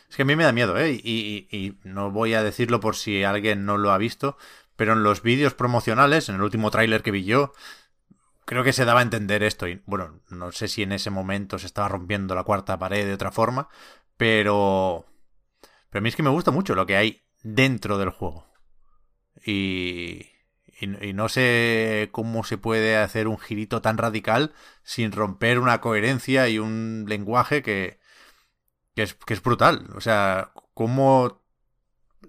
Es 0.10 0.16
que 0.16 0.24
a 0.24 0.26
mí 0.26 0.36
me 0.36 0.44
da 0.44 0.52
miedo, 0.52 0.78
¿eh? 0.78 0.92
Y, 1.04 1.48
y- 1.52 1.58
y 1.58 1.74
no 1.84 2.12
voy 2.12 2.34
a 2.34 2.44
decirlo 2.44 2.80
por 2.80 2.96
si 2.96 3.24
alguien 3.24 3.66
no 3.66 3.78
lo 3.78 3.92
ha 3.92 3.98
visto, 3.98 4.38
pero 4.76 4.94
en 4.94 5.04
los 5.04 5.22
vídeos 5.22 5.54
promocionales, 5.54 6.30
en 6.30 6.36
el 6.36 6.42
último 6.42 6.72
tráiler 6.72 7.04
que 7.04 7.12
vi 7.12 7.24
yo, 7.24 7.54
creo 8.46 8.64
que 8.64 8.74
se 8.74 8.86
daba 8.86 9.00
a 9.00 9.04
entender 9.04 9.44
esto. 9.44 9.68
Y 9.68 9.82
bueno, 9.86 10.22
no 10.30 10.52
sé 10.52 10.68
si 10.68 10.84
en 10.84 10.92
ese 10.92 11.10
momento 11.10 11.60
se 11.60 11.66
estaba 11.66 11.88
rompiendo 11.90 12.36
la 12.36 12.44
cuarta 12.44 12.80
pared 12.80 13.06
de 13.06 13.14
otra 13.14 13.32
forma, 13.32 13.70
pero... 14.18 15.06
Pero 15.90 16.00
a 16.00 16.02
mí 16.02 16.10
es 16.10 16.16
que 16.16 16.24
me 16.24 16.30
gusta 16.30 16.52
mucho 16.52 16.76
lo 16.76 16.86
que 16.86 16.98
hay 16.98 17.24
dentro 17.44 17.98
del 17.98 18.10
juego. 18.10 18.52
Y... 19.46 20.30
Y, 20.80 21.14
no 21.14 21.30
sé 21.30 22.10
cómo 22.12 22.44
se 22.44 22.58
puede 22.58 22.98
hacer 22.98 23.30
un 23.30 23.38
girito 23.38 23.82
tan 23.82 23.98
radical 23.98 24.54
sin 24.84 25.14
romper 25.14 25.60
una 25.60 25.80
coherencia 25.80 26.50
y 26.50 26.60
un 26.60 27.06
lenguaje 27.08 27.62
que, 27.62 28.00
que 28.94 29.04
es, 29.04 29.14
que 29.14 29.34
es 29.34 29.42
brutal. 29.42 29.88
O 29.96 30.02
sea, 30.02 30.52
cómo 30.74 31.42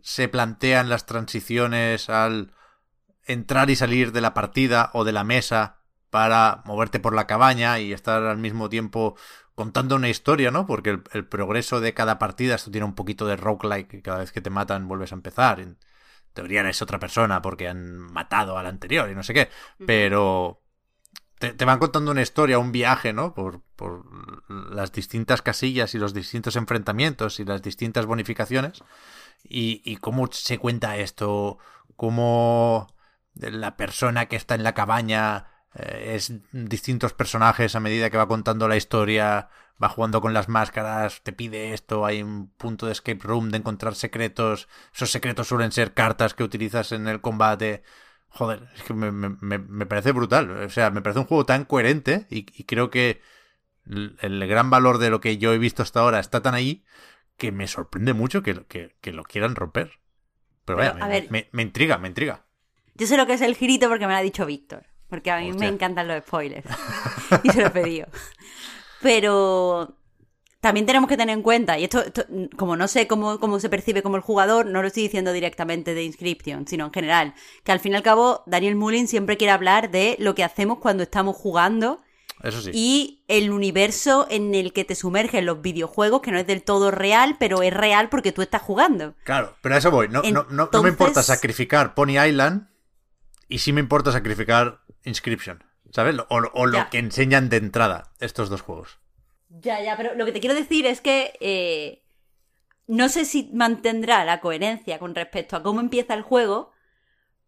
se 0.03 0.29
plantean 0.29 0.89
las 0.89 1.07
transiciones 1.07 2.09
al 2.11 2.53
entrar 3.27 3.71
y 3.71 3.77
salir 3.77 4.13
de 4.13 4.21
la 4.21 4.35
partida 4.35 4.91
o 4.93 5.05
de 5.05 5.13
la 5.13 5.25
mesa 5.25 5.84
para 6.15 6.63
moverte 6.65 7.01
por 7.01 7.13
la 7.13 7.27
cabaña 7.27 7.81
y 7.81 7.93
estar 7.93 8.23
al 8.23 8.39
mismo 8.39 8.69
tiempo 8.69 9.17
contando 9.57 9.97
una 9.97 10.09
historia, 10.09 10.53
¿no? 10.53 10.65
Porque 10.65 10.91
el, 10.91 11.03
el 11.13 11.27
progreso 11.27 11.81
de 11.81 11.93
cada 11.93 12.21
partida, 12.21 12.55
esto 12.55 12.71
tiene 12.71 12.85
un 12.85 12.95
poquito 12.95 13.27
de 13.27 13.35
roguelike, 13.35 13.89
que 13.89 14.01
cada 14.01 14.19
vez 14.19 14.31
que 14.31 14.41
te 14.41 14.49
matan 14.49 14.87
vuelves 14.87 15.11
a 15.11 15.17
empezar. 15.17 15.59
En 15.59 15.77
teoría 16.33 16.61
eres 16.61 16.81
otra 16.83 17.01
persona 17.01 17.43
porque 17.43 17.67
han 17.67 17.99
matado 18.13 18.57
al 18.57 18.67
anterior 18.67 19.11
y 19.11 19.17
no 19.17 19.25
sé 19.25 19.35
qué. 19.35 19.51
Pero 19.85 20.63
te, 21.41 21.53
te 21.53 21.65
van 21.65 21.81
contando 21.81 22.13
una 22.13 22.23
historia, 22.23 22.61
un 22.61 22.71
viaje, 22.71 23.13
¿no? 23.13 23.35
Por, 23.35 23.63
por 23.75 24.05
las 24.73 24.93
distintas 24.93 25.43
casillas 25.43 25.97
y 25.97 25.99
los 25.99 26.15
distintos 26.15 26.55
enfrentamientos 26.55 27.41
y 27.41 27.45
las 27.45 27.61
distintas 27.61 28.07
bonificaciones. 28.07 28.85
Y, 29.43 29.83
y 29.85 29.97
cómo 29.97 30.29
se 30.31 30.59
cuenta 30.59 30.97
esto, 30.97 31.59
cómo 31.97 32.87
la 33.35 33.77
persona 33.77 34.27
que 34.27 34.37
está 34.37 34.55
en 34.55 34.63
la 34.63 34.75
cabaña 34.75 35.49
es 35.75 36.33
distintos 36.53 37.13
personajes 37.13 37.75
a 37.75 37.81
medida 37.81 38.11
que 38.11 38.17
va 38.17 38.29
contando 38.29 38.69
la 38.69 38.77
historia, 38.77 39.49
va 39.83 39.89
jugando 39.89 40.21
con 40.21 40.33
las 40.33 40.49
máscaras, 40.49 41.23
te 41.23 41.33
pide 41.33 41.73
esto, 41.75 42.07
hay 42.07 42.23
un 42.23 42.49
punto 42.49 42.87
de 42.87 42.93
escape 42.93 43.21
room 43.23 43.51
de 43.51 43.59
encontrar 43.59 43.95
secretos, 43.95 44.69
esos 44.95 45.11
secretos 45.11 45.49
suelen 45.49 45.73
ser 45.73 45.95
cartas 45.95 46.35
que 46.35 46.45
utilizas 46.45 46.93
en 46.93 47.09
el 47.09 47.21
combate. 47.21 47.83
Joder, 48.29 48.69
es 48.75 48.83
que 48.83 48.95
me, 48.95 49.11
me, 49.13 49.59
me 49.59 49.87
parece 49.87 50.13
brutal. 50.13 50.51
O 50.51 50.71
sea, 50.71 50.91
me 50.91 51.03
parece 51.03 51.21
un 51.21 51.27
juego 51.27 51.47
tan 51.47 51.65
coherente 51.65 52.27
y, 52.31 52.47
y 52.61 52.65
creo 52.65 52.91
que 52.91 53.21
el, 53.87 54.17
el, 54.21 54.47
gran 54.49 54.71
valor 54.71 54.99
de 54.99 55.11
lo 55.11 55.21
que 55.21 55.39
yo 55.39 55.53
he 55.53 55.59
visto 55.59 55.83
hasta 55.83 56.01
ahora 56.01 56.19
está 56.19 56.43
tan 56.43 56.55
ahí 56.55 56.85
que 57.37 57.53
me 57.53 57.69
sorprende 57.69 58.13
mucho 58.13 58.43
que, 58.43 58.65
que, 58.67 58.97
que 59.01 59.13
lo 59.13 59.23
quieran 59.25 59.55
romper. 59.55 60.01
Pero 60.65 60.79
vaya, 60.79 60.95
Pero, 60.95 61.05
a 61.05 61.09
me, 61.09 61.21
ver. 61.21 61.31
me, 61.31 61.49
me 61.53 61.63
intriga, 61.63 61.99
me 61.99 62.09
intriga. 62.09 62.45
Yo 62.95 63.07
sé 63.07 63.17
lo 63.17 63.27
que 63.27 63.35
es 63.35 63.41
el 63.41 63.55
girito 63.57 63.89
porque 63.89 64.07
me 64.07 64.13
lo 64.13 64.19
ha 64.19 64.23
dicho 64.23 64.47
Víctor. 64.47 64.87
Porque 65.09 65.31
a 65.31 65.39
mí 65.39 65.51
Hostia. 65.51 65.69
me 65.69 65.75
encantan 65.75 66.09
los 66.09 66.23
spoilers. 66.25 66.67
y 67.43 67.51
se 67.51 67.61
lo 67.61 67.67
he 67.69 67.71
pedido. 67.71 68.07
Pero 69.01 69.97
también 70.65 70.87
tenemos 70.87 71.11
que 71.11 71.19
tener 71.19 71.35
en 71.35 71.43
cuenta, 71.43 71.79
y 71.79 71.85
esto, 71.85 72.01
esto, 72.01 72.25
como 72.57 72.75
no 72.75 72.89
sé 72.89 73.07
cómo, 73.07 73.39
cómo 73.39 73.61
se 73.61 73.69
percibe 73.69 74.03
como 74.03 74.17
el 74.17 74.23
jugador, 74.23 74.65
no 74.65 74.81
lo 74.81 74.89
estoy 74.89 75.03
diciendo 75.03 75.35
directamente 75.35 75.93
de 75.93 76.05
Inscription, 76.05 76.67
sino 76.67 76.87
en 76.87 76.93
general, 76.95 77.35
que 77.65 77.73
al 77.73 77.81
fin 77.81 77.93
y 77.93 77.97
al 77.97 78.03
cabo 78.03 78.43
Daniel 78.47 78.75
Mullin 78.75 79.07
siempre 79.07 79.37
quiere 79.37 79.51
hablar 79.51 79.91
de 79.91 80.17
lo 80.21 80.35
que 80.35 80.43
hacemos 80.43 80.79
cuando 80.79 81.03
estamos 81.03 81.37
jugando 81.37 82.01
Eso 82.43 82.63
sí. 82.63 82.71
y 82.73 83.25
el 83.29 83.51
universo 83.51 84.27
en 84.31 84.55
el 84.55 84.73
que 84.73 84.87
te 84.87 84.95
sumergen 84.95 85.45
los 85.45 85.61
videojuegos, 85.61 86.23
que 86.23 86.33
no 86.33 86.39
es 86.39 86.47
del 86.47 86.63
todo 86.63 86.91
real, 86.91 87.37
pero 87.39 87.61
es 87.61 87.75
real 87.75 88.09
porque 88.09 88.33
tú 88.33 88.41
estás 88.41 88.63
jugando. 88.63 89.17
Claro, 89.25 89.57
pero 89.61 89.75
a 89.75 89.79
eso 89.79 89.91
voy. 89.91 90.09
No, 90.09 90.23
no, 90.23 90.47
no, 90.49 90.71
no 90.73 90.83
me 90.83 90.89
importa 90.89 91.23
sacrificar 91.23 91.95
Pony 91.95 92.19
Island 92.19 92.69
y 93.49 93.59
sí 93.59 93.75
me 93.75 93.81
importa 93.81 94.13
sacrificar 94.13 94.81
Inscription. 95.05 95.63
¿Sabes? 95.91 96.17
O, 96.29 96.37
o 96.55 96.67
lo 96.67 96.79
Ya. 96.79 96.91
que 96.91 96.99
enseñan 96.99 97.49
de 97.49 97.59
entrada 97.59 98.13
estos 98.21 98.49
dos 98.51 98.63
juegos. 98.63 98.99
Ya, 99.49 99.81
ya, 99.83 99.97
pero 99.97 100.15
lo 100.15 100.25
que 100.25 100.33
te 100.33 100.41
quiero 100.41 100.55
decir 100.57 100.87
es 100.87 101.01
que 101.01 101.35
eh, 101.41 102.05
no 102.89 103.09
sé 103.09 103.25
si 103.25 103.51
mantendrá 103.53 104.25
la 104.25 104.41
coherencia 104.41 104.99
con 104.99 105.15
respecto 105.15 105.57
a 105.57 105.63
cómo 105.63 105.81
empieza 105.81 106.15
el 106.15 106.23
juego, 106.23 106.73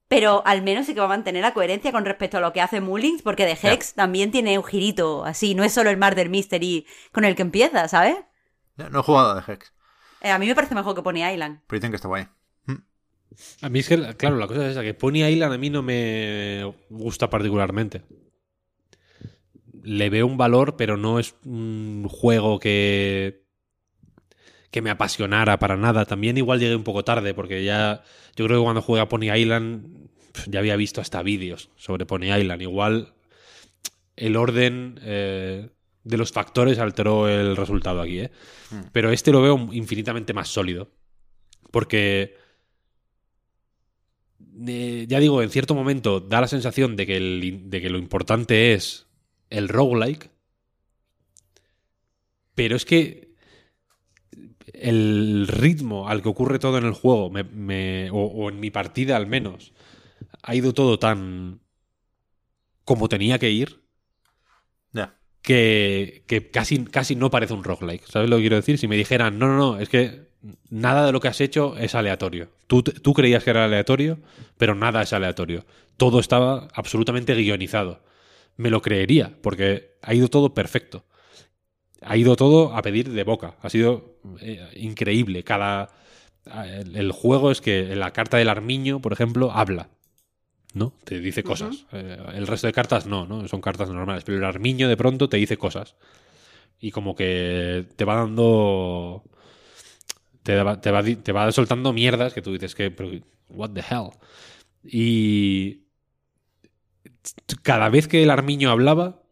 pero 0.06 0.42
al 0.46 0.62
menos 0.62 0.86
sí 0.86 0.94
que 0.94 1.00
va 1.00 1.06
a 1.06 1.08
mantener 1.08 1.42
la 1.42 1.54
coherencia 1.54 1.90
con 1.90 2.04
respecto 2.04 2.36
a 2.38 2.40
lo 2.40 2.52
que 2.52 2.60
hace 2.60 2.80
Mullins, 2.80 3.22
porque 3.22 3.44
de 3.46 3.58
Hex 3.60 3.94
también 3.94 4.30
tiene 4.30 4.56
un 4.58 4.64
girito 4.64 5.24
así, 5.24 5.56
no 5.56 5.64
es 5.64 5.72
solo 5.72 5.90
el 5.90 5.96
Murder 5.96 6.28
Mystery 6.28 6.86
con 7.12 7.24
el 7.24 7.34
que 7.34 7.42
empieza, 7.42 7.88
¿sabes? 7.88 8.16
Ya, 8.76 8.88
No 8.90 9.00
he 9.00 9.02
jugado 9.02 9.30
a 9.32 9.42
The 9.44 9.52
Hex, 9.52 9.72
Eh, 10.20 10.30
a 10.30 10.38
mí 10.38 10.46
me 10.46 10.54
parece 10.54 10.76
mejor 10.76 10.94
que 10.94 11.02
Pony 11.02 11.24
Island. 11.28 11.62
pero 11.66 11.78
dicen 11.78 11.90
que 11.90 11.96
está 11.96 12.06
guay. 12.08 12.28
A 13.60 13.68
mí 13.68 13.80
es 13.80 13.88
que, 13.88 14.14
claro, 14.16 14.36
la 14.36 14.46
cosa 14.46 14.64
es 14.64 14.72
esa, 14.72 14.82
que 14.82 14.94
Pony 14.94 15.24
Island 15.24 15.52
a 15.52 15.58
mí 15.58 15.70
no 15.70 15.82
me 15.82 16.72
gusta 16.88 17.28
particularmente. 17.28 18.02
Le 19.82 20.10
veo 20.10 20.26
un 20.26 20.36
valor, 20.36 20.76
pero 20.76 20.96
no 20.96 21.18
es 21.18 21.34
un 21.44 22.06
juego 22.08 22.58
que 22.58 23.46
que 24.76 24.82
me 24.82 24.90
apasionara 24.90 25.58
para 25.58 25.78
nada. 25.78 26.04
También 26.04 26.36
igual 26.36 26.60
llegué 26.60 26.76
un 26.76 26.84
poco 26.84 27.02
tarde, 27.02 27.32
porque 27.32 27.64
ya 27.64 28.02
yo 28.36 28.44
creo 28.44 28.58
que 28.58 28.64
cuando 28.64 28.82
jugué 28.82 29.00
a 29.00 29.08
Pony 29.08 29.32
Island 29.34 30.10
ya 30.48 30.58
había 30.58 30.76
visto 30.76 31.00
hasta 31.00 31.22
vídeos 31.22 31.70
sobre 31.76 32.04
Pony 32.04 32.24
Island. 32.24 32.60
Igual 32.60 33.14
el 34.16 34.36
orden 34.36 35.00
eh, 35.02 35.70
de 36.04 36.16
los 36.18 36.30
factores 36.30 36.78
alteró 36.78 37.26
el 37.26 37.56
resultado 37.56 38.02
aquí, 38.02 38.20
¿eh? 38.20 38.30
Pero 38.92 39.12
este 39.12 39.32
lo 39.32 39.40
veo 39.40 39.68
infinitamente 39.72 40.34
más 40.34 40.48
sólido. 40.48 40.90
Porque 41.70 42.36
eh, 44.66 45.06
ya 45.08 45.18
digo, 45.20 45.42
en 45.42 45.50
cierto 45.50 45.74
momento 45.74 46.20
da 46.20 46.40
la 46.40 46.48
sensación 46.48 46.96
de 46.96 47.06
que, 47.06 47.16
el- 47.16 47.70
de 47.70 47.80
que 47.80 47.90
lo 47.90 47.98
importante 47.98 48.72
es 48.74 49.06
el 49.50 49.68
roguelike. 49.68 50.30
Pero 52.54 52.74
es 52.76 52.84
que 52.84 53.28
el 54.72 55.46
ritmo 55.48 56.08
al 56.08 56.22
que 56.22 56.28
ocurre 56.28 56.58
todo 56.58 56.78
en 56.78 56.84
el 56.84 56.92
juego, 56.92 57.30
me- 57.30 57.44
me- 57.44 58.10
o, 58.10 58.16
o 58.24 58.48
en 58.48 58.60
mi 58.60 58.70
partida 58.70 59.16
al 59.16 59.26
menos, 59.26 59.72
ha 60.42 60.54
ido 60.54 60.74
todo 60.74 60.98
tan 60.98 61.60
como 62.86 63.08
tenía 63.10 63.38
que 63.38 63.50
ir 63.50 63.82
que, 65.42 66.24
que 66.26 66.50
casi, 66.50 66.84
casi 66.84 67.14
no 67.16 67.30
parece 67.30 67.54
un 67.54 67.64
roguelike. 67.64 68.04
¿Sabes 68.06 68.28
lo 68.30 68.36
que 68.36 68.42
quiero 68.42 68.56
decir? 68.56 68.78
Si 68.78 68.88
me 68.88 68.96
dijeran, 68.96 69.38
no, 69.38 69.46
no, 69.48 69.56
no, 69.56 69.78
es 69.78 69.88
que 69.88 70.28
nada 70.70 71.06
de 71.06 71.12
lo 71.12 71.20
que 71.20 71.28
has 71.28 71.40
hecho 71.40 71.76
es 71.76 71.94
aleatorio. 71.94 72.48
Tú, 72.66 72.82
tú 72.82 73.14
creías 73.14 73.44
que 73.44 73.50
era 73.50 73.64
aleatorio, 73.64 74.18
pero 74.58 74.74
nada 74.74 75.02
es 75.02 75.12
aleatorio. 75.12 75.64
Todo 75.96 76.20
estaba 76.20 76.68
absolutamente 76.74 77.34
guionizado. 77.34 78.02
Me 78.56 78.70
lo 78.70 78.82
creería, 78.82 79.32
porque 79.42 79.96
ha 80.02 80.14
ido 80.14 80.28
todo 80.28 80.54
perfecto. 80.54 81.04
Ha 82.02 82.16
ido 82.16 82.36
todo 82.36 82.76
a 82.76 82.82
pedir 82.82 83.10
de 83.10 83.24
boca. 83.24 83.56
Ha 83.62 83.70
sido 83.70 84.18
eh, 84.40 84.68
increíble. 84.76 85.42
Cada. 85.44 85.90
El, 86.44 86.96
el 86.96 87.12
juego 87.12 87.50
es 87.50 87.60
que 87.60 87.92
en 87.92 87.98
la 87.98 88.12
carta 88.12 88.36
del 88.36 88.48
armiño, 88.48 89.00
por 89.00 89.12
ejemplo, 89.12 89.50
habla. 89.52 89.88
¿no? 90.76 90.92
Te 91.04 91.18
dice 91.20 91.42
cosas. 91.42 91.86
Eh, 91.92 92.18
el 92.34 92.46
resto 92.46 92.66
de 92.66 92.72
cartas 92.74 93.06
no, 93.06 93.26
¿no? 93.26 93.48
Son 93.48 93.62
cartas 93.62 93.88
normales. 93.88 94.24
Pero 94.24 94.38
el 94.38 94.44
armiño 94.44 94.88
de 94.88 94.96
pronto 94.96 95.28
te 95.28 95.38
dice 95.38 95.56
cosas. 95.56 95.96
Y 96.78 96.90
como 96.90 97.16
que 97.16 97.86
te 97.96 98.04
va 98.04 98.16
dando. 98.16 99.24
Te 100.46 100.62
va, 100.62 100.80
te 100.80 100.92
va, 100.92 101.02
te 101.02 101.32
va 101.32 101.50
soltando 101.50 101.92
mierdas 101.92 102.32
que 102.32 102.40
tú 102.40 102.52
dices 102.52 102.74
que. 102.76 102.90
pero, 102.92 103.10
what 103.48 103.70
the 103.70 103.80
hell. 103.80 104.10
Y. 104.84 105.82
Cada 107.62 107.88
vez 107.88 108.06
que 108.06 108.22
el 108.22 108.30
armiño 108.30 108.70
hablaba, 108.70 109.22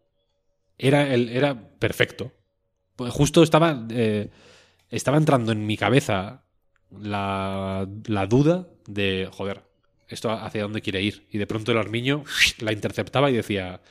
era, 0.77 1.13
el, 1.13 1.29
era 1.29 1.69
perfecto. 1.79 2.33
Pues 2.97 3.13
justo 3.13 3.43
estaba. 3.43 3.85
eh, 3.89 4.29
estaba 4.89 5.17
entrando 5.17 5.53
en 5.53 5.65
mi 5.65 5.77
cabeza 5.77 6.43
la, 6.91 7.87
la 8.07 8.27
duda 8.27 8.67
de. 8.85 9.29
Joder, 9.31 9.63
esto 10.07 10.29
hacia 10.31 10.63
dónde 10.63 10.81
quiere 10.81 11.01
ir. 11.01 11.27
Y 11.31 11.37
de 11.37 11.47
pronto 11.47 11.71
el 11.71 11.77
armiño 11.77 12.23
la 12.59 12.73
interceptaba 12.73 13.31
y 13.31 13.35
decía, 13.35 13.81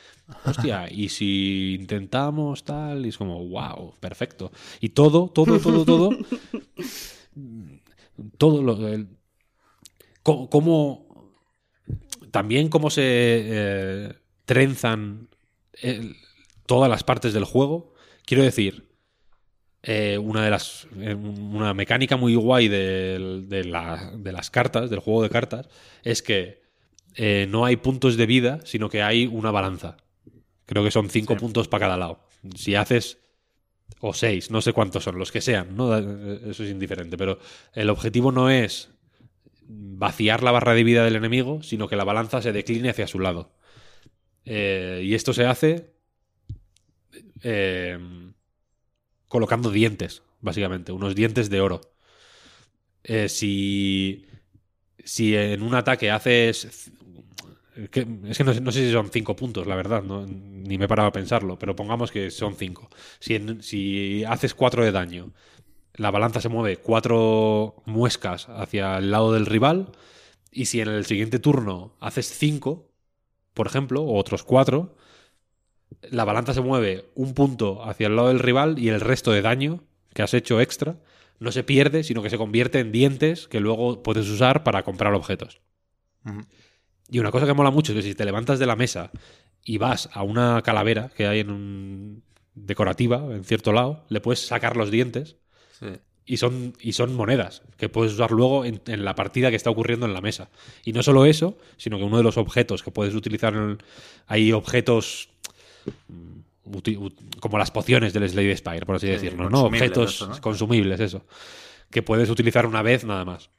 hostia, 0.45 0.89
y 0.91 1.09
si 1.09 1.75
intentamos 1.81 2.65
tal, 2.65 3.07
y 3.07 3.09
es 3.09 3.19
como, 3.19 3.45
wow, 3.49 3.95
perfecto. 4.01 4.53
Y 4.81 4.91
todo, 4.91 5.29
todo, 5.29 5.59
todo, 5.59 5.85
todo, 5.85 6.11
todo 8.39 8.63
lo... 8.63 8.89
el- 8.89 9.09
cómo, 10.23 11.35
también 12.31 12.69
cómo 12.69 12.91
se 12.91 13.03
eh, 13.05 14.15
trenzan 14.45 15.29
el- 15.83 16.17
todas 16.67 16.91
las 16.91 17.05
partes 17.05 17.33
del 17.33 17.45
juego. 17.45 17.95
Quiero 18.25 18.43
decir, 18.43 18.89
eh, 19.83 20.17
una 20.19 20.43
de 20.45 20.51
las 20.51 20.87
eh, 20.99 21.15
una 21.15 21.75
mecánica 21.75 22.17
muy 22.17 22.35
guay 22.37 22.69
de, 22.69 23.65
la- 23.67 24.13
de 24.17 24.33
las 24.33 24.51
cartas, 24.51 24.89
del 24.91 25.01
juego 25.01 25.23
de 25.23 25.31
cartas, 25.31 25.69
es 26.03 26.23
que 26.23 26.63
eh, 27.17 27.47
no 27.49 27.65
hay 27.65 27.77
puntos 27.77 28.17
de 28.17 28.27
vida, 28.27 28.61
sino 28.65 28.89
que 28.89 29.03
hay 29.03 29.27
una 29.27 29.51
balanza. 29.51 29.97
Creo 30.67 30.83
que 30.83 30.91
son 30.91 31.11
cinco 31.11 31.35
Sí. 31.35 31.41
puntos 31.41 31.69
para 31.69 31.85
cada 31.87 31.97
lado. 31.99 32.21
Si 32.57 32.75
haces 32.75 33.19
o 34.01 34.13
seis, 34.13 34.51
no 34.51 34.61
sé 34.61 34.73
cuántos 34.73 35.05
son, 35.05 35.19
los 35.19 35.33
que 35.33 35.41
sean, 35.41 35.77
¿no? 35.77 35.97
Eso 35.97 36.65
es 36.65 36.71
indiferente, 36.71 37.17
pero 37.17 37.39
el 37.73 37.89
objetivo 37.91 38.33
no 38.33 38.51
es 38.51 38.91
vaciar 39.67 40.43
la 40.43 40.51
barra 40.51 40.75
de 40.75 40.85
vida 40.85 41.05
del 41.05 41.17
enemigo, 41.17 41.63
sino 41.63 41.89
que 41.89 41.97
la 41.97 42.05
balanza 42.05 42.43
se 42.43 42.53
decline 42.53 42.91
hacia 42.91 43.07
su 43.07 43.19
lado. 43.19 43.55
Eh, 44.45 45.03
y 45.05 45.15
esto 45.15 45.33
se 45.33 45.47
hace 45.47 45.95
eh, 47.43 47.99
colocando 49.29 49.71
dientes, 49.71 50.23
básicamente, 50.41 50.93
unos 50.93 51.15
dientes 51.15 51.51
de 51.51 51.61
oro. 51.61 51.81
Eh, 53.03 53.29
si, 53.29 54.27
si 55.03 55.37
en 55.37 55.63
un 55.63 55.75
ataque 55.75 56.11
haces... 56.11 56.91
que- 57.91 58.07
es 58.29 58.39
que 58.39 58.45
no, 58.45 58.55
sé- 58.55 58.61
no 58.61 58.73
sé 58.73 58.87
si 58.87 58.93
son 58.93 59.11
cinco 59.11 59.37
puntos, 59.37 59.67
la 59.67 59.77
verdad, 59.77 60.03
no- 60.03 60.27
ni 60.27 60.79
me 60.79 60.85
he 60.87 60.89
parado 60.89 61.09
a 61.09 61.13
pensarlo, 61.13 61.59
pero 61.59 61.77
pongamos 61.77 62.11
que 62.11 62.31
son 62.31 62.55
cinco. 62.57 62.89
Si, 63.21 63.39
si 63.61 64.25
haces 64.25 64.55
cuatro 64.55 64.85
de 64.85 64.93
daño, 64.93 65.33
la 65.95 66.11
balanza 66.11 66.41
se 66.41 66.49
mueve 66.49 66.77
cuatro 66.79 67.77
muescas 67.87 68.49
hacia 68.49 68.99
el 68.99 69.11
lado 69.11 69.33
del 69.33 69.47
rival, 69.47 69.93
y 70.51 70.67
si 70.67 70.81
en 70.81 70.89
el 70.89 71.05
siguiente 71.07 71.39
turno 71.39 71.97
haces 72.01 72.27
cinco, 72.31 72.91
por 73.55 73.67
ejemplo, 73.67 74.03
o 74.03 74.19
otros 74.19 74.45
cuatro, 74.45 74.97
la 76.11 76.25
balanza 76.25 76.55
se 76.55 76.61
mueve 76.61 77.07
un 77.15 77.35
punto 77.35 77.85
hacia 77.85 78.07
el 78.09 78.17
lado 78.17 78.29
del 78.29 78.39
rival 78.41 78.79
y 78.79 78.89
el 78.89 79.01
resto 79.01 79.33
de 79.33 79.43
daño 79.43 79.85
que 80.13 80.23
has 80.23 80.35
hecho 80.35 80.61
extra 80.61 80.97
no 81.41 81.51
se 81.53 81.65
pierde, 81.65 82.05
sino 82.05 82.23
que 82.23 82.31
se 82.31 82.39
convierte 82.39 82.79
en 82.79 82.93
dientes 82.93 83.49
que 83.49 83.61
luego 83.61 84.03
puedes 84.03 84.29
usar 84.29 84.63
para 84.65 84.83
comprar 84.85 85.15
objetos. 85.15 85.61
Y 87.11 87.19
una 87.19 87.31
cosa 87.31 87.47
que 87.47 87.53
mola 87.55 87.71
mucho 87.71 87.93
es 87.93 87.97
que 87.97 88.03
si 88.03 88.15
te 88.15 88.25
levantas 88.25 88.59
de 88.59 88.67
la 88.67 88.77
mesa 88.77 89.11
y 89.65 89.79
vas 89.79 90.09
a 90.13 90.23
una 90.23 90.63
calavera 90.63 91.11
que 91.17 91.27
hay 91.27 91.41
en 91.41 91.51
un 91.51 92.23
decorativa 92.55 93.19
en 93.35 93.45
cierto 93.45 93.73
lado, 93.73 94.05
le 94.09 94.21
puedes 94.21 94.47
sacar 94.47 94.77
los 94.77 94.91
dientes 94.91 95.37
Sí. 95.79 95.87
y 96.25 96.37
son, 96.37 96.73
y 96.81 96.93
son 96.93 97.15
monedas 97.15 97.63
que 97.77 97.89
puedes 97.89 98.13
usar 98.15 98.31
luego 98.31 98.65
en, 98.65 98.81
en 98.87 99.05
la 99.05 99.15
partida 99.17 99.51
que 99.51 99.57
está 99.57 99.71
ocurriendo 99.71 100.07
en 100.07 100.15
la 100.15 100.21
mesa. 100.21 100.49
Y 100.85 100.93
no 100.93 101.03
solo 101.03 101.25
eso, 101.27 101.59
sino 101.77 101.99
que 101.99 102.05
uno 102.05 102.17
de 102.19 102.23
los 102.23 102.37
objetos 102.39 102.83
que 102.83 102.91
puedes 102.93 103.15
utilizar, 103.15 103.55
en 103.55 103.63
el- 103.71 103.79
hay 104.27 104.53
objetos 104.53 105.29
mm, 106.09 106.41
como 107.41 107.59
las 107.59 107.71
pociones 107.71 108.13
del 108.13 108.29
Slade 108.29 108.57
Spire, 108.57 108.87
por 108.87 108.97
así 108.97 109.07
Sí, 109.07 109.13
decirlo, 109.13 109.51
¿no? 109.51 109.65
Objetos 109.65 110.15
eso, 110.15 110.29
¿no? 110.29 110.41
consumibles, 110.41 111.01
eso, 111.01 111.27
que 111.91 112.03
puedes 112.03 112.31
utilizar 112.31 112.65
una 112.67 112.83
vez 112.83 113.05
nada 113.05 113.25
más. 113.25 113.51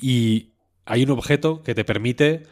Y 0.00 0.50
hay 0.84 1.02
un 1.04 1.10
objeto 1.10 1.62
que 1.62 1.74
te 1.74 1.84
permite 1.84 2.42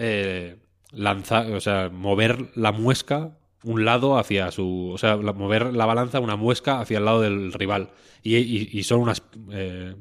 eh, 0.00 0.56
lanzar, 0.92 1.52
o 1.52 1.60
sea, 1.60 1.90
mover 1.90 2.50
la 2.56 2.72
muesca 2.72 3.38
un 3.62 3.84
lado 3.84 4.18
hacia 4.18 4.50
su. 4.50 4.90
O 4.92 4.98
sea, 4.98 5.16
mover 5.18 5.72
la 5.74 5.86
balanza 5.86 6.20
una 6.20 6.36
muesca 6.36 6.80
hacia 6.80 6.98
el 6.98 7.04
lado 7.04 7.20
del 7.20 7.52
rival. 7.52 7.90
Y, 8.22 8.36
y- 8.38 8.68
y 8.72 8.82
son 8.84 9.00
unas, 9.00 9.22
eh, 9.52 9.94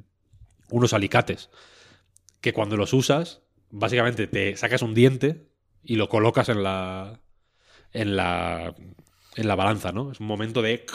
unos 0.72 0.94
alicates 0.94 1.50
que 2.42 2.54
cuando 2.54 2.78
los 2.78 2.94
usas, 2.94 3.42
básicamente 3.72 4.28
te 4.28 4.56
sacas 4.58 4.82
un 4.82 4.94
diente 4.94 5.50
y 5.84 5.96
lo 5.96 6.10
colocas 6.10 6.50
en 6.50 6.64
la. 6.64 7.20
en 7.94 8.16
la. 8.16 8.76
En 9.36 9.48
la 9.48 9.56
balanza, 9.56 9.92
¿no? 9.92 10.12
Es 10.12 10.20
un 10.20 10.28
momento 10.28 10.62
de. 10.62 10.86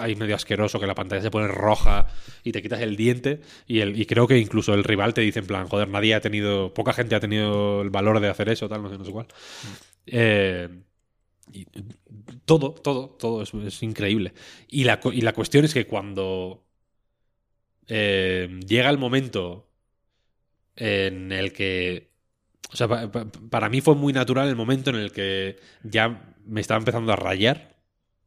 ahí 0.00 0.16
medio 0.16 0.34
asqueroso 0.34 0.80
que 0.80 0.86
la 0.86 0.94
pantalla 0.94 1.22
se 1.22 1.30
pone 1.30 1.48
roja 1.48 2.06
y 2.44 2.52
te 2.52 2.62
quitas 2.62 2.80
el 2.80 2.96
diente 2.96 3.40
y, 3.66 3.80
el, 3.80 4.00
y 4.00 4.06
creo 4.06 4.26
que 4.26 4.38
incluso 4.38 4.74
el 4.74 4.84
rival 4.84 5.14
te 5.14 5.20
dice 5.20 5.38
en 5.40 5.46
plan, 5.46 5.68
joder, 5.68 5.88
nadie 5.88 6.14
ha 6.14 6.20
tenido, 6.20 6.74
poca 6.74 6.92
gente 6.92 7.14
ha 7.14 7.20
tenido 7.20 7.82
el 7.82 7.90
valor 7.90 8.20
de 8.20 8.28
hacer 8.28 8.48
eso, 8.48 8.68
tal, 8.68 8.82
no 8.82 8.90
sé, 8.90 8.98
no 8.98 9.04
sé 9.04 9.12
cuál. 9.12 9.26
Eh, 10.06 10.68
y 11.52 11.66
todo, 12.44 12.72
todo, 12.72 13.10
todo 13.10 13.42
es, 13.42 13.82
increíble. 13.82 14.34
Y 14.68 14.84
la, 14.84 15.00
y 15.12 15.20
la 15.22 15.32
cuestión 15.34 15.64
es 15.64 15.74
que 15.74 15.86
cuando 15.86 16.64
eh, 17.88 18.48
llega 18.66 18.90
el 18.90 18.98
momento 18.98 19.68
en 20.76 21.32
el 21.32 21.52
que 21.52 22.10
O 22.72 22.76
sea, 22.76 22.88
pa- 22.88 23.10
pa- 23.12 23.26
para 23.50 23.70
mí 23.70 23.80
fue 23.82 23.96
muy 23.96 24.12
natural 24.12 24.48
el 24.48 24.56
momento 24.56 24.90
en 24.90 24.96
el 24.96 25.12
que 25.12 25.58
ya 25.84 26.35
me 26.46 26.60
estaba 26.60 26.78
empezando 26.78 27.12
a 27.12 27.16
rayar 27.16 27.76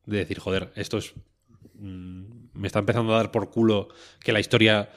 de 0.06 0.18
decir, 0.18 0.40
joder, 0.40 0.72
esto 0.76 0.98
es. 0.98 1.14
mm, 1.76 2.24
me 2.54 2.68
está 2.68 2.80
empezando 2.80 3.14
a 3.14 3.18
dar 3.18 3.32
por 3.32 3.50
culo 3.52 3.88
que 4.20 4.32
la 4.34 4.40
historia 4.40 4.90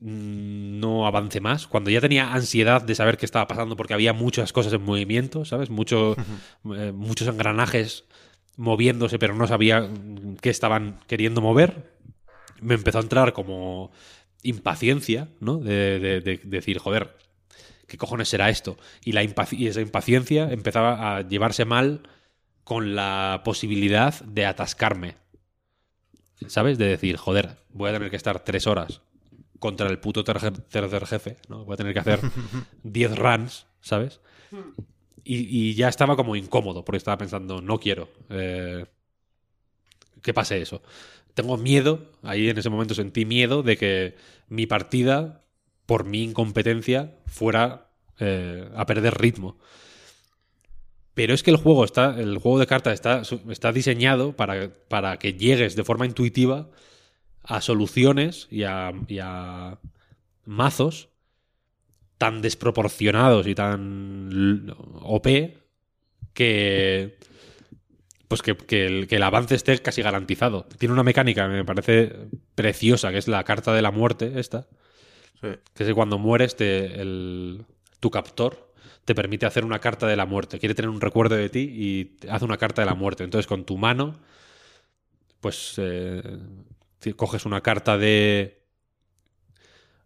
mm, 0.00 0.80
no 0.80 1.06
avance 1.06 1.40
más. 1.40 1.66
Cuando 1.66 1.90
ya 1.90 2.00
tenía 2.00 2.32
ansiedad 2.32 2.82
de 2.82 2.94
saber 2.94 3.16
qué 3.16 3.26
estaba 3.26 3.46
pasando 3.46 3.76
porque 3.76 3.94
había 3.94 4.12
muchas 4.12 4.52
cosas 4.52 4.72
en 4.72 4.82
movimiento, 4.82 5.44
¿sabes? 5.44 5.70
Mucho, 5.70 6.16
eh, 6.76 6.92
muchos 6.92 7.28
engranajes 7.28 8.04
moviéndose, 8.56 9.18
pero 9.18 9.34
no 9.34 9.46
sabía 9.46 9.88
qué 10.40 10.50
estaban 10.50 11.00
queriendo 11.06 11.40
mover. 11.40 11.92
Me 12.60 12.74
empezó 12.74 12.98
a 12.98 13.02
entrar 13.02 13.32
como 13.32 13.90
impaciencia, 14.42 15.28
¿no? 15.40 15.58
De, 15.58 15.98
de- 15.98 16.20
de- 16.20 16.36
de 16.38 16.48
decir, 16.48 16.78
joder, 16.78 17.16
¿qué 17.86 17.96
cojones 17.98 18.28
será 18.28 18.50
esto? 18.50 18.76
Y, 19.04 19.12
la 19.12 19.24
impaci- 19.24 19.58
y 19.58 19.66
esa 19.66 19.80
impaciencia 19.80 20.50
empezaba 20.52 21.16
a 21.16 21.22
llevarse 21.28 21.64
mal 21.64 22.02
con 22.64 22.94
la 22.94 23.42
posibilidad 23.44 24.20
de 24.24 24.46
atascarme. 24.46 25.16
¿Sabes? 26.46 26.78
De 26.78 26.86
decir, 26.86 27.16
joder, 27.16 27.56
voy 27.70 27.90
a 27.90 27.92
tener 27.92 28.10
que 28.10 28.16
estar 28.16 28.40
tres 28.40 28.66
horas 28.66 29.02
contra 29.58 29.88
el 29.88 29.98
puto 29.98 30.24
tercer, 30.24 31.06
jefe, 31.06 31.38
¿no? 31.48 31.64
Voy 31.64 31.74
a 31.74 31.76
tener 31.76 31.94
que 31.94 32.00
hacer 32.00 32.20
10 32.82 33.16
runs, 33.16 33.66
¿sabes? 33.80 34.20
Y, 35.22 35.70
y 35.70 35.74
ya 35.74 35.88
estaba 35.88 36.16
como 36.16 36.36
incómodo, 36.36 36.84
porque 36.84 36.98
estaba 36.98 37.16
pensando, 37.16 37.62
no 37.62 37.78
quiero 37.78 38.08
eh, 38.28 38.84
que 40.22 40.34
pase 40.34 40.60
eso. 40.60 40.82
Tengo 41.34 41.56
miedo, 41.56 42.12
ahí 42.22 42.48
en 42.48 42.58
ese 42.58 42.70
momento 42.70 42.94
sentí 42.94 43.24
miedo 43.24 43.62
de 43.62 43.76
que 43.76 44.16
mi 44.48 44.66
partida, 44.66 45.44
por 45.86 46.04
mi 46.04 46.22
incompetencia, 46.22 47.14
fuera 47.26 47.88
eh, 48.18 48.68
a 48.74 48.86
perder 48.86 49.18
ritmo. 49.18 49.58
Pero 51.14 51.32
es 51.32 51.42
que 51.42 51.50
el 51.52 51.56
juego 51.56 51.84
está, 51.84 52.18
el 52.20 52.38
juego 52.38 52.58
de 52.58 52.66
cartas 52.66 52.94
está, 53.48 53.72
diseñado 53.72 54.34
para, 54.34 54.70
para 54.88 55.16
que 55.18 55.34
llegues 55.34 55.76
de 55.76 55.84
forma 55.84 56.06
intuitiva 56.06 56.70
a 57.42 57.60
soluciones 57.60 58.48
y 58.50 58.64
a, 58.64 58.92
y 59.06 59.18
a 59.22 59.78
mazos 60.44 61.08
tan 62.18 62.42
desproporcionados 62.42 63.46
y 63.46 63.54
tan 63.54 64.74
OP 65.02 65.26
que 66.32 67.16
pues 68.28 68.42
que, 68.42 68.56
que 68.56 68.86
el, 68.86 69.06
que 69.06 69.16
el 69.16 69.22
avance 69.22 69.54
esté 69.54 69.78
casi 69.80 70.02
garantizado. 70.02 70.64
Tiene 70.78 70.92
una 70.94 71.02
mecánica 71.04 71.42
que 71.46 71.54
me 71.54 71.64
parece 71.64 72.12
preciosa, 72.54 73.12
que 73.12 73.18
es 73.18 73.28
la 73.28 73.44
carta 73.44 73.72
de 73.72 73.82
la 73.82 73.90
muerte 73.90 74.32
esta, 74.40 74.66
Sí. 75.40 75.48
que 75.74 75.82
es 75.82 75.88
que 75.88 75.94
cuando 75.94 76.18
mueres 76.18 76.56
te, 76.56 77.00
el- 77.00 77.64
tu 78.00 78.10
captor 78.10 78.63
te 79.04 79.14
permite 79.14 79.46
hacer 79.46 79.64
una 79.64 79.78
carta 79.80 80.06
de 80.06 80.16
la 80.16 80.26
muerte. 80.26 80.58
Quiere 80.58 80.74
tener 80.74 80.88
un 80.88 81.00
recuerdo 81.00 81.36
de 81.36 81.48
ti 81.48 81.60
y 81.60 82.16
hace 82.28 82.44
una 82.44 82.56
carta 82.56 82.82
de 82.82 82.86
la 82.86 82.94
muerte. 82.94 83.24
Entonces 83.24 83.46
con 83.46 83.64
tu 83.64 83.76
mano, 83.76 84.18
pues 85.40 85.74
eh, 85.78 86.22
coges 87.16 87.44
una 87.44 87.60
carta 87.60 87.98
de... 87.98 88.62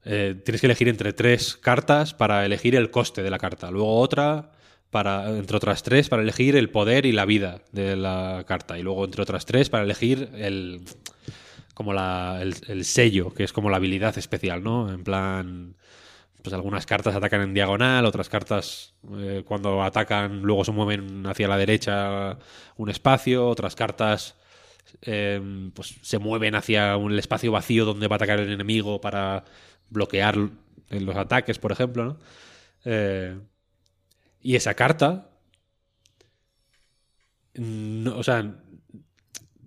eh, 0.05 0.41
tienes 0.45 0.61
que 0.61 0.66
elegir 0.66 0.89
entre 0.89 1.12
tres 1.12 1.57
cartas 1.57 2.15
para 2.15 2.45
elegir 2.45 2.75
el 2.75 2.91
coste 2.91 3.23
de 3.23 3.31
la 3.31 3.39
carta. 3.39 3.70
Luego 3.70 4.01
otra 4.01 4.53
para 4.91 5.37
entre 5.37 5.57
otras 5.57 5.83
tres 5.83 6.09
para 6.09 6.23
elegir 6.23 6.57
el 6.57 6.70
poder 6.70 7.05
y 7.07 7.12
la 7.12 7.27
vida 7.27 7.62
de 7.73 7.97
la 7.97 8.45
carta 8.47 8.79
y 8.79 8.83
luego 8.83 9.05
entre 9.05 9.23
otras 9.23 9.45
tres 9.45 9.69
para 9.69 9.85
elegir 9.85 10.31
el 10.35 10.83
como 11.75 11.93
la, 11.93 12.41
el 12.41 12.85
sello 12.85 13.35
que 13.35 13.45
es 13.45 13.53
como 13.53 13.69
la 13.70 13.77
habilidad 13.77 14.16
especial 14.16 14.62
no 14.65 14.91
en 14.91 15.05
plan 15.05 15.77
pues 16.49 16.55
algunas 16.55 16.87
cartas 16.87 17.15
atacan 17.15 17.43
en 17.43 17.55
diagonal 17.55 18.05
otras 18.05 18.29
cartas 18.29 18.95
eh, 19.16 19.43
cuando 19.47 19.83
atacan 19.83 20.43
luego 20.43 20.65
se 20.65 20.73
mueven 20.73 21.27
hacia 21.27 21.49
la 21.49 21.57
derecha 21.57 22.39
un 22.77 22.91
espacio 22.91 23.47
otras 23.47 23.77
cartas 23.77 24.37
eh, 25.03 25.70
pues 25.75 25.97
se 26.03 26.19
mueven 26.19 26.55
hacia 26.55 26.97
un 26.97 27.19
espacio 27.19 27.53
vacío 27.53 27.85
donde 27.85 28.09
va 28.09 28.15
a 28.15 28.16
atacar 28.16 28.41
el 28.41 28.53
enemigo 28.53 29.01
para 29.01 29.45
bloquear 29.91 30.37
los 30.91 31.16
ataques 31.16 31.59
por 31.59 31.73
ejemplo 31.73 32.05
¿no? 32.05 32.19
Eh, 32.85 33.39
y 34.41 34.57
esa 34.57 34.75
carta. 34.75 35.31
o 38.15 38.23
sea. 38.23 38.55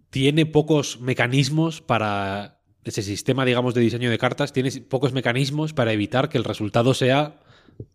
Tiene 0.10 0.46
pocos 0.46 1.00
mecanismos 1.00 1.82
para. 1.82 2.61
Ese 2.84 3.02
sistema, 3.04 3.46
digamos, 3.46 3.74
de 3.74 3.82
diseño 3.82 4.10
de 4.10 4.18
cartas, 4.18 4.54
tiene 4.54 4.72
pocos 4.90 5.14
mecanismos 5.14 5.74
para 5.74 5.94
evitar 5.94 6.30
que 6.30 6.38
el 6.38 6.44
resultado 6.44 6.94
sea 6.94 7.40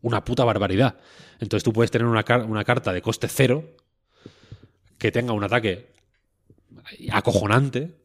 una 0.02 0.24
puta 0.24 0.44
barbaridad. 0.44 0.96
Entonces 1.40 1.64
tú 1.64 1.72
puedes 1.72 1.90
tener 1.90 2.06
una, 2.06 2.22
car- 2.22 2.44
una 2.44 2.64
carta 2.64 2.92
de 2.92 3.02
coste 3.02 3.28
cero 3.28 3.64
que 4.98 5.10
tenga 5.12 5.32
un 5.32 5.44
ataque 5.44 5.88
acojonante 7.10 7.96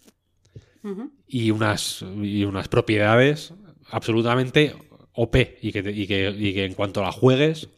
y 1.27 1.51
unas, 1.51 2.03
y 2.21 2.43
unas 2.43 2.67
propiedades 2.67 3.53
absolutamente 3.89 4.75
OP 5.13 5.59
y 5.61 5.71
que, 5.71 5.83
te- 5.83 5.91
y 5.91 6.07
que, 6.07 6.29
y 6.37 6.53
que 6.53 6.65
en 6.65 6.73
cuanto 6.73 7.01
la 7.01 7.11
juegues 7.11 7.69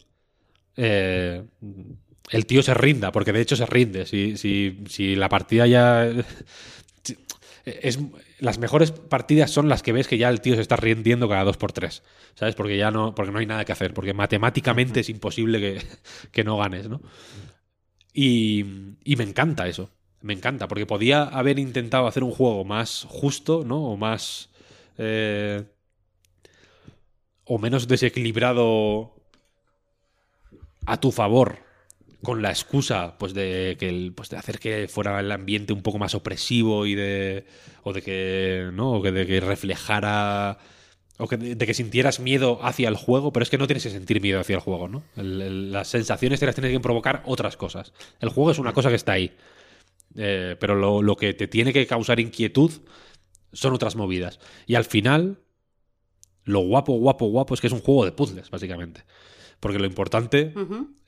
eh, 0.77 1.43
el 2.31 2.45
tío 2.45 2.63
se 2.63 2.73
rinda, 2.73 3.11
porque 3.11 3.33
de 3.33 3.41
hecho 3.41 3.55
se 3.55 3.65
rinde. 3.65 4.05
Si, 4.05 4.37
si, 4.37 4.79
si 4.87 5.15
la 5.15 5.29
partida 5.29 5.67
ya... 5.67 6.09
si- 7.03 7.17
Es, 7.65 7.99
las 8.39 8.57
mejores 8.57 8.91
partidas 8.91 9.51
son 9.51 9.69
las 9.69 9.83
que 9.83 9.93
ves 9.93 10.07
que 10.07 10.17
ya 10.17 10.29
el 10.29 10.41
tío 10.41 10.55
se 10.55 10.61
está 10.61 10.75
rindiendo 10.75 11.29
cada 11.29 11.45
dos 11.45 11.57
por 11.57 11.71
tres, 11.71 12.03
¿sabes? 12.35 12.55
Porque 12.55 12.77
ya 12.77 12.91
no, 12.91 13.15
porque 13.15 13.31
no 13.31 13.39
hay 13.39 13.45
nada 13.45 13.63
que 13.65 13.71
hacer, 13.71 13.93
porque 13.93 14.13
matemáticamente 14.13 14.99
es 14.99 15.09
imposible 15.09 15.59
que, 15.59 15.81
que 16.31 16.43
no 16.43 16.57
ganes, 16.57 16.89
¿no? 16.89 17.01
Y, 18.13 18.65
y 19.03 19.15
me 19.15 19.23
encanta 19.23 19.67
eso, 19.67 19.89
me 20.21 20.33
encanta, 20.33 20.67
porque 20.67 20.85
podía 20.85 21.23
haber 21.23 21.57
intentado 21.59 22.07
hacer 22.07 22.23
un 22.23 22.31
juego 22.31 22.63
más 22.63 23.05
justo, 23.09 23.63
¿no? 23.65 23.83
O 23.85 23.97
más... 23.97 24.49
eh, 24.97 25.63
o 27.45 27.57
menos 27.57 27.87
desequilibrado 27.87 29.13
a 30.85 30.97
tu 30.99 31.11
favor 31.11 31.62
con 32.23 32.41
la 32.41 32.49
excusa 32.49 33.17
pues 33.17 33.33
de 33.33 33.75
que 33.79 33.89
el, 33.89 34.13
pues 34.13 34.29
de 34.29 34.37
hacer 34.37 34.57
que 34.59 34.87
fuera 34.87 35.19
el 35.19 35.31
ambiente 35.31 35.73
un 35.73 35.81
poco 35.81 35.99
más 35.99 36.15
opresivo 36.15 36.85
y 36.85 36.95
de 36.95 37.45
o 37.83 37.93
de 37.93 38.01
que 38.01 38.69
no 38.73 38.93
o 38.93 39.01
que 39.01 39.11
de 39.11 39.27
que 39.27 39.39
reflejara 39.41 40.57
o 41.19 41.27
que 41.27 41.37
de, 41.37 41.55
de 41.55 41.65
que 41.65 41.73
sintieras 41.73 42.19
miedo 42.19 42.59
hacia 42.63 42.89
el 42.89 42.95
juego 42.95 43.31
pero 43.33 43.43
es 43.43 43.49
que 43.49 43.57
no 43.57 43.67
tienes 43.67 43.83
que 43.83 43.89
sentir 43.89 44.21
miedo 44.21 44.39
hacia 44.39 44.55
el 44.55 44.61
juego 44.61 44.87
no 44.87 45.03
El- 45.17 45.41
el- 45.41 45.71
las 45.71 45.89
sensaciones 45.89 46.39
te 46.39 46.45
las 46.45 46.55
tienes 46.55 46.71
que 46.71 46.79
provocar 46.79 47.21
otras 47.25 47.57
cosas. 47.57 47.93
El 48.19 48.29
juego 48.29 48.51
es 48.51 48.57
una 48.59 48.73
cosa 48.73 48.89
que 48.89 48.95
está 48.95 49.11
ahí 49.13 49.31
Eh, 50.15 50.55
pero 50.59 50.75
lo, 50.75 51.01
lo 51.01 51.15
que 51.15 51.33
te 51.33 51.47
tiene 51.47 51.73
que 51.73 51.87
causar 51.87 52.19
inquietud 52.19 52.71
son 53.51 53.73
otras 53.73 53.95
movidas. 53.95 54.39
Y 54.67 54.75
al 54.75 54.85
final 54.85 55.39
lo 56.45 56.59
guapo 56.59 56.93
guapo 56.93 57.25
guapo 57.27 57.53
es 57.53 57.61
que 57.61 57.67
es 57.67 57.73
un 57.73 57.79
juego 57.81 58.05
de 58.05 58.11
puzzles 58.11 58.49
básicamente. 58.49 59.03
Porque 59.59 59.79
lo 59.79 59.85
importante 59.85 60.53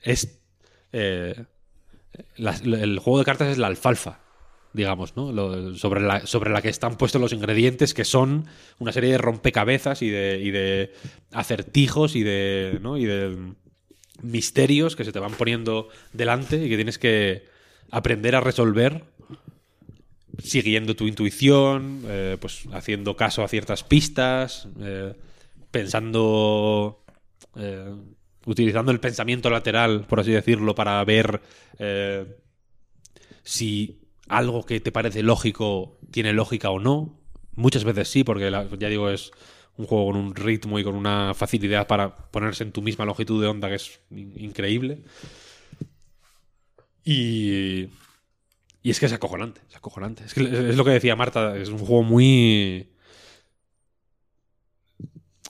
es 0.00 0.40
eh, 0.92 1.44
el 2.36 2.98
juego 2.98 3.18
de 3.18 3.24
cartas 3.24 3.48
es 3.48 3.58
la 3.58 3.66
alfalfa 3.66 4.20
digamos 4.76 5.16
no 5.16 5.74
sobre 5.74 6.00
la 6.02 6.62
que 6.62 6.68
están 6.68 6.96
puestos 6.96 7.20
los 7.20 7.32
ingredientes 7.32 7.94
que 7.94 8.04
son 8.04 8.46
una 8.78 8.92
serie 8.92 9.10
de 9.10 9.18
rompecabezas 9.18 10.02
y 10.02 10.10
de, 10.10 10.92
acertijos 11.32 12.14
y 12.14 12.22
de 12.22 12.78
¿no? 12.82 12.98
y 12.98 13.06
de 13.06 13.36
misterios 14.22 14.94
que 14.94 15.04
se 15.04 15.12
te 15.12 15.18
van 15.18 15.32
poniendo 15.32 15.88
delante 16.12 16.64
y 16.64 16.68
que 16.68 16.76
tienes 16.76 16.98
que 16.98 17.44
aprender 17.90 18.36
a 18.36 18.40
resolver 18.40 19.04
siguiendo 20.38 20.94
tu 20.94 21.06
intuición 21.06 22.02
eh, 22.06 22.36
pues 22.38 22.64
haciendo 22.72 23.16
caso 23.16 23.42
a 23.42 23.48
ciertas 23.48 23.82
pistas 23.82 24.68
eh, 24.80 25.14
pensando 25.70 27.02
utilizando 28.46 28.92
el 28.92 29.00
pensamiento 29.00 29.50
lateral, 29.50 30.06
por 30.06 30.20
así 30.20 30.32
decirlo, 30.32 30.74
para 30.74 31.04
ver 31.04 31.42
eh, 31.78 32.38
si 33.42 34.00
algo 34.28 34.64
que 34.64 34.80
te 34.80 34.92
parece 34.92 35.22
lógico 35.22 35.98
tiene 36.10 36.32
lógica 36.32 36.70
o 36.70 36.80
no. 36.80 37.20
Muchas 37.54 37.84
veces 37.84 38.08
sí, 38.08 38.24
porque 38.24 38.50
ya 38.78 38.88
digo, 38.88 39.10
es 39.10 39.30
un 39.76 39.86
juego 39.86 40.06
con 40.06 40.16
un 40.16 40.34
ritmo 40.34 40.78
y 40.78 40.84
con 40.84 40.94
una 40.94 41.34
facilidad 41.34 41.86
para 41.86 42.14
ponerse 42.16 42.64
en 42.64 42.72
tu 42.72 42.82
misma 42.82 43.04
longitud 43.04 43.40
de 43.42 43.48
onda 43.48 43.68
que 43.68 43.76
es 43.76 44.00
in- 44.10 44.32
increíble. 44.36 45.02
Y, 47.04 47.88
y 48.82 48.90
es 48.90 49.00
que 49.00 49.06
es 49.06 49.12
acojonante, 49.12 49.60
es 49.68 49.76
acojonante. 49.76 50.24
Es 50.24 50.76
lo 50.76 50.84
que 50.84 50.90
decía 50.90 51.16
Marta, 51.16 51.56
es 51.56 51.68
un 51.68 51.78
juego 51.78 52.02
muy 52.02 52.90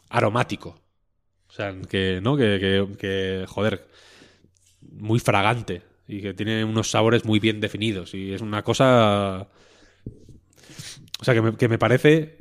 aromático. 0.08 0.80
Sea, 1.56 1.74
que, 1.88 2.20
¿no? 2.22 2.36
Que, 2.36 2.58
que- 2.60 2.96
que, 2.98 3.44
joder, 3.48 3.86
muy 4.92 5.18
fragante 5.20 5.82
y 6.08 6.20
que 6.22 6.34
tiene 6.34 6.64
unos 6.64 6.90
sabores 6.90 7.24
muy 7.24 7.38
bien 7.40 7.60
definidos 7.60 8.14
y 8.14 8.32
es 8.32 8.40
una 8.40 8.62
cosa... 8.62 9.48
O 11.20 11.24
sea, 11.24 11.34
que 11.34 11.42
me, 11.42 11.56
que 11.56 11.68
me 11.68 11.78
parece 11.78 12.36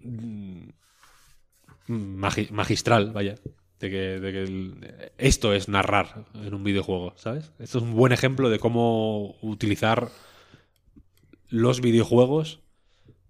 mm, 0.00 0.68
magi- 1.88 2.50
magistral, 2.50 3.12
vaya. 3.12 3.34
De 3.80 3.90
que, 3.90 4.20
de 4.20 4.32
que 4.32 5.12
esto 5.18 5.52
es 5.52 5.68
narrar 5.68 6.24
en 6.34 6.54
un 6.54 6.62
videojuego, 6.62 7.14
¿sabes? 7.16 7.50
Esto 7.58 7.78
es 7.78 7.84
un 7.84 7.94
buen 7.94 8.12
ejemplo 8.12 8.48
de 8.48 8.60
cómo 8.60 9.34
utilizar 9.42 10.08
los 11.48 11.80
videojuegos 11.80 12.60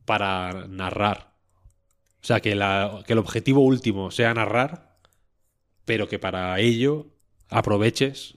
para 0.05 0.67
narrar. 0.69 1.33
O 2.23 2.27
sea, 2.27 2.41
que, 2.41 2.55
la- 2.57 3.03
que 3.07 3.15
el 3.15 3.21
objetivo 3.21 3.63
último 3.63 4.11
sea 4.13 4.35
narrar, 4.35 4.92
pero 5.85 6.09
que 6.09 6.19
para 6.19 6.59
ello 6.61 7.07
aproveches 7.49 8.37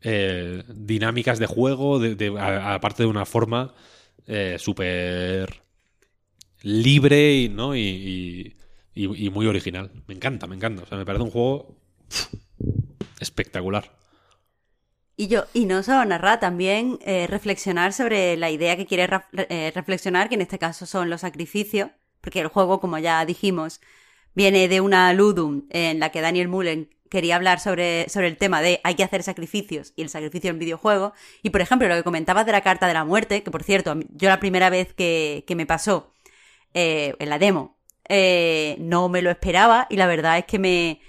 eh, 0.00 0.62
dinámicas 0.68 1.38
de 1.38 1.46
juego, 1.46 1.98
de, 1.98 2.14
de- 2.14 2.30
de 3.04 3.06
una 3.06 3.26
forma 3.26 3.74
eh, 4.26 4.56
súper 4.58 5.62
libre 6.62 7.34
y, 7.34 7.48
¿no? 7.48 7.74
Y, 7.76 8.56
y- 8.94 9.30
muy 9.30 9.46
original. 9.46 9.90
Me 10.06 10.14
encanta, 10.14 10.46
me 10.46 10.56
encanta. 10.56 10.82
O 10.82 10.86
sea, 10.86 10.98
me 10.98 11.04
parece 11.06 11.22
un 11.24 11.30
juego 11.30 11.76
espectacular. 13.20 13.90
Y 15.16 15.26
yo, 15.28 15.44
y 15.52 15.64
no 15.66 15.82
solo 15.82 16.04
narrar, 16.04 16.38
también 16.40 16.98
eh, 17.02 17.26
reflexionar 17.26 17.92
sobre 17.92 18.36
la 18.36 18.50
idea 18.50 18.76
que 18.76 18.86
quiere 18.86 19.08
eh, 19.48 19.72
reflexionar, 19.74 20.28
que 20.28 20.36
en 20.36 20.42
este 20.42 20.58
caso 20.60 20.86
son 20.86 21.10
los 21.10 21.22
sacrificios, 21.22 21.90
porque 22.20 22.40
el 22.40 22.46
juego, 22.48 22.80
como 22.80 22.98
ya 22.98 23.24
dijimos, 23.26 23.80
viene 24.38 24.68
de 24.68 24.80
una 24.80 25.12
Ludum 25.14 25.64
en 25.70 25.98
la 25.98 26.10
que 26.10 26.20
Daniel 26.20 26.46
Mullen 26.46 26.88
quería 27.10 27.34
hablar 27.34 27.58
sobre, 27.58 28.08
sobre 28.08 28.28
el 28.28 28.36
tema 28.36 28.62
de 28.62 28.80
hay 28.84 28.94
que 28.94 29.02
hacer 29.02 29.24
sacrificios 29.24 29.92
y 29.96 30.02
el 30.02 30.10
sacrificio 30.10 30.50
en 30.50 30.60
videojuego. 30.60 31.12
Y 31.42 31.50
por 31.50 31.60
ejemplo, 31.60 31.88
lo 31.88 31.96
que 31.96 32.04
comentabas 32.04 32.46
de 32.46 32.52
la 32.52 32.60
carta 32.60 32.86
de 32.86 32.94
la 32.94 33.04
muerte, 33.04 33.42
que 33.42 33.50
por 33.50 33.64
cierto, 33.64 33.98
yo 34.10 34.28
la 34.28 34.38
primera 34.38 34.70
vez 34.70 34.94
que, 34.94 35.42
que 35.44 35.56
me 35.56 35.66
pasó 35.66 36.12
eh, 36.72 37.16
en 37.18 37.30
la 37.30 37.40
demo, 37.40 37.78
eh, 38.08 38.76
no 38.78 39.08
me 39.08 39.22
lo 39.22 39.30
esperaba 39.30 39.88
y 39.90 39.96
la 39.96 40.06
verdad 40.06 40.38
es 40.38 40.44
que 40.44 40.60
me 40.60 41.00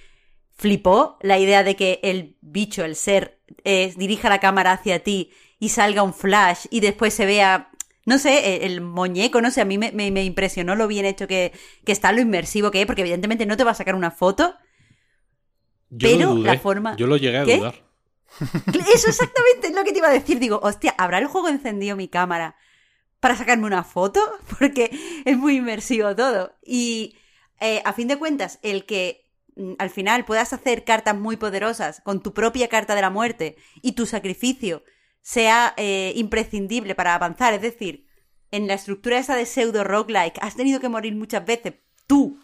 flipó 0.58 1.20
la 1.22 1.38
idea 1.38 1.62
de 1.64 1.76
que 1.76 2.00
el 2.02 2.36
bicho, 2.42 2.84
el 2.84 2.96
ser, 2.96 3.38
eh, 3.64 3.94
dirija 3.96 4.30
la 4.30 4.40
cámara 4.40 4.72
hacia 4.72 5.04
ti 5.04 5.30
y 5.60 5.70
salga 5.70 6.02
un 6.02 6.16
flash 6.16 6.66
y 6.72 6.80
después 6.80 7.14
se 7.14 7.28
vea, 7.28 7.70
no 8.10 8.18
sé, 8.18 8.56
el, 8.58 8.72
el 8.74 8.82
muñeco, 8.82 9.40
no 9.42 9.52
sé, 9.52 9.62
a 9.62 9.66
mí 9.66 9.78
me, 9.78 9.92
me- 9.94 10.12
me 10.12 10.24
impresionó 10.26 10.76
lo 10.76 10.88
bien 10.88 11.06
hecho 11.06 11.28
que, 11.28 11.54
que 11.86 11.92
está, 11.94 12.12
lo 12.12 12.20
inmersivo 12.22 12.72
que 12.72 12.82
es, 12.82 12.86
porque 12.88 13.02
evidentemente 13.02 13.46
no 13.46 13.56
te 13.56 13.64
va 13.64 13.72
a 13.72 13.76
sacar 13.76 13.96
una 13.96 14.12
foto. 14.12 14.56
Yo 15.90 16.10
Pero 16.10 16.36
dudé. 16.36 16.48
la 16.54 16.60
forma- 16.60 16.96
Yo 16.98 17.08
lo 17.08 17.18
llegué 17.18 17.38
a 17.38 17.46
¿Qué? 17.46 17.58
dudar. 17.58 17.76
Eso 18.94 19.10
exactamente 19.10 19.68
es 19.68 19.74
lo 19.76 19.84
que 19.84 19.92
te 19.92 19.98
iba 20.00 20.08
a 20.10 20.12
decir. 20.14 20.40
Digo, 20.40 20.60
hostia, 20.64 20.94
¿habrá 20.98 21.18
el 21.18 21.26
juego 21.28 21.48
encendido 21.50 21.96
mi 21.96 22.08
cámara 22.08 22.56
para 23.20 23.36
sacarme 23.36 23.66
una 23.66 23.84
foto? 23.84 24.22
Porque 24.60 24.92
es 25.26 25.38
muy 25.38 25.58
inmersivo 25.58 26.16
todo. 26.16 26.54
Y 26.64 27.16
eh, 27.60 27.82
a 27.86 27.94
fin 27.94 28.08
de 28.08 28.18
cuentas, 28.18 28.60
el 28.62 28.86
que 28.86 29.26
mm, 29.56 29.74
al 29.80 29.90
final 29.90 30.26
puedas 30.26 30.54
hacer 30.54 30.84
cartas 30.84 31.16
muy 31.18 31.38
poderosas 31.38 32.02
con 32.02 32.22
tu 32.22 32.34
propia 32.34 32.68
carta 32.70 32.94
de 32.96 33.02
la 33.02 33.10
muerte 33.10 33.56
y 33.82 33.94
tu 33.94 34.06
sacrificio 34.06 34.84
sea 35.32 35.76
eh, 35.78 36.12
imprescindible 36.16 36.96
para 36.96 37.14
avanzar, 37.14 37.54
es 37.54 37.62
decir, 37.62 38.08
en 38.50 38.66
la 38.68 38.74
estructura 38.74 39.20
esa 39.20 39.36
de 39.36 39.46
pseudo 39.46 39.84
roguelike 39.84 40.40
has 40.42 40.56
tenido 40.56 40.80
que 40.80 40.90
morir 40.90 41.14
muchas 41.16 41.46
veces 41.46 41.76
tú, 42.08 42.40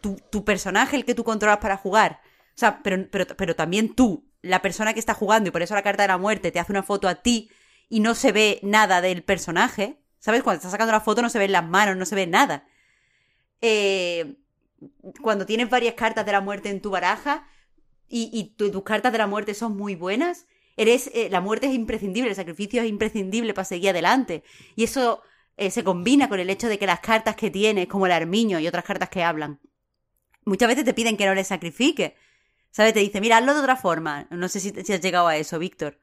tu, 0.00 0.16
tu 0.30 0.44
personaje, 0.44 0.96
el 0.96 1.04
que 1.04 1.14
tú 1.14 1.22
controlas 1.22 1.58
para 1.58 1.76
jugar. 1.76 2.20
O 2.48 2.58
sea, 2.58 2.82
pero, 2.82 3.08
pero, 3.12 3.24
pero 3.36 3.54
también 3.54 3.94
tú, 3.94 4.28
la 4.42 4.60
persona 4.62 4.94
que 4.94 4.98
está 5.00 5.14
jugando, 5.14 5.48
y 5.48 5.52
por 5.52 5.62
eso 5.62 5.76
la 5.76 5.82
carta 5.84 6.02
de 6.02 6.08
la 6.08 6.18
muerte 6.18 6.50
te 6.50 6.58
hace 6.58 6.72
una 6.72 6.82
foto 6.82 7.06
a 7.06 7.14
ti 7.22 7.50
y 7.88 8.00
no 8.00 8.16
se 8.16 8.32
ve 8.32 8.58
nada 8.64 9.00
del 9.00 9.22
personaje. 9.22 10.00
¿Sabes? 10.18 10.42
Cuando 10.42 10.56
estás 10.56 10.72
sacando 10.72 10.90
la 10.92 11.00
foto 11.00 11.22
no 11.22 11.28
se 11.30 11.38
ven 11.38 11.52
las 11.52 11.64
manos, 11.64 11.96
no 11.96 12.04
se 12.04 12.16
ve 12.16 12.26
nada. 12.26 12.66
Eh, 13.60 14.38
cuando 15.22 15.46
tienes 15.46 15.70
varias 15.70 15.94
cartas 15.94 16.26
de 16.26 16.32
la 16.32 16.40
muerte 16.40 16.68
en 16.70 16.80
tu 16.80 16.90
baraja 16.90 17.46
y, 18.08 18.54
tu- 18.56 18.72
tus 18.72 18.82
cartas 18.82 19.12
de 19.12 19.18
la 19.18 19.28
muerte 19.28 19.54
son 19.54 19.76
muy 19.76 19.94
buenas, 19.94 20.46
eres 20.78 21.10
eh, 21.12 21.28
la 21.30 21.40
muerte 21.42 21.66
es 21.66 21.74
imprescindible, 21.74 22.30
el 22.30 22.36
sacrificio 22.36 22.80
es 22.82 22.88
imprescindible 22.88 23.52
para 23.52 23.66
seguir 23.66 23.90
adelante. 23.90 24.42
Y 24.76 24.84
eso 24.84 25.20
eh, 25.58 25.70
se 25.70 25.84
combina 25.84 26.28
con 26.30 26.40
el 26.40 26.48
hecho 26.48 26.68
de 26.68 26.78
que 26.78 26.86
las 26.86 27.00
cartas 27.00 27.36
que 27.36 27.50
tienes, 27.50 27.86
como 27.88 28.06
el 28.06 28.12
armiño 28.12 28.58
y 28.60 28.66
otras 28.68 28.84
cartas 28.84 29.08
que 29.10 29.22
hablan, 29.22 29.60
muchas 30.44 30.68
veces 30.68 30.84
te 30.84 30.94
piden 30.94 31.16
que 31.16 31.26
no 31.26 31.34
les 31.34 31.48
sacrifiques. 31.48 32.12
¿Sabes? 32.70 32.92
Te 32.94 33.00
dice, 33.00 33.20
mira, 33.20 33.38
hazlo 33.38 33.54
de 33.54 33.60
otra 33.60 33.76
forma. 33.76 34.26
No 34.30 34.46
sé 34.48 34.60
si, 34.60 34.70
si 34.70 34.92
has 34.92 35.00
llegado 35.00 35.26
a 35.26 35.36
eso, 35.36 35.58
Víctor. 35.58 35.98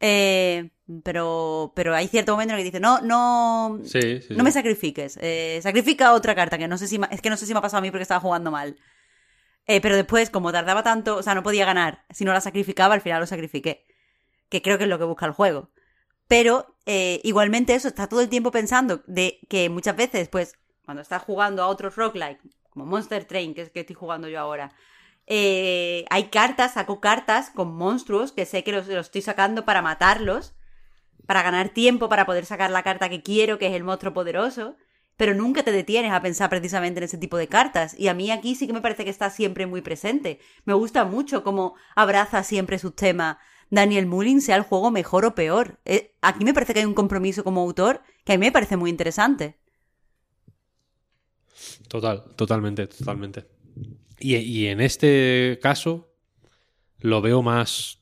Eh, 0.00 0.70
pero, 1.04 1.72
pero 1.76 1.94
hay 1.94 2.08
cierto 2.08 2.32
momento 2.32 2.52
en 2.54 2.58
el 2.58 2.64
que 2.64 2.70
dice, 2.70 2.80
no, 2.80 3.00
no, 3.00 3.78
Sí, 3.84 4.00
sí, 4.02 4.20
sí. 4.28 4.34
no 4.34 4.42
me 4.44 4.50
sacrifiques. 4.50 5.16
Eh, 5.22 5.60
sacrifica 5.62 6.12
otra 6.12 6.34
carta, 6.34 6.58
que 6.58 6.66
no 6.68 6.76
sé 6.76 6.88
si 6.88 6.98
ma- 6.98 7.08
es 7.12 7.22
que 7.22 7.30
no 7.30 7.36
sé 7.36 7.46
si 7.46 7.52
me 7.52 7.60
ha 7.60 7.62
pasado 7.62 7.78
a 7.78 7.82
mí 7.82 7.90
porque 7.90 8.02
estaba 8.02 8.20
jugando 8.20 8.50
mal. 8.50 8.76
Eh, 9.66 9.80
pero 9.80 9.94
después, 9.94 10.28
como 10.28 10.50
tardaba 10.50 10.82
tanto, 10.82 11.16
o 11.16 11.22
sea, 11.22 11.34
no 11.36 11.44
podía 11.44 11.64
ganar. 11.64 12.04
Si 12.10 12.24
no 12.24 12.32
la 12.32 12.40
sacrificaba, 12.40 12.94
al 12.94 13.00
final 13.00 13.20
lo 13.20 13.26
sacrifiqué. 13.26 13.86
Que 14.52 14.60
creo 14.60 14.76
que 14.76 14.84
es 14.84 14.90
lo 14.90 14.98
que 14.98 15.06
busca 15.06 15.24
el 15.24 15.32
juego. 15.32 15.70
Pero 16.28 16.76
eh, 16.84 17.22
igualmente 17.24 17.74
eso, 17.74 17.88
está 17.88 18.06
todo 18.06 18.20
el 18.20 18.28
tiempo 18.28 18.50
pensando 18.50 19.02
de 19.06 19.40
que 19.48 19.70
muchas 19.70 19.96
veces, 19.96 20.28
pues, 20.28 20.58
cuando 20.84 21.00
estás 21.00 21.22
jugando 21.22 21.62
a 21.62 21.68
otros 21.68 21.96
roguelike, 21.96 22.38
como 22.68 22.84
Monster 22.84 23.24
Train, 23.24 23.54
que 23.54 23.62
es 23.62 23.70
que 23.70 23.80
estoy 23.80 23.96
jugando 23.96 24.28
yo 24.28 24.38
ahora, 24.40 24.74
eh, 25.26 26.04
hay 26.10 26.24
cartas, 26.24 26.74
saco 26.74 27.00
cartas 27.00 27.48
con 27.48 27.74
monstruos 27.74 28.30
que 28.30 28.44
sé 28.44 28.62
que 28.62 28.72
los, 28.72 28.88
los 28.88 29.06
estoy 29.06 29.22
sacando 29.22 29.64
para 29.64 29.80
matarlos, 29.80 30.54
para 31.26 31.42
ganar 31.42 31.70
tiempo, 31.70 32.10
para 32.10 32.26
poder 32.26 32.44
sacar 32.44 32.70
la 32.70 32.82
carta 32.82 33.08
que 33.08 33.22
quiero, 33.22 33.58
que 33.58 33.68
es 33.68 33.72
el 33.72 33.84
monstruo 33.84 34.12
poderoso, 34.12 34.76
pero 35.16 35.32
nunca 35.32 35.62
te 35.62 35.72
detienes 35.72 36.12
a 36.12 36.20
pensar 36.20 36.50
precisamente 36.50 37.00
en 37.00 37.04
ese 37.04 37.16
tipo 37.16 37.38
de 37.38 37.48
cartas. 37.48 37.98
Y 37.98 38.08
a 38.08 38.14
mí 38.14 38.30
aquí 38.30 38.54
sí 38.54 38.66
que 38.66 38.74
me 38.74 38.82
parece 38.82 39.04
que 39.04 39.10
está 39.10 39.30
siempre 39.30 39.64
muy 39.64 39.80
presente. 39.80 40.40
Me 40.66 40.74
gusta 40.74 41.06
mucho 41.06 41.42
cómo 41.42 41.74
abraza 41.96 42.42
siempre 42.42 42.78
sus 42.78 42.94
temas 42.94 43.38
Daniel 43.72 44.04
Mullin, 44.04 44.42
sea 44.42 44.56
el 44.56 44.62
juego 44.62 44.90
mejor 44.90 45.24
o 45.24 45.34
peor. 45.34 45.78
Eh, 45.86 46.14
aquí 46.20 46.44
me 46.44 46.52
parece 46.52 46.74
que 46.74 46.80
hay 46.80 46.84
un 46.84 46.92
compromiso 46.92 47.42
como 47.42 47.62
autor 47.62 48.02
que 48.22 48.34
a 48.34 48.36
mí 48.36 48.44
me 48.44 48.52
parece 48.52 48.76
muy 48.76 48.90
interesante. 48.90 49.56
Total, 51.88 52.22
totalmente, 52.36 52.86
totalmente. 52.86 53.46
Y, 54.18 54.66
en 54.66 54.80
este 54.82 55.58
caso 55.62 56.12
lo 56.98 57.22
veo 57.22 57.42
más 57.42 57.98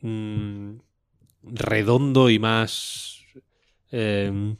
mm, 0.00 0.76
redondo 1.42 2.30
y 2.30 2.38
más... 2.38 3.20
eh, 3.92 4.56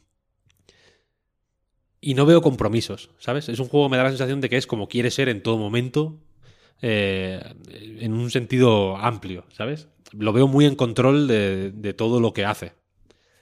y 2.02 2.14
no 2.14 2.26
veo 2.26 2.42
compromisos, 2.42 3.10
¿sabes? 3.18 3.48
Es 3.48 3.60
un 3.60 3.68
juego 3.68 3.86
que 3.86 3.92
me 3.92 3.96
da 3.96 4.04
la 4.04 4.10
sensación 4.10 4.42
de 4.42 4.50
que 4.50 4.56
es 4.58 4.66
como 4.66 4.88
quiere 4.88 5.10
ser 5.10 5.28
en 5.30 5.42
todo 5.42 5.56
momento, 5.58 6.18
eh, 6.82 7.42
en 7.70 8.12
un 8.12 8.30
sentido 8.30 8.96
amplio, 8.96 9.44
¿sabes? 9.52 9.88
Lo 10.12 10.32
veo 10.32 10.48
muy 10.48 10.66
en 10.66 10.74
control 10.76 11.28
de, 11.28 11.94
todo 11.96 12.20
lo 12.20 12.32
que 12.32 12.44
hace. 12.44 12.72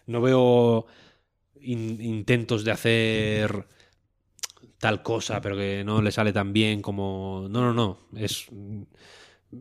No 0.07 0.21
veo 0.23 0.87
in- 1.61 2.01
intentos 2.03 2.65
de 2.65 2.73
hacer 2.73 3.67
tal 4.79 5.03
cosa, 5.03 5.41
pero 5.41 5.57
que 5.57 5.83
no 5.85 6.03
le 6.03 6.13
sale 6.13 6.33
tan 6.33 6.53
bien 6.53 6.83
como... 6.83 7.47
No, 7.51 7.61
no, 7.63 7.73
no. 7.75 7.99
Es, 8.17 8.47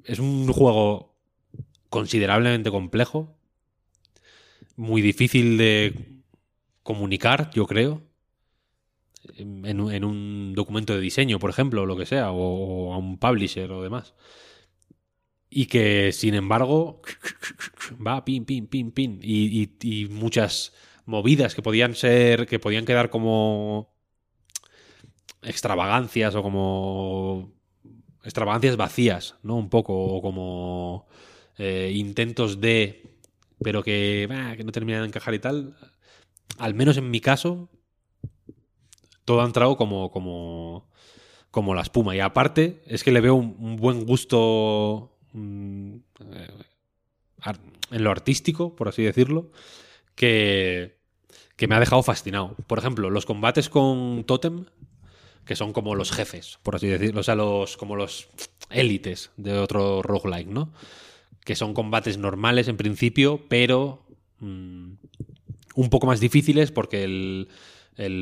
es 0.06 0.20
un 0.20 0.48
juego 0.52 1.16
considerablemente 1.90 2.72
complejo, 2.72 3.38
muy 4.76 5.02
difícil 5.02 5.58
de 5.58 6.22
comunicar, 6.84 7.52
yo 7.54 7.66
creo, 7.68 8.04
en, 9.38 9.80
un- 9.82 9.92
en 9.94 10.04
un 10.04 10.54
documento 10.56 10.94
de 10.94 11.02
diseño, 11.02 11.40
por 11.40 11.50
ejemplo, 11.50 11.82
o 11.82 11.86
lo 11.86 11.98
que 11.98 12.06
sea, 12.06 12.32
o, 12.32 12.90
o 12.90 12.94
a 12.94 12.98
un 12.98 13.18
publisher 13.18 13.72
o 13.72 13.82
demás. 13.84 14.14
Y 15.50 15.68
que, 15.68 16.12
sin 16.12 16.34
embargo, 16.34 17.02
va 18.06 18.26
pin, 18.26 18.46
pin, 18.46 18.68
pin, 18.68 18.92
pin. 18.92 19.20
Y, 19.22 20.08
muchas 20.10 20.74
movidas 21.06 21.56
que 21.56 21.62
podían 21.62 21.96
ser, 21.96 22.48
que 22.48 22.60
podían 22.60 22.86
quedar 22.86 23.10
como 23.10 23.94
extravagancias 25.42 26.36
o 26.36 26.44
como 26.44 27.54
extravagancias 28.24 28.76
vacías, 28.76 29.36
¿no? 29.44 29.56
Un 29.56 29.70
poco, 29.70 29.94
o 29.94 30.22
como 30.22 31.08
eh, 31.58 31.94
intentos 31.96 32.60
de, 32.60 33.04
pero 33.64 33.84
que, 33.84 34.28
que 34.58 34.64
no 34.64 34.72
terminan 34.72 35.02
de 35.02 35.08
encajar 35.08 35.34
y 35.34 35.40
tal. 35.40 35.78
Al 36.58 36.74
menos 36.74 36.98
en 36.98 37.10
mi 37.10 37.22
caso, 37.22 37.70
todo 39.28 39.42
ha 39.42 39.46
entrado 39.46 39.76
como, 39.76 40.10
como, 40.10 40.90
como 41.52 41.76
la 41.76 41.82
espuma. 41.82 42.16
Y 42.16 42.22
aparte, 42.22 42.82
es 42.88 43.04
que 43.04 43.12
le 43.12 43.20
veo 43.20 43.36
un, 43.36 43.76
buen 43.76 44.06
gusto 44.06 45.17
en 47.92 48.04
lo 48.04 48.12
artístico, 48.12 48.76
por 48.76 48.88
así 48.88 49.04
decirlo, 49.04 49.52
que, 50.16 50.98
que 51.56 51.68
me 51.68 51.76
ha 51.76 51.80
dejado 51.80 52.04
fascinado. 52.04 52.56
Por 52.68 52.80
ejemplo, 52.80 53.10
los 53.10 53.26
combates 53.26 53.70
con 53.70 54.24
Totem, 54.26 54.66
que 55.46 55.56
son 55.56 55.74
como 55.74 55.96
los 55.96 56.12
jefes, 56.12 56.60
por 56.64 56.76
así 56.76 56.88
decirlo, 56.88 57.22
o 57.22 57.24
sea, 57.24 57.36
los, 57.36 57.78
como 57.78 57.96
los 57.96 58.28
élites 58.70 59.32
de 59.38 59.58
otro 59.58 60.02
roguelike, 60.02 60.50
¿no? 60.50 60.72
Que 61.46 61.56
son 61.56 61.74
combates 61.74 62.18
normales 62.18 62.68
en 62.68 62.78
principio, 62.78 63.42
pero 63.48 64.06
mm, 64.40 64.92
un 65.76 65.90
poco 65.90 66.08
más 66.08 66.20
difíciles 66.20 66.72
porque 66.72 67.04
el, 67.04 67.48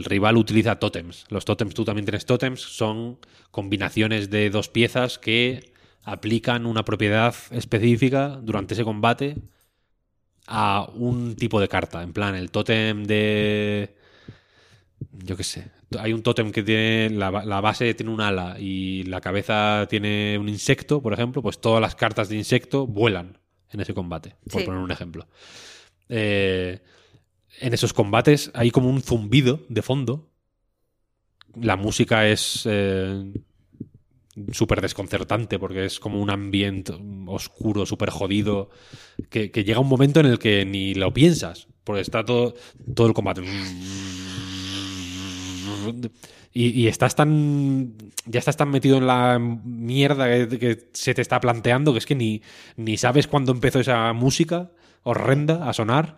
rival 0.06 0.38
utiliza 0.38 0.80
tótems. 0.80 1.26
Los 1.30 1.46
tótems, 1.46 1.74
tú 1.74 1.84
también 1.84 2.06
tienes 2.06 2.26
tótems, 2.26 2.62
son 2.62 3.18
combinaciones 3.52 4.30
de 4.30 4.50
dos 4.50 4.70
piezas 4.70 5.18
que 5.18 5.74
aplican 6.06 6.66
una 6.66 6.86
propiedad 6.86 7.36
específica 7.52 8.40
durante 8.42 8.74
ese 8.76 8.84
combate 8.84 9.36
a 10.48 10.88
un 10.94 11.36
tipo 11.36 11.60
de 11.60 11.68
carta. 11.68 12.04
En 12.04 12.14
plan, 12.14 12.36
el 12.36 12.52
tótem 12.52 13.04
de. 13.04 13.96
Yo 15.12 15.36
qué 15.36 15.44
sé. 15.44 15.72
Hay 16.00 16.14
un 16.14 16.22
tótem 16.24 16.52
que 16.52 16.64
tiene. 16.64 17.10
La, 17.10 17.32
la, 17.32 17.60
base 17.62 17.94
tiene 17.96 18.12
un 18.12 18.22
ala 18.22 18.58
y 18.60 19.04
la 19.04 19.20
cabeza 19.22 19.88
tiene 19.90 20.38
un 20.40 20.48
insecto, 20.48 21.02
por 21.02 21.14
ejemplo. 21.14 21.42
Pues 21.42 21.60
todas 21.60 21.82
las 21.82 21.96
cartas 21.96 22.30
de 22.30 22.38
insecto 22.38 22.86
vuelan 22.88 23.40
en 23.72 23.80
ese 23.82 23.94
combate, 23.94 24.36
por 24.50 24.62
Sí. 24.62 24.66
poner 24.66 24.82
un 24.82 24.92
ejemplo. 24.92 25.28
Eh, 26.08 26.82
en 27.60 27.74
esos 27.74 27.94
combates 27.94 28.52
hay 28.54 28.70
como 28.70 28.90
un 28.90 29.02
zumbido 29.02 29.62
de 29.70 29.82
fondo. 29.82 30.30
La 31.60 31.76
música 31.78 32.28
es. 32.28 32.64
eh, 32.70 33.34
súper 34.52 34.82
desconcertante 34.82 35.60
porque 35.60 35.86
es 35.86 36.00
como 36.00 36.22
un 36.22 36.30
ambiente 36.30 36.94
oscuro, 37.28 37.86
súper 37.86 38.10
jodido, 38.10 38.70
que, 39.30 39.50
llega 39.50 39.80
un 39.80 39.88
momento 39.88 40.20
en 40.20 40.26
el 40.26 40.40
que 40.40 40.66
ni 40.66 40.94
lo 40.94 41.14
piensas, 41.14 41.68
porque 41.84 42.02
está 42.02 42.24
todo, 42.24 42.56
todo 42.94 43.08
el 43.08 43.14
combate. 43.14 43.44
Y, 46.54 46.88
estás 46.88 47.16
tan. 47.16 47.96
Ya 48.26 48.40
estás 48.40 48.56
tan 48.56 48.70
metido 48.70 48.98
en 48.98 49.08
la 49.08 49.40
mierda 49.40 50.48
que, 50.48 50.58
que 50.58 50.90
se 50.94 51.14
te 51.14 51.22
está 51.22 51.40
planteando 51.42 51.92
que 51.92 52.00
es 52.00 52.06
que 52.06 52.16
ni, 52.16 52.42
ni 52.78 52.96
sabes 52.98 53.28
cuándo 53.28 53.52
empezó 53.52 53.82
esa 53.82 54.14
música 54.14 54.72
horrenda 55.04 55.70
a 55.70 55.74
sonar, 55.74 56.18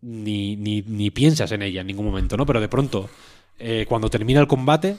ni, 0.00 0.56
ni, 0.56 0.82
ni 0.82 1.10
piensas 1.10 1.52
en 1.52 1.62
ella 1.62 1.82
en 1.82 1.86
ningún 1.86 2.06
momento, 2.06 2.36
¿no? 2.36 2.46
Pero 2.46 2.60
de 2.60 2.68
pronto, 2.68 3.08
eh, 3.58 3.86
cuando 3.88 4.10
termina 4.10 4.40
el 4.40 4.46
combate, 4.46 4.96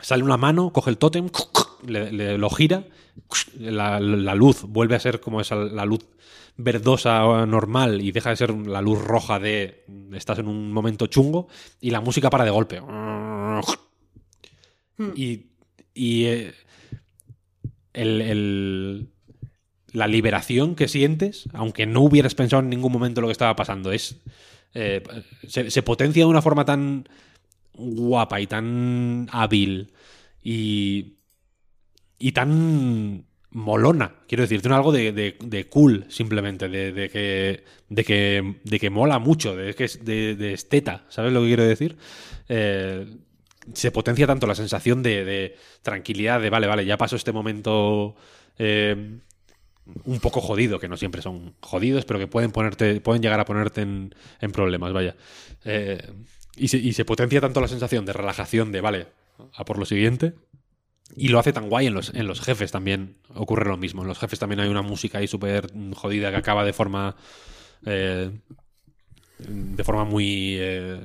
sale 0.00 0.22
una 0.22 0.36
mano, 0.36 0.72
coge 0.72 0.90
el 0.90 0.98
tótem, 0.98 1.28
le, 1.86 2.12
le- 2.12 2.38
lo 2.38 2.50
gira, 2.50 2.84
la, 3.58 4.00
la 4.00 4.34
luz 4.34 4.62
vuelve 4.62 4.96
a 4.96 5.00
ser 5.00 5.20
como 5.20 5.40
esa, 5.40 5.56
la 5.56 5.84
luz 5.84 6.00
verdosa 6.56 7.46
normal 7.46 8.00
y 8.02 8.10
deja 8.12 8.30
de 8.30 8.36
ser 8.36 8.50
la 8.50 8.80
luz 8.82 9.00
roja 9.02 9.38
de 9.38 9.84
estás 10.12 10.38
en 10.40 10.48
un 10.48 10.72
momento 10.72 11.06
chungo 11.06 11.48
y 11.80 11.90
la 11.90 12.00
música 12.00 12.30
para 12.30 12.44
de 12.44 12.50
golpe. 12.50 12.80
Y, 15.14 15.46
y, 15.94 16.24
eh, 16.24 16.54
el, 17.92 18.20
el- 18.20 19.08
la 19.92 20.06
liberación 20.06 20.74
que 20.74 20.86
sientes, 20.86 21.48
aunque 21.54 21.86
no 21.86 22.02
hubieras 22.02 22.34
pensado 22.34 22.62
en 22.62 22.68
ningún 22.68 22.92
momento 22.92 23.20
lo 23.22 23.28
que 23.28 23.32
estaba 23.32 23.56
pasando, 23.56 23.90
es 23.90 24.16
eh, 24.74 25.02
se, 25.46 25.70
se 25.70 25.82
potencia 25.82 26.24
de 26.24 26.28
una 26.30 26.42
forma 26.42 26.64
tan 26.66 27.08
guapa 27.74 28.40
y 28.40 28.46
tan 28.46 29.28
hábil 29.32 29.92
y, 30.42 31.14
y 32.18 32.32
tan 32.32 33.24
molona. 33.50 34.16
Quiero 34.28 34.42
decir, 34.42 34.60
tiene 34.60 34.76
algo 34.76 34.92
de, 34.92 35.12
de- 35.12 35.68
cool, 35.68 36.06
simplemente, 36.08 36.68
de, 36.68 37.08
que, 37.10 37.64
de, 37.88 38.04
que, 38.04 38.56
de 38.62 38.80
que 38.80 38.90
mola 38.90 39.18
mucho, 39.18 39.56
de 39.56 39.74
que 39.74 39.88
de, 40.02 40.52
esteta, 40.52 41.04
¿sabes 41.08 41.32
lo 41.32 41.40
que 41.40 41.46
quiero 41.48 41.64
decir? 41.64 41.96
Eh, 42.48 43.06
se 43.72 43.90
potencia 43.90 44.26
tanto 44.26 44.46
la 44.46 44.54
sensación 44.54 45.02
de, 45.02 45.56
tranquilidad, 45.82 46.40
de 46.40 46.50
vale, 46.50 46.66
vale, 46.66 46.84
ya 46.84 46.96
pasó 46.96 47.16
este 47.16 47.32
momento 47.32 48.16
eh, 48.58 49.18
un 50.04 50.20
poco 50.20 50.40
jodido, 50.40 50.78
que 50.78 50.88
no 50.88 50.96
siempre 50.96 51.22
son 51.22 51.54
jodidos, 51.60 52.04
pero 52.04 52.18
que 52.18 52.26
pueden 52.26 52.50
ponerte, 52.50 53.00
pueden 53.00 53.22
llegar 53.22 53.40
a 53.40 53.44
ponerte 53.44 53.82
en, 53.82 54.14
problemas, 54.52 54.92
vaya. 54.92 55.16
Eh, 55.64 56.12
y 56.56 56.92
se 56.92 57.04
potencia 57.04 57.40
tanto 57.40 57.60
la 57.60 57.68
sensación 57.68 58.04
de 58.04 58.12
relajación, 58.12 58.72
de 58.72 58.80
vale, 58.80 59.06
a 59.54 59.64
por 59.64 59.78
lo 59.78 59.84
siguiente. 59.84 60.34
Y 61.16 61.28
lo 61.28 61.38
hace 61.38 61.52
tan 61.52 61.68
guay 61.68 61.86
en 61.86 61.94
los, 61.94 62.14
en 62.14 62.26
los 62.26 62.40
jefes 62.40 62.70
también. 62.70 63.16
Ocurre 63.34 63.68
lo 63.68 63.76
mismo. 63.76 64.02
En 64.02 64.08
los 64.08 64.18
jefes 64.18 64.38
también 64.38 64.60
hay 64.60 64.68
una 64.68 64.82
música 64.82 65.18
ahí 65.18 65.26
súper 65.26 65.72
jodida 65.94 66.30
que 66.30 66.36
acaba 66.36 66.64
de 66.64 66.72
forma. 66.72 67.16
eh, 67.86 68.30
de 69.38 69.84
forma 69.84 70.04
muy. 70.04 70.56
eh, 70.58 71.00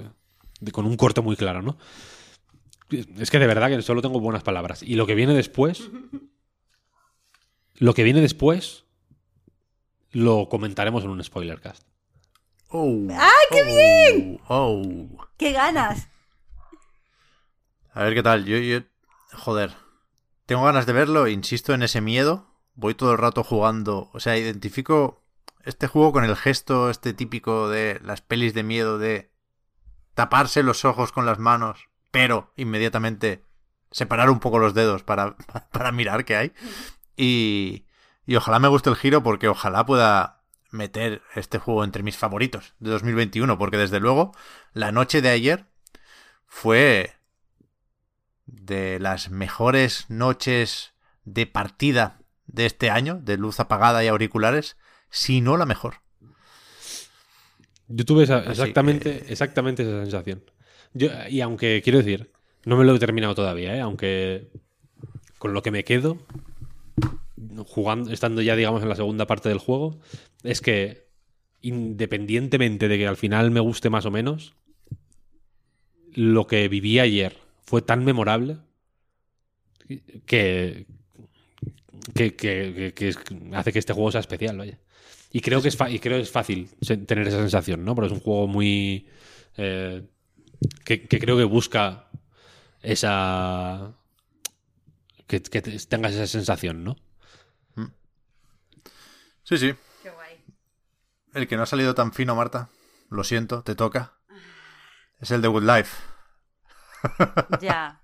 de- 0.59 0.71
con 0.71 0.85
un 0.85 0.97
corte 0.97 1.21
muy 1.21 1.35
claro, 1.35 1.61
¿no? 1.61 1.77
Es 3.17 3.31
que 3.31 3.39
de 3.39 3.47
verdad 3.47 3.69
que 3.69 3.81
solo 3.81 4.01
tengo 4.01 4.19
buenas 4.19 4.43
palabras. 4.43 4.83
Y 4.83 4.95
lo 4.95 5.07
que 5.07 5.15
viene 5.15 5.33
después. 5.33 5.89
Lo 7.75 7.93
que 7.93 8.03
viene 8.03 8.21
después. 8.21 8.83
Lo 10.11 10.47
comentaremos 10.47 11.03
en 11.03 11.09
un 11.09 11.23
spoiler 11.23 11.59
cast. 11.59 11.87
Oh, 12.69 13.07
¡Ah, 13.11 13.29
qué 13.51 13.63
bien! 13.63 14.39
Oh. 14.47 15.27
¡Qué 15.37 15.51
ganas! 15.53 16.07
A 17.93 18.03
ver 18.03 18.13
qué 18.15 18.21
tal. 18.23 18.45
Yo, 18.45 18.57
yo, 18.57 18.79
joder. 19.31 19.71
Tengo 20.53 20.65
ganas 20.65 20.85
de 20.85 20.93
verlo, 20.93 21.27
insisto 21.27 21.73
en 21.73 21.81
ese 21.81 21.99
miedo. 21.99 22.45
Voy 22.75 22.93
todo 22.93 23.11
el 23.13 23.17
rato 23.17 23.43
jugando. 23.43 24.11
O 24.13 24.19
sea, 24.19 24.37
identifico 24.37 25.23
este 25.63 25.87
juego 25.87 26.11
con 26.11 26.25
el 26.25 26.35
gesto 26.35 26.91
este 26.91 27.11
típico 27.11 27.69
de 27.69 27.99
las 28.03 28.21
pelis 28.21 28.53
de 28.53 28.61
miedo 28.61 28.99
de 28.99 29.31
taparse 30.13 30.61
los 30.61 30.85
ojos 30.85 31.11
con 31.11 31.25
las 31.25 31.39
manos, 31.39 31.89
pero 32.11 32.53
inmediatamente 32.55 33.43
separar 33.89 34.29
un 34.29 34.39
poco 34.39 34.59
los 34.59 34.75
dedos 34.75 35.01
para, 35.01 35.35
para 35.71 35.91
mirar 35.91 36.23
qué 36.23 36.35
hay. 36.35 36.53
Y, 37.17 37.87
y 38.27 38.35
ojalá 38.35 38.59
me 38.59 38.67
guste 38.67 38.91
el 38.91 38.95
giro 38.95 39.23
porque 39.23 39.47
ojalá 39.47 39.87
pueda 39.87 40.43
meter 40.69 41.23
este 41.33 41.57
juego 41.57 41.83
entre 41.83 42.03
mis 42.03 42.17
favoritos 42.17 42.75
de 42.77 42.91
2021, 42.91 43.57
porque 43.57 43.77
desde 43.77 43.99
luego 43.99 44.33
la 44.73 44.91
noche 44.91 45.23
de 45.23 45.29
ayer 45.29 45.65
fue 46.45 47.15
de 48.45 48.99
las 48.99 49.29
mejores 49.29 50.05
noches 50.09 50.93
de 51.25 51.47
partida 51.47 52.19
de 52.47 52.65
este 52.65 52.89
año, 52.89 53.19
de 53.21 53.37
luz 53.37 53.59
apagada 53.59 54.03
y 54.03 54.07
auriculares, 54.07 54.77
si 55.09 55.41
no 55.41 55.57
la 55.57 55.65
mejor. 55.65 55.95
Yo 57.87 58.05
tuve 58.05 58.23
esa- 58.23 58.43
exactamente, 58.49 59.19
que- 59.21 59.31
exactamente 59.31 59.83
esa 59.83 60.01
sensación. 60.01 60.43
Yo, 60.93 61.09
y 61.29 61.41
aunque, 61.41 61.81
quiero 61.83 61.99
decir, 61.99 62.31
no 62.65 62.77
me 62.77 62.85
lo 62.85 62.95
he 62.95 62.99
terminado 62.99 63.35
todavía, 63.35 63.75
¿eh? 63.75 63.81
aunque 63.81 64.49
con 65.37 65.53
lo 65.53 65.61
que 65.61 65.71
me 65.71 65.83
quedo, 65.83 66.17
jugando, 67.65 68.11
estando 68.11 68.41
ya, 68.41 68.55
digamos, 68.55 68.81
en 68.83 68.89
la 68.89 68.95
segunda 68.95 69.27
parte 69.27 69.49
del 69.49 69.57
juego, 69.57 69.99
es 70.43 70.61
que 70.61 71.07
independientemente 71.61 72.87
de 72.87 72.97
que 72.97 73.07
al 73.07 73.17
final 73.17 73.51
me 73.51 73.59
guste 73.59 73.89
más 73.89 74.05
o 74.05 74.11
menos, 74.11 74.53
lo 76.13 76.45
que 76.47 76.67
viví 76.67 76.99
ayer 76.99 77.37
fue 77.65 77.81
tan 77.81 78.03
memorable 78.05 78.57
que, 80.25 80.85
que, 82.13 82.35
que- 82.35 82.35
que- 82.35 82.93
que 82.95 83.09
es- 83.09 83.17
hace 83.53 83.71
que 83.73 83.79
este 83.79 83.93
juego 83.93 84.11
sea 84.11 84.21
especial, 84.21 84.57
vaya. 84.57 84.79
Y 85.31 85.41
creo 85.41 85.61
que 85.61 85.67
es, 85.69 85.77
fa- 85.77 85.89
y 85.89 85.99
creo 85.99 86.17
que 86.17 86.23
es 86.23 86.31
fácil 86.31 86.69
tener 87.07 87.27
esa 87.27 87.39
sensación, 87.39 87.83
¿no? 87.83 87.95
Pero 87.95 88.07
es 88.07 88.13
un 88.13 88.19
juego 88.19 88.47
muy... 88.47 89.07
eh, 89.57 90.03
que, 90.85 91.07
que 91.07 91.19
creo 91.19 91.37
que 91.37 91.43
busca 91.43 92.07
esa... 92.81 93.93
Que, 95.27 95.41
que 95.41 95.61
te- 95.61 95.77
tengas 95.87 96.13
esa 96.13 96.27
sensación, 96.27 96.83
¿no? 96.83 96.95
Sí, 99.43 99.57
sí. 99.57 99.73
Qué 100.01 100.09
guay. 100.09 100.37
El 101.33 101.47
que 101.47 101.57
no 101.57 101.63
ha 101.63 101.65
salido 101.65 101.93
tan 101.95 102.13
fino, 102.13 102.33
Marta, 102.35 102.69
lo 103.09 103.23
siento, 103.25 103.61
te 103.63 103.75
toca. 103.75 104.13
Es 105.19 105.31
el 105.31 105.41
de 105.41 105.47
Good 105.49 105.63
Life. 105.63 105.97
Ya, 107.61 108.01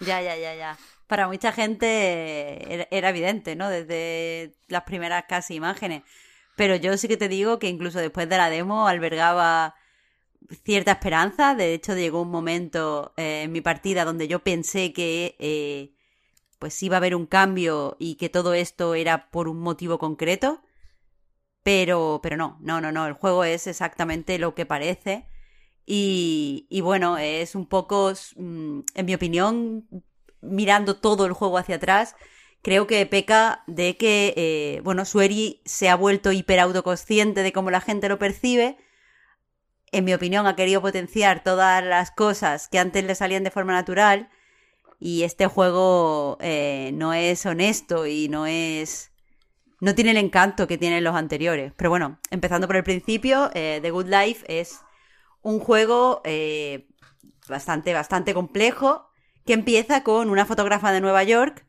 ya, 0.00 0.22
ya, 0.22 0.36
ya, 0.36 0.54
ya. 0.54 0.78
Para 1.06 1.26
mucha 1.26 1.52
gente 1.52 2.86
era, 2.90 3.08
evidente, 3.08 3.56
¿no? 3.56 3.68
Desde 3.68 4.54
las 4.68 4.84
primeras 4.84 5.24
casi 5.28 5.54
imágenes. 5.54 6.02
Pero 6.56 6.76
yo 6.76 6.96
sí 6.96 7.08
que 7.08 7.16
te 7.16 7.28
digo 7.28 7.58
que 7.58 7.68
incluso 7.68 7.98
después 7.98 8.28
de 8.28 8.36
la 8.36 8.50
demo 8.50 8.86
albergaba 8.86 9.74
cierta 10.64 10.92
esperanza. 10.92 11.54
De 11.54 11.74
hecho, 11.74 11.94
llegó 11.96 12.22
un 12.22 12.30
momento 12.30 13.12
eh, 13.16 13.42
en 13.44 13.52
mi 13.52 13.60
partida 13.60 14.04
donde 14.04 14.28
yo 14.28 14.40
pensé 14.40 14.92
que 14.92 15.36
eh, 15.38 15.94
pues 16.58 16.80
iba 16.82 16.96
a 16.96 16.98
haber 16.98 17.14
un 17.14 17.26
cambio 17.26 17.96
y 17.98 18.16
que 18.16 18.28
todo 18.28 18.54
esto 18.54 18.94
era 18.94 19.30
por 19.30 19.48
un 19.48 19.60
motivo 19.60 19.98
concreto. 19.98 20.62
Pero, 21.62 22.20
pero 22.22 22.36
no, 22.36 22.58
no, 22.60 22.80
no, 22.80 22.92
no. 22.92 23.06
El 23.06 23.14
juego 23.14 23.44
es 23.44 23.66
exactamente 23.66 24.38
lo 24.38 24.54
que 24.54 24.66
parece. 24.66 25.26
Y, 25.86 26.66
y 26.70 26.80
bueno, 26.82 27.18
es 27.18 27.54
un 27.54 27.66
poco, 27.66 28.12
mm, 28.36 28.80
en 28.94 29.06
mi 29.06 29.14
opinión, 29.14 29.86
mirando 30.40 30.96
todo 30.96 31.26
el 31.26 31.32
juego 31.32 31.58
hacia 31.58 31.76
atrás, 31.76 32.16
creo 32.62 32.86
que 32.86 33.04
peca 33.06 33.62
de 33.66 33.96
que, 33.96 34.34
eh, 34.36 34.80
bueno, 34.82 35.04
Sueri 35.04 35.60
se 35.64 35.88
ha 35.88 35.96
vuelto 35.96 36.32
hiper 36.32 36.60
autoconsciente 36.60 37.42
de 37.42 37.52
cómo 37.52 37.70
la 37.70 37.80
gente 37.80 38.08
lo 38.08 38.18
percibe. 38.18 38.76
En 39.92 40.04
mi 40.04 40.14
opinión, 40.14 40.46
ha 40.46 40.56
querido 40.56 40.80
potenciar 40.80 41.42
todas 41.42 41.82
las 41.84 42.10
cosas 42.10 42.68
que 42.68 42.78
antes 42.78 43.04
le 43.04 43.14
salían 43.14 43.44
de 43.44 43.50
forma 43.50 43.72
natural. 43.72 44.28
Y 45.00 45.22
este 45.22 45.46
juego 45.46 46.36
eh, 46.40 46.90
no 46.94 47.14
es 47.14 47.46
honesto 47.46 48.06
y 48.06 48.28
no 48.28 48.46
es. 48.46 49.12
No 49.80 49.94
tiene 49.94 50.10
el 50.10 50.18
encanto 50.18 50.66
que 50.68 50.76
tienen 50.76 51.02
los 51.02 51.16
anteriores. 51.16 51.72
Pero 51.74 51.88
bueno, 51.88 52.18
empezando 52.30 52.66
por 52.66 52.76
el 52.76 52.84
principio, 52.84 53.50
eh, 53.54 53.80
The 53.80 53.90
Good 53.90 54.08
Life 54.08 54.44
es 54.46 54.80
un 55.42 55.58
juego 55.60 56.20
eh, 56.24 56.88
bastante, 57.48 57.92
bastante 57.92 58.34
complejo, 58.34 59.08
que 59.46 59.52
empieza 59.54 60.02
con 60.02 60.30
una 60.30 60.46
fotógrafa 60.46 60.92
de 60.92 61.00
Nueva 61.00 61.24
York 61.24 61.66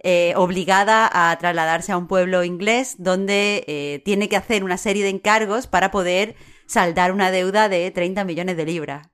eh, 0.00 0.32
obligada 0.36 1.10
a 1.12 1.36
trasladarse 1.38 1.90
a 1.90 1.96
un 1.96 2.06
pueblo 2.06 2.44
inglés 2.44 2.94
donde 2.98 3.64
eh, 3.66 4.00
tiene 4.04 4.28
que 4.28 4.36
hacer 4.36 4.62
una 4.62 4.76
serie 4.78 5.02
de 5.02 5.10
encargos 5.10 5.66
para 5.66 5.90
poder 5.90 6.36
saldar 6.66 7.10
una 7.12 7.32
deuda 7.32 7.68
de 7.68 7.90
30 7.90 8.24
millones 8.24 8.56
de 8.56 8.64
libras. 8.64 9.08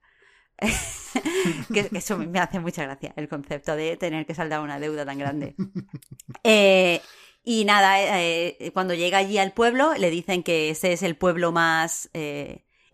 que 1.73 1.89
eso 1.93 2.19
me 2.19 2.39
hace 2.39 2.61
mucha 2.61 2.85
gracia, 2.85 3.15
el 3.17 3.29
concepto 3.29 3.75
de 3.77 3.97
tener 3.97 4.27
que 4.27 4.35
saldar 4.35 4.61
una 4.61 4.79
deuda 4.79 5.05
tan 5.05 5.19
grande. 5.19 5.55
Eh, 6.47 7.01
y 7.43 7.65
nada, 7.65 7.97
cuando 8.73 8.95
llega 8.95 9.19
allí 9.19 9.39
al 9.39 9.53
pueblo, 9.53 9.95
le 9.95 10.11
dicen 10.11 10.43
que 10.43 10.71
ese 10.71 10.93
es 10.93 11.03
el 11.03 11.17
pueblo 11.17 11.53
más 11.53 12.11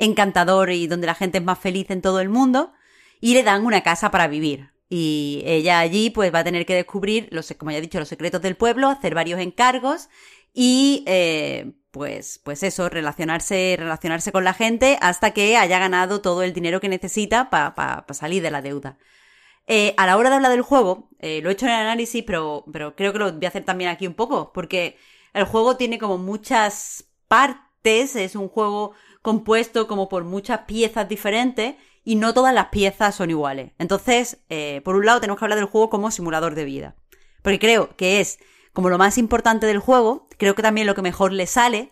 encantador 0.00 0.70
y 0.70 0.88
donde 0.88 1.06
la 1.06 1.14
gente 1.14 1.38
es 1.38 1.44
más 1.44 1.58
feliz 1.58 1.90
en 1.90 2.02
todo 2.02 2.20
el 2.20 2.28
mundo, 2.28 2.72
y 3.20 3.34
le 3.34 3.42
dan 3.42 3.64
una 3.64 3.82
casa 3.82 4.10
para 4.10 4.26
vivir. 4.26 4.70
Y 4.88 5.42
ella 5.46 5.78
allí 5.78 6.10
pues 6.10 6.34
va 6.34 6.40
a 6.40 6.44
tener 6.44 6.66
que 6.66 6.74
descubrir, 6.74 7.28
los, 7.30 7.54
como 7.56 7.70
ya 7.70 7.78
he 7.78 7.80
dicho, 7.80 8.00
los 8.00 8.08
secretos 8.08 8.42
del 8.42 8.56
pueblo, 8.56 8.88
hacer 8.88 9.14
varios 9.14 9.38
encargos 9.38 10.08
y 10.52 11.04
eh, 11.06 11.72
pues, 11.92 12.40
pues 12.42 12.62
eso, 12.62 12.88
relacionarse, 12.88 13.76
relacionarse 13.78 14.32
con 14.32 14.42
la 14.44 14.54
gente 14.54 14.98
hasta 15.00 15.32
que 15.32 15.56
haya 15.56 15.78
ganado 15.78 16.20
todo 16.20 16.42
el 16.42 16.52
dinero 16.52 16.80
que 16.80 16.88
necesita 16.88 17.50
para 17.50 18.04
salir 18.12 18.42
de 18.42 18.50
la 18.50 18.62
deuda. 18.62 18.98
Eh, 19.66 19.94
a 19.96 20.06
la 20.06 20.16
hora 20.16 20.30
de 20.30 20.36
hablar 20.36 20.50
del 20.50 20.62
juego, 20.62 21.08
eh, 21.20 21.40
lo 21.42 21.50
he 21.50 21.52
hecho 21.52 21.66
en 21.66 21.72
el 21.72 21.78
análisis, 21.78 22.24
pero, 22.26 22.64
pero 22.72 22.96
creo 22.96 23.12
que 23.12 23.20
lo 23.20 23.32
voy 23.32 23.44
a 23.44 23.48
hacer 23.48 23.64
también 23.64 23.90
aquí 23.90 24.06
un 24.06 24.14
poco, 24.14 24.52
porque 24.52 24.96
el 25.32 25.44
juego 25.44 25.76
tiene 25.76 25.98
como 25.98 26.18
muchas 26.18 27.04
partes, 27.28 28.16
es 28.16 28.34
un 28.34 28.48
juego 28.48 28.94
compuesto 29.22 29.86
como 29.86 30.08
por 30.08 30.24
muchas 30.24 30.60
piezas 30.60 31.08
diferentes 31.08 31.76
y 32.04 32.16
no 32.16 32.32
todas 32.34 32.54
las 32.54 32.66
piezas 32.66 33.14
son 33.14 33.30
iguales. 33.30 33.72
Entonces, 33.78 34.38
eh, 34.48 34.80
por 34.84 34.96
un 34.96 35.06
lado, 35.06 35.20
tenemos 35.20 35.38
que 35.38 35.44
hablar 35.44 35.58
del 35.58 35.68
juego 35.68 35.90
como 35.90 36.10
simulador 36.10 36.54
de 36.54 36.64
vida. 36.64 36.96
Porque 37.42 37.58
creo 37.58 37.96
que 37.96 38.20
es 38.20 38.38
como 38.72 38.88
lo 38.88 38.98
más 38.98 39.18
importante 39.18 39.66
del 39.66 39.78
juego, 39.78 40.28
creo 40.38 40.54
que 40.54 40.62
también 40.62 40.86
lo 40.86 40.94
que 40.94 41.02
mejor 41.02 41.32
le 41.32 41.46
sale, 41.46 41.90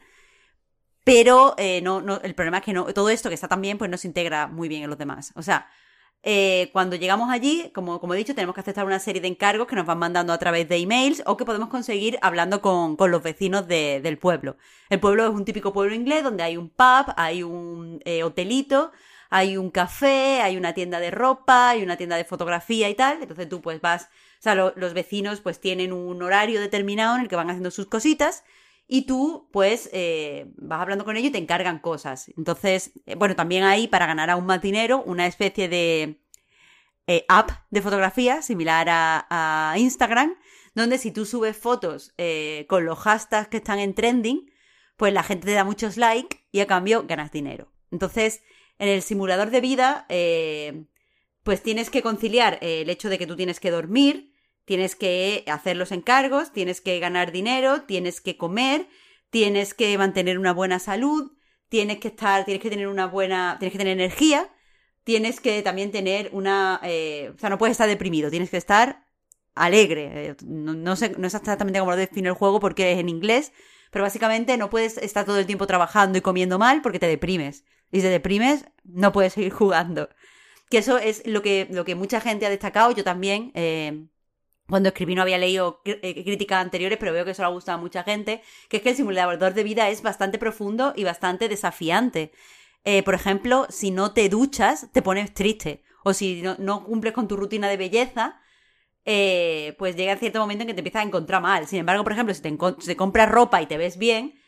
pero 1.04 1.54
eh, 1.56 1.80
no, 1.82 2.00
no, 2.00 2.20
el 2.22 2.34
problema 2.34 2.58
es 2.58 2.64
que 2.64 2.72
no, 2.72 2.84
todo 2.92 3.10
esto 3.10 3.28
que 3.28 3.34
está 3.34 3.48
tan 3.48 3.62
bien, 3.62 3.78
pues 3.78 3.90
no 3.90 3.96
se 3.96 4.06
integra 4.06 4.46
muy 4.46 4.68
bien 4.68 4.82
en 4.84 4.90
los 4.90 4.98
demás. 4.98 5.32
O 5.36 5.42
sea, 5.42 5.68
eh, 6.22 6.70
cuando 6.72 6.96
llegamos 6.96 7.30
allí, 7.30 7.70
como, 7.74 8.14
he 8.14 8.16
dicho, 8.16 8.34
tenemos 8.34 8.54
que 8.54 8.60
aceptar 8.60 8.84
una 8.84 8.98
serie 8.98 9.22
de 9.22 9.28
encargos 9.28 9.66
que 9.66 9.76
nos 9.76 9.86
van 9.86 9.98
mandando 9.98 10.32
a 10.32 10.38
través 10.38 10.68
de 10.68 10.76
emails 10.76 11.22
o 11.26 11.36
que 11.36 11.44
podemos 11.44 11.68
conseguir 11.68 12.18
hablando 12.22 12.60
con, 12.60 12.96
con 12.96 13.10
los 13.10 13.22
vecinos 13.22 13.66
del 13.68 14.18
pueblo. 14.18 14.56
El 14.90 15.00
pueblo 15.00 15.24
es 15.24 15.30
un 15.30 15.44
típico 15.44 15.72
pueblo 15.72 15.94
inglés 15.94 16.24
donde 16.24 16.42
hay 16.42 16.56
un 16.56 16.70
pub, 16.70 17.12
hay 17.16 17.42
un 17.42 18.02
hotelito, 18.24 18.92
hay 19.30 19.56
un 19.56 19.70
café, 19.70 20.40
hay 20.42 20.56
una 20.56 20.72
tienda 20.72 21.00
de 21.00 21.10
ropa, 21.10 21.70
hay 21.70 21.82
una 21.82 21.96
tienda 21.96 22.16
de 22.16 22.24
fotografía 22.24 22.88
y 22.88 22.94
tal. 22.94 23.22
Entonces 23.22 23.48
tú 23.48 23.60
pues 23.60 23.80
vas, 23.80 24.04
o 24.04 24.42
sea, 24.42 24.54
los 24.54 24.94
vecinos 24.94 25.40
pues 25.40 25.60
tienen 25.60 25.92
un 25.92 26.22
horario 26.22 26.60
determinado 26.60 27.16
en 27.16 27.22
el 27.22 27.28
que 27.28 27.36
van 27.36 27.50
haciendo 27.50 27.70
sus 27.70 27.86
cositas 27.86 28.44
y 28.88 29.02
tú 29.02 29.48
pues 29.52 29.88
eh, 29.92 30.50
vas 30.56 30.80
hablando 30.80 31.04
con 31.04 31.16
ellos 31.16 31.28
y 31.28 31.32
te 31.32 31.38
encargan 31.38 31.78
cosas. 31.78 32.32
Entonces, 32.36 32.92
eh, 33.06 33.14
bueno, 33.14 33.36
también 33.36 33.62
hay 33.62 33.86
para 33.86 34.06
ganar 34.06 34.30
aún 34.30 34.46
más 34.46 34.60
dinero 34.60 35.02
una 35.06 35.26
especie 35.26 35.68
de 35.68 36.20
eh, 37.06 37.24
app 37.28 37.50
de 37.70 37.82
fotografía 37.82 38.42
similar 38.42 38.88
a, 38.90 39.74
Instagram, 39.76 40.34
donde 40.74 40.98
si 40.98 41.12
tú 41.12 41.24
subes 41.24 41.56
fotos 41.56 42.14
con 42.68 42.84
los 42.84 42.98
hashtags 42.98 43.48
que 43.48 43.58
están 43.58 43.78
en 43.78 43.94
trending, 43.94 44.50
pues 44.96 45.12
la 45.12 45.22
gente 45.22 45.46
te 45.46 45.52
da 45.52 45.64
muchos 45.64 45.96
likes 45.96 46.38
y 46.50 46.60
a 46.60 46.66
cambio 46.66 47.04
ganas 47.06 47.30
dinero. 47.30 47.72
Entonces, 47.90 48.42
en 48.78 48.88
el 48.88 49.02
simulador 49.02 49.50
de 49.50 49.60
vida, 49.60 50.06
eh, 50.08 50.84
pues 51.42 51.62
tienes 51.62 51.90
que 51.90 52.02
conciliar 52.02 52.58
eh, 52.60 52.82
el 52.82 52.90
hecho 52.90 53.08
de 53.08 53.18
que 53.18 53.26
tú 53.26 53.36
tienes 53.36 53.60
que 53.60 53.70
dormir, 53.70 54.32
tienes 54.68 54.96
que 54.96 55.44
hacer 55.46 55.78
los 55.78 55.92
encargos, 55.92 56.52
tienes 56.52 56.82
que 56.82 56.98
ganar 57.00 57.32
dinero, 57.32 57.84
tienes 57.84 58.20
que 58.20 58.36
comer, 58.36 58.86
tienes 59.30 59.72
que 59.72 59.96
mantener 59.96 60.38
una 60.38 60.52
buena 60.52 60.78
salud, 60.78 61.32
tienes 61.70 62.00
que 62.00 62.08
estar, 62.08 62.44
tienes 62.44 62.62
que 62.62 62.68
tener 62.68 62.86
una 62.86 63.06
buena, 63.06 63.56
tienes 63.58 63.72
que 63.72 63.78
tener 63.78 63.94
energía, 63.94 64.46
tienes 65.04 65.40
que 65.40 65.62
también 65.62 65.90
tener 65.90 66.28
una, 66.34 66.82
eh, 66.82 67.32
o 67.34 67.38
sea, 67.38 67.48
no 67.48 67.56
puedes 67.56 67.72
estar 67.72 67.88
deprimido, 67.88 68.28
tienes 68.28 68.50
que 68.50 68.58
estar 68.58 69.06
alegre. 69.54 70.36
No, 70.44 70.96
sé, 70.96 71.14
no 71.16 71.30
sé 71.30 71.38
exactamente 71.38 71.78
cómo 71.78 71.92
lo 71.92 71.96
define 71.96 72.28
el 72.28 72.34
juego 72.34 72.60
porque 72.60 72.92
es 72.92 72.98
en 72.98 73.08
inglés, 73.08 73.54
pero 73.90 74.02
básicamente 74.02 74.58
no 74.58 74.68
puedes 74.68 74.98
estar 74.98 75.24
todo 75.24 75.38
el 75.38 75.46
tiempo 75.46 75.66
trabajando 75.66 76.18
y 76.18 76.20
comiendo 76.20 76.58
mal 76.58 76.82
porque 76.82 76.98
te 76.98 77.06
deprimes. 77.06 77.64
Y 77.90 78.00
si 78.00 78.02
te 78.02 78.10
deprimes, 78.10 78.66
no 78.84 79.12
puedes 79.12 79.32
seguir 79.32 79.50
jugando. 79.50 80.10
Que 80.68 80.76
eso 80.76 80.98
es 80.98 81.26
lo 81.26 81.40
que, 81.40 81.68
lo 81.70 81.86
que 81.86 81.94
mucha 81.94 82.20
gente 82.20 82.44
ha 82.44 82.50
destacado, 82.50 82.90
yo 82.90 83.02
también. 83.02 83.50
Eh, 83.54 84.08
cuando 84.68 84.90
escribí 84.90 85.14
no 85.14 85.22
había 85.22 85.38
leído 85.38 85.80
eh, 85.84 86.24
críticas 86.24 86.62
anteriores, 86.62 86.98
pero 86.98 87.12
veo 87.12 87.24
que 87.24 87.32
eso 87.32 87.42
le 87.42 87.46
ha 87.46 87.50
gustado 87.50 87.78
a 87.78 87.80
mucha 87.80 88.02
gente, 88.02 88.42
que 88.68 88.78
es 88.78 88.82
que 88.82 88.90
el 88.90 88.96
simulador 88.96 89.54
de 89.54 89.62
vida 89.62 89.88
es 89.88 90.02
bastante 90.02 90.38
profundo 90.38 90.92
y 90.96 91.04
bastante 91.04 91.48
desafiante. 91.48 92.32
Eh, 92.84 93.02
por 93.02 93.14
ejemplo, 93.14 93.66
si 93.70 93.90
no 93.90 94.12
te 94.12 94.28
duchas, 94.28 94.88
te 94.92 95.02
pones 95.02 95.34
triste. 95.34 95.82
O 96.04 96.12
si 96.12 96.42
no, 96.42 96.84
cumples 96.84 97.12
con 97.12 97.28
tu 97.28 97.36
rutina 97.36 97.68
de 97.68 97.76
belleza, 97.76 98.40
pues 99.04 99.96
llega 99.96 100.16
cierto 100.16 100.38
momento 100.38 100.62
en 100.62 100.68
que 100.68 100.74
te 100.74 100.80
empiezas 100.80 101.02
a 101.02 101.06
encontrar 101.06 101.42
mal. 101.42 101.66
Sin 101.66 101.80
embargo, 101.80 102.04
por 102.04 102.12
ejemplo, 102.12 102.34
si 102.34 102.42
te, 102.42 102.56
si 102.78 102.86
te 102.86 102.96
compras 102.96 103.28
ropa 103.28 103.60
y 103.60 103.66
te 103.66 103.76
ves 103.78 103.98
bien, 103.98 104.38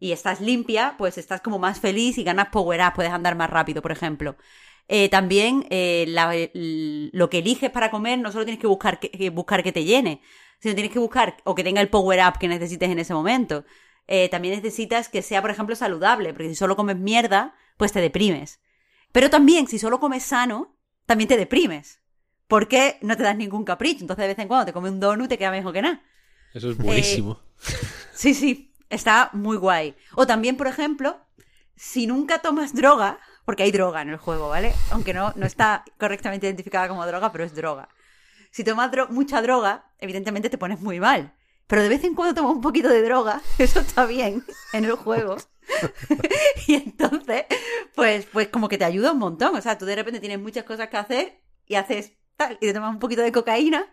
y 0.00 0.12
estás 0.12 0.40
limpia, 0.40 0.94
pues 0.98 1.18
estás 1.18 1.42
como 1.42 1.58
más 1.58 1.78
feliz 1.78 2.16
y 2.16 2.24
ganas 2.24 2.48
power 2.48 2.80
up, 2.80 2.94
puedes 2.94 3.12
andar 3.12 3.36
más 3.36 3.50
rápido, 3.50 3.82
por 3.82 3.92
ejemplo. 3.92 4.36
Eh, 4.92 5.08
también 5.08 5.68
eh, 5.70 6.04
lo 7.12 7.30
que 7.30 7.38
eliges 7.38 7.70
para 7.70 7.92
comer 7.92 8.18
no 8.18 8.32
solo 8.32 8.44
tienes 8.44 8.60
que 8.60 8.66
buscar 8.66 8.98
que, 8.98 9.30
buscar 9.30 9.62
que 9.62 9.70
te 9.70 9.84
llene, 9.84 10.20
sino 10.58 10.74
tienes 10.74 10.92
que 10.92 10.98
buscar 10.98 11.36
o 11.44 11.54
que 11.54 11.62
tenga 11.62 11.80
el 11.80 11.88
power 11.88 12.18
up 12.26 12.40
que 12.40 12.48
necesites 12.48 12.90
en 12.90 12.98
ese 12.98 13.14
momento. 13.14 13.64
Eh, 14.08 14.28
también 14.30 14.56
necesitas 14.56 15.08
que 15.08 15.22
sea, 15.22 15.42
por 15.42 15.52
ejemplo, 15.52 15.76
saludable, 15.76 16.32
porque 16.32 16.48
si 16.48 16.56
solo 16.56 16.74
comes 16.74 16.96
mierda, 16.96 17.54
pues 17.76 17.92
te 17.92 18.00
deprimes. 18.00 18.58
Pero 19.12 19.30
también, 19.30 19.68
si 19.68 19.78
solo 19.78 20.00
comes 20.00 20.24
sano, 20.24 20.76
también 21.06 21.28
te 21.28 21.36
deprimes. 21.36 22.00
Porque 22.48 22.98
no 23.00 23.16
te 23.16 23.22
das 23.22 23.36
ningún 23.36 23.62
capricho. 23.62 24.00
Entonces, 24.00 24.24
de 24.24 24.28
vez 24.28 24.38
en 24.40 24.48
cuando 24.48 24.66
te 24.66 24.72
comes 24.72 24.90
un 24.90 24.98
donut 24.98 25.26
y 25.26 25.28
te 25.28 25.38
queda 25.38 25.52
mejor 25.52 25.72
que 25.72 25.82
nada. 25.82 26.02
Eso 26.52 26.68
es 26.68 26.76
buenísimo. 26.76 27.38
sí, 28.12 28.34
sí. 28.34 28.74
Está 28.88 29.30
muy 29.34 29.56
guay. 29.56 29.94
O 30.16 30.26
también, 30.26 30.56
por 30.56 30.66
ejemplo, 30.66 31.20
si 31.76 32.08
nunca 32.08 32.40
tomas 32.40 32.74
droga, 32.74 33.20
porque 33.50 33.64
hay 33.64 33.72
droga 33.72 34.00
en 34.00 34.10
el 34.10 34.16
juego, 34.16 34.48
¿vale? 34.48 34.72
Aunque 34.92 35.12
no, 35.12 35.32
no 35.34 35.44
está 35.44 35.84
correctamente 35.98 36.46
identificada 36.46 36.86
como 36.86 37.04
droga, 37.04 37.32
pero 37.32 37.42
es 37.42 37.52
droga. 37.52 37.88
Si 38.52 38.62
tomas 38.62 38.92
mucha 39.08 39.42
droga, 39.42 39.90
evidentemente 39.98 40.48
te 40.48 40.56
pones 40.56 40.80
muy 40.80 41.00
mal. 41.00 41.34
Pero 41.66 41.82
de 41.82 41.88
vez 41.88 42.04
en 42.04 42.14
cuando 42.14 42.32
tomas 42.32 42.54
un 42.54 42.60
poquito 42.60 42.88
de 42.88 43.02
droga, 43.02 43.40
eso 43.58 43.80
está 43.80 44.06
bien 44.06 44.44
en 44.72 44.84
el 44.84 44.92
juego. 44.92 45.36
y 46.68 46.76
entonces, 46.76 47.46
pues, 47.96 48.26
pues 48.26 48.46
como 48.46 48.68
que 48.68 48.78
te 48.78 48.84
ayuda 48.84 49.10
un 49.10 49.18
montón. 49.18 49.56
O 49.56 49.60
sea, 49.60 49.76
tú 49.76 49.84
de 49.84 49.96
repente 49.96 50.20
tienes 50.20 50.38
muchas 50.38 50.62
cosas 50.62 50.88
que 50.88 50.98
hacer 50.98 51.42
y 51.66 51.74
haces 51.74 52.12
tal, 52.36 52.56
y 52.60 52.68
te 52.68 52.72
tomas 52.72 52.92
un 52.92 53.00
poquito 53.00 53.22
de 53.22 53.32
cocaína, 53.32 53.92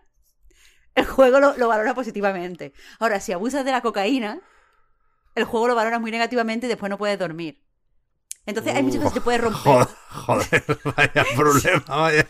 el 0.93 1.07
juego 1.07 1.39
lo, 1.39 1.57
lo 1.57 1.67
valora 1.67 1.95
positivamente. 1.95 2.73
Ahora, 2.99 3.19
si 3.19 3.33
abusas 3.33 3.65
de 3.65 3.71
la 3.71 3.81
cocaína, 3.81 4.39
el 5.33 5.45
juego 5.45 5.69
lo 5.69 5.73
valora 5.73 5.97
muy 5.97 6.11
negativamente 6.11 6.67
y 6.67 6.69
después 6.69 6.91
no 6.91 6.99
puedes 6.99 7.17
dormir. 7.17 7.66
Entonces 8.47 8.73
hay 8.73 8.81
muchas 8.81 8.99
cosas 8.99 9.13
que 9.13 9.21
puedes 9.21 9.41
romper. 9.41 9.87
Joder, 10.09 10.63
vaya 10.95 11.25
problema, 11.35 11.83
vaya. 11.85 12.27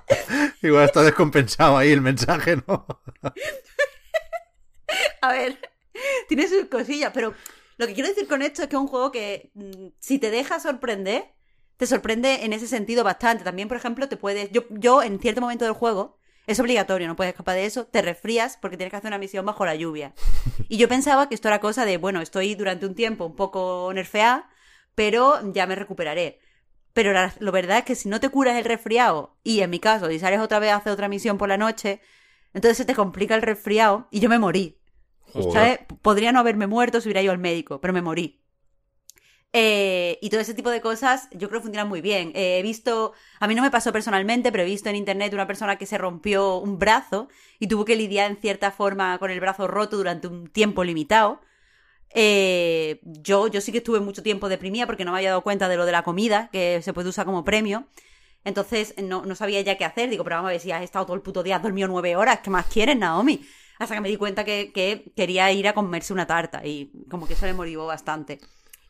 Igual 0.62 0.86
está 0.86 1.02
descompensado 1.02 1.76
ahí 1.76 1.92
el 1.92 2.00
mensaje, 2.00 2.56
¿no? 2.66 2.86
A 5.22 5.32
ver, 5.32 5.58
tiene 6.28 6.48
sus 6.48 6.64
cosillas, 6.64 7.12
pero 7.12 7.34
lo 7.76 7.86
que 7.86 7.92
quiero 7.92 8.08
decir 8.08 8.26
con 8.26 8.40
esto 8.40 8.62
es 8.62 8.68
que 8.68 8.76
es 8.76 8.80
un 8.80 8.88
juego 8.88 9.12
que 9.12 9.50
mm, 9.52 9.88
si 9.98 10.18
te 10.18 10.30
deja 10.30 10.58
sorprender, 10.60 11.34
te 11.76 11.86
sorprende 11.86 12.46
en 12.46 12.54
ese 12.54 12.66
sentido 12.66 13.04
bastante. 13.04 13.44
También, 13.44 13.68
por 13.68 13.76
ejemplo, 13.76 14.08
te 14.08 14.16
puedes. 14.16 14.50
Yo, 14.52 14.62
yo 14.70 15.02
en 15.02 15.20
cierto 15.20 15.42
momento 15.42 15.66
del 15.66 15.74
juego, 15.74 16.18
es 16.46 16.58
obligatorio, 16.58 17.06
no 17.06 17.16
puedes 17.16 17.32
escapar 17.32 17.54
de 17.56 17.66
eso. 17.66 17.86
Te 17.86 18.00
resfrías 18.00 18.56
porque 18.60 18.78
tienes 18.78 18.90
que 18.90 18.96
hacer 18.96 19.08
una 19.08 19.18
misión 19.18 19.44
bajo 19.44 19.66
la 19.66 19.74
lluvia. 19.74 20.14
Y 20.68 20.78
yo 20.78 20.88
pensaba 20.88 21.28
que 21.28 21.34
esto 21.34 21.48
era 21.48 21.60
cosa 21.60 21.84
de, 21.84 21.98
bueno, 21.98 22.22
estoy 22.22 22.54
durante 22.54 22.86
un 22.86 22.94
tiempo 22.94 23.26
un 23.26 23.36
poco 23.36 23.90
nerfeada, 23.92 24.48
pero 25.00 25.40
ya 25.54 25.66
me 25.66 25.76
recuperaré. 25.76 26.40
Pero 26.92 27.14
la, 27.14 27.32
lo 27.38 27.52
verdad 27.52 27.78
es 27.78 27.84
que 27.84 27.94
si 27.94 28.10
no 28.10 28.20
te 28.20 28.28
curas 28.28 28.58
el 28.58 28.66
resfriado, 28.66 29.34
y 29.42 29.60
en 29.60 29.70
mi 29.70 29.78
caso, 29.80 30.10
y 30.10 30.18
sales 30.18 30.40
otra 30.40 30.58
vez 30.58 30.72
a 30.72 30.76
hacer 30.76 30.92
otra 30.92 31.08
misión 31.08 31.38
por 31.38 31.48
la 31.48 31.56
noche, 31.56 32.02
entonces 32.52 32.76
se 32.76 32.84
te 32.84 32.94
complica 32.94 33.34
el 33.34 33.40
resfriado 33.40 34.08
y 34.10 34.20
yo 34.20 34.28
me 34.28 34.38
morí. 34.38 34.78
Podría 36.02 36.32
no 36.32 36.40
haberme 36.40 36.66
muerto 36.66 37.00
si 37.00 37.08
hubiera 37.08 37.22
ido 37.22 37.32
al 37.32 37.38
médico, 37.38 37.80
pero 37.80 37.94
me 37.94 38.02
morí. 38.02 38.42
Eh, 39.54 40.18
y 40.20 40.28
todo 40.28 40.42
ese 40.42 40.52
tipo 40.52 40.68
de 40.68 40.82
cosas 40.82 41.28
yo 41.30 41.48
creo 41.48 41.62
que 41.62 41.68
funcionan 41.68 41.88
muy 41.88 42.02
bien. 42.02 42.32
Eh, 42.34 42.58
he 42.58 42.62
visto, 42.62 43.14
a 43.38 43.48
mí 43.48 43.54
no 43.54 43.62
me 43.62 43.70
pasó 43.70 43.94
personalmente, 43.94 44.52
pero 44.52 44.64
he 44.64 44.66
visto 44.66 44.90
en 44.90 44.96
internet 44.96 45.32
una 45.32 45.46
persona 45.46 45.78
que 45.78 45.86
se 45.86 45.96
rompió 45.96 46.58
un 46.58 46.78
brazo 46.78 47.30
y 47.58 47.68
tuvo 47.68 47.86
que 47.86 47.96
lidiar 47.96 48.30
en 48.30 48.36
cierta 48.36 48.70
forma 48.70 49.16
con 49.18 49.30
el 49.30 49.40
brazo 49.40 49.66
roto 49.66 49.96
durante 49.96 50.28
un 50.28 50.48
tiempo 50.48 50.84
limitado. 50.84 51.40
Eh, 52.12 53.00
yo, 53.04 53.46
yo 53.48 53.60
sí 53.60 53.72
que 53.72 53.78
estuve 53.78 54.00
mucho 54.00 54.22
tiempo 54.22 54.48
deprimida 54.48 54.86
porque 54.86 55.04
no 55.04 55.12
me 55.12 55.18
había 55.18 55.30
dado 55.30 55.42
cuenta 55.42 55.68
de 55.68 55.76
lo 55.76 55.86
de 55.86 55.92
la 55.92 56.02
comida, 56.02 56.48
que 56.52 56.80
se 56.82 56.92
puede 56.92 57.08
usar 57.08 57.26
como 57.26 57.44
premio. 57.44 57.86
Entonces 58.44 58.94
no, 59.02 59.24
no 59.26 59.34
sabía 59.34 59.60
ya 59.60 59.76
qué 59.76 59.84
hacer. 59.84 60.10
Digo, 60.10 60.24
pero 60.24 60.36
vamos 60.36 60.48
a 60.48 60.52
ver 60.52 60.60
si 60.60 60.72
has 60.72 60.82
estado 60.82 61.06
todo 61.06 61.16
el 61.16 61.22
puto 61.22 61.42
día, 61.42 61.56
has 61.56 61.62
dormido 61.62 61.88
nueve 61.88 62.16
horas, 62.16 62.40
¿qué 62.42 62.50
más 62.50 62.66
quieres, 62.66 62.96
Naomi? 62.96 63.40
Hasta 63.78 63.94
que 63.94 64.00
me 64.00 64.08
di 64.08 64.16
cuenta 64.16 64.44
que, 64.44 64.72
que 64.74 65.12
quería 65.16 65.50
ir 65.52 65.68
a 65.68 65.72
comerse 65.74 66.12
una 66.12 66.26
tarta 66.26 66.66
y 66.66 66.90
como 67.10 67.26
que 67.26 67.34
eso 67.34 67.46
le 67.46 67.54
motivó 67.54 67.86
bastante. 67.86 68.38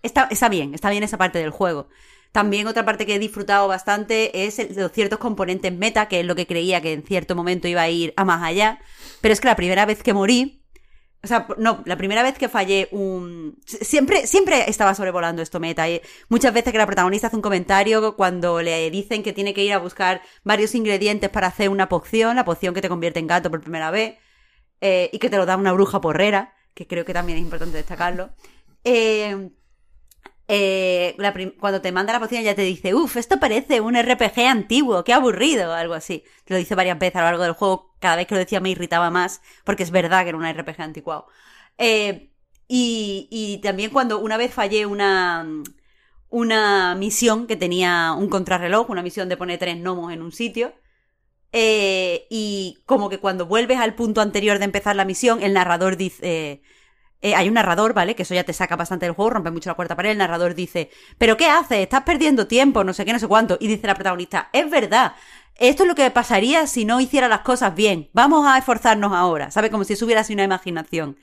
Está, 0.02 0.28
está 0.31 0.49
bien, 0.49 0.74
está 0.74 0.90
bien 0.90 1.02
esa 1.02 1.18
parte 1.18 1.39
del 1.39 1.50
juego. 1.50 1.89
También 2.32 2.66
otra 2.68 2.84
parte 2.84 3.07
que 3.07 3.16
he 3.16 3.18
disfrutado 3.18 3.66
bastante 3.68 4.47
es 4.47 4.58
el- 4.58 4.74
los 4.76 4.92
ciertos 4.92 5.18
componentes 5.18 5.73
meta, 5.73 6.08
que 6.08 6.20
es 6.20 6.26
lo 6.26 6.34
que 6.36 6.47
creía 6.47 6.81
que 6.81 6.92
en 6.92 7.02
cierto 7.02 7.34
momento 7.34 7.68
iba 7.68 7.82
a 7.82 7.90
ir 7.90 8.15
a 8.16 8.24
más 8.24 8.42
allá. 8.42 8.81
Pero 9.20 9.32
es 9.32 9.40
que 9.40 9.49
la 9.49 9.57
primera 9.57 9.84
vez 9.86 10.02
que 10.02 10.15
morí, 10.15 10.59
o 11.23 11.26
sea, 11.26 11.47
no, 11.58 11.82
la 11.84 11.97
primera 11.97 12.23
vez 12.23 12.39
que 12.39 12.49
fallé 12.49 12.89
un... 12.92 13.58
Siempre, 13.66 14.26
siempre 14.26 14.70
estaba 14.70 14.94
sobrevolando 14.94 15.42
esto 15.42 15.60
meta. 15.60 15.89
Y 15.89 16.00
muchas 16.31 16.55
veces 16.55 16.73
que 16.73 16.78
la 16.78 16.86
protagonista 16.86 17.26
hace 17.26 17.36
un 17.36 17.42
comentario 17.42 18.16
cuando 18.16 18.62
le 18.62 18.90
dicen 18.90 19.23
que 19.23 19.34
tiene 19.34 19.52
que 19.52 19.62
ir 19.62 19.74
a 19.74 19.78
buscar 19.78 20.23
varios 20.44 20.74
ingredientes 20.74 21.28
para 21.28 21.49
hacer 21.49 21.68
una 21.68 21.90
poción, 21.90 22.36
la 22.36 22.47
poción 22.47 22.73
que 22.73 22.81
te 22.81 22.89
convierte 22.89 23.20
en 23.20 23.26
gato 23.26 23.50
por 23.50 23.60
primera 23.60 23.90
vez, 23.90 24.16
eh, 24.81 25.10
y 25.12 25.18
que 25.18 25.28
te 25.28 25.36
lo 25.36 25.44
da 25.44 25.58
una 25.58 25.73
bruja 25.73 26.00
porrera, 26.00 26.55
que 26.73 26.86
creo 26.86 27.05
que 27.05 27.12
también 27.12 27.36
es 27.36 27.44
importante 27.44 27.76
destacarlo. 27.76 28.31
Eh, 28.84 29.50
eh, 30.52 31.16
cuando 31.60 31.80
te 31.80 31.92
manda 31.92 32.12
la 32.12 32.18
poción 32.18 32.42
ya 32.42 32.56
te 32.56 32.62
dice, 32.62 32.92
uff, 32.92 33.16
esto 33.16 33.38
parece 33.38 33.80
un 33.80 33.94
RPG 33.94 34.40
antiguo, 34.48 35.04
qué 35.04 35.12
aburrido, 35.12 35.72
algo 35.72 35.94
así. 35.94 36.24
Te 36.44 36.54
lo 36.54 36.58
dice 36.58 36.74
varias 36.74 36.98
veces 36.98 37.16
a 37.16 37.20
lo 37.20 37.26
largo 37.26 37.44
del 37.44 37.52
juego, 37.52 37.94
cada 38.00 38.16
vez 38.16 38.26
que 38.26 38.34
lo 38.34 38.40
decía 38.40 38.58
me 38.58 38.70
irritaba 38.70 39.10
más, 39.10 39.42
porque 39.62 39.84
es 39.84 39.92
verdad 39.92 40.24
que 40.24 40.30
era 40.30 40.38
un 40.38 40.44
RPG 40.44 40.80
anticuado. 40.82 41.28
Eh, 41.78 42.32
y, 42.66 43.28
y 43.30 43.58
también 43.62 43.90
cuando 43.92 44.18
una 44.18 44.36
vez 44.36 44.52
fallé 44.52 44.86
una, 44.86 45.46
una 46.30 46.96
misión 46.96 47.46
que 47.46 47.54
tenía 47.56 48.12
un 48.18 48.28
contrarreloj, 48.28 48.90
una 48.90 49.02
misión 49.02 49.28
de 49.28 49.36
poner 49.36 49.60
tres 49.60 49.76
gnomos 49.76 50.12
en 50.12 50.20
un 50.20 50.32
sitio, 50.32 50.74
eh, 51.52 52.26
y 52.28 52.78
como 52.86 53.08
que 53.08 53.18
cuando 53.18 53.46
vuelves 53.46 53.78
al 53.78 53.94
punto 53.94 54.20
anterior 54.20 54.58
de 54.58 54.64
empezar 54.64 54.96
la 54.96 55.04
misión, 55.04 55.42
el 55.44 55.52
narrador 55.54 55.96
dice... 55.96 56.62
eh, 57.23 57.34
hay 57.34 57.49
un 57.49 57.55
narrador, 57.55 57.92
¿vale? 57.92 58.15
Que 58.15 58.23
eso 58.23 58.34
ya 58.34 58.44
te 58.44 58.52
saca 58.52 58.76
bastante 58.76 59.07
del 59.07 59.15
juego, 59.15 59.31
rompe 59.31 59.50
mucho 59.50 59.68
la 59.68 59.74
cuarta 59.74 59.97
pared. 59.97 60.10
El 60.10 60.18
narrador 60.18 60.55
dice, 60.55 60.90
¿pero 61.18 61.36
qué 61.36 61.47
haces? 61.47 61.78
Estás 61.78 62.02
perdiendo 62.02 62.47
tiempo, 62.47 62.82
no 62.82 62.94
sé 62.94 63.05
qué, 63.05 63.12
no 63.12 63.18
sé 63.18 63.28
cuánto. 63.28 63.58
Y 63.60 63.68
dice 63.68 63.86
la 63.86 63.94
protagonista, 63.94 64.49
es 64.52 64.70
verdad. 64.70 65.15
Esto 65.57 65.82
es 65.82 65.89
lo 65.89 65.94
que 65.94 66.10
pasaría 66.10 66.66
si 66.66 66.86
no 66.86 67.00
hiciera 67.00 67.28
las 67.28 67.40
cosas 67.40 67.74
bien. 67.74 68.08
Vamos 68.15 68.47
a 68.47 68.57
esforzarnos 68.57 69.12
ahora. 69.12 69.50
¿Sabe? 69.50 69.70
Como 69.70 69.84
si 69.84 69.92
eso 69.92 70.07
hubiera 70.07 70.24
sido 70.24 70.36
una 70.36 70.44
imaginación. 70.44 71.18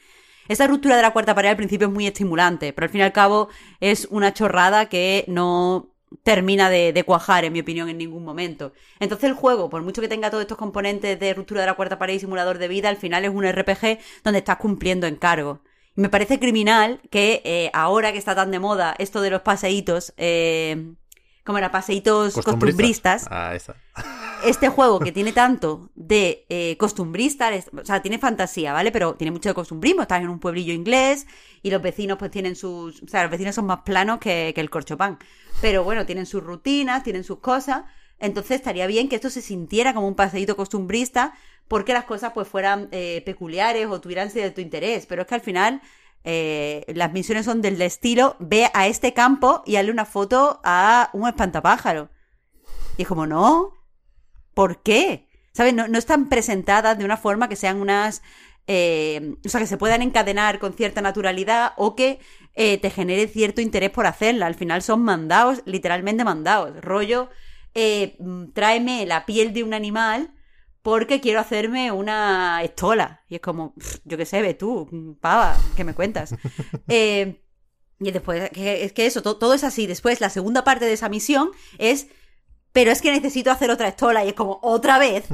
Esa 0.48 0.68
ruptura 0.68 0.96
de 0.96 1.02
la 1.02 1.12
cuarta 1.12 1.36
pared 1.36 1.50
al 1.50 1.58
principio 1.58 1.88
es 1.88 1.94
muy 1.94 2.08
estimulante, 2.08 2.72
pero 2.72 2.86
al 2.86 2.92
fin 2.92 3.02
y 3.02 3.04
al 3.04 3.12
cabo 3.12 3.50
es 3.82 4.08
una 4.12 4.34
chorrada 4.34 4.88
que 4.88 5.26
no 5.28 5.90
termina 6.24 6.70
de, 6.70 6.94
de 6.94 7.04
cuajar, 7.04 7.44
en 7.44 7.52
mi 7.52 7.60
opinión, 7.60 7.90
en 7.90 7.98
ningún 7.98 8.24
momento. 8.24 8.72
Entonces 9.00 9.30
el 9.30 9.36
juego, 9.36 9.70
por 9.70 9.82
mucho 9.82 10.02
que 10.02 10.08
tenga 10.08 10.30
todos 10.30 10.44
estos 10.44 10.58
componentes 10.58 11.20
de 11.20 11.34
ruptura 11.34 11.62
de 11.62 11.68
la 11.68 11.74
cuarta 11.74 12.00
pared 12.00 12.14
y 12.14 12.20
simulador 12.20 12.60
de 12.60 12.68
vida, 12.70 12.88
al 12.88 12.98
final 12.98 13.26
es 13.26 13.32
un 13.32 13.46
RPG 13.46 14.00
donde 14.24 14.40
estás 14.40 14.58
cumpliendo 14.58 15.06
encargos. 15.08 15.60
Me 15.98 16.10
parece 16.10 16.40
criminal 16.40 17.02
que 17.10 17.42
eh, 17.44 17.70
ahora 17.74 18.12
que 18.14 18.18
está 18.20 18.36
tan 18.36 18.52
de 18.52 18.60
moda 18.60 18.96
esto 19.00 19.20
de 19.20 19.32
los 19.32 19.42
paseitos, 19.42 20.14
eh, 20.18 20.94
como 21.44 21.58
era, 21.58 21.72
paseitos 21.72 22.36
costumbristas, 22.36 23.26
Ah, 23.32 23.56
esa. 23.56 23.76
este 24.46 24.70
juego 24.70 25.00
que 25.00 25.12
tiene 25.18 25.32
tanto 25.32 25.90
de 25.96 26.46
eh, 26.50 26.78
costumbrista, 26.78 27.50
o 27.82 27.84
sea, 27.84 28.02
tiene 28.02 28.20
fantasía, 28.20 28.74
¿vale? 28.74 28.92
Pero 28.92 29.16
tiene 29.16 29.32
mucho 29.32 29.50
de 29.50 29.56
costumbrismo, 29.56 30.04
estás 30.04 30.22
en 30.22 30.30
un 30.30 30.40
pueblillo 30.40 30.72
inglés 30.72 31.26
y 31.64 31.72
los 31.72 31.82
vecinos 31.82 32.18
pues 32.20 32.30
tienen 32.30 32.56
sus, 32.56 33.02
o 33.02 33.08
sea, 33.08 33.24
los 33.24 33.32
vecinos 33.32 33.56
son 33.56 33.66
más 33.66 33.80
planos 33.82 34.20
que, 34.20 34.52
que 34.54 34.62
el 34.62 34.70
corchopán. 34.70 35.18
Pero 35.62 35.84
bueno, 35.84 36.06
tienen 36.06 36.28
sus 36.28 36.44
rutinas, 36.44 37.02
tienen 37.04 37.24
sus 37.24 37.40
cosas, 37.40 37.86
entonces 38.20 38.58
estaría 38.58 38.88
bien 38.88 39.10
que 39.10 39.16
esto 39.16 39.30
se 39.30 39.42
sintiera 39.42 39.94
como 39.94 40.08
un 40.08 40.16
paseíto 40.16 40.56
costumbrista 40.56 41.34
porque 41.68 41.94
las 41.94 42.06
cosas 42.06 42.32
pues 42.34 42.48
fueran 42.48 42.90
eh, 42.92 43.22
peculiares 43.26 43.88
o 43.88 44.02
tuvieran 44.02 44.30
cierto 44.32 44.62
interés, 44.62 45.06
pero 45.06 45.22
es 45.22 45.28
que 45.28 45.36
al 45.36 45.42
final 45.42 45.82
eh, 46.24 46.86
las 46.96 47.12
misiones 47.14 47.46
son 47.46 47.62
del 47.62 47.82
estilo 47.82 48.36
ve 48.40 48.70
a 48.74 48.88
este 48.88 49.14
campo 49.14 49.64
y 49.66 49.76
hazle 49.76 49.92
una 49.92 50.06
foto 50.06 50.60
a 50.64 51.10
un 51.14 51.28
espantapájaro. 51.28 52.10
Y 52.98 53.04
es 53.04 53.08
como, 53.08 53.28
no, 53.28 53.74
¿Por 54.54 54.82
qué? 54.82 55.28
¿Sabes? 55.54 55.74
No, 55.74 55.88
no 55.88 56.00
están 56.00 56.30
presentadas 56.30 56.98
de 56.98 57.06
una 57.06 57.18
forma 57.18 57.48
que 57.50 57.56
sean 57.56 57.80
unas. 57.80 58.24
eh, 58.68 59.36
o 59.46 59.50
sea, 59.50 59.60
que 59.62 59.68
se 59.68 59.78
puedan 59.78 60.02
encadenar 60.02 60.60
con 60.60 60.74
cierta 60.74 61.02
naturalidad 61.02 61.74
o 61.78 61.96
que 61.96 62.20
te 62.56 62.90
genere 62.90 63.28
cierto 63.28 63.62
interés 63.62 63.92
por 63.92 64.08
hacerla. 64.08 64.48
Al 64.48 64.56
final 64.56 64.82
son 64.82 65.04
mandados, 65.04 65.62
literalmente 65.66 66.24
mandados. 66.24 66.76
Rollo, 66.82 67.30
eh, 67.74 68.16
mm, 68.20 68.52
tráeme 68.54 69.06
la 69.06 69.26
piel 69.26 69.54
de 69.54 69.64
un 69.64 69.74
animal 69.74 70.34
porque 70.82 71.20
quiero 71.20 71.40
hacerme 71.40 71.92
una 71.92 72.62
estola. 72.64 73.24
Y 73.28 73.36
es 73.36 73.42
como, 73.42 73.74
yo 74.06 74.18
qué 74.18 74.26
sé, 74.26 74.42
ve 74.42 74.54
tú, 74.54 74.88
mm, 74.92 75.14
pava, 75.20 75.58
¿qué 75.76 75.84
me 75.84 75.94
cuentas? 75.94 76.34
Eh, 76.88 77.44
y 78.00 78.12
después, 78.12 78.52
es 78.54 78.94
que 78.94 79.06
eso, 79.08 79.22
to- 79.24 79.38
todo 79.38 79.54
es 79.56 79.64
así. 79.64 79.88
Después, 79.88 80.22
la 80.22 80.30
segunda 80.30 80.64
parte 80.64 80.86
de 80.86 80.94
esa 80.94 81.10
misión 81.10 81.50
es 81.80 82.08
pero 82.74 82.92
es 82.92 83.02
que 83.02 83.12
necesito 83.12 83.50
hacer 83.50 83.72
otra 83.72 83.88
estola 83.88 84.24
y 84.24 84.28
es 84.28 84.34
como 84.36 84.60
otra 84.62 85.00
vez. 85.00 85.26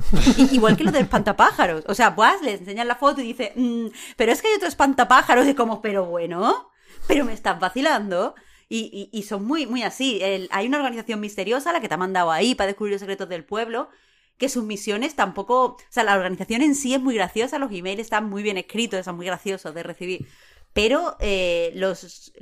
Igual 0.53 0.77
que 0.77 0.85
lo 0.85 0.91
del 0.93 1.01
espantapájaros. 1.03 1.83
O 1.89 1.93
sea, 1.93 2.11
Boaz 2.11 2.41
le 2.41 2.53
enseñan 2.53 2.87
la 2.87 2.95
foto 2.95 3.19
y 3.19 3.25
dice, 3.25 3.51
"Mm, 3.57 3.87
pero 4.15 4.31
es 4.31 4.41
que 4.41 4.47
hay 4.47 4.53
otro 4.55 4.69
espantapájaros 4.69 5.45
y 5.47 5.53
como, 5.53 5.81
pero 5.81 6.05
bueno, 6.05 6.69
pero 7.05 7.25
me 7.25 7.33
estás 7.33 7.59
vacilando. 7.59 8.33
Y, 8.69 9.09
y- 9.11 9.17
y 9.17 9.23
son 9.23 9.45
muy, 9.45 9.65
muy 9.67 9.83
así. 9.83 10.21
Hay 10.51 10.67
una 10.67 10.77
organización 10.77 11.19
misteriosa, 11.19 11.71
la 11.73 11.81
que 11.81 11.87
te 11.87 11.93
ha 11.93 11.97
mandado 11.97 12.31
ahí 12.31 12.55
para 12.55 12.67
descubrir 12.67 12.93
los 12.93 12.99
secretos 13.01 13.29
del 13.29 13.45
pueblo, 13.45 13.89
que 14.37 14.49
sus 14.49 14.63
misiones 14.63 15.15
tampoco... 15.15 15.63
O 15.65 15.77
sea, 15.89 16.03
la 16.03 16.15
organización 16.15 16.61
en 16.61 16.75
sí 16.75 16.93
es 16.93 17.01
muy 17.01 17.15
graciosa, 17.15 17.59
los 17.59 17.71
emails 17.71 17.99
están 18.01 18.29
muy 18.29 18.43
bien 18.43 18.57
escritos, 18.57 19.05
son 19.05 19.15
muy 19.17 19.25
graciosos 19.27 19.73
de 19.75 19.83
recibir. 19.83 20.27
Pero 20.73 21.17
eh, 21.19 21.71
los, 21.75 22.33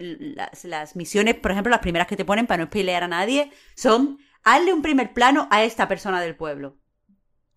las, 0.64 0.96
misiones, 0.96 1.36
por 1.36 1.52
ejemplo, 1.52 1.70
las 1.70 1.82
primeras 1.82 2.08
que 2.08 2.16
te 2.16 2.24
ponen 2.26 2.48
para 2.48 2.64
no 2.64 2.70
pelear 2.70 3.04
a 3.04 3.08
nadie, 3.10 3.52
son 3.76 4.20
hazle 4.44 4.74
un 4.74 4.82
primer 4.82 5.14
plano 5.14 5.48
a 5.52 5.64
esta 5.64 5.88
persona 5.88 6.22
del 6.22 6.36
pueblo. 6.38 6.78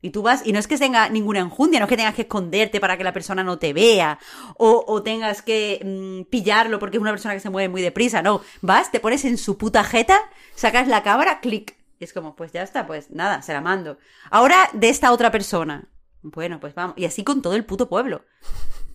Y 0.05 0.11
tú 0.11 0.21
vas, 0.21 0.47
y 0.47 0.53
no 0.53 0.59
es 0.59 0.67
que 0.69 0.77
tenga 0.77 1.09
ninguna 1.09 1.39
enjundia, 1.41 1.81
no 1.81 1.87
es 1.87 1.89
que 1.89 1.97
tengas 1.97 2.15
que 2.15 2.23
esconderte 2.23 2.79
para 2.79 2.99
que 2.99 3.05
la 3.05 3.15
persona 3.15 3.43
no 3.43 3.59
te 3.59 3.73
vea, 3.73 4.19
o, 4.59 4.85
o 4.87 5.03
tengas 5.03 5.41
que 5.41 5.81
mm, 5.83 6.29
pillarlo 6.31 6.79
porque 6.79 6.99
es 6.99 7.01
una 7.01 7.11
persona 7.11 7.33
que 7.33 7.41
se 7.41 7.49
mueve 7.49 7.71
muy 7.71 7.81
deprisa, 7.81 8.21
no. 8.21 8.43
Vas, 8.61 8.93
te 8.93 9.01
pones 9.01 9.25
en 9.25 9.39
su 9.39 9.57
puta 9.57 9.83
jeta, 9.83 10.21
sacas 10.55 10.89
la 10.89 11.03
cámara, 11.03 11.41
clic. 11.41 11.75
Y 11.99 12.05
es 12.05 12.13
como, 12.13 12.37
pues 12.37 12.53
ya 12.53 12.63
está, 12.63 12.87
pues 12.87 13.13
nada, 13.13 13.41
se 13.41 13.55
la 13.55 13.63
mando. 13.63 13.97
Ahora 14.31 14.69
de 14.75 14.91
esta 14.91 15.11
otra 15.11 15.31
persona. 15.31 15.89
Bueno, 16.21 16.61
pues 16.61 16.75
vamos. 16.75 16.99
Y 16.99 17.07
así 17.07 17.25
con 17.25 17.41
todo 17.41 17.55
el 17.55 17.65
puto 17.65 17.89
pueblo. 17.89 18.27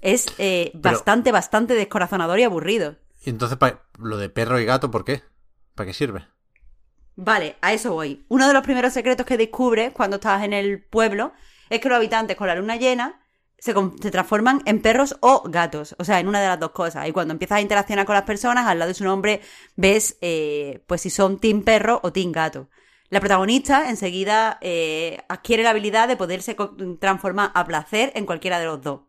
Es 0.01 0.27
eh, 0.37 0.69
Pero- 0.73 0.81
bastante, 0.97 1.31
bastante 1.31 1.73
descorazonador 1.73 2.37
y 2.37 2.43
aburrido. 2.43 2.97
Y 3.25 3.31
entonces, 3.31 3.57
lo 3.97 4.17
de 4.17 4.29
perro 4.29 4.59
y 4.59 4.65
gato, 4.65 4.91
¿por 4.91 5.05
qué? 5.05 5.23
¿Para 5.73 5.87
qué 5.87 5.93
sirve? 5.95 6.27
Vale, 7.21 7.57
a 7.59 7.73
eso 7.73 7.91
voy. 7.91 8.23
Uno 8.29 8.47
de 8.47 8.53
los 8.53 8.63
primeros 8.63 8.93
secretos 8.93 9.25
que 9.25 9.35
descubres 9.35 9.91
cuando 9.91 10.15
estás 10.15 10.41
en 10.41 10.53
el 10.53 10.81
pueblo 10.81 11.33
es 11.69 11.81
que 11.81 11.89
los 11.89 11.97
habitantes 11.97 12.37
con 12.37 12.47
la 12.47 12.55
luna 12.55 12.77
llena 12.77 13.19
se, 13.57 13.73
transforman 13.73 14.61
en 14.63 14.81
perros 14.81 15.17
o 15.19 15.43
gatos. 15.49 15.97
O 15.99 16.05
sea, 16.05 16.21
en 16.21 16.29
una 16.29 16.39
de 16.39 16.47
las 16.47 16.61
dos 16.61 16.71
cosas. 16.71 17.09
Y 17.09 17.11
cuando 17.11 17.33
empiezas 17.33 17.57
a 17.57 17.61
interaccionar 17.61 18.05
con 18.05 18.15
las 18.15 18.23
personas, 18.23 18.67
al 18.67 18.79
lado 18.79 18.87
de 18.87 18.93
su 18.93 19.03
nombre 19.03 19.41
ves 19.75 20.17
eh, 20.21 20.81
pues 20.87 21.01
si 21.01 21.09
son 21.09 21.39
team 21.39 21.63
perro 21.63 21.99
o 22.03 22.13
team 22.13 22.31
gato. 22.31 22.69
La 23.09 23.19
protagonista 23.19 23.89
enseguida 23.89 24.57
eh, 24.61 25.21
adquiere 25.27 25.63
la 25.63 25.71
habilidad 25.71 26.07
de 26.07 26.15
poderse 26.15 26.55
transformar 27.01 27.51
a 27.53 27.65
placer 27.65 28.13
en 28.15 28.25
cualquiera 28.25 28.59
de 28.59 28.65
los 28.65 28.81
dos. 28.81 29.01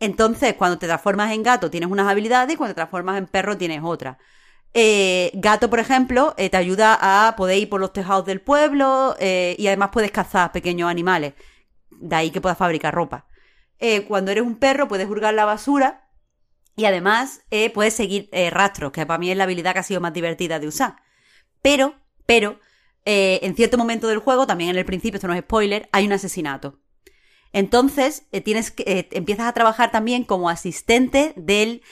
Entonces, 0.00 0.54
cuando 0.54 0.76
te 0.78 0.88
transformas 0.88 1.30
en 1.30 1.44
gato 1.44 1.70
tienes 1.70 1.88
unas 1.88 2.08
habilidades 2.08 2.52
y 2.52 2.56
cuando 2.56 2.74
te 2.74 2.78
transformas 2.78 3.16
en 3.16 3.26
perro 3.26 3.56
tienes 3.56 3.82
otras. 3.84 4.16
Eh, 4.74 5.30
gato, 5.34 5.70
por 5.70 5.80
ejemplo, 5.80 6.34
eh, 6.36 6.50
te 6.50 6.56
ayuda 6.56 6.98
a 7.00 7.36
poder 7.36 7.58
ir 7.58 7.68
por 7.68 7.80
los 7.80 7.92
tejados 7.92 8.26
del 8.26 8.40
pueblo 8.40 9.16
eh, 9.18 9.56
y 9.58 9.66
además 9.66 9.90
puedes 9.92 10.10
cazar 10.10 10.52
pequeños 10.52 10.90
animales. 10.90 11.34
De 11.90 12.14
ahí 12.14 12.30
que 12.30 12.40
puedas 12.40 12.58
fabricar 12.58 12.94
ropa. 12.94 13.26
Cuando 14.08 14.32
eres 14.32 14.42
un 14.42 14.56
perro 14.56 14.88
puedes 14.88 15.08
hurgar 15.08 15.34
la 15.34 15.44
basura 15.44 16.10
y 16.74 16.84
además 16.84 17.42
puedes 17.74 17.94
seguir 17.94 18.28
rastros, 18.50 18.90
que 18.90 19.06
para 19.06 19.18
mí 19.18 19.30
es 19.30 19.36
la 19.36 19.44
habilidad 19.44 19.72
que 19.72 19.78
ha 19.78 19.84
sido 19.84 20.00
más 20.00 20.12
divertida 20.12 20.58
de 20.58 20.66
usar. 20.66 20.96
Pero, 21.62 21.94
pero, 22.26 22.58
en 23.04 23.54
cierto 23.54 23.78
momento 23.78 24.08
del 24.08 24.18
juego, 24.18 24.48
también 24.48 24.70
en 24.70 24.76
el 24.78 24.84
principio, 24.84 25.18
esto 25.18 25.28
no 25.28 25.34
es 25.34 25.42
spoiler, 25.42 25.88
hay 25.92 26.06
un 26.06 26.12
asesinato. 26.12 26.80
Entonces, 27.52 28.24
tienes 28.44 28.72
que, 28.72 29.08
empiezas 29.12 29.46
a 29.46 29.52
trabajar 29.52 29.92
también 29.92 30.24
como 30.24 30.50
asistente 30.50 31.34
del 31.36 31.82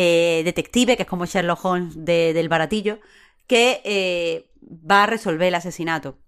eh, 0.00 0.42
detective, 0.44 0.96
que 0.96 1.02
es 1.02 1.08
como 1.08 1.26
Sherlock 1.26 1.64
Holmes 1.64 1.94
de- 2.04 2.32
del 2.32 2.48
baratillo, 2.48 3.00
que 3.48 3.80
eh, 3.84 4.50
va 4.88 5.02
a 5.04 5.06
resolver 5.06 5.48
el 5.48 5.54
asesinato. 5.54 6.18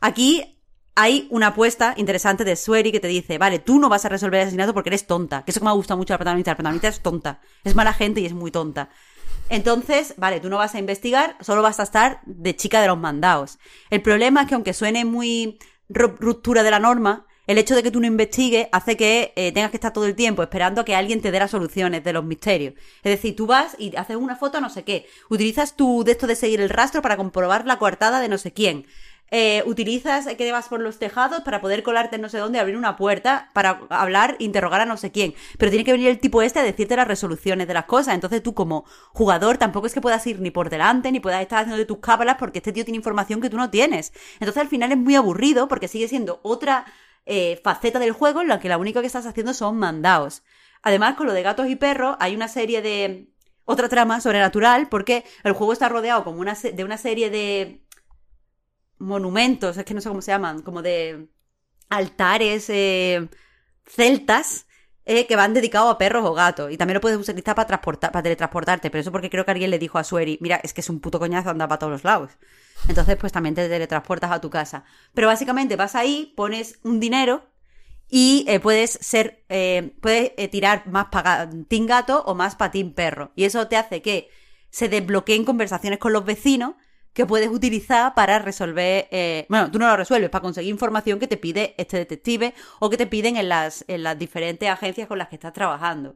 Aquí 0.00 0.58
hay 0.94 1.26
una 1.30 1.48
apuesta 1.48 1.94
interesante 1.96 2.44
de 2.44 2.56
Sueri 2.56 2.90
que 2.92 3.00
te 3.00 3.08
dice, 3.08 3.38
vale, 3.38 3.60
tú 3.60 3.78
no 3.78 3.88
vas 3.88 4.04
a 4.04 4.08
resolver 4.08 4.40
el 4.40 4.46
asesinato 4.48 4.74
porque 4.74 4.90
eres 4.90 5.06
tonta. 5.06 5.44
Que 5.44 5.52
eso 5.52 5.60
que 5.60 5.64
me 5.64 5.70
ha 5.70 5.74
gustado 5.74 5.96
mucho 5.96 6.12
la 6.12 6.18
protagonista. 6.18 6.50
La 6.50 6.56
protagonista 6.56 6.88
es 6.88 7.00
tonta. 7.00 7.40
Es 7.64 7.74
mala 7.74 7.92
gente 7.92 8.20
y 8.20 8.26
es 8.26 8.32
muy 8.34 8.50
tonta. 8.50 8.90
Entonces, 9.48 10.14
vale, 10.18 10.40
tú 10.40 10.50
no 10.50 10.58
vas 10.58 10.74
a 10.74 10.78
investigar, 10.78 11.36
solo 11.40 11.62
vas 11.62 11.80
a 11.80 11.84
estar 11.84 12.20
de 12.26 12.54
chica 12.56 12.82
de 12.82 12.88
los 12.88 12.98
mandados. 12.98 13.58
El 13.90 14.02
problema 14.02 14.42
es 14.42 14.48
que 14.48 14.54
aunque 14.54 14.74
suene 14.74 15.04
muy 15.04 15.58
ruptura 15.88 16.62
de 16.62 16.70
la 16.70 16.80
norma, 16.80 17.26
el 17.48 17.56
hecho 17.56 17.74
de 17.74 17.82
que 17.82 17.90
tú 17.90 17.98
no 17.98 18.06
investigues 18.06 18.68
hace 18.72 18.96
que 18.96 19.32
eh, 19.34 19.52
tengas 19.52 19.70
que 19.70 19.78
estar 19.78 19.92
todo 19.92 20.04
el 20.04 20.14
tiempo 20.14 20.42
esperando 20.42 20.82
a 20.82 20.84
que 20.84 20.94
alguien 20.94 21.22
te 21.22 21.30
dé 21.30 21.38
las 21.38 21.50
soluciones 21.50 22.04
de 22.04 22.12
los 22.12 22.22
misterios. 22.22 22.74
Es 23.02 23.10
decir, 23.10 23.34
tú 23.34 23.46
vas 23.46 23.74
y 23.78 23.96
haces 23.96 24.16
una 24.16 24.36
foto 24.36 24.60
no 24.60 24.68
sé 24.68 24.84
qué. 24.84 25.06
Utilizas 25.30 25.74
tu 25.74 26.04
de 26.04 26.12
esto 26.12 26.26
de 26.26 26.36
seguir 26.36 26.60
el 26.60 26.68
rastro 26.68 27.00
para 27.00 27.16
comprobar 27.16 27.66
la 27.66 27.78
coartada 27.78 28.20
de 28.20 28.28
no 28.28 28.36
sé 28.36 28.52
quién. 28.52 28.86
Eh, 29.30 29.62
utilizas 29.66 30.26
que 30.26 30.52
vas 30.52 30.68
por 30.68 30.80
los 30.80 30.98
tejados 30.98 31.42
para 31.42 31.60
poder 31.60 31.82
colarte 31.82 32.16
no 32.16 32.30
sé 32.30 32.38
dónde, 32.38 32.58
abrir 32.58 32.76
una 32.76 32.96
puerta 32.96 33.50
para 33.52 33.80
hablar, 33.90 34.36
interrogar 34.38 34.82
a 34.82 34.86
no 34.86 34.98
sé 34.98 35.10
quién. 35.10 35.34
Pero 35.56 35.70
tiene 35.70 35.86
que 35.86 35.92
venir 35.92 36.08
el 36.08 36.18
tipo 36.18 36.42
este 36.42 36.58
a 36.58 36.62
decirte 36.62 36.96
las 36.96 37.08
resoluciones 37.08 37.66
de 37.66 37.72
las 37.72 37.86
cosas. 37.86 38.14
Entonces 38.14 38.42
tú 38.42 38.52
como 38.52 38.84
jugador 39.14 39.56
tampoco 39.56 39.86
es 39.86 39.94
que 39.94 40.02
puedas 40.02 40.26
ir 40.26 40.38
ni 40.40 40.50
por 40.50 40.68
delante 40.68 41.10
ni 41.12 41.20
puedas 41.20 41.40
estar 41.40 41.60
haciendo 41.60 41.78
de 41.78 41.86
tus 41.86 41.98
cábalas 41.98 42.36
porque 42.38 42.58
este 42.58 42.72
tío 42.72 42.84
tiene 42.84 42.96
información 42.96 43.40
que 43.40 43.48
tú 43.48 43.56
no 43.56 43.70
tienes. 43.70 44.12
Entonces 44.34 44.60
al 44.60 44.68
final 44.68 44.92
es 44.92 44.98
muy 44.98 45.14
aburrido 45.14 45.66
porque 45.66 45.88
sigue 45.88 46.08
siendo 46.08 46.40
otra 46.42 46.84
eh, 47.28 47.60
faceta 47.62 47.98
del 47.98 48.12
juego 48.12 48.40
en 48.40 48.48
la 48.48 48.58
que 48.58 48.70
lo 48.70 48.78
único 48.78 49.02
que 49.02 49.06
estás 49.06 49.26
haciendo 49.26 49.52
son 49.52 49.76
mandados. 49.78 50.42
Además, 50.82 51.14
con 51.16 51.26
lo 51.26 51.34
de 51.34 51.42
gatos 51.42 51.68
y 51.68 51.76
perros, 51.76 52.16
hay 52.20 52.34
una 52.34 52.48
serie 52.48 52.80
de. 52.80 53.28
otra 53.66 53.88
trama 53.90 54.20
sobrenatural, 54.20 54.88
porque 54.88 55.24
el 55.44 55.52
juego 55.52 55.74
está 55.74 55.90
rodeado 55.90 56.24
como 56.24 56.40
una 56.40 56.54
de 56.54 56.84
una 56.84 56.96
serie 56.96 57.28
de 57.28 57.84
monumentos, 58.98 59.76
es 59.76 59.84
que 59.84 59.94
no 59.94 60.00
sé 60.00 60.08
cómo 60.08 60.22
se 60.22 60.32
llaman, 60.32 60.62
como 60.62 60.80
de 60.80 61.28
altares 61.90 62.70
eh, 62.70 63.28
celtas 63.84 64.66
eh, 65.10 65.26
que 65.26 65.36
van 65.36 65.54
dedicados 65.54 65.90
a 65.90 65.96
perros 65.96 66.22
o 66.26 66.34
gatos. 66.34 66.70
Y 66.70 66.76
también 66.76 66.96
lo 66.96 67.00
puedes 67.00 67.18
utilizar 67.18 67.54
para, 67.54 67.66
transportar, 67.66 68.12
para 68.12 68.22
teletransportarte, 68.22 68.90
pero 68.90 69.00
eso 69.00 69.10
porque 69.10 69.30
creo 69.30 69.42
que 69.46 69.52
alguien 69.52 69.70
le 69.70 69.78
dijo 69.78 69.98
a 69.98 70.04
Sueri, 70.04 70.36
mira, 70.42 70.60
es 70.62 70.74
que 70.74 70.82
es 70.82 70.90
un 70.90 71.00
puto 71.00 71.18
coñazo 71.18 71.48
andar 71.48 71.66
para 71.66 71.78
todos 71.78 71.92
los 71.92 72.04
lados. 72.04 72.32
Entonces, 72.88 73.16
pues 73.16 73.32
también 73.32 73.54
te 73.54 73.66
teletransportas 73.70 74.30
a 74.30 74.42
tu 74.42 74.50
casa. 74.50 74.84
Pero 75.14 75.28
básicamente 75.28 75.76
vas 75.76 75.94
ahí, 75.94 76.34
pones 76.36 76.78
un 76.82 77.00
dinero 77.00 77.42
y 78.10 78.44
eh, 78.48 78.60
puedes 78.60 78.90
ser, 79.00 79.44
puedes 80.02 80.50
tirar 80.50 80.86
más 80.86 81.06
patín 81.06 81.86
gato 81.86 82.22
o 82.26 82.34
más 82.34 82.54
patín 82.54 82.92
perro. 82.92 83.32
Y 83.34 83.44
eso 83.44 83.66
te 83.66 83.78
hace 83.78 84.02
que 84.02 84.28
se 84.68 84.90
desbloqueen 84.90 85.46
conversaciones 85.46 85.98
con 85.98 86.12
los 86.12 86.26
vecinos 86.26 86.74
que 87.18 87.26
puedes 87.26 87.48
utilizar 87.48 88.14
para 88.14 88.38
resolver, 88.38 89.08
eh, 89.10 89.44
bueno, 89.48 89.72
tú 89.72 89.80
no 89.80 89.88
lo 89.88 89.96
resuelves, 89.96 90.30
para 90.30 90.40
conseguir 90.40 90.70
información 90.70 91.18
que 91.18 91.26
te 91.26 91.36
pide 91.36 91.74
este 91.76 91.96
detective 91.96 92.54
o 92.78 92.88
que 92.90 92.96
te 92.96 93.08
piden 93.08 93.36
en 93.36 93.48
las, 93.48 93.84
en 93.88 94.04
las 94.04 94.16
diferentes 94.16 94.68
agencias 94.68 95.08
con 95.08 95.18
las 95.18 95.26
que 95.26 95.34
estás 95.34 95.52
trabajando. 95.52 96.14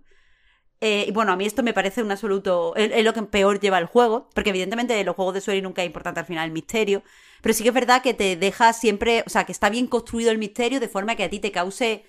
Eh, 0.80 1.06
y 1.08 1.10
bueno, 1.10 1.32
a 1.32 1.36
mí 1.36 1.44
esto 1.44 1.64
me 1.64 1.72
parece 1.74 2.04
un 2.04 2.12
absoluto. 2.12 2.76
Es, 2.76 3.04
lo 3.04 3.12
que 3.12 3.22
peor 3.24 3.58
lleva 3.58 3.78
el 3.78 3.86
juego, 3.86 4.30
porque 4.32 4.50
evidentemente 4.50 5.02
los 5.02 5.16
juegos 5.16 5.34
de 5.34 5.40
Sueri 5.40 5.60
nunca 5.60 5.82
es 5.82 5.86
importante 5.86 6.20
al 6.20 6.26
final 6.26 6.46
el 6.46 6.52
misterio, 6.52 7.02
pero 7.40 7.52
sí 7.52 7.64
que 7.64 7.70
es 7.70 7.74
verdad 7.74 8.00
que 8.00 8.14
te 8.14 8.36
deja 8.36 8.72
siempre. 8.72 9.24
O 9.26 9.30
sea, 9.30 9.42
que 9.42 9.50
está 9.50 9.70
bien 9.70 9.88
construido 9.88 10.30
el 10.30 10.38
misterio 10.38 10.78
de 10.78 10.86
forma 10.86 11.16
que 11.16 11.24
a 11.24 11.30
ti 11.30 11.40
te 11.40 11.50
cause 11.50 12.04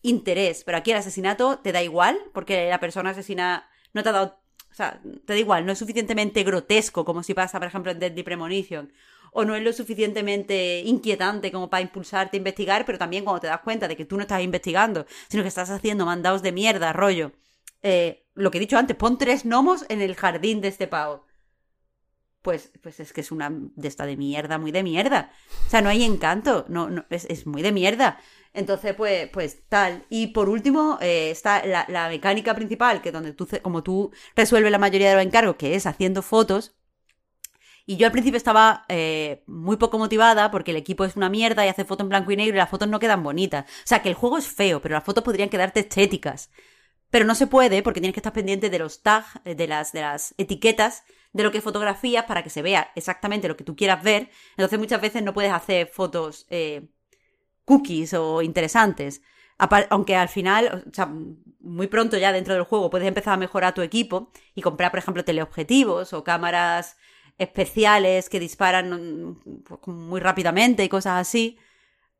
interés. 0.00 0.64
Pero 0.64 0.78
aquí 0.78 0.92
el 0.92 0.96
asesinato 0.96 1.58
te 1.58 1.72
da 1.72 1.82
igual, 1.82 2.18
porque 2.32 2.70
la 2.70 2.80
persona 2.80 3.10
asesina 3.10 3.68
no 3.92 4.02
te 4.02 4.08
ha 4.08 4.12
dado 4.12 4.43
o 4.74 4.76
sea, 4.76 5.00
te 5.24 5.34
da 5.34 5.38
igual, 5.38 5.64
no 5.64 5.70
es 5.70 5.78
suficientemente 5.78 6.42
grotesco 6.42 7.04
como 7.04 7.22
si 7.22 7.32
pasa, 7.32 7.60
por 7.60 7.68
ejemplo, 7.68 7.92
en 7.92 8.00
Deadly 8.00 8.24
Premonition. 8.24 8.92
O 9.30 9.44
no 9.44 9.54
es 9.54 9.62
lo 9.62 9.72
suficientemente 9.72 10.80
inquietante 10.80 11.52
como 11.52 11.70
para 11.70 11.82
impulsarte 11.82 12.36
a 12.36 12.38
investigar, 12.38 12.84
pero 12.84 12.98
también 12.98 13.22
cuando 13.22 13.40
te 13.40 13.46
das 13.46 13.60
cuenta 13.60 13.86
de 13.86 13.96
que 13.96 14.04
tú 14.04 14.16
no 14.16 14.22
estás 14.22 14.42
investigando, 14.42 15.06
sino 15.28 15.44
que 15.44 15.48
estás 15.48 15.70
haciendo 15.70 16.04
mandados 16.06 16.42
de 16.42 16.50
mierda, 16.50 16.92
rollo. 16.92 17.30
Eh, 17.82 18.26
lo 18.34 18.50
que 18.50 18.58
he 18.58 18.60
dicho 18.60 18.76
antes, 18.76 18.96
pon 18.96 19.16
tres 19.16 19.44
gnomos 19.44 19.86
en 19.88 20.00
el 20.00 20.16
jardín 20.16 20.60
de 20.60 20.68
este 20.68 20.88
pavo. 20.88 21.24
Pues, 22.42 22.72
pues 22.82 22.98
es 22.98 23.12
que 23.12 23.20
es 23.20 23.30
una 23.30 23.50
de 23.52 23.86
esta 23.86 24.06
de 24.06 24.16
mierda, 24.16 24.58
muy 24.58 24.72
de 24.72 24.82
mierda. 24.82 25.30
O 25.68 25.70
sea, 25.70 25.82
no 25.82 25.88
hay 25.88 26.02
encanto, 26.02 26.64
no, 26.68 26.90
no, 26.90 27.06
es, 27.10 27.26
es 27.26 27.46
muy 27.46 27.62
de 27.62 27.70
mierda. 27.70 28.18
Entonces, 28.54 28.94
pues, 28.94 29.28
pues 29.30 29.68
tal. 29.68 30.06
Y 30.08 30.28
por 30.28 30.48
último, 30.48 30.98
eh, 31.00 31.30
está 31.30 31.64
la, 31.66 32.08
mecánica 32.08 32.54
principal, 32.54 33.02
que 33.02 33.12
donde 33.12 33.32
tú, 33.32 33.48
como 33.62 33.82
tú 33.82 34.12
resuelves 34.36 34.70
la 34.70 34.78
mayoría 34.78 35.10
de 35.10 35.16
los 35.16 35.24
encargos, 35.24 35.56
que 35.56 35.74
es 35.74 35.86
haciendo 35.86 36.22
fotos. 36.22 36.76
Y 37.84 37.96
yo 37.96 38.06
al 38.06 38.12
principio 38.12 38.38
estaba 38.38 38.86
eh, 38.88 39.42
muy 39.46 39.76
poco 39.76 39.98
motivada 39.98 40.50
porque 40.50 40.70
el 40.70 40.78
equipo 40.78 41.04
es 41.04 41.16
una 41.16 41.28
mierda 41.28 41.66
y 41.66 41.68
hace 41.68 41.84
fotos 41.84 42.04
en 42.04 42.08
blanco 42.10 42.32
y 42.32 42.36
negro 42.36 42.54
y 42.54 42.58
las 42.58 42.70
fotos 42.70 42.88
no 42.88 43.00
quedan 43.00 43.22
bonitas. 43.22 43.64
O 43.66 43.86
sea, 43.86 44.00
que 44.02 44.08
el 44.08 44.14
juego 44.14 44.38
es 44.38 44.46
feo, 44.46 44.80
pero 44.80 44.94
las 44.94 45.04
fotos 45.04 45.24
podrían 45.24 45.50
quedarte 45.50 45.80
estéticas. 45.80 46.50
Pero 47.10 47.26
no 47.26 47.34
se 47.34 47.46
puede 47.46 47.82
porque 47.82 48.00
tienes 48.00 48.14
que 48.14 48.20
estar 48.20 48.32
pendiente 48.32 48.70
de 48.70 48.78
los 48.78 49.02
tags, 49.02 49.28
eh, 49.44 49.54
de 49.54 49.66
las, 49.66 49.92
de 49.92 50.00
las 50.00 50.34
etiquetas 50.38 51.04
de 51.32 51.42
lo 51.42 51.50
que 51.52 51.60
fotografías 51.60 52.24
para 52.24 52.42
que 52.42 52.50
se 52.50 52.62
vea 52.62 52.92
exactamente 52.94 53.48
lo 53.48 53.56
que 53.56 53.64
tú 53.64 53.76
quieras 53.76 54.02
ver. 54.02 54.30
Entonces 54.52 54.78
muchas 54.78 55.00
veces 55.00 55.22
no 55.22 55.34
puedes 55.34 55.52
hacer 55.52 55.88
fotos 55.88 56.46
cookies 57.64 58.14
o 58.14 58.42
interesantes. 58.42 59.22
Aunque 59.90 60.16
al 60.16 60.28
final, 60.28 60.84
muy 61.60 61.86
pronto 61.86 62.18
ya 62.18 62.32
dentro 62.32 62.54
del 62.54 62.64
juego 62.64 62.90
puedes 62.90 63.06
empezar 63.08 63.34
a 63.34 63.36
mejorar 63.36 63.74
tu 63.74 63.82
equipo 63.82 64.30
y 64.54 64.62
comprar, 64.62 64.90
por 64.90 64.98
ejemplo, 64.98 65.24
teleobjetivos 65.24 66.12
o 66.12 66.24
cámaras 66.24 66.96
especiales 67.38 68.28
que 68.28 68.40
disparan 68.40 69.38
pues, 69.64 69.80
muy 69.86 70.20
rápidamente 70.20 70.84
y 70.84 70.88
cosas 70.88 71.20
así. 71.20 71.58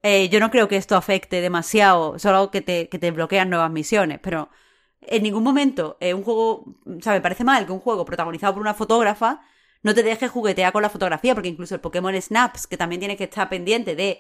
Eh, 0.03 0.29
yo 0.29 0.39
no 0.41 0.51
creo 0.51 0.69
que 0.69 0.77
esto 0.77 0.97
afecte 0.97 1.41
demasiado, 1.41 2.19
solo 2.19 2.51
que 2.51 2.61
te, 2.61 2.89
que 2.89 2.99
te 2.99 3.11
bloquean 3.11 3.49
nuevas 3.51 3.71
misiones, 3.71 4.21
pero 4.23 4.51
en 5.01 5.23
ningún 5.23 5.43
momento 5.43 5.97
eh, 6.01 6.15
un 6.15 6.23
juego, 6.23 6.77
o 6.87 7.01
sea, 7.01 7.15
me 7.15 7.21
parece 7.21 7.45
mal 7.45 7.67
que 7.67 7.73
un 7.73 7.81
juego 7.81 8.05
protagonizado 8.05 8.55
por 8.55 8.63
una 8.63 8.75
fotógrafa 8.75 9.43
no 9.83 9.95
te 9.95 10.03
deje 10.03 10.29
juguetear 10.29 10.73
con 10.73 10.83
la 10.83 10.91
fotografía, 10.91 11.35
porque 11.35 11.49
incluso 11.49 11.75
el 11.75 11.81
Pokémon 11.81 12.21
Snaps, 12.21 12.67
que 12.67 12.77
también 12.77 13.01
tiene 13.01 13.17
que 13.17 13.25
estar 13.25 13.49
pendiente 13.49 13.95
de 13.95 14.19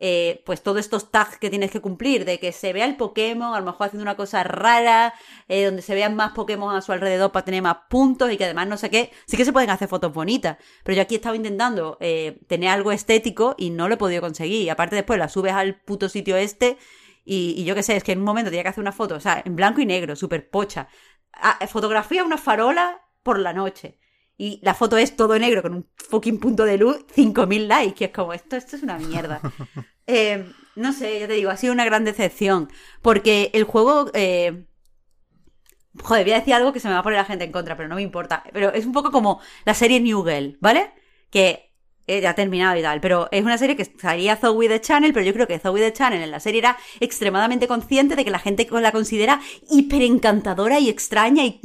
eh, 0.00 0.42
pues 0.44 0.62
todos 0.62 0.80
estos 0.80 1.10
tags 1.10 1.38
que 1.38 1.50
tienes 1.50 1.70
que 1.70 1.80
cumplir, 1.80 2.24
de 2.24 2.40
que 2.40 2.52
se 2.52 2.72
vea 2.72 2.84
el 2.84 2.96
Pokémon, 2.96 3.54
a 3.54 3.60
lo 3.60 3.66
mejor 3.66 3.86
haciendo 3.86 4.02
una 4.02 4.16
cosa 4.16 4.42
rara, 4.42 5.14
eh, 5.48 5.64
donde 5.64 5.82
se 5.82 5.94
vean 5.94 6.16
más 6.16 6.32
Pokémon 6.32 6.74
a 6.74 6.80
su 6.80 6.92
alrededor 6.92 7.30
para 7.32 7.44
tener 7.44 7.62
más 7.62 7.76
puntos 7.88 8.30
y 8.32 8.36
que 8.36 8.44
además 8.44 8.66
no 8.66 8.76
sé 8.76 8.90
qué, 8.90 9.12
sí 9.26 9.36
que 9.36 9.44
se 9.44 9.52
pueden 9.52 9.70
hacer 9.70 9.88
fotos 9.88 10.12
bonitas, 10.12 10.58
pero 10.82 10.96
yo 10.96 11.02
aquí 11.02 11.14
estaba 11.14 11.36
intentando 11.36 11.96
eh, 12.00 12.40
tener 12.48 12.70
algo 12.70 12.92
estético 12.92 13.54
y 13.56 13.70
no 13.70 13.88
lo 13.88 13.94
he 13.94 13.98
podido 13.98 14.20
conseguir, 14.20 14.62
y 14.62 14.68
aparte 14.68 14.96
después 14.96 15.18
la 15.18 15.28
subes 15.28 15.52
al 15.52 15.80
puto 15.80 16.08
sitio 16.08 16.36
este 16.36 16.76
y, 17.24 17.64
yo 17.64 17.74
qué 17.74 17.82
sé, 17.82 17.96
es 17.96 18.04
que 18.04 18.12
en 18.12 18.18
un 18.18 18.24
momento 18.26 18.50
tenía 18.50 18.64
que 18.64 18.68
hacer 18.68 18.82
una 18.82 18.92
foto, 18.92 19.14
o 19.14 19.20
sea, 19.20 19.42
en 19.44 19.56
blanco 19.56 19.80
y 19.80 19.86
negro, 19.86 20.16
súper 20.16 20.50
pocha, 20.50 20.88
ah, 21.32 21.58
fotografía 21.68 22.24
una 22.24 22.36
farola 22.36 23.00
por 23.22 23.38
la 23.38 23.52
noche 23.54 23.98
y 24.36 24.60
la 24.62 24.74
foto 24.74 24.96
es 24.96 25.16
todo 25.16 25.38
negro 25.38 25.62
con 25.62 25.74
un 25.74 25.88
fucking 25.96 26.38
punto 26.38 26.64
de 26.64 26.78
luz, 26.78 27.04
5.000 27.14 27.66
likes, 27.66 27.94
que 27.94 28.04
es 28.06 28.10
como, 28.10 28.32
esto, 28.32 28.56
esto 28.56 28.76
es 28.76 28.82
una 28.82 28.98
mierda. 28.98 29.40
Eh, 30.06 30.52
no 30.76 30.92
sé, 30.92 31.18
ya 31.18 31.26
te 31.26 31.32
digo, 31.32 31.48
ha 31.48 31.56
sido 31.56 31.72
una 31.72 31.86
gran 31.86 32.04
decepción, 32.04 32.68
porque 33.00 33.50
el 33.54 33.64
juego... 33.64 34.10
Eh, 34.12 34.66
joder, 36.02 36.24
voy 36.24 36.32
a 36.32 36.40
decir 36.40 36.52
algo 36.52 36.74
que 36.74 36.80
se 36.80 36.88
me 36.88 36.92
va 36.92 37.00
a 37.00 37.02
poner 37.02 37.18
la 37.18 37.24
gente 37.24 37.44
en 37.44 37.52
contra, 37.52 37.74
pero 37.74 37.88
no 37.88 37.94
me 37.94 38.02
importa. 38.02 38.44
Pero 38.52 38.70
es 38.70 38.84
un 38.84 38.92
poco 38.92 39.10
como 39.10 39.40
la 39.64 39.72
serie 39.72 40.00
New 40.00 40.22
Girl, 40.22 40.58
¿vale? 40.60 40.92
Que 41.30 41.74
eh, 42.06 42.20
ya 42.20 42.30
ha 42.30 42.34
terminado 42.34 42.76
y 42.76 42.82
tal, 42.82 43.00
pero 43.00 43.28
es 43.30 43.42
una 43.42 43.56
serie 43.56 43.76
que 43.76 43.84
salía 43.84 44.36
Zoe 44.36 44.68
the 44.68 44.80
Channel, 44.80 45.14
pero 45.14 45.24
yo 45.24 45.32
creo 45.32 45.46
que 45.46 45.58
Zoe 45.58 45.80
the 45.80 45.92
Channel 45.92 46.22
en 46.22 46.30
la 46.30 46.40
serie 46.40 46.58
era 46.58 46.76
extremadamente 47.00 47.66
consciente 47.66 48.14
de 48.14 48.24
que 48.24 48.30
la 48.30 48.38
gente 48.38 48.68
la 48.70 48.92
considera 48.92 49.40
hiper 49.70 50.02
encantadora 50.02 50.78
y 50.80 50.90
extraña 50.90 51.44
y 51.44 51.60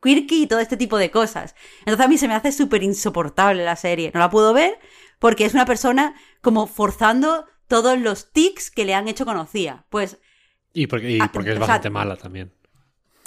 quirky 0.00 0.42
y 0.42 0.46
todo 0.46 0.60
este 0.60 0.76
tipo 0.76 0.98
de 0.98 1.10
cosas. 1.10 1.54
Entonces 1.80 2.04
a 2.04 2.08
mí 2.08 2.18
se 2.18 2.28
me 2.28 2.34
hace 2.34 2.52
súper 2.52 2.82
insoportable 2.82 3.64
la 3.64 3.76
serie. 3.76 4.10
No 4.14 4.20
la 4.20 4.30
puedo 4.30 4.52
ver 4.52 4.78
porque 5.18 5.44
es 5.44 5.54
una 5.54 5.66
persona 5.66 6.14
como 6.40 6.66
forzando 6.66 7.46
todos 7.68 7.98
los 7.98 8.32
tics 8.32 8.70
que 8.70 8.84
le 8.84 8.94
han 8.94 9.08
hecho 9.08 9.24
conocida. 9.24 9.86
Pues... 9.90 10.18
Y 10.72 10.86
porque, 10.86 11.18
ah, 11.20 11.30
es 11.32 11.58
bastante 11.58 11.90
mala 11.90 12.16
también. 12.16 12.52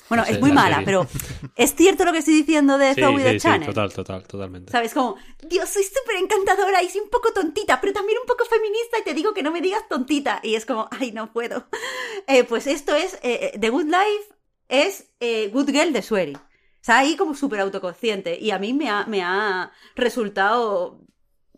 Bueno, 0.10 0.26
es 0.26 0.40
muy 0.40 0.52
mala, 0.52 0.82
pero 0.86 1.08
¿es 1.56 1.76
cierto 1.76 2.06
lo 2.06 2.12
que 2.12 2.20
estoy 2.20 2.36
diciendo 2.36 2.78
de 2.78 2.94
Zoe 2.94 3.24
de 3.24 3.40
Channel? 3.40 3.62
Sí, 3.62 3.68
total, 3.68 3.94
total, 3.94 4.28
totalmente. 4.28 4.72
¿Sabes? 4.72 4.94
Como, 4.94 5.16
Dios, 5.50 5.70
soy 5.70 5.84
súper 5.84 6.18
encantadora 6.18 6.84
y 6.84 6.90
soy 6.90 7.02
un 7.02 7.10
poco 7.10 7.32
tontita, 7.32 7.80
pero 7.82 7.94
también 7.94 8.18
un 8.20 8.28
poco 8.28 8.46
feminista 8.46 9.00
y 9.00 9.04
te 9.04 9.14
digo 9.14 9.34
que 9.34 9.44
no 9.44 9.52
me 9.52 9.62
digas 9.62 9.88
tontita. 9.90 10.40
Y 10.44 10.56
es 10.56 10.66
como, 10.66 10.88
ay, 10.92 11.12
no 11.12 11.32
puedo. 11.32 11.68
Eh, 12.26 12.46
pues 12.46 12.68
esto 12.68 12.96
es, 12.96 13.16
eh, 13.16 13.52
eh, 13.54 13.60
The 13.60 13.70
Good 13.70 13.88
Life 13.88 14.34
es 14.70 15.10
Good 15.52 15.72
Girl 15.72 15.92
de 15.92 16.02
Swery 16.02 16.38
sea, 16.86 17.00
ahí 17.00 17.16
como 17.16 17.34
súper 17.34 17.62
autoconsciente. 17.62 18.38
Y 18.40 18.52
a 18.52 18.60
mí 18.60 18.74
me 18.74 18.90
ha, 18.90 19.06
me 19.06 19.24
ha 19.24 19.72
resultado 19.96 21.02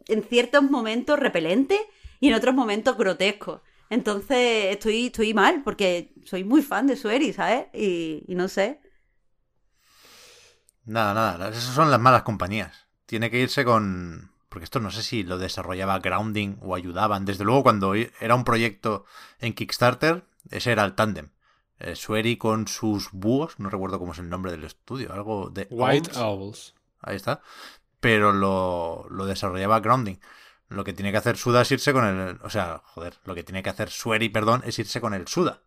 en 0.08 0.24
ciertos 0.24 0.64
momentos 0.64 1.20
repelente 1.20 1.80
y 2.20 2.28
en 2.30 2.36
otros 2.36 2.54
momentos 2.54 2.98
grotesco. 2.98 3.64
Entonces 3.90 4.66
estoy, 4.66 5.08
estoy 5.08 5.34
mal 5.34 5.62
porque 5.64 6.14
soy 6.26 6.44
muy 6.44 6.62
fan 6.62 6.88
de 6.88 6.96
Sueri, 6.96 7.34
¿sabes? 7.34 7.68
Y, 7.74 8.24
y 8.28 8.36
no 8.36 8.48
sé. 8.48 8.80
Nada, 10.86 11.14
nada. 11.14 11.50
Esas 11.50 11.74
son 11.74 11.90
las 11.90 12.00
malas 12.00 12.24
compañías. 12.24 12.88
Tiene 13.06 13.32
que 13.32 13.40
irse 13.40 13.66
con... 13.66 14.32
Porque 14.50 14.66
esto 14.66 14.80
no 14.80 14.92
sé 14.92 15.04
si 15.04 15.24
lo 15.24 15.38
desarrollaba 15.38 16.00
Grounding 16.00 16.60
o 16.62 16.76
ayudaban. 16.76 17.26
Desde 17.26 17.44
luego 17.44 17.64
cuando 17.64 17.94
era 17.94 18.36
un 18.36 18.46
proyecto 18.46 19.06
en 19.40 19.54
Kickstarter, 19.54 20.24
ese 20.50 20.72
era 20.72 20.86
el 20.86 20.94
tándem. 20.94 21.30
Eh, 21.80 21.96
Sueri 21.96 22.38
con 22.38 22.68
sus 22.68 23.12
búhos, 23.12 23.60
no 23.60 23.70
recuerdo 23.70 24.00
cómo 24.00 24.14
es 24.14 24.20
el 24.20 24.30
nombre 24.30 24.52
del 24.52 24.64
estudio, 24.64 25.14
algo 25.14 25.50
de... 25.50 25.68
White 25.70 26.12
Owls. 26.16 26.18
Owls. 26.18 26.76
Ahí 27.02 27.16
está. 27.16 27.42
Pero 28.00 28.32
lo, 28.34 29.08
lo 29.10 29.26
desarrollaba 29.26 29.80
Grounding. 29.80 30.18
Lo 30.68 30.84
que 30.84 30.94
tiene 30.94 31.12
que 31.12 31.18
hacer 31.18 31.38
Suda 31.38 31.62
es 31.62 31.72
irse 31.72 31.94
con 31.94 32.06
el. 32.06 32.40
O 32.42 32.50
sea, 32.50 32.82
joder, 32.84 33.16
lo 33.26 33.36
que 33.36 33.44
tiene 33.44 33.62
que 33.62 33.70
hacer 33.70 33.90
Sueri, 33.90 34.30
perdón, 34.30 34.64
es 34.66 34.80
irse 34.80 35.00
con 35.00 35.14
el 35.14 35.28
Suda. 35.28 35.62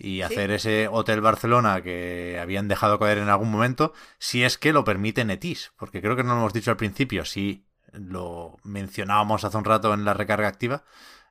Y 0.00 0.22
hacer 0.22 0.52
ese 0.52 0.86
Hotel 0.86 1.20
Barcelona 1.20 1.82
que 1.82 2.38
habían 2.40 2.68
dejado 2.68 3.00
caer 3.00 3.18
en 3.18 3.28
algún 3.28 3.50
momento, 3.50 3.92
si 4.20 4.44
es 4.44 4.56
que 4.56 4.72
lo 4.72 4.84
permite 4.84 5.24
Netis. 5.24 5.72
Porque 5.76 6.00
creo 6.00 6.14
que 6.14 6.22
no 6.22 6.34
lo 6.34 6.40
hemos 6.40 6.52
dicho 6.52 6.70
al 6.70 6.76
principio, 6.76 7.24
si 7.24 7.66
lo 7.92 8.58
mencionábamos 8.62 9.42
hace 9.42 9.56
un 9.56 9.64
rato 9.64 9.92
en 9.92 10.04
la 10.04 10.14
recarga 10.14 10.46
activa. 10.46 10.84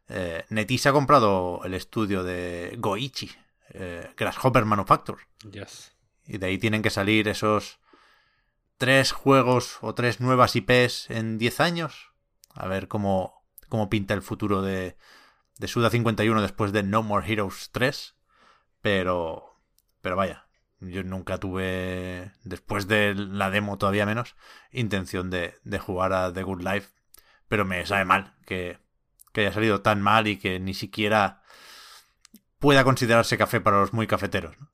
Eh, 0.09 0.43
Netis 0.49 0.85
ha 0.85 0.91
comprado 0.91 1.61
el 1.63 1.73
estudio 1.75 2.25
de 2.25 2.75
Goichi, 2.77 3.31
eh, 3.79 4.13
Grasshopper 4.17 4.65
Manufacture. 4.65 5.23
Yes. 5.51 5.95
Y 6.25 6.37
de 6.37 6.47
ahí 6.47 6.57
tienen 6.57 6.81
que 6.81 6.89
salir 6.89 7.27
esos 7.27 7.79
tres 8.77 9.11
juegos 9.11 9.77
o 9.81 9.93
tres 9.93 10.19
nuevas 10.19 10.55
IPs 10.55 11.09
en 11.09 11.37
10 11.37 11.59
años. 11.59 12.11
A 12.53 12.67
ver 12.67 12.87
cómo, 12.87 13.43
cómo 13.69 13.89
pinta 13.89 14.13
el 14.13 14.21
futuro 14.21 14.61
de, 14.61 14.97
de 15.57 15.67
Suda 15.67 15.89
51 15.89 16.41
después 16.41 16.71
de 16.71 16.83
No 16.83 17.03
More 17.03 17.31
Heroes 17.31 17.69
3. 17.71 18.15
Pero, 18.81 19.59
pero 20.01 20.15
vaya, 20.15 20.47
yo 20.79 21.03
nunca 21.03 21.39
tuve, 21.39 22.31
después 22.43 22.87
de 22.87 23.15
la 23.15 23.49
demo 23.49 23.77
todavía 23.77 24.05
menos, 24.05 24.35
intención 24.71 25.29
de, 25.29 25.55
de 25.63 25.79
jugar 25.79 26.13
a 26.13 26.31
The 26.31 26.43
Good 26.43 26.61
Life. 26.61 26.89
Pero 27.47 27.65
me 27.65 27.85
sabe 27.85 28.05
mal 28.05 28.35
que, 28.45 28.79
que 29.33 29.41
haya 29.41 29.53
salido 29.53 29.81
tan 29.81 30.01
mal 30.01 30.27
y 30.27 30.37
que 30.37 30.59
ni 30.59 30.73
siquiera 30.73 31.41
pueda 32.59 32.83
considerarse 32.83 33.37
café 33.37 33.61
para 33.61 33.79
los 33.81 33.93
muy 33.93 34.07
cafeteros. 34.07 34.57
¿no? 34.59 34.71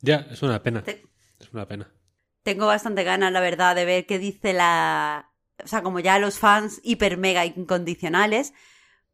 Ya, 0.00 0.26
es 0.30 0.42
una 0.42 0.62
pena. 0.62 0.82
Te- 0.82 1.02
Es 1.38 1.52
una 1.52 1.66
pena. 1.66 1.92
Tengo 2.42 2.66
bastante 2.66 3.04
ganas, 3.04 3.32
la 3.32 3.40
verdad, 3.40 3.76
de 3.76 3.84
ver 3.84 4.06
qué 4.06 4.18
dice 4.18 4.52
la... 4.52 5.30
O 5.64 5.68
sea, 5.68 5.82
como 5.82 6.00
ya 6.00 6.18
los 6.18 6.38
fans 6.38 6.80
hiper 6.82 7.16
mega 7.18 7.44
incondicionales, 7.46 8.52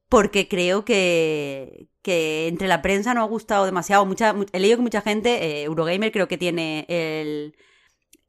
porque 0.09 0.49
creo 0.49 0.85
que, 0.87 1.89
que 2.01 2.49
entre 2.49 2.69
la 2.69 2.81
prensa 2.81 3.13
no 3.13 3.21
ha 3.23 3.27
gustado 3.27 3.67
demasiado. 3.67 4.07
Mucha, 4.07 4.33
mu- 4.33 4.47
he 4.53 4.61
leído 4.61 4.79
que 4.79 4.83
mucha 4.83 5.03
gente, 5.03 5.45
eh, 5.45 5.65
Eurogamer 5.65 6.11
creo 6.11 6.27
que 6.29 6.39
tiene 6.39 6.87
el, 6.89 7.55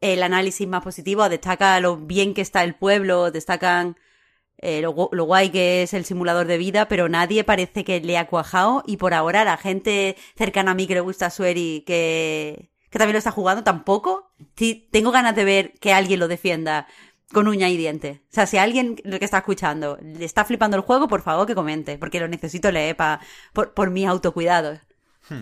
el 0.02 0.22
análisis 0.24 0.68
más 0.68 0.84
positivo, 0.84 1.30
destaca 1.30 1.80
lo 1.80 1.96
bien 1.98 2.34
que 2.34 2.42
está 2.42 2.64
el 2.66 2.76
pueblo, 2.76 3.32
destacan 3.32 3.96
eh, 4.60 4.82
lo, 4.82 4.94
gu- 4.94 5.10
lo 5.12 5.24
guay 5.26 5.50
que 5.50 5.84
es 5.84 5.94
el 5.94 6.06
simulador 6.06 6.46
de 6.48 6.58
vida, 6.58 6.88
pero 6.88 7.10
nadie 7.10 7.44
parece 7.44 7.84
que 7.84 8.00
le 8.02 8.18
ha 8.18 8.28
cuajado 8.28 8.84
y 8.86 8.98
por 8.98 9.14
ahora 9.14 9.44
la 9.44 9.58
gente 9.58 10.16
cercana 10.38 10.72
a 10.72 10.76
mí 10.76 10.86
que 10.88 10.94
le 10.96 11.00
gusta 11.02 11.30
Sueri, 11.30 11.84
que, 11.88 12.70
que 12.90 13.00
también 13.00 13.14
lo 13.14 13.20
está 13.20 13.32
jugando, 13.32 13.64
tampoco. 13.64 14.32
Sí, 14.56 14.88
tengo 14.92 15.12
ganas 15.12 15.36
de 15.36 15.44
ver 15.46 15.74
que 15.80 15.94
alguien 15.94 16.20
lo 16.20 16.28
defienda 16.28 16.88
con 17.32 17.48
uña 17.48 17.70
y 17.70 17.78
diente. 17.78 18.22
O 18.26 18.34
sea, 18.34 18.48
si 18.48 18.58
alguien 18.58 18.96
que 18.96 19.24
está 19.24 19.38
escuchando 19.40 19.98
le 20.02 20.26
está 20.26 20.46
flipando 20.46 20.76
el 20.78 20.84
juego, 20.84 21.08
por 21.08 21.22
favor 21.22 21.46
que 21.46 21.56
comente, 21.56 21.98
porque 21.98 22.20
lo 22.20 22.28
necesito 22.28 22.72
leer 22.72 22.96
pa, 22.96 23.20
por, 23.54 23.74
por 23.74 23.90
mi 23.92 24.06
autocuidado. 24.06 24.80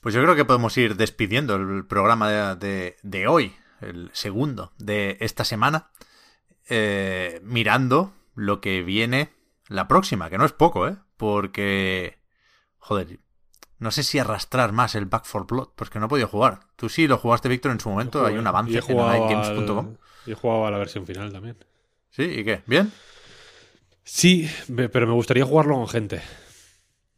Pues 0.00 0.14
yo 0.16 0.22
creo 0.22 0.34
que 0.34 0.44
podemos 0.44 0.76
ir 0.78 0.96
despidiendo 0.96 1.54
el 1.54 1.86
programa 1.86 2.56
de- 2.56 2.96
de 3.02 3.26
hoy, 3.28 3.54
el 3.80 4.10
segundo 4.12 4.72
de 4.78 5.16
esta 5.20 5.44
semana, 5.44 5.90
eh, 6.74 7.40
mirando 7.44 8.14
lo 8.34 8.60
que 8.62 8.82
viene 8.82 9.28
la 9.68 9.88
próxima, 9.88 10.30
que 10.30 10.38
no 10.38 10.46
es 10.46 10.52
poco, 10.52 10.88
¿eh? 10.88 10.96
Porque, 11.18 12.18
joder, 12.78 13.20
no 13.78 13.90
sé 13.90 14.02
si 14.02 14.18
arrastrar 14.18 14.72
más 14.72 14.94
el 14.94 15.04
Back 15.06 15.24
for 15.26 15.46
Blood, 15.46 15.68
porque 15.76 15.98
no 15.98 16.06
he 16.06 16.08
podido 16.08 16.28
jugar. 16.28 16.60
Tú 16.76 16.88
sí 16.88 17.06
lo 17.06 17.18
jugaste, 17.18 17.48
Víctor, 17.48 17.72
en 17.72 17.80
su 17.80 17.90
momento, 17.90 18.24
hay 18.24 18.36
un 18.38 18.46
avance 18.46 18.78
en 18.78 18.80
jugado, 18.80 19.10
nightgames.com. 19.10 19.86
al- 19.88 19.98
y 20.26 20.32
he 20.32 20.34
jugado 20.34 20.66
a 20.66 20.70
la 20.70 20.78
versión 20.78 21.04
final 21.06 21.30
también. 21.32 21.56
¿Sí? 22.10 22.22
¿Y 22.22 22.44
qué? 22.44 22.62
¿Bien? 22.66 22.90
Sí, 24.04 24.48
me- 24.68 24.88
pero 24.88 25.06
me 25.06 25.12
gustaría 25.12 25.44
jugarlo 25.44 25.74
con 25.76 25.88
gente. 25.88 26.22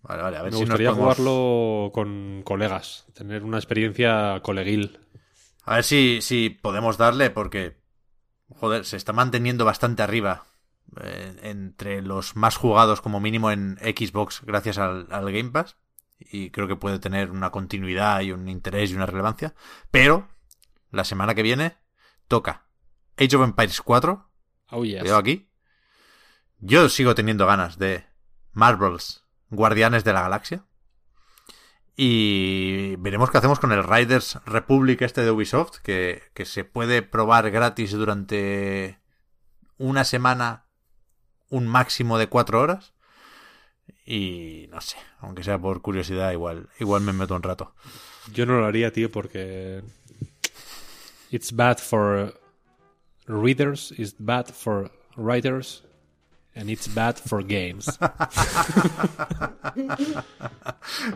Vale, 0.02 0.22
vale, 0.22 0.36
a 0.36 0.42
ver 0.42 0.52
Me 0.52 0.58
si 0.58 0.64
nos 0.64 0.70
gustaría 0.70 0.90
podemos- 0.90 1.16
jugarlo 1.16 1.92
con 1.92 2.42
colegas, 2.44 3.06
tener 3.14 3.42
una 3.42 3.56
experiencia 3.58 4.40
coleguil. 4.42 5.00
A 5.64 5.76
ver 5.76 5.84
si, 5.84 6.18
si 6.20 6.50
podemos 6.50 6.98
darle, 6.98 7.30
porque, 7.30 7.78
joder, 8.48 8.84
se 8.84 8.96
está 8.96 9.12
manteniendo 9.12 9.64
bastante 9.64 10.02
arriba 10.02 10.44
eh, 11.00 11.36
entre 11.42 12.02
los 12.02 12.36
más 12.36 12.56
jugados 12.56 13.00
como 13.00 13.20
mínimo 13.20 13.50
en 13.50 13.76
Xbox 13.78 14.42
gracias 14.44 14.78
al, 14.78 15.06
al 15.10 15.32
Game 15.32 15.50
Pass. 15.50 15.76
Y 16.18 16.50
creo 16.50 16.68
que 16.68 16.76
puede 16.76 16.98
tener 16.98 17.30
una 17.30 17.50
continuidad 17.50 18.20
y 18.20 18.32
un 18.32 18.48
interés 18.48 18.90
y 18.90 18.94
una 18.94 19.06
relevancia. 19.06 19.54
Pero, 19.90 20.28
la 20.90 21.04
semana 21.04 21.34
que 21.34 21.42
viene, 21.42 21.76
toca 22.28 22.64
Age 23.16 23.36
of 23.36 23.44
Empires 23.44 23.80
4. 23.80 24.30
Oh, 24.70 24.84
yes. 24.84 25.00
Cuidado 25.00 25.18
aquí. 25.18 25.48
Yo 26.60 26.88
sigo 26.88 27.14
teniendo 27.14 27.46
ganas 27.46 27.78
de 27.78 28.06
Marvels 28.52 29.24
Guardianes 29.50 30.04
de 30.04 30.12
la 30.12 30.22
Galaxia. 30.22 30.64
Y 31.96 32.96
veremos 32.96 33.30
qué 33.30 33.38
hacemos 33.38 33.60
con 33.60 33.72
el 33.72 33.84
Riders 33.84 34.38
Republic 34.46 35.02
este 35.02 35.22
de 35.22 35.30
Ubisoft, 35.30 35.78
que, 35.78 36.22
que 36.34 36.44
se 36.44 36.64
puede 36.64 37.02
probar 37.02 37.50
gratis 37.50 37.92
durante 37.92 38.98
una 39.78 40.04
semana, 40.04 40.66
un 41.50 41.68
máximo 41.68 42.18
de 42.18 42.28
cuatro 42.28 42.60
horas. 42.60 42.94
Y 44.04 44.68
no 44.70 44.80
sé, 44.80 44.96
aunque 45.20 45.44
sea 45.44 45.58
por 45.58 45.82
curiosidad, 45.82 46.32
igual, 46.32 46.68
igual 46.80 47.02
me 47.02 47.12
meto 47.12 47.36
un 47.36 47.42
rato. 47.42 47.74
Yo 48.32 48.44
no 48.46 48.58
lo 48.58 48.66
haría, 48.66 48.92
tío, 48.92 49.10
porque. 49.10 49.82
It's 51.30 51.52
bad 51.52 51.78
for 51.78 52.34
readers, 53.26 53.92
it's 53.96 54.14
bad 54.18 54.46
for 54.46 54.90
writers, 55.16 55.84
and 56.54 56.70
it's 56.70 56.92
bad 56.92 57.16
for 57.18 57.42
games. 57.44 57.86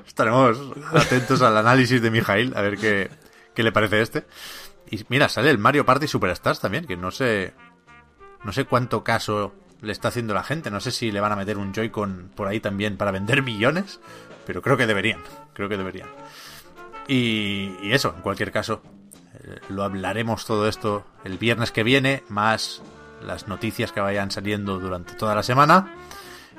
Estaremos 0.07 0.59
atentos 0.93 1.43
al 1.43 1.57
análisis 1.57 2.01
de 2.03 2.11
Mijail, 2.11 2.53
a 2.57 2.63
ver 2.63 2.77
qué, 2.79 3.11
qué 3.55 3.63
le 3.63 3.73
parece 3.73 4.01
este. 4.01 4.27
Y 4.91 5.05
mira, 5.09 5.29
sale 5.29 5.51
el 5.51 5.59
Mario 5.59 5.85
Party 5.85 6.09
Superstars 6.09 6.61
también, 6.61 6.87
que 6.87 6.97
no 6.97 7.11
sé. 7.11 7.53
No 8.45 8.53
sé 8.53 8.65
cuánto 8.65 9.03
caso 9.05 9.55
le 9.81 9.93
está 9.93 10.09
haciendo 10.09 10.33
la 10.35 10.45
gente. 10.45 10.71
No 10.71 10.81
sé 10.81 10.91
si 10.93 11.11
le 11.11 11.21
van 11.21 11.33
a 11.33 11.37
meter 11.37 11.59
un 11.59 11.73
Joy-Con 11.75 12.31
por 12.35 12.47
ahí 12.49 12.61
también 12.61 12.97
para 12.97 13.11
vender 13.11 13.43
millones. 13.43 14.01
Pero 14.47 14.63
creo 14.63 14.77
que 14.77 14.87
deberían. 14.87 15.21
Creo 15.53 15.69
que 15.69 15.77
deberían. 15.77 16.09
Y, 17.07 17.75
y 17.83 17.93
eso, 17.93 18.15
en 18.17 18.23
cualquier 18.23 18.51
caso. 18.53 18.83
eh, 19.45 19.59
Lo 19.69 19.83
hablaremos 19.83 20.47
todo 20.47 20.69
esto 20.69 21.05
el 21.25 21.37
viernes 21.37 21.71
que 21.73 21.83
viene, 21.83 22.23
más 22.29 22.81
las 23.23 23.49
noticias 23.49 23.93
que 23.93 24.01
vayan 24.01 24.31
saliendo 24.31 24.79
durante 24.79 25.15
toda 25.15 25.35
la 25.35 25.43
semana. 25.43 25.95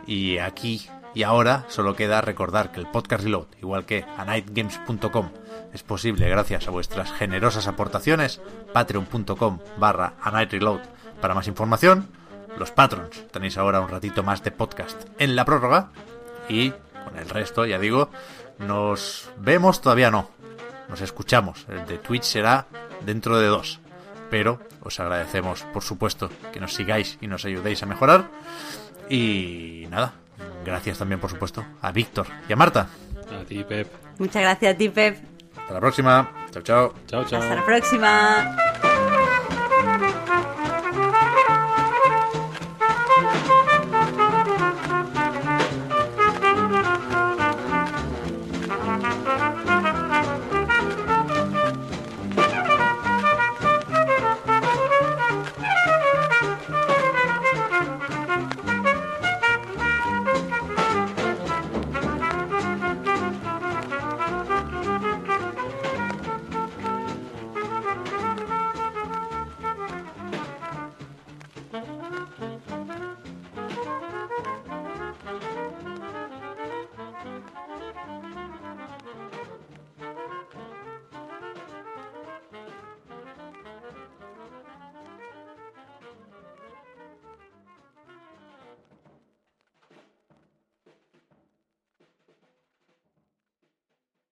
Y 0.06 0.38
aquí 0.38 0.90
y 1.14 1.24
ahora 1.24 1.66
solo 1.70 1.96
queda 1.96 2.22
recordar 2.22 2.72
que 2.72 2.80
el 2.80 2.88
podcast 2.88 3.24
Reload, 3.24 3.48
igual 3.62 3.86
que 3.86 4.06
a 4.18 4.26
nightgames.com, 4.26 5.32
es 5.74 5.84
posible 5.84 6.30
gracias 6.30 6.68
a 6.68 6.72
vuestras 6.72 7.12
generosas 7.12 7.68
aportaciones. 7.68 8.42
Patreon.com 8.74 9.60
barra 9.78 10.14
a 10.22 10.32
Night 10.32 10.52
Reload 10.52 10.82
para 11.22 11.34
más 11.34 11.48
información. 11.48 12.08
Los 12.58 12.72
patrons 12.72 13.28
tenéis 13.32 13.58
ahora 13.58 13.82
un 13.82 13.90
ratito 13.90 14.24
más 14.24 14.44
de 14.44 14.52
podcast 14.52 15.08
en 15.18 15.36
la 15.36 15.46
prórroga. 15.46 15.92
Y 16.48 16.72
con 16.72 17.18
el 17.18 17.30
resto, 17.30 17.66
ya 17.66 17.80
digo, 17.80 18.10
nos 18.58 19.30
vemos 19.38 19.82
todavía 19.82 20.12
no. 20.12 20.30
Nos 20.90 21.02
escuchamos. 21.02 21.66
El 21.70 21.86
de 21.86 22.00
Twitch 22.00 22.24
será 22.24 22.66
dentro 23.06 23.40
de 23.40 23.48
dos. 23.48 23.80
Pero 24.30 24.60
os 24.82 25.00
agradecemos, 25.00 25.64
por 25.74 25.84
supuesto, 25.84 26.30
que 26.52 26.60
nos 26.60 26.74
sigáis 26.74 27.18
y 27.22 27.28
nos 27.28 27.46
ayudéis 27.46 27.82
a 27.84 27.86
mejorar. 27.86 28.30
Y 29.10 29.88
nada, 29.90 30.14
gracias 30.64 31.00
también, 31.00 31.20
por 31.20 31.30
supuesto, 31.30 31.66
a 31.82 31.92
Víctor 31.92 32.28
y 32.48 32.54
a 32.54 32.56
Marta. 32.56 32.88
A 33.40 33.44
ti, 33.44 33.64
Pep. 33.64 33.88
Muchas 34.18 34.42
gracias 34.42 34.76
a 34.76 34.78
ti, 34.78 34.90
Pep. 34.90 35.18
Hasta 35.58 35.74
la 35.74 35.80
próxima. 35.80 36.32
Chao, 36.52 36.64
chao. 36.64 36.94
Chao, 37.08 37.26
chao. 37.26 37.42
Hasta 37.42 37.56
la 37.56 37.66
próxima. 37.66 38.69